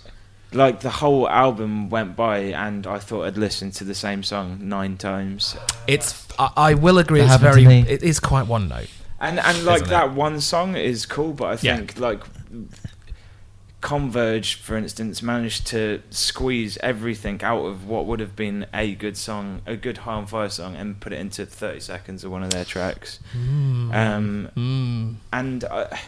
like 0.53 0.79
the 0.81 0.89
whole 0.89 1.27
album 1.29 1.89
went 1.89 2.15
by, 2.15 2.37
and 2.39 2.85
I 2.87 2.99
thought 2.99 3.25
I'd 3.25 3.37
listened 3.37 3.73
to 3.75 3.83
the 3.83 3.95
same 3.95 4.23
song 4.23 4.59
nine 4.61 4.97
times, 4.97 5.55
It's. 5.87 6.27
I, 6.39 6.49
I 6.57 6.73
will 6.73 6.97
agree. 6.97 7.21
That 7.21 7.33
It's 7.35 7.41
very. 7.43 7.63
It 7.65 8.01
is 8.03 8.19
quite 8.19 8.47
one 8.47 8.67
note. 8.67 8.89
and 9.19 9.39
and 9.39 9.65
like 9.65 9.75
Isn't 9.83 9.87
it? 9.87 9.89
that 9.91 10.13
one 10.13 10.41
song 10.41 10.75
is 10.75 11.05
cool, 11.05 11.33
but 11.33 11.45
I 11.45 11.57
Yeah. 11.61 11.77
think 11.77 11.99
like 11.99 12.21
Converge, 13.81 14.55
for 14.55 14.77
instance, 14.77 15.21
managed 15.21 15.67
to 15.67 16.01
squeeze 16.09 16.77
everything 16.77 17.43
out 17.43 17.65
of 17.65 17.85
what 17.85 18.05
would 18.05 18.21
have 18.21 18.33
been 18.33 18.65
a 18.73 18.95
good 18.95 19.17
song, 19.17 19.61
a 19.65 19.75
good 19.75 19.97
High 19.99 20.13
on 20.13 20.25
Fire 20.25 20.47
song, 20.47 20.77
and 20.77 20.97
put 21.01 21.11
it 21.11 21.19
into 21.19 21.45
thirty 21.45 21.81
seconds 21.81 22.23
of 22.23 22.31
one 22.31 22.43
of 22.43 22.51
their 22.51 22.63
tracks. 22.63 23.19
Um, 23.35 24.49
Mm. 24.55 25.15
and 25.33 25.65
I, 25.65 25.99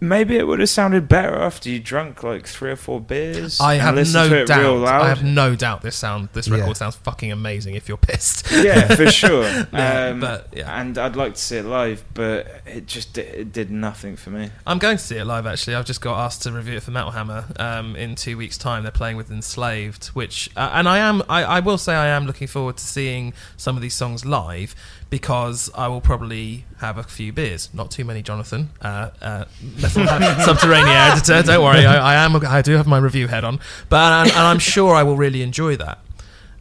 maybe 0.00 0.36
it 0.36 0.46
would 0.46 0.60
have 0.60 0.68
sounded 0.70 1.08
better 1.08 1.36
after 1.36 1.68
you 1.68 1.78
drunk 1.78 2.22
like 2.22 2.46
three 2.46 2.70
or 2.70 2.76
four 2.76 3.00
beers. 3.00 3.60
I 3.60 3.74
and 3.74 3.82
have 3.82 3.94
listened 3.96 4.24
to 4.24 4.30
no 4.30 4.36
it 4.36 4.48
real 4.48 4.78
doubt. 4.80 4.84
loud. 4.84 5.02
I 5.02 5.08
have 5.08 5.22
no 5.24 5.54
doubt. 5.56 5.82
This 5.82 5.96
sound. 5.96 6.28
This 6.32 6.48
record 6.48 6.68
Yeah. 6.68 6.72
sounds 6.74 6.96
fucking 6.96 7.30
amazing. 7.30 7.74
If 7.74 7.88
you're 7.88 7.96
pissed. 7.98 8.50
yeah, 8.50 8.94
for 8.94 9.10
sure. 9.10 9.42
Yeah, 9.72 10.08
um, 10.12 10.20
but, 10.20 10.48
yeah. 10.56 10.80
and 10.80 10.96
I'd 10.98 11.16
like 11.16 11.34
to 11.34 11.40
see 11.40 11.56
it 11.58 11.64
live, 11.64 12.02
but 12.14 12.62
it 12.66 12.86
just 12.86 13.14
di- 13.14 13.22
it 13.22 13.52
did 13.52 13.70
nothing 13.70 14.16
for 14.16 14.30
me. 14.30 14.50
I'm 14.66 14.78
going 14.78 14.96
to 14.96 15.02
see 15.02 15.16
it 15.16 15.24
live. 15.24 15.46
Actually, 15.46 15.76
I've 15.76 15.84
just 15.86 16.00
got 16.00 16.18
asked 16.24 16.42
to 16.42 16.52
review 16.52 16.76
it 16.76 16.82
for 16.82 16.90
Metal 16.90 17.10
Hammer 17.10 17.44
um, 17.58 17.94
in 17.96 18.14
two 18.14 18.36
weeks' 18.36 18.56
time. 18.58 18.82
They're 18.82 18.92
playing 18.92 19.16
with 19.16 19.30
Enslaved, 19.30 20.06
which 20.08 20.50
uh, 20.56 20.70
and 20.72 20.88
I 20.88 20.98
am. 20.98 21.22
I, 21.28 21.44
I 21.44 21.60
will 21.60 21.78
say 21.78 21.94
I 21.94 22.06
am 22.08 22.26
looking 22.26 22.46
forward 22.48 22.76
to 22.78 22.84
seeing 22.84 23.32
some 23.56 23.76
of 23.76 23.82
these 23.82 23.94
songs 23.94 24.24
live 24.24 24.74
because 25.10 25.70
I 25.74 25.88
will 25.88 26.00
probably 26.00 26.64
have 26.78 26.96
a 26.96 27.02
few 27.02 27.32
beers. 27.32 27.68
Not 27.74 27.90
too 27.90 28.04
many, 28.04 28.22
Jonathan. 28.22 28.70
Uh, 28.80 29.10
uh, 29.20 29.44
Subterranean 29.78 30.88
editor. 30.96 31.42
Don't 31.42 31.64
worry. 31.64 31.84
I, 31.84 32.14
I 32.14 32.24
am. 32.24 32.36
I 32.46 32.62
do 32.62 32.72
have 32.76 32.86
my 32.86 32.98
review 32.98 33.26
head 33.26 33.44
on, 33.44 33.60
but 33.88 34.12
and, 34.12 34.30
and 34.30 34.38
I'm 34.38 34.60
sure 34.60 34.94
I 34.94 35.02
will 35.02 35.16
really 35.16 35.42
enjoy 35.42 35.76
that 35.76 35.98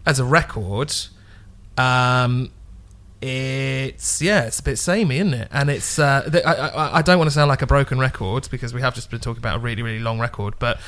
as 0.05 0.19
a 0.19 0.25
record. 0.25 0.93
Um, 1.77 2.51
it's 3.21 4.21
yeah, 4.21 4.45
it's 4.45 4.59
a 4.59 4.63
bit 4.63 4.77
samey, 4.77 5.17
isn't 5.17 5.33
it? 5.33 5.47
And 5.51 5.69
it's 5.69 5.99
uh, 5.99 6.27
th- 6.29 6.43
I, 6.43 6.53
I, 6.53 6.97
I 6.97 7.01
don't 7.01 7.17
want 7.17 7.29
to 7.29 7.33
sound 7.33 7.49
like 7.49 7.61
a 7.61 7.67
broken 7.67 7.99
record 7.99 8.47
because 8.49 8.73
we 8.73 8.81
have 8.81 8.95
just 8.95 9.11
been 9.11 9.19
talking 9.19 9.39
about 9.39 9.57
a 9.57 9.59
really 9.59 9.83
really 9.83 9.99
long 9.99 10.19
record, 10.19 10.55
but 10.57 10.79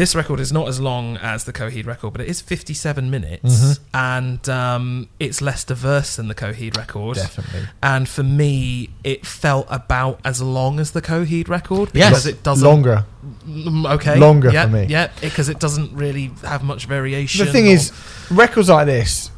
this 0.00 0.14
record 0.14 0.40
is 0.40 0.50
not 0.50 0.66
as 0.66 0.80
long 0.80 1.18
as 1.18 1.44
the 1.44 1.52
Coheed 1.52 1.84
record, 1.84 2.12
but 2.12 2.22
it 2.22 2.28
is 2.28 2.40
57 2.40 3.10
minutes, 3.10 3.78
and 3.92 4.48
um, 4.48 5.10
it's 5.20 5.42
less 5.42 5.62
diverse 5.62 6.16
than 6.16 6.26
the 6.28 6.34
Coheed 6.34 6.74
record. 6.78 7.16
Definitely. 7.16 7.68
And 7.82 8.08
for 8.08 8.22
me, 8.22 8.88
it 9.04 9.26
felt 9.26 9.66
about 9.68 10.18
as 10.24 10.40
long 10.40 10.80
as 10.80 10.92
the 10.92 11.02
Coheed 11.02 11.48
record 11.48 11.90
Yes. 11.92 12.08
because 12.08 12.26
it 12.26 12.42
doesn't 12.42 12.66
Longer. 12.66 13.04
Mm, 13.46 13.90
Okay, 13.96 14.18
Longer 14.18 14.50
yeah, 14.50 14.64
for 14.64 14.72
me. 14.72 14.86
Yeah, 14.88 15.10
because 15.20 15.50
it 15.50 15.60
doesn't 15.60 15.92
really 15.94 16.30
have 16.44 16.62
much 16.62 16.86
variation. 16.86 17.44
The 17.44 17.52
thing 17.52 17.66
is, 17.66 17.92
records 18.30 18.70
like 18.70 18.86
this, 18.86 19.30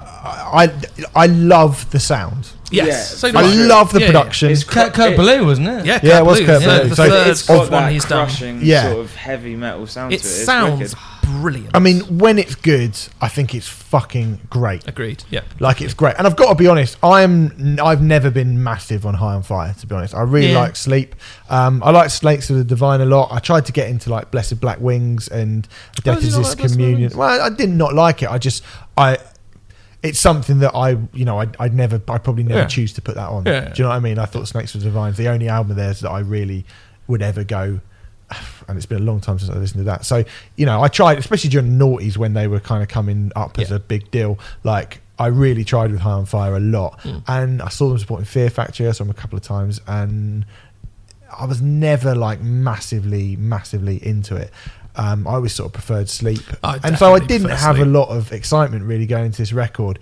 I 0.00 0.70
I 1.16 1.26
love 1.28 1.90
the 1.92 2.00
sound. 2.00 2.50
Yes, 2.70 2.86
Yeah, 2.86 2.94
so 3.18 3.30
do 3.32 3.38
I 3.38 3.42
for 3.42 3.56
love 3.66 3.92
the 3.92 4.00
Yeah, 4.00 4.06
yeah. 4.06 4.12
production. 4.12 4.50
It's 4.50 4.64
Kurt, 4.64 4.94
Kurt 4.94 5.12
it- 5.12 5.16
Ballou, 5.16 5.44
wasn't 5.46 5.68
it? 5.68 5.86
Yeah, 5.86 6.00
Yeah, 6.02 6.14
it 6.16 6.18
Kurt 6.18 6.24
was 6.26 6.36
Blues, 6.38 6.46
Kurt 6.48 6.60
the, 6.60 6.66
Ballou. 6.66 6.88
the 6.88 6.96
So 6.96 7.08
third, 7.08 7.28
it's 7.28 7.42
fourth 7.42 7.58
got 7.70 7.72
one 7.72 7.82
that 7.84 7.92
he's 7.92 8.04
done. 8.04 8.26
crushing 8.26 8.58
Yeah. 8.62 8.82
sort 8.90 8.98
of 9.04 9.14
heavy 9.14 9.56
metal 9.56 9.86
sound 9.86 10.12
It 10.12 10.20
to 10.20 10.26
it. 10.26 10.28
It's 10.30 10.44
sounds 10.44 10.80
wicked. 10.80 10.98
brilliant. 11.40 11.70
I 11.74 11.78
mean, 11.78 12.00
when 12.18 12.38
it's 12.38 12.54
good, 12.54 12.96
I 13.20 13.28
think 13.28 13.54
it's 13.54 13.68
fucking 13.68 14.40
great. 14.50 14.86
agreed. 14.88 15.24
Yeah, 15.30 15.40
Like 15.58 15.80
it's 15.82 15.94
great, 15.94 16.14
and 16.18 16.26
I've 16.26 16.36
got 16.36 16.48
to 16.50 16.54
be 16.54 16.66
honest. 16.68 16.96
I'm 17.02 17.78
I've 17.82 18.02
never 18.02 18.30
been 18.30 18.62
massive 18.62 19.04
on 19.06 19.14
High 19.14 19.34
on 19.34 19.42
Fire. 19.42 19.74
To 19.80 19.86
be 19.86 19.94
honest, 19.94 20.14
I 20.14 20.22
really 20.22 20.52
Yeah. 20.52 20.60
like 20.60 20.76
Sleep. 20.76 21.14
Um, 21.48 21.82
I 21.84 21.90
like 21.90 22.10
Snakes 22.10 22.50
of 22.50 22.56
the 22.56 22.64
Divine 22.64 23.00
a 23.00 23.04
lot. 23.04 23.28
I 23.32 23.38
tried 23.40 23.66
to 23.66 23.72
get 23.72 23.88
into 23.88 24.10
like 24.10 24.30
Blessed 24.30 24.60
Black 24.60 24.80
Wings 24.80 25.26
and 25.28 25.66
Oh, 25.70 25.76
did 25.96 26.04
you 26.06 26.12
not 26.12 26.14
Death 26.14 26.14
like 26.14 26.24
Exist 26.24 26.40
Blessed 26.42 26.58
Black 26.58 26.70
Communion. 26.72 27.00
Wings? 27.02 27.16
Well, 27.16 27.40
I 27.42 27.48
did 27.50 27.70
not 27.70 27.94
like 27.94 28.22
it. 28.22 28.30
I 28.30 28.38
just 28.38 28.62
I. 28.96 29.18
It's 30.02 30.18
something 30.18 30.60
that 30.60 30.74
I, 30.74 30.96
you 31.12 31.24
know, 31.26 31.38
I'd, 31.38 31.54
I'd 31.60 31.74
never, 31.74 32.00
I'd 32.08 32.24
probably 32.24 32.42
never 32.44 32.60
Yeah. 32.60 32.66
choose 32.66 32.92
to 32.94 33.02
put 33.02 33.16
that 33.16 33.28
on. 33.28 33.44
Yeah. 33.44 33.68
Do 33.68 33.72
you 33.76 33.82
know 33.84 33.90
what 33.90 33.96
I 33.96 34.00
mean? 34.00 34.18
I 34.18 34.24
thought 34.24 34.48
Snakes 34.48 34.74
of 34.74 34.80
the 34.80 34.86
Divine 34.88 35.12
the 35.12 35.28
only 35.28 35.48
album 35.48 35.72
of 35.72 35.76
theirs 35.76 36.00
that 36.00 36.10
I 36.10 36.20
really 36.20 36.64
would 37.06 37.20
ever 37.22 37.44
go. 37.44 37.80
And 38.68 38.76
it's 38.76 38.86
been 38.86 38.98
a 39.02 39.04
long 39.04 39.20
time 39.20 39.38
since 39.40 39.50
I 39.50 39.56
listened 39.58 39.80
to 39.80 39.84
that. 39.84 40.04
So, 40.04 40.22
you 40.56 40.64
know, 40.64 40.80
I 40.80 40.86
tried, 40.88 41.18
especially 41.18 41.50
during 41.50 41.76
the 41.76 41.84
noughties 41.84 42.16
when 42.16 42.34
they 42.34 42.46
were 42.46 42.60
kind 42.60 42.82
of 42.84 42.88
coming 42.88 43.32
up 43.34 43.58
as 43.58 43.70
Yeah. 43.70 43.76
a 43.76 43.78
big 43.80 44.10
deal. 44.12 44.38
Like, 44.62 45.00
I 45.18 45.26
really 45.26 45.64
tried 45.64 45.90
with 45.90 46.00
High 46.00 46.12
on 46.12 46.24
Fire 46.26 46.54
a 46.56 46.60
lot. 46.60 47.00
Mm. 47.00 47.22
And 47.26 47.62
I 47.62 47.68
saw 47.68 47.88
them 47.88 47.98
supporting 47.98 48.26
Fear 48.26 48.48
Factory. 48.48 48.86
I 48.86 48.92
saw 48.92 49.02
them 49.04 49.10
a 49.10 49.14
couple 49.14 49.36
of 49.36 49.42
times. 49.42 49.80
And 49.88 50.46
I 51.36 51.44
was 51.46 51.60
never 51.60 52.14
like 52.14 52.40
massively, 52.40 53.34
massively 53.36 54.04
into 54.06 54.36
it. 54.36 54.52
Um, 54.96 55.26
I 55.26 55.32
always 55.34 55.54
sort 55.54 55.68
of 55.68 55.72
preferred 55.72 56.08
Sleep. 56.08 56.40
I 56.62 56.78
and 56.82 56.98
so 56.98 57.14
I 57.14 57.20
didn't 57.20 57.48
prefer 57.48 57.62
have 57.62 57.78
a 57.78 57.84
lot 57.84 58.08
of 58.08 58.32
excitement 58.32 58.84
really 58.84 59.06
going 59.06 59.26
into 59.26 59.38
this 59.38 59.52
record. 59.52 59.98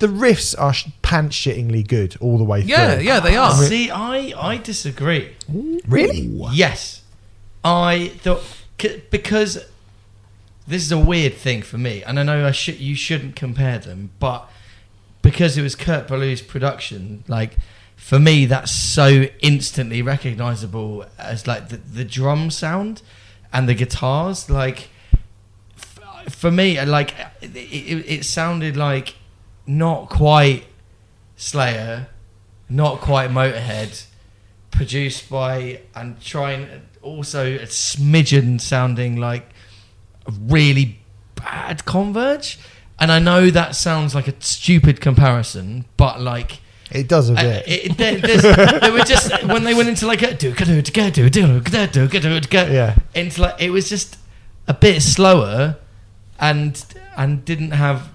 The 0.00 0.06
riffs 0.06 0.54
are 0.58 0.72
sh- 0.72 0.88
pants 1.02 1.36
shittingly 1.36 1.86
good 1.86 2.16
all 2.20 2.38
the 2.38 2.44
way 2.44 2.60
yeah, 2.60 2.94
through. 2.94 3.04
yeah. 3.04 3.14
Yeah, 3.14 3.20
they 3.20 3.36
are. 3.36 3.52
See, 3.52 3.90
I, 3.90 4.32
I 4.36 4.56
disagree. 4.56 5.34
Really? 5.48 6.20
Yes. 6.52 7.02
I 7.62 8.08
thought 8.18 8.42
c- 8.80 9.02
because 9.10 9.64
this 10.66 10.82
is 10.82 10.92
a 10.92 10.98
weird 10.98 11.34
thing 11.34 11.62
for 11.62 11.76
me, 11.78 12.02
and 12.02 12.18
I 12.18 12.22
know 12.22 12.46
I 12.46 12.52
should 12.52 12.78
you 12.78 12.94
shouldn't 12.94 13.36
compare 13.36 13.78
them, 13.78 14.10
but 14.18 14.48
because 15.22 15.58
it 15.58 15.62
was 15.62 15.74
Kurt 15.74 16.08
Ballou's 16.08 16.40
production, 16.42 17.24
like 17.28 17.56
for 17.96 18.18
me, 18.18 18.46
that's 18.46 18.72
so 18.72 19.26
instantly 19.40 20.00
recognizable 20.00 21.04
as 21.18 21.46
like 21.46 21.68
the, 21.68 21.76
the 21.76 22.04
drum 22.04 22.50
sound 22.50 23.02
and 23.52 23.68
the 23.68 23.74
guitars. 23.74 24.50
Like 24.50 24.88
f- 25.76 26.34
for 26.34 26.50
me, 26.50 26.82
like 26.84 27.14
it, 27.40 27.56
it, 27.56 28.04
it 28.10 28.24
sounded 28.24 28.76
like 28.76 29.14
not 29.66 30.08
quite 30.08 30.64
Slayer, 31.36 32.08
not 32.68 33.00
quite 33.00 33.30
Motorhead, 33.30 34.04
produced 34.70 35.30
by 35.30 35.80
and 35.94 36.20
trying 36.20 36.68
also 37.02 37.54
a 37.54 37.66
smidgen 37.66 38.60
sounding 38.60 39.16
like 39.16 39.48
a 40.26 40.32
really 40.32 40.98
bad 41.34 41.84
Converge. 41.84 42.58
And 42.98 43.10
I 43.10 43.18
know 43.18 43.50
that 43.50 43.74
sounds 43.74 44.14
like 44.14 44.28
a 44.28 44.34
stupid 44.40 45.00
comparison, 45.00 45.86
but 45.96 46.20
like 46.20 46.60
It 46.92 47.08
does 47.08 47.30
a 47.30 47.34
uh, 47.34 47.62
it, 47.66 47.96
there, 47.96 48.16
they 48.80 48.90
were 48.90 49.00
just 49.04 49.30
when 49.46 49.64
they 49.64 49.74
went 49.74 49.88
into 49.88 50.06
like 50.06 50.22
a 50.22 50.34
do 50.34 50.52
do 50.52 50.82
do 50.82 50.90
do 51.10 51.30
do 51.30 51.60
do 51.60 52.08
do 52.08 52.40
do 52.40 52.58
Yeah. 52.72 52.96
into 53.14 53.42
like 53.42 53.60
it 53.60 53.70
was 53.70 53.88
just 53.88 54.16
a 54.66 54.74
bit 54.74 55.00
slower 55.02 55.76
and 56.38 56.84
and 57.16 57.44
didn't 57.44 57.72
have 57.72 58.08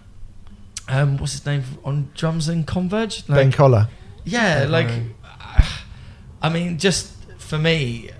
um 0.89 1.17
what's 1.17 1.33
his 1.33 1.45
name 1.45 1.63
on 1.83 2.09
drums 2.15 2.47
and 2.49 2.67
Converge 2.67 3.25
Ben 3.27 3.51
Koller. 3.51 3.87
yeah 4.25 4.65
like. 4.67 4.89
I 6.41 6.49
mean 6.49 6.77
just 6.77 7.13
for 7.37 7.57
me 7.57 8.11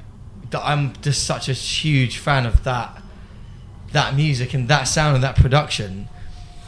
that 0.52 0.62
I'm 0.64 0.94
just 1.02 1.26
such 1.26 1.50
a 1.50 1.54
huge 1.54 2.18
fan 2.18 2.46
of 2.46 2.64
that 2.64 3.02
that 3.92 4.16
music 4.16 4.54
and 4.54 4.68
that 4.68 4.86
sound 4.86 5.16
and 5.16 5.24
that 5.24 5.36
production 5.36 6.08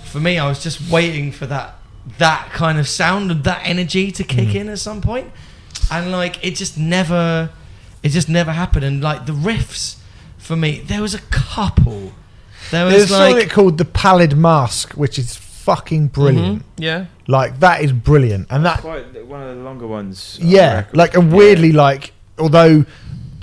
for 0.03 0.19
me 0.19 0.37
I 0.37 0.47
was 0.47 0.61
just 0.61 0.89
waiting 0.89 1.31
for 1.31 1.45
that 1.47 1.76
that 2.17 2.49
kind 2.53 2.79
of 2.79 2.87
sound 2.87 3.31
and 3.31 3.43
that 3.43 3.61
energy 3.65 4.11
to 4.11 4.23
kick 4.23 4.49
Mm. 4.49 4.55
in 4.55 4.69
at 4.69 4.79
some 4.79 5.01
point 5.01 5.31
and 5.91 6.11
like 6.11 6.43
it 6.43 6.55
just 6.55 6.77
never, 6.77 7.49
it 8.03 8.09
just 8.09 8.29
never 8.29 8.51
happened. 8.51 8.85
And 8.85 9.01
like 9.01 9.25
the 9.25 9.33
riffs, 9.33 9.97
for 10.37 10.55
me, 10.55 10.81
there 10.85 11.01
was 11.01 11.13
a 11.13 11.19
couple. 11.31 12.13
There 12.71 12.85
was 12.85 12.93
There's 12.93 13.11
like 13.11 13.31
something 13.31 13.49
called 13.49 13.77
the 13.77 13.85
Pallid 13.85 14.35
Mask, 14.37 14.93
which 14.93 15.17
is 15.19 15.35
fucking 15.35 16.07
brilliant. 16.07 16.59
Mhm. 16.59 16.63
Yeah. 16.77 17.05
Like 17.27 17.59
that 17.59 17.81
is 17.81 17.91
brilliant, 17.91 18.47
and 18.49 18.65
that 18.65 18.79
Quite 18.81 19.25
one 19.25 19.41
of 19.41 19.55
the 19.57 19.63
longer 19.63 19.85
ones. 19.87 20.37
yeah, 20.41 20.75
record. 20.77 20.97
like 20.97 21.15
and 21.15 21.31
weirdly 21.33 21.71
like 21.73 22.13
although 22.39 22.85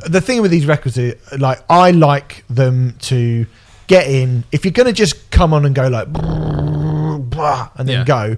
the 0.07 0.21
thing 0.21 0.41
with 0.43 0.51
these 0.51 0.65
records 0.67 0.97
is 0.99 1.15
like 1.39 1.63
I 1.69 1.91
like 1.91 2.45
them 2.49 2.97
to 3.03 3.47
get 3.87 4.07
in 4.09 4.45
if 4.53 4.65
you're 4.65 4.73
gonna 4.73 4.93
just 4.93 5.31
come 5.31 5.53
on 5.53 5.67
and 5.67 5.75
go 5.75 5.89
like 5.89 6.09
blah, 7.35 7.69
and 7.77 7.89
then 7.89 7.99
Yeah. 8.01 8.05
go 8.05 8.37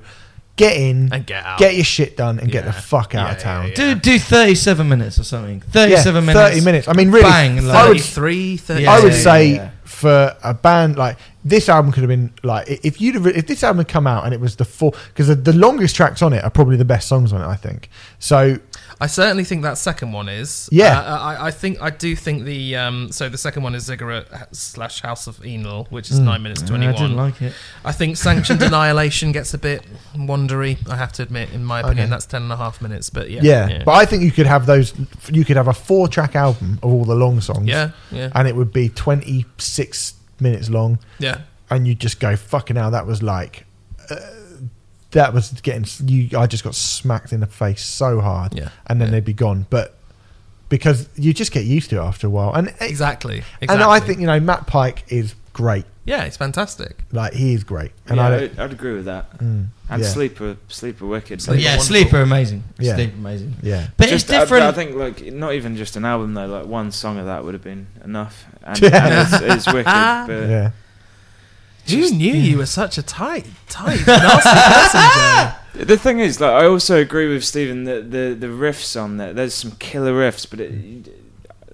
get 0.57 0.75
in 0.79 1.11
And 1.13 1.27
get 1.27 1.45
out. 1.45 1.59
get 1.59 1.75
your 1.75 1.85
shit 1.85 2.17
done 2.17 2.39
and 2.39 2.51
get 2.51 2.65
the 2.65 2.71
Yeah. 2.73 2.81
fuck 2.81 3.15
out 3.15 3.27
Yeah, 3.29 3.33
of 3.35 3.39
town 3.43 3.69
yeah, 3.69 3.75
do 3.75 3.95
do 3.95 4.19
thirty 4.19 4.55
seven 4.55 4.89
minutes 4.89 5.19
or 5.19 5.25
something. 5.25 5.63
Thirty 5.71 5.93
Yeah, 5.93 6.01
seven 6.03 6.25
minutes. 6.25 6.49
30 6.55 6.65
minutes 6.65 6.89
I 6.89 6.95
mean 6.95 7.11
really 7.11 7.25
Bang, 7.31 7.59
I 7.59 7.63
like- 7.63 7.89
would 7.89 8.01
33, 8.01 8.57
30. 8.57 8.83
Yeah, 8.85 8.93
I 8.93 9.01
would 9.01 9.13
yeah, 9.13 9.19
say 9.19 9.55
yeah. 9.57 9.69
for 9.85 10.35
a 10.43 10.55
band 10.55 10.97
like 10.97 11.19
this 11.45 11.69
album 11.69 11.93
could 11.93 12.03
have 12.03 12.09
been 12.09 12.31
like 12.43 12.71
i- 12.71 12.81
if 12.83 13.03
you'd 13.03 13.17
have, 13.17 13.27
if 13.27 13.47
this 13.47 13.63
album 13.63 13.79
had 13.79 13.89
come 13.89 14.07
out 14.07 14.25
and 14.25 14.33
it 14.33 14.41
was 14.41 14.57
the 14.57 14.65
four 14.65 14.93
because 15.09 15.27
the, 15.29 15.35
the 15.35 15.53
longest 15.53 15.95
tracks 15.95 16.23
on 16.23 16.33
it 16.33 16.43
are 16.43 16.49
probably 16.51 16.77
the 16.79 16.87
best 16.87 17.07
songs 17.07 17.35
on 17.35 17.43
it 17.43 17.47
I 17.47 17.55
think 17.57 17.91
so 18.19 18.59
I 19.01 19.07
certainly 19.09 19.45
think 19.45 19.63
that 19.63 19.77
second 19.77 20.13
one 20.13 20.29
is. 20.29 20.69
Yeah. 20.73 20.99
Uh, 21.01 21.19
I, 21.19 21.47
I 21.49 21.51
think 21.51 21.81
I 21.83 21.91
do 21.91 22.17
think 22.17 22.45
the 22.45 22.77
um. 22.77 23.13
So 23.13 23.29
the 23.29 23.39
second 23.39 23.63
one 23.63 23.75
is 23.75 23.85
Ziggurat 23.85 24.55
slash 24.57 25.03
House 25.03 25.27
of 25.27 25.45
Enlil, 25.45 25.87
which 25.91 26.11
is 26.11 26.19
nine 26.19 26.43
minutes 26.43 26.63
twenty 26.63 26.87
one. 26.87 26.95
I 26.95 26.99
didn't 26.99 27.17
like 27.17 27.43
it. 27.43 27.53
I 27.85 27.93
think 27.93 28.17
Sanctioned 28.17 28.63
Annihilation 28.63 29.33
gets 29.33 29.53
a 29.53 29.59
bit 29.59 29.85
wandery. 30.15 30.79
I 30.89 30.97
have 30.97 31.13
to 31.15 31.23
admit, 31.23 31.53
in 31.53 31.65
my 31.65 31.81
opinion, 31.81 32.05
Okay. 32.05 32.11
that's 32.11 32.27
ten 32.27 32.43
and 32.43 32.53
a 32.53 32.57
half 32.57 32.81
minutes. 32.81 33.11
But 33.11 33.31
yeah, 33.31 33.43
yeah, 33.43 33.83
but 33.85 33.93
I 33.93 34.07
think 34.07 34.23
you 34.23 34.33
could 34.33 34.47
have 34.47 34.67
those 34.67 34.95
you 35.31 35.45
could 35.45 35.57
have 35.57 35.69
a 35.69 35.75
four 35.75 36.09
track 36.09 36.35
album 36.35 36.79
of 36.83 36.91
all 36.93 37.05
the 37.05 37.15
long 37.15 37.41
songs 37.41 37.69
yeah, 37.69 37.91
yeah, 38.11 38.31
and 38.35 38.49
it 38.49 38.57
would 38.57 38.73
be 38.73 38.89
26 38.89 40.15
minutes 40.41 40.69
long 40.71 40.99
yeah. 41.19 41.41
and 41.71 41.87
you 41.87 41.95
just 41.95 42.21
go 42.21 42.37
fucking 42.37 42.77
hell 42.77 42.91
that 42.91 43.07
was 43.07 43.23
like 43.23 43.67
uh, 44.11 44.17
that 45.17 45.33
was 45.35 45.51
getting 45.63 45.85
you 46.09 46.39
i 46.39 46.47
just 46.47 46.63
got 46.63 46.75
smacked 46.75 47.33
in 47.33 47.41
the 47.41 47.47
face 47.47 47.83
so 47.85 48.21
hard 48.21 48.55
Yeah, 48.55 48.69
and 48.87 49.01
then 49.01 49.09
yeah. 49.09 49.13
they'd 49.13 49.25
be 49.25 49.33
gone 49.33 49.67
but 49.71 49.95
because 50.69 51.09
you 51.17 51.33
just 51.33 51.53
get 51.53 51.65
used 51.65 51.91
to 51.91 51.97
it 51.97 52.01
after 52.01 52.27
a 52.27 52.31
while 52.31 52.53
and 52.55 52.69
Exactly, 52.81 53.39
exactly. 53.39 53.69
and 53.69 53.83
i 53.83 53.99
think 54.01 54.21
you 54.21 54.27
know 54.27 54.41
matt 54.41 54.67
pike 54.67 55.05
is 55.09 55.35
great 55.53 55.85
yeah, 56.05 56.23
it's 56.23 56.37
fantastic. 56.37 57.01
like 57.11 57.33
he 57.33 57.53
is 57.53 57.65
great 57.65 57.91
and 58.07 58.19
yeah, 58.19 58.27
i 58.29 58.35
I'd, 58.37 58.59
I'd 58.61 58.73
agree 58.73 58.95
with 58.95 59.07
that. 59.07 59.39
mm, 59.39 59.67
And 59.91 60.03
yeah, 60.03 60.09
Sleeper, 60.09 60.57
Sleeper 60.69 61.05
Wicked. 61.05 61.43
Sleeper 61.43 61.61
yeah, 61.61 61.71
wonderful. 61.79 61.87
Sleeper 61.97 62.21
amazing. 62.21 62.63
Yeah. 62.79 62.95
Sleeper 62.95 63.17
amazing. 63.17 63.55
yeah 63.63 63.89
But 63.97 64.09
Just, 64.11 64.27
it's 64.27 64.33
but 64.33 64.39
different. 64.41 64.65
I 64.67 64.73
think 64.73 64.95
like 64.95 65.33
not 65.33 65.55
even 65.55 65.77
just 65.77 65.97
an 65.97 66.05
album 66.05 66.35
though. 66.35 66.47
Like 66.47 66.67
one 66.67 66.93
song 66.93 67.19
of 67.19 67.27
that 67.27 67.43
would 67.45 67.55
have 67.55 67.65
been 67.65 67.89
enough. 68.05 68.45
And, 68.63 68.79
Yeah. 68.87 69.05
and 69.05 69.15
it's, 69.35 69.67
it's 69.67 69.67
wicked. 69.67 69.87
But 70.31 70.49
yeah 70.49 70.71
Who 71.89 72.01
Just- 72.03 72.15
knew 72.15 72.33
you 72.35 72.59
were 72.59 72.67
such 72.67 72.99
a 72.99 73.03
tight, 73.03 73.47
tight, 73.69 74.01
nasty 74.07 74.51
person, 74.75 75.79
Joe? 75.79 75.85
the 75.85 75.97
thing 75.97 76.19
is, 76.21 76.41
like, 76.41 76.51
I 76.51 76.67
also 76.67 77.01
agree 77.01 77.33
with 77.33 77.45
Stephen 77.45 77.85
that 77.85 78.11
the 78.11 78.35
the 78.39 78.49
riffs 78.49 79.01
on 79.01 79.19
there. 79.19 79.33
There's 79.33 79.55
some 79.55 79.73
killer 79.73 80.13
riffs, 80.13 80.49
but 80.49 80.61
it, 80.61 80.73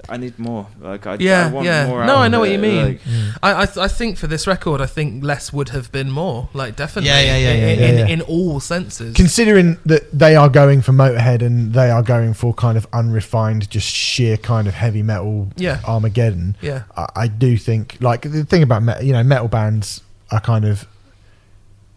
I 0.08 0.16
need 0.16 0.38
more. 0.38 0.66
Like, 0.80 1.06
I, 1.06 1.16
Yeah, 1.20 1.46
I 1.46 1.50
want 1.50 1.66
yeah. 1.66 1.86
more. 1.86 2.04
No, 2.04 2.16
I 2.16 2.28
know 2.28 2.40
what 2.40 2.48
it, 2.48 2.52
you 2.52 2.58
mean. 2.58 2.84
like-. 2.84 3.00
I, 3.42 3.62
I, 3.62 3.66
th- 3.66 3.78
I 3.78 3.88
think 3.88 4.18
for 4.18 4.26
this 4.26 4.46
record, 4.46 4.80
I 4.80 4.86
think 4.86 5.22
less 5.24 5.52
would 5.52 5.68
have 5.70 5.92
been 5.92 6.10
more. 6.10 6.48
Like 6.54 6.74
definitely, 6.76 7.10
Yeah, 7.10 7.20
yeah, 7.20 7.36
yeah, 7.38 7.50
in, 7.52 7.60
yeah, 7.60 7.68
in, 7.86 7.98
yeah, 7.98 8.04
in, 8.06 8.10
in 8.10 8.20
all 8.22 8.58
senses. 8.60 9.14
considering 9.14 9.78
that 9.86 10.10
they 10.12 10.34
are 10.36 10.48
going 10.48 10.82
for 10.82 10.92
motorhead 10.92 11.40
and 11.42 11.72
they 11.72 11.90
are 11.90 12.02
going 12.02 12.34
for 12.34 12.52
kind 12.52 12.76
of 12.76 12.86
unrefined 12.92 13.70
just 13.70 13.86
sheer 13.88 14.36
kind 14.36 14.66
of 14.66 14.74
heavy 14.74 15.02
metal 15.02 15.48
Yeah. 15.56 15.80
armageddon 15.86 16.56
yeah, 16.60 16.82
I, 16.96 17.06
I 17.16 17.28
do 17.28 17.56
think 17.56 17.96
like 18.00 18.22
the 18.22 18.44
thing 18.44 18.62
about 18.62 18.82
me- 18.82 19.02
you 19.06 19.12
know 19.12 19.22
metal 19.22 19.48
bands 19.48 20.00
are 20.30 20.40
kind 20.40 20.64
of 20.64 20.86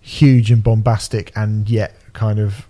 huge 0.01 0.51
and 0.51 0.63
bombastic 0.63 1.31
and 1.35 1.69
yet 1.69 1.95
kind 2.13 2.39
of 2.39 2.67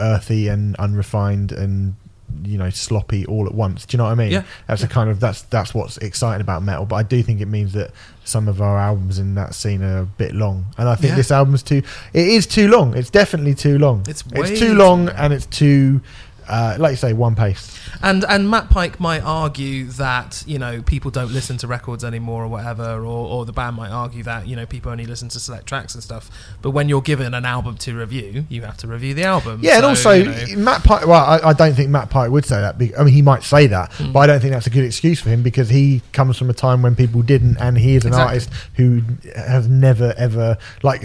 earthy 0.00 0.48
and 0.48 0.74
unrefined 0.76 1.52
and 1.52 1.94
you 2.44 2.58
know 2.58 2.70
sloppy 2.70 3.24
all 3.26 3.46
at 3.46 3.54
once. 3.54 3.86
Do 3.86 3.94
you 3.94 3.98
know 3.98 4.04
what 4.04 4.12
I 4.12 4.14
mean? 4.14 4.32
Yeah. 4.32 4.42
That's 4.68 4.82
a 4.82 4.88
kind 4.88 5.10
of 5.10 5.20
that's 5.20 5.42
that's 5.42 5.74
what's 5.74 5.96
exciting 5.98 6.40
about 6.40 6.62
metal. 6.62 6.84
But 6.86 6.96
I 6.96 7.02
do 7.02 7.22
think 7.22 7.40
it 7.40 7.46
means 7.46 7.72
that 7.74 7.90
some 8.24 8.48
of 8.48 8.60
our 8.60 8.78
albums 8.78 9.18
in 9.18 9.34
that 9.36 9.54
scene 9.54 9.82
are 9.82 9.98
a 10.00 10.04
bit 10.04 10.34
long, 10.34 10.66
and 10.78 10.88
I 10.88 10.94
think 10.96 11.10
Yeah. 11.10 11.16
this 11.16 11.30
album's 11.30 11.62
too. 11.62 11.82
It 12.12 12.28
is 12.28 12.46
too 12.46 12.68
long. 12.68 12.96
It's 12.96 13.10
definitely 13.10 13.54
too 13.54 13.78
long. 13.78 14.04
It's 14.08 14.24
it's 14.32 14.58
too 14.58 14.74
long. 14.74 15.08
and 15.10 15.32
it's 15.32 15.46
too. 15.46 16.00
Uh, 16.48 16.76
like 16.78 16.92
you 16.92 16.96
say, 16.96 17.12
one 17.12 17.34
pace. 17.34 17.78
and 18.02 18.24
and 18.28 18.48
Matt 18.50 18.70
Pike 18.70 19.00
might 19.00 19.20
argue 19.22 19.84
that 19.92 20.42
you 20.46 20.58
know 20.58 20.82
people 20.82 21.10
don't 21.10 21.32
listen 21.32 21.56
to 21.58 21.66
records 21.66 22.04
anymore 22.04 22.44
or 22.44 22.48
whatever, 22.48 23.00
or, 23.00 23.04
or 23.28 23.44
the 23.44 23.52
band 23.52 23.76
might 23.76 23.90
argue 23.90 24.22
that 24.24 24.46
you 24.46 24.54
know 24.56 24.66
people 24.66 24.92
only 24.92 25.06
listen 25.06 25.28
to 25.30 25.40
select 25.40 25.66
tracks 25.66 25.94
and 25.94 26.02
stuff. 26.02 26.30
But 26.62 26.70
when 26.70 26.88
you're 26.88 27.00
given 27.02 27.34
an 27.34 27.44
album 27.44 27.76
to 27.78 27.96
review, 27.96 28.44
you 28.48 28.62
have 28.62 28.76
to 28.78 28.86
review 28.86 29.14
the 29.14 29.24
album. 29.24 29.60
Yeah, 29.62 29.76
and 29.76 29.84
also 29.86 30.12
you 30.12 30.24
know, 30.56 30.62
Matt 30.62 30.84
Pike. 30.84 31.06
Well, 31.06 31.24
I, 31.24 31.48
I 31.48 31.52
don't 31.52 31.74
think 31.74 31.90
Matt 31.90 32.10
Pike 32.10 32.30
would 32.30 32.44
say 32.44 32.60
that. 32.60 32.76
I 32.98 33.02
mean, 33.04 33.14
he 33.14 33.22
might 33.22 33.42
say 33.42 33.66
that, 33.68 33.90
Mm. 33.96 34.12
but 34.12 34.20
I 34.20 34.26
don't 34.26 34.40
think 34.40 34.52
that's 34.52 34.66
a 34.66 34.70
good 34.70 34.84
excuse 34.84 35.20
for 35.20 35.30
him 35.30 35.42
because 35.42 35.68
he 35.68 36.02
comes 36.12 36.36
from 36.38 36.50
a 36.50 36.54
time 36.54 36.82
when 36.82 36.94
people 36.94 37.22
didn't, 37.22 37.56
and 37.58 37.78
he 37.78 37.94
is 37.96 38.04
an 38.04 38.08
Exactly. 38.08 38.26
artist 38.34 38.50
who 38.74 39.02
has 39.34 39.66
never 39.68 40.14
ever 40.16 40.58
like 40.82 41.04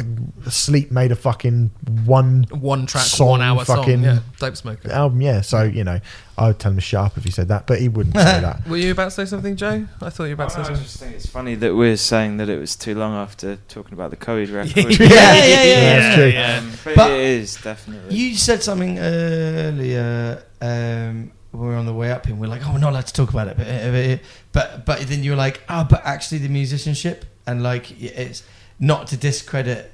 Sleep 0.50 0.92
made 0.92 1.12
a 1.12 1.16
fucking 1.16 1.72
one 2.06 2.46
one 2.52 2.86
track, 2.86 3.06
song, 3.06 3.30
one 3.30 3.42
hour 3.42 3.64
fucking- 3.66 4.04
song. 4.04 4.16
Yeah, 4.16 4.20
dope 4.40 4.58
smoker. 4.58 4.92
album. 4.92 5.22
Yeah, 5.22 5.31
so 5.40 5.64
you 5.64 5.86
know, 5.86 6.02
I 6.38 6.48
would 6.48 6.60
tell 6.60 6.72
him 6.72 6.78
to 6.78 6.82
shut 6.82 7.16
if 7.16 7.24
he 7.24 7.32
said 7.32 7.48
that, 7.48 7.66
but 7.68 7.80
he 7.80 7.88
wouldn't 7.88 8.16
say 8.18 8.42
that. 8.42 8.68
Were 8.68 8.76
you 8.76 8.92
about 8.92 9.06
to 9.06 9.12
say 9.12 9.24
something, 9.24 9.56
Joe? 9.56 9.88
I 10.02 10.10
thought 10.10 10.26
you 10.26 10.32
were 10.32 10.44
about 10.44 10.52
I 10.52 10.56
to 10.56 10.56
say 10.56 10.58
don't 10.58 10.62
I 10.64 10.66
something. 10.74 10.84
just 10.84 11.00
think 11.00 11.16
it's 11.16 11.26
funny 11.28 11.56
that 11.56 11.74
we're 11.74 11.96
saying 11.96 12.36
that 12.38 12.50
it 12.50 12.60
was 12.60 12.76
too 12.76 12.94
long 12.96 13.14
after 13.14 13.56
talking 13.70 13.94
about 13.94 14.10
the 14.10 14.18
Coheed 14.18 14.54
record. 14.54 15.00
Yeah, 15.00 15.08
yeah, 15.08 15.46
yeah, 15.46 15.64
yeah, 15.64 16.00
that's 16.00 16.16
true. 16.16 16.70
Um, 16.70 16.78
but, 16.84 16.96
But- 16.96 17.12
it 17.12 17.20
is 17.22 17.56
definitely. 17.62 18.14
You 18.14 18.36
said 18.36 18.62
something 18.62 19.00
earlier. 19.00 20.44
Um, 20.62 21.32
when 21.52 21.64
we 21.64 21.68
were 21.68 21.76
on 21.76 21.86
the 21.86 21.94
way 21.94 22.12
up 22.12 22.26
here. 22.26 22.34
and 22.34 22.42
We're 22.42 22.48
like, 22.48 22.66
oh, 22.66 22.72
we're 22.72 22.80
not 22.80 22.92
allowed 22.92 23.08
to 23.08 23.14
talk 23.14 23.30
about 23.30 23.48
it, 23.50 23.58
but 23.58 23.68
uh, 23.68 24.18
but 24.54 24.86
but 24.86 25.00
then 25.02 25.22
you 25.24 25.32
were 25.32 25.38
like, 25.38 25.62
oh, 25.68 25.86
but 25.90 26.02
actually 26.06 26.38
the 26.40 26.48
musicianship 26.50 27.26
and 27.46 27.62
like 27.62 28.00
it's 28.02 28.44
not 28.80 29.08
to 29.08 29.18
discredit 29.18 29.92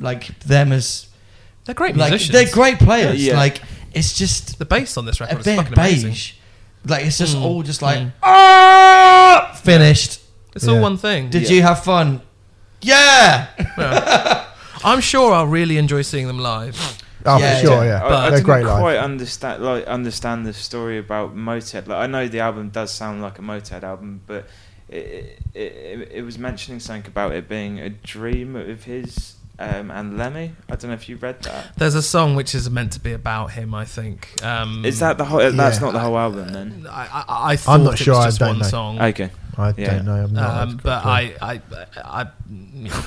like 0.00 0.36
them 0.40 0.72
as 0.72 1.06
They're 1.64 1.74
great 1.76 1.96
like 1.96 2.10
musicians. 2.10 2.32
they're 2.32 2.52
great 2.52 2.78
players. 2.78 3.24
Yeah. 3.24 3.36
Like 3.36 3.60
it's 3.96 4.12
just 4.16 4.58
The 4.58 4.64
bass 4.64 4.96
on 4.96 5.04
this 5.06 5.20
a 5.20 5.24
record 5.24 5.40
is 5.40 5.44
bit 5.44 5.56
fucking 5.56 5.72
amazing. 5.72 6.10
beige. 6.10 6.32
Like 6.84 7.04
it's 7.06 7.18
just 7.18 7.36
Mm, 7.36 7.42
all 7.42 7.62
just 7.62 7.82
like 7.82 7.98
mm. 7.98 8.12
ah 8.22 9.58
finished. 9.62 10.20
It's 10.54 10.64
Yeah. 10.66 10.72
all 10.74 10.80
one 10.80 10.96
thing. 10.96 11.30
Did 11.30 11.42
Yeah. 11.42 11.50
you 11.56 11.62
have 11.62 11.82
fun? 11.82 12.20
Yeah. 12.82 13.46
Yeah. 13.78 14.44
I'm 14.84 15.00
sure 15.00 15.32
I'll 15.32 15.46
really 15.46 15.78
enjoy 15.78 16.02
seeing 16.02 16.26
them 16.26 16.38
live. 16.38 16.76
Oh, 17.24 17.38
Yeah, 17.38 17.56
for 17.60 17.66
sure, 17.66 17.84
yeah. 17.84 17.98
yeah. 18.00 18.04
I, 18.04 18.08
I 18.08 18.20
They're 18.20 18.30
didn't 18.38 18.44
great 18.44 18.64
live. 18.66 18.78
quite 18.80 18.98
understand 18.98 19.62
like 19.64 19.84
understand 19.86 20.46
the 20.46 20.52
story 20.52 20.98
about 20.98 21.34
Motörhead. 21.34 21.88
Like 21.88 21.98
I 21.98 22.06
know 22.06 22.28
the 22.28 22.40
album 22.40 22.68
does 22.70 22.92
sound 22.92 23.20
like 23.22 23.38
a 23.38 23.42
Motörhead 23.42 23.82
album, 23.82 24.20
but 24.26 24.46
it 24.88 25.42
it, 25.54 25.62
it, 25.62 26.08
it 26.18 26.22
was 26.22 26.38
mentioning 26.38 26.78
something 26.78 27.08
about 27.10 27.32
it 27.32 27.48
being 27.48 27.80
a 27.80 27.88
dream 27.90 28.54
of 28.54 28.84
his 28.84 29.34
um, 29.58 29.90
and 29.90 30.18
Lemmy. 30.18 30.52
I 30.68 30.76
don't 30.76 30.88
know 30.90 30.94
if 30.94 31.08
you 31.08 31.16
read 31.16 31.42
that. 31.44 31.76
There's 31.76 31.94
a 31.94 32.02
song 32.02 32.34
which 32.36 32.54
is 32.54 32.68
meant 32.70 32.92
to 32.92 33.00
be 33.00 33.12
about 33.12 33.52
him. 33.52 33.74
I 33.74 33.84
think. 33.84 34.42
Um, 34.44 34.84
Is 34.84 34.98
that 35.00 35.18
the 35.18 35.24
whole? 35.24 35.38
That's 35.50 35.80
not 35.80 35.92
the 35.92 36.00
whole 36.00 36.18
album 36.18 36.48
then. 36.52 36.86
I, 36.88 37.24
I, 37.28 37.52
I 37.52 37.56
thought 37.56 37.80
not 37.80 37.94
it 37.94 37.96
sure, 37.98 38.14
I 38.14 38.26
was 38.26 38.34
just 38.34 38.38
don't 38.40 38.48
one 38.50 38.58
know. 38.58 38.64
song. 38.66 39.00
Okay. 39.00 39.30
I 39.58 39.72
Yeah. 39.78 39.94
don't 39.94 40.04
know. 40.04 40.24
I'm 40.24 40.32
not 40.34 40.68
Um, 40.68 40.80
but 40.82 41.06
I, 41.06 41.34
I, 41.40 41.60
I, 42.04 42.26
yeah. 42.74 43.02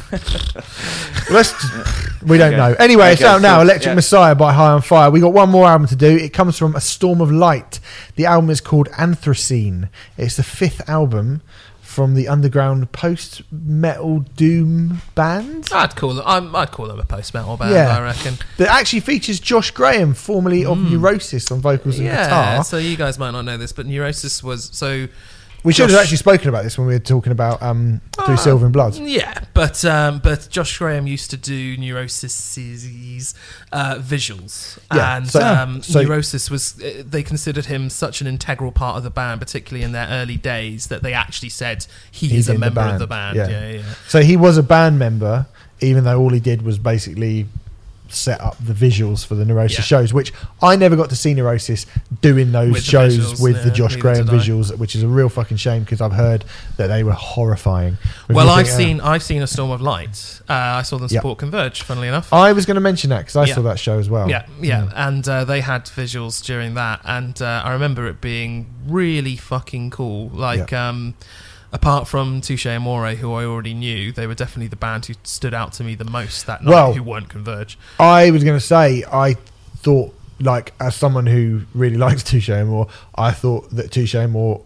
Let's 1.30 1.52
just, 1.52 2.24
we 2.24 2.40
don't 2.40 2.48
Okay. 2.54 2.58
know. 2.58 2.74
Anyway, 2.80 3.12
it's 3.14 3.22
out 3.22 3.42
now. 3.42 3.62
Electric 3.62 3.86
Yeah. 3.88 3.94
Messiah 3.94 4.34
by 4.36 4.54
High 4.54 4.72
on 4.72 4.82
Fire. 4.82 5.12
We 5.12 5.20
got 5.20 5.32
one 5.34 5.50
more 5.50 5.68
album 5.68 5.88
to 5.90 5.96
do. 5.96 6.08
It 6.08 6.34
comes 6.34 6.58
from 6.58 6.76
A 6.76 6.82
Storm 6.82 7.22
of 7.22 7.32
Light. 7.32 7.80
The 8.16 8.26
album 8.26 8.50
is 8.50 8.62
called 8.62 8.90
Anthroscene. 8.98 9.90
It's 10.18 10.38
the 10.38 10.44
fifth 10.44 10.90
album 10.90 11.42
from 11.90 12.14
the 12.14 12.28
underground 12.28 12.92
post 12.92 13.42
metal 13.52 14.20
doom 14.36 15.02
band 15.16 15.68
I'd 15.74 15.96
call 15.96 16.14
them. 16.14 16.24
I'm, 16.28 16.56
I'd 16.56 16.72
call 16.72 16.88
them 16.88 17.00
a 17.00 17.04
post 17.04 17.34
metal 17.34 17.58
band. 17.58 17.74
Yeah. 17.74 17.98
I 17.98 18.02
reckon. 18.02 18.36
that 18.58 18.68
actually 18.70 19.00
features 19.00 19.40
Josh 19.40 19.72
Graham, 19.72 20.14
formerly 20.14 20.64
of 20.64 20.78
Mm. 20.78 20.92
Neurosis, 20.92 21.52
on 21.52 21.62
vocals 21.62 21.98
and 21.98 22.06
Yeah. 22.06 22.24
guitar. 22.26 22.64
So 22.64 22.78
you 22.78 22.96
guys 22.96 23.18
might 23.18 23.32
not 23.32 23.42
know 23.42 23.58
this, 23.58 23.72
but 23.72 23.86
Neurosis 23.88 24.44
was 24.44 24.70
so. 24.72 25.08
We 25.64 25.74
should 25.74 25.90
have 25.90 26.00
actually 26.00 26.18
spoken 26.18 26.48
about 26.48 26.64
this 26.64 26.78
when 26.78 26.88
we 26.88 26.94
were 26.94 27.00
talking 27.00 27.32
about 27.34 27.62
um, 27.62 28.00
Through 28.16 28.36
Ah. 28.36 28.38
Silver 28.38 28.66
and 28.66 28.72
Blood. 28.74 28.96
Yeah, 28.96 29.44
but 29.54 29.84
um, 29.84 30.20
but 30.20 30.48
Josh 30.50 30.78
Graham 30.78 31.06
used 31.06 31.30
to 31.32 31.38
do 31.38 31.76
Neurosis's 31.78 33.34
uh, 33.72 33.96
visuals, 33.96 34.80
Yeah, 34.94 35.18
and 35.18 35.30
so- 35.30 35.42
um, 35.46 35.82
so- 35.84 36.02
Neurosis 36.02 36.50
was 36.50 36.82
uh, 36.82 37.04
they 37.06 37.24
considered 37.24 37.66
him 37.66 37.90
such 37.90 38.22
an 38.22 38.28
integral 38.28 38.72
part 38.72 38.98
of 38.98 39.04
the 39.04 39.10
band, 39.10 39.42
particularly 39.42 39.84
in 39.84 39.92
their 39.92 40.08
early 40.10 40.38
days, 40.38 40.88
that 40.88 41.04
they 41.04 41.14
actually 41.14 41.50
said 41.50 41.86
he 42.12 42.28
He's 42.28 42.40
is 42.42 42.50
a 42.50 42.54
in 42.54 42.60
the 42.62 42.66
member 42.68 42.82
of 42.82 43.00
the 43.00 43.08
band. 43.08 43.36
Yeah, 43.38 43.50
yeah. 43.50 43.70
yeah. 43.72 43.84
So 44.08 44.22
he 44.22 44.38
was 44.38 44.58
a 44.58 44.64
band 44.64 44.98
member, 45.00 45.46
even 45.82 46.04
though 46.06 46.20
all 46.20 46.30
he 46.30 46.40
did 46.40 46.62
was 46.62 46.78
basically 46.80 47.48
set 48.14 48.42
up 48.42 48.56
the 48.64 48.74
visuals 48.74 49.26
for 49.26 49.36
the 49.36 49.46
Neurosis 49.46 49.78
Yeah. 49.80 49.84
shows, 49.84 50.14
which 50.14 50.34
I 50.62 50.76
never 50.76 50.96
got 50.96 51.10
to 51.10 51.16
see 51.16 51.34
Neurosis 51.34 51.86
doing 52.22 52.52
those 52.52 52.72
With 52.74 52.84
shows 52.84 53.18
visuals, 53.18 53.42
with 53.42 53.64
the 53.64 53.72
Josh 53.72 53.96
Graham 53.96 54.28
visuals, 54.28 54.76
which 54.78 54.96
is 54.96 55.04
a 55.04 55.08
real 55.08 55.30
fucking 55.30 55.58
shame 55.58 55.84
because 55.84 56.02
I've 56.02 56.14
heard 56.14 56.46
that 56.78 56.88
they 56.88 57.04
were 57.04 57.12
horrifying. 57.14 57.98
If 58.30 58.36
Well, 58.36 58.50
I've 58.50 58.66
think, 58.68 58.74
uh, 58.74 58.78
seen 58.78 59.02
I've 59.02 59.24
seen 59.24 59.42
a 59.42 59.48
storm 59.48 59.72
of 59.72 59.82
light. 59.82 60.42
Uh, 60.50 60.54
I 60.54 60.82
saw 60.82 60.98
them 60.98 61.08
Yeah. 61.12 61.20
support 61.20 61.40
Converge. 61.40 61.82
Funnily 61.84 62.08
enough. 62.08 62.32
I 62.34 62.52
was 62.54 62.66
going 62.66 62.76
to 62.76 62.82
mention 62.82 63.10
that 63.12 63.20
because 63.20 63.36
I 63.36 63.46
Yeah. 63.46 63.56
saw 63.56 63.62
that 63.64 63.80
show 63.80 64.00
as 64.00 64.10
well. 64.10 64.30
Yeah, 64.30 64.44
yeah, 64.62 64.90
and 64.96 65.28
uh, 65.28 65.44
they 65.46 65.62
had 65.62 65.86
visuals 65.86 66.44
during 66.44 66.74
that, 66.76 67.02
and 67.06 67.42
uh, 67.42 67.62
I 67.64 67.72
remember 67.72 68.08
it 68.08 68.22
being 68.22 68.68
really 68.88 69.36
fucking 69.36 69.92
cool. 69.92 70.30
Like, 70.34 70.74
um, 70.74 71.14
apart 71.72 72.08
from 72.08 72.42
Touche 72.42 72.66
Amore, 72.66 73.12
who 73.16 73.34
I 73.34 73.46
already 73.46 73.74
knew, 73.74 74.12
they 74.12 74.28
were 74.28 74.36
definitely 74.36 74.68
the 74.68 74.76
band 74.76 75.06
who 75.06 75.14
stood 75.24 75.54
out 75.54 75.74
to 75.74 75.84
me 75.84 75.96
the 75.96 76.06
most 76.06 76.46
that 76.48 76.64
night. 76.64 76.72
Well- 76.72 76.94
who 76.94 77.04
weren't 77.04 77.30
Converge. 77.30 77.78
I 78.00 78.32
was 78.32 78.44
going 78.44 78.58
to 78.60 78.66
say, 78.66 79.04
I 79.12 79.36
thought, 79.78 80.14
like, 80.40 80.74
as 80.80 80.96
someone 80.96 81.26
who 81.28 81.62
really 81.74 81.98
likes 82.08 82.24
Touche 82.24 82.50
Amore, 82.50 82.88
I 83.16 83.32
thought 83.32 83.70
that 83.72 83.92
Touche 83.92 84.16
Amore 84.16 84.62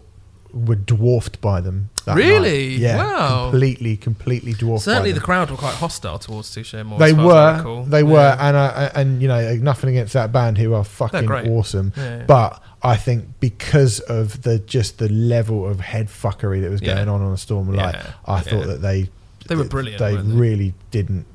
were 0.52 0.76
dwarfed 0.76 1.40
by 1.40 1.60
them. 1.60 1.90
Really? 2.06 2.70
night. 2.70 2.78
Yeah. 2.78 2.96
Wow. 2.98 3.50
Completely, 3.50 3.96
completely 3.96 4.52
dwarfed 4.52 4.84
Certainly, 4.84 5.12
the 5.12 5.20
crowd 5.20 5.50
were 5.50 5.56
quite 5.56 5.74
hostile 5.74 6.18
towards 6.18 6.54
Touche 6.54 6.74
Amore. 6.74 6.98
They 6.98 7.10
as 7.10 7.16
far 7.16 7.54
as 7.54 7.60
I 7.60 7.64
were, 7.66 7.84
they 7.86 8.02
were, 8.02 8.36
and 8.38 8.56
and 8.94 9.22
you 9.22 9.26
know 9.28 9.56
nothing 9.56 9.90
against 9.90 10.12
that 10.12 10.30
band 10.30 10.58
who 10.58 10.74
are 10.74 10.84
fucking 10.84 11.28
awesome, 11.30 11.92
Yeah, 11.96 12.18
yeah. 12.18 12.24
but 12.26 12.62
I 12.84 12.96
think 12.96 13.40
because 13.40 14.00
of 14.00 14.42
the 14.42 14.58
just 14.58 14.98
the 14.98 15.08
level 15.08 15.66
of 15.66 15.80
head 15.80 16.08
fuckery 16.08 16.60
that 16.62 16.70
was 16.70 16.82
Yeah. 16.82 16.94
going 16.96 17.08
on 17.08 17.22
on 17.22 17.32
a 17.32 17.36
Storm 17.38 17.68
of 17.70 17.74
Light, 17.76 17.94
Yeah, 17.94 18.10
I 18.26 18.36
yeah. 18.36 18.40
thought 18.42 18.66
that 18.66 18.82
they 18.82 19.08
They 19.48 19.56
were 19.56 19.64
brilliant, 19.64 19.98
They 19.98 20.16
they? 20.16 20.22
really 20.22 20.74
didn't 20.90 21.26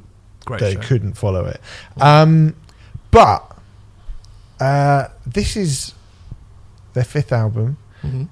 Great 0.45 0.59
they 0.61 0.73
show. 0.75 0.79
couldn't 0.81 1.13
follow 1.13 1.45
it. 1.45 1.59
Um, 1.99 2.55
but 3.11 3.55
uh, 4.59 5.07
this 5.25 5.55
is 5.55 5.93
their 6.93 7.03
fifth 7.03 7.31
album. 7.31 7.77
Mhm. 8.03 8.29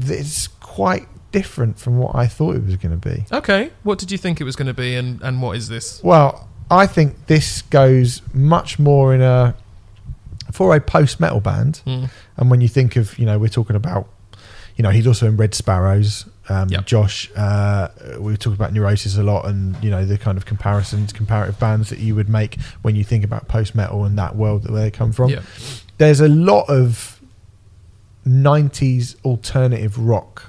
It's 0.00 0.48
quite 0.48 1.06
different 1.32 1.78
from 1.78 1.98
what 1.98 2.14
I 2.14 2.26
thought 2.26 2.56
it 2.56 2.64
was 2.64 2.76
going 2.76 2.98
to 2.98 3.08
be. 3.08 3.24
Okay, 3.32 3.70
what 3.82 3.98
did 3.98 4.10
you 4.10 4.18
think 4.18 4.40
it 4.40 4.44
was 4.44 4.56
going 4.56 4.66
to 4.66 4.74
be, 4.74 4.94
and, 4.96 5.20
and 5.22 5.40
what 5.42 5.56
is 5.56 5.68
this? 5.68 6.00
Well, 6.02 6.48
I 6.70 6.86
think 6.86 7.26
this 7.26 7.62
goes 7.62 8.22
much 8.32 8.78
more 8.78 9.14
in 9.14 9.20
a 9.22 9.54
for 10.54 10.74
a 10.76 10.80
post 10.80 11.18
metal 11.18 11.40
band. 11.40 11.80
Mm. 11.84 12.08
And 12.36 12.48
when 12.50 12.60
you 12.60 12.68
think 12.68 12.94
of, 12.94 13.18
you 13.18 13.26
know, 13.26 13.40
we're 13.40 13.48
talking 13.48 13.74
about, 13.74 14.08
you 14.76 14.82
know, 14.84 14.90
he's 14.90 15.04
also 15.06 15.26
in 15.26 15.36
Red 15.36 15.52
Sparowes. 15.52 16.26
Um, 16.48 16.68
Yep. 16.68 16.86
Josh, 16.86 17.28
uh, 17.34 17.88
we 18.20 18.30
were 18.32 18.36
talking 18.36 18.54
about 18.54 18.72
Neurosis 18.72 19.16
a 19.16 19.22
lot, 19.24 19.46
and 19.46 19.74
you 19.82 19.90
know 19.90 20.04
the 20.04 20.16
kind 20.18 20.36
of 20.38 20.44
comparisons, 20.46 21.12
comparative 21.12 21.58
bands 21.58 21.88
that 21.90 21.98
you 21.98 22.14
would 22.14 22.28
make 22.28 22.60
when 22.82 22.94
you 22.94 23.02
think 23.02 23.24
about 23.24 23.48
post 23.48 23.74
metal 23.74 24.04
and 24.04 24.16
that 24.18 24.36
world 24.36 24.62
that 24.64 24.70
where 24.72 24.82
they 24.82 24.90
come 24.90 25.10
from. 25.12 25.30
Yeah. 25.30 25.40
There's 25.98 26.20
a 26.20 26.28
lot 26.28 26.68
of 26.68 27.18
'90s 28.26 29.16
alternative 29.24 29.98
rock 29.98 30.46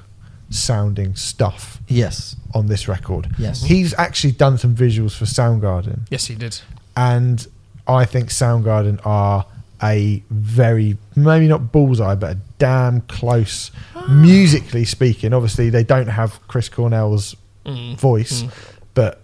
sounding 0.49 1.15
stuff 1.15 1.79
Yes. 1.87 2.35
on 2.53 2.67
this 2.67 2.87
record. 2.87 3.29
Yes. 3.37 3.63
He's 3.63 3.93
actually 3.95 4.33
done 4.33 4.57
some 4.57 4.75
visuals 4.75 5.15
for 5.15 5.25
Soundgarden, 5.25 6.01
Yes, 6.09 6.25
he 6.27 6.35
did. 6.35 6.59
and 6.95 7.47
I 7.87 8.05
think 8.05 8.29
Soundgarden 8.29 8.99
are 9.05 9.45
a 9.83 10.23
very 10.29 10.97
maybe 11.15 11.47
not 11.47 11.71
bullseye, 11.71 12.15
but 12.15 12.31
a 12.35 12.39
damn 12.59 13.01
close 13.01 13.71
musically 14.09 14.85
speaking. 14.85 15.33
Obviously, 15.33 15.69
they 15.69 15.83
don't 15.83 16.07
have 16.07 16.39
Chris 16.47 16.69
Cornell's 16.69 17.35
Mm. 17.65 17.97
voice, 17.97 18.43
Mm. 18.43 18.51
but 18.93 19.21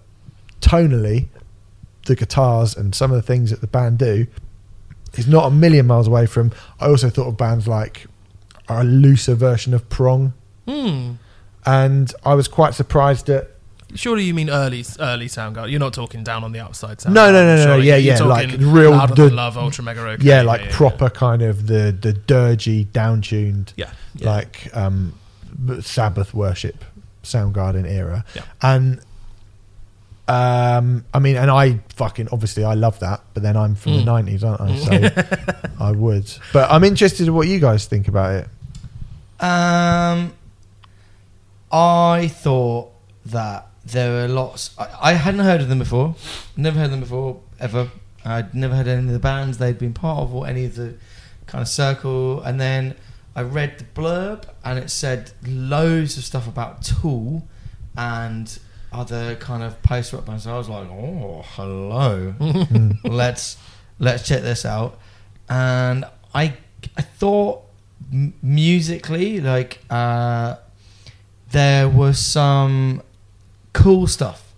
tonally, 0.62 1.28
the 2.08 2.16
guitars 2.16 2.76
and 2.76 2.96
some 2.96 3.12
of 3.12 3.16
the 3.16 3.22
things 3.22 3.52
that 3.52 3.62
the 3.62 3.68
band 3.68 4.00
do 4.00 4.26
is 5.16 5.28
not 5.28 5.46
a 5.46 5.52
million 5.52 5.86
miles 5.86 6.08
away 6.08 6.26
from. 6.26 6.52
I 6.80 6.88
also 6.88 7.10
thought 7.12 7.28
of 7.28 7.38
bands 7.38 7.68
like 7.68 8.08
a 8.68 8.84
looser 8.84 9.36
version 9.36 9.74
of 9.76 9.88
Prong, 9.90 10.34
Mm. 10.68 11.18
and 11.68 12.14
I 12.26 12.34
was 12.34 12.48
quite 12.48 12.74
surprised 12.74 13.30
at 13.30 13.51
Surely 13.96 14.24
you 14.24 14.34
mean 14.34 14.50
early, 14.50 14.86
early 15.00 15.28
Soundgarden. 15.28 15.70
You're 15.72 15.80
not 15.80 15.94
talking 15.94 16.24
down 16.24 16.44
on 16.44 16.52
the 16.52 16.60
upside 16.60 16.98
Soundgarden. 17.00 17.14
No, 17.14 17.32
no, 17.32 17.44
no, 17.46 17.56
no, 17.58 17.64
surely. 17.66 17.88
yeah, 17.88 17.96
You're 17.98 18.16
yeah, 18.18 18.24
like 18.24 18.50
real 18.60 18.92
Louder 18.92 19.16
the- 19.16 19.26
Than 19.26 19.36
love, 19.36 19.56
Ultramega 19.56 20.14
OK. 20.16 20.24
yeah, 20.24 20.42
like 20.44 20.70
proper 20.72 21.10
kind 21.10 21.42
of 21.42 21.68
the 21.68 21.96
the 22.00 22.14
dirgy, 22.14 22.92
down-tuned, 22.92 23.74
Yeah, 23.76 23.92
yeah. 24.16 24.30
like 24.30 24.70
um, 24.76 25.14
Sabbath 25.82 26.34
worship, 26.34 26.84
Soundgarden 27.24 27.86
era, 27.90 28.24
Yeah. 28.36 28.44
and 28.62 29.00
um, 30.28 31.04
I 31.14 31.20
mean, 31.20 31.36
and 31.36 31.52
I 31.52 31.80
fucking 31.96 32.30
obviously 32.32 32.64
I 32.64 32.74
love 32.76 33.00
that, 33.00 33.22
but 33.34 33.44
then 33.44 33.58
I'm 33.58 33.76
from 33.76 33.94
the 33.98 34.04
Mm. 34.04 34.26
'90s, 34.40 34.44
aren't 34.48 34.62
I? 34.62 34.76
So 34.78 35.74
I 35.84 35.92
would, 35.92 36.32
but 36.54 36.72
I'm 36.72 36.84
interested 36.86 37.28
in 37.28 37.34
what 37.34 37.48
you 37.48 37.60
guys 37.60 37.86
think 37.86 38.08
about 38.08 38.36
it. 38.36 38.48
Um, 39.44 40.34
I 41.72 42.28
thought 42.28 42.92
that 43.26 43.68
there 43.92 44.12
were 44.12 44.28
lots. 44.28 44.76
I, 44.78 45.12
I 45.12 45.14
hadn't 45.14 45.42
heard 45.42 45.62
of 45.62 45.70
them 45.70 45.80
before. 45.80 46.16
Never 46.56 46.80
heard 46.80 46.86
of 46.86 46.92
them 46.92 47.00
before 47.02 47.42
ever. 47.60 47.90
I'd 48.24 48.54
never 48.54 48.76
heard 48.76 48.88
any 48.88 49.08
of 49.08 49.14
the 49.14 49.20
bands 49.20 49.58
they'd 49.58 49.80
been 49.80 49.94
part 49.94 50.20
of 50.20 50.34
or 50.34 50.48
any 50.48 50.66
of 50.66 50.76
the 50.76 50.96
kind 51.48 51.62
of 51.62 51.68
circle. 51.68 52.42
And 52.42 52.60
then 52.60 52.96
I 53.36 53.42
read 53.42 53.80
the 53.80 53.86
blurb 53.86 54.46
and 54.64 54.78
it 54.78 54.90
said 54.90 55.32
loads 55.46 56.18
of 56.18 56.24
stuff 56.24 56.48
about 56.48 56.84
Tool 56.84 57.48
and 57.98 58.60
other 58.92 59.36
kind 59.36 59.64
of 59.64 59.82
post 59.84 60.14
rock 60.14 60.26
bands. 60.26 60.44
So 60.44 60.54
I 60.54 60.58
was 60.58 60.70
like, 60.70 60.88
oh, 60.90 61.44
hello 61.56 62.34
let's 63.04 63.58
let's 64.00 64.28
check 64.28 64.42
this 64.42 64.66
out 64.66 64.98
and 65.48 66.06
i 66.34 66.54
i 66.98 67.02
thought 67.02 67.62
m- 68.12 68.34
musically 68.42 69.40
like 69.40 69.80
uh 69.92 70.56
there 71.52 71.88
were 71.88 72.14
some 72.14 73.02
cool 73.74 74.08
stuff 74.08 74.54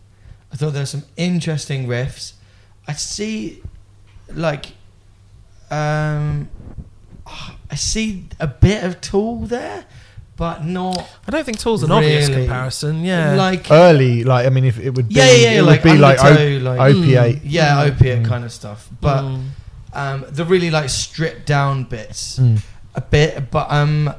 i 0.51 0.55
thought 0.55 0.71
there 0.73 0.81
were 0.81 0.85
some 0.85 1.03
interesting 1.17 1.87
riffs 1.87 2.33
i 2.87 2.93
see 2.93 3.61
like 4.33 4.67
um 5.71 6.49
i 7.71 7.75
see 7.75 8.25
a 8.39 8.47
bit 8.47 8.83
of 8.83 8.99
tool 9.01 9.39
there 9.45 9.85
but 10.35 10.65
not 10.65 10.97
I 11.27 11.31
don't 11.31 11.43
think 11.45 11.59
Tool's 11.59 11.83
an 11.83 11.91
obvious 11.91 12.27
comparison. 12.27 13.03
Yeah, 13.05 13.35
like 13.35 13.69
Early, 13.69 14.23
like 14.23 14.47
I 14.47 14.49
mean, 14.49 14.65
if 14.65 14.79
it 14.79 14.89
would 14.89 15.07
be, 15.09 15.13
yeah 15.15 15.25
yeah, 15.31 15.35
yeah 15.51 15.59
it 15.59 15.61
like 15.61 15.83
would 15.83 15.93
be 15.93 15.97
like, 15.99 16.17
op- 16.19 16.61
like 16.63 16.95
opiate. 16.95 17.43
yeah 17.43 17.75
Mm. 17.85 17.91
opiate 17.91 18.23
Mm. 18.23 18.27
kind 18.27 18.43
of 18.43 18.51
stuff 18.51 18.89
but 18.99 19.21
Mm. 19.21 19.45
um, 19.93 20.25
the 20.29 20.43
really 20.43 20.71
like 20.71 20.89
stripped 20.89 21.45
down 21.45 21.83
bits 21.83 22.39
Mm. 22.39 22.63
a 22.95 23.01
bit, 23.01 23.51
but 23.51 23.71
um, 23.71 24.11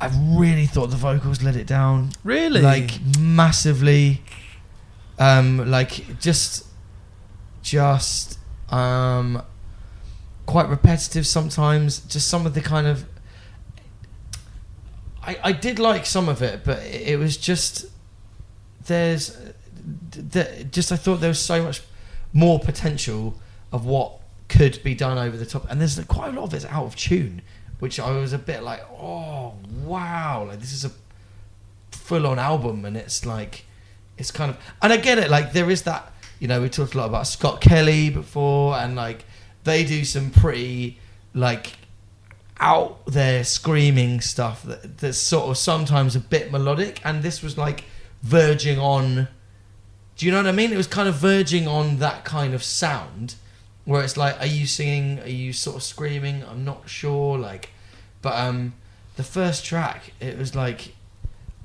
I 0.00 0.08
really 0.38 0.66
thought 0.66 0.90
the 0.90 0.96
vocals 0.96 1.42
let 1.42 1.56
it 1.56 1.66
down, 1.66 2.10
really, 2.22 2.62
like 2.62 2.92
massively. 3.18 4.22
Um, 5.18 5.70
like 5.70 6.20
just, 6.20 6.66
just 7.62 8.38
um, 8.70 9.42
quite 10.46 10.68
repetitive 10.68 11.26
sometimes. 11.26 12.00
Just 12.00 12.28
some 12.28 12.46
of 12.46 12.54
the 12.54 12.60
kind 12.60 12.86
of. 12.86 13.04
I 15.22 15.38
I 15.44 15.52
did 15.52 15.78
like 15.78 16.06
some 16.06 16.28
of 16.28 16.42
it, 16.42 16.64
but 16.64 16.82
it, 16.84 17.18
was 17.18 17.36
just 17.36 17.86
there's, 18.86 19.36
the, 20.10 20.66
just 20.70 20.92
I 20.92 20.96
thought 20.96 21.16
there 21.16 21.28
was 21.28 21.40
so 21.40 21.62
much 21.62 21.82
more 22.32 22.58
potential 22.58 23.38
of 23.72 23.84
what 23.84 24.20
could 24.48 24.82
be 24.82 24.94
done 24.94 25.18
over 25.18 25.36
the 25.36 25.46
top, 25.46 25.70
and 25.70 25.80
there's 25.80 25.98
quite 26.06 26.28
a 26.28 26.32
lot 26.32 26.44
of 26.44 26.54
it's 26.54 26.64
out 26.64 26.84
of 26.84 26.96
tune, 26.96 27.42
which 27.78 28.00
I 28.00 28.10
was 28.12 28.32
a 28.32 28.38
bit 28.38 28.62
like, 28.62 28.82
oh 28.90 29.54
wow, 29.84 30.46
like 30.48 30.60
this 30.60 30.72
is 30.72 30.84
a 30.84 30.92
full 31.90 32.26
on 32.26 32.38
album, 32.38 32.84
and 32.84 32.96
it's 32.96 33.26
like 33.26 33.64
it's 34.18 34.30
kind 34.30 34.50
of, 34.50 34.58
and 34.82 34.92
I 34.92 34.96
get 34.96 35.18
it, 35.18 35.30
like 35.30 35.52
there 35.52 35.70
is 35.70 35.82
that, 35.82 36.12
you 36.38 36.48
know, 36.48 36.60
we 36.60 36.68
talked 36.68 36.94
a 36.94 36.98
lot 36.98 37.06
about 37.06 37.26
Scott 37.26 37.60
Kelly 37.60 38.10
before, 38.10 38.74
and 38.74 38.94
like 38.96 39.24
they 39.64 39.84
do 39.84 40.04
some 40.04 40.30
pretty 40.30 40.98
like 41.34 41.72
out 42.60 43.04
there 43.06 43.44
screaming 43.44 44.20
stuff 44.20 44.62
that, 44.64 44.98
that's 44.98 45.18
sort 45.18 45.48
of 45.48 45.56
sometimes 45.56 46.16
a 46.16 46.20
bit 46.20 46.50
melodic, 46.50 47.00
and 47.04 47.22
this 47.22 47.42
was 47.42 47.56
like 47.56 47.84
verging 48.22 48.78
on. 48.78 49.28
Do 50.16 50.26
you 50.26 50.32
know 50.32 50.38
what 50.38 50.46
I 50.48 50.52
mean? 50.52 50.72
It 50.72 50.76
was 50.76 50.88
kind 50.88 51.08
of 51.08 51.14
verging 51.14 51.68
on 51.68 51.98
that 51.98 52.24
kind 52.24 52.52
of 52.52 52.64
sound, 52.64 53.36
where 53.84 54.02
it's 54.02 54.16
like, 54.16 54.38
are 54.40 54.46
you 54.46 54.66
singing? 54.66 55.20
Are 55.20 55.28
you 55.28 55.52
sort 55.52 55.76
of 55.76 55.82
screaming? 55.84 56.42
I'm 56.44 56.64
not 56.64 56.88
sure. 56.88 57.38
Like, 57.38 57.70
but 58.20 58.34
um, 58.34 58.74
the 59.14 59.22
first 59.22 59.64
track, 59.64 60.12
it 60.18 60.36
was 60.36 60.56
like 60.56 60.92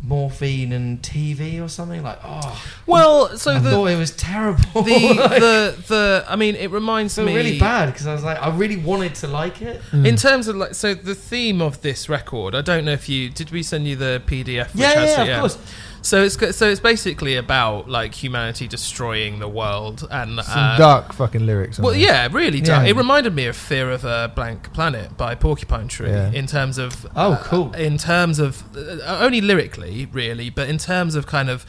morphine 0.04 0.74
and 0.74 1.02
TV 1.02 1.64
or 1.64 1.70
something. 1.70 2.04
Like, 2.04 2.20
oh, 2.24 2.62
well, 2.86 3.38
so 3.38 3.52
I 3.52 3.60
the 3.60 3.72
thought 3.72 3.86
it 3.88 3.98
was 3.98 4.12
terrible. 4.12 4.82
the, 4.84 5.14
Like, 5.18 5.40
the 5.40 5.84
the 5.88 6.26
I 6.28 6.36
mean, 6.36 6.56
it 6.56 6.72
reminds 6.72 7.14
so 7.14 7.26
me 7.26 7.36
really 7.36 7.60
bad 7.60 7.88
because 7.88 8.06
I 8.06 8.14
was 8.14 8.24
like, 8.24 8.42
I 8.42 8.56
really 8.56 8.78
wanted 8.78 9.16
to 9.16 9.28
like 9.28 9.62
it. 9.62 9.82
Mm. 9.92 10.06
In 10.06 10.16
terms 10.16 10.48
of 10.48 10.56
like, 10.58 10.76
so 10.76 10.94
the 10.94 11.16
theme 11.16 11.62
of 11.62 11.82
this 11.82 12.10
record, 12.10 12.54
I 12.54 12.62
don't 12.62 12.86
know 12.86 12.92
if 12.92 13.08
you 13.08 13.30
did. 13.30 13.52
We 13.52 13.64
send 13.64 13.88
you 13.88 13.96
the 13.96 14.22
PDF? 14.26 14.74
Which 14.74 14.82
Yeah, 14.82 15.04
yeah, 15.04 15.24
it? 15.24 15.30
of 15.30 15.40
course. 15.40 15.58
So 16.04 16.22
it's 16.22 16.36
so 16.58 16.68
it's 16.70 16.82
basically 16.82 17.36
about 17.38 17.90
like 17.90 18.14
humanity 18.14 18.68
destroying 18.68 19.40
the 19.40 19.48
world 19.48 20.06
and 20.12 20.38
Some 20.44 20.58
uh, 20.60 20.78
dark 20.78 21.14
fucking 21.14 21.46
lyrics. 21.46 21.80
on 21.80 21.84
Well, 21.86 21.94
there. 21.94 22.02
yeah, 22.02 22.28
really. 22.30 22.60
Dark. 22.60 22.84
Yeah. 22.84 22.90
It 22.92 22.96
reminded 22.98 23.34
me 23.34 23.46
of 23.46 23.56
"Fear 23.56 23.90
of 23.90 24.04
a 24.04 24.30
Blank 24.36 24.74
Planet" 24.74 25.16
by 25.18 25.34
Porcupine 25.34 25.88
Tree 25.88 26.10
Yeah. 26.10 26.30
in 26.32 26.46
terms 26.46 26.78
of 26.78 27.08
Oh, 27.16 27.32
uh, 27.34 27.44
cool. 27.44 27.74
in 27.74 27.98
terms 27.98 28.38
of 28.40 28.64
uh, 28.76 29.00
only 29.22 29.40
lyrically, 29.40 30.08
really, 30.12 30.50
but 30.50 30.68
in 30.70 30.78
terms 30.78 31.16
of 31.16 31.26
kind 31.26 31.50
of 31.50 31.66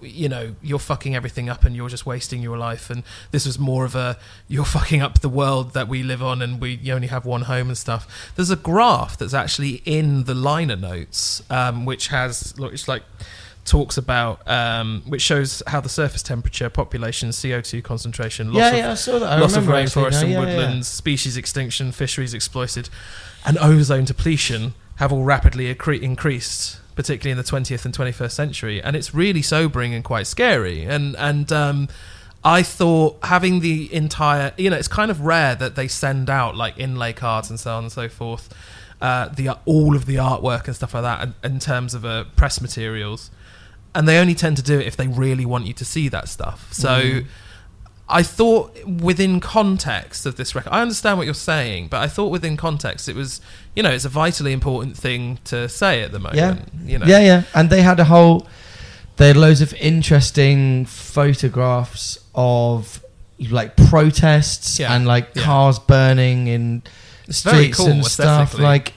you 0.00 0.30
know 0.30 0.54
you're 0.62 0.78
fucking 0.78 1.14
everything 1.14 1.50
up 1.50 1.62
and 1.66 1.76
you're 1.76 1.90
just 1.90 2.06
wasting 2.06 2.40
your 2.40 2.56
life 2.56 2.88
and 2.88 3.02
this 3.32 3.44
was 3.44 3.58
more 3.58 3.84
of 3.84 3.94
a 3.94 4.16
you're 4.48 4.64
fucking 4.64 5.02
up 5.02 5.20
the 5.20 5.28
world 5.28 5.74
that 5.74 5.88
we 5.88 6.02
live 6.02 6.22
on 6.22 6.40
and 6.40 6.58
we 6.58 6.70
you 6.76 6.94
only 6.94 7.08
have 7.08 7.26
one 7.26 7.42
home 7.42 7.68
and 7.68 7.76
stuff 7.76 8.32
there's 8.34 8.48
a 8.48 8.56
graph 8.56 9.18
that's 9.18 9.34
actually 9.34 9.82
in 9.84 10.24
the 10.24 10.32
liner 10.34 10.74
notes 10.74 11.42
um, 11.50 11.84
which 11.84 12.08
has 12.08 12.58
look 12.58 12.72
it's 12.72 12.88
like 12.88 13.02
talks 13.64 13.96
about 13.96 14.46
um, 14.48 15.02
which 15.06 15.22
shows 15.22 15.62
how 15.66 15.80
the 15.80 15.88
surface 15.88 16.22
temperature 16.22 16.68
population 16.68 17.30
co2 17.30 17.82
concentration 17.82 18.52
loss 18.52 18.56
yeah, 18.56 18.70
of 18.70 18.76
yeah, 18.76 18.90
I 18.90 18.94
saw 18.94 19.18
that. 19.18 19.32
I 19.32 19.40
loss 19.40 19.56
of 19.56 19.66
remember 19.66 19.82
actually 19.82 20.04
rainforests 20.04 20.12
now, 20.12 20.20
and 20.20 20.30
yeah, 20.30 20.34
yeah. 20.34 20.44
woodlands, 20.44 20.88
species 20.88 21.36
extinction, 21.36 21.92
fisheries 21.92 22.34
exploited, 22.34 22.88
and 23.44 23.58
ozone 23.58 24.04
depletion 24.04 24.74
have 24.96 25.12
all 25.12 25.24
rapidly 25.24 25.74
accre- 25.74 26.00
increased, 26.00 26.78
particularly 26.94 27.32
in 27.32 27.36
the 27.36 27.42
20th 27.42 27.84
and 27.84 27.96
21st 27.96 28.30
century. 28.30 28.82
And 28.82 28.94
it's 28.94 29.14
really 29.14 29.42
sobering 29.42 29.94
and 29.94 30.04
quite 30.04 30.26
scary. 30.26 30.84
And 30.84 31.16
and 31.16 31.50
um, 31.50 31.88
I 32.44 32.62
thought 32.62 33.18
having 33.24 33.60
the 33.60 33.92
entire, 33.92 34.52
you 34.56 34.70
know, 34.70 34.76
it's 34.76 34.88
kind 34.88 35.10
of 35.10 35.22
rare 35.22 35.54
that 35.54 35.74
they 35.74 35.88
send 35.88 36.28
out 36.28 36.56
like 36.56 36.78
inlay 36.78 37.12
cards 37.12 37.48
and 37.48 37.58
so 37.58 37.74
on 37.74 37.84
and 37.84 37.92
so 37.92 38.08
forth. 38.08 38.52
Uh, 39.00 39.28
the 39.28 39.50
all 39.64 39.96
of 39.96 40.06
the 40.06 40.16
artwork 40.16 40.66
and 40.66 40.76
stuff 40.76 40.94
like 40.94 41.02
that 41.02 41.22
in, 41.22 41.52
in 41.52 41.58
terms 41.58 41.94
of 41.94 42.04
uh, 42.04 42.24
press 42.36 42.60
materials, 42.60 43.30
and 43.94 44.08
they 44.08 44.18
only 44.18 44.34
tend 44.34 44.56
to 44.56 44.62
do 44.62 44.78
it 44.80 44.86
if 44.86 44.96
they 44.96 45.06
really 45.08 45.46
want 45.46 45.66
you 45.66 45.72
to 45.74 45.84
see 45.84 46.08
that 46.08 46.28
stuff. 46.28 46.72
So 46.72 46.88
Mm. 46.88 47.26
I 48.06 48.22
thought 48.22 48.84
within 48.86 49.40
context 49.40 50.26
of 50.26 50.36
this 50.36 50.54
record, 50.54 50.70
I 50.72 50.82
understand 50.82 51.16
what 51.16 51.24
you're 51.24 51.32
saying, 51.34 51.88
but 51.88 52.02
I 52.02 52.06
thought 52.08 52.30
within 52.30 52.54
context 52.56 53.08
it 53.08 53.16
was, 53.16 53.40
you 53.74 53.82
know, 53.82 53.90
it's 53.90 54.04
a 54.04 54.10
vitally 54.10 54.52
important 54.52 54.94
thing 54.96 55.38
to 55.44 55.68
say 55.70 56.02
at 56.02 56.12
the 56.12 56.18
moment. 56.18 56.36
Yeah. 56.36 56.56
You 56.84 56.98
know. 56.98 57.06
Yeah, 57.06 57.20
yeah. 57.20 57.42
And 57.54 57.70
they 57.70 57.80
had 57.82 57.98
a 58.00 58.04
whole. 58.04 58.46
They 59.16 59.28
had 59.28 59.36
loads 59.36 59.62
of 59.62 59.72
interesting 59.74 60.84
photographs 60.86 62.18
of 62.34 63.02
like 63.50 63.76
protests 63.76 64.78
Yeah, 64.78 64.94
and 64.94 65.06
like 65.06 65.28
yeah. 65.34 65.42
cars 65.44 65.78
burning 65.78 66.46
in 66.46 66.82
It's 67.26 67.38
streets 67.38 67.78
cool 67.78 67.88
and 67.88 68.04
stuff. 68.04 68.58
Like, 68.58 68.92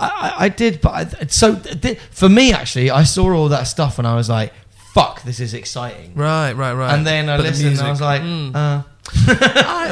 I, 0.00 0.08
I- 0.38 0.44
I 0.44 0.48
did, 0.48 0.80
but 0.80 0.90
I, 1.22 1.26
so 1.26 1.54
th- 1.56 1.98
for 2.10 2.28
me, 2.28 2.52
actually, 2.52 2.90
I 2.90 3.04
saw 3.04 3.32
all 3.34 3.48
that 3.50 3.64
stuff 3.64 3.98
and 3.98 4.06
I 4.08 4.14
was 4.14 4.28
like, 4.28 4.52
"Fuck, 4.94 5.22
this 5.22 5.38
is 5.40 5.52
exciting." 5.54 6.12
Right, 6.14 6.52
right, 6.52 6.72
right. 6.72 6.94
And 6.94 7.06
then 7.06 7.28
I 7.28 7.36
But 7.36 7.42
the 7.44 7.48
listened 7.50 7.78
and 7.78 7.86
I 7.86 7.90
was 7.90 8.00
like, 8.00 8.22
Mm. 8.22 8.54
uh, 8.54 8.82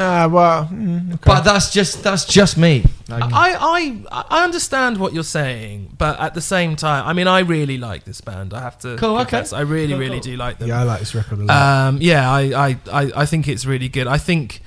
Ah, 0.01 0.27
well, 0.31 0.65
mm, 0.71 1.13
okay. 1.13 1.21
"But 1.25 1.41
that's 1.41 1.71
just 1.71 2.03
that's 2.03 2.25
just 2.25 2.57
me." 2.57 2.85
Like, 3.09 3.23
I, 3.23 3.55
I 3.59 4.25
I 4.29 4.43
understand 4.43 4.97
what 4.97 5.13
you're 5.13 5.23
saying, 5.23 5.95
but 5.97 6.19
at 6.19 6.33
the 6.35 6.41
same 6.41 6.75
time, 6.75 7.05
I 7.05 7.13
mean, 7.13 7.27
I 7.27 7.39
really 7.39 7.77
like 7.77 8.03
this 8.05 8.21
band. 8.21 8.53
I 8.53 8.61
have 8.61 8.77
to. 8.79 8.95
Cool, 8.97 9.17
okay. 9.19 9.43
I 9.53 9.61
really, 9.61 9.89
Cool, 9.93 9.99
really 9.99 10.19
cool. 10.21 10.31
do 10.31 10.37
like 10.37 10.59
them. 10.59 10.69
yeah, 10.69 10.79
I 10.81 10.83
like 10.83 10.99
this 10.99 11.13
record 11.15 11.39
a 11.39 11.43
lot. 11.43 11.57
Um, 11.87 11.97
yeah, 12.01 12.31
I, 12.31 12.41
I, 12.67 12.77
I, 12.91 13.11
I 13.23 13.25
think 13.25 13.47
it's 13.47 13.65
really 13.65 13.89
good. 13.89 14.07
I 14.07 14.17
think 14.19 14.61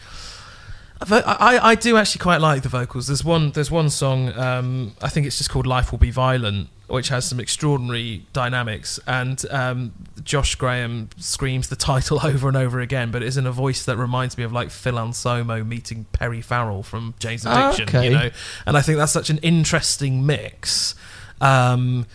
I, 1.10 1.58
I, 1.62 1.74
do 1.74 1.96
actually 1.96 2.20
quite 2.20 2.40
like 2.40 2.62
the 2.62 2.68
vocals. 2.68 3.06
There's 3.06 3.24
one 3.24 3.50
there's 3.50 3.70
one 3.70 3.90
song 3.90 4.32
um, 4.38 4.92
I 5.00 5.08
think 5.08 5.26
it's 5.26 5.38
just 5.38 5.50
called 5.50 5.66
"Life 5.66 5.92
Will 5.92 5.98
Be 5.98 6.10
Violent," 6.10 6.68
which 6.86 7.08
has 7.08 7.24
some 7.24 7.40
extraordinary 7.40 8.26
dynamics, 8.32 9.00
and 9.06 9.44
um, 9.50 9.92
Josh 10.22 10.54
Graham 10.54 11.08
screams 11.16 11.68
the 11.68 11.76
title 11.90 12.20
over 12.24 12.48
and 12.48 12.56
over 12.56 12.80
again, 12.80 13.10
but 13.10 13.22
it's 13.22 13.36
in 13.36 13.46
a 13.46 13.52
voice 13.52 13.84
that 13.84 13.96
reminds 13.96 14.36
me 14.36 14.44
of 14.44 14.52
like 14.52 14.70
Phil 14.70 14.98
Anselmo 14.98 15.64
meeting 15.64 16.06
Perry 16.12 16.40
Farrell 16.40 16.82
from 16.82 17.14
Jane's 17.18 17.46
Addiction. 17.46 17.88
Okay. 17.88 18.04
You 18.04 18.10
know, 18.10 18.30
and 18.66 18.76
I 18.76 18.82
think 18.82 18.98
that's 18.98 19.12
such 19.12 19.30
an 19.30 19.38
interesting 19.38 20.26
mix. 20.26 20.94
Um, 21.40 22.06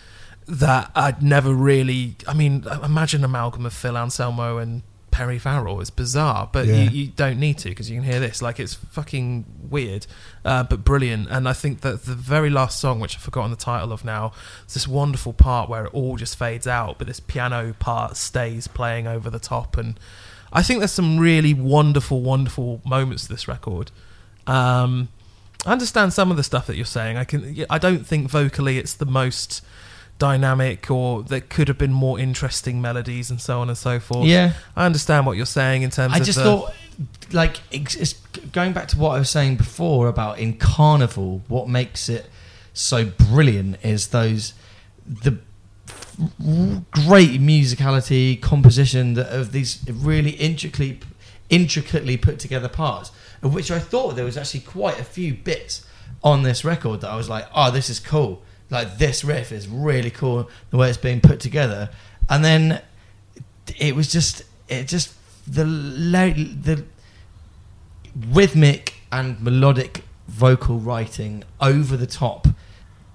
that 0.46 0.90
I'd 0.94 1.22
never 1.22 1.52
really. 1.52 2.16
I 2.26 2.32
mean, 2.32 2.64
imagine 2.82 3.20
an 3.20 3.26
amalgam 3.26 3.66
of 3.66 3.74
Phil 3.74 3.96
Anselmo 3.96 4.56
and 4.56 4.82
Perry 5.18 5.38
Farrell. 5.40 5.80
It's 5.80 5.90
bizarre, 5.90 6.48
but 6.52 6.66
Yeah. 6.66 6.82
you, 6.84 6.90
you 6.90 7.06
don't 7.08 7.40
need 7.40 7.58
to 7.58 7.70
because 7.70 7.90
you 7.90 7.96
can 7.96 8.04
hear 8.04 8.20
this. 8.20 8.40
Like 8.40 8.60
it's 8.60 8.74
fucking 8.74 9.44
weird, 9.68 10.06
uh, 10.44 10.62
but 10.62 10.84
brilliant. 10.84 11.28
And 11.28 11.48
I 11.48 11.54
think 11.54 11.80
that 11.80 12.04
the 12.04 12.14
very 12.14 12.50
last 12.50 12.78
song, 12.78 13.00
which 13.00 13.16
I've 13.16 13.22
forgotten 13.22 13.50
the 13.50 13.56
title 13.56 13.92
of 13.92 14.04
now, 14.04 14.30
is 14.68 14.74
this 14.74 14.86
wonderful 14.86 15.32
part 15.32 15.68
where 15.68 15.86
it 15.86 15.92
all 15.92 16.16
just 16.16 16.38
fades 16.38 16.68
out, 16.68 16.98
but 16.98 17.08
this 17.08 17.18
piano 17.18 17.74
part 17.80 18.16
stays 18.16 18.68
playing 18.68 19.08
over 19.08 19.28
the 19.28 19.40
top. 19.40 19.76
And 19.76 19.98
I 20.52 20.62
think 20.62 20.78
there's 20.78 20.92
some 20.92 21.18
really 21.18 21.52
wonderful, 21.52 22.20
wonderful 22.22 22.80
moments 22.84 23.24
to 23.24 23.28
this 23.30 23.48
record. 23.48 23.90
Um, 24.46 25.08
I 25.66 25.72
understand 25.72 26.12
some 26.12 26.30
of 26.30 26.36
the 26.36 26.44
stuff 26.44 26.68
that 26.68 26.76
you're 26.76 26.84
saying. 26.86 27.16
I 27.16 27.24
can. 27.24 27.66
I 27.68 27.78
don't 27.78 28.06
think 28.06 28.30
vocally 28.30 28.78
it's 28.78 28.94
the 28.94 29.04
most 29.04 29.62
dynamic, 30.18 30.90
or 30.90 31.22
there 31.22 31.40
could 31.40 31.68
have 31.68 31.78
been 31.78 31.92
more 31.92 32.18
interesting 32.18 32.80
melodies 32.80 33.30
and 33.30 33.40
so 33.40 33.60
on 33.60 33.68
and 33.68 33.78
so 33.78 34.00
forth. 34.00 34.26
yeah, 34.26 34.54
I 34.76 34.86
understand 34.86 35.26
what 35.26 35.36
you're 35.36 35.46
saying 35.46 35.82
in 35.82 35.90
terms 35.90 36.14
I 36.14 36.20
just 36.20 36.38
thought, 36.38 36.74
like, 37.32 37.60
it's, 37.70 38.14
going 38.52 38.72
back 38.72 38.88
to 38.88 38.98
what 38.98 39.10
I 39.10 39.18
was 39.18 39.30
saying 39.30 39.56
before 39.56 40.08
about 40.08 40.38
in 40.38 40.54
Karnivool, 40.54 41.42
what 41.48 41.68
makes 41.68 42.08
it 42.08 42.30
so 42.72 43.04
brilliant 43.04 43.84
is 43.84 44.08
those 44.08 44.54
the 45.06 45.38
great 46.90 47.40
musicality, 47.40 48.40
composition 48.40 49.14
that 49.14 49.28
of 49.28 49.52
these 49.52 49.84
really 49.88 50.32
intricately, 50.32 51.00
intricately 51.48 52.16
put 52.16 52.38
together 52.38 52.68
parts. 52.68 53.12
Of 53.42 53.54
which 53.54 53.70
I 53.70 53.78
thought 53.78 54.16
there 54.16 54.24
was 54.24 54.36
actually 54.36 54.60
quite 54.60 54.98
a 54.98 55.04
few 55.04 55.32
bits 55.32 55.86
on 56.24 56.42
this 56.42 56.64
record 56.64 57.00
that 57.02 57.10
I 57.10 57.16
was 57.16 57.28
like, 57.28 57.46
oh, 57.54 57.70
this 57.70 57.88
is 57.88 58.00
cool. 58.00 58.42
Like 58.70 58.98
this 58.98 59.24
riff 59.24 59.52
is 59.52 59.66
really 59.66 60.10
cool 60.10 60.50
the 60.70 60.76
way 60.76 60.88
it's 60.88 60.98
being 60.98 61.20
put 61.20 61.40
together, 61.40 61.90
and 62.28 62.44
then 62.44 62.82
it 63.78 63.94
was 63.94 64.10
just 64.10 64.42
it 64.68 64.88
just 64.88 65.14
the 65.46 65.64
the 65.64 66.84
rhythmic 68.28 68.94
and 69.10 69.40
melodic 69.40 70.02
vocal 70.26 70.78
writing 70.78 71.44
over 71.60 71.96
the 71.96 72.06
top 72.06 72.48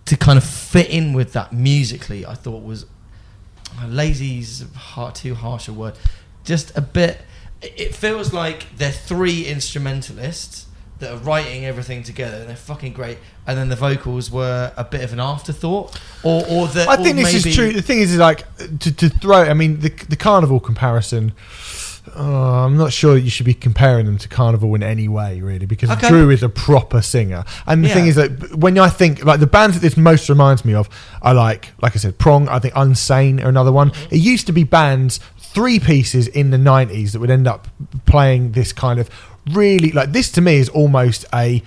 to 0.05 0.17
kind 0.17 0.37
of 0.37 0.43
fit 0.43 0.89
in 0.89 1.13
with 1.13 1.33
that 1.33 1.53
musically 1.53 2.25
I 2.25 2.33
thought 2.33 2.63
was 2.63 2.85
lazy's 3.87 4.65
hard 4.75 5.15
too 5.15 5.35
harsh 5.35 5.67
a 5.67 5.73
word. 5.73 5.95
Just 6.43 6.75
a 6.77 6.81
bit 6.81 7.21
it 7.61 7.95
feels 7.95 8.33
like 8.33 8.75
they're 8.77 8.91
three 8.91 9.45
instrumentalists 9.45 10.67
that 11.03 11.13
are 11.13 11.17
writing 11.17 11.65
everything 11.65 12.03
together 12.03 12.37
and 12.37 12.49
they're 12.49 12.55
fucking 12.55 12.93
great 12.93 13.17
and 13.45 13.57
then 13.57 13.69
the 13.69 13.75
vocals 13.75 14.31
were 14.31 14.71
a 14.77 14.83
bit 14.83 15.01
of 15.01 15.13
an 15.13 15.19
afterthought 15.19 15.99
or 16.23 16.43
or 16.49 16.67
the 16.67 16.85
I 16.87 16.97
think 16.97 17.17
this 17.17 17.45
is 17.45 17.55
true. 17.55 17.71
The 17.73 17.81
thing 17.81 17.99
is, 17.99 18.13
is 18.13 18.17
like 18.19 18.43
to, 18.79 18.95
to 18.95 19.09
throw. 19.09 19.41
I 19.41 19.53
mean, 19.53 19.79
the 19.79 19.89
the 19.89 20.17
Karnivool 20.17 20.63
comparison. 20.63 21.33
Uh, 22.15 22.65
I'm 22.65 22.77
not 22.77 22.91
sure 22.91 23.13
that 23.13 23.21
you 23.21 23.29
should 23.29 23.45
be 23.45 23.53
comparing 23.53 24.05
them 24.05 24.17
to 24.17 24.27
Karnivool 24.27 24.75
in 24.75 24.83
any 24.83 25.07
way, 25.07 25.39
really, 25.39 25.65
because 25.65 25.89
Okay. 25.89 26.09
Drew 26.09 26.29
is 26.29 26.43
a 26.43 26.49
proper 26.49 27.01
singer. 27.01 27.45
And 27.65 27.83
the 27.83 27.89
thing 27.89 28.07
is 28.07 28.15
that 28.15 28.55
when 28.55 28.77
I 28.77 28.89
think 28.89 29.23
like 29.23 29.39
the 29.39 29.47
bands 29.47 29.75
that 29.75 29.81
this 29.81 29.95
most 29.95 30.27
reminds 30.29 30.65
me 30.65 30.73
of, 30.73 30.89
I 31.21 31.31
like, 31.31 31.71
like 31.81 31.95
I 31.95 31.99
said, 31.99 32.19
Prong. 32.19 32.49
I 32.49 32.59
think 32.59 32.73
Unsane 32.73 33.43
are 33.43 33.47
another 33.47 33.71
one. 33.71 33.91
Mm-hmm. 33.91 34.15
It 34.15 34.19
used 34.19 34.45
to 34.47 34.51
be 34.51 34.63
bands, 34.63 35.21
three 35.37 35.79
pieces 35.79 36.27
in 36.27 36.51
the 36.51 36.57
'90s 36.57 37.13
that 37.13 37.19
would 37.19 37.31
end 37.31 37.47
up 37.47 37.69
playing 38.05 38.51
this 38.51 38.73
kind 38.73 38.99
of 38.99 39.09
really 39.51 39.91
like 39.91 40.11
this. 40.11 40.31
To 40.31 40.41
me, 40.41 40.55
is 40.55 40.69
almost 40.69 41.25
a 41.33 41.61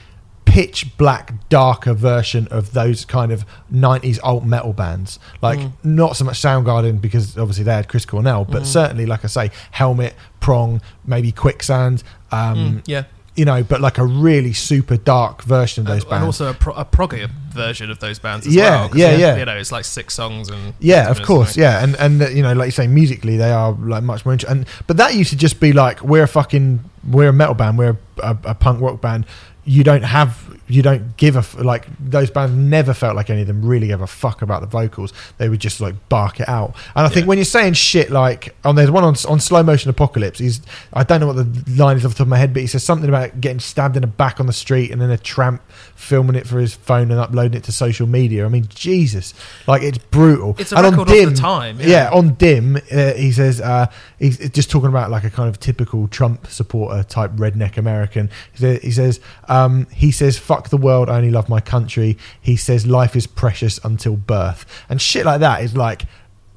pitch 0.44 0.96
black 0.96 1.34
darker 1.48 1.92
version 1.92 2.46
of 2.52 2.72
those 2.72 3.04
kind 3.04 3.32
of 3.32 3.44
90s 3.72 4.20
alt 4.22 4.44
metal 4.44 4.72
bands 4.72 5.18
like 5.42 5.58
Mm. 5.58 5.72
not 5.82 6.16
so 6.16 6.24
much 6.24 6.40
soundgarden 6.40 7.00
because 7.00 7.36
obviously 7.36 7.64
they 7.64 7.72
had 7.74 7.88
chris 7.88 8.06
cornell 8.06 8.44
but 8.44 8.62
Mm. 8.62 8.66
certainly 8.66 9.06
like 9.06 9.24
i 9.24 9.26
say 9.26 9.50
helmet 9.72 10.14
prong 10.38 10.80
maybe 11.04 11.32
quicksand 11.32 12.04
um 12.30 12.56
Mm, 12.56 12.82
yeah, 12.86 13.02
you 13.36 13.44
know 13.44 13.62
but 13.62 13.80
like 13.80 13.98
a 13.98 14.04
really 14.04 14.52
super 14.52 14.96
dark 14.96 15.42
version 15.42 15.82
of 15.82 15.86
those 15.88 16.02
and, 16.02 16.10
bands 16.10 16.20
and 16.22 16.24
also 16.26 16.50
a, 16.50 16.54
pro- 16.54 16.74
a 16.74 16.84
proggy 16.84 17.28
version 17.50 17.90
of 17.90 17.98
those 18.00 18.18
bands 18.18 18.46
as 18.46 18.54
Yeah, 18.54 18.86
well. 18.86 18.96
yeah, 18.96 19.16
yeah. 19.16 19.36
You 19.36 19.44
know, 19.44 19.56
it's 19.56 19.72
like 19.72 19.84
six 19.84 20.14
songs 20.14 20.48
and 20.48 20.74
yeah 20.80 21.10
of 21.10 21.22
course 21.22 21.48
something. 21.50 21.62
yeah 21.62 21.82
and 21.84 21.94
and 21.96 22.22
uh, 22.22 22.28
you 22.28 22.42
know 22.42 22.52
like 22.54 22.66
you 22.66 22.72
say 22.72 22.86
musically 22.86 23.36
they 23.36 23.50
are 23.52 23.72
like 23.72 24.02
much 24.02 24.24
more 24.24 24.32
interesting 24.32 24.58
and 24.60 24.66
but 24.86 24.96
that 24.96 25.14
used 25.14 25.30
to 25.30 25.36
just 25.36 25.60
be 25.60 25.72
like 25.72 26.02
we're 26.02 26.22
a 26.24 26.28
fucking 26.28 26.80
we're 27.10 27.28
a 27.28 27.32
metal 27.32 27.54
band 27.54 27.78
we're 27.78 27.90
a, 28.22 28.30
a, 28.30 28.38
a 28.46 28.54
punk 28.54 28.80
rock 28.80 29.00
band 29.00 29.26
you 29.64 29.84
don't 29.84 30.02
have 30.04 30.55
you 30.68 30.82
don't 30.82 31.16
give 31.16 31.36
a 31.36 31.40
f- 31.40 31.54
like 31.60 31.86
those 32.00 32.30
bands 32.30 32.54
never 32.54 32.92
felt 32.92 33.14
like 33.16 33.30
any 33.30 33.42
of 33.42 33.46
them 33.46 33.64
really 33.64 33.86
gave 33.86 34.00
a 34.00 34.06
fuck 34.06 34.42
about 34.42 34.60
the 34.60 34.66
vocals. 34.66 35.12
They 35.38 35.48
would 35.48 35.60
just 35.60 35.80
like 35.80 35.94
bark 36.08 36.40
it 36.40 36.48
out. 36.48 36.74
And 36.94 37.06
I 37.06 37.08
think 37.08 37.24
Yeah. 37.24 37.28
when 37.28 37.38
you're 37.38 37.44
saying 37.44 37.74
shit 37.74 38.10
like 38.10 38.54
on 38.64 38.74
there's 38.74 38.90
one 38.90 39.04
on 39.04 39.14
on 39.28 39.38
slow 39.40 39.62
motion 39.62 39.90
apocalypse. 39.90 40.38
He's 40.38 40.60
I 40.92 41.04
don't 41.04 41.20
know 41.20 41.28
what 41.28 41.36
the 41.36 41.72
line 41.76 41.96
is 41.96 42.04
off 42.04 42.12
the 42.12 42.18
top 42.18 42.24
of 42.26 42.28
my 42.28 42.38
head, 42.38 42.52
but 42.52 42.62
he 42.62 42.66
says 42.66 42.82
something 42.82 43.08
about 43.08 43.40
getting 43.40 43.60
stabbed 43.60 43.96
in 43.96 44.00
the 44.02 44.06
back 44.08 44.40
on 44.40 44.46
the 44.46 44.52
street 44.52 44.90
and 44.90 45.00
then 45.00 45.10
a 45.10 45.18
tramp 45.18 45.62
filming 45.94 46.36
it 46.36 46.46
for 46.46 46.58
his 46.58 46.74
phone 46.74 47.10
and 47.10 47.20
uploading 47.20 47.56
it 47.58 47.64
to 47.64 47.72
social 47.72 48.06
media. 48.06 48.44
I 48.44 48.48
mean, 48.48 48.66
Jesus, 48.68 49.34
like 49.66 49.82
it's 49.82 49.98
brutal. 49.98 50.56
It's 50.58 50.72
a 50.72 50.76
And 50.76 50.86
on 50.86 50.92
record 50.96 51.08
of 51.28 51.30
the 51.34 51.36
time, 51.40 51.80
Yeah, 51.80 51.86
yeah. 51.86 52.10
on 52.12 52.34
Dim, 52.34 52.76
uh, 52.76 53.12
he 53.14 53.30
says 53.32 53.60
uh, 53.60 53.86
he's 54.18 54.38
just 54.50 54.70
talking 54.70 54.88
about 54.88 55.10
like 55.10 55.24
a 55.24 55.30
kind 55.30 55.48
of 55.48 55.60
typical 55.60 56.08
Trump 56.08 56.46
supporter 56.48 57.02
type 57.04 57.30
redneck 57.32 57.76
American. 57.76 58.30
He 58.52 58.58
says, 58.58 58.82
he 58.82 58.90
says, 58.90 59.20
um, 59.48 59.86
he 59.92 60.10
says, 60.10 60.36
"Fuck 60.56 60.70
the 60.70 60.76
world, 60.78 61.08
I 61.10 61.16
only 61.16 61.30
love 61.30 61.48
my 61.48 61.60
country." 61.60 62.16
He 62.40 62.56
says, 62.56 62.86
"Life 62.86 63.14
is 63.16 63.26
precious 63.26 63.78
until 63.84 64.16
birth," 64.16 64.64
and 64.88 65.00
shit 65.00 65.24
like 65.26 65.40
that 65.40 65.62
is 65.62 65.76
like. 65.76 66.02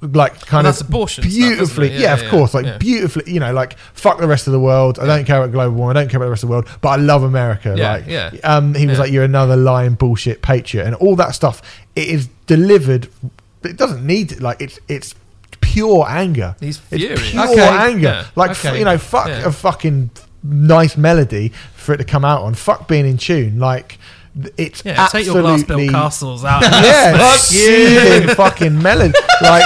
Like 0.01 0.39
kind 0.45 0.65
of 0.65 0.79
abortion 0.79 1.23
stuff, 1.23 1.33
isn't 1.33 1.45
beautifully, 1.49 1.91
Yeah, 1.91 1.99
yeah, 1.99 2.13
of 2.13 2.29
course, 2.31 2.53
like 2.53 2.65
yeah. 2.65 2.77
beautifully, 2.77 3.33
you 3.33 3.41
know, 3.41 3.51
like 3.51 3.77
fuck 3.93 4.17
the 4.17 4.27
rest 4.29 4.47
of 4.47 4.53
the 4.53 4.59
world. 4.59 4.97
I 4.97 5.05
don't 5.05 5.25
care 5.25 5.39
about 5.39 5.51
global 5.51 5.75
warming. 5.75 5.97
I 5.97 5.99
don't 5.99 6.09
care 6.09 6.19
about 6.19 6.27
the 6.27 6.31
rest 6.31 6.43
of 6.43 6.47
the 6.47 6.53
world, 6.53 6.69
but 6.79 6.87
I 6.87 6.95
love 6.95 7.23
America. 7.23 7.75
Yeah, 7.77 7.91
like, 7.95 8.07
yeah. 8.07 8.31
um, 8.45 8.75
he 8.75 8.87
was 8.87 8.95
Yeah. 8.97 9.03
like, 9.03 9.11
"You're 9.11 9.25
another 9.25 9.57
lying 9.57 9.95
bullshit 9.95 10.41
patriot," 10.41 10.85
and 10.85 10.95
all 10.95 11.17
that 11.17 11.35
stuff. 11.35 11.61
It 11.97 12.07
is 12.07 12.29
delivered. 12.47 13.09
It 13.63 13.75
doesn't 13.75 14.05
need 14.07 14.39
like 14.39 14.61
it's 14.61 14.79
it's 14.87 15.15
pure 15.59 16.05
anger. 16.07 16.55
He's 16.61 16.79
It's 16.91 17.03
furious. 17.03 17.31
pure 17.31 17.49
Okay. 17.51 17.67
anger. 17.67 18.07
Yeah. 18.07 18.25
Like 18.37 18.51
f- 18.51 18.65
Okay. 18.67 18.79
you 18.79 18.85
know, 18.85 18.97
fuck 18.97 19.27
Yeah. 19.27 19.47
a 19.47 19.51
fucking 19.51 20.11
nice 20.43 20.95
melody 20.95 21.51
for 21.89 21.95
it 21.95 21.97
to 21.97 22.03
come 22.03 22.23
out 22.23 22.43
on. 22.43 22.53
Fuck 22.53 22.87
being 22.87 23.07
in 23.07 23.17
tune. 23.17 23.57
Like 23.57 23.97
it's 24.57 24.83
Yeah, 24.85 25.07
take 25.07 25.25
your 25.25 25.41
glass 25.41 25.61
absolutely 25.61 25.87
built 25.89 25.95
castles 25.95 26.43
out. 26.45 26.61
yeah, 26.61 27.17
Fuck 27.17 27.39
soothing 27.39 28.35
fucking 28.35 28.81
melody, 28.81 29.13
like 29.41 29.63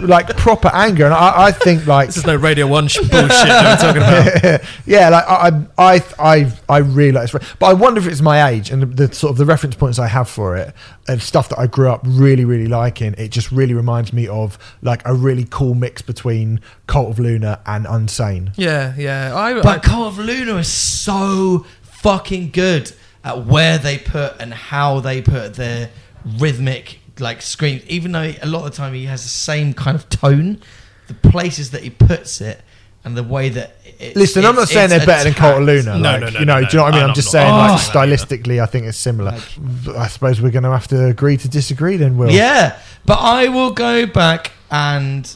like 0.00 0.36
proper 0.36 0.68
anger. 0.72 1.04
And 1.06 1.14
I, 1.14 1.46
I 1.46 1.52
think 1.52 1.86
like 1.86 2.08
This 2.08 2.18
is 2.18 2.26
no 2.26 2.36
Radio 2.36 2.66
One 2.66 2.88
sh- 2.88 2.98
bullshit 2.98 3.10
that 3.30 3.78
we're 3.82 3.92
talking 3.92 4.50
about. 4.52 4.60
yeah, 4.86 5.08
like 5.08 5.24
I, 5.26 5.66
I, 5.78 6.04
I, 6.18 6.52
I 6.68 6.78
really 6.78 7.12
like 7.12 7.30
this. 7.30 7.54
But 7.58 7.66
I 7.66 7.72
wonder 7.72 8.00
if 8.00 8.06
it's 8.06 8.20
my 8.20 8.48
age 8.50 8.70
and 8.70 8.82
the, 8.82 9.06
the 9.06 9.14
sort 9.14 9.30
of 9.30 9.36
the 9.38 9.46
reference 9.46 9.74
points 9.74 9.98
I 9.98 10.08
have 10.08 10.28
for 10.28 10.56
it 10.56 10.74
and 11.08 11.22
stuff 11.22 11.48
that 11.50 11.58
I 11.58 11.66
grew 11.66 11.88
up 11.88 12.00
really, 12.04 12.44
really 12.44 12.66
liking. 12.66 13.14
It 13.16 13.28
just 13.30 13.52
really 13.52 13.74
reminds 13.74 14.12
me 14.12 14.28
of 14.28 14.58
like 14.82 15.02
a 15.06 15.14
really 15.14 15.46
cool 15.48 15.74
mix 15.74 16.02
between 16.02 16.60
Cult 16.86 17.10
of 17.10 17.18
Luna 17.18 17.60
and 17.66 17.86
Unsane. 17.86 18.52
Yeah, 18.56 18.94
yeah. 18.96 19.34
I, 19.34 19.54
But 19.54 19.66
I, 19.66 19.78
Cult 19.78 20.08
of 20.08 20.18
Luna 20.18 20.56
is 20.56 20.68
so 20.68 21.64
fucking 21.82 22.50
good 22.50 22.92
at 23.26 23.44
where 23.44 23.76
they 23.76 23.98
put 23.98 24.40
and 24.40 24.54
how 24.54 25.00
they 25.00 25.20
put 25.20 25.54
their 25.54 25.90
rhythmic 26.38 27.00
like 27.18 27.42
screams. 27.42 27.84
Even 27.86 28.12
though 28.12 28.32
a 28.40 28.46
lot 28.46 28.64
of 28.64 28.70
the 28.70 28.76
time 28.76 28.94
he 28.94 29.04
has 29.06 29.24
the 29.24 29.28
same 29.28 29.74
kind 29.74 29.96
of 29.96 30.08
tone, 30.08 30.62
the 31.08 31.14
places 31.14 31.72
that 31.72 31.82
he 31.82 31.90
puts 31.90 32.40
it 32.40 32.62
and 33.04 33.16
the 33.16 33.22
way 33.22 33.48
that 33.48 33.76
it, 33.98 34.14
Listen, 34.16 34.44
I'm 34.44 34.54
not 34.54 34.68
saying 34.68 34.90
they're 34.90 34.98
it's 34.98 35.06
better 35.06 35.24
than 35.24 35.34
Cult 35.34 35.62
of 35.62 35.68
attacked. 35.68 35.86
Luna. 35.86 35.98
No, 35.98 36.10
like, 36.10 36.20
no, 36.20 36.28
no, 36.28 36.38
you 36.40 36.44
know, 36.44 36.60
no, 36.60 36.68
do 36.68 36.72
you 36.72 36.76
know 36.78 36.82
what 36.84 36.94
I 36.94 36.96
mean? 36.98 37.08
I'm 37.08 37.14
just 37.14 37.28
I'm 37.28 37.32
saying, 37.32 37.48
not 37.48 37.70
like, 37.70 37.80
saying 37.80 37.92
that 37.94 38.02
either. 38.08 38.16
stylistically, 38.16 38.62
I 38.62 38.66
think 38.66 38.86
it's 38.86 38.98
similar. 38.98 39.32
Like- 39.32 39.96
I 39.96 40.06
suppose 40.08 40.40
we're 40.40 40.50
going 40.50 40.64
to 40.64 40.70
have 40.70 40.88
to 40.88 41.06
agree 41.06 41.36
to 41.36 41.48
disagree 41.48 41.96
then, 41.96 42.16
Will. 42.18 42.30
Yeah, 42.30 42.78
but 43.04 43.18
I 43.20 43.48
will 43.48 43.72
go 43.72 44.06
back 44.06 44.52
and 44.70 45.32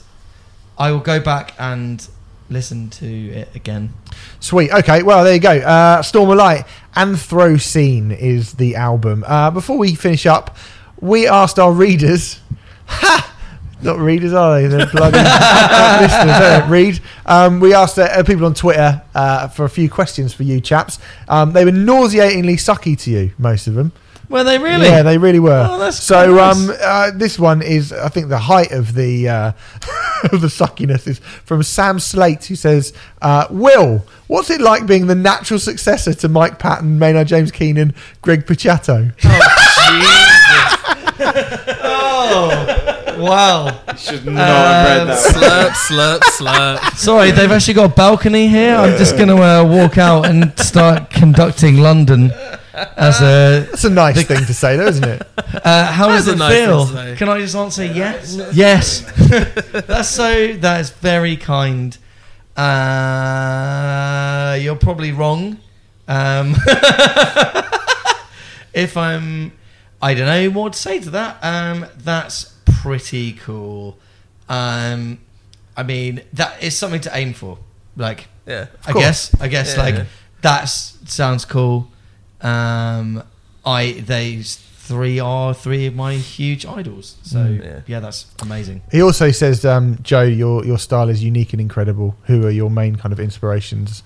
I 0.79 0.93
will 0.93 1.01
go 1.01 1.21
back 1.21 1.55
and 1.59 2.07
listen 2.51 2.91
to 2.91 3.07
it 3.07 3.55
again. 3.55 3.95
Sweet. 4.41 4.71
Okay. 4.73 5.03
Well, 5.03 5.25
there 5.25 5.35
you 5.35 5.41
go. 5.41 5.59
Uh, 5.59 6.03
Storm 6.03 6.31
of 6.31 6.37
Light. 6.37 6.65
Anthroscene 6.95 8.17
is 8.17 8.55
the 8.55 8.77
album. 8.77 9.25
Uh, 9.27 9.51
before 9.51 9.79
we 9.79 9.95
finish 9.95 10.27
up, 10.27 10.57
we 11.01 11.27
asked 11.27 11.59
our 11.59 11.73
readers. 11.73 12.41
Ha! 12.93 13.37
Not 13.83 13.99
readers, 13.99 14.33
are 14.33 14.61
they? 14.61 14.67
They're 14.67 14.87
bloody 14.87 15.17
listeners. 16.03 16.39
They 16.39 16.59
don't 16.59 16.69
read. 16.71 17.01
Um, 17.25 17.61
we 17.61 17.73
asked 17.73 17.99
uh, 17.99 18.23
people 18.25 18.45
on 18.45 18.53
Twitter 18.55 19.01
uh, 19.15 19.47
for 19.49 19.65
a 19.65 19.71
few 19.71 19.89
questions 19.89 20.35
for 20.35 20.43
you 20.43 20.61
chaps. 20.61 20.99
Um, 21.29 21.53
they 21.53 21.65
were 21.65 21.71
nauseatingly 21.71 22.57
sucky 22.57 22.99
to 23.03 23.11
you, 23.11 23.33
most 23.39 23.69
of 23.69 23.75
them. 23.75 23.93
Were 24.31 24.45
they 24.45 24.59
really? 24.59 24.87
Yeah, 24.87 25.03
they 25.03 25.19
really 25.19 25.41
were. 25.41 25.67
Oh, 25.69 25.77
that's 25.77 26.01
so 26.01 26.35
nice. 26.37 26.57
um, 26.57 26.77
uh, 26.81 27.11
this 27.13 27.37
one 27.37 27.63
is, 27.63 27.93
I 27.93 28.09
think, 28.09 28.29
the 28.29 28.39
height 28.39 28.71
of 28.71 28.95
the 28.95 29.29
uh, 29.29 29.53
of 30.33 30.41
the 30.41 30.47
suckiness 30.47 31.09
is 31.09 31.19
from 31.45 31.65
Sam 31.65 31.99
Slate, 31.99 32.45
who 32.45 32.55
says, 32.55 32.93
uh, 33.21 33.49
"Will, 33.51 34.07
what's 34.29 34.49
it 34.49 34.61
like 34.61 34.87
being 34.87 35.09
the 35.09 35.17
natural 35.17 35.59
successor 35.59 36.15
to 36.15 36.29
Mike 36.29 36.61
Patton, 36.61 36.97
Maynard 36.97 37.27
James 37.27 37.51
Keenan, 37.51 37.93
Greg 38.23 38.47
Puciato?" 38.47 39.13
Oh, 41.83 43.17
wow. 43.19 43.83
Should 43.97 44.25
not 44.25 44.37
have 44.37 45.09
read 45.09 45.09
that. 45.09 45.75
slurp, 45.77 46.21
slurp, 46.21 46.79
slurp. 46.79 46.97
Sorry, 46.97 47.31
they've 47.31 47.51
actually 47.51 47.75
got 47.75 47.91
a 47.91 47.95
balcony 47.95 48.49
here. 48.49 48.75
I'm 48.75 48.97
just 48.97 49.17
going 49.17 49.29
to 49.29 49.43
uh, 49.43 49.65
walk 49.65 49.99
out 49.99 50.27
and 50.27 50.59
start 50.59 51.11
conducting 51.11 51.79
London 51.79 52.31
as 52.97 53.21
a. 53.21 53.67
That's 53.71 53.85
a 53.85 53.91
nice 53.91 54.23
thing 54.27 54.45
to 54.45 54.55
say, 54.55 54.77
though, 54.77 54.87
isn't 54.87 55.05
it? 55.05 55.23
Uh, 55.53 55.85
how 55.87 56.07
That's 56.09 56.27
does 56.27 56.29
a 56.29 56.33
it 56.33 56.39
nice 56.39 56.53
thing 56.55 56.67
feel? 56.67 56.87
to 56.87 56.93
say. 56.93 57.17
Can 57.17 57.29
I 57.29 57.39
just 57.41 57.55
answer 57.57 57.85
yes? 57.85 58.41
Yes. 58.55 59.01
That's 59.87 60.09
so. 60.09 60.55
That 60.55 60.81
is 60.81 60.91
very 60.91 61.37
kind. 61.37 61.99
Uh, 62.57 64.55
you're 64.61 64.77
probably 64.77 65.13
wrong. 65.13 65.59
Um, 66.09 66.55
if 68.73 68.97
I'm, 68.97 69.53
I 70.01 70.15
don't 70.15 70.27
know 70.27 70.51
what 70.61 70.73
to 70.75 70.79
say 70.79 71.01
to 71.01 71.11
that. 71.11 71.39
Um, 71.43 71.87
that's 71.99 72.55
pretty 72.65 73.33
cool. 73.35 73.99
Um, 74.49 75.19
I 75.77 75.83
mean, 75.83 76.23
that 76.33 76.63
is 76.63 76.77
something 76.77 77.01
to 77.03 77.11
aim 77.17 77.33
for. 77.35 77.59
Like, 77.97 78.29
Yeah. 78.47 78.67
I 78.87 78.93
guess. 78.93 79.35
I 79.41 79.49
guess 79.49 79.77
Yeah. 79.77 79.83
like 79.83 80.07
that 80.43 80.65
sounds 80.69 81.45
cool. 81.45 81.89
Um, 82.43 83.23
I 83.65 83.93
they 84.07 84.43
three 84.43 85.21
are 85.21 85.55
three 85.55 85.87
of 85.87 85.95
my 85.95 86.15
huge 86.15 86.67
idols. 86.67 87.17
So 87.23 87.39
Mm. 87.39 87.63
yeah. 87.65 87.81
Yeah. 87.87 88.01
that's 88.01 88.27
amazing. 88.43 88.83
He 88.91 89.01
also 89.03 89.31
says, 89.31 89.65
um, 89.65 89.99
"Joe, 90.03 90.23
your 90.23 90.65
your 90.65 90.79
style 90.79 91.09
is 91.09 91.23
unique 91.23 91.53
and 91.53 91.61
incredible. 91.61 92.17
Who 92.25 92.45
are 92.47 92.51
your 92.51 92.71
main 92.71 92.97
kind 92.97 93.13
of 93.13 93.21
inspirations, 93.21 94.03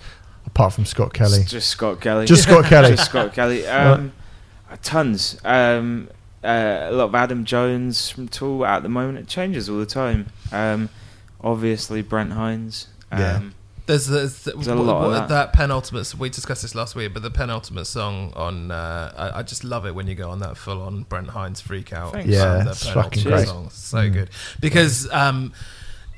apart 0.47 0.73
from 0.75 0.85
Scott 0.85 1.13
Kelly? 1.15 1.39
It's 1.41 1.51
Just 1.51 1.71
Scott 1.71 2.01
Kelly. 2.01 2.27
Just 2.27 2.43
Scott 2.43 2.65
Kelly. 2.67 2.91
Just 2.97 3.07
Scott 3.11 3.33
Kelly. 3.33 3.67
Um, 3.69 4.13
uh, 4.71 4.77
tons. 4.83 5.39
Um, 5.45 6.09
uh, 6.43 6.89
a 6.91 6.93
lot 6.93 7.05
of 7.05 7.15
Adam 7.15 7.45
Jones 7.45 8.11
from 8.11 8.29
Tool 8.29 8.67
at 8.67 8.83
the 8.83 8.89
moment. 8.89 9.19
It 9.19 9.29
changes 9.29 9.69
all 9.71 9.79
the 9.79 9.87
time. 9.87 10.27
Um, 10.53 10.89
obviously 11.41 12.03
Brent 12.03 12.33
Hinds. 12.33 12.89
Um, 13.13 13.21
Yeah. 13.21 13.41
There's, 13.87 14.07
there's, 14.07 14.45
There's 14.45 14.67
a 14.67 14.75
lot 14.75 15.05
of 15.05 15.13
that. 15.13 15.29
that. 15.29 15.53
penultimate. 15.53 16.15
We 16.15 16.31
discussed 16.31 16.63
this 16.63 16.75
last 16.75 16.95
week, 16.97 17.13
but 17.13 17.23
the 17.23 17.31
penultimate 17.31 17.87
song 17.87 18.33
on. 18.35 18.71
Uh, 18.71 19.13
I, 19.35 19.41
I 19.41 19.43
just 19.43 19.63
love 19.63 19.85
it 19.85 19.95
when 19.95 20.07
you 20.07 20.15
go 20.15 20.31
on 20.31 20.39
that 20.39 20.57
full 20.57 20.81
on 20.81 21.03
Brent 21.03 21.29
Hinds 21.29 21.61
freak 21.61 21.93
out. 21.93 22.13
Thanks. 22.15 22.29
Yeah, 22.31 22.65
the 22.65 22.71
it's 22.71 22.89
fucking 22.89 23.23
great. 23.25 23.47
Song. 23.47 23.69
So 23.71 23.99
Mm. 23.99 24.13
good 24.15 24.31
because, 24.59 25.11
um, 25.13 25.53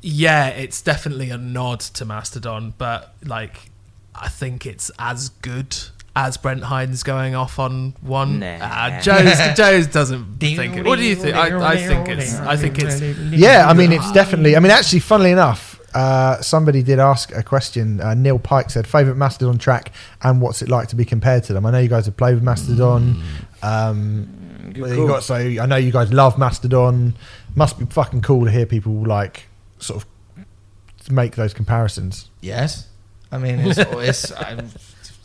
yeah, 0.01 0.49
it's 0.49 0.81
definitely 0.81 1.31
a 1.31 1.39
nod 1.39 1.81
to 1.81 2.05
Mastodon, 2.05 2.75
but 2.79 3.15
like, 3.25 3.71
I 4.15 4.29
think 4.29 4.65
it's 4.67 4.91
as 4.99 5.31
good. 5.31 5.77
As 6.19 6.39
Brent 6.39 6.63
Hinds 6.63 7.03
going 7.03 7.35
off 7.35 7.59
on 7.59 7.93
one, 8.01 8.39
Nah. 8.39 8.57
uh, 8.63 9.01
Joe's 9.03 9.39
Joe's 9.57 9.87
doesn't 9.89 10.39
think 10.41 10.77
it. 10.77 10.87
What 10.87 10.97
do 10.99 11.05
you 11.05 11.15
think? 11.15 11.37
I, 11.37 11.73
I 11.73 11.77
think 11.77 12.09
it's. 12.09 12.37
I 12.37 12.57
think 12.57 12.79
it's. 12.79 13.03
Yeah, 13.37 13.69
I 13.69 13.75
mean, 13.75 13.93
it's 13.93 14.11
definitely. 14.13 14.57
I 14.57 14.61
mean, 14.61 14.71
actually, 14.73 15.01
funnily 15.01 15.31
enough, 15.33 15.76
uh, 15.97 16.41
somebody 16.43 16.83
did 16.83 16.99
ask 16.99 17.35
a 17.35 17.43
question. 17.43 18.01
Uh, 18.01 18.15
Neil 18.15 18.39
Pike 18.39 18.71
said, 18.71 18.87
"Favorite 18.87 19.17
Mastodon 19.17 19.59
track 19.59 19.93
and 20.23 20.41
what's 20.43 20.61
it 20.63 20.69
like 20.69 20.89
to 20.89 20.97
be 20.97 21.05
compared 21.05 21.45
to 21.45 21.53
them?" 21.55 21.65
I 21.67 21.71
know 21.71 21.79
you 21.79 21.89
guys 21.89 22.05
have 22.07 22.17
played 22.17 22.35
with 22.35 22.43
Mastodon. 22.43 23.23
Um, 23.63 24.71
good 24.75 24.83
well, 24.83 24.95
you 24.95 25.07
got 25.07 25.23
so 25.23 25.35
I 25.37 25.67
know 25.67 25.77
you 25.77 25.93
guys 25.93 26.13
love 26.13 26.39
Mastodon. 26.39 27.15
Must 27.55 27.79
be 27.79 27.87
fucking 27.87 28.21
cool 28.23 28.45
to 28.45 28.51
hear 28.51 28.67
people 28.67 28.93
like 28.93 29.47
sort 29.79 30.03
of 30.03 31.11
make 31.11 31.35
those 31.37 31.55
comparisons. 31.55 32.29
Yes, 32.41 32.89
I 33.33 33.39
mean 33.39 33.59
it's, 33.61 33.79
it's 33.79 34.33
I'm, 34.33 34.69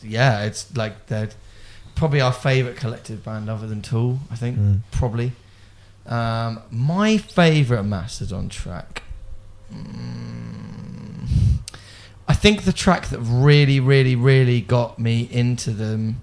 yeah, 0.02 0.44
it's 0.46 0.76
like 0.78 1.08
they're 1.08 1.30
probably 1.96 2.22
our 2.22 2.32
favorite 2.34 2.78
collective 2.78 3.24
band 3.26 3.50
other 3.50 3.68
than 3.68 3.82
Tool. 3.82 4.20
I 4.32 4.36
think 4.36 4.58
Mm. 4.58 4.80
probably. 4.92 5.34
Um, 6.08 6.62
my 6.72 7.18
favorite 7.18 7.84
Mastodon 7.84 8.50
track. 8.50 9.04
Mm, 9.72 10.31
think 12.42 12.64
the 12.64 12.74
track 12.74 13.10
that 13.10 13.20
really, 13.20 13.80
really, 13.80 14.16
really 14.16 14.62
got 14.62 14.98
me 14.98 15.30
into 15.32 15.72
them 15.72 16.22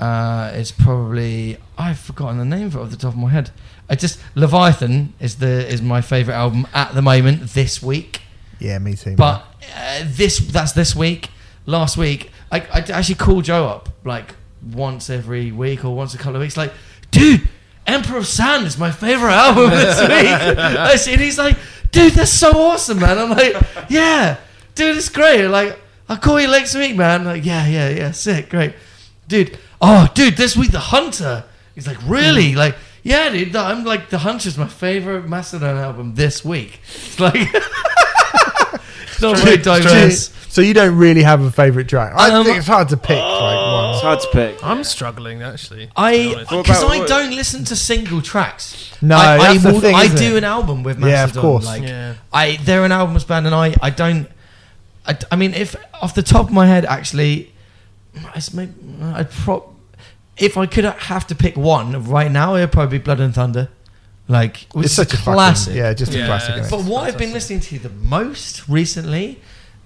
uh, 0.00 0.50
is 0.54 0.72
probably 0.72 1.58
I've 1.76 1.98
forgotten 1.98 2.38
the 2.38 2.44
name 2.44 2.66
of 2.66 2.74
it 2.74 2.78
off 2.78 2.90
the 2.90 2.96
top 2.96 3.14
of 3.14 3.18
my 3.18 3.30
head. 3.30 3.50
I 3.88 3.94
just 3.94 4.20
Leviathan 4.34 5.14
is 5.20 5.36
the 5.36 5.66
is 5.72 5.80
my 5.80 6.00
favorite 6.00 6.34
album 6.34 6.66
at 6.74 6.92
the 6.94 7.02
moment 7.02 7.50
this 7.50 7.80
week. 7.80 8.22
Yeah, 8.58 8.78
me 8.78 8.94
too. 8.94 9.14
But 9.14 9.44
uh, 9.76 10.02
this 10.04 10.38
that's 10.38 10.72
this 10.72 10.94
week. 10.96 11.30
Last 11.66 11.96
week, 11.96 12.30
I, 12.50 12.60
I 12.60 12.78
actually 12.80 13.14
called 13.14 13.44
Joe 13.44 13.66
up 13.66 13.90
like 14.04 14.34
once 14.72 15.08
every 15.10 15.52
week 15.52 15.84
or 15.84 15.94
once 15.94 16.14
a 16.14 16.18
couple 16.18 16.36
of 16.36 16.40
weeks. 16.40 16.56
Like, 16.56 16.72
dude, 17.10 17.48
Emperor 17.86 18.18
of 18.18 18.26
Sand 18.26 18.66
is 18.66 18.76
my 18.76 18.90
favorite 18.90 19.32
album 19.32 19.70
this 19.70 20.00
week. 20.00 21.08
And 21.12 21.20
he's 21.20 21.38
like, 21.38 21.56
dude, 21.92 22.14
that's 22.14 22.32
so 22.32 22.50
awesome, 22.52 23.00
man. 23.00 23.18
I'm 23.18 23.30
like, 23.30 23.54
yeah, 23.88 24.38
dude, 24.78 24.96
it's 24.96 25.08
great. 25.10 25.46
Like, 25.48 25.78
I'll 26.08 26.16
call 26.16 26.40
you 26.40 26.46
next 26.48 26.74
week, 26.74 26.96
man. 26.96 27.24
Like, 27.24 27.44
yeah, 27.44 27.66
yeah, 27.66 27.88
yeah, 27.90 28.10
sick, 28.12 28.48
great, 28.48 28.74
dude. 29.28 29.58
Oh, 29.80 30.08
dude, 30.14 30.36
this 30.36 30.56
week 30.56 30.70
the 30.72 30.80
Hunter. 30.80 31.44
He's 31.74 31.86
like, 31.86 31.98
really? 32.06 32.54
Like, 32.54 32.76
yeah, 33.02 33.28
dude. 33.28 33.54
I'm 33.54 33.84
like, 33.84 34.08
the 34.08 34.18
Hunter's 34.18 34.56
my 34.58 34.66
favorite 34.66 35.28
Mastodon 35.28 35.76
album 35.76 36.14
this 36.14 36.44
week. 36.44 36.80
It's 36.86 37.20
like, 37.26 37.34
it's 37.36 39.20
not 39.22 39.36
very 39.38 39.58
diverse. 39.58 40.34
So 40.50 40.62
you 40.62 40.72
don't 40.74 40.96
really 40.96 41.22
have 41.22 41.42
a 41.42 41.50
favourite 41.50 41.88
track. 41.88 42.14
I 42.16 42.30
Um, 42.30 42.44
think 42.44 42.56
it's 42.58 42.66
hard 42.66 42.88
to 42.88 42.96
pick 42.96 43.18
like 43.18 43.56
one. 43.56 43.90
It's 43.94 44.02
hard 44.02 44.20
to 44.20 44.28
pick. 44.32 44.64
I'm 44.64 44.82
struggling 44.82 45.42
actually. 45.42 45.90
I 45.94 46.44
because 46.50 46.82
I 46.82 47.04
don't 47.06 47.30
listen 47.36 47.64
to 47.66 47.76
single 47.76 48.22
tracks. 48.22 48.90
No, 49.02 49.16
I, 49.16 49.36
I, 49.36 49.58
the 49.58 49.78
thing, 49.80 49.94
I 49.94 50.04
isn't 50.04 50.16
do 50.18 50.34
it? 50.34 50.38
an 50.38 50.44
album 50.44 50.82
with 50.82 50.98
Yeah, 50.98 51.06
Mastodon. 51.26 51.36
of 51.38 51.42
course. 51.42 51.66
Like 51.66 51.82
yeah. 51.82 52.14
I, 52.32 52.56
they're 52.64 52.84
an 52.84 52.92
albums 52.92 53.24
band, 53.24 53.46
and 53.46 53.54
I, 53.54 53.74
I 53.82 53.90
don't. 53.90 54.26
I, 55.08 55.16
I 55.32 55.36
mean, 55.36 55.54
if 55.54 55.74
off 56.02 56.14
the 56.14 56.22
top 56.22 56.46
of 56.46 56.52
my 56.52 56.66
head, 56.66 56.84
actually, 56.84 57.52
it's 58.34 58.52
maybe, 58.52 58.72
I'd 59.02 59.30
pro- 59.30 59.74
if 60.36 60.56
I 60.56 60.66
could 60.66 60.84
have 60.84 61.26
to 61.28 61.34
pick 61.34 61.56
one 61.56 62.04
right 62.04 62.30
now, 62.30 62.54
it'd 62.56 62.70
probably 62.72 62.98
be 62.98 63.02
Blood 63.02 63.20
and 63.20 63.34
Thunder. 63.34 63.68
Like, 64.28 64.66
which 64.72 64.86
It's 64.86 64.94
such 64.94 65.14
a 65.14 65.16
classic. 65.16 65.68
Fucking, 65.72 65.78
yeah, 65.82 65.94
just 65.94 66.12
a 66.14 66.24
classic. 66.26 66.50
it's- 66.50 66.66
isn't 66.66 66.78
it? 66.78 66.82
But 66.84 66.90
what 66.90 67.04
I've 67.04 67.16
been 67.16 67.32
listening 67.32 67.60
to 67.60 67.78
the 67.78 67.88
most 67.88 68.68
recently, 68.68 69.40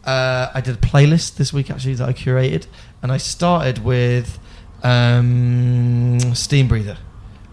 uh, 0.05 0.49
I 0.53 0.61
did 0.61 0.75
a 0.75 0.79
playlist 0.79 1.37
this 1.37 1.53
week 1.53 1.71
actually 1.71 1.95
that 1.95 2.09
I 2.09 2.13
curated, 2.13 2.67
and 3.03 3.13
I 3.13 3.19
started 3.19 3.85
with 3.85 4.41
um, 4.83 6.19
Steam 6.35 6.69
Breather. 6.69 6.97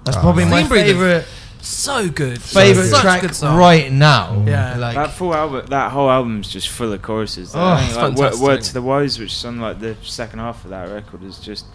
That's 0.05 0.17
Oh, 0.17 0.21
probably 0.21 0.45
nice. 0.45 0.51
my 0.51 0.57
Steam 0.61 0.69
Breather. 0.69 0.87
favorite 0.93 1.25
So 1.61 2.09
good. 2.09 2.41
favorite 2.41 2.87
Such 2.87 2.99
a 2.99 3.01
track 3.01 3.21
good 3.21 3.35
song. 3.35 3.57
right 3.57 3.91
now. 3.91 4.43
Yeah. 4.47 4.77
like 4.77 4.95
that 4.95 5.11
full 5.11 5.33
album, 5.33 5.65
that 5.67 5.91
whole 5.91 6.09
album's 6.09 6.49
just 6.51 6.69
full 6.69 6.93
of 6.93 7.01
choruses. 7.01 7.55
Oh, 7.55 7.59
I 7.61 7.77
think, 7.77 7.89
it's 7.89 7.97
like, 7.97 8.05
Word, 8.05 8.15
fantastic. 8.17 8.47
Word 8.47 8.61
to 8.61 8.73
the 8.73 8.81
Wise, 8.81 9.19
which 9.19 9.33
is 9.33 9.45
on 9.45 9.59
like 9.59 9.79
the 9.79 9.95
second 10.01 10.39
half 10.39 10.63
of 10.63 10.71
that 10.71 10.89
record, 10.89 11.23
is 11.23 11.39
just 11.39 11.65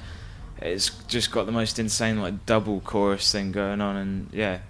it's 0.58 0.90
just 1.06 1.30
got 1.30 1.46
the 1.46 1.52
most 1.52 1.78
insane 1.78 2.20
like 2.20 2.46
double 2.46 2.80
chorus 2.80 3.30
thing 3.30 3.52
going 3.52 3.80
on, 3.80 3.96
and 3.96 4.28
yeah, 4.32 4.60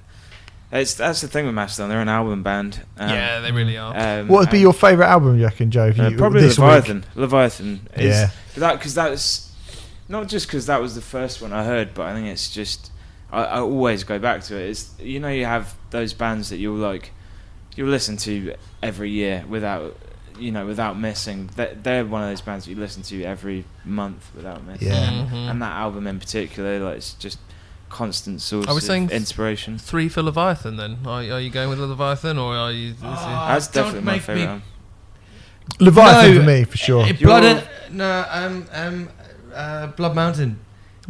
it's 0.73 0.95
that's 0.95 1.21
the 1.21 1.29
thing 1.29 1.47
with 1.47 1.55
Mastodon. 1.55 1.89
They're 1.89 2.01
an 2.01 2.09
album 2.09 2.43
band. 2.43 2.85
Um, 2.99 3.09
yeah, 3.11 3.41
they 3.41 3.53
really 3.53 3.79
are. 3.79 3.97
Um, 3.97 4.29
What 4.29 4.41
would 4.41 4.51
be 4.51 4.61
your 4.61 4.73
favourite 4.73 5.09
album, 5.09 5.39
you 5.39 5.45
reckon, 5.45 5.71
Joe? 5.71 5.87
If 5.87 6.01
uh, 6.01 6.09
you, 6.09 6.17
probably 6.17 6.41
this 6.41 6.59
week? 6.59 6.67
Leviathan. 6.67 7.05
Leviathan. 7.15 7.89
Is, 7.95 8.05
Yeah. 8.07 8.31
That 8.57 8.79
because 8.79 8.95
that's 8.95 9.53
not 10.09 10.29
just 10.29 10.47
because 10.47 10.67
that 10.67 10.81
was 10.81 10.95
the 10.95 11.01
first 11.01 11.41
one 11.41 11.53
I 11.53 11.65
heard, 11.65 11.95
but 11.95 12.07
I 12.07 12.15
think 12.15 12.27
it's 12.27 12.53
just 12.53 12.91
I, 13.35 13.45
I 13.57 13.61
always 13.61 14.05
go 14.05 14.19
back 14.19 14.43
to 14.45 14.57
it. 14.57 14.71
It's 14.71 14.95
you 15.01 15.21
know 15.21 15.29
you 15.29 15.45
have 15.45 15.75
those 15.91 16.13
bands 16.13 16.49
that 16.51 16.57
you'll 16.57 16.77
like 16.77 17.11
you'll 17.77 17.89
listen 17.89 18.17
to 18.19 18.55
every 18.83 19.11
year 19.11 19.45
without 19.49 19.97
you 20.39 20.51
know 20.53 20.65
without 20.67 20.99
missing. 20.99 21.51
They're, 21.57 21.75
they're 21.75 22.05
one 22.05 22.23
of 22.23 22.29
those 22.31 22.41
bands 22.41 22.65
that 22.65 22.71
you 22.73 22.77
listen 22.79 23.03
to 23.05 23.23
every 23.25 23.65
month 23.85 24.31
without 24.35 24.65
missing. 24.65 24.89
Yeah. 24.89 25.11
And, 25.11 25.29
Mhm. 25.31 25.51
and 25.51 25.63
that 25.63 25.73
album 25.73 26.07
in 26.07 26.19
particular, 26.19 26.79
like 26.81 26.97
it's 26.99 27.15
just 27.15 27.39
constant 27.91 28.41
source 28.41 28.67
Are 28.67 28.75
we 28.75 28.79
of 28.79 28.83
saying 28.85 29.11
inspiration. 29.11 29.79
Three 29.79 30.09
for 30.09 30.23
Leviathan 30.23 30.77
then? 30.77 30.99
Are, 31.07 31.21
are 31.23 31.41
you 31.41 31.51
going 31.51 31.69
with 31.69 31.79
Leviathan 31.79 32.39
or 32.39 32.55
are 32.57 32.73
you? 32.73 32.89
is 32.91 32.95
it- 32.95 33.05
Ah, 33.05 33.47
That's 33.53 33.69
definitely 33.69 34.01
my 34.03 34.19
favorite. 34.19 34.43
me- 34.43 34.47
album. 34.47 34.63
Leviathan 35.81 36.35
No, 36.35 36.41
for 36.41 36.47
me, 36.47 36.65
for 36.65 36.77
sure. 36.77 37.07
You're- 37.07 37.17
Blood 37.25 37.45
and, 37.45 37.69
no, 37.97 38.27
um, 38.31 38.67
um, 38.73 39.09
uh, 39.55 39.87
Blood 39.89 40.15
Mountain. 40.15 40.59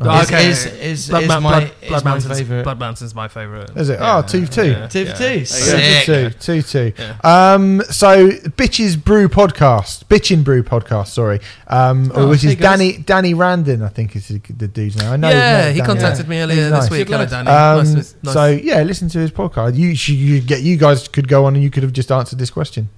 Oh, 0.00 0.20
is, 0.20 0.26
okay. 0.26 0.48
is, 0.50 0.66
is, 0.66 1.08
Blood, 1.08 1.22
is 1.22 1.28
Mount- 1.28 1.42
my, 1.44 1.50
Blood, 1.50 1.62
is 1.82 1.88
Blood 1.88 2.04
my 2.04 2.10
Mountain's, 2.10 2.38
favorite. 2.38 2.62
Blood 2.64 2.78
Mountain's 2.80 3.14
my 3.14 3.28
favorite. 3.28 3.70
Is 3.76 3.88
it? 3.90 3.98
Oh, 4.02 4.22
two, 4.22 4.44
two. 4.46 4.70
Yeah, 4.72 4.86
Two 4.88 5.04
yeah. 5.04 5.12
for 5.12 5.18
two. 5.18 5.24
you 5.34 5.38
go. 5.38 5.44
Sick. 5.44 6.04
Two, 6.04 6.30
two, 6.30 6.62
two. 6.62 6.92
Yeah. 6.98 7.16
Um, 7.54 7.80
so 7.90 8.28
Bitches 8.30 9.02
Brew 9.02 9.28
podcast, 9.28 10.04
Bitchin 10.06 10.42
Brew 10.42 10.64
podcast, 10.64 11.08
sorry, 11.08 11.38
um, 11.68 12.10
Oh, 12.12 12.28
which 12.28 12.42
is 12.42 12.54
hey, 12.54 12.56
guys. 12.56 12.78
Danny 12.78 12.98
Danny 12.98 13.34
Randon, 13.34 13.82
I 13.82 13.88
think 13.88 14.16
is 14.16 14.26
the, 14.28 14.38
the 14.40 14.66
dude's 14.66 14.96
name. 14.96 15.12
I 15.12 15.16
know. 15.16 15.28
yeah, 15.30 15.70
he 15.70 15.76
name, 15.78 15.86
contacted 15.86 16.26
me 16.28 16.40
earlier 16.40 16.56
He's 16.56 16.64
this 16.64 16.72
nice. 16.72 16.90
week. 16.90 17.06
Good 17.06 17.12
Hello. 17.14 17.26
Danny. 17.26 17.48
Um, 17.88 17.94
nice, 17.94 18.14
nice. 18.22 18.34
So 18.34 18.46
yeah, 18.48 18.82
listen 18.82 19.08
to 19.10 19.18
his 19.20 19.30
podcast. 19.30 19.76
You 19.76 19.94
should 19.94 20.16
you 20.16 20.40
get 20.40 20.62
you 20.62 20.76
guys 20.76 21.06
could 21.06 21.28
go 21.28 21.44
on 21.44 21.54
and 21.54 21.62
you 21.62 21.70
could 21.70 21.84
have 21.84 21.92
just 21.92 22.10
answered 22.10 22.40
this 22.40 22.50
question 22.50 22.88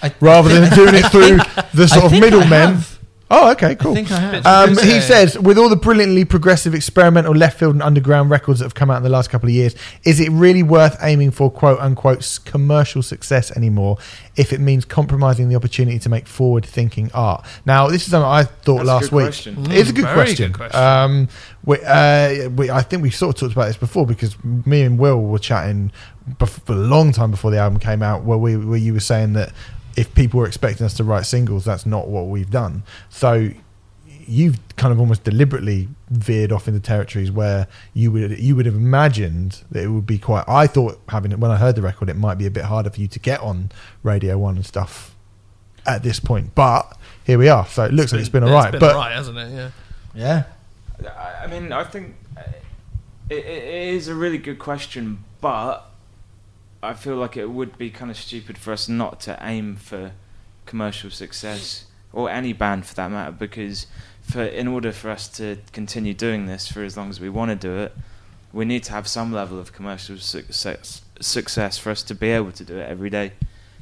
I 0.00 0.12
rather 0.20 0.48
than 0.60 0.72
doing 0.74 0.94
it 0.94 1.06
through 1.10 1.38
the 1.74 1.82
I 1.82 1.86
sort 1.86 2.04
of 2.04 2.10
think 2.12 2.22
I 2.22 2.26
middlemen. 2.30 2.84
Have. 3.30 3.42
Oh, 3.42 3.50
okay, 3.52 3.74
cool. 3.74 3.92
I 3.92 3.94
think 3.94 4.10
I 4.12 4.20
have. 4.20 4.46
Um, 4.46 4.70
he 4.78 5.00
says, 5.00 5.38
with 5.38 5.58
all 5.58 5.68
the 5.68 5.76
brilliantly 5.76 6.24
progressive, 6.24 6.74
experimental, 6.74 7.34
left 7.34 7.58
field, 7.58 7.74
and 7.74 7.82
underground 7.82 8.30
records 8.30 8.60
that 8.60 8.66
have 8.66 8.74
come 8.74 8.90
out 8.90 8.98
in 8.98 9.02
the 9.02 9.08
last 9.08 9.30
couple 9.30 9.48
of 9.48 9.54
years, 9.54 9.74
is 10.04 10.20
it 10.20 10.30
really 10.30 10.62
worth 10.62 10.96
aiming 11.02 11.30
for 11.32 11.50
"quote 11.50 11.80
unquote" 11.80 12.38
commercial 12.44 13.02
success 13.02 13.50
anymore 13.56 13.98
if 14.36 14.52
it 14.52 14.60
means 14.60 14.84
compromising 14.84 15.48
the 15.48 15.56
opportunity 15.56 15.98
to 15.98 16.08
make 16.08 16.26
forward-thinking 16.26 17.10
art? 17.14 17.44
Now, 17.64 17.88
this 17.88 18.04
is 18.04 18.10
something 18.10 18.28
I 18.28 18.44
thought 18.44 18.84
That's 18.84 19.10
last 19.10 19.12
week. 19.12 19.30
Mm, 19.56 19.72
it's 19.72 19.90
a 19.90 19.92
good 19.92 20.04
very 20.04 20.14
question. 20.14 20.52
good 20.52 20.56
question. 20.56 20.80
Um, 20.80 21.28
we, 21.64 21.78
uh, 21.84 22.48
we, 22.50 22.70
I 22.70 22.82
think 22.82 23.02
we 23.02 23.10
sort 23.10 23.34
of 23.34 23.40
talked 23.40 23.52
about 23.54 23.66
this 23.66 23.76
before 23.76 24.06
because 24.06 24.36
me 24.44 24.82
and 24.82 24.98
Will 24.98 25.20
were 25.20 25.38
chatting 25.40 25.90
bef- 26.38 26.64
for 26.64 26.72
a 26.72 26.76
long 26.76 27.12
time 27.12 27.30
before 27.32 27.50
the 27.50 27.58
album 27.58 27.80
came 27.80 28.02
out, 28.02 28.22
where 28.24 28.38
we 28.38 28.56
where 28.56 28.78
you 28.78 28.92
were 28.92 29.00
saying 29.00 29.32
that 29.32 29.52
if 29.96 30.14
people 30.14 30.38
were 30.40 30.46
expecting 30.46 30.84
us 30.84 30.94
to 30.94 31.04
write 31.04 31.26
singles, 31.26 31.64
that's 31.64 31.86
not 31.86 32.08
what 32.08 32.26
we've 32.26 32.50
done. 32.50 32.82
So 33.08 33.50
you've 34.28 34.58
kind 34.76 34.92
of 34.92 35.00
almost 35.00 35.24
deliberately 35.24 35.88
veered 36.10 36.52
off 36.52 36.66
into 36.68 36.80
territories 36.80 37.30
where 37.30 37.68
you 37.94 38.10
would 38.10 38.38
you 38.38 38.56
would 38.56 38.66
have 38.66 38.74
imagined 38.74 39.62
that 39.70 39.82
it 39.82 39.88
would 39.88 40.06
be 40.06 40.18
quite. 40.18 40.44
I 40.48 40.66
thought 40.66 41.00
having 41.08 41.32
it 41.32 41.38
when 41.38 41.50
I 41.50 41.56
heard 41.56 41.76
the 41.76 41.82
record, 41.82 42.08
it 42.08 42.16
might 42.16 42.36
be 42.36 42.46
a 42.46 42.50
bit 42.50 42.64
harder 42.64 42.90
for 42.90 43.00
you 43.00 43.08
to 43.08 43.18
get 43.18 43.40
on 43.40 43.70
Radio 44.02 44.36
One 44.38 44.56
and 44.56 44.66
stuff 44.66 45.14
at 45.86 46.02
this 46.02 46.20
point. 46.20 46.54
But 46.54 46.96
here 47.24 47.38
we 47.38 47.48
are. 47.48 47.66
So 47.66 47.84
it 47.84 47.92
looks 47.92 48.12
like 48.12 48.20
it's 48.20 48.28
been 48.28 48.44
all 48.44 48.50
right. 48.52 48.66
It's 48.66 48.72
been 48.72 48.80
But 48.80 48.96
alright, 48.96 49.12
hasn't 49.12 49.38
it? 49.38 49.50
Yeah. 49.52 49.70
yeah. 50.14 50.44
I 51.16 51.44
I 51.44 51.46
mean, 51.46 51.72
I 51.72 51.84
think 51.84 52.14
uh, 52.36 52.42
it, 53.30 53.44
it 53.46 53.64
is 53.94 54.08
a 54.08 54.14
really 54.14 54.38
good 54.38 54.58
question, 54.58 55.24
but 55.40 55.88
I 56.86 56.94
feel 56.94 57.16
like 57.16 57.36
it 57.36 57.50
would 57.50 57.76
be 57.78 57.90
kind 57.90 58.10
of 58.10 58.16
stupid 58.16 58.56
for 58.58 58.72
us 58.72 58.88
not 58.88 59.20
to 59.20 59.38
aim 59.40 59.76
for 59.76 60.12
commercial 60.64 61.10
success 61.10 61.84
or 62.12 62.30
any 62.30 62.52
band 62.52 62.86
for 62.86 62.94
that 62.94 63.10
matter, 63.10 63.32
because 63.32 63.86
for 64.22 64.42
in 64.42 64.66
order 64.68 64.92
for 64.92 65.10
us 65.10 65.28
to 65.28 65.58
continue 65.72 66.14
doing 66.14 66.46
this 66.46 66.66
for 66.70 66.82
as 66.82 66.96
long 66.96 67.10
as 67.10 67.20
we 67.20 67.28
want 67.28 67.50
to 67.50 67.56
do 67.56 67.76
it, 67.76 67.92
we 68.52 68.64
need 68.64 68.82
to 68.84 68.92
have 68.92 69.06
some 69.06 69.32
level 69.32 69.58
of 69.58 69.72
commercial 69.72 70.16
success 70.16 71.02
success 71.20 71.78
for 71.78 71.90
us 71.90 72.02
to 72.02 72.14
be 72.14 72.28
able 72.28 72.52
to 72.52 72.64
do 72.64 72.76
it 72.78 72.88
every 72.88 73.10
day. 73.10 73.32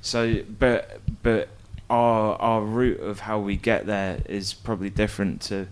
So, 0.02 0.42
but 0.58 1.00
but 1.23 1.49
our 1.89 2.36
our 2.41 2.62
route 2.62 3.00
of 3.00 3.20
how 3.20 3.39
we 3.39 3.57
get 3.57 3.86
there 3.86 4.20
is 4.28 4.55
probably 4.55 4.91
different 4.91 5.41
to 5.42 5.66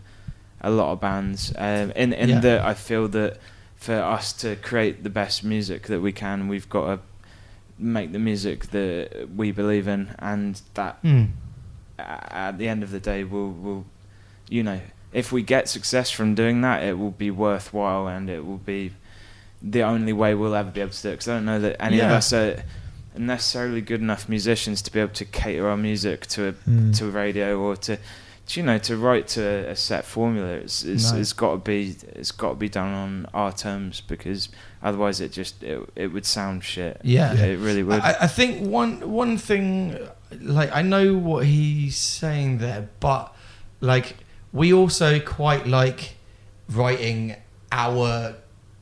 a 0.60 0.70
lot 0.70 0.92
of 0.92 1.00
bands. 1.00 1.52
Um, 1.56 1.90
in 1.92 2.12
in 2.12 2.28
Yeah. 2.28 2.40
that 2.40 2.60
I 2.64 2.74
feel 2.74 3.08
that 3.08 3.38
for 3.76 3.94
us 3.94 4.32
to 4.34 4.56
create 4.56 5.02
the 5.02 5.10
best 5.10 5.42
music 5.42 5.88
that 5.88 6.00
we 6.00 6.12
can, 6.12 6.46
we've 6.48 6.68
got 6.68 6.86
to 6.86 7.00
make 7.78 8.12
the 8.12 8.18
music 8.18 8.66
that 8.70 9.28
we 9.36 9.50
believe 9.52 9.88
in, 9.88 10.14
and 10.18 10.60
that 10.74 10.98
a- 11.04 11.28
at 11.98 12.58
the 12.58 12.68
end 12.68 12.82
of 12.82 12.90
the 12.90 13.00
day 13.00 13.24
will 13.24 13.50
will 13.50 13.84
you 14.48 14.62
know 14.62 14.80
if 15.12 15.30
we 15.30 15.42
get 15.42 15.68
success 15.68 16.10
from 16.10 16.34
doing 16.34 16.62
that, 16.62 16.82
it 16.82 16.98
will 16.98 17.10
be 17.10 17.30
worthwhile 17.30 18.08
and 18.08 18.30
it 18.30 18.46
will 18.46 18.56
be 18.58 18.92
the 19.62 19.82
only 19.82 20.12
way 20.12 20.34
we'll 20.34 20.54
ever 20.54 20.70
be 20.70 20.80
able 20.80 20.90
to 20.90 21.02
do 21.02 21.08
it. 21.10 21.12
Because 21.12 21.28
I 21.28 21.34
don't 21.34 21.44
know 21.44 21.60
that 21.60 21.76
any 21.82 21.98
of 22.06 22.10
us 22.12 22.32
are 22.32 22.62
necessarily 23.16 23.82
good 23.82 24.00
enough 24.00 24.26
musicians 24.28 24.80
to 24.82 24.90
be 24.90 24.98
able 25.00 25.12
to 25.12 25.24
cater 25.26 25.68
our 25.68 25.76
music 25.76 26.26
to 26.28 26.48
a 26.48 26.52
Mm. 26.54 26.96
to 26.96 27.10
radio 27.10 27.58
or 27.60 27.76
to, 27.76 27.98
you 28.56 28.62
know 28.62 28.78
to 28.78 28.96
write 28.96 29.28
to 29.28 29.42
a, 29.42 29.70
a 29.70 29.76
set 29.76 30.04
formula. 30.04 30.48
It's 30.48 30.84
it's, 30.84 31.12
No. 31.12 31.18
it's 31.18 31.32
got 31.32 31.52
to 31.52 31.58
be 31.58 31.96
it's 32.14 32.32
got 32.32 32.50
to 32.50 32.54
be 32.56 32.68
done 32.68 32.92
on 32.92 33.26
our 33.34 33.52
terms 33.52 34.00
because 34.00 34.48
otherwise 34.82 35.20
it 35.20 35.32
just 35.32 35.62
it, 35.62 35.88
it 35.96 36.08
would 36.08 36.26
sound 36.26 36.64
shit. 36.64 37.00
Yeah. 37.04 37.34
it 37.34 37.58
really 37.58 37.82
would. 37.82 38.00
I, 38.00 38.16
I 38.22 38.26
think 38.26 38.66
one 38.66 39.10
one 39.10 39.38
thing, 39.38 39.98
like 40.40 40.70
I 40.74 40.82
know 40.82 41.14
what 41.16 41.46
he's 41.46 41.96
saying 41.96 42.58
there, 42.58 42.88
but 43.00 43.34
like 43.80 44.16
we 44.52 44.72
also 44.72 45.18
quite 45.20 45.66
like 45.66 46.16
writing 46.68 47.36
our 47.70 48.34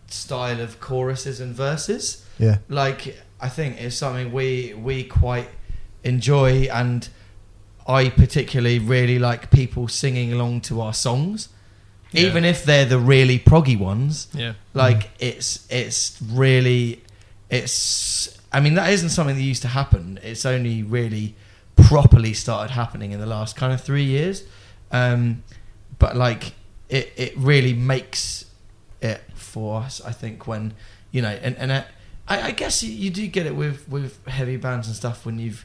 style 0.09 0.61
of 0.61 0.81
choruses 0.81 1.41
and 1.41 1.55
verses. 1.55 2.25
yeah, 2.39 2.59
Like 2.69 3.17
I 3.41 3.49
think 3.49 3.81
it's 3.81 3.97
something 3.97 4.33
we 4.33 4.75
we 4.75 5.05
quite 5.05 5.49
enjoy, 6.03 6.63
and 6.73 7.09
I 7.87 8.09
particularly 8.11 8.79
really 8.79 9.19
like 9.19 9.51
people 9.51 9.89
singing 9.89 10.33
along 10.33 10.61
to 10.63 10.81
our 10.81 10.95
songs, 10.95 11.49
Yeah. 12.13 12.23
even 12.27 12.45
if 12.45 12.65
they're 12.65 12.85
the 12.85 12.99
really 12.99 13.39
proggy 13.39 13.79
ones 13.79 14.29
Yeah. 14.35 14.55
like 14.75 15.11
it's 15.19 15.67
it's 15.71 16.21
really 16.23 17.03
it's 17.51 18.39
i 18.53 18.61
mean 18.61 18.75
that 18.75 18.91
isn't 18.91 19.11
something 19.11 19.37
that 19.37 19.43
used 19.43 19.63
to 19.63 19.69
happen 19.69 20.19
it's 20.23 20.45
only 20.47 20.83
really 20.83 21.35
properly 21.77 22.33
started 22.35 22.73
happening 22.73 23.13
in 23.13 23.21
the 23.21 23.27
last 23.27 23.57
kind 23.57 23.73
of 23.73 23.81
three 23.83 24.05
years 24.05 24.45
um 24.93 25.43
but 25.99 26.17
like 26.17 26.53
it 26.89 27.13
it 27.17 27.33
really 27.37 27.73
makes 27.75 28.45
it 29.01 29.21
for 29.35 29.81
us. 29.83 30.01
I 30.05 30.13
think 30.13 30.47
when 30.47 30.75
you 31.13 31.23
know, 31.23 31.29
and 31.43 31.57
and 31.57 31.73
I, 31.73 31.85
I 32.29 32.51
guess 32.51 32.83
you, 32.83 32.93
you 32.93 33.11
do 33.11 33.27
get 33.29 33.47
it 33.47 33.55
with 33.57 33.89
with 33.89 34.25
heavy 34.27 34.57
bands 34.57 34.87
and 34.89 34.97
stuff 34.97 35.25
when 35.25 35.39
you've 35.39 35.65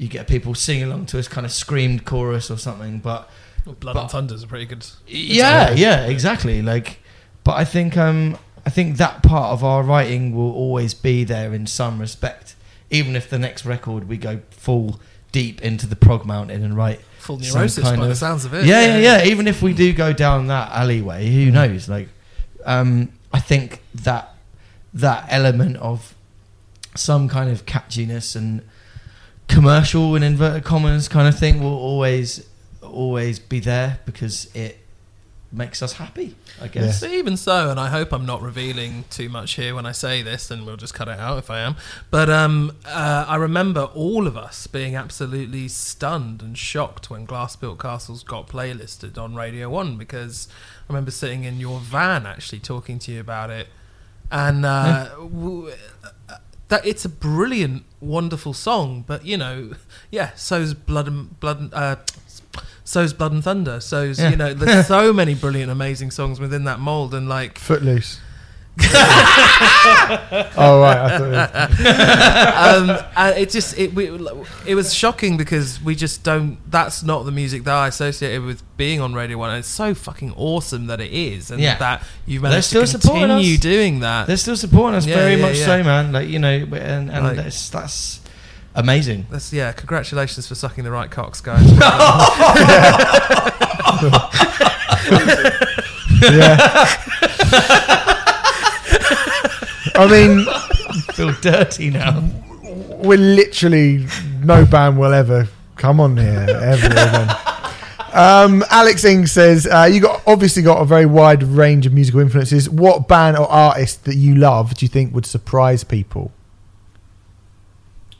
you 0.00 0.08
get 0.08 0.26
people 0.26 0.54
singing 0.54 0.84
along 0.84 1.04
to 1.04 1.18
this 1.18 1.28
kind 1.28 1.44
of 1.44 1.52
screamed 1.52 2.06
chorus 2.06 2.50
or 2.50 2.56
something, 2.56 3.00
but 3.00 3.28
Blood 3.66 3.92
But- 3.94 4.00
and 4.00 4.10
Thunder's 4.10 4.42
a 4.42 4.46
pretty 4.46 4.64
good. 4.64 4.86
yeah, 5.06 5.72
yeah, 5.72 6.06
exactly. 6.06 6.62
Like, 6.62 7.00
but 7.44 7.56
I 7.58 7.66
think 7.66 7.98
um, 7.98 8.38
I 8.64 8.70
think 8.70 8.96
that 8.96 9.22
part 9.22 9.52
of 9.52 9.62
our 9.62 9.82
writing 9.82 10.34
will 10.34 10.52
always 10.52 10.94
be 10.94 11.24
there 11.24 11.52
in 11.52 11.66
some 11.66 12.00
respect, 12.00 12.54
even 12.88 13.14
if 13.14 13.28
the 13.28 13.38
next 13.38 13.66
record 13.66 14.08
we 14.08 14.16
go 14.16 14.40
full 14.50 14.98
deep 15.32 15.60
into 15.60 15.86
the 15.86 15.96
prog 15.96 16.24
mountain 16.24 16.62
and 16.64 16.74
write. 16.74 17.02
Full 17.18 17.36
neurosis 17.38 17.84
kind 17.84 18.00
by 18.00 18.08
the 18.08 18.16
sounds 18.16 18.46
of 18.46 18.54
it. 18.54 18.64
Yeah, 18.64 18.96
yeah, 18.96 19.18
yeah. 19.18 19.24
Even 19.24 19.46
if 19.46 19.60
we 19.60 19.74
do 19.74 19.92
go 19.92 20.14
down 20.14 20.46
that 20.46 20.72
alleyway, 20.72 21.26
who 21.28 21.50
knows? 21.50 21.90
Like, 21.90 22.08
um, 22.64 23.12
I 23.34 23.40
think 23.40 23.82
that 23.94 24.34
that 24.94 25.26
element 25.28 25.76
of 25.76 26.14
some 26.96 27.28
kind 27.28 27.50
of 27.50 27.66
catchiness 27.66 28.34
and 28.34 28.62
commercial 29.50 30.14
and 30.14 30.24
inverted 30.24 30.64
commas 30.64 31.08
kind 31.08 31.28
of 31.28 31.38
thing 31.38 31.62
will 31.62 31.76
always 31.76 32.48
always 32.82 33.38
be 33.38 33.60
there 33.60 34.00
because 34.04 34.50
it 34.54 34.78
makes 35.52 35.82
us 35.82 35.94
happy. 35.94 36.36
I 36.60 36.68
guess. 36.68 37.00
But 37.00 37.10
even 37.10 37.36
so, 37.36 37.70
and 37.70 37.80
I 37.80 37.88
hope 37.88 38.12
I'm 38.12 38.26
not 38.26 38.40
revealing 38.42 39.04
too 39.10 39.28
much 39.28 39.54
here 39.54 39.74
when 39.74 39.86
I 39.86 39.92
say 39.92 40.22
this, 40.22 40.50
and 40.50 40.64
we'll 40.64 40.76
just 40.76 40.94
cut 40.94 41.08
it 41.08 41.18
out 41.18 41.38
if 41.38 41.50
I 41.50 41.60
am. 41.60 41.76
But 42.10 42.30
um, 42.30 42.76
uh, 42.86 43.24
I 43.26 43.36
remember 43.36 43.84
all 43.84 44.26
of 44.26 44.36
us 44.36 44.66
being 44.66 44.94
absolutely 44.94 45.68
stunned 45.68 46.42
and 46.42 46.56
shocked 46.56 47.10
when 47.10 47.24
Glass 47.24 47.56
Built 47.56 47.78
Castles 47.80 48.22
got 48.22 48.48
playlisted 48.48 49.18
on 49.18 49.34
Radio 49.34 49.68
One 49.68 49.96
because 49.96 50.48
I 50.88 50.92
remember 50.92 51.10
sitting 51.10 51.44
in 51.44 51.58
your 51.58 51.80
van 51.80 52.26
actually 52.26 52.60
talking 52.60 52.98
to 53.00 53.12
you 53.12 53.20
about 53.20 53.50
it, 53.50 53.68
and 54.30 54.64
uh, 54.64 55.08
w- 55.16 55.72
uh, 56.28 56.36
that 56.68 56.86
it's 56.86 57.04
a 57.04 57.08
brilliant, 57.08 57.84
wonderful 58.00 58.52
song. 58.54 59.04
But 59.06 59.24
you 59.24 59.36
know, 59.36 59.72
yeah, 60.10 60.30
so's 60.34 60.74
Blood 60.74 61.08
and 61.08 61.38
Blood. 61.40 61.60
And, 61.60 61.74
uh, 61.74 61.96
So's 62.82 63.12
Blood 63.12 63.30
and 63.30 63.44
Thunder. 63.44 63.78
So's 63.80 64.18
Yeah. 64.18 64.30
you 64.30 64.36
know, 64.36 64.52
there's 64.52 64.86
so 64.88 65.12
many 65.12 65.34
brilliant, 65.34 65.70
amazing 65.70 66.10
songs 66.10 66.40
within 66.40 66.64
that 66.64 66.80
mold, 66.80 67.14
and 67.14 67.28
like 67.28 67.56
Footloose. 67.58 68.18
oh 70.56 70.80
right, 70.80 70.98
I 70.98 71.18
thought 71.18 71.30
it 71.30 72.90
um, 72.90 73.06
and 73.16 73.38
it 73.38 73.50
just 73.50 73.78
it 73.78 73.94
we, 73.94 74.06
it 74.66 74.74
was 74.74 74.94
shocking 74.94 75.36
because 75.36 75.80
we 75.82 75.94
just 75.94 76.22
don't. 76.22 76.58
That's 76.70 77.02
not 77.02 77.24
the 77.24 77.32
music 77.32 77.64
that 77.64 77.74
I 77.74 77.88
associated 77.88 78.42
with 78.44 78.62
being 78.76 79.00
on 79.00 79.14
Radio 79.14 79.38
One. 79.38 79.50
And 79.50 79.58
it's 79.58 79.68
so 79.68 79.94
fucking 79.94 80.32
awesome 80.36 80.86
that 80.86 81.00
it 81.00 81.12
is, 81.12 81.50
and 81.50 81.60
Yeah. 81.60 81.78
that 81.78 82.02
you've 82.26 82.42
They're 82.42 82.50
managed 82.50 82.70
to 82.70 82.86
still 82.86 83.00
supporting 83.00 83.28
continue 83.28 83.58
doing 83.58 84.00
that. 84.00 84.26
They're 84.26 84.36
still 84.36 84.56
supporting 84.56 84.96
us 84.96 85.06
Yeah, 85.06 85.16
very 85.16 85.34
yeah, 85.36 85.42
much 85.42 85.56
so, 85.58 85.82
man. 85.82 86.12
Like 86.12 86.28
you 86.28 86.38
know, 86.38 86.48
and, 86.72 87.10
and 87.10 87.24
Like- 87.24 87.36
that's 87.36 87.68
that's 87.68 88.20
amazing. 88.74 89.26
That's 89.30 89.52
yeah. 89.52 89.72
Congratulations 89.72 90.46
for 90.48 90.54
sucking 90.54 90.84
the 90.84 90.90
right 90.90 91.10
cocks, 91.10 91.40
guys. 91.40 91.70
yeah. 96.22 98.06
I 100.00 100.06
mean, 100.10 100.46
feel 101.12 101.32
dirty 101.40 101.90
now. 101.90 102.26
we're 103.02 103.18
literally 103.18 104.06
no 104.42 104.64
band 104.64 104.98
will 104.98 105.12
ever 105.12 105.46
come 105.76 106.00
on 106.00 106.16
here 106.16 106.46
ever 106.48 106.86
again. 106.86 107.36
Um, 108.12 108.64
Alex 108.70 109.04
Ing 109.04 109.26
says 109.26 109.66
uh, 109.66 109.88
you 109.90 110.00
got 110.00 110.22
obviously 110.26 110.62
got 110.62 110.80
a 110.80 110.84
very 110.84 111.06
wide 111.06 111.42
range 111.42 111.86
of 111.86 111.92
musical 111.92 112.20
influences. 112.20 112.68
What 112.68 113.08
band 113.08 113.36
or 113.36 113.48
artist 113.50 114.04
that 114.06 114.16
you 114.16 114.34
love 114.34 114.74
do 114.74 114.84
you 114.84 114.88
think 114.88 115.14
would 115.14 115.26
surprise 115.26 115.84
people? 115.84 116.32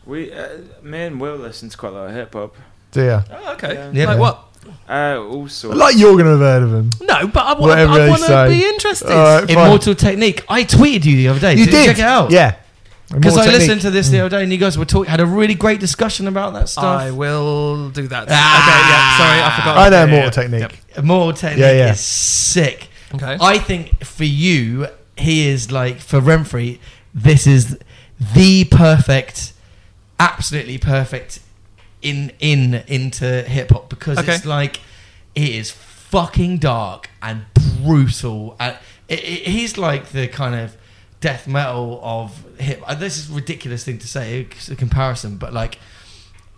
We, 0.04 0.32
uh, 0.32 0.58
me 0.82 1.04
and 1.04 1.20
Will 1.20 1.36
listen 1.36 1.70
to 1.70 1.76
quite 1.76 1.90
a 1.90 1.92
lot 1.92 2.08
of 2.10 2.14
hip 2.14 2.34
hop. 2.34 2.56
Do 2.92 3.02
you? 3.02 3.10
oh, 3.30 3.52
okay. 3.54 3.74
Yeah. 3.74 3.90
Yeah. 3.92 4.06
Like 4.06 4.18
what? 4.18 4.49
Uh, 4.88 5.20
all 5.30 5.48
sorts. 5.48 5.78
Like 5.78 5.96
you're 5.96 6.16
gonna 6.16 6.30
have 6.30 6.40
heard 6.40 6.62
of 6.64 6.72
him. 6.72 6.90
No, 7.00 7.26
but 7.28 7.40
I, 7.44 7.52
wa- 7.54 7.60
Whatever 7.68 7.94
they 7.98 8.08
want 8.08 8.20
to 8.22 8.26
say. 8.28 8.48
be 8.48 8.64
interested. 8.66 9.10
All 9.10 9.40
right, 9.40 9.48
fine. 9.48 9.58
Immortal 9.66 9.94
Technique. 9.94 10.44
I 10.48 10.64
tweeted 10.64 11.04
you 11.04 11.16
the 11.16 11.28
other 11.28 11.40
day. 11.40 11.52
You 11.54 11.64
did, 11.64 11.70
did. 11.70 11.78
you 11.80 11.86
check 11.92 11.98
it 11.98 12.04
out? 12.04 12.30
Yeah. 12.30 12.56
Because 13.12 13.36
I 13.36 13.44
Technique. 13.44 13.60
listened 13.60 13.80
to 13.82 13.90
this 13.90 14.08
the 14.10 14.20
other 14.20 14.28
day, 14.36 14.42
and 14.44 14.52
you 14.52 14.58
guys 14.58 14.78
were 14.78 14.84
talking, 14.84 15.10
had 15.10 15.18
a 15.20 15.26
really 15.26 15.54
great 15.54 15.80
discussion 15.80 16.28
about 16.28 16.52
that 16.52 16.68
stuff. 16.68 16.84
I 16.84 17.10
will 17.10 17.90
do 17.90 18.06
that. 18.08 18.28
Ah. 18.30 18.62
okay, 18.62 18.90
yeah. 18.90 19.16
Sorry, 19.18 19.42
I 19.42 19.56
forgot. 19.56 19.78
I 19.78 19.88
know 19.88 19.96
Yeah, 19.96 20.04
Immortal 20.04 20.42
yeah, 20.44 20.58
Technique. 20.68 20.80
Immortal 20.96 21.32
Technique 21.32 21.60
Yeah, 21.60 21.72
yeah. 21.72 21.92
is 21.92 22.00
sick. 22.00 22.88
Okay. 23.14 23.36
I 23.40 23.58
think 23.58 24.04
for 24.04 24.24
you, 24.24 24.86
he 25.16 25.48
is 25.48 25.72
like 25.72 25.98
for 25.98 26.20
Remfry. 26.20 26.78
This 27.12 27.46
is 27.48 27.78
the 28.34 28.64
perfect, 28.66 29.52
absolutely 30.20 30.78
perfect 30.78 31.40
in 32.02 32.32
in 32.38 32.74
into 32.86 33.42
hip 33.42 33.70
hop 33.70 33.88
because 33.90 34.18
Okay. 34.18 34.34
it's 34.34 34.46
like 34.46 34.80
it 35.34 35.48
is 35.50 35.70
fucking 35.70 36.58
dark 36.58 37.10
and 37.22 37.44
brutal. 37.82 38.56
And 38.58 38.76
it, 39.08 39.20
it, 39.20 39.42
he's 39.48 39.78
like 39.78 40.10
the 40.10 40.26
kind 40.28 40.54
of 40.54 40.76
death 41.20 41.46
metal 41.46 42.00
of 42.02 42.42
hip. 42.58 42.82
uh, 42.86 42.94
This 42.94 43.18
is 43.18 43.30
a 43.30 43.34
ridiculous 43.34 43.84
thing 43.84 43.98
to 43.98 44.08
say, 44.08 44.40
it's 44.50 44.68
a 44.70 44.76
comparison, 44.76 45.36
but 45.36 45.52
like 45.52 45.78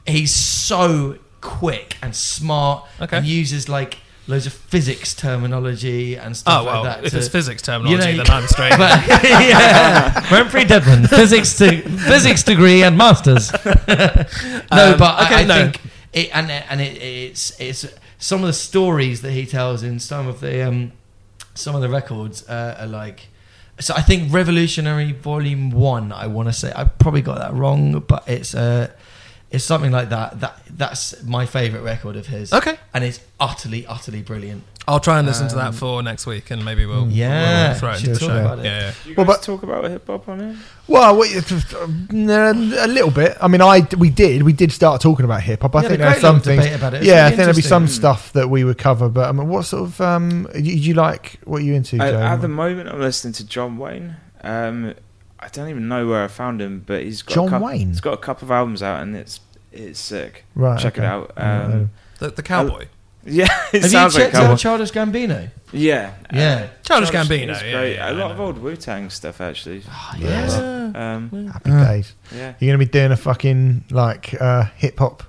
he's 0.06 0.34
so 0.34 1.18
quick 1.40 1.96
and 2.02 2.14
smart 2.14 2.86
Okay. 3.00 3.16
and 3.18 3.26
uses 3.26 3.68
like 3.68 3.98
loads 4.28 4.46
of 4.46 4.52
physics 4.52 5.14
terminology 5.14 6.16
and 6.16 6.36
stuff 6.36 6.62
Oh 6.62 6.64
well, 6.64 6.82
like 6.84 6.96
that. 6.98 7.04
if 7.06 7.12
to- 7.12 7.18
it's 7.18 7.28
physics 7.28 7.60
terminology, 7.62 8.10
you 8.12 8.16
know, 8.18 8.24
then 8.24 8.36
I'm 8.36 8.46
straight. 8.46 8.70
but, 8.78 9.06
yeah, 9.24 10.12
Remfry 10.30 10.64
Dedman, 10.64 11.08
physics 11.08 11.56
to 11.58 11.82
physics 11.82 12.42
degree 12.42 12.82
and 12.84 12.96
masters. 12.96 13.52
no, 13.64 13.70
Um, 14.70 14.98
but 14.98 15.02
I- 15.02 15.24
okay, 15.26 15.34
I, 15.34 15.44
no. 15.44 15.54
think 15.54 15.80
it 16.12 16.30
and 16.36 16.50
and 16.50 16.80
it, 16.80 16.96
it's 17.02 17.58
it's 17.60 17.86
some 18.18 18.40
of 18.42 18.46
the 18.46 18.52
stories 18.52 19.22
that 19.22 19.32
he 19.32 19.46
tells 19.46 19.82
in 19.82 19.98
some 19.98 20.28
of 20.28 20.40
the 20.40 20.66
um 20.66 20.92
some 21.54 21.74
of 21.74 21.82
the 21.82 21.88
records 21.88 22.48
uh, 22.48 22.76
are 22.80 22.86
like. 22.86 23.28
So 23.80 23.94
I 23.96 24.02
think 24.02 24.32
Revolutionary 24.32 25.12
Volume 25.12 25.70
One. 25.70 26.12
I 26.12 26.26
want 26.28 26.46
to 26.48 26.52
say 26.52 26.72
I 26.76 26.84
probably 26.84 27.22
got 27.22 27.38
that 27.38 27.52
wrong, 27.54 28.00
but 28.06 28.22
it's 28.28 28.54
uh 28.54 28.92
it's 29.52 29.64
something 29.64 29.92
like 29.92 30.08
that. 30.08 30.40
That 30.40 30.58
that's 30.70 31.22
my 31.22 31.46
favorite 31.46 31.82
record 31.82 32.16
of 32.16 32.26
his. 32.26 32.52
okay, 32.52 32.76
and 32.94 33.04
it's 33.04 33.20
utterly 33.38 33.86
utterly 33.86 34.22
brilliant. 34.22 34.64
I'll 34.88 34.98
try 34.98 35.18
and 35.20 35.28
listen 35.28 35.46
to 35.46 35.54
Um, 35.54 35.64
that 35.72 35.74
for 35.78 36.02
next 36.02 36.26
week, 36.26 36.50
and 36.50 36.64
maybe 36.64 36.84
we'll 36.86 37.06
Yeah, 37.08 37.70
we'll 37.70 37.78
throw 37.78 37.90
it 37.92 37.98
should 38.00 38.08
into 38.08 38.18
the 38.18 38.26
talk 38.26 38.34
show. 38.36 38.40
about 38.40 38.58
it. 38.58 38.64
Yeah, 38.64 38.80
yeah. 38.80 38.92
You 39.06 39.14
Well, 39.16 39.26
but- 39.26 39.40
talk 39.42 39.62
about 39.62 39.84
hip 39.84 40.04
hop 40.08 40.28
on 40.28 40.40
it? 40.40 40.56
Well, 40.88 41.16
we, 41.20 41.28
a 41.36 42.86
little 42.88 43.10
bit. 43.12 43.36
I 43.40 43.48
mean, 43.48 43.60
I 43.62 43.86
we 43.96 44.10
did 44.10 44.42
we 44.42 44.52
did 44.52 44.72
start 44.72 45.00
talking 45.00 45.24
about 45.24 45.42
hip 45.42 45.62
hop. 45.62 45.76
I 45.76 45.82
Yeah, 45.82 45.88
think 45.88 45.98
the 46.00 46.04
there's 46.04 46.14
great 46.14 46.22
little 46.24 46.34
some 46.34 46.40
things. 46.42 46.64
debate 46.64 46.76
about 46.78 46.94
it. 46.94 47.02
Yeah, 47.04 47.12
really 47.14 47.20
I 47.22 47.28
think 47.28 47.36
there'll 47.38 47.54
be 47.54 47.62
some 47.62 47.82
interesting. 47.84 48.00
stuff 48.00 48.32
that 48.32 48.50
we 48.50 48.64
would 48.64 48.78
cover. 48.78 49.08
But 49.08 49.28
I 49.28 49.32
mean, 49.32 49.48
what 49.48 49.64
sort 49.66 49.84
of 49.84 50.00
um, 50.00 50.48
you, 50.54 50.62
do 50.62 50.70
you 50.88 50.94
like? 50.94 51.38
What 51.44 51.58
are 51.62 51.64
you 51.64 51.74
into, 51.74 52.02
I, 52.02 52.10
Joe? 52.10 52.20
at 52.20 52.40
the 52.40 52.48
moment, 52.48 52.88
I'm 52.88 53.00
listening 53.00 53.34
to 53.34 53.46
John 53.46 53.76
Wayne. 53.78 54.16
Um, 54.42 54.94
I 55.42 55.48
don't 55.48 55.68
even 55.68 55.88
know 55.88 56.06
where 56.06 56.22
I 56.24 56.28
found 56.28 56.60
him, 56.62 56.82
but 56.86 57.02
he's 57.02 57.22
got 57.22 57.34
John 57.34 57.46
a 57.48 57.50
couple, 57.50 57.66
Wayne? 57.68 57.88
He's 57.88 58.00
got 58.00 58.14
a 58.14 58.18
couple 58.18 58.46
of 58.46 58.50
albums 58.52 58.82
out, 58.82 59.02
and 59.02 59.16
it's 59.16 59.40
it's 59.72 59.98
sick. 59.98 60.44
right, 60.54 60.78
check 60.80 60.98
it 60.98 61.04
out. 61.04 61.32
Um, 61.36 61.90
The, 62.18 62.30
the 62.30 62.42
cowboy, 62.42 62.86
Yeah, 63.24 63.44
it 63.72 63.82
Have 63.82 63.90
sounds 63.90 64.14
you 64.14 64.20
like 64.20 64.30
checked 64.30 64.34
cowboy. 64.34 64.52
out 64.52 64.58
Childish 64.58 64.90
Gambino? 64.92 65.50
Yeah, 65.72 66.12
Yeah. 66.32 66.68
Childish 66.84 67.10
Gambino, 67.10 67.50
is 67.56 67.62
yeah, 67.62 67.72
great. 67.72 67.94
yeah, 67.94 68.06
a 68.06 68.08
I 68.08 68.10
lot 68.12 68.30
of 68.32 68.40
old 68.40 68.58
Wu 68.58 68.76
Tang 68.76 69.08
stuff 69.10 69.40
actually. 69.40 69.82
yes. 70.18 70.54
Um, 70.58 71.48
happy 71.52 71.70
Uh. 71.70 71.84
days. 71.88 72.14
yeah. 72.34 72.54
You're 72.58 72.68
gonna 72.70 72.84
be 72.84 72.90
doing 72.90 73.12
a 73.12 73.16
fucking 73.16 73.84
like 73.90 74.34
uh, 74.40 74.64
hip 74.76 74.98
hop, 74.98 75.22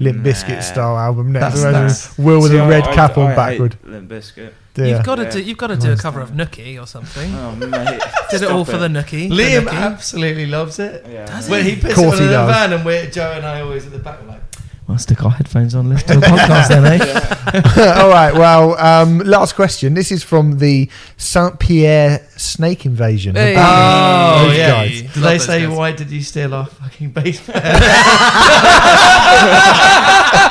Limp 0.00 0.18
Nah. 0.18 0.22
Biscuit 0.24 0.62
style 0.62 0.96
album 0.98 1.32
next. 1.32 1.62
That's- 1.62 1.62
that's- 1.62 2.18
Will 2.18 2.40
with 2.42 2.52
See, 2.52 2.58
a 2.58 2.64
I- 2.64 2.68
red 2.68 2.84
I- 2.84 2.94
cap 2.94 3.16
I 3.18 3.22
on 3.22 3.28
hate 3.30 3.36
backward. 3.36 3.76
Limp 3.84 4.10
Bizkit. 4.10 4.52
Yeah. 4.78 4.86
you've 4.96 5.04
got 5.04 5.16
to 5.16 5.24
Yeah. 5.24 5.30
do. 5.30 5.40
You've 5.42 5.58
got 5.58 5.66
to 5.68 5.76
do 5.76 5.92
a 5.92 5.96
cover 5.96 6.20
of 6.20 6.30
Nookie 6.30 6.80
or 6.80 6.86
something. 6.86 7.34
Oh 7.34 7.52
mate, 7.56 8.00
Did 8.30 8.42
it 8.42 8.50
all 8.50 8.64
for 8.64 8.78
the 8.78 8.88
Nookie. 8.88 9.28
the 9.28 9.36
Liam 9.36 9.64
Nookie. 9.66 9.72
absolutely 9.72 10.46
loves 10.46 10.78
it. 10.78 11.04
Yeah. 11.10 11.26
Does 11.26 11.48
When 11.48 11.64
he 11.64 11.76
puts 11.76 11.94
Course 11.94 12.06
it 12.06 12.12
on 12.12 12.18
he 12.18 12.24
in 12.24 12.30
the 12.30 12.36
does. 12.36 12.54
van 12.54 12.72
and 12.72 12.84
we're, 12.84 13.10
Joe 13.10 13.32
and 13.36 13.44
I 13.46 13.60
always 13.62 13.86
at 13.86 13.92
the 13.92 13.98
back, 13.98 14.20
we're 14.22 14.28
like, 14.28 14.42
well, 14.86 14.96
stick 14.96 15.22
our 15.22 15.30
headphones 15.30 15.74
on, 15.74 15.90
listen 15.90 16.08
to 16.08 16.14
the 16.20 16.26
podcast 16.26 16.68
then, 16.68 16.84
eh? 16.86 17.98
All 18.00 18.08
right. 18.08 18.32
Well, 18.32 18.74
um, 18.78 19.18
last 19.18 19.54
question. 19.54 19.92
This 19.92 20.10
is 20.10 20.22
from 20.22 20.56
the 20.58 20.88
Saint 21.18 21.58
Pierre 21.58 22.26
snake 22.38 22.86
invasion. 22.86 23.34
Hey. 23.36 23.54
Oh, 23.58 24.46
those 24.46 24.56
yeah. 24.56 24.70
guys. 24.70 25.02
Did 25.02 25.16
Love 25.16 25.24
they 25.24 25.38
say, 25.40 25.66
guys. 25.66 25.76
why 25.76 25.92
did 25.92 26.10
you 26.10 26.22
steal 26.22 26.54
our 26.54 26.64
fucking 26.66 27.10
bass? 27.10 27.38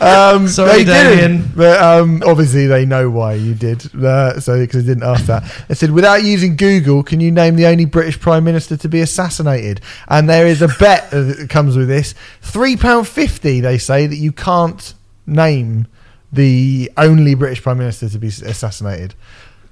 Um, 0.00 0.48
Sorry, 0.48 0.82
they 0.82 0.84
Damien. 0.84 1.16
didn't, 1.40 1.56
but 1.56 1.80
um, 1.80 2.22
obviously 2.26 2.66
they 2.66 2.84
know 2.84 3.08
why 3.10 3.34
you 3.34 3.54
did. 3.54 3.94
Uh, 3.94 4.38
so 4.40 4.58
because 4.58 4.84
they 4.84 4.92
didn't 4.94 5.08
ask 5.08 5.26
that, 5.26 5.44
they 5.68 5.74
said 5.74 5.90
without 5.90 6.22
using 6.22 6.56
Google, 6.56 7.02
can 7.02 7.20
you 7.20 7.30
name 7.30 7.56
the 7.56 7.66
only 7.66 7.84
British 7.84 8.18
Prime 8.20 8.44
Minister 8.44 8.76
to 8.76 8.88
be 8.88 9.00
assassinated? 9.00 9.80
And 10.08 10.28
there 10.28 10.46
is 10.46 10.62
a 10.62 10.68
bet 10.68 11.10
that 11.10 11.48
comes 11.50 11.76
with 11.76 11.88
this: 11.88 12.14
three 12.42 12.76
pound 12.76 13.08
fifty. 13.08 13.60
They 13.60 13.78
say 13.78 14.06
that 14.06 14.16
you 14.16 14.32
can't 14.32 14.94
name 15.26 15.86
the 16.32 16.90
only 16.96 17.34
British 17.34 17.62
Prime 17.62 17.78
Minister 17.78 18.08
to 18.08 18.18
be 18.18 18.28
assassinated. 18.28 19.14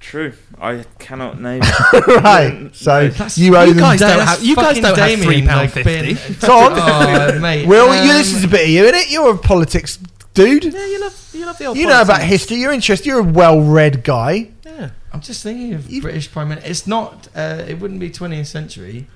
True. 0.05 0.33
I 0.61 0.85
cannot 0.99 1.41
name. 1.49 1.61
right. 1.63 2.69
So 2.73 3.09
That's- 3.09 3.39
you 3.39 3.57
owe 3.57 3.63
you 3.65 3.71
them. 3.75 3.79
guys 3.81 4.01
don't 4.01 4.19
That's 4.19 4.31
have- 4.33 4.45
you 4.45 4.55
guys 4.55 4.67
fucking 4.79 4.83
don't 4.83 4.99
have 4.99 5.09
Damien, 5.21 5.47
£3.50. 5.47 5.85
been- 5.85 6.35
Tom? 6.41 6.73
Oh, 6.77 7.39
mate. 7.41 7.67
Will, 7.67 7.89
um, 7.91 8.07
you, 8.07 8.13
this 8.13 8.33
is 8.35 8.45
a 8.45 8.49
bit 8.49 8.63
of 8.63 8.69
you, 8.69 8.85
innit? 8.85 9.11
You're 9.11 9.35
a 9.35 9.39
politics 9.39 9.99
dude. 10.35 10.65
Yeah, 10.65 10.87
you 10.87 11.01
love 11.01 11.31
you 11.33 11.47
love 11.47 11.59
the 11.59 11.65
old. 11.67 11.77
You 11.79 11.87
know 11.87 12.03
about 12.03 12.19
politics. 12.21 12.31
history. 12.31 12.57
You're 12.59 12.73
interested. 12.73 13.07
You're 13.07 13.21
a 13.21 13.23
well-read 13.23 14.05
guy. 14.05 14.51
Yeah. 14.65 14.91
I'm 15.13 15.21
just 15.21 15.43
thinking 15.43 15.73
of 15.75 15.91
You- 15.91 16.03
British 16.03 16.31
Prime 16.31 16.49
Minister. 16.51 16.71
It's 16.71 16.87
not. 16.87 17.29
Uh, 17.35 17.65
it 17.67 17.81
wouldn't 17.81 17.99
be 18.01 18.11
20th 18.11 18.47
century. 18.47 19.07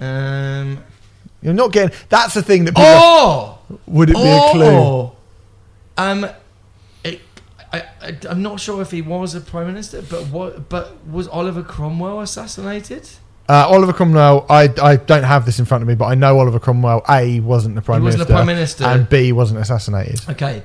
Um, 0.00 0.82
You're 1.42 1.52
not 1.54 1.70
getting. 1.72 1.96
That's 2.08 2.32
the 2.34 2.42
thing 2.42 2.64
that 2.64 2.72
people. 2.74 2.84
oh, 2.86 3.58
would 3.86 4.08
it 4.10 4.16
be 4.16 4.20
a 4.22 4.50
clue? 4.52 4.64
oh, 4.64 5.16
um, 5.98 6.24
it, 6.24 6.34
I, 7.72 7.84
I, 8.00 8.16
I'm 8.28 8.42
not 8.42 8.60
sure 8.60 8.82
if 8.82 8.90
he 8.90 9.02
was 9.02 9.34
a 9.34 9.40
prime 9.40 9.66
minister, 9.68 10.02
but 10.02 10.26
what? 10.26 10.68
But 10.68 11.06
was 11.06 11.28
Oliver 11.28 11.62
Cromwell 11.62 12.20
assassinated? 12.20 13.08
Uh, 13.48 13.66
Oliver 13.68 13.92
Cromwell. 13.92 14.46
I, 14.48 14.72
I 14.80 14.96
don't 14.96 15.24
have 15.24 15.44
this 15.44 15.58
in 15.58 15.64
front 15.64 15.82
of 15.82 15.88
me, 15.88 15.94
but 15.94 16.06
I 16.06 16.14
know 16.14 16.38
Oliver 16.38 16.60
Cromwell. 16.60 17.02
A 17.08 17.40
wasn't 17.40 17.74
the 17.74 17.82
prime 17.82 18.00
he 18.00 18.04
wasn't 18.04 18.20
minister, 18.20 18.32
a 18.32 18.36
prime 18.36 18.46
minister. 18.46 18.84
and 18.84 19.08
B 19.08 19.32
wasn't 19.32 19.60
assassinated. 19.60 20.20
okay, 20.30 20.62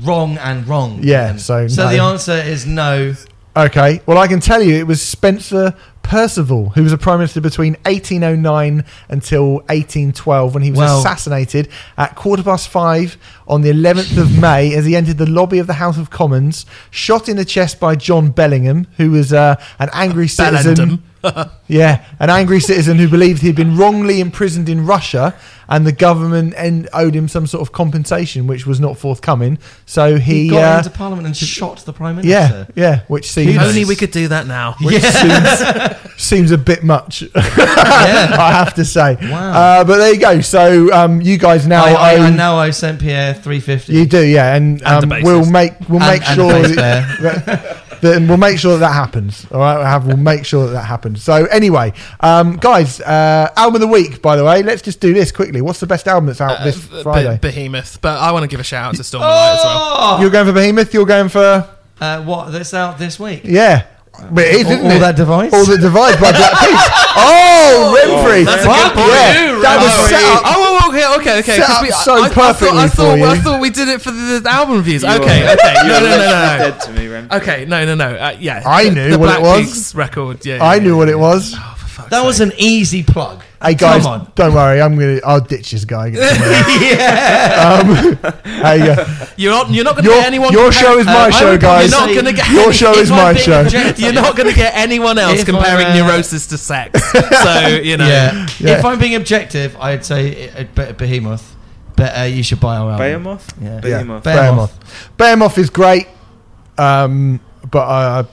wrong 0.00 0.36
and 0.38 0.66
wrong. 0.66 1.00
Yeah, 1.02 1.28
then. 1.28 1.38
so 1.38 1.68
so 1.68 1.84
no. 1.84 1.90
the 1.90 1.98
answer 2.00 2.32
is 2.32 2.66
no. 2.66 3.14
Okay. 3.56 4.00
Well, 4.06 4.18
I 4.18 4.26
can 4.26 4.40
tell 4.40 4.62
you, 4.62 4.74
it 4.74 4.86
was 4.86 5.00
Spencer 5.00 5.76
Perceval, 6.04 6.72
who 6.74 6.82
was 6.84 6.92
a 6.92 6.98
prime 6.98 7.18
minister 7.18 7.40
between 7.40 7.72
1809 7.86 8.84
until 9.08 9.54
1812, 9.68 10.54
when 10.54 10.62
he 10.62 10.70
was 10.70 10.78
Well- 10.78 10.98
assassinated 11.00 11.68
at 11.98 12.14
quarter 12.14 12.42
past 12.42 12.68
five 12.68 13.16
on 13.48 13.62
the 13.62 13.70
11th 13.70 14.16
of 14.18 14.38
May 14.38 14.74
as 14.74 14.84
he 14.86 14.94
entered 14.94 15.18
the 15.18 15.26
lobby 15.28 15.58
of 15.58 15.66
the 15.66 15.74
House 15.74 15.98
of 15.98 16.10
Commons, 16.10 16.66
shot 16.90 17.28
in 17.28 17.36
the 17.36 17.44
chest 17.44 17.80
by 17.80 17.96
John 17.96 18.28
Bellingham, 18.30 18.86
who 18.98 19.10
was 19.10 19.32
uh, 19.32 19.56
an 19.78 19.88
angry 19.92 20.28
citizen. 20.28 20.74
Bellendum. 20.74 20.98
Yeah, 21.66 22.04
an 22.20 22.28
angry 22.28 22.60
citizen 22.60 22.98
who 22.98 23.08
believed 23.08 23.40
he'd 23.40 23.56
been 23.56 23.78
wrongly 23.78 24.20
imprisoned 24.20 24.68
in 24.68 24.84
Russia, 24.84 25.34
and 25.66 25.86
the 25.86 25.92
government 25.92 26.52
en- 26.58 26.88
owed 26.92 27.14
him 27.14 27.26
some 27.26 27.46
sort 27.46 27.62
of 27.62 27.72
compensation, 27.72 28.46
which 28.46 28.66
was 28.66 28.80
not 28.80 28.98
forthcoming. 28.98 29.58
So 29.86 30.18
he, 30.18 30.42
He, 30.44 30.50
got 30.50 30.74
uh, 30.74 30.78
into 30.78 30.90
Parliament 30.90 31.26
and 31.26 31.34
shot 31.34 31.78
the 31.86 31.94
prime 31.94 32.16
minister. 32.16 32.66
yeah, 32.76 32.82
yeah. 32.82 33.00
which 33.08 33.30
seems 33.30 33.56
If 33.56 33.62
only 33.62 33.86
we 33.86 33.96
could 33.96 34.10
do 34.10 34.28
that 34.28 34.46
now. 34.46 34.74
which 34.82 35.02
seems, 35.02 36.22
seems 36.22 36.50
a 36.50 36.58
bit 36.58 36.84
much. 36.84 37.24
I 37.34 38.50
have 38.52 38.74
to 38.74 38.84
say. 38.84 39.16
Wow. 39.22 39.52
Uh, 39.52 39.84
but 39.84 39.96
there 39.96 40.12
you 40.12 40.20
go. 40.20 40.42
So 40.42 40.92
um, 40.92 41.22
you 41.22 41.38
guys 41.38 41.66
now 41.66 41.84
I, 41.86 41.92
I, 41.92 42.10
I 42.12 42.16
own. 42.26 42.36
know 42.36 42.56
I 42.56 42.70
Saint 42.70 43.00
Pierre 43.00 43.32
350. 43.32 43.92
You 43.94 44.04
do, 44.04 44.22
yeah, 44.22 44.54
and, 44.54 44.82
And 44.82 45.04
um, 45.04 45.08
the 45.08 45.20
we'll 45.24 45.50
make 45.50 45.72
we'll 45.88 46.02
And- 46.02 46.10
make 46.20 46.28
and 46.28 46.36
sure 46.36 46.62
the 46.62 46.74
that, 46.74 47.83
player. 48.04 48.14
that, 48.14 48.20
that- 48.20 48.28
we'll 48.28 48.36
make 48.38 48.58
sure 48.58 48.72
that, 48.72 48.78
that 48.78 48.92
happens. 48.92 49.46
All 49.50 49.60
right, 49.60 49.76
we'll, 49.76 49.86
have, 49.86 50.06
we'll 50.06 50.16
make 50.16 50.44
sure 50.44 50.66
that 50.66 50.72
that 50.72 50.84
happens. 50.84 51.22
So 51.22 51.46
anyway, 51.46 51.92
um, 52.20 52.56
guys, 52.56 53.00
uh, 53.00 53.50
album 53.56 53.76
of 53.76 53.80
the 53.80 53.86
week. 53.92 54.22
By 54.22 54.36
the 54.36 54.44
way, 54.44 54.62
let's 54.62 54.82
just 54.82 55.00
do 55.00 55.12
this 55.14 55.32
quickly. 55.32 55.60
What's 55.60 55.80
the 55.80 55.86
best 55.86 56.06
album 56.08 56.26
that's 56.26 56.40
out 56.40 56.60
Uh, 56.60 56.64
this 56.64 56.84
Be- 56.86 57.02
Friday? 57.02 57.38
Behemoth, 57.40 58.00
but 58.00 58.18
I 58.18 58.32
want 58.32 58.42
to 58.44 58.48
give 58.48 58.60
a 58.60 58.64
shout 58.64 58.86
out 58.90 58.94
to 58.96 59.04
Storm 59.04 59.22
and 59.22 59.30
Light 59.30 59.52
as 59.58 59.64
well. 59.64 59.94
Oh! 59.98 60.18
You're 60.20 60.30
going 60.30 60.46
for 60.46 60.52
Behemoth. 60.52 60.92
You're 60.94 61.06
going 61.06 61.28
for 61.28 61.68
Uh, 62.00 62.22
what? 62.22 62.50
That's 62.52 62.74
out 62.74 62.98
this 62.98 63.18
week. 63.20 63.42
yeah. 63.44 63.86
But 64.30 64.44
it 64.46 64.54
is, 64.54 64.66
all, 64.66 64.72
isn't 64.72 64.86
all 64.86 64.92
it? 64.96 64.98
that 65.00 65.16
device. 65.16 65.52
All 65.52 65.64
that 65.66 65.80
divides 65.80 66.16
by 66.16 66.30
Black 66.32 66.52
Peaks. 66.60 66.86
Oh, 67.16 67.94
Remfry! 67.94 68.44
That's 68.44 68.64
a 68.64 68.66
Fuck 68.66 68.94
good 68.94 68.94
point. 68.98 69.14
yeah. 69.14 69.54
That 69.62 69.78
was 69.78 69.92
oh, 69.94 70.08
set 70.10 70.24
up 70.24 70.42
Oh, 70.44 70.80
oh, 70.82 70.88
okay, 70.90 71.06
okay, 71.20 71.38
okay. 71.38 71.56
set 71.62 71.66
'cause 71.66 71.76
up 71.76 71.82
we- 71.82 71.90
so 71.92 72.14
I, 72.16 72.26
I, 72.26 72.28
perfectly 72.28 72.78
I 72.78 72.88
thought, 72.88 72.88
I 72.88 72.88
for 72.88 72.94
thought, 72.96 73.14
you. 73.18 73.24
I 73.26 73.38
thought 73.38 73.60
we 73.60 73.70
did 73.70 73.88
it 73.88 74.02
for 74.02 74.10
the, 74.10 74.40
the 74.42 74.50
album 74.50 74.76
reviews. 74.78 75.02
You're- 75.04 75.14
okay, 75.22 75.52
okay. 75.54 75.74
You're 75.86 75.94
No, 75.94 76.00
no, 76.00 76.08
no, 76.10 76.16
no, 76.18 76.58
no. 76.58 76.58
dead 76.58 76.80
to 76.80 76.92
me, 76.92 77.06
Rem. 77.06 77.28
Okay, 77.30 77.64
no, 77.66 77.84
no, 77.86 77.94
no. 77.94 78.14
Uh, 78.16 78.36
yeah, 78.40 78.62
I 78.66 78.84
the- 78.88 78.90
knew 78.96 79.10
the 79.10 79.18
what 79.18 79.26
Black 79.26 79.38
it 79.38 79.42
was. 79.42 79.66
Peaks 79.66 79.94
record. 79.94 80.44
Yeah, 80.44 80.58
I 80.64 80.74
yeah, 80.76 80.82
knew 80.82 80.88
yeah, 80.90 80.96
what 80.96 81.08
yeah. 81.08 81.14
it 81.14 81.18
was. 81.18 81.54
Oh, 81.56 81.73
for 81.94 82.02
fuck's 82.02 82.10
that 82.10 82.24
was 82.24 82.40
an 82.40 82.52
easy 82.58 83.02
plug. 83.02 83.42
Hey 83.62 83.74
guys, 83.74 84.02
Come 84.02 84.20
on. 84.20 84.32
don't 84.34 84.52
worry. 84.54 84.80
I'm 84.82 84.98
gonna. 84.98 85.20
I'll 85.24 85.40
ditch 85.40 85.70
this 85.70 85.84
guy. 85.84 86.06
yeah. 86.14 87.80
um, 87.80 87.94
hey, 88.62 88.90
uh, 88.90 89.26
You're 89.36 89.52
not. 89.52 89.70
You're 89.70 89.84
not 89.84 89.94
going 89.96 90.04
to 90.04 90.10
your 90.10 90.20
get 90.20 90.26
anyone. 90.26 90.52
your 90.52 90.70
compar- 90.70 90.72
show 90.80 90.98
is 90.98 91.06
my 91.06 91.12
Uh, 91.12 91.16
I 91.26 91.30
show, 91.30 91.50
would 91.52 91.60
guys. 91.60 91.90
You're 91.90 92.00
not 92.00 92.08
going 92.12 92.24
to 92.26 92.32
get. 92.32 92.50
Your 92.52 92.62
any- 92.64 92.72
show 92.72 92.92
if 92.92 92.98
is 92.98 93.10
I'm 93.10 93.16
my 93.16 93.32
being 93.32 93.44
show. 93.44 93.60
objective- 93.62 94.00
You're 94.00 94.12
not 94.12 94.36
going 94.36 94.48
to 94.50 94.54
get 94.54 94.74
anyone 94.74 95.18
else 95.18 95.40
If 95.40 95.46
comparing 95.46 95.86
I'm, 95.86 96.02
uh, 96.02 96.06
neurosis 96.06 96.46
to 96.48 96.58
sex. 96.58 97.00
So 97.14 97.66
you 97.82 97.96
know. 97.96 98.06
yeah. 98.06 98.46
Yeah. 98.58 98.78
If 98.78 98.84
I'm 98.84 98.98
being 98.98 99.14
objective, 99.14 99.76
I'd 99.78 100.04
say 100.04 100.28
it, 100.28 100.54
it, 100.56 100.74
Be- 100.74 100.92
Behemoth. 100.92 101.56
But 101.96 102.18
uh, 102.18 102.22
you 102.24 102.42
should 102.42 102.60
buy 102.60 102.76
our 102.76 102.90
album. 102.90 102.98
Behemoth? 103.06 103.54
Yeah. 103.60 103.74
Yeah, 103.74 103.80
Behemoth. 103.80 104.24
Behemoth. 104.24 105.16
Behemoth 105.16 105.58
is 105.58 105.70
great, 105.70 106.08
um, 106.76 107.40
but 107.70 107.86
I, 107.86 108.20
I, 108.20 108.24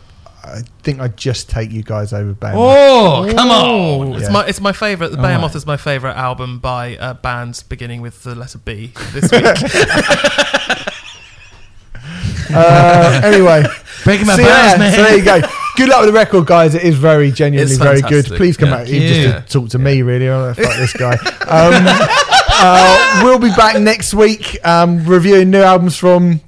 I 0.43 0.61
think 0.81 0.99
I'd 0.99 1.17
just 1.17 1.49
take 1.49 1.71
you 1.71 1.83
guys 1.83 2.13
over 2.13 2.33
Behemoth. 2.33 2.59
Oh, 2.61 3.31
come 3.35 3.49
on. 3.51 4.13
It's 4.13 4.23
Yeah. 4.23 4.29
my 4.29 4.45
it's 4.45 4.59
my 4.61 4.71
favorite. 4.73 5.09
The 5.11 5.17
All 5.17 5.23
Behemoth 5.23 5.51
right. 5.51 5.55
is 5.55 5.65
my 5.67 5.77
favorite 5.77 6.15
album 6.15 6.57
by 6.59 6.97
uh, 6.97 7.13
bands 7.13 7.61
beginning 7.63 8.01
with 8.01 8.23
the 8.23 8.33
letter 8.35 8.57
B 8.57 8.91
this 9.13 9.31
week. 9.31 9.43
Uh, 12.53 13.21
anyway, 13.23 13.63
Breaking 14.03 14.27
my 14.27 14.35
so, 14.35 14.41
balls, 14.43 14.49
yeah, 14.49 14.75
man. 14.77 14.93
so 14.93 15.03
there 15.03 15.15
you 15.17 15.23
go. 15.23 15.39
Good 15.77 15.87
luck 15.87 16.01
with 16.01 16.09
the 16.09 16.13
record, 16.13 16.45
guys. 16.47 16.75
It 16.75 16.83
is 16.83 16.97
very 16.97 17.31
genuinely 17.31 17.71
It's 17.73 17.81
very 17.81 18.01
good. 18.01 18.25
fantastic. 18.25 18.37
Please 18.37 18.57
come 18.57 18.69
Yeah. 18.69 18.75
out 18.77 18.87
here 18.87 19.07
just 19.07 19.19
Yeah. 19.21 19.39
to 19.39 19.47
talk 19.47 19.69
to 19.69 19.79
me, 19.79 20.01
really. 20.01 20.27
Oh, 20.27 20.53
fuck 20.53 20.75
this 20.77 20.91
guy. 20.93 21.17
Um, 21.51 21.73
uh, 22.63 23.21
we'll 23.23 23.39
be 23.39 23.49
back 23.51 23.79
next 23.79 24.13
week 24.13 24.57
um, 24.65 25.05
reviewing 25.05 25.49
new 25.51 25.61
albums 25.61 25.95
from. 25.97 26.41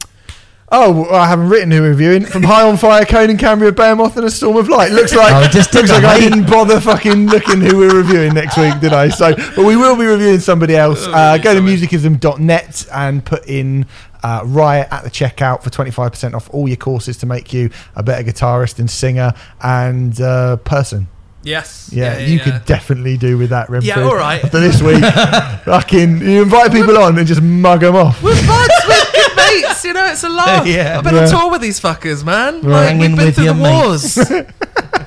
Oh, 0.75 0.91
well, 1.03 1.13
I 1.15 1.27
haven't 1.27 1.49
written 1.49 1.69
who 1.69 1.81
we're 1.81 1.89
reviewing. 1.89 2.25
From 2.25 2.41
High 2.41 2.67
on 2.67 2.77
Fire, 2.77 3.05
Coheed 3.05 3.29
and 3.29 3.37
Cambria, 3.37 3.71
Behemoth, 3.71 4.17
and 4.17 4.25
A 4.25 4.31
Storm 4.31 4.57
of 4.57 4.67
Light. 4.69 4.91
Looks 4.91 5.13
like, 5.15 5.31
Oh, 5.31 5.47
just 5.51 5.71
looks 5.75 5.91
like 5.91 6.03
I 6.03 6.19
didn't 6.19 6.47
bother 6.49 6.79
fucking 6.81 7.27
looking 7.27 7.61
who 7.61 7.77
we're 7.77 7.95
reviewing 7.95 8.33
next 8.33 8.57
week, 8.57 8.79
did 8.79 8.91
I? 8.91 9.09
So, 9.09 9.35
but 9.35 9.65
we 9.65 9.75
will 9.75 9.95
be 9.95 10.05
reviewing 10.05 10.39
somebody 10.39 10.75
else. 10.75 11.05
Oh, 11.05 11.11
Uh, 11.13 11.37
go 11.37 11.53
to 11.53 11.59
sorry. 11.59 11.61
musicism.net 11.61 12.87
and 12.91 13.23
put 13.23 13.47
in 13.47 13.85
uh, 14.23 14.41
Riot 14.45 14.87
at 14.89 15.03
the 15.03 15.11
checkout 15.11 15.61
for 15.61 15.69
25% 15.69 16.33
off 16.33 16.49
all 16.51 16.67
your 16.67 16.77
courses 16.77 17.17
to 17.17 17.27
make 17.27 17.53
you 17.53 17.69
a 17.95 18.01
better 18.01 18.23
guitarist 18.29 18.79
and 18.79 18.89
singer 18.89 19.33
and 19.61 20.19
uh, 20.19 20.55
person. 20.57 21.07
yes. 21.43 21.91
Yeah, 21.93 22.17
you 22.17 22.39
could 22.39 22.65
definitely 22.65 23.17
do 23.17 23.37
with 23.37 23.51
that, 23.51 23.67
Remfry. 23.67 23.83
Yeah, 23.83 24.01
all 24.01 24.15
right. 24.15 24.43
After 24.43 24.59
this 24.59 24.81
week, 24.81 25.03
fucking, 25.65 26.19
you 26.21 26.41
invite 26.41 26.71
people 26.71 26.97
on 26.97 27.15
and 27.19 27.27
just 27.27 27.41
mug 27.43 27.81
them 27.81 27.95
off. 27.95 28.23
We're 28.23 28.31
buds. 28.47 28.73
We're 28.87 29.03
good 29.03 29.12
mates. 29.35 29.83
You 29.85 29.93
know, 29.93 30.05
it's 30.05 30.23
a 30.23 30.29
laugh. 30.41 30.65
Yeah. 30.67 30.97
I've 30.97 31.03
been 31.03 31.15
Yeah. 31.15 31.23
on 31.23 31.29
tour 31.29 31.51
with 31.51 31.61
these 31.61 31.79
fuckers, 31.79 32.23
man. 32.23 32.61
Like, 32.61 32.87
Hanging 32.89 32.99
we've 33.11 33.17
been 33.17 33.25
with 33.27 33.35
through 33.35 33.43
your 33.45 33.53
the 33.53 33.61
wars. 33.61 34.17